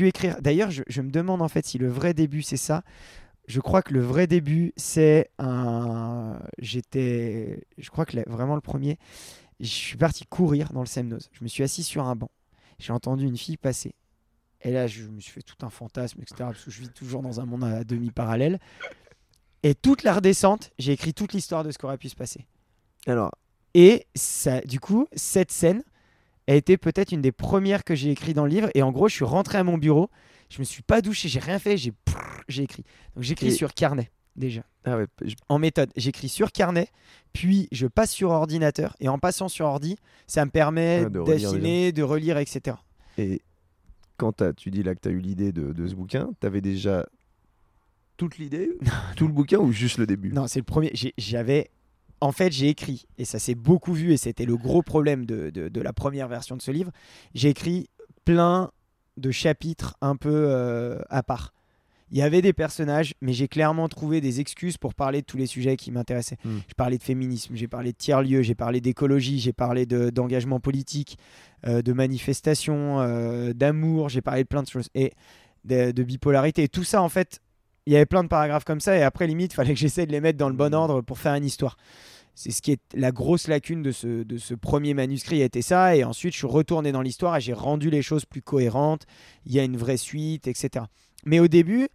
écrire. 0.00 0.40
D'ailleurs, 0.40 0.70
je, 0.70 1.00
me 1.00 1.10
demande 1.10 1.42
en 1.42 1.48
fait 1.48 1.66
si 1.66 1.78
le 1.78 1.88
vrai 1.88 2.14
début 2.14 2.42
c'est 2.42 2.56
ça. 2.56 2.82
Je 3.46 3.60
crois 3.60 3.82
que 3.82 3.92
le 3.92 4.00
vrai 4.00 4.26
début 4.26 4.72
c'est 4.76 5.30
un. 5.38 6.38
J'étais, 6.58 7.64
je 7.78 7.90
crois 7.90 8.04
que 8.04 8.16
vraiment 8.30 8.54
le 8.54 8.60
premier. 8.60 8.98
Je 9.58 9.66
suis 9.66 9.96
parti 9.96 10.24
courir 10.26 10.72
dans 10.72 10.80
le 10.80 10.86
Semnoz. 10.86 11.28
Je 11.32 11.42
me 11.42 11.48
suis 11.48 11.62
assis 11.62 11.82
sur 11.82 12.06
un 12.06 12.16
banc. 12.16 12.30
J'ai 12.78 12.92
entendu 12.92 13.26
une 13.26 13.36
fille 13.36 13.56
passer. 13.56 13.94
Et 14.62 14.70
là, 14.70 14.86
je 14.86 15.04
me 15.04 15.20
suis 15.20 15.32
fait 15.32 15.42
tout 15.42 15.56
un 15.64 15.70
fantasme, 15.70 16.20
etc. 16.20 16.36
Parce 16.38 16.64
que 16.64 16.70
je 16.70 16.80
vis 16.80 16.90
toujours 16.90 17.22
dans 17.22 17.40
un 17.40 17.46
monde 17.46 17.64
à 17.64 17.82
demi 17.84 18.10
parallèle. 18.10 18.58
Et 19.62 19.74
toute 19.74 20.02
la 20.04 20.14
redescente, 20.14 20.70
j'ai 20.78 20.92
écrit 20.92 21.12
toute 21.14 21.32
l'histoire 21.32 21.64
de 21.64 21.70
ce 21.70 21.78
qu'aurait 21.78 21.98
pu 21.98 22.08
se 22.08 22.16
passer. 22.16 22.46
Alors, 23.06 23.32
Et 23.74 24.06
ça, 24.14 24.60
du 24.62 24.80
coup, 24.80 25.06
cette 25.12 25.50
scène 25.52 25.82
a 26.48 26.54
été 26.54 26.76
peut-être 26.76 27.12
une 27.12 27.20
des 27.22 27.32
premières 27.32 27.84
que 27.84 27.94
j'ai 27.94 28.10
écrit 28.10 28.34
dans 28.34 28.44
le 28.44 28.50
livre. 28.50 28.68
Et 28.74 28.82
en 28.82 28.90
gros, 28.90 29.08
je 29.08 29.14
suis 29.14 29.24
rentré 29.24 29.58
à 29.58 29.64
mon 29.64 29.78
bureau, 29.78 30.10
je 30.48 30.58
me 30.58 30.64
suis 30.64 30.82
pas 30.82 31.00
douché, 31.02 31.28
j'ai 31.28 31.38
rien 31.40 31.58
fait, 31.58 31.76
j'ai 31.76 31.92
j'ai 32.48 32.64
écrit. 32.64 32.82
Donc 33.14 33.22
j'écris 33.22 33.48
Et- 33.48 33.50
sur 33.52 33.72
carnet 33.74 34.10
déjà. 34.34 34.62
ah 34.84 34.96
ouais, 34.96 35.06
je- 35.24 35.36
En 35.48 35.58
méthode, 35.60 35.90
j'écris 35.94 36.28
sur 36.28 36.50
carnet, 36.50 36.88
puis 37.32 37.68
je 37.70 37.86
passe 37.86 38.10
sur 38.10 38.30
ordinateur. 38.30 38.96
Et 38.98 39.08
en 39.08 39.18
passant 39.20 39.48
sur 39.48 39.66
ordi, 39.66 39.96
ça 40.26 40.44
me 40.44 40.50
permet 40.50 41.04
Ah, 41.06 41.08
de 41.10 41.18
relire 41.20 41.50
d'affiner, 41.52 41.92
de 41.92 42.02
relire, 42.02 42.38
etc. 42.38 42.76
et 43.18 43.40
quand 44.16 44.42
tu 44.56 44.70
dis 44.70 44.82
là 44.82 44.94
que 44.96 45.00
tu 45.00 45.08
as 45.08 45.12
eu 45.12 45.20
l'idée 45.20 45.52
de, 45.52 45.72
de 45.72 45.86
ce 45.86 45.94
bouquin, 45.94 46.30
tu 46.40 46.46
avais 46.46 46.60
déjà 46.60 47.06
toute 48.20 48.36
l'idée, 48.38 48.76
tout 49.16 49.26
le 49.26 49.32
bouquin 49.32 49.56
ou 49.58 49.72
juste 49.72 49.96
le 49.96 50.06
début? 50.06 50.30
Non, 50.32 50.46
c'est 50.46 50.58
le 50.60 50.64
premier. 50.64 50.92
J'avais. 51.16 51.70
En 52.20 52.32
fait, 52.32 52.52
j'ai 52.52 52.68
écrit, 52.68 53.06
et 53.16 53.24
ça 53.24 53.38
s'est 53.38 53.54
beaucoup 53.54 53.94
vu, 53.94 54.12
et 54.12 54.18
c'était 54.18 54.44
le 54.44 54.58
gros 54.58 54.82
problème 54.82 55.24
de, 55.24 55.48
de- 55.48 55.70
de 55.70 55.80
la 55.80 55.94
première 55.94 56.28
version 56.28 56.54
de 56.54 56.60
ce 56.60 56.70
livre. 56.70 56.92
J'ai 57.34 57.48
écrit 57.48 57.88
plein 58.26 58.70
de 59.16 59.30
chapitres 59.30 59.96
un 60.02 60.16
peu 60.16 60.28
euh, 60.30 61.00
à 61.08 61.22
part. 61.22 61.54
Il 62.10 62.18
y 62.18 62.22
avait 62.22 62.42
des 62.42 62.52
personnages, 62.52 63.14
mais 63.22 63.32
j'ai 63.32 63.48
clairement 63.48 63.88
trouvé 63.88 64.20
des 64.20 64.38
excuses 64.40 64.76
pour 64.76 64.94
parler 64.94 65.22
de 65.22 65.26
tous 65.26 65.38
les 65.38 65.46
sujets 65.46 65.76
qui 65.78 65.90
m'intéressaient. 65.92 66.36
Hmm. 66.44 66.58
J'ai 66.68 66.74
parlé 66.76 66.98
de 66.98 67.02
féminisme, 67.02 67.54
j'ai 67.54 67.68
parlé 67.68 67.92
de 67.92 67.96
tiers-lieux, 67.96 68.42
j'ai 68.42 68.54
parlé 68.56 68.82
d'écologie, 68.82 69.38
j'ai 69.38 69.54
parlé 69.54 69.86
de- 69.86 70.10
d'engagement 70.10 70.60
politique, 70.60 71.16
euh, 71.66 71.80
de 71.80 71.92
manifestation, 71.94 73.00
euh, 73.00 73.54
d'amour, 73.54 74.10
j'ai 74.10 74.20
parlé 74.20 74.42
de 74.42 74.48
plein 74.48 74.62
de 74.62 74.68
choses. 74.68 74.90
Et 74.94 75.12
de, 75.64 75.90
de 75.92 76.02
bipolarité. 76.02 76.64
Et 76.64 76.68
tout 76.68 76.84
ça, 76.84 77.00
en 77.00 77.08
fait, 77.08 77.40
il 77.86 77.92
y 77.92 77.96
avait 77.96 78.06
plein 78.06 78.22
de 78.22 78.28
paragraphes 78.28 78.64
comme 78.64 78.80
ça 78.80 78.96
et 78.96 79.02
après 79.02 79.26
limite, 79.26 79.52
il 79.52 79.56
fallait 79.56 79.74
que 79.74 79.80
j'essaie 79.80 80.06
de 80.06 80.12
les 80.12 80.20
mettre 80.20 80.38
dans 80.38 80.48
le 80.48 80.54
bon 80.54 80.74
ordre 80.74 81.00
pour 81.00 81.18
faire 81.18 81.34
une 81.34 81.44
histoire. 81.44 81.76
C'est 82.34 82.52
ce 82.52 82.62
qui 82.62 82.72
est 82.72 82.80
la 82.94 83.10
grosse 83.12 83.48
lacune 83.48 83.82
de 83.82 83.92
ce, 83.92 84.22
de 84.22 84.38
ce 84.38 84.54
premier 84.54 84.94
manuscrit, 84.94 85.42
était 85.42 85.62
ça. 85.62 85.96
Et 85.96 86.04
ensuite, 86.04 86.32
je 86.32 86.38
suis 86.38 86.46
retourné 86.46 86.92
dans 86.92 87.02
l'histoire 87.02 87.36
et 87.36 87.40
j'ai 87.40 87.52
rendu 87.52 87.90
les 87.90 88.02
choses 88.02 88.24
plus 88.24 88.40
cohérentes. 88.40 89.04
Il 89.44 89.52
y 89.52 89.60
a 89.60 89.64
une 89.64 89.76
vraie 89.76 89.96
suite, 89.96 90.46
etc. 90.46 90.86
Mais 91.24 91.38
au 91.38 91.48
début, 91.48 91.88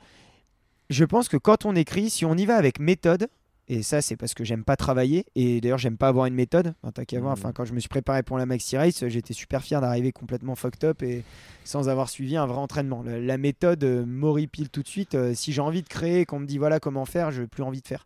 je 0.90 1.06
pense 1.06 1.30
que 1.30 1.38
quand 1.38 1.66
on 1.66 1.76
écrit, 1.76 2.10
si 2.10 2.26
on 2.26 2.36
y 2.36 2.46
va 2.46 2.58
avec 2.58 2.80
méthode, 2.80 3.28
et 3.68 3.82
ça, 3.82 4.02
c'est 4.02 4.16
parce 4.16 4.36
que 4.36 4.44
j'aime 4.44 4.64
pas 4.64 4.76
travailler. 4.76 5.26
Et 5.36 5.60
d'ailleurs, 5.60 5.80
j'aime 5.80 5.98
pas 5.98 6.08
avoir 6.08 6.28
une 6.28 6.36
méthode. 6.36 6.76
Enfin, 6.84 7.04
qu'à 7.04 7.20
voir. 7.20 7.34
Enfin, 7.34 7.52
quand 7.52 7.66
je 7.66 7.74
me 7.74 7.80
suis 7.80 7.90
préparé 7.90 8.22
pour 8.22 8.38
la 8.38 8.46
Maxi 8.46 8.78
Race, 8.78 9.08
j'étais 9.08 9.34
super 9.34 9.64
fier 9.64 9.82
d'arriver 9.82 10.12
complètement 10.12 10.56
fucked 10.56 10.84
up 10.84 11.02
et 11.02 11.24
sans 11.64 11.90
avoir 11.90 12.10
suivi 12.10 12.38
un 12.38 12.46
vrai 12.46 12.60
entraînement. 12.60 13.04
La, 13.04 13.38
méthode 13.38 13.84
euh, 13.84 14.06
m'horripile 14.06 14.70
tout 14.70 14.84
de 14.84 14.88
suite. 14.88 15.16
Euh, 15.16 15.34
si 15.34 15.52
j'ai 15.52 15.62
envie 15.62 15.82
de 15.82 15.88
créer, 15.88 16.26
qu'on 16.26 16.40
me 16.40 16.46
dit 16.46 16.60
voilà 16.60 16.80
comment 16.80 17.06
faire, 17.06 17.32
je 17.32 17.42
n'ai 17.42 17.48
plus 17.48 17.64
envie 17.64 17.82
de 17.82 17.88
faire. 17.88 18.06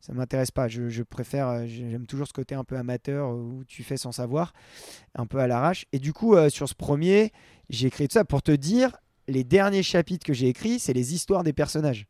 Ça 0.00 0.12
m'intéresse 0.12 0.50
pas. 0.50 0.68
Je, 0.68 1.02
préfère. 1.02 1.48
Euh, 1.48 1.66
j'aime 1.66 2.06
toujours 2.06 2.26
ce 2.26 2.34
côté 2.34 2.54
un 2.54 2.64
peu 2.64 2.76
amateur 2.76 3.30
où 3.30 3.64
tu 3.66 3.82
fais 3.82 3.96
sans 3.96 4.12
savoir, 4.12 4.52
un 5.14 5.24
peu 5.24 5.38
à 5.38 5.46
l'arrache. 5.46 5.86
Et 5.92 5.98
du 5.98 6.12
coup, 6.12 6.36
sur 6.50 6.68
ce 6.68 6.74
premier, 6.74 7.32
j'ai 7.70 7.86
écrit 7.86 8.08
tout 8.08 8.14
ça 8.14 8.24
pour 8.24 8.42
te 8.42 8.52
dire 8.52 8.96
les 9.26 9.44
derniers 9.44 9.82
chapitres 9.82 10.24
que 10.26 10.32
j'ai 10.32 10.48
écrits, 10.48 10.78
c'est 10.78 10.92
les 10.92 11.14
histoires 11.14 11.44
des 11.44 11.52
personnages. 11.52 12.06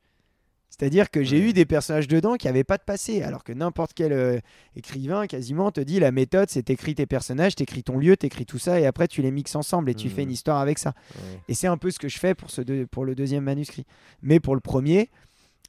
C'est-à-dire 0.70 1.10
que 1.10 1.24
j'ai 1.24 1.40
eu 1.40 1.52
des 1.52 1.64
personnages 1.64 2.08
dedans 2.08 2.36
qui 2.36 2.46
n'avaient 2.46 2.64
pas 2.64 2.76
de 2.76 2.82
passé, 2.82 3.22
alors 3.22 3.42
que 3.42 3.52
n'importe 3.52 3.92
quel 3.94 4.12
euh, 4.12 4.38
écrivain 4.76 5.26
quasiment 5.26 5.72
te 5.72 5.80
dit 5.80 5.98
la 5.98 6.12
méthode, 6.12 6.50
c'est 6.50 6.62
t'écris 6.62 6.94
tes 6.94 7.06
personnages, 7.06 7.54
t'écris 7.54 7.82
ton 7.82 7.98
lieu, 7.98 8.16
t'écris 8.16 8.46
tout 8.46 8.58
ça, 8.58 8.78
et 8.78 8.86
après 8.86 9.08
tu 9.08 9.22
les 9.22 9.30
mixes 9.30 9.56
ensemble 9.56 9.90
et 9.90 9.94
tu 9.94 10.08
fais 10.08 10.22
une 10.22 10.28
mmh. 10.28 10.32
histoire 10.32 10.58
avec 10.58 10.78
ça. 10.78 10.94
Et 11.48 11.54
c'est 11.54 11.66
un 11.66 11.78
peu 11.78 11.90
ce 11.90 11.98
que 11.98 12.08
je 12.08 12.18
fais 12.18 12.34
pour, 12.34 12.50
ce 12.50 12.84
pour 12.84 13.04
le 13.04 13.14
deuxième 13.14 13.44
manuscrit. 13.44 13.86
Mais 14.22 14.40
pour 14.40 14.54
le 14.54 14.60
premier, 14.60 15.10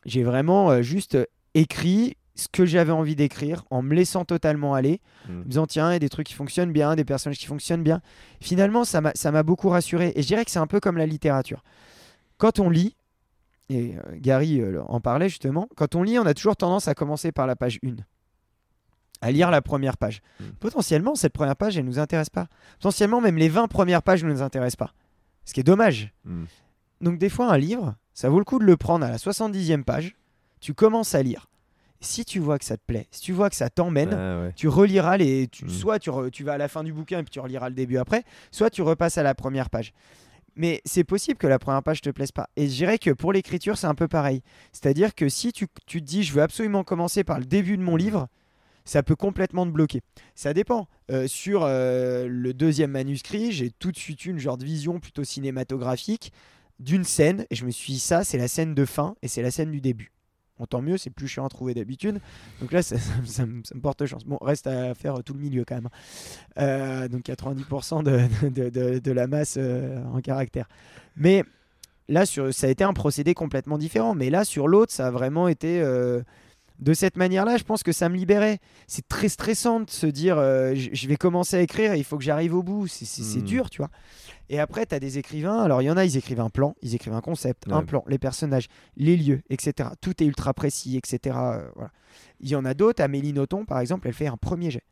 j'ai 0.06 0.24
vraiment 0.24 0.70
euh, 0.70 0.82
juste 0.82 1.18
écrit 1.56 2.18
ce 2.36 2.48
que 2.48 2.66
j'avais 2.66 2.92
envie 2.92 3.16
d'écrire 3.16 3.66
en 3.70 3.82
me 3.82 3.96
laissant 3.96 4.26
totalement 4.26 4.74
aller, 4.76 5.02
mmh. 5.28 5.32
en 5.32 5.34
me 5.34 5.44
disant 5.46 5.66
tiens, 5.66 5.90
il 5.90 5.94
y 5.94 5.96
a 5.96 6.00
des 6.00 6.10
trucs 6.10 6.28
qui 6.28 6.34
fonctionnent 6.34 6.72
bien, 6.72 6.96
des 6.96 7.06
personnages 7.06 7.40
qui 7.40 7.48
fonctionnent 7.48 7.84
bien. 7.84 8.02
Finalement, 8.42 8.84
ça 8.84 9.02
m'a 9.02 9.44
beaucoup 9.44 9.70
rassuré. 9.70 10.12
Et 10.16 10.22
je 10.22 10.28
dirais 10.28 10.46
que 10.46 10.52
c'est 10.52 10.60
un 10.60 10.68
peu 10.68 10.80
comme 10.80 10.98
la 10.98 11.06
littérature. 11.06 11.64
Quand 12.38 12.60
on 12.60 12.70
lit, 12.70 12.96
et 13.70 13.96
euh, 13.96 14.02
Gary 14.16 14.60
euh, 14.60 14.82
en 14.84 15.00
parlait 15.00 15.30
justement, 15.30 15.70
quand 15.76 15.96
on 15.96 16.04
lit, 16.04 16.18
on 16.20 16.26
a 16.26 16.34
toujours 16.34 16.56
tendance 16.56 16.88
à 16.88 16.96
commencer 16.96 17.32
par 17.32 17.48
la 17.48 17.56
page 17.56 17.80
1 17.86 17.96
à 19.22 19.32
lire 19.32 19.52
la 19.52 19.62
première 19.62 19.98
page. 19.98 20.22
Hmm. 20.40 20.52
Potentiellement, 20.60 21.16
cette 21.16 21.34
première 21.34 21.56
page, 21.56 21.78
elle 21.78 21.84
ne 21.84 21.90
nous 21.90 22.00
intéresse 22.00 22.30
pas. 22.30 22.48
Potentiellement, 22.80 23.22
même 23.22 23.38
les 23.38 23.50
20 23.50 23.68
premières 23.68 24.02
pages 24.02 24.24
ne 24.24 24.32
nous 24.32 24.42
intéressent 24.42 24.78
pas. 24.78 24.94
Ce 25.46 25.54
qui 25.54 25.60
est 25.60 25.64
dommage. 25.64 26.14
Hmm. 26.24 26.46
Donc, 27.02 27.18
des 27.18 27.30
fois, 27.30 27.52
un 27.52 27.58
livre, 27.58 27.96
ça 28.14 28.30
vaut 28.30 28.40
le 28.40 28.46
coup 28.46 28.60
de 28.60 28.64
le 28.64 28.78
prendre 28.78 29.06
à 29.06 29.10
la 29.10 29.18
70e 29.18 29.84
page. 29.84 30.16
Tu 30.62 30.74
commences 30.74 31.16
à 31.16 31.24
lire. 31.24 31.50
Si 32.02 32.24
tu 32.24 32.40
vois 32.40 32.58
que 32.58 32.64
ça 32.64 32.78
te 32.78 32.84
plaît, 32.88 33.08
si 33.12 33.20
tu 33.20 33.34
vois 33.34 33.50
que 33.50 33.58
ça 33.58 33.70
t'emmène, 33.70 34.14
ah 34.14 34.52
tu 34.56 34.70
reliras 34.70 35.18
les. 35.18 35.50
Hmm. 35.62 35.68
Soit 35.68 36.00
tu, 36.00 36.10
tu, 36.32 36.46
vas 36.46 36.54
à 36.54 36.58
la 36.58 36.70
fin 36.70 36.82
du 36.86 36.94
bouquin 36.94 37.20
et 37.20 37.24
puis 37.24 37.32
tu 37.32 37.42
reliras 37.42 37.68
le 37.68 37.76
début 37.76 37.98
après, 37.98 38.24
soit 38.52 38.70
tu 38.70 38.82
repasses 38.82 39.18
à 39.18 39.24
la 39.24 39.36
première 39.36 39.70
page. 39.70 39.92
Mais 40.60 40.82
c'est 40.84 41.06
possible 41.06 41.38
que 41.38 41.48
la 41.48 41.58
première 41.58 41.82
page 41.82 42.02
te 42.02 42.10
plaise 42.10 42.34
pas. 42.34 42.50
Et 42.58 42.68
je 42.68 42.76
dirais 42.76 42.98
que 42.98 43.12
pour 43.12 43.32
l'écriture, 43.32 43.78
c'est 43.78 43.88
un 43.88 43.96
peu 43.96 44.10
pareil. 44.10 44.42
C'est-à-dire 44.74 45.16
que 45.16 45.30
si 45.30 45.54
tu, 45.54 45.70
te 45.70 45.98
dis, 46.00 46.24
je 46.24 46.34
veux 46.34 46.42
absolument 46.42 46.84
commencer 46.84 47.24
par 47.24 47.40
le 47.40 47.46
début 47.46 47.78
de 47.78 47.82
mon 47.82 47.96
livre, 47.96 48.28
ça 48.84 49.02
peut 49.02 49.16
complètement 49.16 49.66
te 49.66 49.72
bloquer. 49.72 50.02
Ça 50.36 50.54
dépend. 50.54 50.90
Euh, 51.12 51.28
sur 51.28 51.64
euh, 51.64 52.28
le 52.28 52.54
deuxième 52.54 52.92
manuscrit, 52.92 53.54
j'ai 53.54 53.72
tout 53.72 53.94
de 53.94 53.98
suite 53.98 54.26
une 54.26 54.38
genre 54.38 54.58
de 54.58 54.66
vision 54.66 55.00
plutôt 55.00 55.24
cinématographique 55.24 56.34
d'une 56.80 57.06
scène. 57.06 57.46
Et 57.52 57.56
je 57.56 57.64
me 57.64 57.72
suis 57.72 57.94
dit, 57.94 58.00
ça, 58.00 58.26
c'est 58.26 58.38
la 58.38 58.50
scène 58.50 58.76
de 58.76 58.84
fin 58.84 59.16
et 59.22 59.30
c'est 59.30 59.42
la 59.42 59.52
scène 59.52 59.72
du 59.72 59.80
début 59.80 60.12
tant 60.66 60.82
mieux, 60.82 60.98
c'est 60.98 61.10
plus 61.10 61.28
chiant 61.28 61.46
à 61.46 61.50
trouver 61.50 61.74
d'habitude. 61.74 62.20
Donc 62.62 62.72
là, 62.72 62.82
ça, 62.84 62.96
me 63.46 63.80
porte 63.82 64.06
chance. 64.06 64.26
Bon, 64.26 64.38
reste 64.42 64.68
à 64.68 64.94
faire 64.94 65.24
tout 65.24 65.34
le 65.34 65.40
milieu 65.40 65.66
quand 65.66 65.76
même. 65.76 65.90
Euh, 66.58 67.08
donc 67.08 67.24
90% 67.24 68.04
de, 69.02 69.12
la 69.12 69.28
masse 69.28 69.56
euh, 69.58 70.04
en 70.14 70.22
caractère. 70.22 70.68
Mais 71.16 71.44
là, 72.08 72.26
ça 72.26 72.68
a 72.68 72.70
été 72.70 72.84
un 72.84 72.94
procédé 72.94 73.34
complètement 73.34 73.78
différent. 73.78 74.16
Mais 74.16 74.30
là, 74.30 74.46
sur 74.46 74.68
l'autre, 74.68 74.92
ça 74.92 75.08
a 75.08 75.12
vraiment 75.12 75.48
été... 75.48 75.82
Euh, 75.82 76.22
de 76.80 76.94
cette 76.94 77.18
manière-là, 77.18 77.58
je 77.58 77.64
pense 77.64 77.84
que 77.84 77.92
ça 77.92 78.08
me 78.10 78.16
libérait. 78.16 78.60
C'est 78.88 79.08
très 79.08 79.30
stressant 79.30 79.82
de 79.82 79.90
se 79.90 80.08
dire, 80.08 80.38
je 80.38 81.08
vais 81.08 81.18
commencer 81.18 81.58
à 81.58 81.62
écrire, 81.62 81.96
il 81.96 82.04
faut 82.04 82.18
que 82.18 82.24
j'arrive 82.24 82.56
au 82.56 82.64
bout. 82.64 82.88
C'est 82.88 83.40
hmm. 83.40 83.44
dur, 83.44 83.70
tu 83.70 83.80
vois. 83.80 83.90
Et 84.50 84.60
après, 84.60 84.86
tu 84.86 84.96
as 84.96 85.00
des 85.00 85.18
écrivains. 85.18 85.62
Alors, 85.62 85.82
il 85.82 85.86
y 85.86 85.92
en 85.92 85.98
a, 85.98 86.06
ils 86.06 86.18
écrivent 86.18 86.40
un 86.40 86.50
plan, 86.50 86.76
ils 86.82 86.96
écrivent 86.96 87.14
un 87.14 87.22
concept, 87.22 87.66
un 87.70 87.84
plan, 87.84 88.04
les 88.08 88.18
personnages, 88.18 88.68
les 88.98 89.16
lieux, 89.16 89.42
etc. 89.50 89.90
Tout 90.02 90.24
est 90.24 90.26
ultra 90.26 90.54
précis, 90.54 90.98
etc. 90.98 91.38
Euh, 91.38 91.70
voilà. 91.76 91.92
Il 92.40 92.50
y 92.50 92.56
en 92.56 92.66
a 92.66 92.74
d'autres. 92.74 93.04
Amélie 93.04 93.34
Nothomb, 93.34 93.66
par 93.66 93.80
exemple, 93.80 94.08
elle 94.08 94.14
fait 94.14 94.28
un 94.28 94.38
premier 94.38 94.72
jet. 94.72 94.84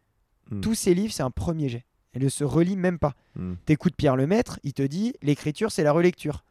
Hmm. 0.52 0.62
Tous 0.62 0.76
ses 0.76 0.94
livres, 0.94 1.14
c'est 1.14 1.24
un 1.24 1.32
premier 1.32 1.70
jet. 1.70 1.86
Elle 2.14 2.24
ne 2.24 2.30
se 2.30 2.44
relit 2.44 2.76
même 2.76 3.00
pas. 3.00 3.14
Hmm. 3.36 3.56
T'écoutes 3.66 3.96
Pierre 3.96 4.16
Lemaître, 4.16 4.60
il 4.64 4.74
te 4.74 4.84
dit 4.84 5.14
l'écriture, 5.22 5.72
c'est 5.72 5.84
la 5.84 5.92
relecture. 5.92 6.44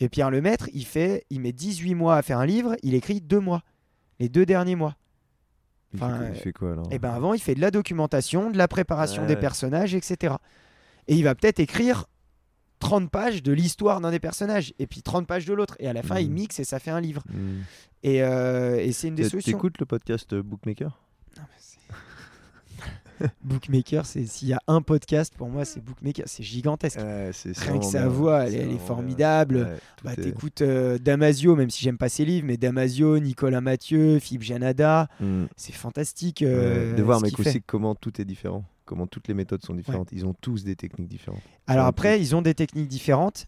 Et 0.00 0.08
Pierre 0.08 0.30
Lemaître, 0.30 0.68
il, 0.74 0.84
fait, 0.84 1.24
il 1.30 1.40
met 1.40 1.52
18 1.52 1.94
mois 1.94 2.16
à 2.16 2.22
faire 2.22 2.38
un 2.38 2.46
livre, 2.46 2.76
il 2.82 2.94
écrit 2.94 3.20
deux 3.20 3.40
mois. 3.40 3.62
Les 4.20 4.28
deux 4.28 4.46
derniers 4.46 4.76
mois. 4.76 4.96
Enfin, 5.94 6.28
il 6.32 6.40
fait 6.40 6.52
quoi 6.52 6.72
alors 6.72 6.86
Et 6.90 6.96
eh 6.96 6.98
ben 6.98 7.12
avant, 7.12 7.34
il 7.34 7.40
fait 7.40 7.54
de 7.54 7.60
la 7.60 7.70
documentation, 7.70 8.50
de 8.50 8.58
la 8.58 8.66
préparation 8.66 9.26
des 9.26 9.36
personnages, 9.36 9.94
etc. 9.94 10.34
Et 11.06 11.14
il 11.14 11.22
va 11.22 11.34
peut-être 11.34 11.60
écrire 11.60 12.06
30 12.80 13.10
pages 13.10 13.42
de 13.42 13.52
l'histoire 13.52 14.00
d'un 14.00 14.10
des 14.10 14.18
personnages 14.18 14.74
et 14.78 14.86
puis 14.86 15.02
30 15.02 15.26
pages 15.26 15.46
de 15.46 15.54
l'autre. 15.54 15.76
Et 15.78 15.88
à 15.88 15.92
la 15.92 16.02
fin, 16.02 16.18
il 16.18 16.30
mm. 16.30 16.34
mixe 16.34 16.58
et 16.58 16.64
ça 16.64 16.78
fait 16.78 16.90
un 16.90 17.00
livre. 17.00 17.22
Mm. 17.30 17.60
Et, 18.02 18.22
euh, 18.22 18.76
et 18.76 18.92
c'est 18.92 19.08
une 19.08 19.14
des 19.14 19.28
solutions. 19.28 19.52
T'écoutes 19.52 19.78
le 19.78 19.86
podcast 19.86 20.34
Bookmaker? 20.34 20.98
Bookmaker, 23.42 24.06
s'il 24.06 24.48
y 24.48 24.52
a 24.52 24.60
un 24.66 24.82
podcast 24.82 25.34
pour 25.36 25.48
moi, 25.48 25.64
c'est 25.64 25.82
Bookmaker, 25.82 26.24
c'est 26.26 26.42
gigantesque. 26.42 26.98
Rien 26.98 27.78
que 27.78 27.84
sa 27.84 28.08
voix, 28.08 28.46
elle, 28.46 28.72
est, 28.72 28.78
formidable. 28.78 29.78
bah, 30.02 30.16
T'écoutes 30.16 30.62
euh, 30.62 30.98
Damasio, 30.98 31.56
même 31.56 31.70
si 31.70 31.82
j'aime 31.82 31.98
pas 31.98 32.08
ses 32.08 32.24
livres, 32.24 32.46
mais 32.46 32.56
Damasio, 32.56 33.18
Nicolas 33.18 33.60
Mathieu, 33.60 34.18
Philippe 34.18 34.42
Janada, 34.42 35.08
mm. 35.20 35.44
c'est 35.56 35.74
fantastique. 35.74 36.42
de 36.42 37.02
voir, 37.02 37.20
mais 37.20 37.30
aussi 37.38 37.62
comment 37.62 37.94
tout 37.94 38.20
est 38.20 38.24
différent 38.24 38.64
comment 38.84 39.06
toutes 39.06 39.28
les 39.28 39.34
méthodes 39.34 39.64
sont 39.64 39.74
différentes. 39.74 40.10
Ils 40.12 40.26
ont 40.26 40.34
tous 40.34 40.64
des 40.64 40.76
techniques 40.76 41.08
différentes. 41.08 41.42
Alors 41.66 41.86
après, 41.86 42.20
ils 42.20 42.36
ont 42.36 42.42
des 42.42 42.54
techniques 42.54 42.88
différentes, 42.88 43.46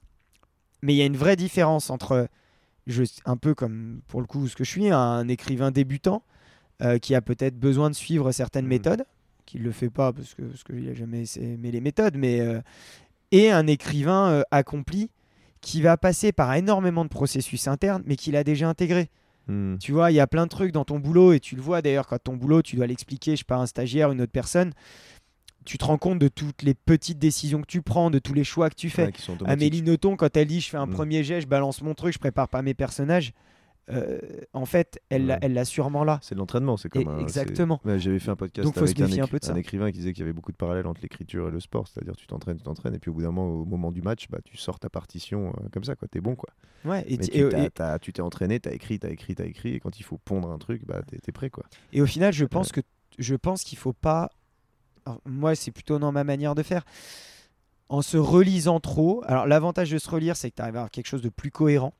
mais 0.82 0.94
il 0.94 0.96
y 0.96 1.02
a 1.02 1.06
une 1.06 1.16
vraie 1.16 1.36
différence 1.36 1.90
entre, 1.90 2.28
je, 2.86 3.04
un 3.24 3.36
peu 3.36 3.54
comme 3.54 4.00
pour 4.08 4.20
le 4.20 4.26
coup 4.26 4.48
ce 4.48 4.56
que 4.56 4.64
je 4.64 4.70
suis, 4.70 4.90
un 4.90 5.28
écrivain 5.28 5.70
débutant 5.70 6.22
euh, 6.82 6.98
qui 6.98 7.14
a 7.14 7.20
peut-être 7.20 7.58
besoin 7.58 7.90
de 7.90 7.94
suivre 7.94 8.32
certaines 8.32 8.64
mhm. 8.64 8.70
méthodes, 8.70 9.04
qui 9.46 9.58
ne 9.58 9.64
le 9.64 9.72
fait 9.72 9.90
pas 9.90 10.12
parce 10.12 10.34
que 10.34 10.42
parce 10.42 10.64
qu'il 10.64 10.84
n'a 10.84 10.94
jamais 10.94 11.24
aimé 11.36 11.70
les 11.70 11.80
méthodes, 11.80 12.16
mais 12.16 12.40
euh, 12.40 12.60
et 13.32 13.50
un 13.50 13.66
écrivain 13.66 14.28
euh, 14.28 14.42
accompli 14.50 15.10
qui 15.60 15.80
va 15.80 15.96
passer 15.96 16.32
par 16.32 16.52
énormément 16.54 17.04
de 17.04 17.08
processus 17.08 17.66
internes, 17.66 18.02
mais 18.06 18.16
qu'il 18.16 18.36
a 18.36 18.44
déjà 18.44 18.68
intégré. 18.68 19.08
Hmm. 19.48 19.76
Tu 19.78 19.92
vois, 19.92 20.10
il 20.10 20.14
y 20.14 20.20
a 20.20 20.26
plein 20.26 20.44
de 20.44 20.50
trucs 20.50 20.72
dans 20.72 20.84
ton 20.84 20.98
boulot, 20.98 21.32
et 21.32 21.40
tu 21.40 21.56
le 21.56 21.62
vois 21.62 21.80
d'ailleurs 21.80 22.06
quand 22.06 22.18
ton 22.22 22.36
boulot, 22.36 22.62
tu 22.62 22.76
dois 22.76 22.86
l'expliquer, 22.86 23.32
je 23.32 23.38
sais 23.38 23.44
pas, 23.44 23.56
un 23.56 23.66
stagiaire, 23.66 24.12
une 24.12 24.20
autre 24.20 24.32
personne 24.32 24.72
tu 25.66 25.76
te 25.76 25.84
rends 25.84 25.98
compte 25.98 26.18
de 26.18 26.28
toutes 26.28 26.62
les 26.62 26.74
petites 26.74 27.18
décisions 27.18 27.60
que 27.60 27.66
tu 27.66 27.82
prends, 27.82 28.10
de 28.10 28.18
tous 28.18 28.32
les 28.32 28.44
choix 28.44 28.70
que 28.70 28.76
tu 28.76 28.88
fais. 28.88 29.12
Amélie 29.44 29.82
Nothomb, 29.82 30.16
quand 30.16 30.34
elle 30.36 30.46
dit 30.46 30.60
je 30.60 30.70
fais 30.70 30.76
un 30.78 30.86
mm. 30.86 30.92
premier 30.92 31.24
jet, 31.24 31.40
je 31.42 31.46
balance 31.46 31.82
mon 31.82 31.94
truc, 31.94 32.14
je 32.14 32.18
prépare 32.18 32.48
pas 32.48 32.62
mes 32.62 32.72
personnages. 32.72 33.32
Euh, 33.88 34.18
en 34.52 34.66
fait, 34.66 35.00
elle 35.10 35.26
l'a 35.26 35.64
sûrement 35.64 36.02
là. 36.04 36.18
C'est 36.22 36.34
de 36.34 36.40
l'entraînement, 36.40 36.76
c'est 36.76 36.88
comme 36.88 37.20
exactement. 37.20 37.80
J'avais 37.84 38.18
fait 38.18 38.30
un 38.30 38.36
podcast 38.36 38.76
avec 38.76 39.00
un, 39.00 39.54
écrivain 39.56 39.90
qui 39.92 39.98
disait 39.98 40.12
qu'il 40.12 40.20
y 40.20 40.24
avait 40.24 40.32
beaucoup 40.32 40.52
de 40.52 40.56
parallèles 40.56 40.86
entre 40.86 41.00
l'écriture 41.02 41.48
et 41.48 41.50
le 41.50 41.60
sport, 41.60 41.86
c'est-à-dire 41.86 42.16
tu 42.16 42.26
t'entraînes, 42.26 42.56
tu 42.56 42.64
t'entraînes, 42.64 42.94
et 42.94 42.98
puis 42.98 43.10
au 43.10 43.14
bout 43.14 43.22
d'un 43.22 43.30
moment, 43.30 43.48
au 43.48 43.64
moment 43.64 43.92
du 43.92 44.02
match, 44.02 44.26
bah, 44.28 44.38
tu 44.44 44.56
sors 44.56 44.78
ta 44.78 44.88
partition 44.88 45.48
euh, 45.48 45.68
comme 45.72 45.84
ça, 45.84 45.94
quoi. 45.94 46.08
T'es 46.08 46.20
bon, 46.20 46.34
quoi. 46.34 46.50
Ouais. 46.84 47.04
Et, 47.08 47.18
tu 47.18 48.12
t'es 48.12 48.22
entraîné, 48.22 48.60
t'as 48.60 48.72
écrit, 48.72 48.98
t'as 48.98 49.10
écrit, 49.10 49.34
t'as 49.34 49.44
écrit, 49.44 49.74
et 49.74 49.80
quand 49.80 49.98
il 49.98 50.02
faut 50.02 50.18
pondre 50.18 50.50
un 50.50 50.58
truc, 50.58 50.84
bah 50.86 51.02
t'es 51.02 51.32
prêt, 51.32 51.50
quoi. 51.50 51.64
Et 51.92 52.00
au 52.00 52.06
final, 52.06 52.32
je 52.32 52.44
pense 52.44 52.72
que 52.72 52.80
je 53.18 53.34
pense 53.34 53.62
qu'il 53.64 53.78
faut 53.78 53.92
pas 53.92 54.30
moi, 55.24 55.54
c'est 55.54 55.70
plutôt 55.70 55.98
dans 55.98 56.12
ma 56.12 56.24
manière 56.24 56.54
de 56.54 56.62
faire. 56.62 56.84
En 57.88 58.02
se 58.02 58.16
relisant 58.16 58.80
trop, 58.80 59.22
alors 59.26 59.46
l'avantage 59.46 59.90
de 59.90 59.98
se 59.98 60.10
relire, 60.10 60.36
c'est 60.36 60.50
que 60.50 60.56
tu 60.56 60.62
arrives 60.62 60.76
à 60.76 60.80
avoir 60.80 60.90
quelque 60.90 61.06
chose 61.06 61.22
de 61.22 61.28
plus 61.28 61.50
cohérent. 61.50 61.94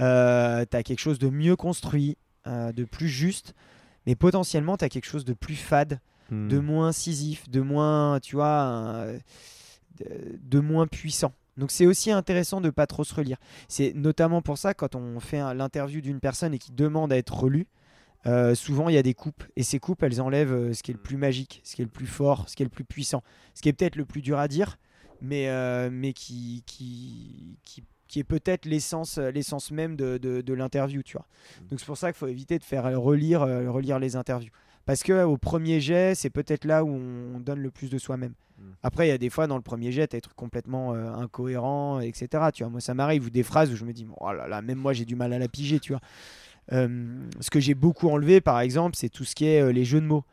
Euh, 0.00 0.64
tu 0.70 0.76
as 0.76 0.82
quelque 0.82 1.00
chose 1.00 1.18
de 1.18 1.28
mieux 1.28 1.56
construit, 1.56 2.16
euh, 2.46 2.72
de 2.72 2.84
plus 2.84 3.08
juste, 3.08 3.54
mais 4.06 4.14
potentiellement, 4.14 4.76
tu 4.76 4.84
as 4.84 4.88
quelque 4.88 5.06
chose 5.06 5.24
de 5.24 5.34
plus 5.34 5.56
fade, 5.56 6.00
hmm. 6.30 6.48
de 6.48 6.58
moins 6.58 6.88
incisif, 6.88 7.48
de 7.48 7.60
moins, 7.60 8.18
tu 8.20 8.36
vois, 8.36 9.06
de, 9.98 10.60
moins 10.60 10.86
puissant. 10.86 11.32
Donc 11.56 11.70
c'est 11.70 11.86
aussi 11.86 12.10
intéressant 12.10 12.60
de 12.60 12.70
pas 12.70 12.86
trop 12.86 13.04
se 13.04 13.14
relire. 13.14 13.36
C'est 13.68 13.92
notamment 13.94 14.40
pour 14.40 14.58
ça 14.58 14.74
quand 14.74 14.94
on 14.94 15.20
fait 15.20 15.40
l'interview 15.54 16.00
d'une 16.00 16.20
personne 16.20 16.54
et 16.54 16.58
qui 16.58 16.72
demande 16.72 17.12
à 17.12 17.18
être 17.18 17.34
relue, 17.34 17.66
euh, 18.26 18.54
souvent 18.54 18.88
il 18.88 18.94
y 18.94 18.98
a 18.98 19.02
des 19.02 19.14
coupes 19.14 19.42
et 19.56 19.64
ces 19.64 19.80
coupes 19.80 20.02
elles 20.04 20.20
enlèvent 20.20 20.52
euh, 20.52 20.72
ce 20.72 20.84
qui 20.84 20.92
est 20.92 20.94
le 20.94 21.00
plus 21.00 21.16
magique, 21.16 21.60
ce 21.64 21.74
qui 21.74 21.82
est 21.82 21.84
le 21.84 21.90
plus 21.90 22.06
fort, 22.06 22.48
ce 22.48 22.54
qui 22.54 22.62
est 22.62 22.66
le 22.66 22.70
plus 22.70 22.84
puissant, 22.84 23.22
ce 23.54 23.62
qui 23.62 23.68
est 23.68 23.72
peut-être 23.72 23.96
le 23.96 24.04
plus 24.04 24.22
dur 24.22 24.38
à 24.38 24.46
dire, 24.46 24.78
mais, 25.20 25.48
euh, 25.48 25.90
mais 25.90 26.12
qui, 26.12 26.62
qui, 26.66 27.58
qui, 27.64 27.82
qui 28.12 28.20
est 28.20 28.24
peut-être 28.24 28.66
l'essence, 28.66 29.16
euh, 29.18 29.30
l'essence 29.30 29.70
même 29.70 29.96
de, 29.96 30.18
de- 30.18 30.42
de 30.42 30.52
l'interview, 30.54 31.02
tu 31.02 31.16
vois. 31.16 31.26
Mm. 31.62 31.68
Donc 31.68 31.80
c'est 31.80 31.86
pour 31.86 31.96
ça 31.96 32.12
qu'il 32.12 32.18
faut 32.18 32.26
éviter 32.28 32.58
de 32.58 32.64
faire 32.64 32.84
euh, 32.86 32.98
relire, 32.98 33.42
euh, 33.42 33.70
relire 33.70 33.98
les 33.98 34.16
interviews. 34.16 34.52
Parce 34.84 35.02
que 35.02 35.22
au 35.24 35.36
premier 35.38 35.80
jet, 35.80 36.14
c'est 36.14 36.28
peut-être 36.30 36.64
là 36.64 36.84
où 36.84 36.90
on 36.90 37.40
donne 37.40 37.60
le 37.60 37.70
plus 37.70 37.88
de 37.88 37.96
soi-même. 37.98 38.34
Mm. 38.58 38.62
Après, 38.82 39.06
il 39.06 39.10
y 39.10 39.14
a 39.14 39.18
des 39.18 39.30
fois 39.30 39.46
dans 39.46 39.56
le 39.56 39.62
premier 39.62 39.92
jet, 39.92 40.06
t'as 40.08 40.18
des 40.18 40.20
trucs 40.20 40.36
complètement 40.36 40.92
euh, 40.94 41.10
incohérents, 41.14 42.00
etc. 42.00 42.28
Tu 42.52 42.62
vois, 42.64 42.70
moi 42.70 42.80
ça 42.80 42.92
m'arrive 42.92 43.26
ou 43.26 43.30
des 43.30 43.42
phrases 43.44 43.72
où 43.72 43.76
je 43.76 43.84
me 43.86 43.92
dis, 43.92 44.06
oh 44.20 44.32
là 44.32 44.46
là, 44.46 44.60
même 44.60 44.78
moi 44.78 44.92
j'ai 44.92 45.04
du 45.06 45.16
mal 45.16 45.32
à 45.32 45.38
la 45.38 45.48
piger, 45.48 45.80
tu 45.80 45.92
vois. 45.92 46.00
Euh, 46.72 47.16
ce 47.40 47.50
que 47.50 47.60
j'ai 47.60 47.74
beaucoup 47.74 48.08
enlevé, 48.08 48.40
par 48.40 48.60
exemple, 48.60 48.96
c'est 48.96 49.08
tout 49.08 49.24
ce 49.24 49.34
qui 49.34 49.46
est 49.46 49.60
euh, 49.62 49.72
les 49.72 49.84
jeux 49.84 50.00
de 50.00 50.06
mots, 50.06 50.24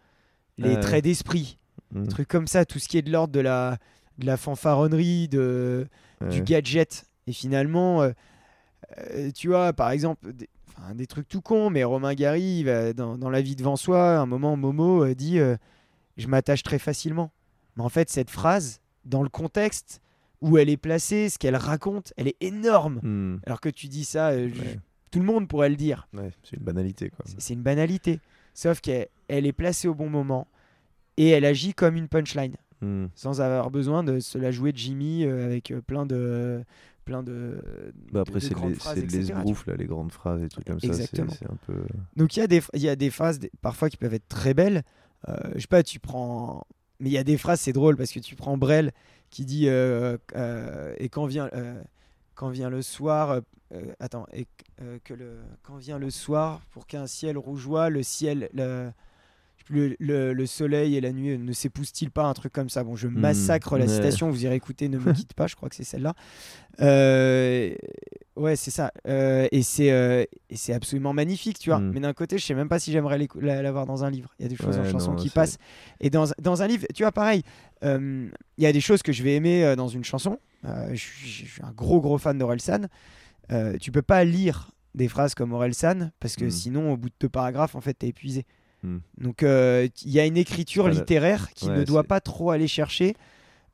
les 0.58 0.74
traits 0.82 1.04
d'esprit, 1.06 1.56
Mm. 1.92 2.04
des 2.04 2.08
trucs 2.10 2.28
comme 2.28 2.46
ça, 2.46 2.66
tout 2.66 2.78
ce 2.78 2.88
qui 2.88 2.98
est 3.00 3.02
de 3.02 3.12
l'ordre 3.12 3.34
de 3.34 3.40
la, 3.40 3.78
de 4.20 4.26
la 4.28 4.38
fanfaronnerie, 4.38 5.28
de, 5.28 5.88
du 6.30 6.42
gadget. 6.44 7.06
Et 7.30 7.34
finalement, 7.34 8.02
euh, 8.02 8.12
euh, 8.98 9.30
tu 9.32 9.50
vois, 9.50 9.72
par 9.72 9.92
exemple, 9.92 10.34
des, 10.96 11.08
trucs 11.08 11.28
tout 11.28 11.42
cons, 11.42 11.70
mais 11.70 11.84
Romain 11.84 12.16
Gary, 12.16 12.66
dans, 12.96 13.18
dans 13.20 13.30
La 13.30 13.42
vie 13.42 13.56
devant 13.56 13.76
soi, 13.76 14.18
à 14.18 14.20
un 14.20 14.26
moment, 14.26 14.58
Momo 14.58 15.06
euh, 15.06 15.14
dit 15.14 15.38
Je 16.18 16.28
m'attache 16.28 16.64
très 16.64 16.80
facilement. 16.80 17.32
Mais 17.78 17.84
en 17.84 17.90
fait, 17.90 18.10
cette 18.10 18.32
phrase, 18.32 18.82
dans 19.06 19.22
le 19.22 19.30
contexte 19.30 20.02
où 20.42 20.58
elle 20.58 20.70
est 20.70 20.78
placée, 20.78 21.30
ce 21.30 21.38
qu'elle 21.38 21.56
raconte, 21.56 22.14
elle 22.18 22.28
est 22.28 22.38
énorme. 22.42 23.00
Mm. 23.04 23.42
Alors 23.46 23.62
que 23.62 23.70
tu 23.70 23.88
dis 23.88 24.06
ça, 24.06 24.36
je- 24.36 24.54
tout 25.12 25.20
le 25.20 25.26
monde 25.26 25.48
pourrait 25.48 25.70
le 25.70 25.76
dire. 25.76 26.08
Ouais, 26.14 26.32
c'est 26.44 26.56
une 26.58 26.64
banalité 26.64 27.10
quoi. 27.10 27.26
C'est- 27.38 27.54
une 27.54 27.62
banalité. 27.62 28.20
Sauf 28.54 28.80
qu'elle 28.82 29.08
elle 29.28 29.46
est 29.46 29.54
placée 29.54 29.88
au 29.88 29.94
bon 29.94 30.10
moment 30.10 30.48
et 31.18 31.30
elle 31.30 31.46
agit 31.46 31.74
comme 31.74 31.96
une 31.96 32.08
punchline 32.08 32.56
Mm. 32.82 33.08
sans 33.16 33.42
avoir 33.42 33.70
besoin 33.70 34.04
de 34.06 34.20
se 34.22 34.38
la 34.38 34.52
jouer 34.52 34.72
Jimmy 34.74 35.26
euh, 35.26 35.46
avec 35.46 35.74
plein 35.86 36.06
de 36.06 36.64
plein 37.10 37.24
de 37.24 37.62
Bah 38.12 38.22
après 38.22 38.40
c'est 38.40 38.54
les, 38.96 39.08
les 39.08 39.32
là, 39.68 39.76
les 39.76 39.86
grandes 39.86 40.12
phrases, 40.12 40.40
des 40.42 40.50
trucs 40.50 40.66
comme 40.66 40.80
ça. 40.80 40.94
c'est- 40.94 41.20
un 41.20 41.58
peu. 41.68 41.84
Donc 42.16 42.36
il 42.38 42.40
y 42.40 42.44
a 42.44 42.48
des 42.48 42.62
y 42.76 42.88
a 42.90 42.96
des 42.96 43.10
phrases 43.10 43.40
des- 43.40 43.52
parfois 43.62 43.90
qui 43.90 43.98
peuvent 43.98 44.14
être 44.14 44.28
très 44.28 44.54
belles. 44.54 44.84
Euh, 45.28 45.36
je 45.56 45.60
sais 45.62 45.68
pas, 45.68 45.84
tu 45.84 46.00
prends 46.00 46.64
mais 47.00 47.10
il 47.10 47.14
y 47.14 47.18
a 47.18 47.24
des 47.24 47.38
phrases 47.38 47.60
c'est 47.62 47.74
drôle 47.74 47.96
parce 47.98 48.12
que 48.12 48.20
tu 48.20 48.36
prends 48.36 48.58
Brel 48.58 48.92
qui 49.30 49.46
dit 49.46 49.68
euh, 49.68 50.18
euh, 50.36 50.94
et 50.98 51.10
quand 51.10 51.26
vient 51.26 51.50
euh, 51.54 51.82
quand 52.36 52.50
vient 52.50 52.70
le 52.70 52.82
soir 52.82 53.42
attends 54.00 54.26
et 54.34 54.48
que 55.04 55.14
le 55.14 55.38
quand 55.62 55.78
vient 55.78 56.00
le 56.00 56.10
soir 56.10 56.62
pour 56.72 56.88
qu'un 56.88 57.06
ciel 57.08 57.38
rougeoie 57.38 57.90
le 57.90 58.02
ciel 58.04 58.50
le, 58.54 58.92
le, 59.70 60.34
le 60.34 60.46
soleil 60.46 60.96
et 60.96 61.02
la 61.02 61.12
nuit 61.12 61.38
ne 61.38 61.52
s'épousent-ils 61.54 62.12
pas 62.12 62.26
un 62.26 62.34
truc 62.34 62.52
comme 62.54 62.70
ça? 62.70 62.84
Bon 62.84 62.96
je 62.96 63.08
massacre 63.08 63.78
la 63.78 63.88
citation 63.88 64.30
vous 64.30 64.44
irez 64.46 64.56
écouter 64.56 64.90
ne 64.90 64.98
me 64.98 65.14
quitte 65.14 65.34
pas 65.34 65.48
je 65.48 65.56
crois 65.56 65.70
que 65.70 65.76
c'est 65.76 65.84
celle-là. 65.84 66.14
Euh, 66.82 67.74
ouais 68.36 68.56
c'est 68.56 68.72
ça. 68.72 68.92
Euh, 69.08 69.48
et 69.52 69.62
c'est 69.64 69.92
euh, 69.92 70.24
et 70.50 70.56
c'est 70.56 70.74
absolument 70.74 71.14
magnifique 71.14 71.60
tu 71.60 71.70
vois. 71.70 71.80
Mm. 71.80 71.92
mais 71.94 72.00
d'un 72.00 72.14
côté 72.14 72.38
je 72.38 72.46
sais 72.46 72.54
même 72.56 72.70
pas 72.70 72.80
si 72.80 72.92
j'aimerais 72.92 73.20
l'avoir 73.36 73.86
dans 73.86 74.04
un 74.04 74.10
livre. 74.10 74.34
Il 74.40 74.44
y 74.44 74.46
a 74.46 74.50
des 74.50 74.56
choses 74.56 74.78
en 74.78 74.86
chanson 74.86 75.12
non, 75.12 75.18
qui 75.18 75.30
passent. 75.30 75.58
Et 76.00 76.10
dans, 76.10 76.26
dans 76.42 76.62
un 76.62 76.68
livre 76.68 76.86
tu 76.94 77.04
vois 77.04 77.12
pareil 77.12 77.44
il 77.84 78.30
y 78.58 78.66
a 78.66 78.74
des 78.74 78.82
choses 78.82 79.02
que 79.04 79.12
je 79.12 79.24
vais 79.24 79.36
aimer 79.36 79.76
dans 79.76 79.88
une 79.88 80.04
chanson. 80.04 80.38
Je 80.64 80.96
suis 80.96 81.62
un 81.64 81.72
gros 81.72 82.02
gros 82.02 82.18
fan 82.18 82.38
d'Orelsan. 82.38 82.88
Tu 83.80 83.92
peux 83.92 84.02
pas 84.02 84.24
lire 84.24 84.72
des 84.96 85.08
phrases 85.08 85.36
comme 85.36 85.54
Orelsan 85.54 86.12
parce 86.20 86.36
que 86.36 86.46
Mm. 86.46 86.52
sinon 86.52 86.92
au 86.94 86.98
bout 86.98 87.10
de 87.10 87.16
deux 87.20 87.30
paragraphes 87.30 87.76
en 87.76 87.82
fait 87.82 87.94
t'es 87.94 88.08
épuisé 88.08 88.46
Mm. 88.84 88.98
donc 89.18 89.44
euh, 89.44 89.88
il 90.06 90.12
y 90.12 90.20
a 90.20 90.26
une 90.26 90.38
écriture 90.38 90.86
C'est 90.86 90.92
littéraire 90.92 91.50
qui 91.54 91.68
Ouais, 91.68 91.80
ne 91.80 91.84
doit 91.84 92.02
c'est- 92.04 92.08
pas 92.08 92.22
trop 92.22 92.52
aller 92.52 92.68
chercher 92.68 93.16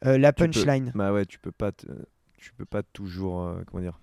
euh, 0.06 0.18
la 0.18 0.34
peux- 0.34 0.46
punchline 0.46 0.92
Bah 0.96 1.14
ouais, 1.14 1.26
tu 1.26 1.38
peux 1.40 1.52
pas, 1.52 1.72
te- 1.72 1.86
tu 2.38 2.54
peux 2.54 2.66
pas 2.66 2.82
toujours, 2.84 3.42
euh, 3.42 3.62
comment 3.68 3.82
dire. 3.84 4.00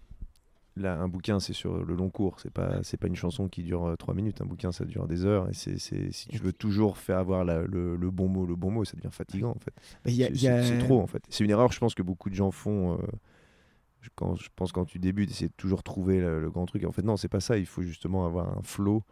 Là, 0.74 0.96
un 0.98 1.06
bouquin, 1.06 1.38
c'est 1.38 1.52
sur 1.52 1.84
le 1.84 1.94
long 1.94 2.08
cours. 2.08 2.40
C'est 2.40 2.50
pas, 2.50 2.82
c'est 2.82 2.96
pas 2.96 3.06
une 3.06 3.14
chanson 3.14 3.46
qui 3.46 3.62
dure 3.62 3.94
3 3.98 4.14
minutes. 4.14 4.40
Un 4.40 4.46
bouquin, 4.46 4.72
ça 4.72 4.86
dure 4.86 5.06
des 5.06 5.26
heures. 5.26 5.46
Et 5.50 5.52
c'est, 5.52 5.76
c'est- 5.78 6.10
si 6.12 6.28
tu 6.28 6.38
veux 6.38 6.52
toujours 6.54 6.96
faire 6.96 7.18
avoir 7.18 7.44
la- 7.44 7.60
le, 7.64 7.94
le 7.94 8.10
bon 8.10 8.26
mot, 8.28 8.46
le 8.46 8.56
bon 8.56 8.70
mot, 8.70 8.82
ça 8.86 8.96
devient 8.96 9.10
fatigant 9.12 9.50
en 9.50 9.58
fait. 9.60 9.74
Bah, 10.02 10.10
C'est- 10.10 10.24
a- 10.48 10.62
c'est, 10.62 10.62
c'est 10.68 10.78
trop 10.78 11.00
en 11.02 11.06
fait. 11.06 11.22
C'est 11.28 11.44
une 11.44 11.50
erreur, 11.50 11.70
je 11.72 11.78
pense 11.78 11.94
que 11.94 12.02
beaucoup 12.02 12.30
de 12.30 12.34
gens 12.34 12.50
font. 12.52 12.94
euh, 12.94 12.96
je, 14.00 14.08
quand, 14.14 14.34
je 14.36 14.48
pense 14.56 14.72
quand 14.72 14.84
tu 14.86 14.98
débutes, 14.98 15.38
de 15.42 15.48
toujours 15.58 15.82
trouver 15.82 16.20
le, 16.20 16.40
le 16.40 16.50
grand 16.50 16.64
truc. 16.64 16.84
En 16.84 16.92
fait, 16.92 17.02
non, 17.02 17.16
c'est 17.18 17.28
pas 17.28 17.40
ça. 17.40 17.58
Il 17.58 17.66
faut 17.66 17.82
justement 17.82 18.24
avoir 18.24 18.56
un 18.58 18.62
flow 18.62 19.02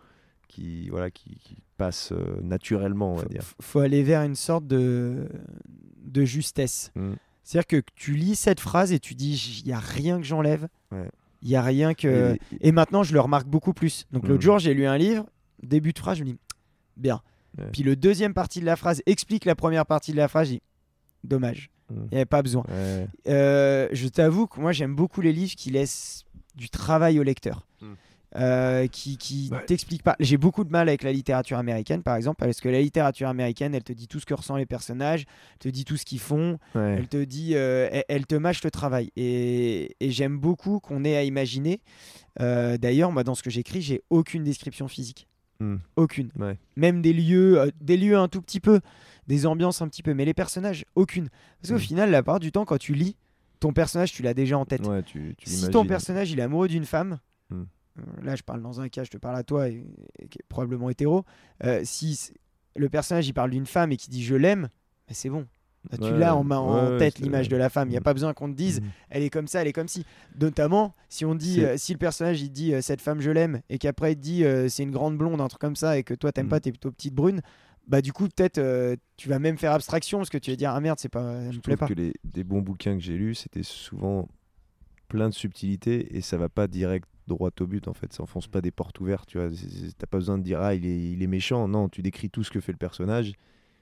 qui, 0.51 0.89
voilà, 0.91 1.11
qui, 1.11 1.39
qui 1.39 1.57
passe 1.77 2.13
euh, 2.13 2.41
naturellement, 2.43 3.13
on 3.13 3.17
va 3.17 3.23
faut, 3.23 3.29
dire. 3.29 3.43
faut 3.61 3.79
aller 3.81 4.03
vers 4.03 4.23
une 4.23 4.35
sorte 4.35 4.67
de, 4.67 5.29
de 6.05 6.25
justesse. 6.25 6.91
Mm. 6.97 7.13
C'est-à-dire 7.43 7.67
que 7.67 7.83
tu 7.95 8.15
lis 8.15 8.37
cette 8.37 8.61
phrase 8.61 8.93
et 8.93 8.99
tu 9.01 9.15
dis 9.15 9.61
il 9.63 9.67
n'y 9.67 9.73
a 9.73 9.79
rien 9.81 10.19
que 10.19 10.25
j'enlève. 10.25 10.69
Ouais. 10.93 11.09
Il 11.43 11.49
n'y 11.49 11.57
a 11.57 11.63
rien 11.63 11.95
que. 11.95 12.37
Et- 12.61 12.69
Et 12.69 12.73
maintenant, 12.73 13.03
je 13.03 13.15
le 13.15 13.21
remarque 13.21 13.47
beaucoup 13.47 13.73
plus. 13.73 14.07
Donc, 14.13 14.25
l'autre 14.25 14.35
Mhm. 14.41 14.41
jour, 14.43 14.59
j'ai 14.59 14.75
lu 14.75 14.87
un 14.87 14.99
livre, 14.99 15.25
début 15.63 15.93
de 15.93 15.99
phrase, 15.99 16.19
je 16.19 16.25
me 16.25 16.29
dis 16.31 16.39
bien. 16.99 17.23
Ouais. 17.59 17.65
Puis 17.73 17.83
le 17.83 17.97
deuxième 17.97 18.35
partie 18.35 18.61
de 18.61 18.67
la 18.67 18.77
phrase 18.77 19.03
explique 19.07 19.45
la 19.47 19.55
première 19.55 19.87
partie 19.87 20.13
de 20.13 20.19
la 20.19 20.29
phrase, 20.29 20.49
je 20.49 20.53
dis 20.55 20.63
dommage, 21.25 21.71
Mm. 21.91 21.95
il 21.97 22.09
n'y 22.11 22.17
avait 22.17 22.25
pas 22.27 22.43
besoin. 22.43 22.65
Ouais. 22.69 23.07
Euh, 23.29 23.89
je 23.93 24.07
t'avoue 24.09 24.47
que 24.47 24.61
moi, 24.61 24.73
j'aime 24.73 24.95
beaucoup 24.95 25.21
les 25.23 25.33
livres 25.33 25.55
qui 25.57 25.71
laissent 25.71 26.25
du 26.57 26.69
travail 26.69 27.19
au 27.19 27.23
lecteur. 27.23 27.67
Euh, 28.37 28.87
qui 28.87 29.17
qui 29.19 29.49
Ouais. 29.51 29.65
t'expliquent 29.67 30.05
pas. 30.05 30.15
J'ai 30.21 30.37
beaucoup 30.37 30.63
de 30.63 30.71
mal 30.71 30.89
avec 30.89 31.03
la 31.03 31.11
littérature 31.13 31.59
américaine, 31.59 32.05
par 32.05 32.15
exemple, 32.15 32.37
parce 32.39 32.61
que 32.61 32.69
la 32.69 32.81
littérature 32.81 33.29
américaine, 33.29 33.75
elle 33.75 33.83
te 33.83 33.93
dit 33.93 34.07
tout 34.07 34.21
ce 34.21 34.27
que 34.27 34.35
ressentent 34.35 34.59
les 34.59 34.67
personnages, 34.67 35.25
elle 35.55 35.59
te 35.59 35.69
dit 35.69 35.85
tout 35.85 35.97
ce 35.97 36.05
qu'ils 36.05 36.21
font, 36.21 36.59
Ouais. 36.77 36.95
elle 36.99 37.09
te 37.09 37.25
dit, 37.25 37.57
euh, 37.57 37.89
elle, 37.91 38.05
elle 38.09 38.27
te 38.29 38.37
mâche 38.37 38.63
le 38.63 38.71
travail. 38.71 39.11
Et, 39.17 39.97
et 39.99 40.13
j'aime 40.13 40.39
beaucoup 40.39 40.79
qu'on 40.79 41.03
ait 41.05 41.17
à 41.17 41.25
imaginer. 41.25 41.81
Euh, 42.41 42.77
D'ailleurs, 42.79 43.11
moi, 43.11 43.25
dans 43.25 43.35
ce 43.35 43.43
que 43.43 43.51
j'écris, 43.51 43.83
j'ai 43.83 44.01
aucune 44.11 44.45
description 44.45 44.87
physique, 44.87 45.27
Mm. 45.59 45.77
aucune. 45.97 46.31
Ouais. 46.39 46.57
Même 46.77 47.03
des 47.03 47.13
lieux, 47.13 47.73
des 47.81 47.97
lieux 47.97 48.17
un 48.17 48.29
tout 48.29 48.41
petit 48.43 48.61
peu, 48.61 48.81
des 49.27 49.45
ambiances 49.45 49.83
un 49.83 49.89
petit 49.89 50.03
peu, 50.05 50.15
mais 50.15 50.25
les 50.25 50.35
personnages, 50.35 50.85
aucune. 50.95 51.29
Parce 51.61 51.73
qu'au 51.73 51.79
Mm. 51.79 51.89
final, 51.89 52.11
la 52.13 52.23
part 52.23 52.39
du 52.39 52.53
temps, 52.53 52.65
quand 52.65 52.79
tu 52.79 52.95
lis, 52.95 53.17
ton 53.59 53.73
personnage, 53.73 54.13
tu 54.13 54.23
l'as 54.23 54.35
déjà 54.35 54.57
en 54.57 54.65
tête. 54.67 54.87
Ouais, 54.87 55.03
tu, 55.03 55.35
tu 55.37 55.51
si 55.51 55.69
ton 55.69 55.85
personnage, 55.85 56.31
il 56.31 56.39
est 56.39 56.43
amoureux 56.43 56.69
d'une 56.69 56.85
femme. 56.87 57.19
Euh, 57.99 58.03
Là, 58.23 58.37
je 58.37 58.43
parle 58.43 58.63
dans 58.63 58.81
un 58.81 58.89
cas, 58.89 59.05
je 59.05 59.11
te 59.11 59.19
parle 59.19 59.37
à 59.37 59.43
toi, 59.43 59.69
et, 59.69 59.85
et 60.19 60.29
qui 60.29 60.39
est 60.39 60.45
probablement 60.49 60.91
hétéro. 60.91 61.25
euh, 61.65 61.81
si 61.85 62.33
le 62.77 62.89
personnage 62.89 63.27
il 63.29 63.33
parle 63.33 63.51
d'une 63.51 63.67
femme 63.67 63.91
et 63.93 63.97
qui 63.97 64.09
dit 64.11 64.23
je 64.25 64.37
l'aime, 64.37 64.69
c'est 65.11 65.29
bon. 65.29 65.47
Bah, 65.91 65.97
tu 65.97 66.05
Ouais, 66.13 66.19
l'as 66.19 66.37
en, 66.37 66.49
en 66.51 66.91
ouais, 66.93 66.99
tête 66.99 67.19
l'image 67.19 67.49
de 67.49 67.57
la 67.57 67.69
femme. 67.71 67.89
Il 67.89 67.93
n'y 67.93 67.97
a 67.97 68.01
Mm. 68.01 68.05
pas 68.05 68.13
besoin 68.15 68.35
qu'on 68.35 68.49
te 68.51 68.55
dise 68.57 68.81
Mm. 68.81 68.85
elle 69.11 69.23
est 69.23 69.31
comme 69.31 69.49
ça, 69.49 69.63
elle 69.63 69.67
est 69.69 69.73
comme 69.73 69.89
ci. 69.89 70.05
Notamment 70.39 70.95
si 71.09 71.25
on 71.25 71.35
dit 71.35 71.65
euh, 71.65 71.77
si 71.79 71.93
le 71.93 71.99
personnage 71.99 72.41
il 72.43 72.51
dit 72.51 72.75
cette 72.83 73.01
femme 73.01 73.21
je 73.21 73.31
l'aime 73.31 73.61
et 73.71 73.79
qu'après 73.79 74.13
il 74.13 74.17
dit 74.17 74.45
euh, 74.45 74.69
c'est 74.69 74.83
une 74.83 74.91
grande 74.91 75.17
blonde 75.19 75.41
un 75.41 75.49
truc 75.49 75.61
comme 75.61 75.77
ça 75.77 75.97
et 75.99 76.05
que 76.05 76.15
toi 76.15 76.33
t'aimes 76.33 76.47
Mm. 76.47 76.51
pas 76.51 76.61
t'es 76.61 76.71
plutôt 76.71 76.93
petite 76.93 77.15
brune. 77.15 77.41
Bah 77.89 78.03
du 78.03 78.13
coup 78.13 78.29
peut-être 78.29 78.59
euh, 78.59 78.95
tu 79.17 79.29
vas 79.31 79.39
même 79.39 79.57
faire 79.59 79.73
abstraction 79.73 80.19
parce 80.19 80.31
que 80.31 80.39
tu 80.39 80.51
vas 80.51 80.57
dire 80.57 80.71
ah 80.71 80.81
merde 80.81 80.99
c'est 81.01 81.09
pas 81.09 81.51
Je 81.51 81.57
me 81.57 81.63
plaît 81.63 81.77
pas. 81.77 81.89
que 81.89 81.95
les, 81.95 82.13
des 82.25 82.45
bons 82.45 82.61
bouquins 82.61 82.95
que 82.95 83.03
j'ai 83.03 83.17
lus, 83.17 83.35
c'était 83.35 83.63
souvent 83.65 84.29
plein 85.11 85.29
de 85.29 85.35
subtilités 85.35 86.17
et 86.17 86.21
ça 86.21 86.37
va 86.37 86.49
pas 86.49 86.69
direct 86.69 87.09
droit 87.27 87.51
au 87.61 87.67
but 87.67 87.89
en 87.89 87.95
fait. 87.95 88.13
Ça 88.13 88.23
enfonce 88.23 88.47
pas 88.47 88.61
des 88.61 88.71
portes 88.71 88.99
ouvertes, 89.01 89.29
tu 89.29 89.39
vois. 89.39 89.49
T'as 89.99 90.07
pas 90.07 90.19
besoin 90.19 90.39
de 90.39 90.43
dire 90.43 90.61
ah 90.61 90.75
il 90.75 90.87
est, 90.87 91.13
il 91.13 91.23
est 91.23 91.27
méchant. 91.27 91.69
Non, 91.69 91.89
tu 91.89 92.03
décris 92.03 92.31
tout 92.31 92.45
ce 92.45 92.51
que 92.51 92.61
fait 92.61 92.73
le 92.73 92.79
personnage. 92.79 93.35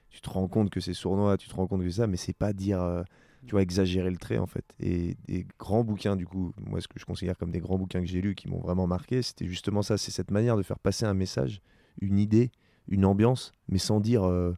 Tu 0.09 0.21
te 0.21 0.29
rends 0.29 0.47
compte 0.47 0.71
que 0.71 0.79
c'est 0.79 0.95
sournois, 0.95 1.37
tu 1.37 1.47
te 1.47 1.55
rends 1.55 1.67
compte 1.67 1.83
que 1.83 1.89
ça, 1.89 2.07
mais 2.07 2.17
c'est 2.17 2.33
pas 2.33 2.51
dire 2.51 2.81
euh, 2.81 3.03
tu 3.45 3.51
vois 3.51 3.61
exagérer 3.61 4.09
le 4.09 4.17
trait 4.17 4.39
en 4.39 4.47
fait. 4.47 4.65
Et 4.79 5.15
des 5.27 5.45
grands 5.59 5.83
bouquins 5.83 6.15
du 6.15 6.25
coup, 6.25 6.51
moi 6.57 6.81
ce 6.81 6.87
que 6.87 6.99
je 6.99 7.05
considère 7.05 7.37
comme 7.37 7.51
des 7.51 7.59
grands 7.59 7.77
bouquins 7.77 8.01
que 8.01 8.07
j'ai 8.07 8.21
lus 8.21 8.35
qui 8.35 8.49
m'ont 8.49 8.59
vraiment 8.59 8.87
marqué, 8.87 9.21
c'était 9.21 9.45
justement 9.45 9.83
ça. 9.83 9.97
C'est 9.97 10.11
cette 10.11 10.31
manière 10.31 10.57
de 10.57 10.63
faire 10.63 10.79
passer 10.79 11.05
un 11.05 11.13
message, 11.13 11.61
une 12.01 12.17
idée, 12.17 12.51
une 12.87 13.05
ambiance, 13.05 13.51
mais 13.67 13.77
sans 13.77 13.99
dire 13.99 14.23
euh, 14.23 14.53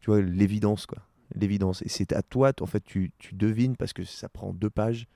tu 0.00 0.10
vois 0.10 0.20
l'évidence 0.20 0.86
quoi 0.86 0.98
l'évidence. 1.34 1.82
Et 1.82 1.88
c'est 1.88 2.12
à 2.12 2.22
toi, 2.22 2.52
en 2.60 2.66
fait, 2.66 2.82
tu, 2.84 3.12
tu 3.18 3.34
devines 3.34 3.76
parce 3.76 3.92
que 3.92 4.04
ça 4.04 4.28
prend 4.28 4.52
deux 4.52 4.70
pages, 4.70 5.06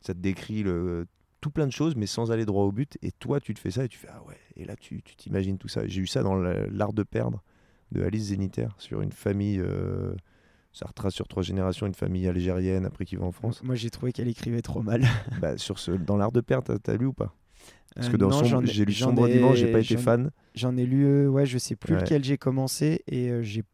ça 0.00 0.14
te 0.14 0.18
décrit 0.18 0.62
le, 0.62 1.06
tout 1.40 1.50
plein 1.50 1.66
de 1.66 1.72
choses, 1.72 1.94
mais 1.96 2.06
sans 2.06 2.30
aller 2.32 2.44
droit 2.44 2.64
au 2.64 2.72
but. 2.72 2.98
Et 3.02 3.12
toi, 3.12 3.40
tu 3.40 3.54
te 3.54 3.58
fais 3.60 3.70
ça 3.70 3.84
et 3.84 3.88
tu 3.88 3.98
fais 3.98 4.08
ah 4.10 4.22
ouais. 4.26 4.36
Et 4.56 4.64
là, 4.64 4.76
tu 4.76 5.02
tu 5.02 5.16
t'imagines 5.16 5.58
tout 5.58 5.68
ça. 5.68 5.86
J'ai 5.86 6.00
eu 6.00 6.06
ça 6.06 6.22
dans 6.22 6.34
l'art 6.36 6.92
de 6.92 7.02
perdre 7.02 7.42
de 7.92 8.02
Alice 8.02 8.24
Zénitaire 8.24 8.74
sur 8.78 9.00
une 9.02 9.12
famille. 9.12 9.60
euh, 9.60 10.14
ça 10.72 10.86
retrace 10.86 11.14
sur 11.14 11.26
trois 11.26 11.42
générations 11.42 11.86
une 11.86 11.94
famille 11.94 12.28
algérienne 12.28 12.84
après 12.84 13.04
qui 13.04 13.16
va 13.16 13.24
en 13.24 13.32
France. 13.32 13.62
Moi 13.64 13.74
j'ai 13.74 13.90
trouvé 13.90 14.12
qu'elle 14.12 14.28
écrivait 14.28 14.62
trop 14.62 14.82
mal. 14.82 15.02
bah, 15.40 15.56
sur 15.56 15.78
ce, 15.78 15.90
dans 15.92 16.16
l'art 16.16 16.30
de 16.32 16.40
perdre, 16.40 16.76
t'as- 16.78 16.96
lu 16.96 17.06
ou 17.06 17.12
pas? 17.12 17.34
Parce 17.94 18.08
Euh, 18.08 18.12
que 18.12 18.16
dans 18.16 18.30
ai- 18.30 18.66
j'ai 18.66 18.84
lu 18.84 18.92
Sombre 18.92 19.28
Dimanche, 19.28 19.58
j'ai 19.58 19.72
pas 19.72 19.80
été 19.80 19.96
fan. 19.96 20.30
J'en 20.54 20.76
ai 20.76 20.84
lu, 20.86 21.04
euh, 21.06 21.28
ouais, 21.28 21.46
je 21.46 21.58
sais 21.58 21.74
plus 21.74 21.94
Ouais. 21.94 22.00
lequel 22.02 22.22
j'ai 22.22 22.36
commencé 22.38 23.02
et 23.08 23.30
euh, 23.30 23.42
j'ai 23.42 23.64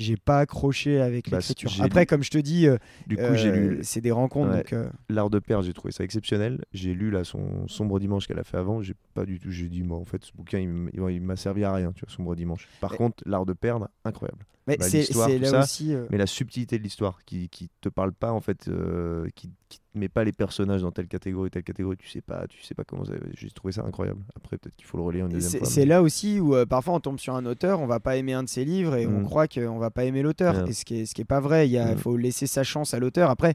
j'ai 0.00 0.16
pas 0.16 0.40
accroché 0.40 1.00
avec 1.00 1.30
Bah, 1.30 1.36
l'écriture. 1.38 1.70
Après, 1.80 2.00
lu- 2.00 2.06
comme 2.06 2.22
je 2.24 2.30
te 2.30 2.38
dis, 2.38 2.66
euh, 2.66 2.76
Du 3.06 3.16
coup, 3.16 3.34
j'ai 3.34 3.50
euh, 3.50 3.56
lu 3.56 3.78
c'est 3.82 4.00
des 4.00 4.10
rencontres. 4.10 4.52
Ouais. 4.54 4.64
Euh, 4.72 4.88
L'art 5.08 5.30
de 5.30 5.38
perdre, 5.38 5.64
j'ai 5.64 5.72
trouvé 5.72 5.92
ça 5.92 6.02
exceptionnel. 6.04 6.60
J'ai 6.72 6.94
lu 6.94 7.10
là 7.10 7.22
son 7.24 7.68
Sombre 7.68 8.00
Dimanche 8.00 8.26
qu'elle 8.26 8.38
a 8.38 8.44
fait 8.44 8.56
avant. 8.56 8.80
J'ai 8.82 8.94
pas 9.14 9.24
du 9.24 9.38
tout. 9.38 9.50
J'ai 9.50 9.68
dit, 9.68 9.82
moi, 9.82 9.98
en 9.98 10.04
fait, 10.04 10.24
ce 10.24 10.32
bouquin, 10.32 10.58
il 10.58 11.20
m'a 11.22 11.36
servi 11.36 11.64
à 11.64 11.72
rien, 11.72 11.92
tu 11.92 12.04
vois, 12.04 12.12
Sombre 12.14 12.34
Dimanche. 12.34 12.66
Par 12.80 12.94
Et- 12.94 12.96
contre, 12.96 13.22
l'art 13.26 13.46
de 13.46 13.52
perdre, 13.52 13.88
incroyable. 14.04 14.44
Mais 14.70 14.76
bah, 14.78 14.86
c'est 14.88 14.98
l'histoire, 14.98 15.28
c'est 15.28 15.36
tout 15.36 15.42
là 15.42 15.48
ça, 15.50 15.60
aussi. 15.62 15.94
euh, 15.94 16.06
mais 16.10 16.18
la 16.18 16.26
subtilité 16.26 16.78
de 16.78 16.82
l'histoire 16.82 17.18
qui, 17.24 17.48
qui 17.48 17.68
te 17.80 17.88
parle 17.88 18.12
pas 18.12 18.32
en 18.32 18.40
fait, 18.40 18.68
euh, 18.68 19.26
qui, 19.34 19.50
qui 19.68 19.80
met 19.94 20.08
pas 20.08 20.24
les 20.24 20.32
personnages 20.32 20.82
dans 20.82 20.90
telle 20.92 21.08
catégorie, 21.08 21.50
telle 21.50 21.62
catégorie, 21.64 21.96
tu 21.96 22.08
sais 22.08 22.20
pas, 22.20 22.46
tu 22.48 22.62
sais 22.62 22.74
pas 22.74 22.84
comment 22.84 23.04
ça. 23.04 23.12
J'ai 23.34 23.50
trouvé 23.50 23.72
ça 23.72 23.82
incroyable. 23.84 24.20
Après 24.36 24.56
peut-être 24.58 24.76
qu'il 24.76 24.86
faut 24.86 24.96
le 25.10 25.18
une 25.18 25.28
deuxième 25.28 25.50
C'est 25.50 25.58
fois. 25.58 25.66
c'est 25.66 25.80
mais- 25.80 25.86
là 25.86 26.02
aussi 26.02 26.40
où 26.40 26.54
euh, 26.54 26.64
parfois 26.66 26.94
on 26.94 27.00
tombe 27.00 27.18
sur 27.18 27.34
un 27.34 27.44
auteur, 27.46 27.80
on 27.80 27.86
va 27.86 28.00
pas 28.00 28.16
aimer 28.16 28.32
un 28.32 28.42
de 28.44 28.48
ses 28.48 28.64
livres 28.64 28.96
et 28.96 29.06
on 29.06 29.20
Mm. 29.20 29.24
croit 29.24 29.48
qu'on 29.48 29.78
va 29.78 29.90
pas 29.90 30.04
aimer 30.04 30.22
l'auteur. 30.22 30.54
Ouais. 30.64 30.70
Et 30.70 30.72
ce 30.72 30.84
qui, 30.84 31.00
est, 31.00 31.06
ce 31.06 31.14
qui 31.14 31.22
est 31.22 31.24
pas 31.24 31.40
vrai, 31.40 31.68
il 31.68 31.78
Mm. 31.80 31.96
faut 31.98 32.16
laisser 32.16 32.46
sa 32.46 32.62
chance 32.62 32.94
à 32.94 32.98
l'auteur. 32.98 33.30
Après, 33.30 33.54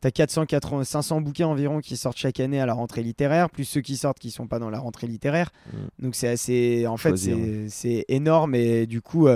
tu 0.00 0.08
as 0.08 0.10
480, 0.10 0.82
500 0.84 1.20
bouquins 1.20 1.46
environ 1.46 1.78
qui 1.80 1.96
sortent 1.96 2.16
chaque 2.16 2.40
année 2.40 2.58
à 2.60 2.66
la 2.66 2.72
rentrée 2.74 3.04
littéraire, 3.04 3.48
plus 3.50 3.64
ceux 3.64 3.82
qui 3.82 3.96
sortent 3.96 4.18
qui 4.18 4.32
sont 4.32 4.48
pas 4.48 4.58
dans 4.58 4.68
la 4.70 4.80
rentrée 4.80 5.06
littéraire. 5.06 5.50
Mm. 5.72 6.04
Donc 6.06 6.14
c'est 6.16 6.26
assez. 6.28 6.86
En 6.88 6.96
fait, 6.96 7.16
c'est- 7.16 7.68
c'est 7.68 8.04
énorme 8.08 8.54
et 8.56 8.86
du 8.86 9.00
coup, 9.00 9.28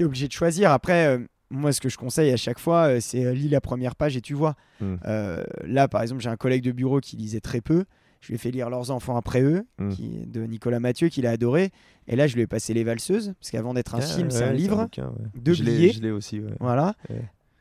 tu 0.00 0.04
es 0.04 0.06
obligé 0.06 0.26
de 0.28 0.32
choisir. 0.32 0.70
Après. 0.72 1.06
euh, 1.06 1.18
moi, 1.52 1.72
ce 1.72 1.80
que 1.80 1.88
je 1.88 1.96
conseille 1.98 2.30
à 2.30 2.36
chaque 2.36 2.60
fois, 2.60 2.84
euh, 2.90 3.00
c'est 3.00 3.24
euh, 3.24 3.32
lis 3.34 3.48
la 3.48 3.60
première 3.60 3.96
page 3.96 4.16
et 4.16 4.20
tu 4.20 4.34
vois. 4.34 4.54
Mm. 4.80 4.94
Euh, 5.06 5.42
là, 5.64 5.88
par 5.88 6.00
exemple, 6.00 6.20
j'ai 6.22 6.28
un 6.30 6.36
collègue 6.36 6.62
de 6.62 6.70
bureau 6.70 7.00
qui 7.00 7.16
lisait 7.16 7.40
très 7.40 7.60
peu. 7.60 7.86
Je 8.20 8.28
lui 8.28 8.34
ai 8.36 8.38
fait 8.38 8.52
lire 8.52 8.70
Leurs 8.70 8.92
enfants 8.92 9.16
après 9.16 9.42
eux, 9.42 9.66
Mm. 9.78 9.88
qui, 9.88 10.26
de 10.28 10.42
Nicolas 10.44 10.78
Mathieu, 10.78 11.08
qu'il 11.08 11.26
a 11.26 11.30
adoré. 11.30 11.72
Et 12.06 12.14
là, 12.14 12.28
je 12.28 12.36
lui 12.36 12.42
ai 12.42 12.46
passé 12.46 12.72
Les 12.72 12.84
Valseuses, 12.84 13.34
parce 13.40 13.50
qu'avant 13.50 13.74
d'être 13.74 13.96
un 13.96 13.98
Ah, 13.98 14.02
film, 14.02 14.28
ouais, 14.28 14.32
c'est 14.32 14.44
un 14.44 14.52
livre. 14.52 14.88
ouais. 14.96 15.02
de 15.34 15.52
billets. 15.52 15.90
Je 15.92 16.00
l'ai 16.00 16.10
aussi. 16.12 16.38
ouais. 16.38 16.52
Voilà. 16.60 16.94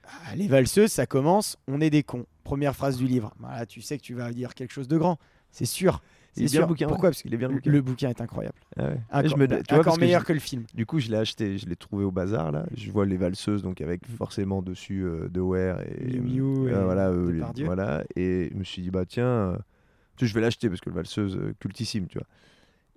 Ah, 0.06 0.36
les 0.36 0.48
Valseuses, 0.48 0.92
ça 0.92 1.08
commence, 1.08 1.58
on 1.68 1.82
est 1.82 1.90
des 1.90 2.04
cons. 2.04 2.28
Première 2.44 2.76
phrase 2.76 2.98
du 2.98 3.08
livre. 3.08 3.34
Voilà, 3.40 3.66
tu 3.66 3.82
sais 3.82 3.98
que 3.98 4.04
tu 4.04 4.14
vas 4.14 4.32
dire 4.32 4.54
quelque 4.54 4.72
chose 4.74 4.88
de 4.88 4.98
grand. 5.00 5.18
C'est 5.52 5.66
sûr. 5.66 6.04
C'est 6.48 6.52
bien 6.52 6.52
sûr. 6.52 6.62
le 6.62 6.68
bouquin. 6.68 6.88
Pourquoi 6.88 7.10
Parce 7.10 7.22
que 7.22 7.28
Il 7.28 7.34
est 7.34 7.38
bien 7.38 7.48
le 7.50 7.56
bouquin. 7.56 7.72
le 7.72 7.82
bouquin 7.82 8.10
est 8.10 8.22
incroyable. 8.22 8.56
Ah 8.78 8.84
ouais. 8.84 8.98
Encore, 9.10 9.26
Et 9.26 9.30
je 9.30 9.36
me- 9.36 9.48
tu 9.48 9.56
vois, 9.70 9.80
encore 9.80 10.00
meilleur 10.00 10.26
que 10.26 10.34
le 10.34 10.40
film. 10.40 10.64
Du 10.74 10.86
coup, 10.86 11.00
je 11.00 11.10
l'ai 11.10 11.18
acheté, 11.18 11.58
je 11.58 11.68
l'ai 11.68 11.76
trouvé 11.76 12.04
au 12.04 12.12
bazar 12.12 12.52
là. 12.52 12.66
Je 12.76 12.92
vois 12.92 13.06
les 13.06 13.18
valseuses, 13.18 13.62
donc 13.64 13.82
avec 13.82 14.06
forcément 14.18 14.62
dessus 14.62 15.04
euh, 15.04 15.28
De 15.30 15.40
Ware 15.42 15.82
et 15.82 16.20
Miu 16.20 16.42
Miu 16.42 16.68
euh, 16.70 16.82
et 16.82 16.84
voilà, 16.84 17.10
euh, 17.10 17.32
les- 17.56 17.64
voilà. 17.64 18.04
Et 18.16 18.50
je 18.52 18.58
me 18.58 18.64
suis 18.64 18.82
dit 18.82 18.90
bah 18.92 19.06
tiens, 19.06 19.26
euh, 19.26 19.58
tu 20.16 20.26
sais, 20.26 20.30
je 20.30 20.34
vais 20.36 20.42
l'acheter 20.42 20.70
parce 20.70 20.82
que 20.82 20.90
le 20.90 20.96
valseuse 20.96 21.36
euh, 21.38 21.54
cultissime, 21.60 22.08
tu 22.08 22.18
vois. 22.18 22.28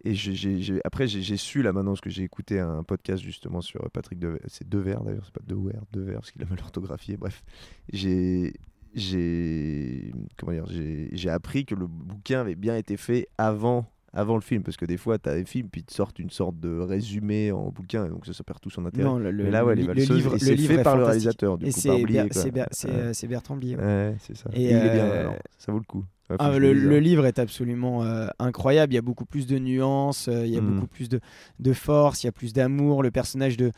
Et 0.04 0.14
j'ai- 0.14 0.80
après 0.84 1.06
j'ai 1.06 1.36
su 1.36 1.62
là 1.62 1.72
maintenant 1.72 1.92
parce 1.92 2.00
que 2.00 2.10
j'ai 2.10 2.24
écouté 2.24 2.58
un 2.58 2.82
podcast 2.82 3.22
justement 3.22 3.60
sur 3.60 3.84
euh, 3.84 3.88
Patrick 3.92 4.18
De 4.18 4.36
c'est 4.48 4.68
Devers 4.68 5.04
d'ailleurs, 5.04 5.22
c'est 5.24 5.32
pas 5.34 5.44
De 5.46 5.54
Ware, 5.54 5.84
Devers 5.92 6.14
parce 6.16 6.32
qu'il 6.32 6.42
a 6.42 6.46
mal 6.46 6.58
orthographié. 6.60 7.16
Bref, 7.16 7.44
j'ai 7.92 8.54
j'ai 8.94 10.12
comment 10.38 10.52
dire, 10.52 10.66
j'ai 11.12 11.30
appris 11.30 11.64
que 11.64 11.74
le 11.74 11.86
bouquin 11.86 12.40
avait 12.40 12.54
bien 12.54 12.76
été 12.76 12.96
fait 12.96 13.28
avant 13.38 13.86
avant 14.14 14.34
le 14.34 14.42
film 14.42 14.62
parce 14.62 14.76
que 14.76 14.84
des 14.84 14.98
fois 14.98 15.18
tu 15.18 15.30
as 15.30 15.34
des 15.36 15.44
films 15.46 15.68
puis 15.70 15.80
ils 15.80 15.84
te 15.84 15.92
sortent 15.94 16.18
une 16.18 16.28
sorte 16.28 16.60
de 16.60 16.78
résumé 16.78 17.50
en 17.50 17.70
bouquin 17.70 18.04
et 18.04 18.08
donc 18.10 18.26
ça, 18.26 18.34
ça 18.34 18.44
perd 18.44 18.60
tout 18.60 18.68
son 18.68 18.84
intérêt. 18.84 19.04
Non, 19.08 19.18
le, 19.18 19.32
Mais 19.32 19.50
là 19.50 19.64
ouais, 19.64 19.74
le 19.74 19.82
livre, 19.94 20.36
c'est 20.36 20.56
fait 20.56 20.74
est 20.74 20.82
par 20.82 20.98
le 20.98 21.04
réalisateur 21.04 21.56
du 21.56 21.64
Et 21.66 21.72
coup 21.72 21.80
c'est 21.80 21.88
Ber- 21.88 22.28
Ber- 22.52 22.68
Ouais. 22.84 23.28
Bertrand 23.28 23.56
Blier. 23.56 23.76
ouais. 23.76 23.82
Ouais, 23.82 24.16
c'est 24.18 24.36
ça. 24.36 24.50
Et 24.52 24.64
il 24.64 24.68
est 24.68 24.80
bien, 24.92 25.04
euh, 25.06 25.20
alors. 25.20 25.34
ça 25.56 25.72
vaut 25.72 25.78
le 25.78 25.84
coup. 25.84 26.04
Ah, 26.38 26.58
le, 26.58 26.72
lise, 26.72 26.82
le 26.84 26.96
hein. 26.96 27.00
livre 27.00 27.26
est 27.26 27.38
absolument 27.38 28.04
euh, 28.04 28.26
incroyable. 28.38 28.92
Il 28.92 28.96
y 28.96 28.98
a 28.98 29.02
beaucoup 29.02 29.26
plus 29.26 29.46
de 29.46 29.58
nuances, 29.58 30.28
euh, 30.28 30.46
il 30.46 30.52
y 30.52 30.56
a 30.56 30.62
Mm. 30.62 30.74
beaucoup 30.74 30.86
plus 30.86 31.08
de, 31.10 31.20
de 31.58 31.72
force, 31.74 32.22
il 32.22 32.26
y 32.26 32.28
a 32.28 32.32
plus 32.32 32.52
d'amour. 32.54 33.02
Le 33.02 33.10
personnage 33.10 33.56
de, 33.58 33.70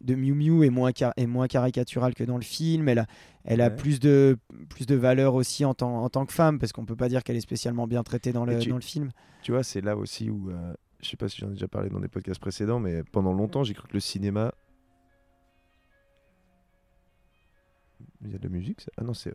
de 0.00 0.14
Miu 0.14 0.34
Miu 0.34 0.64
est 0.64 0.70
moins, 0.70 0.90
est 1.16 1.26
moins 1.26 1.48
caricatural 1.48 2.14
que 2.14 2.24
dans 2.24 2.36
le 2.36 2.42
film. 2.44 2.88
Elle 2.88 3.00
a, 3.00 3.06
elle 3.44 3.60
a 3.60 3.70
plus, 3.70 3.98
de, 4.00 4.38
plus 4.68 4.86
de 4.86 4.94
valeur 4.94 5.34
aussi 5.34 5.64
en 5.64 5.74
tant, 5.74 6.02
en 6.04 6.08
tant 6.08 6.24
que 6.26 6.32
femme, 6.32 6.58
parce 6.58 6.72
qu'on 6.72 6.84
peut 6.84 6.96
pas 6.96 7.08
dire 7.08 7.24
qu'elle 7.24 7.36
est 7.36 7.40
spécialement 7.40 7.86
bien 7.86 8.02
traitée 8.02 8.32
dans 8.32 8.44
le, 8.44 8.58
tu- 8.58 8.68
dans 8.70 8.76
le 8.76 8.82
film. 8.82 9.10
Tu 9.42 9.52
vois, 9.52 9.62
c'est 9.62 9.80
là 9.80 9.96
aussi 9.96 10.30
où, 10.30 10.50
euh, 10.50 10.72
je 11.02 11.08
sais 11.08 11.16
pas 11.16 11.28
si 11.28 11.38
j'en 11.38 11.48
ai 11.48 11.54
déjà 11.54 11.68
parlé 11.68 11.88
dans 11.90 12.00
des 12.00 12.08
podcasts 12.08 12.40
précédents, 12.40 12.80
mais 12.80 13.02
pendant 13.04 13.32
longtemps, 13.32 13.64
j'ai 13.64 13.74
cru 13.74 13.88
que 13.88 13.94
le 13.94 14.00
cinéma. 14.00 14.52
Il 18.24 18.32
y 18.32 18.34
a 18.34 18.38
de 18.38 18.44
la 18.44 18.50
musique 18.50 18.80
ça? 18.80 18.90
Ah 18.96 19.04
non, 19.04 19.14
c'est. 19.14 19.32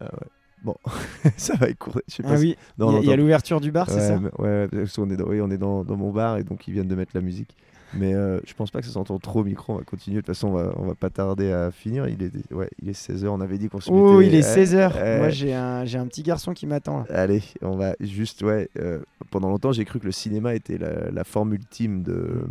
Ah 0.00 0.04
ouais. 0.04 0.28
Bon, 0.62 0.74
ça 1.36 1.54
va 1.56 1.68
écouler. 1.68 2.02
Je 2.08 2.16
sais 2.16 2.22
pas 2.22 2.34
Ah 2.34 2.38
oui, 2.38 2.56
il 2.78 3.06
y 3.08 3.12
a- 3.12 3.16
l'ouverture 3.16 3.60
du 3.60 3.72
bar, 3.72 3.88
c'est 3.88 3.96
Ouais, 3.96 4.00
ça? 4.00 4.20
mais- 4.20 4.30
ouais, 4.38 4.48
ouais, 4.48 4.68
parce 4.68 4.94
qu'on 4.94 5.08
est, 5.10 5.16
dans, 5.16 5.24
oui, 5.26 5.40
on 5.40 5.50
est 5.50 5.56
dans, 5.58 5.84
dans 5.84 5.96
mon 5.96 6.12
bar 6.12 6.36
et 6.36 6.44
donc 6.44 6.68
ils 6.68 6.74
viennent 6.74 6.88
de 6.88 6.94
mettre 6.94 7.12
la 7.14 7.22
musique. 7.22 7.56
Mais 7.94 8.14
euh, 8.14 8.38
je 8.46 8.54
pense 8.54 8.70
pas 8.70 8.80
que 8.80 8.86
ça 8.86 8.92
s'entend 8.92 9.18
trop 9.18 9.40
au 9.40 9.44
micro. 9.44 9.72
On 9.74 9.76
va 9.78 9.84
continuer. 9.84 10.16
De 10.16 10.20
toute 10.20 10.28
façon, 10.34 10.48
on 10.48 10.52
va, 10.54 10.72
on 10.76 10.86
va 10.86 10.94
pas 10.94 11.10
tarder 11.10 11.50
à 11.52 11.70
finir. 11.70 12.08
Il 12.08 12.22
est, 12.22 12.52
ouais, 12.52 12.68
il 12.82 12.88
est 12.88 12.92
16h. 12.98 13.26
On 13.28 13.40
avait 13.40 13.58
dit 13.58 13.68
qu'on 13.68 13.80
se 13.80 13.90
Oh, 13.90 14.20
il 14.20 14.34
est 14.34 14.44
Ouais, 14.56 14.64
16h. 14.64 14.94
ouais. 14.94 15.18
Moi, 15.18 15.28
j'ai 15.30 15.54
un, 15.54 15.84
j'ai 15.84 15.98
un 15.98 16.06
petit 16.06 16.22
garçon 16.22 16.52
qui 16.54 16.66
m'attend. 16.66 17.00
là. 17.00 17.06
Allez, 17.10 17.42
on 17.62 17.76
va 17.76 17.94
juste, 18.00 18.42
ouais. 18.42 18.68
euh, 18.78 19.00
pendant 19.30 19.48
longtemps, 19.48 19.72
j'ai 19.72 19.84
cru 19.84 19.98
que 20.00 20.06
le 20.06 20.12
cinéma 20.12 20.54
était 20.54 20.78
la, 20.78 21.10
la 21.10 21.24
forme 21.24 21.52
ultime 21.54 22.02
de, 22.02 22.42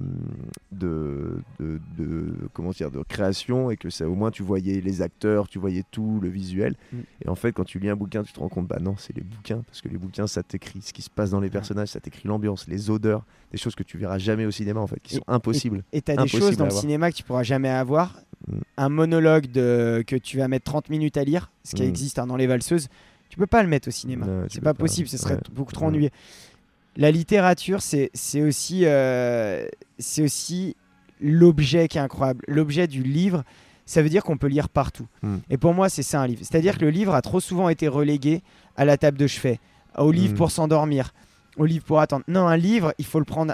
de, 0.72 1.42
de, 1.60 1.80
de- 1.98 2.34
comment 2.54 2.72
dire, 2.72 2.92
de 2.92 3.02
création 3.04 3.72
et 3.72 3.78
que 3.78 3.90
ça, 3.90 4.08
au 4.08 4.16
moins, 4.16 4.32
tu 4.32 4.44
voyais 4.44 4.82
les 4.82 5.02
acteurs, 5.02 5.48
tu 5.48 5.60
voyais 5.60 5.84
tout, 5.92 6.20
le 6.22 6.30
visuel. 6.30 6.76
Mm. 6.94 6.98
Et 7.26 7.30
en 7.30 7.36
fait, 7.36 7.52
quand 7.54 7.64
tu 7.64 7.80
lis 7.80 7.90
un 7.90 7.96
bouquin, 7.96 8.24
tu 8.24 8.34
te 8.34 8.40
rends 8.40 8.50
compte, 8.50 8.68
bah 8.68 8.80
non, 8.82 8.96
c'est 8.98 9.16
les 9.16 9.24
bouquins, 9.24 9.62
parce 9.68 9.82
que 9.82 9.90
les 9.90 9.98
bouquins, 9.98 10.28
ça 10.28 10.44
t'écrit 10.44 10.82
ce 10.82 10.94
qui 10.94 11.02
se 11.02 11.10
passe 11.10 11.32
dans 11.32 11.40
les 11.40 11.50
personnages, 11.50 11.90
ça 11.90 12.00
t'écrit 12.00 12.28
l'ambiance, 12.28 12.68
les 12.68 12.90
odeurs, 12.90 13.26
des 13.52 13.58
choses 13.58 13.76
que 13.76 13.84
tu 13.84 13.98
verras 13.98 14.18
jamais 14.20 14.46
au 14.46 14.52
cinéma, 14.52 14.80
en 14.80 14.88
fait, 14.88 15.00
qui 15.02 15.16
Et- 15.16 15.18
sont 15.18 15.24
impossibles. 15.28 15.84
Et 15.92 16.02
tu 16.02 16.12
as 16.12 16.16
des 16.18 16.28
choses 16.28 16.58
dans 16.58 16.66
le 16.66 16.72
cinéma 16.72 17.12
que 17.12 17.16
tu 17.18 17.24
pourras 17.24 17.44
jamais 17.44 17.70
avoir. 17.70 18.20
Mm. 18.48 18.54
Un 18.78 18.90
monologue 18.90 19.48
de, 19.52 20.04
que 20.06 20.16
tu 20.16 20.38
vas 20.38 20.48
mettre 20.48 20.66
30 20.66 20.90
minutes 20.90 21.18
à 21.18 21.24
lire, 21.24 21.52
ce 21.64 21.76
qui 21.76 21.84
Mm. 21.84 21.88
existe 21.90 22.20
hein, 22.20 22.28
dans 22.28 22.36
Les 22.38 22.48
Valseuses, 22.48 22.88
tu 23.30 23.38
peux 23.38 23.48
pas 23.48 23.62
le 23.64 23.70
mettre 23.70 23.88
au 23.88 23.92
cinéma. 23.92 24.26
C'est 24.50 24.62
pas 24.62 24.74
pas. 24.74 24.80
possible, 24.80 25.08
ce 25.08 25.18
serait 25.18 25.36
Ouais. 25.36 25.42
beaucoup 25.54 25.72
trop 25.74 25.86
Ouais. 25.86 25.90
ennuyeux. 25.92 26.10
La 26.98 27.12
littérature, 27.12 27.82
c'est 27.82 28.10
aussi, 28.42 28.82
euh, 28.86 29.66
aussi 30.20 30.76
l'objet 31.22 31.88
qui 31.88 31.98
est 31.98 32.02
incroyable. 32.02 32.44
L'objet 32.48 32.88
du 32.88 33.04
livre, 33.04 33.44
ça 33.86 34.02
veut 34.02 34.10
dire 34.10 34.24
qu'on 34.24 34.38
peut 34.38 34.48
lire 34.48 34.70
partout. 34.70 35.08
Mm. 35.22 35.36
Et 35.50 35.58
pour 35.58 35.74
moi, 35.74 35.90
c'est 35.90 36.04
ça 36.04 36.22
un 36.22 36.28
livre. 36.28 36.42
C'est-à-dire 36.44 36.78
que 36.78 36.86
le 36.86 36.92
livre 36.92 37.14
a 37.14 37.22
trop 37.22 37.40
souvent 37.40 37.70
été 37.70 37.88
relégué 37.88 38.42
à 38.78 38.86
la 38.86 38.98
table 38.98 39.18
de 39.18 39.28
chevet, 39.28 39.60
au 39.98 40.12
livre 40.12 40.36
pour 40.36 40.52
s'endormir, 40.52 41.14
au 41.58 41.66
livre 41.66 41.84
pour 41.86 42.00
attendre. 42.00 42.24
Non, 42.28 42.48
un 42.48 42.58
livre, 42.58 42.94
il 42.98 43.06
faut 43.06 43.20
le 43.20 43.26
prendre 43.26 43.54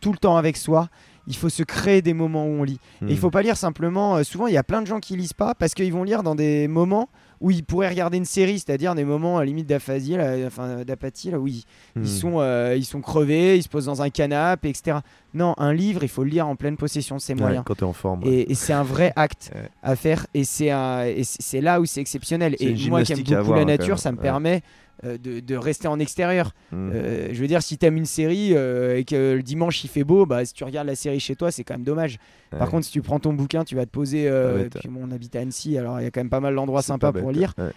tout 0.00 0.12
le 0.12 0.18
temps 0.18 0.36
avec 0.36 0.56
soi. 0.56 0.88
Il 1.26 1.34
faut 1.34 1.48
se 1.48 1.62
créer 1.62 2.02
des 2.02 2.12
moments 2.12 2.44
où 2.44 2.50
on 2.50 2.64
lit. 2.64 2.78
Et 3.00 3.06
il 3.08 3.14
Mm. 3.14 3.16
faut 3.16 3.30
pas 3.30 3.40
lire 3.40 3.56
simplement. 3.56 4.16
euh, 4.16 4.24
souvent, 4.24 4.46
il 4.46 4.52
y 4.52 4.58
a 4.58 4.62
plein 4.62 4.82
de 4.82 4.86
gens 4.86 5.00
qui 5.00 5.16
lisent 5.16 5.32
pas 5.32 5.54
parce 5.54 5.72
qu'ils 5.72 5.90
vont 5.90 6.04
lire 6.04 6.22
dans 6.22 6.34
des 6.34 6.68
moments 6.68 7.08
où 7.40 7.50
ils 7.50 7.64
pourraient 7.64 7.88
regarder 7.88 8.18
une 8.18 8.26
série, 8.26 8.58
c'est-à-dire 8.58 8.94
des 8.94 9.04
moments 9.04 9.38
à 9.38 9.44
limite 9.46 9.66
d'aphasie, 9.66 10.16
là, 10.16 10.34
enfin 10.46 10.84
d'apathie, 10.84 11.30
là 11.30 11.38
où 11.40 11.46
ils, 11.46 11.64
ils 11.96 12.06
sont, 12.08 12.40
euh, 12.40 12.74
ils 12.76 12.84
sont 12.84 13.00
crevés, 13.00 13.56
ils 13.56 13.62
se 13.62 13.68
posent 13.70 13.86
dans 13.86 14.02
un 14.02 14.10
canapé, 14.10 14.68
etc. 14.68 14.98
Non, 15.32 15.54
un 15.56 15.72
livre, 15.72 16.02
il 16.02 16.08
faut 16.10 16.24
le 16.24 16.30
lire 16.30 16.46
en 16.46 16.56
pleine 16.56 16.76
possession 16.76 17.16
de 17.16 17.20
ses 17.22 17.32
Ouais, 17.34 17.40
moyens. 17.40 17.64
quand 17.66 17.74
t'es 17.74 17.82
en 17.84 17.92
forme. 17.94 18.22
ouais. 18.24 18.30
Et, 18.30 18.52
et 18.52 18.54
c'est 18.54 18.74
un 18.74 18.82
vrai 18.82 19.12
acte 19.16 19.50
Ouais. 19.54 19.68
à 19.82 19.96
faire 19.96 20.26
et 20.34 20.44
c'est 20.44 20.70
un- 20.70 21.04
et 21.06 21.24
c'est 21.24 21.40
c'est 21.42 21.60
là 21.62 21.80
où 21.80 21.86
c'est 21.86 22.00
exceptionnel. 22.02 22.54
Et 22.60 22.74
moi 22.90 23.02
qui 23.02 23.12
aime 23.14 23.20
beaucoup 23.20 23.34
avoir, 23.34 23.58
la 23.58 23.64
nature, 23.64 23.98
ça 23.98 24.12
me 24.12 24.18
permet 24.18 24.56
euh, 24.56 24.60
de, 25.02 25.40
de 25.40 25.56
rester 25.56 25.88
en 25.88 25.98
extérieur. 25.98 26.52
Mm. 26.72 26.90
Euh, 26.94 27.28
je 27.32 27.40
veux 27.40 27.46
dire, 27.48 27.62
si 27.62 27.76
t'aimes 27.78 27.96
une 27.96 28.06
série 28.06 28.50
euh, 28.54 28.96
et 28.96 29.04
que 29.04 29.34
le 29.34 29.42
dimanche 29.42 29.82
il 29.84 29.88
fait 29.88 30.04
beau, 30.04 30.24
bah, 30.26 30.44
si 30.44 30.52
tu 30.54 30.64
regardes 30.64 30.86
la 30.86 30.94
série 30.96 31.20
chez 31.20 31.36
toi, 31.36 31.50
c'est 31.50 31.64
quand 31.64 31.74
même 31.74 31.84
dommage. 31.84 32.18
Par 32.50 32.70
contre, 32.70 32.86
si 32.86 32.92
tu 32.92 33.02
prends 33.02 33.18
ton 33.18 33.32
bouquin, 33.32 33.64
tu 33.64 33.74
vas 33.74 33.84
te 33.84 33.90
poser. 33.90 34.28
euh, 34.28 34.52
Pas 34.52 34.62
bête. 34.64 34.78
puis 34.78 34.88
mon 34.88 35.10
habite 35.10 35.34
à 35.36 35.40
Annecy, 35.40 35.76
alors 35.76 36.00
il 36.00 36.04
y 36.04 36.06
a 36.06 36.10
quand 36.10 36.20
même 36.20 36.30
pas 36.30 36.40
mal 36.40 36.54
d'endroits 36.54 36.82
sympas 36.82 37.12
pas 37.12 37.20
pour 37.20 37.32
lire. 37.32 37.52
ouais. 37.58 37.70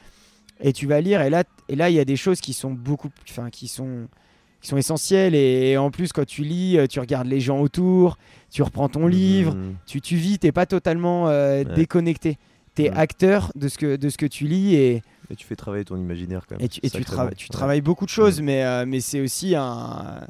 Et 0.60 0.74
tu 0.74 0.88
vas 0.88 1.02
lire, 1.02 1.22
et 1.22 1.30
là, 1.30 1.44
et 1.70 1.76
là, 1.76 1.90
il 1.90 1.96
y 1.96 2.00
a 2.00 2.06
des 2.06 2.16
choses 2.16 2.42
qui 2.42 2.54
sont 2.54 2.72
beaucoup, 2.72 3.10
enfin, 3.30 3.50
qui 3.52 3.68
sont, 3.68 4.08
qui 4.62 4.68
sont 4.70 4.78
essentielles. 4.78 5.36
Et, 5.36 5.78
en 5.78 5.92
plus, 5.92 6.12
quand 6.12 6.26
tu 6.26 6.44
lis, 6.44 6.78
euh, 6.80 6.88
tu 6.88 7.00
regardes 7.00 7.28
les 7.28 7.40
gens 7.40 7.60
autour, 7.60 8.18
tu 8.52 8.64
reprends 8.64 8.90
ton 8.90 9.06
livre, 9.06 9.54
Mm. 9.54 9.76
tu, 9.86 10.02
tu 10.02 10.16
vis, 10.16 10.40
t'es 10.40 10.52
pas 10.52 10.66
totalement 10.66 11.28
euh, 11.30 11.64
Ouais. 11.64 11.76
déconnecté. 11.76 12.38
T'es 12.74 12.90
Mm. 12.90 12.98
acteur 12.98 13.52
de 13.56 13.68
ce 13.68 13.78
que 13.78 13.96
de 13.98 14.10
ce 14.10 14.18
que 14.18 14.26
tu 14.26 14.46
lis 14.46 14.74
et, 14.76 15.02
Et 15.30 15.36
tu 15.36 15.46
fais 15.46 15.56
travailler 15.56 15.84
ton 15.86 15.98
imaginaire 15.98 16.46
quand 16.48 16.56
même. 16.58 16.66
et 16.66 16.70
tu, 16.70 16.80
et 16.84 16.90
Ouais. 16.96 17.36
travailles 17.52 17.82
beaucoup 17.82 18.06
de 18.06 18.10
choses, 18.10 18.42
mais, 18.42 18.64
euh, 18.64 18.86
mais 18.88 19.00
c'est 19.02 19.20
aussi 19.22 19.56
un 19.56 20.22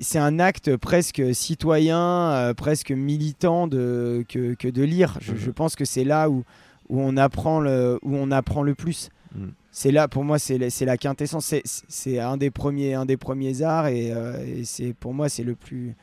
c'est 0.00 0.18
un 0.18 0.38
acte 0.38 0.76
presque 0.76 1.22
citoyen, 1.34 1.98
euh, 2.32 2.54
presque 2.54 2.92
militant 2.92 3.66
de, 3.66 4.24
que, 4.28 4.54
que 4.54 4.68
de 4.68 4.82
lire. 4.82 5.18
Je, 5.20 5.34
je 5.34 5.50
pense 5.50 5.74
que 5.74 5.84
c'est 5.84 6.04
là 6.04 6.30
où, 6.30 6.44
où, 6.88 7.00
on 7.00 7.16
apprend 7.16 7.58
le, 7.58 7.98
où 8.02 8.14
on 8.16 8.30
apprend 8.30 8.62
le 8.62 8.74
plus. 8.76 9.08
Mm. 9.34 9.48
C'est 9.72 9.90
là, 9.90 10.06
pour 10.06 10.22
moi, 10.24 10.38
c'est 10.38 10.58
la- 10.58 10.96
quintessence. 10.98 11.52
C'est- 11.64 12.18
un 12.20 12.36
des 12.36 12.50
premiers, 12.50 12.94
un 12.94 13.06
des 13.06 13.16
premiers 13.16 13.62
arts 13.62 13.88
et, 13.88 14.12
euh, 14.12 14.36
et 14.46 14.64
c'est 14.64 14.92
pour 14.92 15.14
moi 15.14 15.28
c'est 15.28 15.42
le 15.42 15.54
plus, 15.56 15.96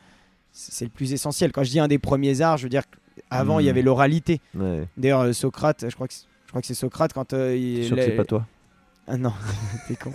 le 0.81 0.87
plus 0.89 1.13
essentiel. 1.13 1.51
Quand 1.53 1.63
je 1.63 1.69
dis 1.71 1.79
un 1.79 1.87
des 1.87 1.99
premiers 1.99 2.41
arts, 2.41 2.57
je 2.57 2.63
veux 2.63 2.69
dire 2.69 2.83
qu'avant 3.29 3.59
il 3.59 3.65
y 3.65 3.67
Mm. 3.67 3.69
avait 3.69 3.81
l'oralité. 3.83 4.41
Ouais. 4.55 4.87
D'ailleurs, 4.97 5.33
Socrate, 5.33 5.85
je 5.87 5.95
crois 5.95 6.07
que 6.07 6.13
je 6.49 6.51
crois 6.51 6.61
que 6.61 6.67
c'est 6.67 6.73
Socrate 6.73 7.13
quand 7.13 7.33
euh, 7.33 7.55
il 7.55 7.85
sûr 7.85 7.95
que 7.95 8.01
c'est 8.01 8.15
pas 8.15 8.25
toi? 8.25 8.43
Ah 9.05 9.17
non, 9.17 9.31
t'es 9.87 9.95
con. 9.95 10.11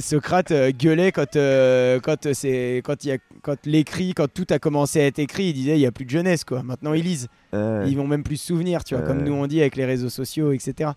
Socrate 0.00 0.50
euh, 0.50 0.70
gueulait 0.70 1.12
quand, 1.12 1.34
euh, 1.36 1.98
quand, 1.98 2.34
c'est, 2.34 2.82
quand, 2.84 3.04
il 3.04 3.08
y 3.08 3.12
a, 3.12 3.16
quand 3.40 3.56
l'écrit, 3.64 4.12
quand 4.12 4.28
tout 4.30 4.44
a 4.50 4.58
commencé 4.58 5.00
à 5.00 5.06
être 5.06 5.18
écrit, 5.18 5.44
il 5.44 5.54
disait 5.54 5.76
il 5.76 5.78
n'y 5.78 5.86
a 5.86 5.92
plus 5.92 6.04
de 6.04 6.10
jeunesse. 6.10 6.44
Quoi. 6.44 6.62
Maintenant, 6.62 6.92
ils 6.92 7.04
lisent. 7.04 7.28
Ouais. 7.54 7.84
Ils 7.86 7.96
vont 7.96 8.06
même 8.06 8.22
plus 8.22 8.36
se 8.36 8.48
souvenir, 8.48 8.84
tu 8.84 8.94
vois, 8.94 9.02
comme 9.06 9.22
nous 9.22 9.32
on 9.32 9.46
dit 9.46 9.62
avec 9.62 9.76
les 9.76 9.86
réseaux 9.86 10.10
sociaux, 10.10 10.52
etc. 10.52 10.90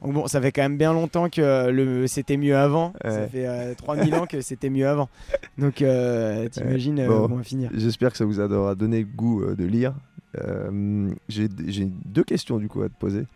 Donc 0.00 0.12
bon, 0.12 0.26
ça 0.28 0.40
fait 0.40 0.52
quand 0.52 0.62
même 0.62 0.78
bien 0.78 0.92
longtemps 0.92 1.28
que 1.28 1.68
le, 1.70 2.06
c'était 2.06 2.36
mieux 2.36 2.56
avant. 2.56 2.92
Ça 3.02 3.26
fait 3.26 3.48
euh, 3.48 3.74
3000 3.74 4.14
ans 4.14 4.26
que 4.26 4.40
c'était 4.40 4.70
mieux 4.70 4.86
avant. 4.86 5.08
Donc 5.58 5.82
euh, 5.82 6.48
t'imagines 6.48 7.00
euh, 7.00 7.08
Bon. 7.08 7.28
on 7.28 7.36
va 7.38 7.42
finir. 7.42 7.70
J'espère 7.74 8.12
que 8.12 8.18
ça 8.18 8.24
vous 8.24 8.38
aura 8.38 8.76
donné 8.76 9.00
le 9.00 9.06
goût 9.06 9.42
euh, 9.42 9.56
de 9.56 9.64
lire. 9.64 9.94
Euh, 10.38 11.10
J'ai 11.28 11.48
deux 11.48 12.24
questions 12.24 12.58
du 12.58 12.68
coup 12.68 12.82
à 12.82 12.88
te 12.88 12.94
poser, 12.94 13.26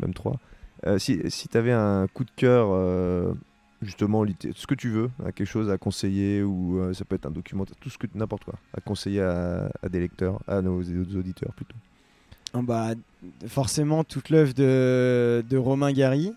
même 0.00 0.14
trois. 0.14 0.38
Euh, 0.86 0.98
si 0.98 1.20
si 1.30 1.48
tu 1.48 1.56
avais 1.56 1.72
un 1.72 2.06
coup 2.06 2.24
de 2.24 2.30
cœur, 2.36 2.68
euh, 2.70 3.32
justement, 3.82 4.24
ce 4.54 4.66
que 4.66 4.74
tu 4.74 4.90
veux, 4.90 5.10
hein, 5.20 5.32
quelque 5.32 5.46
chose 5.46 5.70
à 5.70 5.78
conseiller, 5.78 6.42
ou 6.42 6.80
ça 6.94 7.04
peut 7.04 7.16
être 7.16 7.26
un 7.26 7.30
documentaire, 7.30 7.76
tout 7.80 7.90
ce 7.90 7.98
que 7.98 8.06
n'importe 8.14 8.44
quoi, 8.44 8.54
à 8.76 8.80
conseiller 8.80 9.22
à, 9.22 9.70
des 9.90 10.00
lecteurs, 10.00 10.40
à 10.46 10.62
nos, 10.62 10.82
nos 10.82 11.18
auditeurs 11.18 11.52
plutôt. 11.54 11.76
Ah 12.54 12.60
bah, 12.62 12.90
forcément, 13.46 14.04
toute 14.04 14.30
l'œuvre 14.30 14.54
de, 14.54 15.44
de 15.48 15.56
Romain 15.56 15.92
Gary. 15.92 16.32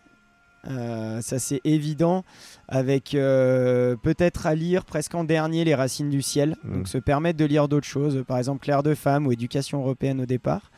Euh, 0.68 1.22
ça 1.22 1.40
c'est 1.40 1.60
évident 1.64 2.24
avec 2.68 3.16
euh, 3.16 3.96
peut-être 3.96 4.46
à 4.46 4.54
lire 4.54 4.86
presque 4.86 5.16
en 5.16 5.24
dernier 5.24 5.66
les 5.66 5.74
racines 5.74 6.10
du 6.10 6.22
ciel. 6.22 6.56
Mm. 6.64 6.74
donc 6.74 6.88
se 6.88 6.98
permettre 6.98 7.40
de 7.40 7.46
lire 7.46 7.68
d'autres 7.68 7.88
choses 7.88 8.24
par 8.28 8.38
exemple 8.38 8.64
Claire 8.64 8.84
de 8.84 8.94
femme 8.94 9.26
ou 9.26 9.32
éducation 9.32 9.80
européenne 9.80 10.22
au 10.22 10.26
départ. 10.26 10.72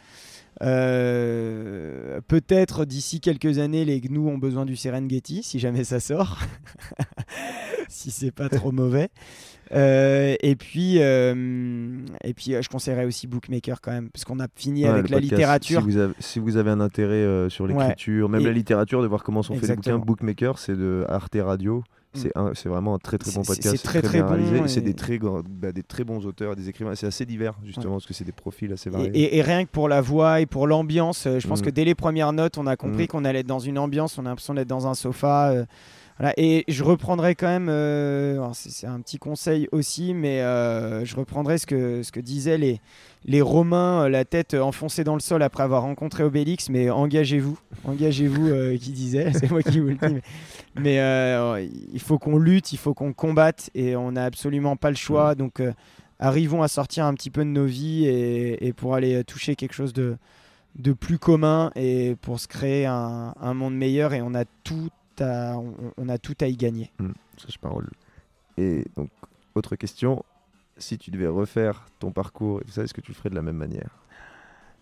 Euh, 0.62 2.22
peut-être 2.28 2.86
d'ici 2.86 3.20
quelques 3.20 3.58
années 3.58 3.86
les 3.86 4.00
gnous 4.00 4.30
ont 4.30 4.38
besoin 4.38 4.66
du 4.66 4.76
Serengeti 4.76 5.44
si 5.44 5.60
jamais 5.60 5.84
ça 5.84 6.00
sort. 6.00 6.40
Si 7.90 8.10
c'est 8.10 8.32
pas 8.32 8.50
trop 8.50 8.72
mauvais 8.72 9.10
Euh, 9.72 10.36
et 10.42 10.56
puis 10.56 10.98
euh, 11.00 11.98
et 12.24 12.34
puis 12.34 12.54
euh, 12.54 12.62
je 12.62 12.70
conseillerais 12.70 13.06
aussi 13.06 13.28
Bookmaker 13.28 13.82
quand 13.82 13.92
même 13.92 14.10
parce 14.10 14.26
qu'on 14.26 14.40
a 14.40 14.48
fini 14.56 14.84
Ouais, 14.84 14.90
avec 14.90 15.10
la 15.10 15.18
podcast, 15.18 15.32
littérature 15.32 15.80
Si 15.82 15.86
vous 15.86 15.98
avez, 15.98 16.14
si 16.20 16.40
vous 16.40 16.58
avez 16.58 16.70
un 16.72 16.80
intérêt 16.82 17.50
sur 17.50 17.66
Ouais. 17.66 17.74
l'écriture, 17.74 18.30
même 18.30 18.42
Et- 18.42 18.46
la 18.46 18.52
littérature, 18.52 19.02
de 19.02 19.08
voir 19.08 19.24
comment 19.24 19.42
sont 19.42 19.56
faits 19.56 19.70
les 19.70 19.76
bouquins, 19.76 19.98
Bookmaker, 20.00 20.60
c'est 20.60 20.76
de 20.76 21.06
Arte 21.08 21.38
Radio. 21.42 21.84
C'est 22.16 22.32
un- 22.38 22.52
c'est 22.54 22.70
vraiment 22.70 22.94
un 22.94 23.00
très 23.00 23.18
très 23.18 23.32
bon 23.32 23.42
podcast. 23.42 23.76
c'est 23.76 23.82
très, 23.82 24.04
très 24.04 24.20
bien 24.20 24.28
bon 24.28 24.34
réalisé. 24.36 24.58
Et- 24.60 24.68
c'est 24.68 24.82
des 24.82 24.94
très, 24.94 25.18
bah, 25.18 25.72
des 25.72 25.82
très 25.82 26.04
bons 26.04 26.24
auteurs, 26.28 26.56
des 26.56 26.70
écrivains. 26.70 26.94
C'est 26.94 27.08
assez 27.08 27.26
divers, 27.26 27.56
justement, 27.66 27.94
parce 27.94 28.06
que 28.06 28.14
c'est 28.14 28.24
des 28.24 28.32
profils 28.32 28.72
assez 28.72 28.92
variés. 28.92 29.10
et- 29.16 29.38
et 29.38 29.42
rien 29.42 29.66
que 29.66 29.72
pour 29.72 29.90
la 29.90 30.00
voix 30.00 30.40
et 30.40 30.46
pour 30.46 30.68
l'ambiance, 30.68 31.28
je 31.40 31.48
pense 31.48 31.62
Mm. 31.62 31.66
que 31.66 31.70
dès 31.72 31.86
les 31.86 31.96
premières 31.96 32.32
notes, 32.32 32.60
on 32.60 32.68
a 32.68 32.76
compris 32.76 33.06
Mm. 33.06 33.08
qu'on 33.08 33.26
allait 33.26 33.40
être 33.40 33.48
dans 33.48 33.58
une 33.58 33.80
ambiance, 33.80 34.20
on 34.20 34.26
a 34.28 34.30
l'impression 34.30 34.54
d'être 34.54 34.68
dans 34.68 34.86
un 34.86 34.94
sofa. 34.94 35.50
euh, 35.54 35.66
voilà. 36.20 36.34
Et 36.38 36.64
je 36.68 36.84
reprendrai 36.84 37.36
quand 37.36 37.48
même, 37.48 37.70
euh, 37.70 38.48
c'est 38.54 38.88
un 38.88 39.00
petit 39.02 39.18
conseil 39.18 39.68
aussi, 39.72 40.14
mais 40.14 40.42
euh, 40.42 41.04
je 41.06 41.16
reprendrai 41.16 41.58
ce 41.58 41.66
que, 41.66 42.04
ce 42.04 42.12
que 42.12 42.20
disaient 42.20 42.58
les, 42.58 42.82
les 43.26 43.42
Romains, 43.42 44.04
euh, 44.04 44.10
la 44.10 44.24
tête 44.24 44.54
enfoncée 44.54 45.04
dans 45.04 45.16
le 45.16 45.22
sol 45.22 45.42
après 45.42 45.64
avoir 45.64 45.82
rencontré 45.82 46.24
Obélix, 46.24 46.70
mais 46.70 46.90
engagez-vous, 46.90 47.58
engagez-vous, 47.86 48.48
euh, 48.48 48.78
qui 48.78 48.92
disait, 48.92 49.34
c'est 49.40 49.50
moi 49.50 49.64
qui 49.64 49.80
vous 49.80 49.90
le 49.90 49.96
dis. 49.96 50.22
Mais, 50.76 51.00
mais, 51.00 51.70
il 51.94 52.00
faut 52.00 52.20
qu'on 52.20 52.38
lutte, 52.38 52.74
il 52.74 52.78
faut 52.78 52.94
qu'on 52.94 53.14
combatte, 53.14 53.70
et 53.74 53.96
on 53.96 54.12
n'a 54.12 54.26
absolument 54.26 54.76
pas 54.76 54.90
le 54.90 54.96
choix. 54.96 55.34
Donc 55.36 55.62
arrivons 56.20 56.62
à 56.62 56.68
sortir 56.68 57.06
un 57.06 57.14
petit 57.16 57.30
peu 57.32 57.44
de 57.44 57.50
nos 57.50 57.66
vies 57.66 58.06
et, 58.06 58.68
et 58.68 58.74
pour 58.74 58.94
aller 58.94 59.24
toucher 59.24 59.56
quelque 59.56 59.74
chose 59.74 59.94
de, 59.94 60.18
de 60.76 60.94
plus 60.94 61.18
commun 61.18 61.72
et 61.76 62.16
pour 62.22 62.40
se 62.40 62.48
créer 62.48 62.86
un, 62.86 63.34
un 63.40 63.54
monde 63.54 63.76
meilleur 63.76 64.14
et 64.14 64.22
on 64.22 64.34
a 64.34 64.46
tout 64.64 64.90
à, 65.22 65.58
on, 65.58 65.74
on 65.98 66.10
a 66.10 66.18
tout 66.18 66.36
à 66.42 66.48
y 66.48 66.56
gagner. 66.56 66.92
Sage 67.38 67.60
parole. 67.60 67.90
Et 68.58 68.86
donc, 68.96 69.10
autre 69.56 69.76
question. 69.76 70.24
Si 70.78 70.98
tu 70.98 71.12
devais 71.12 71.28
refaire 71.28 71.86
ton 72.00 72.12
parcours 72.12 72.62
et 72.62 72.66
tout 72.66 72.72
ça, 72.72 72.84
est-ce 72.84 72.94
que 72.94 73.02
tu 73.02 73.12
le 73.12 73.16
ferais 73.16 73.30
de 73.30 73.36
la 73.36 73.42
même 73.44 73.58
manière? 73.58 73.90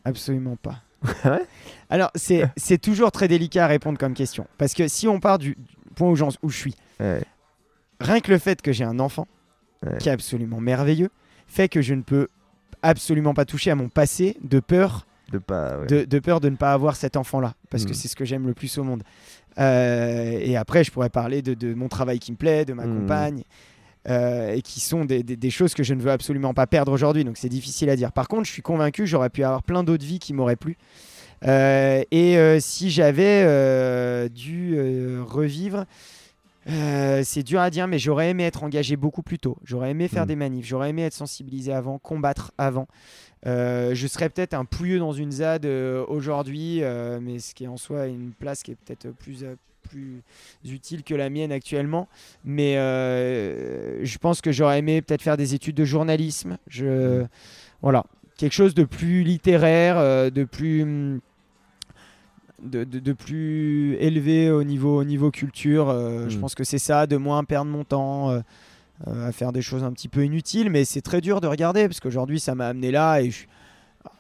Absolument 0.06 0.56
pas. 0.56 0.82
Ouais? 1.26 1.46
Alors 1.90 2.12
c'est 2.16 2.78
toujours 2.82 3.12
très 3.12 3.28
délicat 3.28 3.66
à 3.66 3.68
répondre 3.68 3.98
comme 3.98 4.14
question 4.14 4.46
parce 4.60 4.74
que 4.76 4.88
si 4.88 5.08
on 5.08 5.20
part 5.20 5.40
du, 5.40 5.56
du 5.56 5.66
point 5.96 6.10
où, 6.10 6.16
je 6.16 6.56
suis, 6.56 6.76
Ouais. 7.00 7.24
rien 8.00 8.20
que 8.20 8.32
le 8.32 8.38
fait 8.38 8.62
que 8.62 8.72
j'ai 8.72 8.84
un 8.84 9.00
enfant 9.00 9.28
Ouais. 9.84 9.98
qui 9.98 10.10
est 10.10 10.12
absolument 10.12 10.60
merveilleux 10.62 11.10
fait 11.48 11.68
que 11.70 11.82
je 11.82 11.96
ne 11.96 12.04
peux 12.04 12.28
absolument 12.84 13.34
pas 13.34 13.46
toucher 13.46 13.72
à 13.72 13.76
mon 13.76 13.90
passé 13.90 14.38
de 14.44 14.60
peur 14.60 15.08
De 15.32 15.40
pas. 15.40 15.80
ouais. 15.80 15.88
de, 15.88 16.04
de 16.06 16.20
peur 16.20 16.40
de 16.40 16.50
ne 16.50 16.56
pas 16.56 16.72
avoir 16.72 16.96
cet 16.96 17.18
enfant-là, 17.18 17.56
parce 17.72 17.86
que 17.86 17.92
Mm. 17.92 17.96
c'est 17.96 18.08
ce 18.08 18.16
que 18.16 18.24
j'aime 18.24 18.46
le 18.46 18.54
plus 18.54 18.78
au 18.78 18.84
monde. 18.84 19.02
Euh, 19.60 20.40
et 20.40 20.56
après, 20.58 20.84
je 20.84 20.92
pourrais 20.92 21.10
parler 21.10 21.42
de, 21.42 21.54
de 21.54 21.74
mon 21.74 21.88
travail 21.90 22.20
qui 22.20 22.32
me 22.32 22.38
plaît, 22.38 22.66
de 22.66 22.74
ma 22.74 22.86
Mm. 22.88 22.96
compagne, 23.00 23.44
euh, 24.10 24.54
et 24.54 24.62
qui 24.62 24.80
sont 24.80 25.06
des, 25.06 25.24
des- 25.24 25.36
des 25.36 25.50
choses 25.50 25.74
que 25.74 25.84
je 25.84 25.94
ne 25.94 26.02
veux 26.02 26.10
absolument 26.12 26.54
pas 26.54 26.68
perdre 26.68 26.92
aujourd'hui, 26.92 27.24
donc 27.24 27.38
c'est 27.38 27.50
difficile 27.50 27.90
à 27.90 27.96
dire. 27.96 28.12
Par 28.12 28.28
contre, 28.28 28.46
je 28.46 28.52
suis 28.52 28.62
convaincu 28.62 29.02
que 29.04 29.08
j'aurais 29.08 29.30
pu 29.30 29.44
avoir 29.44 29.62
plein 29.64 29.84
d'autres 29.84 30.06
vies 30.06 30.20
qui 30.20 30.34
m'auraient 30.34 30.56
plu. 30.56 30.78
Euh, 31.48 32.04
et 32.12 32.58
si 32.60 32.90
j'avais 32.92 34.30
dû 34.30 34.78
revivre, 35.22 35.86
euh, 36.70 37.22
c'est 37.24 37.44
dur 37.44 37.60
à 37.60 37.70
dire, 37.70 37.88
mais 37.88 38.00
j'aurais 38.00 38.30
aimé 38.30 38.44
être 38.44 38.64
engagé 38.64 38.96
beaucoup 38.96 39.24
plus 39.24 39.40
tôt. 39.40 39.58
J'aurais 39.64 39.92
aimé 39.92 40.08
faire 40.08 40.26
Mm. 40.26 40.28
des 40.28 40.36
manifs, 40.36 40.66
j'aurais 40.66 40.90
aimé 40.90 41.04
être 41.04 41.14
sensibilisé 41.14 41.74
avant, 41.74 41.98
combattre 41.98 42.52
avant. 42.58 42.88
Euh, 43.48 43.96
je 43.96 44.08
serais 44.08 44.30
peut-être 44.30 44.54
un 44.54 44.66
pouilleux 44.66 45.00
dans 45.00 45.14
une 45.14 45.32
ZAD 45.32 45.66
euh, 45.66 46.06
aujourd'hui, 46.08 46.82
mais 47.22 47.40
ce 47.40 47.56
qui 47.56 47.64
est 47.64 47.68
en 47.68 47.78
soi 47.78 48.08
une 48.08 48.32
place 48.34 48.62
qui 48.64 48.72
est 48.72 48.76
peut-être 48.76 49.10
plus, 49.16 49.44
plus 49.82 50.22
utile 50.64 51.04
que 51.04 51.16
la 51.16 51.30
mienne 51.30 51.52
actuellement. 51.52 52.08
Mais 52.46 52.76
je 52.76 54.18
pense 54.20 54.42
que 54.42 54.52
j'aurais 54.52 54.80
aimé 54.80 55.02
peut-être 55.02 55.24
faire 55.24 55.38
des 55.38 55.56
études 55.56 55.76
de 55.76 55.86
journalisme. 55.86 56.58
Je, 56.68 57.26
voilà, 57.82 58.06
quelque 58.38 58.54
chose 58.54 58.76
de 58.76 58.84
plus 58.84 59.24
littéraire, 59.24 60.32
de 60.32 60.44
plus. 60.44 61.20
De, 62.64 62.84
de- 62.84 63.00
de 63.00 63.14
plus 63.14 63.96
élevé 63.96 64.52
au 64.52 64.64
niveau, 64.64 65.00
au 65.00 65.04
niveau 65.04 65.32
culture. 65.32 65.90
Euh, 65.90 66.30
Je 66.30 66.38
Mm. 66.38 66.42
pense 66.42 66.54
que 66.56 66.64
c'est 66.64 66.78
ça, 66.78 67.08
de 67.08 67.18
moins 67.18 67.44
perdre 67.44 67.72
mon 67.72 67.84
temps 67.84 68.30
euh, 68.30 68.40
euh, 69.08 69.28
à 69.30 69.32
faire 69.32 69.52
des 69.52 69.64
choses 69.64 69.84
un 69.84 69.92
petit 69.92 70.08
peu 70.08 70.24
inutiles, 70.24 70.70
mais 70.70 70.86
c'est 70.86 71.02
très 71.02 71.22
dur 71.22 71.42
de 71.42 71.48
regarder 71.48 71.88
parce 71.88 72.00
qu'aujourd'hui 72.00 72.40
ça 72.40 72.54
m'a 72.54 72.68
amené 72.68 72.92
là 72.92 73.20
et 73.22 73.32
je- 73.32 73.48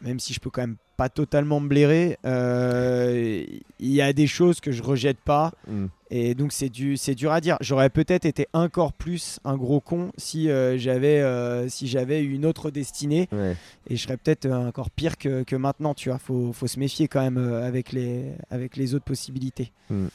même 0.01 0.19
si 0.19 0.33
je 0.33 0.39
peux 0.39 0.49
quand 0.49 0.61
même 0.61 0.77
pas 1.01 1.09
totalement 1.09 1.59
me 1.59 1.67
blairer, 1.67 2.19
euh, 2.27 3.43
il 3.79 3.91
y 3.91 4.01
a 4.03 4.13
des 4.13 4.27
choses 4.27 4.59
que 4.59 4.71
je 4.71 4.83
rejette 4.83 5.17
pas 5.17 5.51
Mm. 5.67 5.85
et 6.11 6.35
donc 6.35 6.51
c'est 6.51 6.69
du, 6.69 6.95
c'est 6.95 7.15
dur 7.15 7.31
à 7.31 7.41
dire. 7.41 7.57
J'aurais 7.59 7.89
peut-être 7.89 8.25
été 8.25 8.45
encore 8.53 8.93
plus 8.93 9.39
un 9.43 9.57
gros 9.57 9.79
con 9.79 10.11
si 10.15 10.47
euh, 10.51 10.77
j'avais 10.77 11.19
euh, 11.21 11.67
si 11.69 11.87
j'avais 11.87 12.23
une 12.23 12.45
autre 12.45 12.69
destinée 12.69 13.27
Ouais. 13.31 13.55
et 13.89 13.95
je 13.95 14.03
serais 14.03 14.17
peut-être 14.17 14.45
euh, 14.45 14.67
encore 14.67 14.91
pire 14.91 15.17
que, 15.17 15.41
que 15.41 15.55
maintenant. 15.55 15.95
Tu 15.95 16.09
vois, 16.09 16.19
faut, 16.19 16.53
faut 16.53 16.67
se 16.67 16.77
méfier 16.77 17.07
quand 17.07 17.21
même 17.21 17.39
avec 17.39 17.91
les 17.93 18.33
avec 18.51 18.77
les 18.77 18.93
autres 18.93 19.05
possibilités. 19.05 19.71
Mm. 19.89 20.05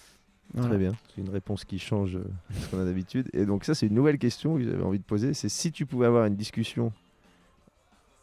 Voilà. 0.55 0.69
Très 0.69 0.79
bien. 0.79 0.93
C'est 1.13 1.21
une 1.21 1.31
réponse 1.31 1.65
qui 1.65 1.81
change 1.81 2.17
ce 2.61 2.67
qu'on 2.71 2.81
a 2.81 2.85
d'habitude. 2.85 3.29
Et 3.33 3.45
donc, 3.45 3.65
ça, 3.65 3.75
c'est 3.75 3.87
une 3.89 3.95
nouvelle 3.95 4.19
question 4.19 4.55
que 4.57 4.63
j'avais 4.63 4.85
envie 4.85 5.01
de 5.01 5.05
poser. 5.05 5.35
C'est 5.35 5.49
si 5.49 5.73
tu 5.73 5.85
pouvais 5.87 6.07
avoir 6.07 6.27
une 6.27 6.37
discussion 6.37 6.93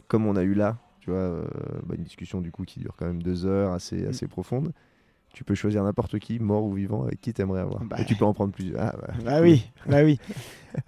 comme 0.08 0.26
on 0.26 0.38
a 0.38 0.44
eu 0.44 0.54
là, 0.54 0.78
tu 1.04 1.10
vois, 1.10 1.20
euh, 1.20 1.44
bah, 1.86 1.96
une 1.98 2.04
discussion 2.04 2.40
du 2.40 2.50
coup 2.50 2.64
qui 2.64 2.80
dure 2.80 2.96
quand 2.98 3.06
même 3.06 3.22
deux 3.22 3.46
heures, 3.46 3.74
assez, 3.74 4.04
Mm. 4.04 4.08
assez 4.10 4.26
profonde. 4.28 4.72
Tu 5.34 5.44
peux 5.44 5.54
choisir 5.56 5.84
n'importe 5.84 6.18
qui, 6.20 6.40
mort 6.40 6.64
ou 6.64 6.74
vivant, 6.74 7.04
avec 7.04 7.20
qui 7.20 7.34
t'aimerais 7.34 7.60
avoir. 7.60 7.84
Bah. 7.84 7.98
Et 8.00 8.06
tu 8.06 8.16
peux 8.16 8.24
en 8.24 8.34
prendre 8.34 8.54
plusieurs. 8.54 8.80
Ah, 8.80 8.96
bah, 9.02 9.14
Bah 9.26 9.42
oui, 9.42 9.66
bah 9.86 10.04
oui. 10.04 10.18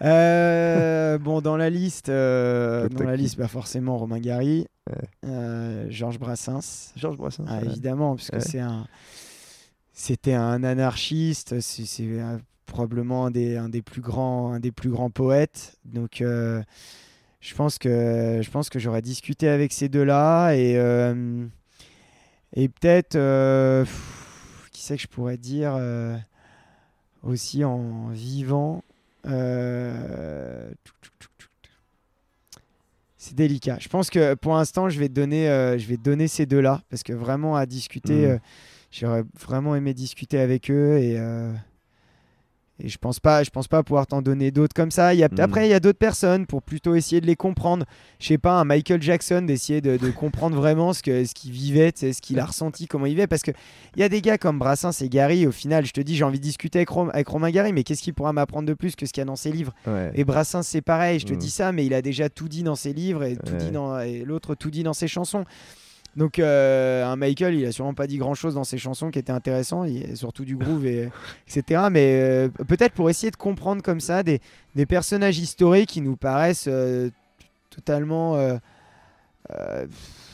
Euh, 0.01 1.17
bon, 1.19 1.41
dans 1.41 1.57
la 1.57 1.69
liste, 1.69 2.09
euh, 2.09 2.87
dans 2.89 3.03
la 3.03 3.15
qui 3.17 3.23
list, 3.23 3.37
bah 3.37 3.47
forcément 3.47 3.97
Romain 3.99 4.19
Gary, 4.19 4.65
Ouais. 4.89 4.95
euh, 5.25 5.85
Georges 5.89 6.17
Brassens, 6.17 6.91
Georges 6.95 7.17
Brassens. 7.17 7.45
Ah, 7.47 7.59
ouais. 7.59 7.65
évidemment, 7.65 8.15
puisque 8.15 8.33
Ouais. 8.33 8.39
c'est 8.39 8.59
un, 8.59 8.87
c'était 9.93 10.33
un 10.33 10.63
anarchiste, 10.63 11.59
c'est 11.59 12.07
probablement 12.65 13.27
un 13.27 13.31
des, 13.31 13.57
un 13.57 13.69
des 13.69 13.81
plus 13.83 14.01
grands, 14.01 14.53
un 14.53 14.59
des 14.59 14.71
plus 14.71 14.89
grands 14.89 15.11
poètes. 15.11 15.77
Donc, 15.85 16.23
je 17.45 17.53
pense 17.53 17.77
que, 17.77 18.39
je 18.41 18.49
pense 18.49 18.69
que 18.69 18.79
j'aurais 18.79 19.03
discuté 19.03 19.47
avec 19.47 19.71
ces 19.71 19.87
deux-là 19.87 20.53
et 20.53 20.77
euh, 20.77 21.45
et 22.53 22.69
peut-être, 22.69 23.15
euh, 23.15 23.85
qui 24.71 24.81
c'est 24.81 24.95
que 24.95 25.01
je 25.01 25.07
pourrais 25.07 25.37
dire 25.37 25.75
euh, 25.77 26.17
aussi 27.21 27.63
en 27.63 28.07
vivant. 28.09 28.83
c'est 33.17 33.35
délicat. 33.35 33.77
Je 33.79 33.89
pense 33.89 34.09
que 34.09 34.33
pour 34.35 34.55
l'instant, 34.55 34.89
je 34.89 34.99
vais 34.99 35.09
donner, 35.09 35.45
je 35.77 35.85
vais 35.85 35.97
donner 35.97 36.27
ces 36.27 36.45
deux-là 36.47 36.81
parce 36.89 37.03
que 37.03 37.13
vraiment 37.13 37.55
à 37.55 37.65
discuter, 37.67 38.25
euh, 38.25 38.37
j'aurais 38.91 39.23
vraiment 39.39 39.75
aimé 39.75 39.93
discuter 39.93 40.39
avec 40.39 40.71
eux 40.71 40.97
et 40.97 41.19
et 42.83 42.89
je 42.89 42.97
pense 42.97 43.19
pas, 43.21 43.41
je 43.43 43.49
pense 43.49 43.67
pas 43.69 43.83
pouvoir 43.83 44.05
t'en 44.05 44.21
donner 44.21 44.51
d'autres 44.51 44.73
comme 44.73 44.91
ça. 44.91 45.13
Il 45.13 45.19
y 45.19 45.23
a, 45.23 45.29
Mm. 45.29 45.39
Après, 45.39 45.67
il 45.67 45.69
y 45.71 45.73
a 45.73 45.79
d'autres 45.79 45.97
personnes 45.97 46.45
pour 46.45 46.61
plutôt 46.61 46.93
essayer 46.95 47.21
de 47.21 47.25
les 47.25 47.35
comprendre. 47.37 47.85
Je 48.19 48.27
sais 48.27 48.37
pas, 48.37 48.53
un 48.59 48.65
Michael 48.65 49.01
Jackson, 49.01 49.43
d'essayer 49.43 49.79
de, 49.81 49.95
de 49.97 50.11
comprendre 50.11 50.55
vraiment 50.57 50.91
ce 50.93 51.01
que 51.01 51.23
ce 51.25 51.33
qu'il 51.33 51.51
vivait, 51.51 51.93
ce 51.95 52.19
qu'il 52.21 52.39
a 52.39 52.45
ressenti, 52.45 52.87
comment 52.87 53.05
il 53.05 53.11
vivait. 53.11 53.27
Parce 53.27 53.43
que 53.43 53.51
il 53.95 54.01
y 54.01 54.03
a 54.03 54.09
des 54.09 54.21
gars 54.21 54.37
comme 54.37 54.59
Brassens 54.59 55.01
et 55.01 55.07
Gary. 55.09 55.47
Au 55.47 55.51
final, 55.51 55.85
je 55.85 55.93
te 55.93 56.01
dis, 56.01 56.15
j'ai 56.17 56.23
envie 56.25 56.39
de 56.39 56.43
discuter 56.43 56.79
avec, 56.79 56.89
Rom- 56.89 57.11
avec 57.13 57.27
Romain 57.27 57.49
Gary, 57.51 57.71
mais 57.71 57.83
qu'est-ce 57.83 58.01
qu'il 58.01 58.13
pourra 58.13 58.33
m'apprendre 58.33 58.67
de 58.67 58.73
plus 58.73 58.95
que 58.97 59.05
ce 59.05 59.13
qu'il 59.13 59.21
y 59.21 59.23
a 59.23 59.25
dans 59.25 59.35
ses 59.37 59.51
livres 59.53 59.73
Ouais. 59.87 60.11
Et 60.15 60.23
Brassens, 60.25 60.63
c'est 60.63 60.81
pareil. 60.81 61.19
Je 61.19 61.25
te 61.25 61.33
Mm. 61.33 61.37
dis 61.37 61.49
ça, 61.49 61.71
mais 61.71 61.85
il 61.85 61.93
a 61.93 62.01
déjà 62.01 62.27
tout 62.29 62.49
dit 62.49 62.63
dans 62.63 62.75
ses 62.75 62.91
livres 62.93 63.23
et 63.23 63.37
tout 63.37 63.53
Ouais. 63.53 63.57
dit 63.57 63.71
dans 63.71 63.99
et 63.99 64.19
l'autre 64.25 64.53
tout 64.55 64.69
dit 64.69 64.83
dans 64.83 64.93
ses 64.93 65.07
chansons. 65.07 65.45
Donc 66.15 66.39
euh, 66.39 67.05
un 67.05 67.15
Michael, 67.17 67.55
il 67.55 67.65
a 67.65 67.71
sûrement 67.71 67.93
pas 67.93 68.07
dit 68.07 68.17
grand 68.17 68.33
chose 68.35 68.55
dans 68.55 68.63
ses 68.63 68.77
chansons 68.77 69.11
qui 69.11 69.19
étaient 69.19 69.31
intéressant, 69.33 69.83
il 69.83 70.07
y 70.09 70.11
a 70.11 70.15
surtout 70.15 70.45
du 70.45 70.55
groove 70.55 70.85
et 70.85 71.09
etc. 71.47 71.83
Mais 71.91 72.21
euh, 72.23 72.49
peut-être 72.67 72.93
pour 72.93 73.09
essayer 73.09 73.31
de 73.31 73.35
comprendre 73.35 73.81
comme 73.81 73.99
ça 73.99 74.23
des, 74.23 74.39
des 74.75 74.85
personnages 74.85 75.39
historiques 75.39 75.89
qui 75.89 76.01
nous 76.01 76.15
paraissent 76.15 76.67
euh, 76.69 77.09
totalement 77.69 78.37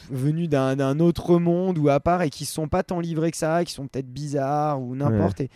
venus 0.09 0.49
d'un 0.49 0.99
autre 0.99 1.37
monde 1.39 1.77
ou 1.77 1.89
à 1.89 1.99
part 1.99 2.21
et 2.21 2.29
qui 2.29 2.45
sont 2.45 2.67
pas 2.67 2.83
tant 2.83 2.99
livrés 2.99 3.31
que 3.31 3.37
ça, 3.37 3.63
qui 3.63 3.73
sont 3.73 3.87
peut-être 3.87 4.11
bizarres 4.11 4.81
ou 4.81 4.95
n'importe. 4.95 5.41
Et- 5.41 5.49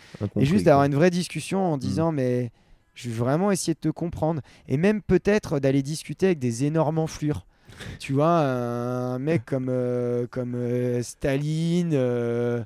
juste 0.44 0.64
d'avoir 0.64 0.84
une 0.86 0.94
vraie 0.94 1.10
discussion 1.10 1.60
Mm. 1.60 1.72
en 1.72 1.76
disant 1.78 2.12
mais 2.12 2.50
je 2.94 3.08
veux 3.10 3.14
vraiment 3.16 3.50
essayer 3.50 3.74
de 3.74 3.78
te 3.80 3.88
comprendre 3.90 4.40
et 4.68 4.76
même 4.78 5.02
peut-être 5.02 5.58
d'aller 5.60 5.82
discuter 5.82 6.26
avec 6.26 6.38
des 6.38 6.64
énormes 6.64 6.98
enflures. 6.98 7.46
Tu 7.98 8.12
vois, 8.12 8.38
un 8.38 9.18
mec 9.18 9.44
comme, 9.44 9.68
euh, 9.68 10.26
comme 10.30 10.54
euh, 10.54 11.02
Staline, 11.02 11.92
euh, 11.94 12.62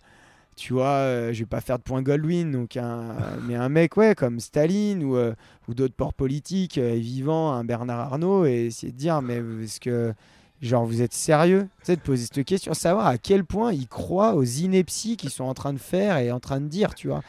tu 0.56 0.72
vois, 0.74 1.32
je 1.32 1.38
vais 1.38 1.46
pas 1.46 1.60
faire 1.60 1.78
de 1.78 1.82
point 1.82 2.02
Goldwyn, 2.02 2.50
donc 2.50 2.76
un, 2.76 3.16
mais 3.48 3.54
un 3.54 3.68
mec 3.68 3.96
ouais, 3.96 4.14
comme 4.14 4.40
Staline 4.40 5.02
ou, 5.02 5.16
ou 5.16 5.74
d'autres 5.74 5.94
ports 5.94 6.14
politiques 6.14 6.78
vivants, 6.78 7.52
un 7.52 7.64
Bernard 7.64 8.00
Arnault, 8.00 8.44
et 8.46 8.66
essayer 8.66 8.92
de 8.92 8.98
dire 8.98 9.22
mais 9.22 9.40
est-ce 9.62 9.80
que 9.80 10.12
genre 10.60 10.84
vous 10.84 11.00
êtes 11.00 11.14
sérieux? 11.14 11.68
Tu 11.80 11.86
sais, 11.86 11.96
de 11.96 12.02
poser 12.02 12.26
cette 12.26 12.44
question, 12.44 12.74
savoir 12.74 13.06
à 13.06 13.16
quel 13.16 13.44
point 13.44 13.72
ils 13.72 13.88
croient 13.88 14.34
aux 14.34 14.44
inepties 14.44 15.16
qu'ils 15.16 15.30
sont 15.30 15.44
en 15.44 15.54
train 15.54 15.72
de 15.72 15.78
faire 15.78 16.18
et 16.18 16.30
en 16.30 16.40
train 16.40 16.60
de 16.60 16.66
dire, 16.66 16.94
tu 16.94 17.08
vois. 17.08 17.22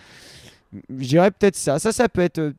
Je 0.74 1.08
dirais 1.08 1.32
peut-être 1.32 1.56
ça. 1.56 1.80
Ça, 1.80 1.92
ça 1.92 2.08
peut 2.08 2.22
être. 2.22 2.54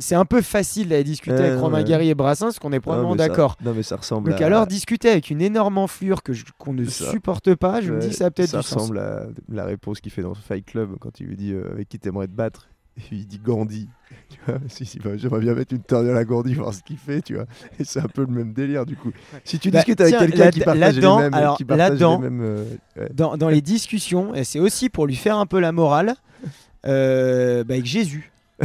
C'est 0.00 0.14
un 0.16 0.24
peu 0.24 0.42
facile 0.42 0.88
d'aller 0.88 1.04
discuter 1.04 1.36
avec 1.36 1.60
Romain 1.60 1.78
ouais. 1.78 1.84
Gary 1.84 2.08
et 2.08 2.14
Brassens, 2.14 2.46
parce 2.46 2.58
qu'on 2.58 2.72
est 2.72 2.80
probablement 2.80 3.14
d'accord. 3.14 3.56
Non, 3.64 3.72
mais 3.74 3.82
ça 3.84 3.96
ressemble 3.96 4.30
Donc 4.30 4.40
à. 4.40 4.46
alors 4.46 4.66
discuter 4.66 5.10
avec 5.10 5.30
une 5.30 5.40
énorme 5.42 5.78
enflure 5.78 6.22
que 6.22 6.32
qu'on 6.58 6.72
ne 6.72 6.84
Ça. 6.86 7.10
supporte 7.10 7.54
pas, 7.54 7.80
je 7.80 7.92
me 7.92 8.00
dis 8.00 8.12
ça 8.12 8.26
a 8.26 8.30
peut-être 8.30 8.48
ça 8.50 8.58
du 8.58 8.64
sens. 8.64 8.74
ressemble 8.74 8.98
à 8.98 9.26
la 9.48 9.64
réponse 9.64 10.00
qu'il 10.00 10.10
fait 10.10 10.22
dans 10.22 10.34
Fight 10.34 10.64
Club 10.64 10.96
quand 11.00 11.20
il 11.20 11.26
lui 11.26 11.36
dit 11.36 11.52
euh, 11.52 11.70
avec 11.70 11.88
qui 11.88 11.98
t'aimerais 11.98 12.26
te 12.26 12.32
battre. 12.32 12.68
Et 12.98 13.02
il 13.14 13.26
dit 13.26 13.38
Gandhi. 13.38 13.88
Tu 14.30 14.38
vois, 14.46 14.58
si, 14.68 14.84
si, 14.84 14.98
bah, 14.98 15.10
j'aimerais 15.16 15.40
bien 15.40 15.54
mettre 15.54 15.72
une 15.74 15.82
torgnole 15.82 16.16
à 16.16 16.24
Gandhi, 16.24 16.54
voir 16.54 16.72
ce 16.72 16.82
qu'il 16.82 16.96
fait, 16.98 17.20
tu 17.20 17.34
vois. 17.34 17.46
Et 17.78 17.84
c'est 17.84 18.00
un 18.00 18.08
peu 18.08 18.22
le 18.22 18.28
même 18.28 18.52
délire, 18.52 18.86
du 18.86 18.96
coup. 18.96 19.10
Si 19.44 19.58
tu 19.58 19.70
Bah, 19.70 19.78
discutes 19.78 20.00
avec 20.00 20.16
quelqu'un 20.18 20.50
qui 20.50 20.60
partage 20.60 20.96
les 20.96 21.00
mêmes, 21.06 21.34
alors, 21.34 21.56
qui 21.56 21.64
partage 21.64 21.90
là-dedans, 21.90 22.20
les 22.20 22.30
mêmes, 22.30 22.40
euh, 22.42 22.64
ouais. 22.96 23.08
Dans, 23.12 23.36
dans 23.36 23.48
les 23.48 23.60
discussions, 23.60 24.34
et 24.34 24.44
c'est 24.44 24.60
aussi 24.60 24.88
pour 24.88 25.06
lui 25.06 25.16
faire 25.16 25.36
un 25.36 25.46
peu 25.46 25.58
la 25.60 25.72
morale, 25.72 26.14
euh, 26.86 27.64
bah, 27.64 27.74
avec 27.74 27.86
Jésus. 27.86 28.30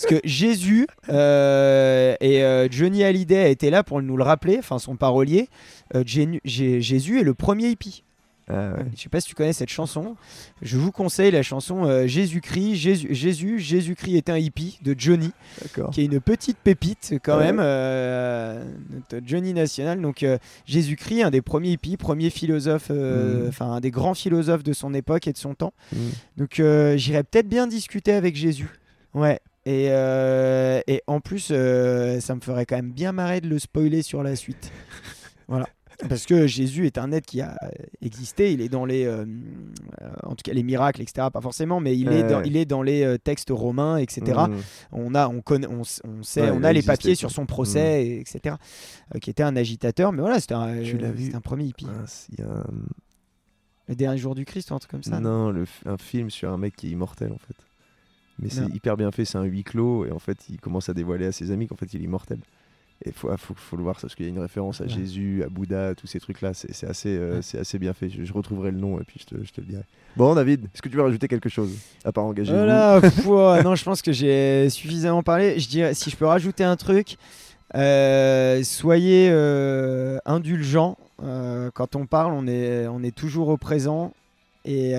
Parce 0.00 0.06
que 0.14 0.20
Jésus 0.26 0.86
euh, 1.08 2.14
et 2.20 2.44
euh, 2.44 2.68
Johnny 2.70 3.02
Hallyday 3.02 3.38
a 3.42 3.48
été 3.48 3.68
là 3.70 3.82
pour 3.82 4.00
nous 4.00 4.16
le 4.16 4.22
rappeler, 4.22 4.56
enfin 4.58 4.78
son 4.78 4.94
parolier. 4.96 5.48
Euh, 5.94 6.02
Jésus 6.04 7.18
est 7.20 7.24
le 7.24 7.34
premier 7.34 7.68
hippie. 7.70 8.04
Ah, 8.50 8.70
ouais. 8.74 8.84
Je 8.96 9.02
sais 9.02 9.08
pas 9.10 9.20
si 9.20 9.28
tu 9.28 9.34
connais 9.34 9.52
cette 9.52 9.68
chanson. 9.68 10.16
Je 10.62 10.78
vous 10.78 10.90
conseille 10.92 11.30
la 11.32 11.42
chanson 11.42 11.84
euh, 11.84 12.06
Jésus-Christ, 12.06 12.76
Jésus, 12.76 13.08
Jésus, 13.10 13.58
Jésus-Christ 13.58 14.16
est 14.16 14.30
un 14.30 14.38
hippie 14.38 14.78
de 14.82 14.94
Johnny, 14.96 15.32
D'accord. 15.60 15.90
qui 15.90 16.00
est 16.00 16.04
une 16.06 16.18
petite 16.20 16.56
pépite 16.56 17.14
quand 17.22 17.36
Ouais. 17.36 17.44
même, 17.46 17.58
euh, 17.60 18.64
notre 18.90 19.26
Johnny 19.26 19.52
National. 19.52 20.00
Donc 20.00 20.22
euh, 20.22 20.38
Jésus-Christ, 20.64 21.24
un 21.24 21.30
des 21.30 21.42
premiers 21.42 21.72
hippies, 21.72 21.96
premier 21.98 22.30
philosophe, 22.30 22.86
euh, 22.90 23.42
Mhm. 23.42 23.48
enfin 23.48 23.66
un 23.72 23.80
des 23.80 23.90
grands 23.90 24.14
philosophes 24.14 24.62
de 24.62 24.72
son 24.72 24.94
époque 24.94 25.26
et 25.26 25.32
de 25.32 25.38
son 25.38 25.54
temps. 25.54 25.74
Mm. 25.92 25.96
Donc 26.38 26.60
euh, 26.60 26.96
j'irais 26.96 27.24
peut-être 27.24 27.48
bien 27.48 27.66
discuter 27.66 28.12
avec 28.12 28.34
Jésus. 28.36 28.70
Ouais. 29.12 29.40
Et, 29.68 29.88
euh, 29.90 30.80
et 30.86 31.02
en 31.06 31.20
plus, 31.20 31.48
euh, 31.50 32.20
ça 32.20 32.34
me 32.34 32.40
ferait 32.40 32.64
quand 32.64 32.76
même 32.76 32.90
bien 32.90 33.12
marrer 33.12 33.42
de 33.42 33.48
le 33.48 33.58
spoiler 33.58 34.00
sur 34.00 34.22
la 34.22 34.34
suite. 34.34 34.72
voilà. 35.48 35.68
Parce 36.08 36.24
que 36.24 36.46
Jésus 36.46 36.86
est 36.86 36.96
un 36.96 37.12
être 37.12 37.26
qui 37.26 37.42
a 37.42 37.54
existé, 38.00 38.52
il 38.52 38.62
est 38.62 38.70
dans 38.70 38.86
les, 38.86 39.04
euh, 39.04 39.26
en 40.22 40.30
tout 40.30 40.42
cas 40.44 40.54
les 40.54 40.62
miracles, 40.62 41.02
etc. 41.02 41.26
Pas 41.30 41.42
forcément, 41.42 41.80
mais 41.80 41.98
il, 41.98 42.08
est, 42.08 42.22
dans, 42.22 42.40
il 42.42 42.56
est 42.56 42.64
dans 42.64 42.82
les 42.82 43.18
textes 43.18 43.50
romains, 43.50 43.98
etc. 43.98 44.22
Mm. 44.48 44.54
On 44.92 45.14
a, 45.14 45.28
on 45.28 45.42
connaît, 45.42 45.66
on, 45.66 45.84
sait, 45.84 46.02
Ouais, 46.40 46.50
on 46.50 46.62
a 46.64 46.68
a 46.68 46.72
les 46.72 46.82
papiers 46.82 47.14
sur 47.14 47.30
son 47.30 47.44
procès, 47.44 48.06
et- 48.06 48.20
etc. 48.20 48.54
qui 49.20 49.28
était 49.28 49.42
un 49.42 49.56
agitateur, 49.56 50.12
mais 50.12 50.20
voilà, 50.20 50.40
c'était 50.40 50.54
un, 50.54 51.40
premier 51.42 51.64
hippie. 51.64 51.86
Mince, 51.86 52.28
il 52.32 52.38
y 52.38 52.42
a 52.42 52.48
un- 52.48 52.64
Le 53.88 53.96
dernier 53.96 54.18
jour 54.18 54.34
du 54.34 54.46
Christ, 54.46 54.70
ou 54.70 54.74
un 54.74 54.78
truc 54.78 54.92
comme 54.92 55.02
ça. 55.02 55.20
Non, 55.20 55.50
le 55.50 55.66
un 55.84 55.98
film 55.98 56.30
sur 56.30 56.50
un 56.52 56.58
mec 56.58 56.74
qui 56.76 56.86
est 56.86 56.90
immortel 56.90 57.32
en 57.32 57.38
fait. 57.38 57.56
Mais 58.40 58.50
c'est 58.50 58.66
hyper 58.74 58.96
bien 58.96 59.10
fait, 59.10 59.24
c'est 59.24 59.38
un 59.38 59.44
huis 59.44 59.64
clos 59.64 60.04
et 60.06 60.12
en 60.12 60.18
fait 60.18 60.38
il 60.48 60.60
commence 60.60 60.88
à 60.88 60.94
dévoiler 60.94 61.26
à 61.26 61.32
ses 61.32 61.50
amis 61.50 61.66
qu'en 61.66 61.76
fait 61.76 61.92
il 61.92 62.00
est 62.00 62.04
immortel. 62.04 62.38
Et 63.04 63.12
faut, 63.12 63.28
ah, 63.30 63.36
faut, 63.36 63.54
faut 63.54 63.76
le 63.76 63.84
voir 63.84 63.96
parce 64.00 64.16
qu'il 64.16 64.24
y 64.26 64.28
a 64.28 64.32
une 64.32 64.40
référence 64.40 64.80
à 64.80 64.84
Ouais. 64.84 64.90
Jésus, 64.90 65.44
à 65.44 65.48
Bouddha, 65.48 65.94
tous 65.94 66.08
ces 66.08 66.18
trucs 66.18 66.40
là, 66.40 66.52
c'est 66.52 66.84
assez, 66.84 67.16
euh, 67.16 67.36
Ouais. 67.36 67.42
c'est 67.42 67.58
assez 67.58 67.78
bien 67.78 67.92
fait. 67.92 68.10
Je, 68.10 68.24
je 68.24 68.32
retrouverai 68.32 68.72
le 68.72 68.78
nom 68.78 68.98
et 69.00 69.04
puis 69.04 69.20
je 69.20 69.36
te, 69.36 69.44
je 69.44 69.52
te 69.52 69.60
le 69.60 69.68
dirai. 69.68 69.82
Bon 70.16 70.34
David, 70.34 70.64
est-ce 70.74 70.82
que 70.82 70.88
tu 70.88 70.96
veux 70.96 71.02
rajouter 71.02 71.28
quelque 71.28 71.48
chose 71.48 71.70
à 72.04 72.10
part 72.10 72.24
engager 72.24 72.52
Voilà, 72.52 72.98
pff, 73.00 73.24
ouah, 73.26 73.62
non, 73.62 73.76
je 73.76 73.84
pense 73.84 74.02
que 74.02 74.10
j'ai 74.12 74.68
suffisamment 74.70 75.22
parlé. 75.22 75.60
Je 75.60 75.68
dirais, 75.68 75.94
si 75.94 76.10
je 76.10 76.16
peux 76.16 76.26
rajouter 76.26 76.64
un 76.64 76.74
truc, 76.76 77.18
euh, 77.76 78.62
soyez 78.64 79.28
euh, 79.30 80.18
indulgents. 80.24 80.96
Euh, 81.22 81.70
quand 81.74 81.94
on 81.96 82.06
parle, 82.06 82.32
on 82.32 82.46
est, 82.48 82.86
on 82.88 83.02
est 83.02 83.14
toujours 83.14 83.48
au 83.48 83.56
présent 83.56 84.12
et, 84.64 84.94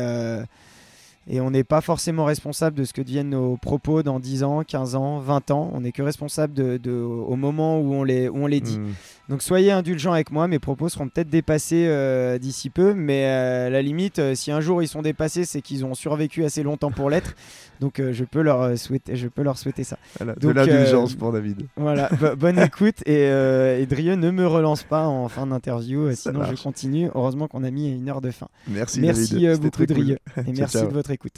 et 1.28 1.42
on 1.42 1.52
n'est 1.52 1.64
pas 1.64 1.82
forcément 1.82 2.26
responsable 2.26 2.78
de 2.78 2.84
ce 2.84 2.94
que 2.94 3.02
deviennent 3.02 3.30
nos 3.30 3.58
propos 3.58 4.04
dans 4.04 4.20
10 4.20 4.44
ans, 4.44 4.64
15 4.64 4.96
ans, 4.96 5.20
20 5.20 5.52
ans. 5.52 5.70
On 5.74 5.82
n'est 5.82 5.92
que 5.92 6.02
responsable 6.02 6.80
au 6.88 7.36
moment 7.36 7.80
où 7.80 7.94
on 7.94 8.04
les, 8.04 8.62
dit. 8.62 8.80
Mm. 8.80 8.94
Donc 9.30 9.44
soyez 9.44 9.72
indulgents 9.72 10.12
avec 10.14 10.32
moi, 10.32 10.48
mes 10.48 10.58
propos 10.58 10.90
seront 10.90 11.08
peut-être 11.08 11.30
dépassés 11.30 11.86
euh, 11.88 12.40
d'ici 12.40 12.72
peu, 12.72 12.96
mais 12.96 13.26
euh, 13.28 13.68
à 13.68 13.70
la 13.70 13.82
limite, 13.84 14.18
euh, 14.18 14.34
si 14.34 14.52
un 14.52 14.60
jour 14.60 14.82
ils 14.82 14.88
sont 14.88 15.04
dépassés, 15.04 15.46
c'est 15.46 15.62
qu'ils 15.62 15.86
ont 15.86 15.94
survécu 15.94 16.44
assez 16.44 16.64
longtemps 16.64 16.90
pour 16.92 17.12
l'être. 17.12 17.36
Donc 17.80 18.02
je, 18.12 18.24
peux 18.26 18.42
leur, 18.42 18.78
souhaiter, 18.78 19.16
je 19.16 19.28
peux 19.28 19.44
leur 19.44 19.58
souhaiter 19.58 19.84
ça. 19.84 19.98
Voilà, 20.18 20.34
de 20.34 20.50
l'indulgence 20.50 21.14
pour 21.16 21.32
David. 21.32 21.68
Voilà, 21.78 22.10
bo- 22.20 22.36
bonne 22.38 22.60
écoute 22.60 22.96
et, 23.06 23.26
et 23.28 23.86
Drieux 23.86 24.16
ne 24.16 24.32
me 24.32 24.46
relance 24.48 24.84
pas 24.84 25.08
en 25.08 25.30
fin 25.30 25.48
d'interview, 25.48 26.14
sinon 26.16 26.44
je 26.44 26.62
continue. 26.62 27.10
Heureusement 27.16 27.48
qu'on 27.48 27.64
a 27.64 27.72
mis 27.72 27.90
une 27.96 28.10
heure 28.10 28.20
de 28.22 28.32
fin. 28.32 28.48
Merci, 28.68 29.00
Merci 29.00 29.36
David. 29.40 29.62
beaucoup 29.62 29.70
très 29.70 29.86
cool. 29.86 29.96
Drieux 29.96 30.18
et 30.38 30.44
Ciao, 30.44 30.54
merci 30.58 30.78
ciao. 30.78 30.88
de 30.88 30.94
votre 30.94 31.12
écoute. 31.12 31.36